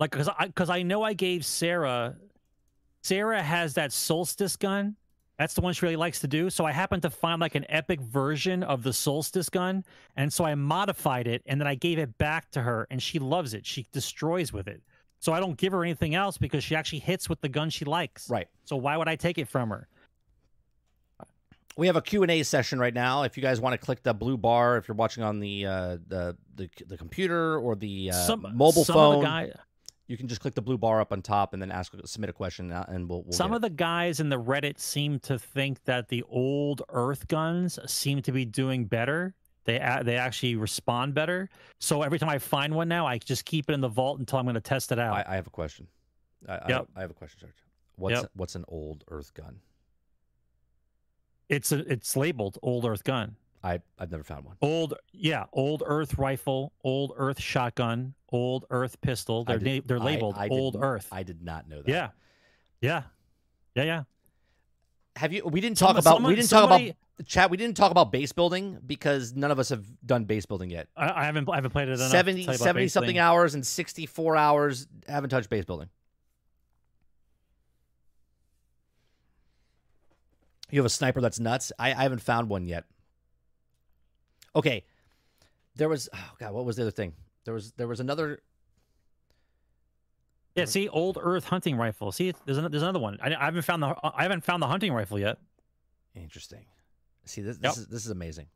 like 0.00 0.10
because 0.10 0.28
I 0.28 0.46
because 0.46 0.70
I 0.70 0.82
know 0.82 1.02
I 1.02 1.12
gave 1.12 1.44
Sarah. 1.44 2.16
Sarah 3.02 3.42
has 3.42 3.74
that 3.74 3.92
solstice 3.92 4.56
gun. 4.56 4.96
That's 5.38 5.54
the 5.54 5.60
one 5.60 5.72
she 5.72 5.84
really 5.84 5.96
likes 5.96 6.20
to 6.20 6.28
do. 6.28 6.50
So 6.50 6.64
I 6.64 6.72
happened 6.72 7.02
to 7.02 7.10
find 7.10 7.40
like 7.40 7.54
an 7.54 7.66
epic 7.68 8.00
version 8.00 8.62
of 8.62 8.82
the 8.82 8.92
solstice 8.92 9.48
gun, 9.48 9.84
and 10.16 10.32
so 10.32 10.44
I 10.44 10.54
modified 10.54 11.26
it, 11.26 11.42
and 11.46 11.60
then 11.60 11.66
I 11.66 11.74
gave 11.74 11.98
it 11.98 12.18
back 12.18 12.50
to 12.52 12.62
her, 12.62 12.86
and 12.90 13.02
she 13.02 13.18
loves 13.18 13.54
it. 13.54 13.66
She 13.66 13.86
destroys 13.92 14.52
with 14.52 14.68
it. 14.68 14.82
So 15.18 15.32
I 15.32 15.40
don't 15.40 15.56
give 15.56 15.72
her 15.72 15.84
anything 15.84 16.14
else 16.14 16.36
because 16.36 16.64
she 16.64 16.74
actually 16.74 16.98
hits 16.98 17.28
with 17.28 17.40
the 17.40 17.48
gun 17.48 17.70
she 17.70 17.84
likes. 17.84 18.28
Right. 18.28 18.48
So 18.64 18.76
why 18.76 18.96
would 18.96 19.08
I 19.08 19.16
take 19.16 19.38
it 19.38 19.48
from 19.48 19.70
her? 19.70 19.88
We 21.76 21.86
have 21.86 21.96
a 21.96 22.02
Q&A 22.02 22.42
session 22.42 22.78
right 22.78 22.92
now. 22.92 23.22
If 23.22 23.36
you 23.36 23.42
guys 23.42 23.60
want 23.60 23.72
to 23.72 23.78
click 23.78 24.02
the 24.02 24.12
blue 24.12 24.36
bar, 24.36 24.76
if 24.76 24.88
you're 24.88 24.96
watching 24.96 25.22
on 25.22 25.40
the 25.40 25.64
uh, 25.64 25.98
the, 26.06 26.36
the 26.56 26.68
the 26.86 26.98
computer 26.98 27.56
or 27.58 27.76
the 27.76 28.10
uh, 28.10 28.26
some 28.26 28.46
mobile 28.52 28.84
some 28.84 28.94
phone, 28.94 29.14
Of 29.14 29.20
the 29.20 29.26
guy, 29.26 29.52
you 30.06 30.16
can 30.16 30.28
just 30.28 30.40
click 30.40 30.54
the 30.54 30.62
blue 30.62 30.78
bar 30.78 31.00
up 31.00 31.12
on 31.12 31.22
top 31.22 31.52
and 31.52 31.62
then 31.62 31.70
ask 31.70 31.92
submit 32.04 32.30
a 32.30 32.32
question, 32.32 32.72
uh, 32.72 32.84
and 32.88 33.08
we'll. 33.08 33.22
we'll 33.22 33.32
some 33.32 33.52
of 33.52 33.62
the 33.62 33.70
guys 33.70 34.20
in 34.20 34.28
the 34.28 34.40
Reddit 34.40 34.78
seem 34.78 35.18
to 35.20 35.38
think 35.38 35.82
that 35.84 36.08
the 36.08 36.22
old 36.28 36.82
Earth 36.88 37.28
guns 37.28 37.78
seem 37.86 38.22
to 38.22 38.32
be 38.32 38.44
doing 38.44 38.84
better. 38.84 39.34
They 39.64 39.78
they 40.04 40.16
actually 40.16 40.56
respond 40.56 41.14
better. 41.14 41.48
So 41.78 42.02
every 42.02 42.18
time 42.18 42.28
I 42.28 42.38
find 42.38 42.74
one 42.74 42.88
now, 42.88 43.06
I 43.06 43.18
just 43.18 43.44
keep 43.44 43.70
it 43.70 43.72
in 43.72 43.80
the 43.80 43.88
vault 43.88 44.18
until 44.18 44.38
I'm 44.38 44.44
going 44.44 44.54
to 44.54 44.60
test 44.60 44.90
it 44.90 44.98
it. 44.98 45.02
out. 45.02 45.14
I, 45.14 45.32
I 45.32 45.34
have 45.36 45.46
a 45.46 45.50
question. 45.50 45.86
I, 46.48 46.54
I, 46.56 46.68
Yep. 46.68 46.88
I 46.96 47.00
have 47.00 47.10
a 47.10 47.14
question, 47.14 47.40
Sarge. 47.40 47.52
What's 47.96 48.20
Yep. 48.20 48.30
what's 48.34 48.54
an 48.56 48.64
old 48.68 49.04
Earth 49.08 49.32
gun? 49.34 49.60
it's 51.48 51.70
a, 51.70 51.80
it's 51.92 52.16
labeled 52.16 52.58
old 52.62 52.84
Earth 52.84 53.04
gun. 53.04 53.36
I 53.64 53.80
I've 53.98 54.10
never 54.10 54.24
found 54.24 54.44
one. 54.44 54.56
Old 54.60 54.94
yeah, 55.12 55.44
old 55.52 55.82
Earth 55.86 56.18
rifle, 56.18 56.72
old 56.82 57.12
Earth 57.16 57.40
shotgun, 57.40 58.14
old 58.30 58.64
Earth 58.70 59.00
pistol. 59.00 59.44
They're 59.44 59.58
did- 59.58 59.82
na- 59.84 59.86
they're 59.86 60.00
labeled 60.00 60.34
I 60.36 60.48
did 60.48 60.54
old 60.58 60.76
Earth. 60.80 61.08
I 61.12 61.22
did 61.22 61.42
not 61.42 61.68
know 61.68 61.82
that. 61.82 61.88
yeah, 61.88 62.08
yeah, 62.80 63.02
yeah, 63.74 63.82
yeah. 63.84 64.02
Have 65.16 65.32
you? 65.32 65.46
We 65.46 65.60
didn't 65.60 65.78
Some- 65.78 65.88
talk 65.88 65.98
about. 65.98 66.14
someone- 66.14 66.30
we 66.30 66.36
didn't 66.36 66.50
talk 66.50 66.62
somebody- 66.62 66.88
about 66.90 66.96
chat. 67.28 67.50
We 67.50 67.56
didn't 67.56 67.76
talk 67.76 67.90
about 67.92 68.10
base 68.10 68.32
building 68.32 68.78
because 68.84 69.34
none 69.34 69.50
of 69.52 69.58
us 69.60 69.68
have 69.68 69.84
done 70.04 70.24
base 70.24 70.46
building 70.46 70.70
yet. 70.70 70.88
I, 70.96 71.22
I 71.22 71.24
haven't 71.24 71.48
I 71.48 71.54
haven't 71.56 71.70
played 71.70 71.88
it 71.88 71.92
enough. 71.92 72.10
70, 72.10 72.44
tell 72.44 72.54
you 72.54 72.56
about 72.56 72.64
70 72.64 72.88
something 72.88 73.06
building. 73.08 73.18
hours 73.20 73.54
and 73.54 73.64
64 73.66 74.36
hours 74.36 74.88
haven't 75.06 75.30
touched 75.30 75.50
base 75.50 75.64
building. 75.64 75.88
You 80.70 80.78
have 80.80 80.86
a 80.86 80.90
sniper 80.90 81.20
that's 81.20 81.38
nuts. 81.38 81.70
I, 81.78 81.90
I 81.92 82.02
haven't 82.02 82.22
found 82.22 82.48
one 82.48 82.66
yet. 82.66 82.84
Okay. 84.54 84.84
There 85.76 85.88
was 85.88 86.08
oh 86.14 86.30
god, 86.38 86.52
what 86.52 86.64
was 86.64 86.76
the 86.76 86.82
other 86.82 86.90
thing? 86.90 87.14
There 87.44 87.54
was 87.54 87.72
there 87.72 87.88
was 87.88 88.00
another 88.00 88.40
Yeah, 90.54 90.66
see, 90.66 90.88
old 90.88 91.18
Earth 91.20 91.44
hunting 91.44 91.76
rifle. 91.76 92.12
See, 92.12 92.32
there's 92.44 92.58
another, 92.58 92.70
there's 92.70 92.82
another 92.82 92.98
one. 92.98 93.18
I, 93.22 93.34
I 93.34 93.44
haven't 93.46 93.62
found 93.62 93.82
the 93.82 93.94
I 94.02 94.22
haven't 94.22 94.44
found 94.44 94.62
the 94.62 94.66
hunting 94.66 94.92
rifle 94.92 95.18
yet. 95.18 95.38
interesting. 96.14 96.66
See 97.24 97.40
this 97.40 97.58
Yep. 97.62 97.72
this 97.72 97.78
is 97.78 97.86
this 97.88 98.04
is 98.04 98.10
amazing. 98.10 98.46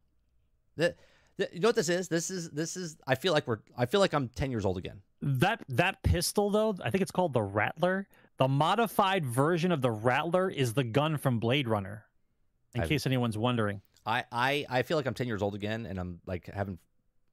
The, 0.77 0.95
the, 1.39 1.49
you 1.53 1.61
know 1.61 1.69
what 1.69 1.77
this 1.77 1.89
is? 1.89 2.09
This 2.09 2.31
is 2.31 2.51
this 2.51 2.77
is 2.77 2.99
I 3.07 3.15
feel 3.15 3.33
like 3.33 3.47
we're 3.47 3.61
I 3.79 3.87
feel 3.87 4.01
like 4.01 4.13
I'm 4.13 4.29
10 4.29 4.51
years 4.51 4.65
old 4.67 4.77
again. 4.77 5.01
That 5.23 5.65
that 5.71 6.03
pistol 6.03 6.51
though, 6.51 6.75
I 6.85 6.91
think 6.91 7.01
it's 7.03 7.11
called 7.11 7.33
the 7.33 7.43
Rattler. 7.43 8.09
The 8.39 8.49
modified 8.49 9.25
version 9.25 9.73
of 9.73 9.81
the 9.81 9.91
Rattler 9.91 10.51
is 10.51 10.75
the 10.75 10.85
gun 10.85 11.17
from 11.17 11.39
Blade 11.39 11.67
Runner. 11.67 12.05
In 12.75 12.83
I've- 12.83 12.89
case 12.91 13.07
anyone's 13.07 13.39
wondering. 13.39 13.81
I, 14.07 14.25
I 14.31 14.67
I 14.71 14.83
feel 14.83 14.97
like 14.97 15.07
I'm 15.07 15.15
10 15.15 15.27
years 15.27 15.43
old 15.43 15.55
again 15.55 15.85
and 15.87 15.99
I'm 15.99 16.21
like 16.27 16.47
having 16.47 16.79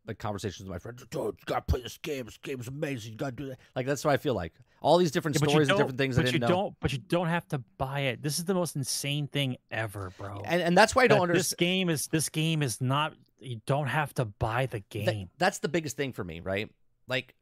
like 0.08 0.18
conversations 0.20 0.68
with 0.68 0.70
my 0.74 0.80
friends. 0.80 1.06
Dude, 1.10 1.22
you 1.24 1.34
gotta 1.46 1.62
play 1.62 1.82
this 1.82 1.98
game. 2.00 2.26
This 2.26 2.38
game's 2.38 2.68
amazing. 2.68 3.12
You 3.14 3.18
gotta 3.18 3.32
do 3.36 3.46
that. 3.50 3.60
Like 3.76 3.86
that's 3.86 4.04
what 4.04 4.14
I 4.14 4.18
feel 4.18 4.34
like. 4.34 4.54
All 4.82 4.98
these 4.98 5.12
different 5.12 5.38
Yeah, 5.40 5.48
stories 5.48 5.70
and 5.70 5.78
different 5.78 5.98
things 5.98 6.18
But 6.18 6.26
you 6.26 6.32
didn't 6.34 6.42
know. 6.42 6.48
don't. 6.56 6.76
But 6.82 6.92
you 6.92 6.98
don't 7.00 7.28
have 7.28 7.48
to 7.50 7.60
buy 7.78 8.02
it. 8.02 8.22
This 8.22 8.38
is 8.40 8.46
the 8.46 8.54
most 8.54 8.76
insane 8.76 9.28
thing 9.28 9.56
ever, 9.72 10.12
bro. 10.18 10.42
And 10.46 10.62
and 10.62 10.78
that's 10.78 10.94
why 10.94 11.04
I 11.04 11.08
don't 11.08 11.20
That 11.20 11.24
understand. 11.24 11.40
This 11.40 11.54
game 11.54 11.90
is. 11.90 12.08
This 12.08 12.28
game 12.30 12.62
is 12.62 12.82
not. 12.82 13.14
You 13.40 13.62
don't 13.66 13.88
have 13.88 14.14
to 14.16 14.26
buy 14.26 14.66
the 14.66 14.82
Th- 14.82 15.06
game. 15.06 15.30
that's 15.38 15.60
the 15.60 15.70
biggest 15.70 15.96
thing 15.96 16.12
for 16.14 16.24
me, 16.24 16.40
right? 16.42 16.70
Like 17.08 17.36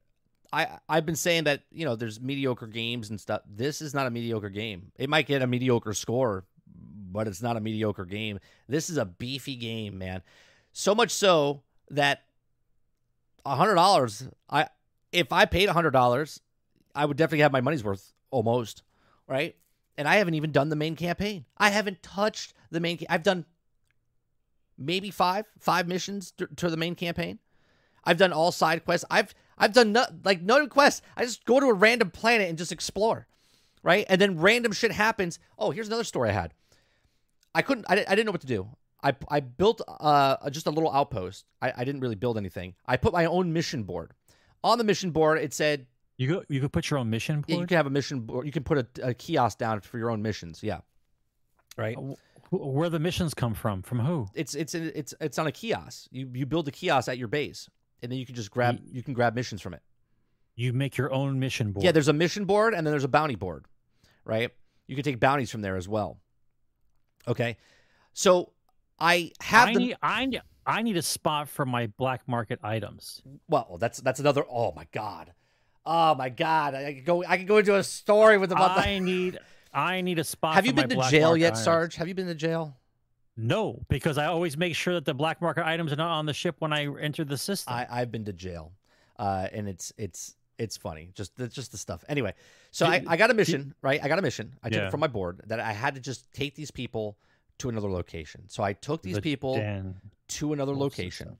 I 0.53 0.77
I've 0.89 1.05
been 1.05 1.15
saying 1.15 1.45
that, 1.45 1.61
you 1.71 1.85
know, 1.85 1.95
there's 1.95 2.19
mediocre 2.19 2.67
games 2.67 3.09
and 3.09 3.19
stuff. 3.19 3.41
This 3.49 3.81
is 3.81 3.93
not 3.95 4.05
a 4.05 4.09
mediocre 4.11 4.49
game. 4.49 4.91
It 4.97 5.09
might 5.09 5.25
get 5.25 5.41
a 5.41 5.47
mediocre 5.47 5.93
score, 5.93 6.43
but 7.11 7.27
it's 7.27 7.41
not 7.41 7.57
a 7.57 7.61
mediocre 7.61 8.05
game. 8.05 8.39
This 8.67 8.89
is 8.89 8.97
a 8.97 9.05
beefy 9.05 9.55
game, 9.55 9.97
man. 9.97 10.21
So 10.73 10.95
much 10.95 11.11
so 11.11 11.63
that 11.89 12.23
hundred 13.45 13.75
dollars, 13.75 14.27
I 14.49 14.67
if 15.11 15.31
I 15.31 15.45
paid 15.45 15.69
hundred 15.69 15.91
dollars, 15.91 16.39
I 16.95 17.05
would 17.05 17.17
definitely 17.17 17.39
have 17.39 17.51
my 17.51 17.61
money's 17.61 17.83
worth 17.83 18.13
almost, 18.29 18.83
right? 19.27 19.55
And 19.97 20.07
I 20.07 20.15
haven't 20.15 20.35
even 20.35 20.51
done 20.51 20.69
the 20.69 20.75
main 20.75 20.95
campaign. 20.95 21.45
I 21.57 21.69
haven't 21.69 22.01
touched 22.01 22.53
the 22.71 22.79
main. 22.79 22.97
Ca- 22.97 23.07
I've 23.09 23.23
done 23.23 23.45
maybe 24.77 25.11
five 25.11 25.45
five 25.59 25.87
missions 25.87 26.31
to, 26.31 26.47
to 26.55 26.69
the 26.69 26.77
main 26.77 26.95
campaign. 26.95 27.39
I've 28.03 28.17
done 28.17 28.33
all 28.33 28.51
side 28.51 28.85
quests. 28.85 29.05
I've 29.11 29.33
I've 29.57 29.73
done 29.73 29.91
no, 29.91 30.05
like 30.23 30.41
no 30.41 30.67
quests. 30.67 31.01
I 31.15 31.23
just 31.23 31.45
go 31.45 31.59
to 31.59 31.67
a 31.67 31.73
random 31.73 32.09
planet 32.09 32.49
and 32.49 32.57
just 32.57 32.71
explore, 32.71 33.27
right? 33.83 34.05
And 34.09 34.19
then 34.19 34.39
random 34.39 34.71
shit 34.71 34.91
happens. 34.91 35.37
Oh, 35.57 35.71
here's 35.71 35.87
another 35.87 36.03
story 36.03 36.29
I 36.29 36.33
had. 36.33 36.53
I 37.53 37.61
couldn't. 37.61 37.85
I, 37.89 37.93
I 38.07 38.15
didn't 38.15 38.25
know 38.25 38.31
what 38.31 38.41
to 38.41 38.47
do. 38.47 38.67
I 39.03 39.13
I 39.29 39.39
built 39.39 39.81
uh 39.87 40.49
just 40.49 40.67
a 40.67 40.71
little 40.71 40.91
outpost. 40.91 41.45
I, 41.61 41.73
I 41.77 41.83
didn't 41.83 42.01
really 42.01 42.15
build 42.15 42.37
anything. 42.37 42.75
I 42.85 42.97
put 42.97 43.13
my 43.13 43.25
own 43.25 43.51
mission 43.53 43.83
board. 43.83 44.11
On 44.63 44.77
the 44.77 44.83
mission 44.83 45.11
board, 45.11 45.39
it 45.39 45.53
said 45.53 45.87
You 46.17 46.27
go. 46.27 46.43
You 46.49 46.61
could 46.61 46.71
put 46.71 46.89
your 46.89 46.99
own 46.99 47.09
mission 47.09 47.41
board. 47.41 47.61
you 47.61 47.67
can 47.67 47.77
have 47.77 47.87
a 47.87 47.89
mission 47.89 48.19
board. 48.21 48.45
You 48.45 48.51
can 48.51 48.63
put 48.63 48.77
a, 48.77 48.87
a 49.09 49.13
kiosk 49.13 49.57
down 49.57 49.81
for 49.81 49.97
your 49.97 50.11
own 50.11 50.21
missions. 50.21 50.61
Yeah, 50.61 50.81
right. 51.77 51.97
Wh- 51.97 52.53
Where 52.53 52.89
the 52.89 52.99
missions 52.99 53.33
come 53.33 53.53
from? 53.53 53.81
From 53.81 53.99
who? 53.99 54.27
It's 54.35 54.53
it's 54.55 54.75
it's 54.75 55.13
it's 55.19 55.39
on 55.39 55.47
a 55.47 55.51
kiosk. 55.51 56.07
You 56.11 56.29
you 56.33 56.45
build 56.45 56.67
a 56.67 56.71
kiosk 56.71 57.09
at 57.09 57.17
your 57.17 57.27
base, 57.27 57.67
and 58.03 58.11
then 58.11 58.19
you 58.19 58.25
can 58.25 58.35
just 58.35 58.51
grab 58.51 58.79
you 58.91 59.01
can 59.03 59.13
grab 59.13 59.33
missions 59.35 59.61
from 59.61 59.73
it. 59.73 59.81
You 60.55 60.73
make 60.73 60.95
your 60.95 61.11
own 61.11 61.39
mission 61.39 61.71
board. 61.71 61.83
Yeah, 61.83 61.91
there's 61.91 62.07
a 62.09 62.13
mission 62.13 62.45
board 62.45 62.73
and 62.75 62.85
then 62.85 62.91
there's 62.91 63.03
a 63.05 63.07
bounty 63.09 63.35
board, 63.35 63.65
right? 64.25 64.51
You 64.85 64.95
can 64.95 65.03
take 65.03 65.19
bounties 65.19 65.49
from 65.49 65.61
there 65.61 65.75
as 65.75 65.87
well. 65.87 66.19
Okay, 67.27 67.57
so 68.13 68.51
I 68.99 69.31
have 69.41 69.69
I 69.69 69.73
the 69.73 69.79
need. 69.79 69.95
I 70.01 70.25
need. 70.25 70.41
I 70.65 70.81
need 70.83 70.97
a 70.97 71.01
spot 71.01 71.49
for 71.49 71.65
my 71.65 71.87
black 71.87 72.27
market 72.27 72.59
items. 72.63 73.23
well. 73.49 73.77
That's 73.79 73.99
that's 73.99 74.19
another. 74.19 74.43
Oh 74.49 74.71
my 74.73 74.87
god, 74.91 75.33
oh 75.85 76.15
my 76.15 76.29
god. 76.29 76.75
I 76.75 76.93
could 76.93 77.05
go. 77.05 77.23
I 77.25 77.37
could 77.37 77.47
go 77.47 77.57
into 77.57 77.75
a 77.75 77.83
story 77.83 78.37
with 78.37 78.51
about 78.51 78.75
the. 78.75 78.87
I 78.87 78.99
need. 78.99 79.39
I 79.73 80.01
need 80.01 80.19
a 80.19 80.23
spot. 80.23 80.55
Have 80.55 80.65
you 80.65 80.73
been 80.73 80.89
to 80.89 81.09
jail 81.09 81.35
yet, 81.35 81.53
items. 81.53 81.63
Sarge? 81.63 81.95
Have 81.95 82.07
you 82.07 82.13
been 82.13 82.27
to 82.27 82.35
jail? 82.35 82.77
No, 83.37 83.81
because 83.87 84.17
I 84.17 84.25
always 84.25 84.57
make 84.57 84.75
sure 84.75 84.93
that 84.93 85.05
the 85.05 85.13
black 85.13 85.41
market 85.41 85.65
items 85.65 85.93
are 85.93 85.95
not 85.97 86.11
on 86.11 86.25
the 86.25 86.33
ship 86.33 86.57
when 86.59 86.73
I 86.73 86.85
enter 86.99 87.23
the 87.23 87.37
system. 87.37 87.73
I 87.73 87.87
I've 87.89 88.11
been 88.11 88.25
to 88.25 88.33
jail, 88.33 88.73
uh, 89.17 89.47
and 89.51 89.67
it's 89.67 89.93
it's 89.97 90.35
it's 90.61 90.77
funny. 90.77 91.11
Just 91.15 91.35
the, 91.35 91.47
just 91.47 91.71
the 91.71 91.77
stuff. 91.77 92.03
Anyway, 92.07 92.33
so 92.71 92.85
I, 92.85 93.03
I 93.07 93.17
got 93.17 93.31
a 93.31 93.33
mission, 93.33 93.73
right? 93.81 93.99
I 94.03 94.07
got 94.07 94.19
a 94.19 94.21
mission. 94.21 94.53
I 94.63 94.69
took 94.69 94.77
Yeah. 94.77 94.87
it 94.87 94.91
from 94.91 94.99
my 94.99 95.07
board 95.07 95.41
that 95.47 95.59
I 95.59 95.73
had 95.73 95.95
to 95.95 96.01
just 96.01 96.31
take 96.33 96.55
these 96.55 96.71
people 96.71 97.17
to 97.59 97.69
another 97.69 97.89
location. 97.89 98.43
So 98.47 98.63
I 98.63 98.73
took 98.73 99.01
these 99.01 99.15
The 99.15 99.21
people 99.21 99.55
den. 99.55 99.95
to 100.39 100.53
another 100.53 100.75
location. 100.75 101.37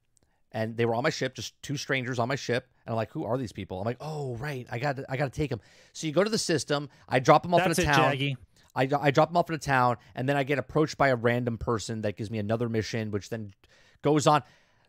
And 0.53 0.75
they 0.75 0.85
were 0.85 0.95
on 0.95 1.03
my 1.03 1.09
ship, 1.09 1.33
just 1.33 1.53
two 1.61 1.77
strangers 1.77 2.19
on 2.19 2.27
my 2.27 2.35
ship. 2.35 2.67
And 2.85 2.91
I'm 2.91 2.97
like, 2.97 3.11
who 3.11 3.23
are 3.23 3.37
these 3.37 3.53
people? 3.53 3.79
I'm 3.79 3.85
like, 3.85 3.97
oh 4.01 4.35
right, 4.35 4.67
I 4.69 4.79
got 4.79 4.99
I 5.07 5.15
got 5.15 5.31
to 5.31 5.39
take 5.39 5.49
them. 5.49 5.61
So 5.93 6.07
you 6.07 6.13
go 6.13 6.23
to 6.23 6.29
the 6.29 6.37
system. 6.37 6.89
I 7.07 7.19
drop 7.19 7.43
them 7.43 7.53
off 7.53 7.61
That's 7.63 7.79
in 7.79 7.85
a 7.87 7.89
it, 7.89 7.93
town. 7.93 8.11
Jaggy. 8.13 8.35
I, 8.75 8.89
I 9.07 9.11
drop 9.11 9.29
them 9.29 9.37
off 9.37 9.49
in 9.49 9.55
a 9.55 9.59
town, 9.59 9.97
and 10.15 10.27
then 10.27 10.35
I 10.37 10.43
get 10.43 10.57
approached 10.57 10.97
by 10.97 11.09
a 11.09 11.15
random 11.15 11.57
person 11.57 12.01
that 12.01 12.15
gives 12.17 12.29
me 12.31 12.37
another 12.39 12.69
mission, 12.69 13.11
which 13.11 13.29
then 13.29 13.53
goes 14.01 14.27
on. 14.27 14.43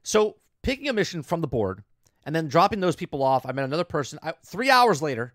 So 0.05 0.37
picking 0.63 0.89
a 0.89 0.93
mission 0.93 1.23
from 1.23 1.41
the 1.43 1.49
board 1.49 1.83
and 2.25 2.35
then 2.35 2.49
dropping 2.49 2.81
those 2.81 2.97
people 2.97 3.23
off, 3.23 3.47
I 3.47 3.53
met 3.53 3.65
another 3.65 3.85
person. 3.85 4.19
I, 4.23 4.35
three 4.45 4.71
hours 4.71 5.03
later, 5.03 5.35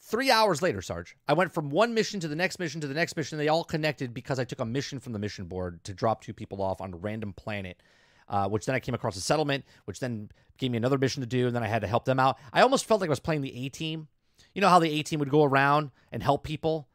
three 0.00 0.30
hours 0.30 0.62
later, 0.62 0.82
Sarge, 0.82 1.16
I 1.28 1.34
went 1.34 1.52
from 1.52 1.70
one 1.70 1.94
mission 1.94 2.20
to 2.20 2.28
the 2.28 2.36
next 2.36 2.58
mission 2.58 2.80
to 2.80 2.86
the 2.86 2.94
next 2.94 3.16
mission. 3.16 3.38
They 3.38 3.48
all 3.48 3.64
connected 3.64 4.14
because 4.14 4.38
I 4.38 4.44
took 4.44 4.60
a 4.60 4.64
mission 4.64 5.00
from 5.00 5.12
the 5.12 5.18
mission 5.18 5.46
board 5.46 5.82
to 5.84 5.94
drop 5.94 6.22
two 6.22 6.32
people 6.32 6.62
off 6.62 6.80
on 6.80 6.92
a 6.92 6.96
random 6.96 7.32
planet. 7.32 7.82
Uh, 8.26 8.48
which 8.48 8.64
then 8.64 8.74
I 8.74 8.80
came 8.80 8.94
across 8.94 9.18
a 9.18 9.20
settlement, 9.20 9.66
which 9.84 10.00
then 10.00 10.30
gave 10.56 10.70
me 10.70 10.78
another 10.78 10.96
mission 10.96 11.20
to 11.20 11.26
do, 11.26 11.46
and 11.46 11.54
then 11.54 11.62
I 11.62 11.66
had 11.66 11.82
to 11.82 11.86
help 11.86 12.06
them 12.06 12.18
out. 12.18 12.38
I 12.54 12.62
almost 12.62 12.86
felt 12.86 13.02
like 13.02 13.08
I 13.08 13.10
was 13.10 13.20
playing 13.20 13.42
the 13.42 13.66
A 13.66 13.68
team. 13.68 14.08
You 14.54 14.62
know 14.62 14.70
how 14.70 14.78
the 14.78 14.90
A 14.98 15.02
team 15.02 15.18
would 15.18 15.28
go 15.28 15.44
around 15.44 15.90
and 16.10 16.22
help 16.22 16.42
people? 16.42 16.88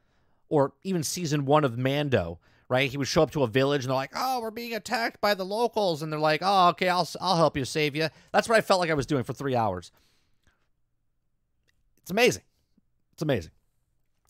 or 0.49 0.73
even 0.83 1.03
season 1.03 1.45
one 1.45 1.63
of 1.63 1.77
Mando, 1.77 2.39
right? 2.69 2.89
He 2.89 2.97
would 2.97 3.07
show 3.07 3.23
up 3.23 3.31
to 3.31 3.43
a 3.43 3.47
village 3.47 3.83
and 3.83 3.89
they're 3.89 3.95
like, 3.95 4.13
"Oh, 4.15 4.39
we're 4.41 4.51
being 4.51 4.73
attacked 4.73 5.19
by 5.19 5.33
the 5.33 5.43
locals," 5.43 6.01
and 6.01 6.13
they're 6.13 6.19
like, 6.19 6.41
"Oh, 6.43 6.69
okay, 6.69 6.87
I'll 6.87 7.09
I'll 7.19 7.35
help 7.35 7.57
you 7.57 7.65
save 7.65 7.95
you." 7.95 8.07
That's 8.31 8.47
what 8.47 8.57
I 8.57 8.61
felt 8.61 8.79
like 8.79 8.89
I 8.89 8.93
was 8.93 9.05
doing 9.05 9.23
for 9.23 9.33
three 9.33 9.55
hours. 9.55 9.91
It's 12.01 12.11
amazing. 12.11 12.43
It's 13.13 13.21
amazing. 13.21 13.51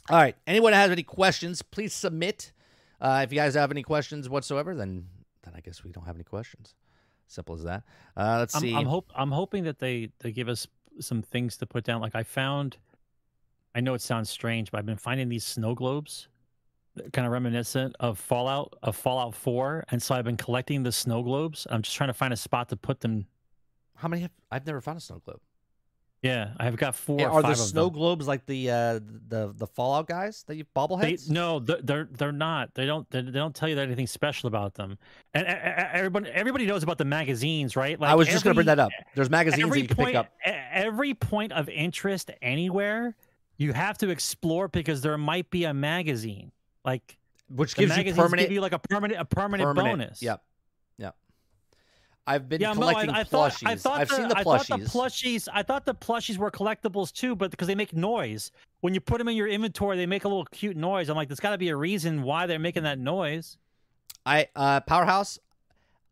All 0.10 0.18
right. 0.18 0.36
Anyone 0.48 0.74
has 0.74 0.90
any 0.90 1.03
questions, 1.03 1.61
please 1.61 1.94
submit. 1.94 2.52
Uh, 2.99 3.22
if 3.24 3.32
you 3.32 3.38
guys 3.38 3.53
have 3.53 3.72
any 3.72 3.84
questions 3.84 4.28
whatsoever, 4.28 4.74
then 4.74 5.06
then 5.44 5.53
I 5.56 5.61
guess 5.61 5.84
we 5.84 5.91
don't 5.91 6.06
have 6.06 6.16
any 6.16 6.24
questions. 6.24 6.76
Simple 7.28 7.56
as 7.56 7.64
that. 7.64 7.84
Uh, 8.18 8.38
let's 8.40 8.56
I'm, 8.56 8.61
see. 8.61 8.76
I'm 8.76 8.86
hope 8.86 9.11
I'm 9.16 9.32
hoping 9.32 9.66
that 9.66 9.80
they 9.80 10.10
they 10.20 10.32
give 10.32 10.49
us 10.49 10.68
some 10.99 11.22
things 11.22 11.57
to 11.57 11.66
put 11.66 11.84
down. 11.84 12.02
Like 12.02 12.16
I 12.16 12.24
found, 12.24 12.78
I 13.76 13.82
know 13.82 13.94
it 13.94 14.02
sounds 14.02 14.30
strange, 14.30 14.72
but 14.72 14.80
I've 14.80 14.86
been 14.86 14.98
finding 14.98 15.30
these 15.30 15.45
snow 15.45 15.76
globes, 15.76 16.28
kind 17.14 17.26
of 17.26 17.32
reminiscent 17.32 17.95
of 17.99 18.20
Fallout 18.20 18.76
of 18.84 18.95
Fallout 18.95 19.36
Four, 19.36 19.84
and 19.91 20.02
so 20.02 20.16
I've 20.16 20.26
been 20.26 20.38
collecting 20.38 20.84
the 20.84 20.91
snow 20.91 21.24
globes. 21.24 21.68
I'm 21.70 21.82
just 21.82 21.95
trying 21.95 22.10
to 22.10 22.14
find 22.14 22.34
a 22.34 22.38
spot 22.38 22.70
to 22.70 22.78
put 22.78 23.02
them. 23.02 23.26
How 23.95 24.07
many? 24.07 24.24
Have, 24.24 24.32
I've 24.52 24.66
never 24.66 24.82
found 24.82 24.98
a 24.98 25.02
snow 25.02 25.22
globe. 25.24 25.41
Yeah, 26.22 26.49
I've 26.57 26.76
got 26.76 26.95
four. 26.95 27.18
Yeah, 27.20 27.30
are 27.30 27.41
the 27.41 27.56
snow 27.56 27.90
globes 27.90 28.28
like 28.28 28.45
the 28.45 28.70
uh, 28.70 28.99
the 29.30 29.53
the 29.56 29.68
Fallout 29.68 30.07
guys 30.07 30.44
that 30.48 30.56
you 30.56 30.66
They, 30.66 30.82
bobbleheads? 30.82 31.30
no, 31.30 31.60
they're, 31.60 32.10
they're 32.11 32.34
not. 32.34 32.74
They 32.74 32.86
don't 32.86 33.10
they, 33.10 33.22
they 33.22 33.32
don't 33.32 33.56
tell 33.56 33.70
you 33.70 33.80
anything 33.80 34.07
special 34.07 34.48
about 34.48 34.74
them. 34.74 34.98
And 35.34 35.48
uh, 35.48 35.52
everybody 35.94 36.30
everybody 36.32 36.66
knows 36.66 36.84
about 36.84 36.98
the 36.98 37.06
magazines, 37.06 37.78
right? 37.78 37.98
I 38.02 38.16
was 38.16 38.28
just 38.28 38.44
going 38.44 38.53
to 38.53 38.56
bring 38.56 38.68
that 38.68 38.80
up. 38.80 38.91
There's 39.16 39.30
magazines 39.30 39.70
that 39.70 39.80
you 39.80 39.88
can 39.88 39.95
point, 39.95 40.10
pick 40.10 40.16
up. 40.18 40.30
every 40.44 41.14
point 41.14 41.53
of 41.53 41.70
interest 41.70 42.32
anywhere, 42.41 43.16
you 43.56 43.72
have 43.72 43.98
to 43.99 44.10
explore 44.10 44.68
because 44.68 44.99
there 45.02 45.18
might 45.18 45.49
be 45.49 45.64
a 45.64 45.74
magazine. 45.74 46.52
Like 46.84 47.18
which 47.49 47.76
gives 47.76 47.97
you 47.97 48.14
permanent 48.14 48.47
give 48.47 48.51
you 48.51 48.61
like 48.61 48.73
a 48.73 48.80
permanent 48.80 49.19
a 49.19 49.26
permanent, 49.26 49.76
bonus. 49.76 50.22
Yep, 50.22 50.43
yep. 50.97 51.15
I've 52.27 52.47
been 52.47 52.61
Yeah, 52.61 52.73
no, 52.73 52.80
collecting 52.80 53.10
I, 53.10 53.22
I 53.22 53.23
thought 53.23 53.51
plushies. 53.51 53.68
I 53.68 53.76
thought 53.76 53.99
have 53.99 54.10
the, 54.10 54.15
seen 54.15 54.27
the 54.30 54.38
I 54.38 54.43
thought 54.43 54.68
the 54.68 54.76
plushies. 54.76 54.91
plushies. 54.91 55.47
I 55.51 55.64
thought 55.64 55.85
the 55.85 55.95
plushies 55.95 56.38
were 56.38 56.51
collectibles 56.51 57.11
too, 57.11 57.35
but 57.35 57.51
because 57.51 57.68
they 57.68 57.76
make 57.76 57.93
noise 57.93 58.51
when 58.81 58.93
you 58.93 59.01
put 59.01 59.18
them 59.18 59.27
in 59.27 59.35
your 59.35 59.47
inventory, 59.47 59.97
they 59.97 60.06
make 60.06 60.23
a 60.23 60.27
little 60.27 60.45
cute 60.45 60.77
noise. 60.77 61.10
I'm 61.10 61.15
like, 61.15 61.27
there's 61.27 61.39
got 61.39 61.51
to 61.51 61.57
be 61.57 61.69
a 61.69 61.76
reason 61.76 62.23
why 62.23 62.45
they're 62.45 62.60
making 62.60 62.84
that 62.84 62.99
noise. 62.99 63.57
I 64.26 64.47
uh, 64.56 64.81
Powerhouse. 64.81 65.39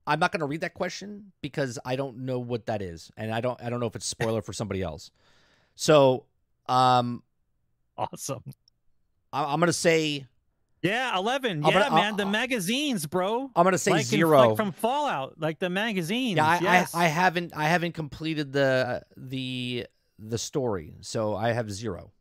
I'm 0.06 0.20
not 0.20 0.32
going 0.32 0.40
to 0.40 0.46
read 0.46 0.62
that 0.62 0.74
question 0.74 1.34
because 1.42 1.78
I 1.84 1.98
don't 1.98 2.20
know 2.20 2.40
what 2.40 2.66
that 2.68 2.82
is, 2.82 3.12
and 3.18 3.34
I 3.34 3.42
don't 3.42 3.62
I 3.62 3.70
don't 3.70 3.80
know 3.80 3.88
if 3.88 3.96
it's 3.96 4.06
spoiler 4.06 4.42
for 4.42 4.54
somebody 4.54 4.82
else. 4.82 5.12
So, 5.76 6.26
um, 6.68 7.24
Awesome. 7.98 8.44
I, 9.34 9.44
I'm 9.46 9.60
going 9.60 9.68
to 9.68 9.74
say 9.74 10.26
Yeah, 10.84 11.18
eleven. 11.18 11.66
I'm 11.66 11.72
Yeah, 11.74 11.80
gonna- 11.90 11.96
man, 11.96 12.06
I'll- 12.12 12.16
the 12.18 12.26
magazines, 12.28 13.06
bro. 13.08 13.50
I'm 13.56 13.70
to 13.72 13.78
say 13.78 13.92
like 13.92 14.02
in- 14.02 14.06
zero. 14.08 14.50
like 14.50 14.58
from 14.58 14.72
Fallout, 14.72 15.40
like 15.40 15.60
the 15.60 15.70
magazines. 15.70 16.38
yeah, 16.38 16.46
I, 16.46 16.60
yes. 16.60 16.94
I 16.94 17.06
I 17.06 17.08
haven't 17.08 17.54
I 17.56 17.68
haven't 17.68 17.94
completed 17.94 18.54
the 18.54 19.04
the 19.18 19.88
the 20.20 20.38
story, 20.38 20.96
so 21.02 21.36
I 21.36 21.52
have 21.52 21.72
zero. 21.72 22.12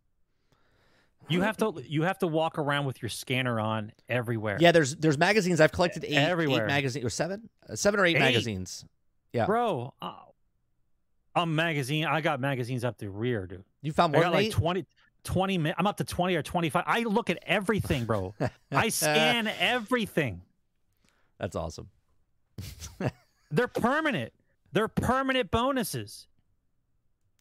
You 1.28 1.42
have 1.42 1.56
to 1.58 1.82
you 1.86 2.02
have 2.04 2.18
to 2.20 2.26
walk 2.28 2.56
around 2.58 2.86
with 2.86 3.02
your 3.02 3.08
scanner 3.08 3.58
on 3.58 3.92
everywhere. 4.08 4.58
Yeah, 4.60 4.70
there's 4.72 4.94
there's 4.96 5.18
magazines. 5.18 5.60
I've 5.60 5.72
collected 5.72 6.04
eight, 6.04 6.14
Everywhere. 6.16 6.64
eight 6.64 6.68
magazines 6.68 7.04
or 7.04 7.10
seven, 7.10 7.50
Uh, 7.68 7.74
seven 7.74 7.98
or 8.00 8.06
eight, 8.06 8.16
Eight? 8.16 8.20
magazines. 8.20 8.84
yeah. 9.32 9.44
bro. 9.44 9.92
Uh, 10.00 10.14
I'm 11.34 11.54
magazine. 11.54 12.06
I 12.06 12.20
got 12.22 12.40
magazines 12.40 12.84
up 12.84 12.96
the 12.98 13.10
rear, 13.10 13.46
dude. 13.46 13.64
You 13.82 13.92
found 13.92 14.14
I 14.14 14.18
more 14.18 14.22
got 14.22 14.30
than 14.30 14.36
like 14.38 14.46
eight? 14.46 14.52
20, 14.52 14.86
20 15.26 15.58
mi- 15.58 15.74
I'm 15.76 15.86
up 15.86 15.98
to 15.98 16.04
20 16.04 16.34
or 16.36 16.42
25. 16.42 16.84
I 16.86 17.00
look 17.00 17.28
at 17.30 17.38
everything, 17.42 18.04
bro. 18.06 18.34
I 18.72 18.88
scan 18.90 19.46
everything. 19.58 20.40
That's 21.38 21.54
awesome. 21.56 21.88
They're 23.50 23.68
permanent. 23.68 24.32
They're 24.72 24.88
permanent 24.88 25.50
bonuses. 25.50 26.26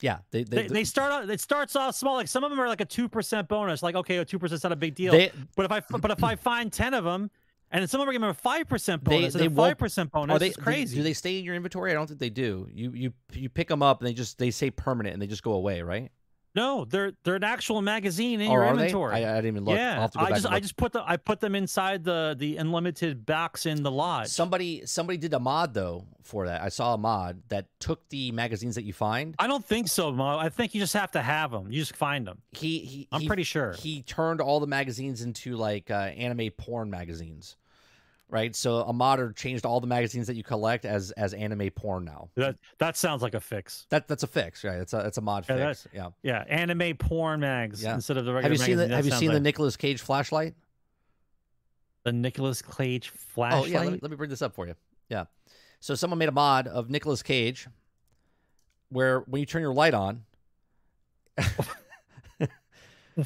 Yeah, 0.02 0.20
they 0.32 0.44
they, 0.44 0.64
They, 0.64 0.68
they 0.68 0.84
start 0.84 1.12
out. 1.12 1.30
It 1.30 1.40
starts 1.40 1.76
off 1.76 1.96
small. 1.96 2.16
Like 2.16 2.28
some 2.28 2.44
of 2.44 2.50
them 2.50 2.60
are 2.60 2.68
like 2.68 2.82
a 2.82 2.86
two 2.86 3.08
percent 3.08 3.48
bonus. 3.48 3.82
Like 3.82 3.96
okay, 3.96 4.18
a 4.18 4.26
two 4.26 4.38
percent 4.40 4.58
is 4.60 4.64
not 4.64 4.74
a 4.74 4.76
big 4.76 4.94
deal. 4.96 5.14
they- 5.14 5.32
but 5.56 5.66
if 5.66 5.72
I 5.72 5.80
but 5.98 6.12
if 6.12 6.24
I 6.24 6.36
find 6.36 6.72
ten 6.72 6.94
of 6.94 7.06
them, 7.06 7.32
and 7.72 7.90
some 7.90 8.02
of 8.02 8.06
them 8.06 8.10
are 8.10 8.14
giving 8.14 8.30
a 8.30 8.34
five 8.34 8.68
percent 8.68 9.04
bonus. 9.04 9.34
they 9.34 9.46
a 9.46 9.50
five 9.50 9.78
percent 9.78 10.12
bonus 10.12 10.36
Are 10.36 10.40
they 10.40 10.50
is 10.50 10.58
crazy. 10.58 10.98
Do 10.98 11.04
they 11.04 11.14
stay 11.14 11.40
in 11.40 11.46
your 11.46 11.56
inventory? 11.56 11.92
I 11.92 11.94
don't 11.94 12.08
think 12.08 12.20
they 12.20 12.30
do. 12.30 12.68
You 12.74 12.92
you 12.92 13.14
you 13.34 13.48
pick 13.50 13.70
them 13.70 13.82
up 13.82 14.02
and 14.02 14.08
they 14.08 14.14
just 14.14 14.38
they 14.38 14.52
say 14.52 14.70
permanent 14.70 15.14
and 15.14 15.22
they 15.22 15.28
just 15.28 15.44
go 15.44 15.54
away, 15.54 15.82
right? 15.82 16.12
No, 16.56 16.86
they're 16.86 17.12
they're 17.24 17.36
an 17.36 17.44
actual 17.44 17.82
magazine 17.82 18.42
in 18.42 18.50
Or 18.50 18.60
your 18.60 18.64
are 18.66 18.76
they? 18.76 18.84
inventory. 18.84 19.14
I, 19.26 19.32
I 19.34 19.36
didn't 19.36 19.48
even 19.48 19.66
look. 19.66 19.76
Yeah, 19.78 20.00
have 20.02 20.12
to 20.12 20.18
go 20.20 20.26
I 20.26 20.30
just 20.30 20.46
I 20.48 20.60
just 20.60 20.78
put 20.78 20.94
the 20.94 21.04
I 21.06 21.18
put 21.18 21.40
them 21.40 21.56
inside 21.56 22.04
the 22.04 22.36
the 22.38 22.58
unlimited 22.58 23.26
box 23.26 23.66
in 23.66 23.84
the 23.84 23.92
lodge. 23.92 24.28
Somebody 24.30 24.86
somebody 24.86 25.18
did 25.18 25.34
a 25.34 25.40
mod 25.40 25.74
though 25.74 26.06
for 26.24 26.46
that. 26.48 26.62
I 26.62 26.70
saw 26.70 26.94
a 26.94 26.98
mod 26.98 27.42
that 27.50 27.68
took 27.80 28.08
the 28.10 28.32
magazines 28.32 28.76
that 28.76 28.84
you 28.84 28.94
find. 28.94 29.36
I 29.38 29.48
don't 29.48 29.64
think 29.66 29.88
so, 29.88 30.12
Mo. 30.12 30.38
I 30.38 30.50
think 30.50 30.74
you 30.74 30.82
just 30.82 30.94
have 30.94 31.12
to 31.12 31.22
have 31.22 31.52
them. 31.52 31.72
You 31.72 31.80
just 31.82 31.96
find 31.96 32.26
them. 32.26 32.42
He 32.52 32.80
he. 32.80 33.08
I'm 33.12 33.22
he- 33.22 33.28
pretty 33.28 33.44
sure. 33.44 33.74
he 33.74 34.02
turned 34.02 34.42
all 34.42 34.60
the 34.60 34.68
magazines 34.68 35.22
into 35.22 35.56
like 35.58 35.92
uh, 35.92 35.94
anime 35.94 36.50
porn 36.58 36.90
magazines, 36.90 37.58
right? 38.30 38.56
So 38.56 38.78
a 38.84 38.94
modder 38.94 39.32
changed 39.32 39.66
all 39.66 39.80
the 39.80 39.88
magazines 39.88 40.28
that 40.28 40.36
you 40.36 40.44
collect 40.44 40.86
as 40.86 41.12
as 41.12 41.34
anime 41.34 41.70
porn 41.72 42.06
now. 42.06 42.30
That 42.36 42.58
that 42.80 42.98
sounds 42.98 43.22
like 43.22 43.34
a 43.34 43.40
fix. 43.40 43.86
That 43.90 44.08
that's 44.08 44.24
a 44.24 44.28
fix, 44.28 44.64
right? 44.64 44.80
It's 44.80 44.94
a 44.94 45.00
it's 45.00 45.18
a 45.18 45.22
mod 45.22 45.46
Yeah, 45.50 45.68
fix. 45.68 45.88
Yeah. 45.94 46.10
Yeah, 46.24 46.44
anime 46.48 46.98
porn 46.98 47.40
mags 47.40 47.84
Yeah. 47.84 47.96
instead 47.96 48.18
of 48.18 48.26
the 48.26 48.34
regular. 48.34 48.52
Have 48.56 48.60
you 48.60 48.66
seen 48.66 48.78
the 48.78 48.88
Have 48.96 49.06
you 49.06 49.12
seen 49.12 49.28
the 49.30 49.36
like- 49.36 49.44
Nicolas 49.44 49.76
Cage 49.78 50.02
flashlight? 50.02 50.56
the 52.04 52.14
Nicolas 52.14 52.62
Cage 52.62 53.10
flashlight. 53.10 53.64
Oh 53.64 53.66
yeah, 53.68 53.80
let 53.80 53.94
me, 53.94 54.00
let 54.02 54.12
me 54.12 54.18
bring 54.18 54.30
this 54.30 54.42
up 54.44 54.54
for 54.54 54.68
you. 54.68 54.76
Yeah. 55.10 55.26
So 55.80 55.96
someone 55.96 56.20
made 56.20 56.30
a 56.30 56.34
mod 56.34 56.68
of 56.68 56.90
Nicolas 56.90 57.24
Cage, 57.24 57.68
where 58.90 59.22
when 59.22 59.40
you 59.40 59.46
turn 59.48 59.62
your 59.64 59.74
light 59.74 59.94
on, 59.96 60.24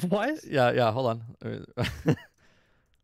What? 0.08 0.44
yeah, 0.48 0.70
yeah. 0.72 0.92
Hold 0.92 1.06
on. 1.42 1.66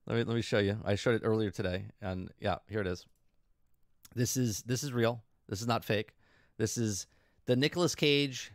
let 0.07 0.17
me 0.17 0.25
let 0.25 0.35
me 0.35 0.43
show 0.43 0.59
you. 0.59 0.79
I 0.85 0.95
showed 0.95 1.15
it 1.15 1.23
earlier 1.25 1.51
today, 1.51 1.87
and 2.01 2.31
yeah, 2.41 2.57
here 2.69 2.81
it 2.81 2.87
is. 2.87 3.05
This 4.15 4.37
is 4.37 4.63
this 4.63 4.83
is 4.83 4.93
real. 4.93 5.23
This 5.49 5.61
is 5.61 5.67
not 5.67 5.85
fake. 5.85 6.15
This 6.59 6.79
is 6.79 7.07
the 7.47 7.57
Nicolas 7.57 7.95
Cage. 7.95 8.53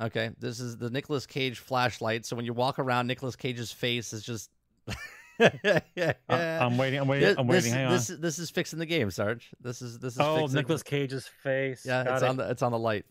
Okay, 0.00 0.30
this 0.38 0.60
is 0.60 0.76
the 0.78 0.90
Nicolas 0.90 1.26
Cage 1.26 1.58
flashlight. 1.58 2.24
So 2.24 2.36
when 2.36 2.44
you 2.44 2.54
walk 2.54 2.78
around, 2.78 3.06
Nicolas 3.06 3.36
Cage's 3.36 3.72
face 3.72 4.12
is 4.12 4.22
just. 4.22 4.50
I- 5.40 5.82
I'm 6.28 6.76
waiting. 6.76 7.00
I'm 7.00 7.08
waiting. 7.08 7.28
This, 7.28 7.38
I'm 7.38 7.46
this, 7.46 7.64
waiting. 7.64 7.72
Hang 7.72 7.86
on. 7.86 7.92
this, 7.92 8.08
this 8.08 8.38
is 8.38 8.50
fixing 8.50 8.78
the 8.78 8.86
game, 8.86 9.10
Sarge. 9.10 9.50
This 9.60 9.80
is 9.80 9.98
this 9.98 10.14
is. 10.14 10.20
oh, 10.20 10.40
fixing, 10.40 10.56
Nicolas 10.56 10.82
Cage's 10.82 11.26
face. 11.26 11.84
Yeah, 11.86 12.04
Got 12.04 12.14
it's 12.14 12.22
it. 12.22 12.28
on 12.28 12.36
the 12.36 12.50
it's 12.50 12.62
on 12.62 12.72
the 12.72 12.78
light. 12.78 13.06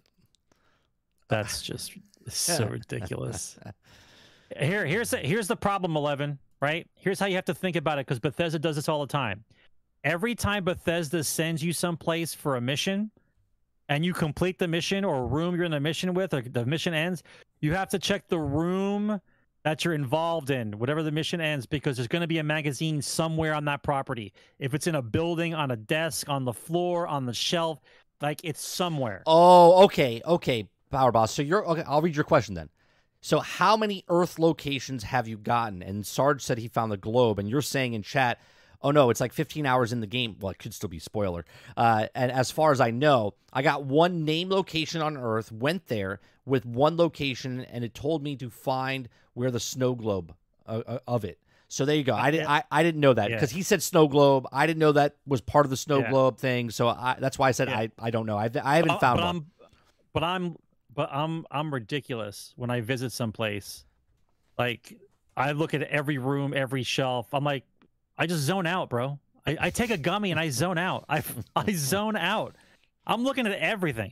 That's 1.28 1.62
just 1.62 1.94
so 2.28 2.66
ridiculous. 2.68 3.58
Here, 4.60 4.84
here's 4.84 5.12
the, 5.12 5.18
here's 5.18 5.48
the 5.48 5.56
problem, 5.56 5.96
Eleven. 5.96 6.40
Right? 6.62 6.88
Here's 6.96 7.20
how 7.20 7.26
you 7.28 7.36
have 7.36 7.46
to 7.46 7.54
think 7.54 7.76
about 7.76 8.00
it, 8.00 8.06
because 8.06 8.20
Bethesda 8.20 8.60
does 8.60 8.76
this 8.76 8.90
all 8.90 9.02
the 9.02 9.08
time. 9.08 9.44
Every 10.04 10.36
time 10.36 10.64
Bethesda 10.64 11.24
sends 11.24 11.64
you 11.64 11.74
someplace 11.74 12.34
for 12.34 12.58
a 12.58 12.62
mission, 12.62 13.12
and 13.88 14.06
you 14.06 14.14
complete 14.14 14.60
the 14.60 14.68
mission 14.68 15.04
or 15.04 15.26
room 15.28 15.56
you're 15.56 15.66
in 15.66 15.72
the 15.72 15.80
mission 15.80 16.14
with, 16.14 16.34
or 16.34 16.42
the 16.42 16.66
mission 16.66 16.94
ends, 16.94 17.24
you 17.62 17.74
have 17.74 17.90
to 17.90 18.00
check 18.00 18.28
the 18.28 18.40
room 18.40 19.20
that 19.64 19.84
you're 19.84 19.94
involved 19.94 20.52
in, 20.52 20.78
whatever 20.78 21.02
the 21.02 21.12
mission 21.12 21.42
ends, 21.42 21.66
because 21.66 21.98
there's 21.98 22.08
going 22.08 22.22
to 22.22 22.28
be 22.28 22.38
a 22.38 22.44
magazine 22.44 23.02
somewhere 23.02 23.54
on 23.54 23.66
that 23.66 23.84
property. 23.84 24.32
If 24.60 24.74
it's 24.74 24.88
in 24.88 24.96
a 24.96 25.02
building, 25.02 25.54
on 25.54 25.72
a 25.72 25.76
desk, 25.76 26.30
on 26.30 26.46
the 26.46 26.54
floor, 26.54 27.08
on 27.08 27.26
the 27.26 27.34
shelf, 27.34 27.80
like 28.22 28.40
it's 28.44 28.66
somewhere. 28.66 29.24
Oh, 29.26 29.84
okay, 29.86 30.22
okay, 30.26 30.68
Power 30.92 31.12
Boss. 31.12 31.34
So 31.34 31.42
you're 31.42 31.66
okay. 31.68 31.84
I'll 31.88 32.02
read 32.02 32.16
your 32.16 32.26
question 32.26 32.54
then. 32.54 32.70
So 33.22 33.40
how 33.40 33.76
many 33.76 34.04
Earth 34.08 34.40
locations 34.40 35.04
have 35.04 35.28
you 35.28 35.38
gotten? 35.38 35.82
And 35.84 36.06
Sarge 36.06 36.42
said 36.42 36.58
he 36.58 36.68
found 36.68 36.92
the 36.92 36.98
globe, 36.98 37.38
and 37.40 37.50
you're 37.50 37.62
saying 37.62 37.94
in 37.94 38.02
chat, 38.02 38.40
oh 38.82 38.92
no, 38.92 39.10
it's 39.10 39.20
like 39.20 39.34
15 39.34 39.66
hours 39.66 39.92
in 39.92 40.00
the 40.00 40.08
game. 40.08 40.38
Well, 40.40 40.52
it 40.52 40.60
could 40.60 40.74
still 40.74 40.88
be 40.90 41.00
spoiler. 41.00 41.46
Uh, 41.76 42.08
and 42.16 42.32
as 42.32 42.50
far 42.50 42.72
as 42.72 42.80
I 42.80 42.92
know, 42.92 43.34
I 43.52 43.62
got 43.62 43.84
one 43.84 44.24
name 44.24 44.50
location 44.50 45.02
on 45.02 45.18
Earth, 45.18 45.52
went 45.52 45.88
there 45.88 46.22
with 46.46 46.66
one 46.66 46.96
location, 46.96 47.62
and 47.66 47.84
it 47.84 47.94
told 47.94 48.24
me 48.24 48.36
to 48.38 48.50
find 48.50 49.10
where 49.34 49.52
the 49.52 49.60
snow 49.60 49.96
globe 49.96 50.34
uh, 50.66 50.82
uh, 50.88 51.00
of 51.08 51.26
it. 51.26 51.40
So 51.68 51.86
there 51.86 51.96
you 51.96 52.04
go. 52.04 52.16
I 52.16 52.32
didn't. 52.32 52.48
I, 52.50 52.64
I 52.72 52.82
didn't 52.82 53.00
know 53.02 53.14
that 53.14 53.30
Yeah. 53.30 53.36
because 53.36 53.52
he 53.52 53.62
said 53.62 53.84
snow 53.84 54.08
globe. 54.08 54.48
I 54.52 54.66
didn't 54.66 54.80
know 54.80 54.94
that 54.94 55.18
was 55.28 55.40
part 55.42 55.66
of 55.68 55.70
the 55.70 55.78
snow 55.78 56.00
Yeah. 56.00 56.10
globe 56.10 56.38
thing. 56.40 56.72
So 56.72 56.88
I, 56.88 57.18
that's 57.20 57.38
why 57.38 57.50
I 57.50 57.52
said 57.52 57.68
Yeah. 57.68 57.78
I, 57.78 57.92
I 58.00 58.10
don't 58.10 58.26
know. 58.26 58.38
I, 58.38 58.50
I 58.64 58.78
haven't 58.78 58.92
Uh, 58.92 58.98
found 59.00 59.18
but 59.18 59.26
one. 59.26 59.36
I'm, 59.36 59.46
but 60.14 60.24
I'm, 60.24 60.56
but 61.00 61.08
I'm, 61.14 61.46
I'm 61.50 61.74
ridiculous 61.74 62.54
when 62.58 62.70
I 62.70 62.82
visit 62.82 63.14
someplace. 63.14 63.86
Like 64.58 64.98
I 65.38 65.54
look 65.54 65.74
at 65.74 65.84
every 65.84 66.18
room, 66.18 66.54
every 66.54 66.84
shelf. 66.84 67.34
I'm 67.34 67.46
like, 67.46 67.64
I 68.18 68.28
just 68.28 68.42
zone 68.42 68.68
out, 68.68 68.90
bro. 68.90 69.18
I, 69.48 69.58
I 69.62 69.70
take 69.70 69.92
a 69.92 69.98
gummy 69.98 70.32
and 70.32 70.38
I 70.38 70.50
zone 70.50 70.78
out. 70.78 71.06
I, 71.08 71.24
I 71.56 71.72
zone 71.72 72.18
out. 72.18 72.58
I'm 73.08 73.24
looking 73.24 73.48
at 73.48 73.54
everything. 73.54 74.12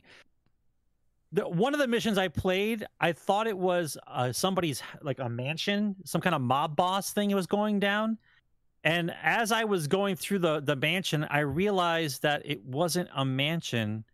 The, 1.32 1.46
one 1.46 1.74
of 1.74 1.78
the 1.78 1.86
missions 1.86 2.16
I 2.16 2.28
played, 2.28 2.86
I 2.98 3.12
thought 3.12 3.46
it 3.46 3.58
was 3.58 3.98
uh, 4.06 4.32
somebody's 4.32 4.82
like 5.02 5.18
a 5.18 5.28
mansion, 5.28 5.94
some 6.06 6.22
kind 6.22 6.34
of 6.34 6.40
mob 6.40 6.74
boss 6.74 7.12
thing 7.12 7.30
it 7.30 7.34
was 7.34 7.46
going 7.46 7.80
down. 7.80 8.16
And 8.82 9.14
as 9.22 9.52
I 9.52 9.64
was 9.64 9.88
going 9.88 10.16
through 10.16 10.38
the 10.38 10.60
the 10.60 10.74
mansion, 10.74 11.26
I 11.28 11.40
realized 11.40 12.22
that 12.22 12.40
it 12.46 12.64
wasn't 12.64 13.10
a 13.14 13.26
mansion 13.26 14.06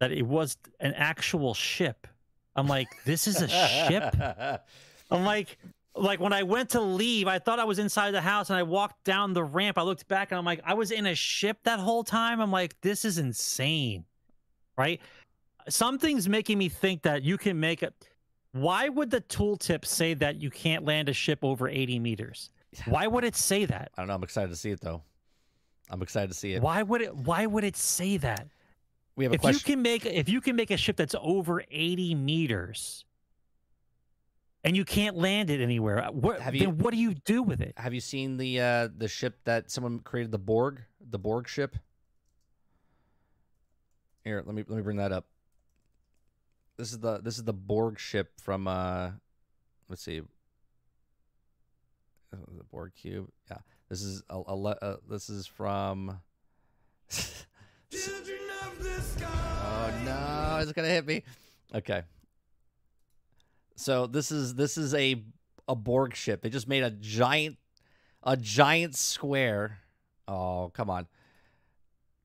that 0.00 0.12
it 0.12 0.26
was 0.26 0.56
an 0.80 0.94
actual 0.94 1.54
ship. 1.54 2.06
I'm 2.54 2.66
like, 2.66 2.88
this 3.04 3.26
is 3.26 3.42
a 3.42 3.48
ship. 3.48 4.14
I'm 5.10 5.24
like, 5.24 5.58
like 5.94 6.20
when 6.20 6.32
I 6.32 6.42
went 6.42 6.70
to 6.70 6.80
leave, 6.80 7.28
I 7.28 7.38
thought 7.38 7.58
I 7.58 7.64
was 7.64 7.78
inside 7.78 8.12
the 8.12 8.20
house, 8.20 8.50
and 8.50 8.58
I 8.58 8.62
walked 8.62 9.04
down 9.04 9.32
the 9.32 9.44
ramp. 9.44 9.78
I 9.78 9.82
looked 9.82 10.08
back, 10.08 10.30
and 10.30 10.38
I'm 10.38 10.44
like, 10.44 10.60
I 10.64 10.74
was 10.74 10.90
in 10.90 11.06
a 11.06 11.14
ship 11.14 11.58
that 11.64 11.78
whole 11.78 12.04
time. 12.04 12.40
I'm 12.40 12.50
like, 12.52 12.78
this 12.80 13.04
is 13.04 13.18
insane, 13.18 14.04
right? 14.76 15.00
Something's 15.68 16.28
making 16.28 16.58
me 16.58 16.68
think 16.68 17.02
that 17.02 17.22
you 17.22 17.38
can 17.38 17.58
make 17.58 17.82
it. 17.82 17.94
Why 18.52 18.88
would 18.88 19.10
the 19.10 19.20
tooltip 19.22 19.84
say 19.84 20.14
that 20.14 20.40
you 20.40 20.50
can't 20.50 20.84
land 20.84 21.08
a 21.08 21.12
ship 21.12 21.40
over 21.42 21.68
80 21.68 21.98
meters? 21.98 22.50
Why 22.86 23.06
would 23.06 23.24
it 23.24 23.36
say 23.36 23.64
that? 23.66 23.90
I 23.96 24.00
don't 24.00 24.08
know. 24.08 24.14
I'm 24.14 24.22
excited 24.22 24.48
to 24.48 24.56
see 24.56 24.70
it 24.70 24.80
though. 24.80 25.02
I'm 25.90 26.02
excited 26.02 26.28
to 26.28 26.34
see 26.34 26.54
it. 26.54 26.62
Why 26.62 26.82
would 26.82 27.02
it? 27.02 27.14
Why 27.14 27.46
would 27.46 27.64
it 27.64 27.76
say 27.76 28.16
that? 28.18 28.48
We 29.16 29.24
have 29.24 29.32
a 29.32 29.36
if 29.36 29.42
you 29.44 29.58
can 29.60 29.82
make 29.82 30.04
if 30.06 30.28
you 30.28 30.40
can 30.40 30.56
make 30.56 30.70
a 30.70 30.76
ship 30.76 30.96
that's 30.96 31.14
over 31.20 31.62
80 31.70 32.14
meters 32.14 33.04
and 34.62 34.76
you 34.76 34.84
can't 34.84 35.16
land 35.16 35.48
it 35.50 35.60
anywhere 35.60 36.04
uh, 36.04 36.10
what, 36.12 36.40
Have 36.40 36.54
you- 36.54 36.60
then 36.66 36.78
what 36.78 36.92
do 36.92 36.98
you 37.00 37.14
do 37.14 37.42
with 37.42 37.60
it 37.62 37.72
Have 37.78 37.94
you 37.94 38.00
seen 38.00 38.36
the 38.36 38.60
uh, 38.60 38.88
the 38.96 39.08
ship 39.08 39.38
that 39.44 39.70
someone 39.70 40.00
created 40.00 40.32
the 40.32 40.38
Borg, 40.38 40.82
the 41.00 41.18
Borg 41.18 41.48
ship? 41.48 41.76
Here, 44.24 44.42
let 44.44 44.54
me 44.54 44.64
let 44.68 44.76
me 44.76 44.82
bring 44.82 44.96
that 44.98 45.12
up. 45.12 45.26
This 46.76 46.92
is 46.92 46.98
the 46.98 47.18
this 47.20 47.38
is 47.38 47.44
the 47.44 47.52
Borg 47.54 47.98
ship 47.98 48.32
from 48.40 48.66
uh 48.68 49.12
let's 49.88 50.02
see. 50.02 50.20
Uh, 52.32 52.36
The 52.58 52.64
Borg 52.64 52.92
cube. 53.00 53.28
Yeah. 53.50 53.58
This 53.88 54.02
is 54.02 54.22
a, 54.28 54.42
a 54.48 54.54
le- 54.56 54.78
uh, 54.82 54.96
this 55.08 55.30
is 55.30 55.46
from 55.46 56.18
Oh 58.68 59.92
no, 60.04 60.58
it's 60.60 60.72
to 60.72 60.82
hit 60.82 61.06
me. 61.06 61.22
Okay. 61.74 62.02
So 63.76 64.06
this 64.06 64.30
is 64.30 64.54
this 64.54 64.78
is 64.78 64.94
a 64.94 65.22
a 65.68 65.74
Borg 65.74 66.14
ship. 66.14 66.42
They 66.42 66.50
just 66.50 66.68
made 66.68 66.82
a 66.82 66.90
giant 66.90 67.56
a 68.22 68.36
giant 68.36 68.96
square. 68.96 69.78
Oh, 70.28 70.70
come 70.74 70.90
on. 70.90 71.06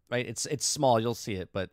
Right? 0.09 0.26
It's 0.27 0.45
it's 0.45 0.65
small, 0.65 0.99
you'll 0.99 1.13
see 1.15 1.34
it, 1.34 1.49
but 1.53 1.69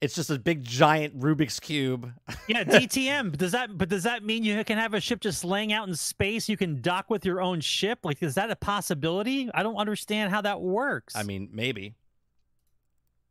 it's 0.00 0.14
just 0.14 0.30
a 0.30 0.38
big 0.38 0.64
giant 0.64 1.18
Rubik's 1.18 1.60
cube. 1.60 2.10
yeah 2.48 2.64
dtm 2.64 3.36
does 3.36 3.52
that 3.52 3.76
but 3.76 3.88
does 3.90 4.04
that 4.04 4.24
mean 4.24 4.42
you 4.42 4.64
can 4.64 4.78
have 4.78 4.94
a 4.94 5.00
ship 5.00 5.20
just 5.20 5.44
laying 5.44 5.72
out 5.74 5.86
in 5.86 5.94
space 5.94 6.48
you 6.48 6.56
can 6.56 6.80
dock 6.80 7.10
with 7.10 7.26
your 7.26 7.40
own 7.42 7.60
ship 7.60 7.98
like 8.02 8.22
is 8.22 8.34
that 8.34 8.50
a 8.50 8.56
possibility 8.56 9.50
i 9.52 9.62
don't 9.62 9.76
understand 9.76 10.30
how 10.30 10.40
that 10.40 10.60
works 10.60 11.14
I 11.14 11.22
mean, 11.22 11.50
maybe. 11.52 11.94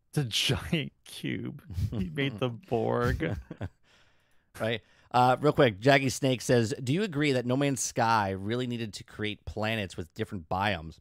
it's 0.18 0.18
a 0.18 0.24
giant 0.24 0.92
cube 1.06 1.62
he 1.92 2.10
made 2.10 2.40
the 2.40 2.50
borg 2.70 3.38
right? 4.60 4.82
Uh, 5.12 5.36
real 5.40 5.54
quick, 5.54 5.80
Jaggy 5.80 6.12
Snake 6.12 6.42
says, 6.42 6.74
"Do 6.84 6.94
you 6.94 7.04
agree 7.04 7.32
that 7.32 7.46
No 7.46 7.58
Man's 7.58 7.82
Sky 7.82 8.30
really 8.32 8.68
needed 8.68 8.94
to 8.96 9.04
create 9.04 9.46
planets 9.46 9.98
with 9.98 10.14
different 10.14 10.48
biomes? 10.50 11.00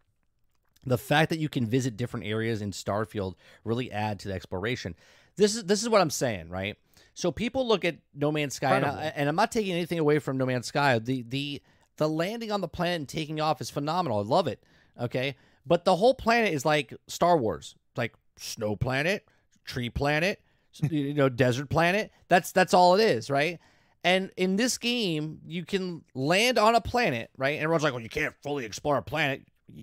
The 0.87 0.97
fact 0.97 1.31
that 1.31 1.39
you 1.39 1.49
can 1.49 1.67
visit 1.67 1.97
different 1.97 2.27
areas 2.27 2.63
in 2.63 2.71
Starfield 2.71 3.35
really 3.65 3.93
add 3.93 4.19
to 4.21 4.29
the 4.29 4.35
exploration. 4.35 4.95
This 5.37 5.55
is 5.55 5.65
this 5.65 5.83
is 5.83 5.89
what 5.89 6.01
I'm 6.01 6.11
saying, 6.11 6.49
right? 6.49 6.77
So 7.13 7.31
people 7.33 7.67
look 7.67 7.85
at 7.85 7.99
No 8.15 8.33
Man's 8.33 8.55
Sky, 8.55 8.77
and, 8.77 8.87
I, 8.87 9.13
and 9.15 9.29
I'm 9.29 9.37
not 9.37 9.53
taking 9.53 9.73
anything 9.73 9.99
away 9.99 10.21
from 10.21 10.39
No 10.39 10.47
Man's 10.47 10.69
Sky. 10.69 10.99
The 10.99 11.23
the 11.29 11.63
the 11.97 12.09
landing 12.09 12.51
on 12.51 12.61
the 12.61 12.69
planet 12.69 13.01
and 13.01 13.09
taking 13.09 13.41
off 13.41 13.61
is 13.61 13.69
phenomenal. 13.69 14.21
I 14.21 14.23
love 14.23 14.47
it. 14.47 14.63
Okay, 14.99 15.37
but 15.67 15.85
the 15.85 15.97
whole 15.97 16.15
planet 16.15 16.55
is 16.55 16.65
like 16.65 16.95
Star 17.09 17.37
Wars, 17.37 17.75
snow 18.39 18.77
planet, 18.77 19.27
tree 19.65 19.91
planet, 19.91 20.41
you 20.91 21.15
know, 21.15 21.29
desert 21.29 21.69
planet. 21.69 22.11
That's 22.29 22.53
that's 22.53 22.75
all 22.75 22.95
it 22.95 23.03
is, 23.03 23.31
right? 23.31 23.59
And 24.05 24.31
in 24.37 24.57
this 24.57 24.79
game, 24.79 25.41
you 25.47 25.65
can 25.65 26.05
land 26.15 26.59
on 26.59 26.75
a 26.75 26.81
planet, 26.81 27.31
right? 27.37 27.55
And 27.55 27.63
everyone's 27.63 27.83
like, 27.83 27.93
"Well, 27.93 28.03
you 28.03 28.09
can't 28.09 28.35
fully 28.43 28.65
explore 28.65 28.97
a 28.97 29.03
planet." 29.03 29.43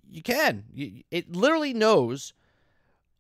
You 0.10 0.23
can. 0.23 0.64
It 1.11 1.36
literally 1.36 1.73
knows 1.73 2.34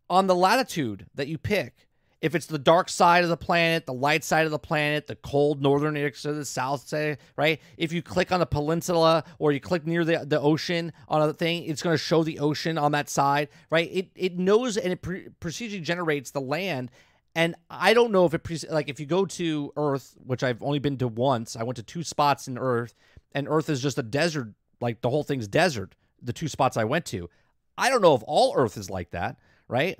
on 0.09 0.27
the 0.27 0.35
latitude 0.35 1.05
that 1.15 1.27
you 1.27 1.37
pick 1.37 1.87
if 2.21 2.33
it's 2.33 2.45
the 2.45 2.57
dark 2.57 2.89
side 2.89 3.23
of 3.23 3.29
the 3.29 3.37
planet, 3.37 3.85
the 3.85 3.93
light 3.93 4.23
side 4.23 4.45
of 4.45 4.51
the 4.51 4.59
planet, 4.59 5.07
the 5.07 5.15
cold 5.15 5.61
northern 5.61 5.97
or 5.97 6.09
the 6.09 6.45
south 6.45 6.87
side, 6.87 7.17
right? 7.37 7.61
If 7.77 7.93
you 7.93 8.01
click 8.01 8.31
on 8.31 8.39
the 8.39 8.45
peninsula 8.45 9.23
or 9.37 9.51
you 9.51 9.59
click 9.59 9.85
near 9.85 10.03
the, 10.05 10.25
the 10.25 10.39
ocean 10.39 10.93
on 11.07 11.21
a 11.21 11.33
thing, 11.33 11.63
it's 11.65 11.81
going 11.81 11.93
to 11.93 12.01
show 12.01 12.23
the 12.23 12.39
ocean 12.39 12.77
on 12.77 12.93
that 12.93 13.09
side, 13.09 13.49
right? 13.69 13.89
It 13.91 14.09
it 14.15 14.37
knows 14.37 14.77
and 14.77 14.93
it 14.93 15.01
pre- 15.01 15.27
procedurally 15.41 15.81
generates 15.81 16.31
the 16.31 16.41
land. 16.41 16.89
And 17.35 17.55
I 17.69 17.93
don't 17.93 18.11
know 18.11 18.25
if 18.25 18.33
it 18.33 18.43
pre- 18.43 18.59
like 18.69 18.89
if 18.89 18.99
you 18.99 19.05
go 19.05 19.25
to 19.25 19.73
Earth, 19.75 20.15
which 20.25 20.41
I've 20.41 20.63
only 20.63 20.79
been 20.79 20.97
to 20.99 21.07
once. 21.07 21.55
I 21.55 21.63
went 21.63 21.75
to 21.77 21.83
two 21.83 22.03
spots 22.03 22.47
in 22.47 22.57
Earth, 22.57 22.95
and 23.33 23.47
Earth 23.49 23.69
is 23.69 23.81
just 23.81 23.97
a 23.97 24.03
desert. 24.03 24.53
Like 24.81 25.01
the 25.01 25.09
whole 25.09 25.23
thing's 25.23 25.47
desert. 25.47 25.95
The 26.21 26.33
two 26.33 26.47
spots 26.47 26.75
I 26.75 26.85
went 26.85 27.05
to, 27.07 27.29
I 27.77 27.89
don't 27.89 28.01
know 28.01 28.15
if 28.15 28.23
all 28.25 28.53
Earth 28.55 28.77
is 28.77 28.89
like 28.89 29.11
that, 29.11 29.37
right? 29.67 29.99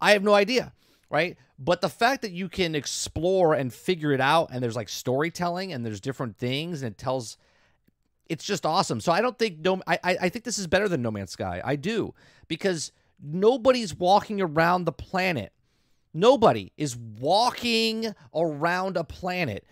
I 0.00 0.12
have 0.12 0.22
no 0.22 0.34
idea, 0.34 0.72
right? 1.10 1.36
But 1.58 1.80
the 1.80 1.88
fact 1.88 2.22
that 2.22 2.32
you 2.32 2.48
can 2.48 2.74
explore 2.74 3.54
and 3.54 3.72
figure 3.72 4.12
it 4.12 4.20
out, 4.20 4.50
and 4.52 4.62
there's 4.62 4.76
like 4.76 4.88
storytelling, 4.88 5.72
and 5.72 5.84
there's 5.84 6.00
different 6.00 6.36
things, 6.36 6.82
and 6.82 6.92
it 6.92 6.98
tells, 6.98 7.36
it's 8.28 8.44
just 8.44 8.66
awesome. 8.66 9.00
So 9.00 9.12
I 9.12 9.20
don't 9.20 9.38
think 9.38 9.60
no, 9.60 9.80
I 9.86 9.98
I 10.02 10.28
think 10.28 10.44
this 10.44 10.58
is 10.58 10.66
better 10.66 10.88
than 10.88 11.02
No 11.02 11.10
Man's 11.10 11.30
Sky. 11.30 11.60
I 11.64 11.76
do 11.76 12.14
because 12.48 12.92
nobody's 13.22 13.94
walking 13.94 14.40
around 14.40 14.84
the 14.84 14.92
planet. 14.92 15.52
Nobody 16.12 16.72
is 16.76 16.96
walking 16.96 18.14
around 18.34 18.96
a 18.96 19.04
planet. 19.04 19.66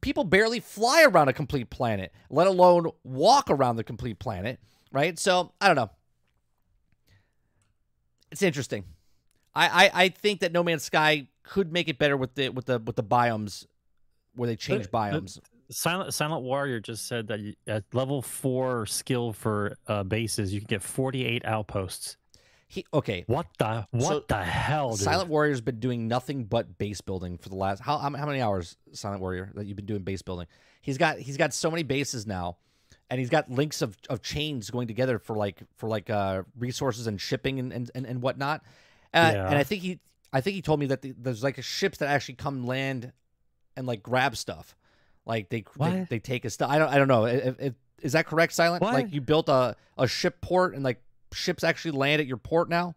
People 0.00 0.24
barely 0.24 0.60
fly 0.60 1.04
around 1.04 1.28
a 1.28 1.34
complete 1.34 1.68
planet, 1.68 2.12
let 2.30 2.46
alone 2.46 2.90
walk 3.04 3.50
around 3.50 3.76
the 3.76 3.84
complete 3.84 4.18
planet, 4.18 4.58
right? 4.90 5.18
So 5.18 5.52
I 5.60 5.66
don't 5.66 5.76
know. 5.76 5.90
It's 8.32 8.42
interesting. 8.42 8.84
I, 9.54 9.84
I, 9.86 9.90
I 10.04 10.08
think 10.08 10.40
that 10.40 10.52
No 10.52 10.62
Man's 10.62 10.82
Sky 10.84 11.26
could 11.42 11.72
make 11.72 11.88
it 11.88 11.98
better 11.98 12.16
with 12.16 12.34
the 12.34 12.48
with 12.48 12.66
the 12.66 12.78
with 12.78 12.96
the 12.96 13.04
biomes 13.04 13.66
where 14.34 14.46
they 14.48 14.56
change 14.56 14.90
But- 14.90 15.12
but- 15.12 15.22
biomes. 15.24 15.38
Silent 15.70 16.12
Silent 16.12 16.42
Warrior 16.42 16.78
just 16.78 17.06
said 17.06 17.28
that 17.28 17.40
you- 17.40 17.54
at 17.66 17.84
level 17.94 18.20
four 18.20 18.84
skill 18.84 19.32
for 19.32 19.78
uh, 19.88 20.02
bases, 20.02 20.52
you 20.52 20.60
can 20.60 20.66
get 20.66 20.82
48 20.82 21.42
outposts. 21.46 22.18
He 22.68 22.84
okay. 22.92 23.24
What 23.28 23.46
the 23.58 23.86
what 23.90 24.08
So, 24.08 24.24
the 24.28 24.42
hell, 24.44 24.90
dude? 24.90 25.00
Silent 25.00 25.30
Warrior's 25.30 25.62
been 25.62 25.80
doing 25.80 26.06
nothing 26.06 26.44
but 26.44 26.76
base 26.76 27.00
building 27.00 27.38
for 27.38 27.48
the 27.48 27.54
last 27.56 27.80
how 27.80 27.96
how 27.98 28.10
many 28.10 28.42
hours 28.42 28.76
Silent 28.92 29.22
Warrior 29.22 29.52
that 29.54 29.64
you've 29.64 29.76
been 29.76 29.86
doing 29.86 30.02
base 30.02 30.20
building? 30.20 30.46
He's 30.82 30.98
got 30.98 31.18
he's 31.18 31.38
got 31.38 31.54
so 31.54 31.70
many 31.70 31.82
bases 31.82 32.26
now, 32.26 32.58
and 33.08 33.18
he's 33.18 33.30
got 33.30 33.50
links 33.50 33.80
of, 33.80 33.96
of 34.10 34.20
chains 34.20 34.70
going 34.70 34.86
together 34.86 35.18
for 35.18 35.34
like 35.34 35.62
for 35.76 35.88
like 35.88 36.10
uh 36.10 36.42
resources 36.58 37.06
and 37.06 37.18
shipping 37.18 37.58
and, 37.58 37.72
and, 37.72 37.90
and 38.06 38.20
whatnot. 38.20 38.62
Uh, 39.14 39.30
Yeah. 39.34 39.46
And 39.48 39.56
I 39.56 39.62
think 39.64 39.82
he 39.82 40.00
I 40.32 40.40
think 40.40 40.56
he 40.56 40.62
told 40.62 40.80
me 40.80 40.86
that 40.86 41.02
the, 41.02 41.14
there's 41.16 41.42
like 41.42 41.62
ships 41.62 41.98
that 41.98 42.08
actually 42.08 42.34
come 42.34 42.66
land 42.66 43.12
and 43.76 43.86
like 43.86 44.02
grab 44.02 44.36
stuff, 44.36 44.76
like 45.24 45.48
they 45.48 45.64
they, 45.78 46.06
they 46.10 46.18
take 46.18 46.44
a 46.44 46.50
stuff. 46.50 46.70
I 46.70 46.78
don't 46.78 46.88
I 46.88 46.98
don't 46.98 47.08
know. 47.08 47.24
It, 47.26 47.56
it, 47.58 47.74
is 48.02 48.12
that 48.12 48.26
correct, 48.26 48.52
Silent? 48.52 48.82
What? 48.82 48.94
Like 48.94 49.12
you 49.12 49.20
built 49.20 49.48
a 49.48 49.76
a 49.96 50.06
ship 50.08 50.40
port 50.40 50.74
and 50.74 50.82
like 50.82 51.00
ships 51.32 51.64
actually 51.64 51.92
land 51.92 52.20
at 52.20 52.26
your 52.26 52.36
port 52.36 52.68
now. 52.68 52.94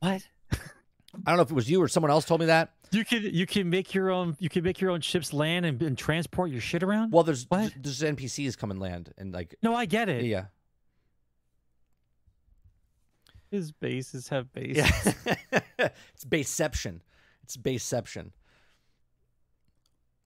what? 0.00 0.22
I 0.52 1.30
don't 1.30 1.36
know 1.36 1.42
if 1.42 1.50
it 1.50 1.54
was 1.54 1.70
you 1.70 1.82
or 1.82 1.88
someone 1.88 2.10
else 2.10 2.24
told 2.24 2.40
me 2.40 2.46
that. 2.46 2.72
You 2.90 3.04
can 3.04 3.22
you 3.22 3.46
can 3.46 3.70
make 3.70 3.94
your 3.94 4.10
own 4.10 4.36
you 4.38 4.48
can 4.48 4.64
make 4.64 4.80
your 4.80 4.90
own 4.90 5.00
ships 5.00 5.32
land 5.32 5.64
and, 5.66 5.80
and 5.82 5.96
transport 5.96 6.50
your 6.50 6.60
shit 6.60 6.82
around. 6.82 7.12
Well, 7.12 7.22
there's 7.22 7.46
What? 7.48 7.72
there's 7.80 8.00
NPCs 8.00 8.56
come 8.58 8.70
and 8.70 8.80
land 8.80 9.12
and 9.16 9.32
like 9.32 9.54
no, 9.62 9.74
I 9.74 9.86
get 9.86 10.08
it. 10.08 10.24
yeah 10.24 10.46
His 13.52 13.70
bases 13.70 14.28
have 14.28 14.52
bases. 14.52 14.78
yeah. 14.78 15.60
it's 16.14 16.24
baseception. 16.24 17.00
It's 17.44 17.56
baseception. 17.56 18.30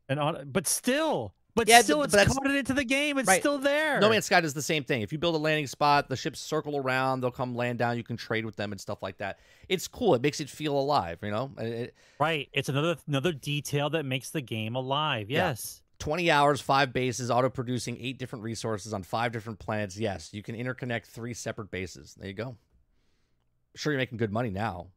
And 0.08 0.20
on, 0.20 0.48
but 0.52 0.66
still, 0.68 1.34
but 1.56 1.66
Yeah, 1.68 1.80
still, 1.82 1.98
but 2.06 2.14
it's 2.14 2.32
coded 2.38 2.54
into 2.54 2.74
the 2.74 2.84
game. 2.84 3.18
It's 3.18 3.26
Right. 3.26 3.40
still 3.40 3.58
there. 3.58 3.98
No 3.98 4.08
Man's 4.08 4.26
Sky 4.26 4.40
does 4.40 4.54
the 4.54 4.62
same 4.62 4.84
thing. 4.84 5.02
If 5.02 5.10
you 5.12 5.18
build 5.18 5.34
a 5.34 5.38
landing 5.38 5.66
spot, 5.66 6.08
the 6.08 6.16
ships 6.16 6.38
circle 6.38 6.76
around. 6.76 7.20
They'll 7.22 7.30
come 7.32 7.56
land 7.56 7.78
down. 7.80 7.96
You 7.96 8.04
can 8.04 8.16
trade 8.16 8.44
with 8.46 8.54
them 8.56 8.70
and 8.72 8.80
stuff 8.80 9.02
like 9.02 9.16
that. 9.18 9.40
It's 9.68 9.88
cool. 9.88 10.14
It 10.14 10.22
makes 10.22 10.38
it 10.40 10.48
feel 10.48 10.78
alive. 10.78 11.18
You 11.22 11.30
know, 11.32 11.50
It- 11.58 11.94
Right. 12.20 12.48
It's 12.52 12.68
another 12.68 12.96
another 13.08 13.32
detail 13.32 13.90
that 13.90 14.04
makes 14.04 14.30
the 14.30 14.40
game 14.40 14.76
alive. 14.76 15.28
Yeah. 15.30 15.48
Yes. 15.48 15.82
20 15.98 16.30
hours, 16.30 16.60
five 16.60 16.92
bases, 16.92 17.30
auto 17.30 17.48
producing 17.48 17.96
eight 17.98 18.18
different 18.18 18.44
resources 18.44 18.92
on 18.92 19.02
five 19.02 19.32
different 19.32 19.58
planets. 19.58 19.96
Yes, 19.96 20.28
you 20.34 20.42
can 20.42 20.54
interconnect 20.54 21.06
three 21.06 21.32
separate 21.32 21.70
bases. 21.70 22.14
There 22.18 22.28
you 22.28 22.34
go. 22.34 22.56
Sure, 23.76 23.92
you're 23.92 24.00
making 24.00 24.18
good 24.18 24.32
money 24.32 24.50
now. 24.50 24.88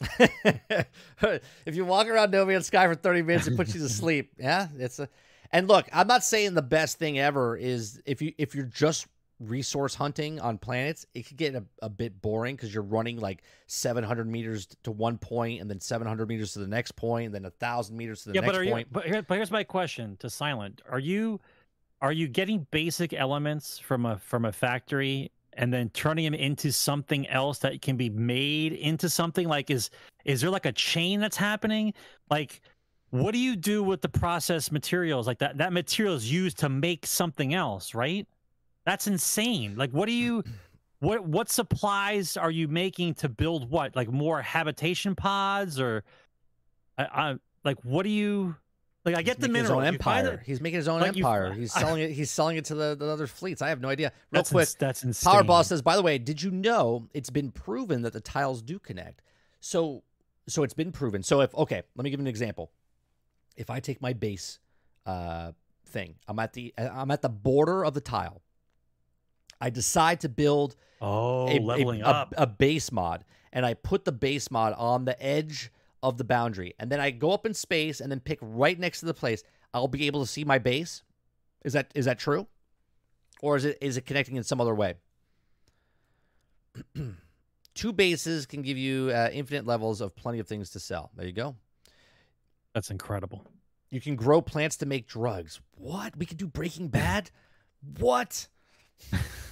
if 0.18 1.74
you 1.76 1.84
walk 1.84 2.08
around 2.08 2.32
No 2.32 2.44
Man's 2.44 2.66
Sky 2.66 2.86
for 2.86 2.96
30 2.96 3.22
minutes, 3.22 3.46
it 3.46 3.56
puts 3.56 3.74
you 3.74 3.80
to 3.80 3.88
sleep. 3.88 4.32
Yeah, 4.38 4.68
it's 4.78 4.98
a. 4.98 5.08
And 5.52 5.68
look, 5.68 5.88
I'm 5.92 6.08
not 6.08 6.24
saying 6.24 6.54
the 6.54 6.62
best 6.62 6.98
thing 6.98 7.18
ever 7.18 7.56
is 7.56 8.00
if 8.04 8.20
you 8.20 8.32
if 8.38 8.56
you're 8.56 8.64
just 8.64 9.06
resource 9.38 9.94
hunting 9.94 10.40
on 10.40 10.58
planets, 10.58 11.06
it 11.14 11.26
could 11.26 11.36
get 11.36 11.54
a, 11.54 11.64
a 11.80 11.88
bit 11.88 12.20
boring 12.20 12.56
because 12.56 12.74
you're 12.74 12.82
running 12.82 13.18
like 13.18 13.42
700 13.66 14.28
meters 14.28 14.66
to 14.82 14.90
one 14.90 15.16
point 15.18 15.60
and 15.60 15.70
then 15.70 15.80
700 15.80 16.28
meters 16.28 16.54
to 16.54 16.58
the 16.58 16.66
next 16.66 16.92
point 16.96 17.26
and 17.26 17.34
then 17.34 17.44
a 17.44 17.50
thousand 17.50 17.96
meters 17.96 18.22
to 18.22 18.30
the 18.30 18.34
yeah, 18.34 18.40
next 18.40 18.52
but 18.52 18.60
are 18.60 18.64
you? 18.64 18.72
point. 18.72 18.88
But, 18.90 19.04
here, 19.06 19.22
but 19.22 19.36
here's 19.36 19.52
my 19.52 19.62
question 19.62 20.16
to 20.18 20.28
Silent: 20.28 20.82
Are 20.90 20.98
you 20.98 21.40
are 22.00 22.12
you 22.12 22.28
getting 22.28 22.66
basic 22.70 23.12
elements 23.14 23.78
from 23.78 24.06
a 24.06 24.18
from 24.18 24.44
a 24.44 24.52
factory 24.52 25.30
and 25.54 25.72
then 25.72 25.88
turning 25.90 26.24
them 26.24 26.34
into 26.34 26.72
something 26.72 27.26
else 27.28 27.58
that 27.60 27.80
can 27.80 27.96
be 27.96 28.10
made 28.10 28.72
into 28.72 29.08
something? 29.08 29.48
Like, 29.48 29.70
is 29.70 29.90
is 30.24 30.40
there 30.40 30.50
like 30.50 30.66
a 30.66 30.72
chain 30.72 31.20
that's 31.20 31.36
happening? 31.36 31.94
Like, 32.30 32.60
what 33.10 33.32
do 33.32 33.38
you 33.38 33.56
do 33.56 33.82
with 33.82 34.00
the 34.00 34.08
processed 34.08 34.72
materials? 34.72 35.26
Like 35.26 35.38
that 35.38 35.58
that 35.58 35.72
material 35.72 36.14
is 36.14 36.30
used 36.30 36.58
to 36.58 36.68
make 36.68 37.06
something 37.06 37.54
else, 37.54 37.94
right? 37.94 38.26
That's 38.84 39.06
insane. 39.06 39.76
Like, 39.76 39.90
what 39.90 40.06
do 40.06 40.12
you? 40.12 40.42
What 41.00 41.26
what 41.26 41.50
supplies 41.50 42.36
are 42.36 42.50
you 42.50 42.66
making 42.66 43.14
to 43.14 43.28
build 43.28 43.70
what? 43.70 43.94
Like 43.94 44.10
more 44.10 44.40
habitation 44.40 45.14
pods 45.14 45.78
or 45.78 46.02
I, 46.98 47.04
I 47.04 47.34
like 47.64 47.78
what 47.82 48.04
do 48.04 48.10
you 48.10 48.56
like? 49.04 49.14
I 49.14 49.18
He's 49.18 49.26
get 49.26 49.40
the 49.40 49.48
mineral 49.48 49.80
empire. 49.80 50.34
it- 50.34 50.40
He's 50.46 50.60
making 50.60 50.78
his 50.78 50.88
own 50.88 51.00
like 51.00 51.16
you- 51.16 51.24
empire. 51.24 51.52
He's 51.58 51.72
selling 51.72 52.02
it. 52.02 52.10
He's 52.12 52.30
selling 52.30 52.56
it 52.56 52.64
to 52.66 52.74
the, 52.74 52.94
the 52.98 53.06
other 53.06 53.26
fleets. 53.26 53.62
I 53.62 53.68
have 53.68 53.80
no 53.80 53.88
idea. 53.88 54.12
Real 54.30 54.40
That's 54.40 54.50
quick, 54.50 54.68
that's 54.78 55.04
insane. 55.04 55.32
Powerball 55.32 55.64
says, 55.64 55.82
by 55.82 55.96
the 55.96 56.02
way, 56.02 56.18
did 56.18 56.42
you 56.42 56.50
know 56.50 57.08
it's 57.14 57.30
been 57.30 57.50
proven 57.50 58.02
that 58.02 58.12
the 58.12 58.20
tiles 58.20 58.62
do 58.62 58.78
connect? 58.78 59.22
So 59.60 60.02
so 60.46 60.62
it's 60.62 60.74
been 60.74 60.92
proven. 60.92 61.22
So 61.22 61.40
if 61.40 61.54
okay, 61.54 61.82
let 61.96 62.04
me 62.04 62.10
give 62.10 62.20
you 62.20 62.24
an 62.24 62.28
example. 62.28 62.70
If 63.56 63.70
I 63.70 63.80
take 63.80 64.00
my 64.02 64.12
base 64.12 64.58
uh 65.06 65.52
thing, 65.86 66.14
I'm 66.28 66.38
at 66.38 66.52
the 66.52 66.72
I'm 66.78 67.10
at 67.10 67.22
the 67.22 67.28
border 67.28 67.84
of 67.84 67.94
the 67.94 68.00
tile. 68.00 68.42
I 69.60 69.70
decide 69.70 70.20
to 70.20 70.28
build 70.28 70.76
Oh, 71.00 71.48
a, 71.48 71.58
a- 71.58 71.60
leveling 71.60 72.02
a- 72.02 72.06
up. 72.06 72.34
a 72.36 72.46
base 72.46 72.90
mod 72.92 73.24
and 73.52 73.64
I 73.64 73.74
put 73.74 74.04
the 74.04 74.12
base 74.12 74.50
mod 74.50 74.74
on 74.76 75.04
the 75.04 75.20
edge 75.22 75.70
of 76.04 76.18
the 76.18 76.24
boundary 76.24 76.74
and 76.78 76.92
then 76.92 77.00
I 77.00 77.10
go 77.10 77.32
up 77.32 77.46
in 77.46 77.54
space 77.54 78.00
and 78.00 78.12
then 78.12 78.20
pick 78.20 78.38
right 78.42 78.78
next 78.78 79.00
to 79.00 79.06
the 79.06 79.14
place. 79.14 79.42
I'll 79.72 79.88
be 79.88 80.06
able 80.06 80.20
to 80.20 80.26
see 80.26 80.44
my 80.44 80.58
base. 80.58 81.02
Is 81.64 81.72
that 81.72 81.90
is 81.94 82.04
that 82.04 82.18
true? 82.18 82.46
Or 83.40 83.56
is 83.56 83.64
it 83.64 83.78
is 83.80 83.96
it 83.96 84.06
connecting 84.06 84.36
in 84.36 84.44
some 84.44 84.60
other 84.60 84.74
way? 84.74 84.94
Two 87.74 87.92
bases 87.92 88.46
can 88.46 88.62
give 88.62 88.76
you 88.76 89.10
uh, 89.10 89.30
infinite 89.32 89.66
levels 89.66 90.00
of 90.00 90.14
plenty 90.14 90.38
of 90.38 90.46
things 90.46 90.70
to 90.70 90.80
sell. 90.80 91.10
There 91.16 91.26
you 91.26 91.32
go. 91.32 91.56
That's 92.74 92.90
incredible. 92.90 93.46
You 93.90 94.00
can 94.00 94.14
grow 94.14 94.42
plants 94.42 94.76
to 94.78 94.86
make 94.86 95.06
drugs. 95.06 95.60
What? 95.76 96.16
We 96.16 96.26
can 96.26 96.36
do 96.36 96.46
Breaking 96.46 96.88
Bad? 96.88 97.30
What? 97.98 98.48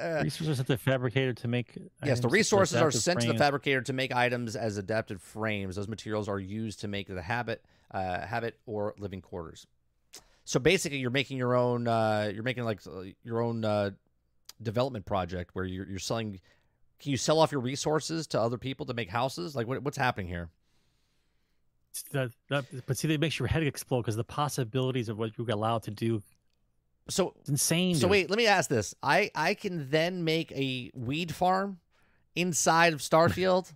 Resources 0.00 0.58
have 0.58 0.66
to 0.66 0.76
fabricated 0.76 1.36
to 1.38 1.48
make. 1.48 1.76
Yes, 2.04 2.20
the 2.20 2.28
resources 2.28 2.80
are 2.80 2.90
sent 2.90 3.20
to 3.20 3.26
the 3.28 3.38
fabricator 3.38 3.82
to 3.82 3.92
make 3.92 4.14
items 4.14 4.56
as 4.56 4.76
adaptive 4.76 5.20
frames. 5.20 5.76
Those 5.76 5.88
materials 5.88 6.28
are 6.28 6.38
used 6.38 6.80
to 6.80 6.88
make 6.88 7.06
the 7.08 7.22
habit, 7.22 7.64
uh, 7.90 8.20
habit 8.20 8.58
or 8.66 8.94
living 8.98 9.20
quarters. 9.20 9.66
So 10.44 10.58
basically, 10.58 10.98
you're 10.98 11.10
making 11.10 11.36
your 11.36 11.54
own. 11.54 11.86
Uh, 11.86 12.30
you're 12.32 12.42
making 12.42 12.64
like 12.64 12.80
your 13.22 13.40
own 13.40 13.64
uh, 13.64 13.90
development 14.62 15.04
project 15.04 15.50
where 15.54 15.64
you're, 15.64 15.86
you're 15.86 15.98
selling. 15.98 16.40
Can 17.00 17.10
you 17.10 17.16
sell 17.16 17.38
off 17.38 17.52
your 17.52 17.60
resources 17.60 18.26
to 18.28 18.40
other 18.40 18.58
people 18.58 18.86
to 18.86 18.94
make 18.94 19.08
houses? 19.08 19.54
Like 19.54 19.66
what, 19.66 19.82
what's 19.82 19.96
happening 19.96 20.28
here? 20.28 20.50
That, 22.12 22.30
that, 22.48 22.64
but 22.86 22.96
see, 22.96 23.08
that 23.08 23.20
makes 23.20 23.38
your 23.38 23.48
head 23.48 23.62
explode 23.62 24.02
because 24.02 24.16
the 24.16 24.24
possibilities 24.24 25.08
of 25.08 25.18
what 25.18 25.32
you're 25.36 25.50
allowed 25.50 25.82
to 25.84 25.90
do 25.90 26.22
So 27.10 27.34
it's 27.40 27.48
insane. 27.48 27.94
So 27.94 28.02
dude. 28.02 28.10
wait, 28.10 28.30
let 28.30 28.36
me 28.36 28.46
ask 28.46 28.70
this. 28.70 28.94
I 29.02 29.30
I 29.34 29.54
can 29.54 29.90
then 29.90 30.24
make 30.24 30.52
a 30.52 30.90
weed 30.94 31.34
farm 31.34 31.78
inside 32.34 32.92
of 32.92 33.00
Starfield 33.00 33.72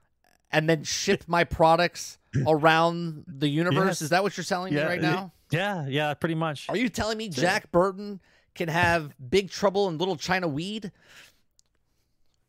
and 0.52 0.68
then 0.68 0.84
ship 0.84 1.24
my 1.26 1.44
products 1.44 2.18
around 2.46 3.24
the 3.26 3.48
universe. 3.48 3.86
Yes. 3.86 4.02
Is 4.02 4.10
that 4.10 4.22
what 4.22 4.36
you're 4.36 4.44
telling 4.44 4.74
me 4.74 4.82
right 4.82 5.00
now? 5.00 5.32
Yeah, 5.50 5.86
yeah, 5.86 6.14
pretty 6.14 6.34
much. 6.34 6.68
Are 6.68 6.76
you 6.76 6.88
telling 6.88 7.18
me 7.18 7.28
Jack 7.28 7.70
Burton 7.70 8.20
can 8.54 8.68
have 8.68 9.14
Big 9.30 9.50
Trouble 9.50 9.88
in 9.88 9.98
Little 9.98 10.16
China 10.16 10.48
Weed? 10.48 10.90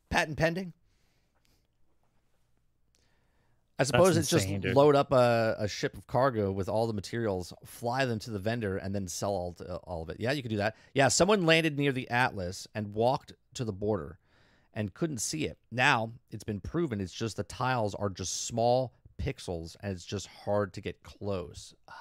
Patent 0.10 0.38
pending? 0.38 0.74
I 3.80 3.84
suppose 3.84 4.18
it's 4.18 4.32
insane, 4.34 4.56
just 4.56 4.64
dude. 4.64 4.76
load 4.76 4.96
up 4.96 5.12
a, 5.12 5.56
a 5.60 5.68
ship 5.68 5.96
of 5.96 6.08
cargo 6.08 6.52
with 6.52 6.68
all 6.68 6.88
the 6.88 6.94
materials, 6.94 7.54
fly 7.64 8.06
them 8.06 8.18
to 8.20 8.32
the 8.32 8.40
vendor, 8.40 8.78
and 8.78 8.94
then 8.94 9.08
sell 9.08 9.30
all, 9.30 9.54
to, 9.54 9.76
all 9.78 10.02
of 10.02 10.10
it. 10.10 10.18
Yeah, 10.20 10.32
you 10.32 10.42
could 10.42 10.50
do 10.50 10.58
that. 10.58 10.76
Yeah, 10.96 11.10
someone 11.10 11.46
landed 11.46 11.78
near 11.78 11.92
the 11.92 12.10
Atlas 12.10 12.68
and 12.74 12.94
walked 12.94 13.34
to 13.54 13.64
the 13.64 13.72
border 13.72 14.18
and 14.74 14.94
couldn't 14.94 15.20
see 15.20 15.46
it. 15.46 15.60
Now 15.72 16.12
it's 16.32 16.44
been 16.44 16.60
proven 16.60 17.02
it's 17.02 17.14
just 17.14 17.38
the 17.38 17.44
tiles 17.44 17.94
are 17.94 18.10
just 18.10 18.46
small 18.46 18.94
pixels 19.22 19.76
and 19.82 19.92
it's 19.92 20.06
just 20.06 20.28
hard 20.28 20.74
to 20.74 20.82
get 20.82 21.04
close. 21.04 21.76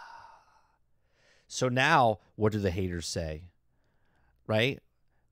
So 1.48 1.68
now, 1.68 2.18
what 2.34 2.50
do 2.50 2.58
the 2.58 2.72
haters 2.72 3.06
say? 3.06 3.44
Right? 4.48 4.80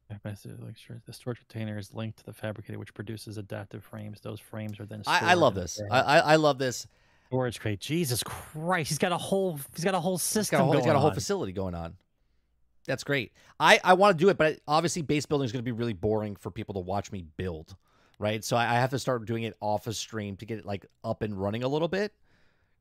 The 1.05 1.13
storage 1.13 1.39
container 1.39 1.77
is 1.77 1.93
linked 1.93 2.19
to 2.19 2.25
the 2.25 2.33
fabricator, 2.33 2.77
which 2.77 2.93
produces 2.93 3.37
adaptive 3.37 3.83
frames. 3.83 4.21
Those 4.21 4.39
frames 4.39 4.79
are 4.79 4.85
then. 4.85 5.03
I, 5.07 5.31
I 5.31 5.33
love 5.33 5.55
this. 5.55 5.81
I 5.91 6.35
love 6.35 6.57
this. 6.57 6.87
storage 7.27 7.59
crate. 7.59 7.79
Jesus 7.79 8.21
Christ, 8.23 8.89
he's 8.89 8.97
got 8.97 9.11
a 9.11 9.17
whole. 9.17 9.59
He's 9.75 9.83
got 9.83 9.95
a 9.95 9.99
whole 9.99 10.17
He's 10.17 10.23
system 10.23 10.59
got 10.59 10.63
a 10.63 10.65
whole, 10.65 10.75
he's 10.75 10.85
got 10.85 10.95
a 10.95 10.99
whole 10.99 11.11
facility 11.11 11.53
going 11.53 11.75
on. 11.75 11.95
That's 12.85 13.03
great. 13.03 13.33
I, 13.59 13.79
I 13.83 13.93
want 13.93 14.17
to 14.17 14.23
do 14.23 14.29
it, 14.29 14.37
but 14.37 14.59
obviously 14.67 15.01
base 15.01 15.25
building 15.25 15.45
is 15.45 15.51
going 15.51 15.63
to 15.63 15.65
be 15.65 15.71
really 15.71 15.93
boring 15.93 16.35
for 16.35 16.51
people 16.51 16.75
to 16.75 16.81
watch 16.81 17.11
me 17.11 17.25
build, 17.35 17.75
right? 18.19 18.43
So 18.43 18.55
I, 18.55 18.63
I 18.63 18.73
have 18.75 18.91
to 18.91 18.99
start 18.99 19.25
doing 19.25 19.43
it 19.43 19.55
off 19.59 19.87
a 19.87 19.93
stream 19.93 20.37
to 20.37 20.45
get 20.45 20.59
it 20.59 20.65
like 20.65 20.85
up 21.03 21.23
and 21.23 21.39
running 21.39 21.63
a 21.63 21.67
little 21.67 21.87
bit, 21.87 22.13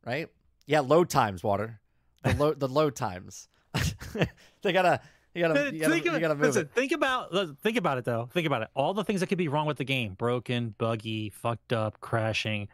right? 0.05 0.29
Yeah, 0.67 0.81
load 0.81 1.09
times, 1.09 1.43
water. 1.43 1.81
The 2.23 2.35
load 2.35 2.61
the 2.61 2.69
load 2.69 2.97
times. 2.97 3.49
they 4.63 4.73
gotta 4.73 5.01
you 5.35 5.43
gotta 5.43 5.73
you 5.73 5.81
gotta, 5.81 5.93
think, 5.93 6.05
you 6.05 6.19
gotta 6.19 6.35
move 6.35 6.43
listen, 6.47 6.62
it. 6.62 6.74
think 6.74 6.93
about 6.93 7.32
think 7.62 7.77
about 7.77 7.98
it 7.98 8.05
though. 8.05 8.28
Think 8.32 8.47
about 8.47 8.62
it. 8.62 8.69
All 8.74 8.94
the 8.94 9.05
things 9.05 9.20
that 9.20 9.27
could 9.27 9.39
be 9.39 9.48
wrong 9.48 9.66
with 9.66 9.77
the 9.77 9.85
game: 9.85 10.15
broken, 10.15 10.74
buggy, 10.78 11.31
fucked 11.31 11.73
up, 11.73 12.01
crashing. 12.01 12.69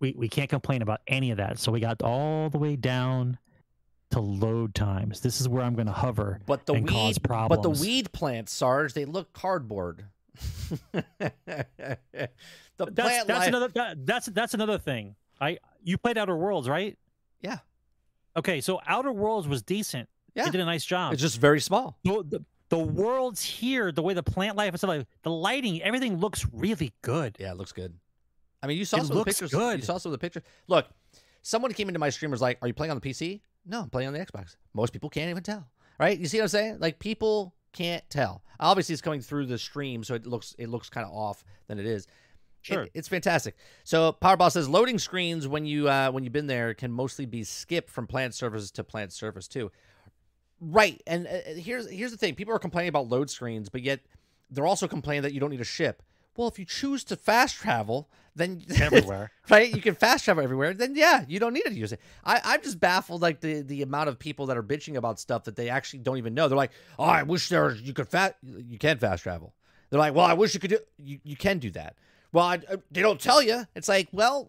We 0.00 0.14
we 0.16 0.28
can't 0.28 0.50
complain 0.50 0.82
about 0.82 1.00
any 1.06 1.30
of 1.30 1.36
that. 1.38 1.58
So 1.58 1.70
we 1.70 1.80
got 1.80 2.02
all 2.02 2.50
the 2.50 2.58
way 2.58 2.76
down 2.76 3.38
to 4.10 4.20
load 4.20 4.74
times. 4.74 5.20
This 5.20 5.40
is 5.40 5.48
where 5.48 5.62
I'm 5.62 5.74
going 5.74 5.86
to 5.86 5.92
hover. 5.92 6.40
But 6.46 6.66
the 6.66 6.74
and 6.74 6.88
cause 6.88 7.18
weed, 7.18 7.48
but 7.48 7.62
the 7.62 7.70
weed 7.70 8.12
plants, 8.12 8.52
Sarge, 8.52 8.92
they 8.92 9.04
look 9.04 9.32
cardboard. 9.32 10.04
the 10.92 11.00
That's 12.76 12.92
plant 12.94 13.28
that's 13.28 13.28
life, 13.28 13.48
another 13.48 13.68
that, 13.68 14.04
that's 14.04 14.26
that's 14.26 14.54
another 14.54 14.78
thing. 14.78 15.14
I 15.40 15.58
you 15.82 15.98
played 15.98 16.18
Outer 16.18 16.36
Worlds, 16.36 16.68
right? 16.68 16.98
Yeah. 17.40 17.58
Okay, 18.36 18.60
so 18.60 18.80
Outer 18.86 19.12
Worlds 19.12 19.46
was 19.46 19.62
decent. 19.62 20.08
Yeah. 20.34 20.44
They 20.44 20.50
did 20.50 20.60
a 20.60 20.64
nice 20.64 20.84
job. 20.84 21.12
it's 21.12 21.22
just 21.22 21.40
very 21.40 21.60
small. 21.60 21.98
the, 22.04 22.24
the, 22.28 22.44
the 22.70 22.78
worlds 22.78 23.42
here, 23.44 23.92
the 23.92 24.02
way 24.02 24.14
the 24.14 24.22
plant 24.22 24.56
life 24.56 24.70
and 24.70 24.78
stuff 24.78 24.88
like 24.88 25.06
the 25.22 25.30
lighting, 25.30 25.80
everything 25.82 26.18
looks 26.18 26.46
really 26.52 26.92
good. 27.02 27.36
Yeah, 27.38 27.52
it 27.52 27.56
looks 27.56 27.72
good. 27.72 27.94
I 28.62 28.66
mean, 28.66 28.78
you 28.78 28.84
saw 28.84 28.96
It 28.96 29.04
some 29.06 29.16
of 29.16 29.18
the 29.18 29.24
pictures. 29.24 29.52
You 29.52 29.82
saw 29.82 29.98
some 29.98 30.10
of 30.10 30.12
the 30.12 30.18
pictures. 30.18 30.42
Look, 30.66 30.86
someone 31.42 31.72
came 31.72 31.88
into 31.88 31.98
my 32.00 32.10
stream 32.10 32.30
was 32.30 32.40
like, 32.40 32.58
"Are 32.62 32.68
you 32.68 32.74
playing 32.74 32.90
on 32.90 32.98
the 32.98 33.08
PC?" 33.10 33.42
No, 33.66 33.82
I'm 33.82 33.90
playing 33.90 34.08
on 34.08 34.14
the 34.14 34.20
Xbox. 34.20 34.56
Most 34.72 34.92
people 34.92 35.10
can't 35.10 35.30
even 35.30 35.42
tell. 35.42 35.68
Right? 36.00 36.18
You 36.18 36.26
see 36.26 36.38
what 36.38 36.44
I'm 36.44 36.48
saying? 36.48 36.78
Like 36.80 36.98
people 36.98 37.54
can't 37.72 38.02
tell. 38.10 38.42
Obviously, 38.58 38.94
it's 38.94 39.02
coming 39.02 39.20
through 39.20 39.46
the 39.46 39.58
stream, 39.58 40.02
so 40.02 40.14
it 40.14 40.26
looks 40.26 40.54
it 40.58 40.68
looks 40.68 40.88
kind 40.88 41.06
of 41.06 41.12
off 41.12 41.44
than 41.68 41.78
it 41.78 41.86
is. 41.86 42.04
It- 42.04 42.10
Sure. 42.62 42.88
it's 42.94 43.08
fantastic. 43.08 43.56
So 43.84 44.16
Powerball 44.22 44.50
says 44.50 44.66
loading 44.70 44.98
screens 44.98 45.46
when 45.46 45.66
you 45.66 45.86
uh, 45.86 46.10
when 46.10 46.24
you've 46.24 46.32
been 46.32 46.46
there 46.46 46.72
can 46.72 46.90
mostly 46.90 47.26
be 47.26 47.44
skipped 47.44 47.90
from 47.90 48.06
plant 48.06 48.34
services 48.34 48.70
to 48.70 48.82
plant 48.82 49.12
service 49.12 49.46
too. 49.46 49.70
Right, 50.66 51.02
and 51.06 51.26
uh, 51.26 51.30
here's 51.56 51.90
here's 51.90 52.10
the 52.10 52.16
thing: 52.16 52.34
people 52.34 52.54
are 52.54 52.58
complaining 52.58 52.88
about 52.88 53.08
load 53.08 53.28
screens, 53.28 53.68
but 53.68 53.82
yet 53.82 54.00
they're 54.50 54.66
also 54.66 54.88
complaining 54.88 55.22
that 55.22 55.34
you 55.34 55.40
don't 55.40 55.50
need 55.50 55.60
a 55.60 55.64
ship. 55.64 56.02
Well, 56.36 56.48
if 56.48 56.58
you 56.58 56.64
choose 56.64 57.04
to 57.04 57.16
fast 57.16 57.56
travel, 57.56 58.08
then 58.34 58.62
Everywhere. 58.80 59.30
right? 59.50 59.72
You 59.74 59.82
can 59.82 59.94
fast 59.94 60.24
travel 60.24 60.42
everywhere. 60.42 60.72
Then 60.74 60.94
yeah, 60.96 61.24
you 61.28 61.38
don't 61.38 61.52
need 61.52 61.64
to 61.66 61.74
use 61.74 61.92
it. 61.92 62.00
I, 62.24 62.40
I'm 62.44 62.62
just 62.62 62.80
baffled, 62.80 63.20
like 63.20 63.40
the 63.40 63.60
the 63.60 63.82
amount 63.82 64.08
of 64.08 64.18
people 64.18 64.46
that 64.46 64.56
are 64.56 64.62
bitching 64.62 64.96
about 64.96 65.20
stuff 65.20 65.44
that 65.44 65.56
they 65.56 65.68
actually 65.68 66.00
don't 66.00 66.18
even 66.18 66.34
know. 66.34 66.48
They're 66.48 66.56
like, 66.56 66.72
oh, 66.98 67.04
I 67.04 67.22
wish 67.24 67.48
there 67.48 67.64
was, 67.64 67.82
you 67.82 67.92
could 67.92 68.08
fast 68.08 68.34
you 68.42 68.78
can 68.78 68.98
fast 68.98 69.22
travel. 69.22 69.54
They're 69.90 70.00
like, 70.00 70.14
well, 70.14 70.24
I 70.24 70.32
wish 70.32 70.54
you 70.54 70.60
could 70.60 70.70
do 70.70 70.78
you 70.98 71.18
you 71.24 71.36
can 71.36 71.58
do 71.58 71.70
that. 71.72 71.96
Well, 72.32 72.44
I, 72.44 72.60
uh, 72.68 72.78
they 72.90 73.02
don't 73.02 73.20
tell 73.20 73.42
you. 73.42 73.64
It's 73.76 73.88
like, 73.88 74.08
well, 74.12 74.48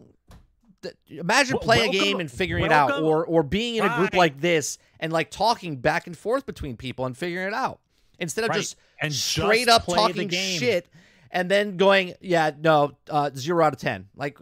imagine 1.08 1.58
playing 1.58 1.90
a 1.90 1.92
game 1.92 2.20
and 2.20 2.30
figuring 2.30 2.64
it 2.64 2.72
out, 2.72 3.02
or 3.02 3.24
or 3.26 3.42
being 3.42 3.76
in 3.76 3.84
a 3.84 3.88
group 3.96 4.12
Right. 4.12 4.18
like 4.18 4.40
this 4.40 4.78
and 5.00 5.12
like 5.12 5.30
talking 5.30 5.76
back 5.76 6.06
and 6.06 6.16
forth 6.16 6.46
between 6.46 6.76
people 6.76 7.06
and 7.06 7.16
figuring 7.16 7.48
it 7.48 7.54
out 7.54 7.80
instead 8.18 8.44
of 8.44 8.50
Right. 8.50 8.58
just 8.60 8.76
And 9.00 9.12
straight 9.12 9.66
just 9.66 9.80
up 9.80 9.86
talking 9.86 10.28
shit 10.28 10.88
and 11.30 11.50
then 11.50 11.76
going, 11.76 12.14
yeah, 12.20 12.52
no, 12.58 12.92
uh, 13.10 13.30
zero 13.36 13.64
out 13.64 13.72
of 13.74 13.78
ten. 13.80 14.08
Like, 14.16 14.38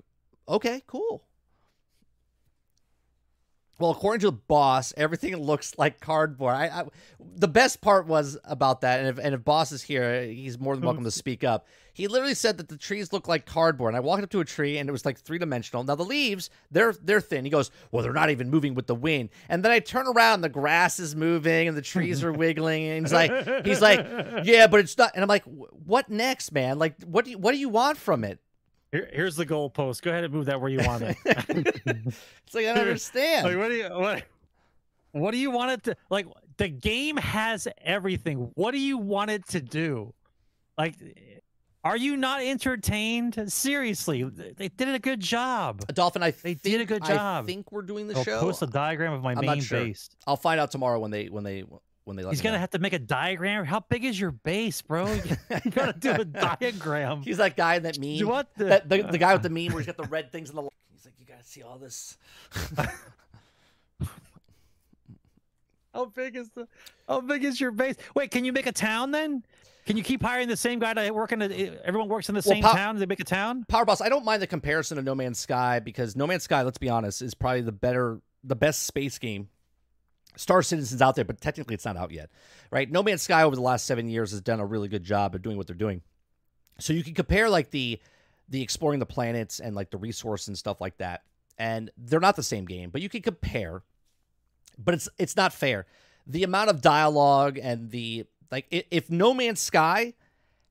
okay, 0.49 0.83
cool. 0.87 1.25
Well, 3.79 3.91
according 3.91 4.21
to 4.21 4.27
the 4.27 4.33
boss, 4.33 4.95
everything 4.97 5.37
looks 5.37 5.77
like 5.77 6.01
cardboard. 6.01 6.55
I, 6.55 6.67
I 6.67 6.85
the 7.37 7.49
best 7.49 7.81
part 7.81 8.07
was 8.07 8.39
about 8.45 8.83
that, 8.83 9.01
and 9.01 9.09
if 9.09 9.19
and 9.19 9.35
if 9.35 9.45
boss 9.45 9.73
is 9.73 9.83
here, 9.83 10.25
he's 10.25 10.59
more 10.59 10.75
than 10.75 10.83
hmm. 10.83 10.87
welcome 10.87 11.05
to 11.05 11.11
speak 11.11 11.43
up. 11.43 11.67
He 11.93 12.09
literally 12.09 12.35
said 12.35 12.57
that 12.59 12.69
the 12.69 12.77
trees 12.77 13.13
look 13.13 13.29
like 13.29 13.47
cardboard. 13.47 13.91
And 13.91 13.97
I 13.97 14.01
walked 14.01 14.25
up 14.25 14.31
to 14.31 14.41
a 14.41 14.45
tree, 14.45 14.79
and 14.79 14.89
it 14.89 14.93
was 14.93 15.05
like 15.05 15.19
three 15.19 15.39
dimensional. 15.39 15.83
Now 15.85 15.97
the 15.97 16.05
leaves, 16.05 16.51
they're 16.71 16.95
they're 17.03 17.21
thin. 17.21 17.45
He 17.45 17.51
goes, 17.51 17.71
well, 17.91 18.03
they're 18.03 18.13
not 18.13 18.31
even 18.31 18.51
moving 18.51 18.75
with 18.75 18.87
the 18.87 18.95
wind. 18.95 19.31
And 19.49 19.65
then 19.65 19.73
I 19.73 19.81
turn 19.81 20.07
around, 20.07 20.35
and 20.35 20.45
the 20.45 20.49
grass 20.49 21.01
is 21.01 21.17
moving, 21.17 21.67
and 21.67 21.77
the 21.77 21.83
trees 21.83 22.23
are 22.23 22.33
wiggling. 22.33 22.85
And 22.85 23.05
he's 23.05 23.13
like, 23.13 23.65
he's 23.67 23.81
like, 23.81 24.07
yeah, 24.45 24.69
but 24.69 24.81
it's 24.81 24.97
not. 24.97 25.13
And 25.15 25.23
I'm 25.23 25.29
like, 25.29 25.45
what 25.45 26.09
next, 26.09 26.53
man? 26.53 26.79
Like, 26.79 27.03
what 27.03 27.25
do 27.25 27.33
you 27.33 27.39
what 27.39 27.53
do 27.53 27.59
you 27.59 27.69
want 27.69 27.99
from 27.99 28.23
it? 28.23 28.39
Here, 28.95 29.11
here's 29.13 29.35
the 29.35 29.45
goalpost. 29.45 30.03
Go 30.03 30.13
ahead 30.13 30.23
and 30.23 30.33
move 30.33 30.47
that 30.47 30.61
where 30.61 30.71
you 30.71 30.79
want 30.87 31.03
it. 31.03 31.17
It's 31.27 32.55
like 32.55 32.67
I 32.67 32.75
don't 32.75 32.79
understand. 32.79 33.45
like, 33.45 33.57
what 33.57 33.69
do 33.69 33.75
you 33.75 33.89
what? 33.89 34.23
What 35.11 35.31
do 35.33 35.39
you 35.39 35.51
want 35.51 35.73
it 35.73 35.83
to 35.85 35.97
like? 36.11 36.27
The 36.59 36.69
game 36.69 37.17
has 37.17 37.67
everything. 37.83 38.53
What 38.55 38.71
do 38.71 38.79
you 38.79 38.97
want 38.99 39.33
it 39.33 39.49
to 39.49 39.61
do? 39.61 40.15
Like, 40.79 40.95
are 41.83 41.97
you 41.97 42.17
not 42.17 42.41
entertained? 42.43 43.53
Seriously, 43.53 44.23
they 44.23 44.69
did 44.69 44.89
a 44.89 45.01
good 45.01 45.19
job. 45.19 45.85
Dolphin, 45.93 46.23
I 46.23 46.31
They 46.31 46.55
think, 46.55 46.63
did 46.63 46.81
a 46.81 46.85
good 46.85 47.05
job. 47.05 47.43
I 47.43 47.47
think 47.47 47.73
we're 47.73 47.83
doing 47.83 48.07
the 48.07 48.15
I'll 48.17 48.23
show. 48.23 48.39
post 48.39 48.63
a 48.63 48.69
diagram 48.69 49.13
of 49.13 49.23
my 49.23 49.33
I'm 49.33 49.45
not 49.45 49.57
main 49.57 49.61
sure. 49.61 49.81
base. 49.87 50.09
I'll 50.29 50.37
find 50.37 50.61
out 50.61 50.71
tomorrow 50.71 51.01
when 51.01 51.11
they 51.11 51.27
when 51.27 51.43
they 51.43 51.65
when 52.05 52.17
they 52.17 52.23
let 52.23 52.33
He's 52.33 52.41
gonna 52.43 52.57
know. 52.57 52.61
have 52.61 52.71
to 52.71 52.79
make 52.79 52.93
a 52.93 52.99
diagram. 52.99 53.65
How 53.65 53.81
big 53.81 54.05
is 54.05 54.19
your 54.19 54.31
base, 54.31 54.83
bro? 54.83 55.07
You 55.65 55.71
gotta 55.71 55.93
do 55.99 56.11
a 56.13 56.25
diagram. 56.25 57.23
He's 57.23 57.39
that 57.39 57.57
guy 57.57 57.77
in 57.77 57.83
that 57.85 57.99
meme. 57.99 58.11
You 58.11 58.29
want 58.29 58.49
the- 58.57 58.65
that, 58.67 58.89
the, 58.89 59.03
the 59.03 59.19
guy 59.19 59.33
with 59.33 59.43
the 59.43 59.49
meme 59.51 59.69
where 59.73 59.79
he's 59.83 59.87
got 59.87 59.97
the 59.97 60.05
red 60.05 60.31
things 60.33 60.51
in 60.51 60.57
the. 60.57 60.63
He's 60.93 61.05
like, 61.05 61.15
you 61.19 61.27
gotta 61.27 61.45
see 61.45 61.63
all 61.63 61.79
this. 61.79 62.17
How 65.95 66.07
big 66.07 66.37
is 66.37 66.51
the? 66.51 66.67
How 67.09 67.21
big 67.21 67.45
is 67.45 67.61
your 67.61 67.71
base? 67.71 67.95
Wait, 68.17 68.31
can 68.31 68.45
you 68.45 68.53
make 68.53 68.67
a 68.67 68.73
town 68.73 69.13
then? 69.13 69.45
Can 69.87 69.97
you 69.97 70.03
keep 70.03 70.23
hiring 70.23 70.49
the 70.49 70.57
same 70.57 70.79
guy 70.81 70.95
to 70.95 71.11
work 71.13 71.31
in? 71.33 71.41
A, 71.43 71.47
everyone 71.85 72.09
works 72.09 72.29
in 72.29 72.35
the 72.35 72.43
Well, 72.45 72.55
same 72.55 72.63
Pow- 72.65 72.73
town. 72.73 72.99
They 72.99 73.07
make 73.07 73.21
a 73.21 73.25
town. 73.25 73.65
Power 73.69 73.85
Boss, 73.85 74.01
I 74.01 74.09
don't 74.09 74.25
mind 74.25 74.43
the 74.43 74.47
comparison 74.47 74.97
to 74.97 75.03
No 75.03 75.15
Man's 75.15 75.39
Sky 75.39 75.79
because 75.81 76.17
No 76.17 76.27
Man's 76.27 76.43
Sky, 76.43 76.63
let's 76.63 76.79
be 76.79 76.89
honest, 76.89 77.23
is 77.23 77.35
probably 77.35 77.61
the 77.61 77.71
better, 77.73 78.21
the 78.43 78.57
best 78.57 78.85
space 78.85 79.19
game. 79.19 79.49
Star 80.37 80.63
Citizen's 80.63 81.03
out 81.03 81.15
there, 81.15 81.25
but 81.25 81.41
technically 81.41 81.75
it's 81.75 81.85
not 81.85 81.97
out 81.97 82.11
yet, 82.11 82.31
right? 82.71 82.91
No 82.91 83.03
Man's 83.03 83.23
Sky 83.23 83.43
over 83.43 83.55
the 83.55 83.63
last 83.63 83.87
seven 83.87 84.09
years 84.09 84.31
has 84.33 84.41
done 84.41 84.61
a 84.61 84.67
really 84.67 84.89
good 84.89 85.05
job 85.05 85.35
of 85.35 85.43
doing 85.43 85.57
what 85.57 85.67
they're 85.67 85.77
doing. 85.77 86.03
So 86.79 86.93
you 86.93 87.05
can 87.05 87.15
compare 87.15 87.49
like 87.49 87.71
the 87.71 88.01
the 88.49 88.63
exploring 88.63 88.99
the 88.99 89.07
planets 89.07 89.61
and 89.61 89.75
like 89.75 89.91
the 89.91 89.97
resource 89.97 90.49
and 90.49 90.59
stuff 90.59 90.81
like 90.81 90.99
that, 90.99 91.23
and 91.59 91.91
they're 91.97 92.21
not 92.21 92.37
the 92.37 92.43
same 92.43 92.65
game, 92.65 92.91
but 92.91 93.01
you 93.01 93.09
can 93.09 93.23
compare. 93.23 93.83
But 94.77 94.95
it's 94.95 95.09
it's 95.19 95.37
not 95.37 95.53
fair. 95.53 95.87
The 96.27 96.43
amount 96.43 96.71
of 96.71 96.81
dialogue 96.81 97.59
and 97.63 97.91
the 97.91 98.27
like, 98.51 98.67
if 98.71 99.11
No 99.11 99.35
Man's 99.35 99.61
Sky 99.61 100.15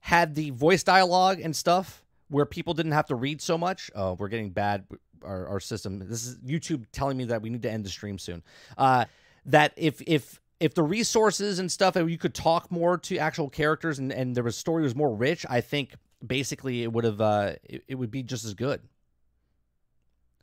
had 0.01 0.35
the 0.35 0.49
voice 0.49 0.83
dialogue 0.83 1.39
and 1.39 1.55
stuff 1.55 2.03
where 2.27 2.45
people 2.45 2.73
didn't 2.73 2.91
have 2.91 3.07
to 3.07 3.15
read 3.15 3.41
so 3.41 3.57
much. 3.57 3.89
Oh, 3.95 4.13
we're 4.13 4.27
getting 4.27 4.49
bad. 4.49 4.85
Our, 5.23 5.47
our 5.47 5.59
system. 5.61 5.99
This 5.99 6.25
is 6.25 6.35
YouTube 6.39 6.83
telling 6.91 7.15
me 7.15 7.23
that 7.23 7.41
we 7.41 7.49
need 7.49 7.61
to 7.61 7.71
end 7.71 7.85
the 7.85 7.89
stream 7.89 8.19
soon. 8.19 8.43
Uh, 8.77 9.05
that 9.45 9.73
if 9.75 10.01
if 10.07 10.39
if 10.59 10.73
the 10.73 10.83
resources 10.83 11.59
and 11.59 11.71
stuff 11.71 11.95
and 11.95 12.09
you 12.09 12.17
could 12.17 12.33
talk 12.33 12.71
more 12.71 12.97
to 12.97 13.17
actual 13.17 13.49
characters 13.49 13.99
and 13.99 14.11
and 14.11 14.35
there 14.35 14.43
was 14.43 14.57
story 14.57 14.83
was 14.83 14.95
more 14.95 15.13
rich, 15.13 15.45
I 15.49 15.61
think 15.61 15.95
basically 16.25 16.83
it 16.83 16.91
would 16.91 17.03
have 17.03 17.21
uh 17.21 17.53
it, 17.63 17.83
it 17.87 17.95
would 17.95 18.11
be 18.11 18.23
just 18.23 18.45
as 18.45 18.53
good. 18.53 18.81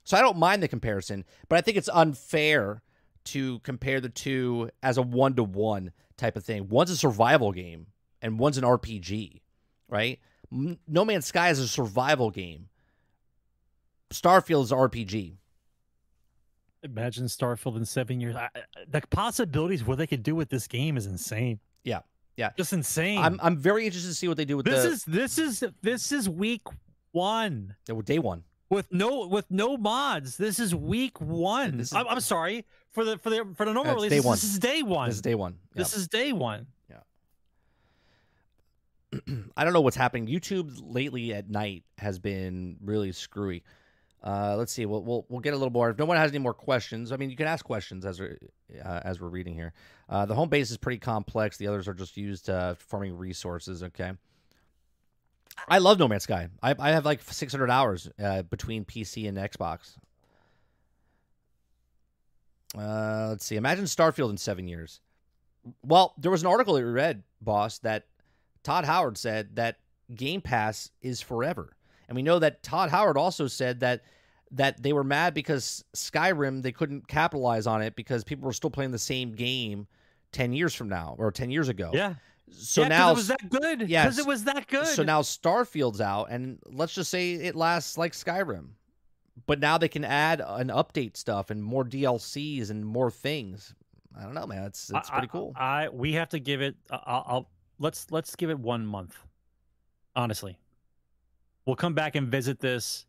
So 0.04 0.16
I 0.16 0.20
don't 0.20 0.38
mind 0.38 0.62
the 0.62 0.68
comparison, 0.68 1.24
but 1.48 1.58
I 1.58 1.60
think 1.60 1.76
it's 1.76 1.88
unfair 1.92 2.82
to 3.26 3.58
compare 3.60 4.00
the 4.00 4.08
two 4.08 4.70
as 4.82 4.98
a 4.98 5.02
one 5.02 5.34
to 5.36 5.44
one 5.44 5.92
type 6.16 6.36
of 6.36 6.44
thing. 6.44 6.68
One's 6.68 6.90
a 6.90 6.96
survival 6.96 7.52
game 7.52 7.86
and 8.22 8.38
one's 8.38 8.58
an 8.58 8.64
RPG, 8.64 9.40
right? 9.88 10.18
No 10.50 11.04
Man's 11.04 11.26
Sky 11.26 11.50
is 11.50 11.58
a 11.58 11.68
survival 11.68 12.30
game. 12.30 12.68
Starfield 14.12 14.64
is 14.64 14.72
RPG. 14.72 15.36
Imagine 16.82 17.26
Starfield 17.26 17.76
in 17.76 17.84
seven 17.84 18.20
years. 18.20 18.36
I, 18.36 18.48
the 18.88 19.02
possibilities 19.10 19.84
what 19.84 19.98
they 19.98 20.06
could 20.06 20.22
do 20.22 20.34
with 20.34 20.48
this 20.48 20.66
game 20.66 20.96
is 20.96 21.06
insane. 21.06 21.60
Yeah, 21.84 22.00
yeah. 22.36 22.50
just 22.56 22.72
insane. 22.72 23.18
I'm 23.18 23.38
I'm 23.42 23.56
very 23.56 23.84
interested 23.84 24.08
to 24.08 24.14
see 24.14 24.28
what 24.28 24.36
they 24.38 24.46
do 24.46 24.56
with 24.56 24.66
this 24.66 24.84
the 24.84 24.90
is 24.90 25.04
this 25.04 25.38
is 25.38 25.64
this 25.82 26.10
is 26.10 26.28
week 26.28 26.62
one 27.12 27.76
day 28.04 28.18
one. 28.18 28.44
with 28.70 28.90
no 28.90 29.26
with 29.26 29.50
no 29.50 29.76
mods. 29.76 30.38
This 30.38 30.58
is 30.58 30.74
week 30.74 31.20
one. 31.20 31.80
Is- 31.80 31.92
I'm, 31.92 32.08
I'm 32.08 32.20
sorry 32.20 32.64
for 32.92 33.04
the 33.04 33.18
for 33.18 33.28
the 33.28 33.46
for 33.54 33.66
the 33.66 33.74
normal 33.74 33.94
release. 33.96 34.10
day 34.10 34.16
this, 34.16 34.24
one. 34.24 34.36
this 34.36 34.44
is 34.44 34.58
day 34.58 34.82
one. 34.82 35.08
This 35.08 35.16
is 35.16 35.22
day 35.22 35.34
one. 35.34 35.52
Yeah. 35.52 35.78
This 35.78 35.96
is 35.96 36.08
day 36.08 36.32
one. 36.32 36.66
Yeah. 36.88 37.00
I 39.56 39.64
don't 39.64 39.72
know 39.72 39.80
what's 39.82 39.96
happening. 39.96 40.26
YouTube 40.26 40.72
lately 40.82 41.34
at 41.34 41.50
night 41.50 41.84
has 41.98 42.18
been 42.18 42.76
really 42.82 43.12
screwy. 43.12 43.62
Uh, 44.22 44.54
let's 44.56 44.72
see. 44.72 44.84
We'll, 44.84 45.02
we'll 45.02 45.24
we'll 45.28 45.40
get 45.40 45.54
a 45.54 45.56
little 45.56 45.72
more. 45.72 45.90
If 45.90 45.98
no 45.98 46.04
one 46.04 46.18
has 46.18 46.30
any 46.30 46.38
more 46.38 46.52
questions, 46.52 47.10
I 47.10 47.16
mean, 47.16 47.30
you 47.30 47.36
can 47.36 47.46
ask 47.46 47.64
questions 47.64 48.04
as 48.04 48.20
we're 48.20 48.38
uh, 48.84 49.00
as 49.02 49.20
we're 49.20 49.28
reading 49.28 49.54
here. 49.54 49.72
Uh, 50.08 50.26
the 50.26 50.34
home 50.34 50.48
base 50.50 50.70
is 50.70 50.76
pretty 50.76 50.98
complex. 50.98 51.56
The 51.56 51.68
others 51.68 51.88
are 51.88 51.94
just 51.94 52.16
used 52.16 52.50
uh, 52.50 52.74
forming 52.74 53.16
resources. 53.16 53.82
Okay. 53.82 54.12
I 55.68 55.78
love 55.78 55.98
No 55.98 56.08
Man's 56.08 56.24
Sky. 56.24 56.48
I 56.62 56.74
I 56.78 56.90
have 56.90 57.06
like 57.06 57.22
600 57.22 57.70
hours 57.70 58.08
uh, 58.22 58.42
between 58.42 58.84
PC 58.84 59.28
and 59.28 59.38
Xbox. 59.38 59.96
Uh, 62.76 63.28
let's 63.30 63.44
see. 63.44 63.56
Imagine 63.56 63.84
Starfield 63.84 64.30
in 64.30 64.36
seven 64.36 64.68
years. 64.68 65.00
Well, 65.84 66.14
there 66.18 66.30
was 66.30 66.42
an 66.42 66.48
article 66.48 66.74
that 66.74 66.84
we 66.84 66.90
read, 66.90 67.22
boss, 67.40 67.78
that 67.80 68.06
Todd 68.62 68.84
Howard 68.84 69.18
said 69.18 69.56
that 69.56 69.78
Game 70.14 70.40
Pass 70.40 70.90
is 71.02 71.20
forever. 71.20 71.72
And 72.10 72.16
we 72.16 72.22
know 72.22 72.40
that 72.40 72.62
Todd 72.64 72.90
Howard 72.90 73.16
also 73.16 73.46
said 73.46 73.80
that 73.80 74.02
that 74.50 74.82
they 74.82 74.92
were 74.92 75.04
mad 75.04 75.32
because 75.32 75.84
Skyrim 75.94 76.60
they 76.60 76.72
couldn't 76.72 77.06
capitalize 77.06 77.68
on 77.68 77.82
it 77.82 77.94
because 77.94 78.24
people 78.24 78.44
were 78.46 78.52
still 78.52 78.68
playing 78.68 78.90
the 78.90 78.98
same 78.98 79.30
game 79.32 79.86
10 80.32 80.52
years 80.52 80.74
from 80.74 80.88
now 80.88 81.14
or 81.18 81.30
10 81.30 81.50
years 81.50 81.68
ago. 81.68 81.92
Yeah. 81.94 82.14
So 82.50 82.82
Yeah, 82.82 82.88
now 82.88 83.12
it 83.12 83.14
was 83.14 83.28
that 83.28 83.48
good. 83.48 83.88
Yes. 83.88 84.06
because 84.06 84.18
it 84.18 84.26
was 84.26 84.42
that 84.44 84.66
good. 84.66 84.88
so 84.88 85.04
now 85.04 85.22
Starfield's 85.22 86.00
out 86.00 86.30
and 86.32 86.58
let's 86.66 86.92
just 86.94 87.10
say 87.12 87.34
it 87.34 87.54
lasts 87.54 87.96
like 87.96 88.12
Skyrim. 88.12 88.70
But 89.46 89.60
now 89.60 89.78
they 89.78 89.88
can 89.88 90.04
add 90.04 90.42
and 90.44 90.68
update 90.70 91.16
stuff 91.16 91.50
and 91.50 91.62
more 91.62 91.84
DLCs 91.84 92.70
and 92.70 92.84
more 92.84 93.10
things. 93.12 93.72
I 94.18 94.24
don't 94.24 94.34
know, 94.34 94.48
man. 94.48 94.64
It's 94.64 94.90
it's 94.90 95.08
I- 95.10 95.12
pretty 95.12 95.28
I- 95.28 95.30
cool. 95.30 95.52
I, 95.54 95.88
we 95.90 96.12
have 96.14 96.28
to 96.30 96.40
give 96.40 96.60
it. 96.60 96.74
I'll, 96.90 97.24
I'll 97.26 97.50
let's 97.78 98.10
let's 98.10 98.34
give 98.34 98.50
it 98.50 98.58
one 98.58 98.84
month. 98.84 99.16
Honestly, 100.16 100.58
we'll 101.70 101.76
come 101.76 101.94
back 101.94 102.16
and 102.16 102.26
visit 102.26 102.58
this 102.58 103.06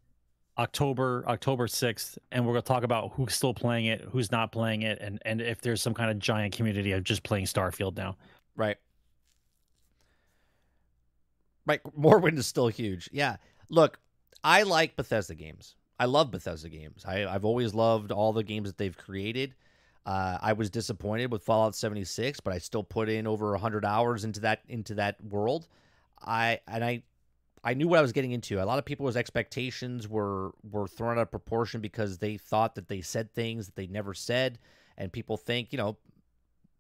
October 0.60 1.26
October 1.28 1.66
sixth, 1.66 2.20
and 2.32 2.46
we're 2.46 2.54
gonna 2.54 2.62
talk 2.62 2.84
about 2.84 3.14
who's 3.14 3.34
still 3.34 3.56
playing 3.56 3.88
it, 3.88 4.02
who's 4.12 4.32
not 4.32 4.52
playing 4.52 4.84
it, 4.84 5.00
and 5.02 5.20
and 5.26 5.42
if 5.42 5.62
there's 5.62 5.82
some 5.82 5.96
kind 5.96 6.12
of 6.12 6.20
giant 6.20 6.54
community 6.54 6.92
of 6.92 7.04
just 7.04 7.24
playing 7.24 7.46
Starfield 7.46 7.98
now. 7.98 8.18
Right. 8.56 8.78
Right. 11.66 11.82
Morrowind 12.00 12.38
is 12.38 12.46
still 12.46 12.68
huge. 12.68 13.10
Yeah. 13.12 13.38
Look, 13.70 13.98
I 14.44 14.62
like 14.62 14.96
Bethesda 14.96 15.34
games. 15.34 15.74
I 16.00 16.06
love 16.06 16.30
Bethesda 16.30 16.70
games. 16.70 17.04
I, 17.04 17.26
I've 17.26 17.46
always 17.46 17.74
loved 17.74 18.12
all 18.12 18.32
the 18.32 18.44
games 18.44 18.70
that 18.70 18.78
they've 18.78 18.96
created. 18.96 19.56
Uh, 20.06 20.38
I 20.40 20.54
was 20.54 20.70
disappointed 20.70 21.32
with 21.32 21.44
Fallout 21.44 21.74
76, 21.74 22.40
but 22.42 22.54
I 22.54 22.60
still 22.60 22.84
put 22.84 23.10
in 23.10 23.26
over 23.26 23.52
100 23.54 23.86
hours 23.86 24.24
into 24.24 24.42
that 24.42 24.62
into 24.68 24.94
that 24.96 25.24
world. 25.24 25.68
I 26.24 26.60
and 26.68 26.86
I 26.86 27.02
I 27.64 27.74
knew 27.76 27.88
what 27.88 28.00
I 28.00 28.02
was 28.02 28.12
getting 28.12 28.32
into. 28.32 28.62
A 28.62 28.66
lot 28.66 28.80
of 28.80 28.86
people's 28.86 29.16
expectations 29.16 30.08
were 30.08 30.52
were 30.70 30.88
thrown 30.88 31.18
out 31.18 31.22
of 31.22 31.32
proportion 31.32 31.82
because 31.82 32.18
they 32.18 32.38
thought 32.38 32.76
that 32.76 32.88
they 32.88 33.02
said 33.02 33.34
things 33.34 33.68
that 33.68 33.76
they 33.76 33.88
never 33.88 34.14
said, 34.14 34.60
and 34.98 35.12
people 35.12 35.38
think 35.38 35.72
you 35.72 35.78
know 35.78 35.98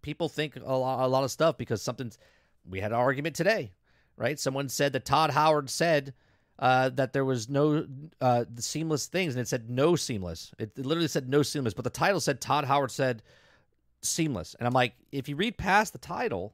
people 0.01 0.29
think 0.29 0.55
a 0.55 0.73
lot, 0.73 1.05
a 1.05 1.07
lot 1.07 1.23
of 1.23 1.31
stuff 1.31 1.57
because 1.57 1.81
something's. 1.81 2.17
We 2.69 2.79
had 2.79 2.91
an 2.91 2.99
argument 2.99 3.35
today, 3.35 3.71
right? 4.17 4.39
Someone 4.39 4.69
said 4.69 4.93
that 4.93 5.03
Todd 5.03 5.31
Howard 5.31 5.67
said 5.69 6.13
uh, 6.59 6.89
that 6.89 7.11
there 7.11 7.25
was 7.25 7.49
no 7.49 7.87
uh, 8.21 8.45
seamless 8.57 9.07
things, 9.07 9.33
and 9.33 9.41
it 9.41 9.47
said 9.47 9.69
no 9.69 9.95
seamless. 9.95 10.53
It, 10.59 10.71
it 10.77 10.85
literally 10.85 11.07
said 11.07 11.27
no 11.27 11.41
seamless, 11.41 11.73
but 11.73 11.83
the 11.83 11.89
title 11.89 12.19
said 12.19 12.39
Todd 12.39 12.65
Howard 12.65 12.91
said 12.91 13.23
seamless, 14.03 14.55
and 14.59 14.67
I'm 14.67 14.73
like, 14.73 14.93
if 15.11 15.27
you 15.27 15.35
read 15.35 15.57
past 15.57 15.91
the 15.93 15.99
title, 15.99 16.53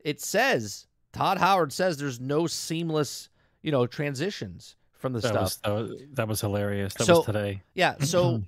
it 0.00 0.20
says 0.20 0.86
Todd 1.12 1.38
Howard 1.38 1.72
says 1.72 1.96
there's 1.96 2.20
no 2.20 2.46
seamless, 2.46 3.30
you 3.62 3.70
know, 3.72 3.86
transitions 3.86 4.76
from 4.92 5.12
the 5.12 5.20
That 5.20 5.28
stuff. 5.28 5.42
was, 5.42 5.56
that 5.58 5.70
was 5.72 6.02
that 6.14 6.28
was 6.28 6.40
hilarious. 6.40 6.94
That 6.94 7.04
So- 7.04 7.16
was 7.18 7.26
today. 7.26 7.62
Yeah, 7.74 7.96
so 8.00 8.42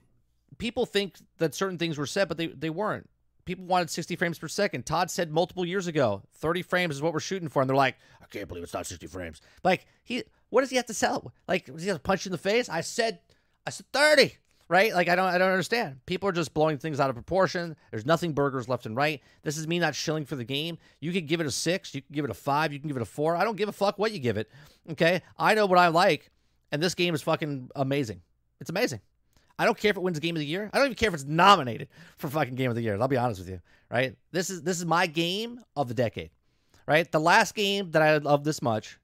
people 0.58 0.86
think 0.86 1.16
that 1.38 1.54
certain 1.54 1.78
things 1.78 1.96
were 1.98 2.06
said, 2.06 2.28
but 2.28 2.36
they, 2.36 2.48
they 2.48 2.70
weren't. 2.70 3.08
People 3.46 3.64
wanted 3.64 3.90
60 3.90 4.14
frames 4.16 4.38
per 4.38 4.46
second. 4.48 4.84
Todd 4.86 5.10
said 5.10 5.32
multiple 5.32 5.64
years 5.64 5.86
ago, 5.86 6.22
30 6.34 6.62
frames 6.62 6.94
is 6.96 7.02
what 7.02 7.12
we're 7.12 7.20
shooting 7.20 7.48
for. 7.48 7.62
And 7.62 7.68
they're 7.68 7.76
like, 7.76 7.96
I 8.22 8.26
can't 8.26 8.46
believe 8.46 8.62
it's 8.62 8.74
not 8.74 8.86
60 8.86 9.06
frames. 9.08 9.40
Like, 9.64 9.86
he, 10.04 10.22
what 10.50 10.60
does 10.60 10.70
he 10.70 10.76
have 10.76 10.86
to 10.86 10.94
sell? 10.94 11.32
Like, 11.48 11.66
does 11.66 11.82
he 11.82 11.88
have 11.88 11.96
to 11.96 12.02
punch 12.02 12.24
you 12.24 12.28
in 12.28 12.32
the 12.32 12.38
face? 12.38 12.68
I 12.68 12.82
said, 12.82 13.18
I 13.66 13.70
said 13.70 13.86
30, 13.92 14.36
right? 14.70 14.94
Like, 14.94 15.08
I 15.08 15.16
don't, 15.16 15.26
I 15.26 15.36
don't 15.36 15.50
understand. 15.50 15.98
People 16.06 16.28
are 16.28 16.32
just 16.32 16.54
blowing 16.54 16.78
things 16.78 17.00
out 17.00 17.10
of 17.10 17.16
proportion. 17.16 17.74
There's 17.90 18.06
nothing 18.06 18.32
burgers 18.32 18.68
left 18.68 18.86
and 18.86 18.94
right. 18.94 19.20
This 19.42 19.58
is 19.58 19.66
me 19.66 19.80
not 19.80 19.96
shilling 19.96 20.24
for 20.24 20.36
the 20.36 20.44
game. 20.44 20.78
You 21.00 21.12
can 21.12 21.26
give 21.26 21.40
it 21.40 21.46
a 21.46 21.50
six, 21.50 21.92
you 21.92 22.02
can 22.02 22.14
give 22.14 22.24
it 22.24 22.30
a 22.30 22.34
five, 22.34 22.72
you 22.72 22.78
can 22.78 22.86
give 22.86 22.96
it 22.96 23.02
a 23.02 23.06
four. 23.06 23.34
I 23.34 23.42
don't 23.42 23.56
give 23.56 23.68
a 23.68 23.72
fuck 23.72 23.98
what 23.98 24.12
you 24.12 24.20
give 24.20 24.36
it. 24.36 24.48
Okay. 24.92 25.22
I 25.36 25.54
know 25.54 25.66
what 25.66 25.78
I 25.78 25.88
like. 25.88 26.30
And 26.70 26.80
this 26.80 26.94
game 26.94 27.16
is 27.16 27.22
fucking 27.22 27.68
amazing. 27.74 28.22
It's 28.60 28.70
amazing. 28.70 29.00
I 29.58 29.64
don't 29.64 29.76
care 29.76 29.90
if 29.90 29.96
it 29.96 30.00
wins 30.00 30.20
Game 30.20 30.36
of 30.36 30.40
the 30.40 30.46
Year. 30.46 30.70
I 30.72 30.78
don't 30.78 30.86
even 30.86 30.94
care 30.94 31.08
if 31.08 31.14
it's 31.14 31.24
nominated 31.24 31.88
for 32.16 32.28
fucking 32.28 32.54
Game 32.54 32.70
of 32.70 32.76
the 32.76 32.82
Year. 32.82 32.96
I'll 32.98 33.08
be 33.08 33.16
honest 33.16 33.40
with 33.40 33.48
you, 33.48 33.60
right? 33.90 34.16
This 34.30 34.48
is 34.48 34.62
this 34.62 34.78
is 34.78 34.86
my 34.86 35.06
game 35.06 35.60
of 35.76 35.88
the 35.88 35.94
decade, 35.94 36.30
right? 36.86 37.10
The 37.10 37.20
last 37.20 37.54
game 37.54 37.90
that 37.90 38.00
I 38.00 38.16
loved 38.18 38.44
this 38.44 38.62
much 38.62 38.98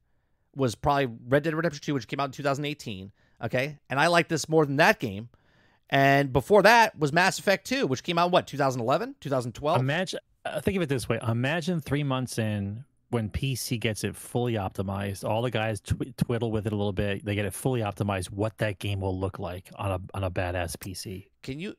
was 0.55 0.75
probably 0.75 1.09
Red 1.29 1.43
Dead 1.43 1.55
Redemption 1.55 1.83
2, 1.83 1.93
which 1.93 2.09
came 2.09 2.21
out 2.21 2.27
in 2.27 2.33
2018. 2.33 3.13
Okay, 3.45 3.77
and 3.91 4.01
I 4.01 4.07
like 4.07 4.29
this 4.29 4.49
more 4.49 4.65
than 4.65 4.77
that 4.77 4.99
game. 4.99 5.29
And 5.91 6.33
before 6.33 6.63
that 6.63 6.99
was 6.99 7.13
Mass 7.13 7.39
Effect 7.39 7.67
2, 7.67 7.87
which 7.87 8.03
came 8.03 8.19
out 8.19 8.31
what 8.31 8.47
2011, 8.47 9.17
2012. 9.21 9.81
Imagine. 9.81 10.21
Uh, 10.45 10.61
think 10.61 10.77
of 10.77 10.83
it 10.83 10.89
this 10.89 11.09
way. 11.09 11.19
Imagine 11.27 11.81
three 11.81 12.03
months 12.03 12.39
in 12.39 12.85
when 13.11 13.31
PC 13.31 13.79
gets 13.79 14.05
it 14.05 14.17
fully 14.17 14.55
optimized. 14.55 15.29
All 15.29 15.43
the 15.43 15.51
guys 15.51 15.81
tw- 15.81 16.17
twiddle 16.17 16.51
with 16.51 16.67
it 16.67 16.73
a 16.73 16.77
little 16.77 16.93
bit. 16.93 17.25
They 17.25 17.35
get 17.35 17.45
it 17.45 17.55
fully 17.55 17.81
optimized. 17.81 18.31
What 18.31 18.59
that 18.59 18.79
game 18.79 19.01
will 19.01 19.19
look 19.19 19.39
like 19.39 19.71
on 19.77 19.91
a 19.93 20.01
on 20.17 20.25
a 20.25 20.31
badass 20.31 20.77
PC. 20.77 21.29
Can 21.43 21.59
you? 21.61 21.75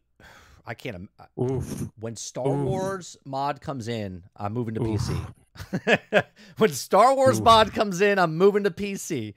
I 0.66 0.74
can't. 0.74 0.96
im- 0.96 1.10
Oof. 1.42 1.90
When 2.00 2.16
Star 2.16 2.48
Oof. 2.48 2.66
Wars 2.66 3.18
mod 3.26 3.62
comes 3.62 3.88
in, 3.88 4.24
I'm 4.36 4.54
moving 4.54 4.76
to 4.76 4.82
Oof. 4.84 5.02
PC. 5.02 6.24
when 6.58 6.72
Star 6.72 7.16
Wars 7.16 7.42
mod 7.42 7.74
comes 7.74 8.02
in, 8.02 8.20
I'm 8.20 8.36
moving 8.38 8.64
to 8.66 8.72
PC. 8.72 9.34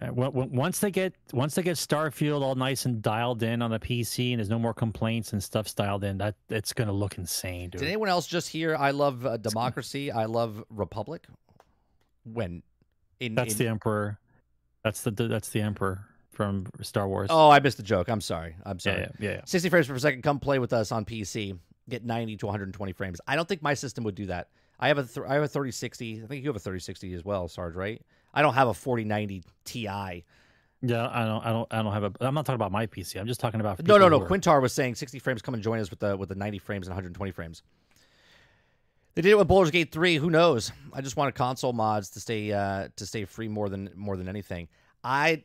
Uh, 0.00 0.12
Once 0.12 0.78
they 0.78 0.92
get 0.92 1.12
once 1.32 1.56
they 1.56 1.62
get 1.62 1.76
Starfield 1.76 2.40
all 2.42 2.54
nice 2.54 2.84
and 2.86 3.02
dialed 3.02 3.42
in 3.42 3.60
on 3.62 3.70
the 3.72 3.80
PC, 3.80 4.30
and 4.30 4.38
there's 4.38 4.48
no 4.48 4.58
more 4.58 4.72
complaints 4.72 5.32
and 5.32 5.42
stuff 5.42 5.74
dialed 5.74 6.04
in, 6.04 6.18
that 6.18 6.36
it's 6.48 6.72
gonna 6.72 6.92
look 6.92 7.18
insane, 7.18 7.70
dude. 7.70 7.80
Did 7.80 7.88
anyone 7.88 8.08
else 8.08 8.28
just 8.28 8.48
hear? 8.48 8.76
I 8.76 8.92
love 8.92 9.26
uh, 9.26 9.36
democracy. 9.38 10.12
I 10.12 10.26
love 10.26 10.62
republic. 10.70 11.26
When 12.24 12.62
in 13.20 13.34
That's 13.34 13.52
in- 13.54 13.58
the 13.58 13.68
Emperor. 13.68 14.18
That's 14.84 15.02
the 15.02 15.10
that's 15.10 15.48
the 15.48 15.60
Emperor 15.62 16.04
from 16.30 16.66
Star 16.82 17.08
Wars. 17.08 17.28
oh, 17.30 17.50
I 17.50 17.58
missed 17.58 17.78
the 17.78 17.82
joke. 17.82 18.08
I'm 18.08 18.20
sorry. 18.20 18.54
I'm 18.64 18.76
yeah, 18.76 18.80
sorry. 18.80 19.00
yeah, 19.00 19.08
yeah, 19.18 19.30
yeah. 19.30 19.40
60 19.44 19.68
frames 19.68 19.88
per 19.88 19.98
second. 19.98 20.22
Come 20.22 20.38
play 20.38 20.60
with 20.60 20.72
us 20.72 20.92
on 20.92 21.04
PC. 21.04 21.58
Get 21.90 22.04
90 22.04 22.36
to 22.36 22.46
120 22.46 22.92
frames. 22.92 23.20
I 23.26 23.34
don't 23.34 23.48
think 23.48 23.60
my 23.62 23.74
system 23.74 24.04
would 24.04 24.14
do 24.14 24.26
that. 24.26 24.48
I 24.78 24.86
have 24.88 24.98
a 24.98 25.02
th- 25.04 25.26
I 25.26 25.34
have 25.34 25.42
a 25.42 25.48
3060. 25.48 26.22
I 26.22 26.26
think 26.28 26.44
you 26.44 26.48
have 26.48 26.54
a 26.56 26.60
3060 26.60 27.12
as 27.14 27.24
well, 27.24 27.48
Sarge, 27.48 27.74
right? 27.74 28.00
I 28.34 28.42
don't 28.42 28.54
have 28.54 28.68
a 28.68 28.74
4090 28.74 29.42
Ti. 29.64 30.24
Yeah, 30.80 31.08
I 31.10 31.24
don't, 31.24 31.44
I 31.44 31.50
don't, 31.50 31.68
I 31.72 31.82
don't 31.82 31.92
have 31.92 32.04
a. 32.04 32.12
I'm 32.20 32.34
not 32.34 32.46
talking 32.46 32.54
about 32.56 32.70
my 32.70 32.86
PC. 32.86 33.20
I'm 33.20 33.26
just 33.26 33.40
talking 33.40 33.60
about. 33.60 33.84
No, 33.84 33.98
no, 33.98 34.08
no. 34.08 34.22
are- 34.22 34.28
Quintar 34.28 34.62
was 34.62 34.72
saying 34.72 34.94
60 34.94 35.18
frames. 35.18 35.42
Come 35.42 35.54
and 35.54 35.62
join 35.62 35.80
us 35.80 35.90
with 35.90 35.98
the 35.98 36.16
with 36.16 36.28
the 36.28 36.36
90 36.36 36.58
frames 36.58 36.86
and 36.86 36.92
120 36.94 37.32
frames. 37.32 37.62
They 39.14 39.22
did 39.22 39.32
it 39.32 39.38
with 39.38 39.48
Baldur's 39.48 39.72
Gate 39.72 39.90
3. 39.90 40.16
Who 40.16 40.30
knows? 40.30 40.70
I 40.92 41.00
just 41.00 41.16
wanted 41.16 41.34
console 41.34 41.72
mods 41.72 42.10
to 42.10 42.20
stay 42.20 42.52
uh, 42.52 42.88
to 42.94 43.06
stay 43.06 43.24
free 43.24 43.48
more 43.48 43.68
than 43.68 43.90
more 43.96 44.16
than 44.16 44.28
anything. 44.28 44.68
I 45.02 45.42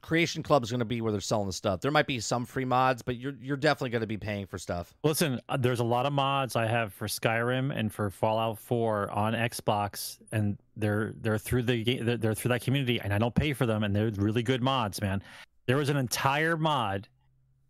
Creation 0.00 0.44
Club 0.44 0.62
is 0.62 0.70
going 0.70 0.78
to 0.78 0.84
be 0.84 1.00
where 1.00 1.10
they're 1.10 1.20
selling 1.20 1.46
the 1.46 1.52
stuff. 1.52 1.80
There 1.80 1.90
might 1.90 2.06
be 2.06 2.20
some 2.20 2.46
free 2.46 2.64
mods, 2.64 3.02
but 3.02 3.16
you're 3.16 3.34
you're 3.40 3.56
definitely 3.56 3.90
going 3.90 4.02
to 4.02 4.06
be 4.06 4.16
paying 4.16 4.46
for 4.46 4.58
stuff. 4.58 4.94
Listen, 5.02 5.40
uh, 5.48 5.56
there's 5.56 5.80
a 5.80 5.84
lot 5.84 6.06
of 6.06 6.12
mods 6.12 6.54
I 6.54 6.66
have 6.66 6.92
for 6.92 7.08
Skyrim 7.08 7.76
and 7.76 7.92
for 7.92 8.10
Fallout 8.10 8.58
4 8.58 9.10
on 9.10 9.32
Xbox, 9.32 10.18
and 10.30 10.56
they're 10.78 11.12
they're 11.20 11.38
through 11.38 11.64
the 11.64 11.82
ga- 11.84 12.02
they're, 12.02 12.16
they're 12.16 12.34
through 12.34 12.50
that 12.50 12.62
community, 12.62 13.00
and 13.00 13.12
I 13.12 13.18
don't 13.18 13.34
pay 13.34 13.52
for 13.52 13.66
them, 13.66 13.84
and 13.84 13.94
they're 13.94 14.10
really 14.16 14.42
good 14.42 14.62
mods, 14.62 15.00
man. 15.02 15.22
There 15.66 15.76
was 15.76 15.88
an 15.90 15.96
entire 15.96 16.56
mod 16.56 17.08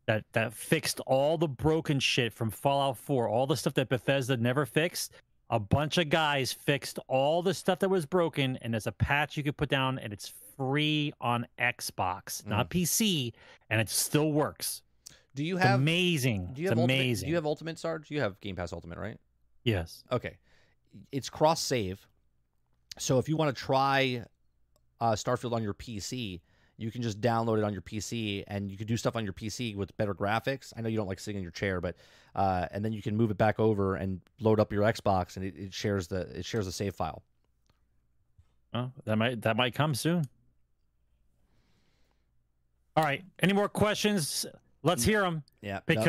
that 0.06 0.24
that 0.32 0.52
fixed 0.54 1.00
all 1.06 1.36
the 1.36 1.48
broken 1.48 1.98
shit 2.00 2.32
from 2.32 2.50
Fallout 2.50 2.96
4, 2.98 3.28
all 3.28 3.46
the 3.46 3.56
stuff 3.56 3.74
that 3.74 3.88
Bethesda 3.88 4.36
never 4.36 4.64
fixed. 4.66 5.12
a 5.50 5.58
bunch 5.58 5.96
of 5.98 6.10
guys 6.10 6.52
fixed 6.52 6.98
all 7.08 7.42
the 7.42 7.54
stuff 7.54 7.78
that 7.78 7.88
was 7.88 8.04
broken, 8.06 8.58
and 8.62 8.72
there's 8.72 8.86
a 8.86 8.92
patch 8.92 9.36
you 9.36 9.42
could 9.42 9.56
put 9.56 9.68
down, 9.70 9.98
and 9.98 10.12
it's 10.12 10.32
free 10.56 11.12
on 11.22 11.46
Xbox, 11.58 12.44
not 12.46 12.68
mm. 12.68 12.82
PC, 12.82 13.32
and 13.70 13.80
it 13.80 13.88
still 13.88 14.32
works. 14.32 14.82
Do 15.34 15.42
you 15.44 15.56
It's 15.56 15.64
have 15.64 15.80
amazing. 15.80 16.50
do 16.52 16.60
you 16.62 16.68
it's 16.68 16.72
have 16.72 16.78
ultimate, 16.78 16.94
amazing. 16.94 17.26
do 17.26 17.30
you 17.30 17.34
have 17.36 17.46
ultimate 17.46 17.78
Sarge? 17.78 18.10
You 18.10 18.20
have 18.20 18.38
Game 18.40 18.56
Pass 18.56 18.72
Ultimate, 18.72 18.98
right? 18.98 19.18
yes. 19.64 20.04
Okay. 20.12 20.36
It's 21.12 21.28
cross 21.30 21.60
save. 21.62 22.06
So 22.99 23.18
if 23.18 23.28
you 23.28 23.36
want 23.36 23.55
to 23.57 23.62
try 23.62 24.25
uh, 25.01 25.12
Starfield 25.12 25.52
on 25.52 25.62
your 25.62 25.75
PC, 25.75 26.41
you 26.77 26.91
can 26.91 27.02
just 27.02 27.20
download 27.20 27.59
it 27.59 27.65
on 27.65 27.73
your 27.73 27.83
PC 27.83 28.44
and 28.47 28.70
you 28.70 28.77
can 28.77 28.86
do 28.86 28.97
stuff 28.97 29.17
on 29.17 29.25
your 29.25 29.33
PC 29.33 29.75
with 29.75 29.97
better 29.97 30.15
graphics. 30.15 30.73
I 30.77 30.81
know 30.81 30.89
you 30.89 30.97
don't 30.97 31.09
like 31.09 31.18
sitting 31.18 31.39
in 31.39 31.43
your 31.43 31.52
chair, 31.52 31.81
but 31.81 31.97
uh, 32.36 32.67
and 32.70 32.85
then 32.85 32.93
you 32.93 33.02
can 33.02 33.17
move 33.17 33.31
it 33.31 33.39
back 33.39 33.59
over 33.59 33.97
and 33.97 34.20
load 34.41 34.60
up 34.60 34.73
your 34.73 34.85
Xbox 34.85 35.36
and 35.36 35.44
it, 35.44 35.57
it 35.57 35.75
shares 35.75 36.07
the 36.07 36.20
it 36.39 36.44
shares 36.44 36.67
the 36.67 36.73
save 36.73 36.94
file. 36.94 37.23
Oh, 38.75 38.93
that 39.05 39.17
might 39.17 39.43
that 39.43 39.57
might 39.57 39.75
come 39.75 39.94
soon. 39.94 40.25
All 42.97 43.05
right. 43.05 43.25
Any 43.41 43.52
more 43.52 43.68
questions? 43.68 44.47
Let's 44.83 45.05
hear 45.05 45.20
them 45.23 45.44
Yeah. 45.62 45.81
no. 45.99 46.05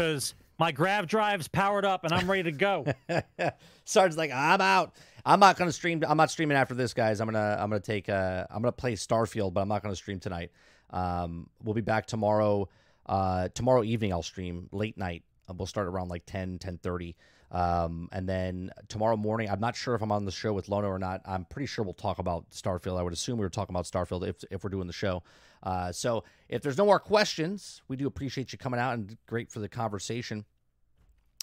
My 0.59 0.71
grav 0.71 1.07
drive's 1.07 1.47
powered 1.47 1.85
up 1.85 2.03
and 2.03 2.13
I'm 2.13 2.29
ready 2.29 2.43
to 2.43 2.51
go. 2.51 2.85
Sarge's 3.85 4.17
like, 4.17 4.31
I'm 4.31 4.61
out. 4.61 4.93
I'm 5.25 5.39
not 5.39 5.57
gonna 5.57 5.71
stream. 5.71 6.03
I'm 6.07 6.17
not 6.17 6.31
streaming 6.31 6.57
after 6.57 6.75
this, 6.75 6.93
guys. 6.93 7.21
I'm 7.21 7.27
gonna 7.27 7.57
I'm 7.59 7.69
gonna 7.69 7.79
take 7.79 8.09
uh 8.09 8.45
I'm 8.49 8.61
gonna 8.61 8.71
play 8.71 8.93
Starfield, 8.93 9.53
but 9.53 9.61
I'm 9.61 9.67
not 9.67 9.81
gonna 9.81 9.95
stream 9.95 10.19
tonight. 10.19 10.51
Um, 10.89 11.49
we'll 11.63 11.75
be 11.75 11.81
back 11.81 12.05
tomorrow. 12.05 12.67
Uh, 13.05 13.49
tomorrow 13.53 13.83
evening 13.83 14.11
I'll 14.11 14.23
stream 14.23 14.69
late 14.71 14.97
night. 14.97 15.23
We'll 15.53 15.65
start 15.65 15.87
around 15.87 16.09
like 16.09 16.25
10, 16.25 16.59
10 16.59 16.77
Um, 17.51 18.09
and 18.11 18.29
then 18.29 18.71
tomorrow 18.89 19.17
morning, 19.17 19.49
I'm 19.49 19.59
not 19.59 19.75
sure 19.75 19.95
if 19.95 20.01
I'm 20.01 20.11
on 20.11 20.25
the 20.25 20.31
show 20.31 20.53
with 20.53 20.69
Lono 20.69 20.87
or 20.87 20.99
not. 20.99 21.21
I'm 21.25 21.45
pretty 21.45 21.65
sure 21.65 21.83
we'll 21.83 21.93
talk 21.93 22.19
about 22.19 22.49
Starfield. 22.51 22.99
I 22.99 23.03
would 23.03 23.13
assume 23.13 23.39
we 23.39 23.45
were 23.45 23.49
talking 23.49 23.75
about 23.75 23.85
Starfield 23.85 24.27
if 24.27 24.43
if 24.51 24.63
we're 24.63 24.69
doing 24.69 24.87
the 24.87 24.93
show. 24.93 25.23
Uh, 25.63 25.91
so 25.91 26.23
if 26.47 26.61
there's 26.61 26.77
no 26.77 26.85
more 26.85 26.99
questions, 26.99 27.81
we 27.87 27.95
do 27.95 28.07
appreciate 28.07 28.51
you 28.51 28.59
coming 28.59 28.79
out 28.79 28.93
and 28.93 29.17
great 29.25 29.51
for 29.51 29.59
the 29.59 29.67
conversation. 29.67 30.45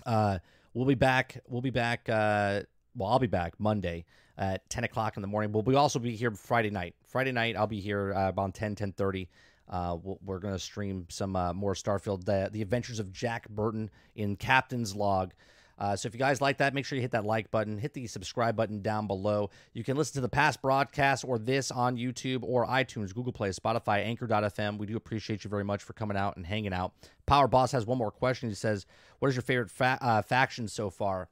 Uh, 0.05 0.39
we'll 0.75 0.87
be 0.87 0.95
back. 0.95 1.43
We'll 1.49 1.63
be 1.63 1.71
back. 1.71 2.09
Uh, 2.09 2.63
well, 2.95 3.11
I'll 3.11 3.19
be 3.19 3.27
back 3.27 3.59
Monday 3.59 4.05
at 4.39 4.69
10 4.71 4.85
o'clock 4.85 5.17
in 5.17 5.23
the 5.23 5.29
morning. 5.29 5.53
We'll 5.53 5.63
be 5.63 5.75
also 5.75 5.99
be 5.99 6.15
here 6.15 6.31
Friday 6.31 6.71
night. 6.71 6.95
Friday 7.07 7.33
night, 7.33 7.57
I'll 7.57 7.67
be 7.67 7.81
here 7.81 8.15
uh, 8.15 8.29
about 8.29 8.55
10, 8.55 8.77
10.30. 8.77 9.29
Uh, 9.69 9.97
we'll, 10.03 10.19
we're 10.25 10.39
going 10.39 10.55
to 10.55 10.61
stream 10.61 11.07
some 11.09 11.37
uh, 11.37 11.53
more 11.53 11.75
Starfield, 11.75 12.25
the, 12.25 12.49
the 12.53 12.63
Adventures 12.63 13.01
of 13.01 13.13
Jack 13.13 13.49
Burton 13.49 13.91
in 14.15 14.37
Captain's 14.37 14.95
Log. 14.95 15.33
Uh, 15.79 15.95
so 15.95 16.07
if 16.07 16.15
you 16.15 16.19
guys 16.19 16.41
like 16.41 16.59
that, 16.59 16.73
make 16.73 16.87
sure 16.87 16.97
you 16.97 17.03
hit 17.03 17.11
that 17.11 17.25
like 17.25 17.51
button, 17.51 17.77
hit 17.77 17.93
the 17.93 18.07
subscribe 18.07 18.57
button 18.57 18.81
down 18.81 19.07
below. 19.07 19.51
You 19.75 19.85
can 19.85 19.97
listen 19.97 20.15
to 20.15 20.21
the 20.23 20.29
past 20.29 20.63
broadcasts 20.63 21.23
or 21.23 21.39
this 21.39 21.71
on 21.71 21.97
YouTube 21.97 22.43
or 22.43 22.67
iTunes, 22.67 23.15
Google 23.15 23.33
Play, 23.33 23.51
Spotify, 23.51 24.05
Anchor.fm. 24.05 24.79
We 24.79 24.87
do 24.87 24.97
appreciate 24.97 25.45
you 25.45 25.51
very 25.51 25.65
much 25.65 25.83
for 25.83 25.93
coming 25.93 26.17
out 26.17 26.37
and 26.37 26.47
hanging 26.47 26.73
out. 26.73 26.93
Power 27.27 27.47
Boss 27.47 27.73
has 27.73 27.85
one 27.85 27.99
more 27.99 28.11
question. 28.11 28.49
He 28.49 28.55
says, 28.55 28.87
"What 29.19 29.29
is 29.29 29.35
your 29.35 29.43
favorite 29.43 29.71
fa- 29.71 29.99
uh, 30.01 30.23
faction 30.23 30.67
so 30.67 30.89
far?" 30.89 31.29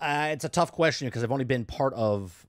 Uh, 0.00 0.30
it's 0.32 0.44
a 0.44 0.48
tough 0.48 0.72
question 0.72 1.06
because 1.06 1.22
I've 1.22 1.32
only 1.32 1.44
been 1.44 1.64
part 1.64 1.94
of. 1.94 2.46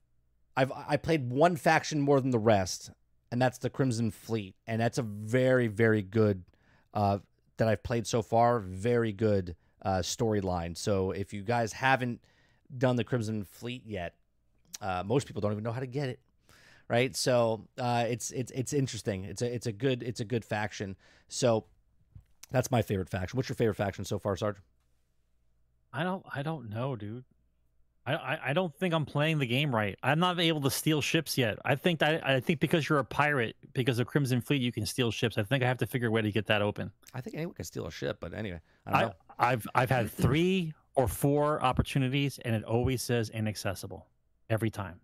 I've 0.56 0.72
I 0.72 0.96
played 0.96 1.30
one 1.30 1.54
faction 1.54 2.00
more 2.00 2.20
than 2.20 2.30
the 2.30 2.38
rest, 2.38 2.90
and 3.30 3.40
that's 3.40 3.58
the 3.58 3.70
Crimson 3.70 4.10
Fleet, 4.10 4.56
and 4.66 4.80
that's 4.80 4.98
a 4.98 5.02
very 5.02 5.68
very 5.68 6.02
good 6.02 6.42
uh, 6.94 7.18
that 7.58 7.68
I've 7.68 7.84
played 7.84 8.08
so 8.08 8.22
far. 8.22 8.58
Very 8.58 9.12
good 9.12 9.54
uh, 9.84 9.98
storyline. 9.98 10.76
So 10.76 11.10
if 11.10 11.32
you 11.32 11.42
guys 11.42 11.72
haven't 11.72 12.20
done 12.76 12.96
the 12.96 13.04
Crimson 13.04 13.44
Fleet 13.44 13.82
yet, 13.86 14.14
uh, 14.80 15.02
most 15.04 15.26
people 15.26 15.40
don't 15.40 15.52
even 15.52 15.64
know 15.64 15.72
how 15.72 15.80
to 15.80 15.86
get 15.86 16.08
it, 16.08 16.20
right? 16.88 17.14
So 17.14 17.66
uh, 17.78 18.04
it's 18.08 18.30
it's 18.30 18.50
it's 18.52 18.72
interesting. 18.72 19.24
It's 19.24 19.42
a 19.42 19.54
it's 19.54 19.66
a 19.66 19.72
good 19.72 20.02
it's 20.02 20.20
a 20.20 20.24
good 20.24 20.44
faction. 20.44 20.96
So 21.28 21.64
that's 22.50 22.70
my 22.70 22.82
favorite 22.82 23.08
faction. 23.08 23.36
What's 23.36 23.48
your 23.48 23.56
favorite 23.56 23.76
faction 23.76 24.04
so 24.04 24.18
far, 24.18 24.36
Sarge? 24.36 24.56
I 25.92 26.02
don't 26.02 26.24
I 26.34 26.42
don't 26.42 26.70
know, 26.70 26.96
dude. 26.96 27.24
I, 28.06 28.14
I, 28.14 28.38
I 28.46 28.52
don't 28.52 28.74
think 28.74 28.92
I'm 28.92 29.06
playing 29.06 29.38
the 29.38 29.46
game 29.46 29.74
right. 29.74 29.96
I'm 30.02 30.18
not 30.18 30.38
able 30.38 30.60
to 30.62 30.70
steal 30.70 31.00
ships 31.00 31.38
yet. 31.38 31.58
I 31.64 31.74
think 31.74 32.00
that 32.00 32.26
I 32.26 32.40
think 32.40 32.60
because 32.60 32.86
you're 32.86 32.98
a 32.98 33.04
pirate, 33.04 33.56
because 33.72 33.98
of 33.98 34.06
Crimson 34.06 34.42
Fleet, 34.42 34.60
you 34.60 34.72
can 34.72 34.84
steal 34.84 35.10
ships. 35.10 35.38
I 35.38 35.42
think 35.42 35.64
I 35.64 35.66
have 35.66 35.78
to 35.78 35.86
figure 35.86 36.08
a 36.08 36.10
way 36.10 36.20
to 36.20 36.30
get 36.30 36.46
that 36.46 36.60
open. 36.60 36.90
I 37.14 37.22
think 37.22 37.36
anyone 37.36 37.54
can 37.54 37.64
steal 37.64 37.86
a 37.86 37.90
ship, 37.90 38.18
but 38.20 38.34
anyway, 38.34 38.60
I 38.86 38.90
don't 38.90 39.00
I, 39.00 39.04
know. 39.04 39.12
I've 39.38 39.66
I've 39.74 39.90
had 39.90 40.10
three 40.10 40.74
or 40.94 41.08
four 41.08 41.62
opportunities, 41.62 42.38
and 42.44 42.54
it 42.54 42.64
always 42.64 43.02
says 43.02 43.30
inaccessible 43.30 44.06
every 44.48 44.70
time. 44.70 45.00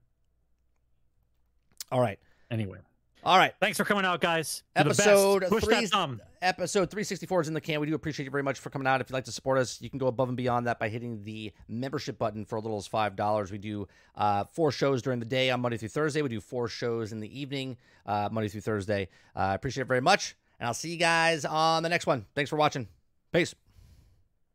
All 1.92 2.00
right, 2.00 2.18
Anyway, 2.52 2.78
all 3.24 3.36
right. 3.36 3.52
thanks 3.60 3.76
for 3.76 3.84
coming 3.84 4.04
out, 4.04 4.20
guys. 4.20 4.62
You're 4.76 4.84
the 4.84 4.90
best. 4.90 5.00
Episode 5.00 5.42
Push 5.48 5.64
three- 5.64 5.74
that 5.80 5.88
thumb. 5.90 6.20
Episode 6.42 6.88
364 6.90 7.42
is 7.42 7.48
in 7.48 7.54
the 7.54 7.60
can. 7.60 7.80
We 7.80 7.86
do 7.88 7.94
appreciate 7.94 8.24
you 8.24 8.30
very 8.30 8.42
much 8.42 8.58
for 8.60 8.70
coming 8.70 8.86
out. 8.86 9.00
If 9.00 9.10
you'd 9.10 9.14
like 9.14 9.24
to 9.24 9.32
support 9.32 9.58
us, 9.58 9.80
you 9.82 9.90
can 9.90 9.98
go 9.98 10.06
above 10.06 10.28
and 10.28 10.36
beyond 10.36 10.66
that 10.68 10.78
by 10.78 10.88
hitting 10.88 11.22
the 11.24 11.52
membership 11.68 12.18
button 12.18 12.44
for 12.46 12.56
as 12.58 12.64
little 12.64 12.78
as 12.78 12.88
$5. 12.88 13.50
We 13.50 13.58
do 13.58 13.86
uh, 14.14 14.44
four 14.52 14.72
shows 14.72 15.02
during 15.02 15.18
the 15.18 15.26
day 15.26 15.50
on 15.50 15.60
Monday 15.60 15.76
through 15.76 15.88
Thursday. 15.90 16.22
We 16.22 16.28
do 16.30 16.40
four 16.40 16.66
shows 16.68 17.12
in 17.12 17.20
the 17.20 17.38
evening, 17.40 17.76
uh, 18.06 18.30
Monday 18.32 18.48
through 18.48 18.62
Thursday. 18.62 19.08
Uh, 19.36 19.40
I 19.40 19.54
appreciate 19.54 19.82
it 19.82 19.88
very 19.88 20.00
much. 20.00 20.34
And 20.58 20.66
I'll 20.66 20.72
see 20.74 20.90
you 20.90 20.96
guys 20.96 21.44
on 21.44 21.82
the 21.82 21.88
next 21.90 22.06
one. 22.06 22.24
Thanks 22.34 22.48
for 22.48 22.56
watching. 22.56 22.88
Peace. 23.32 23.54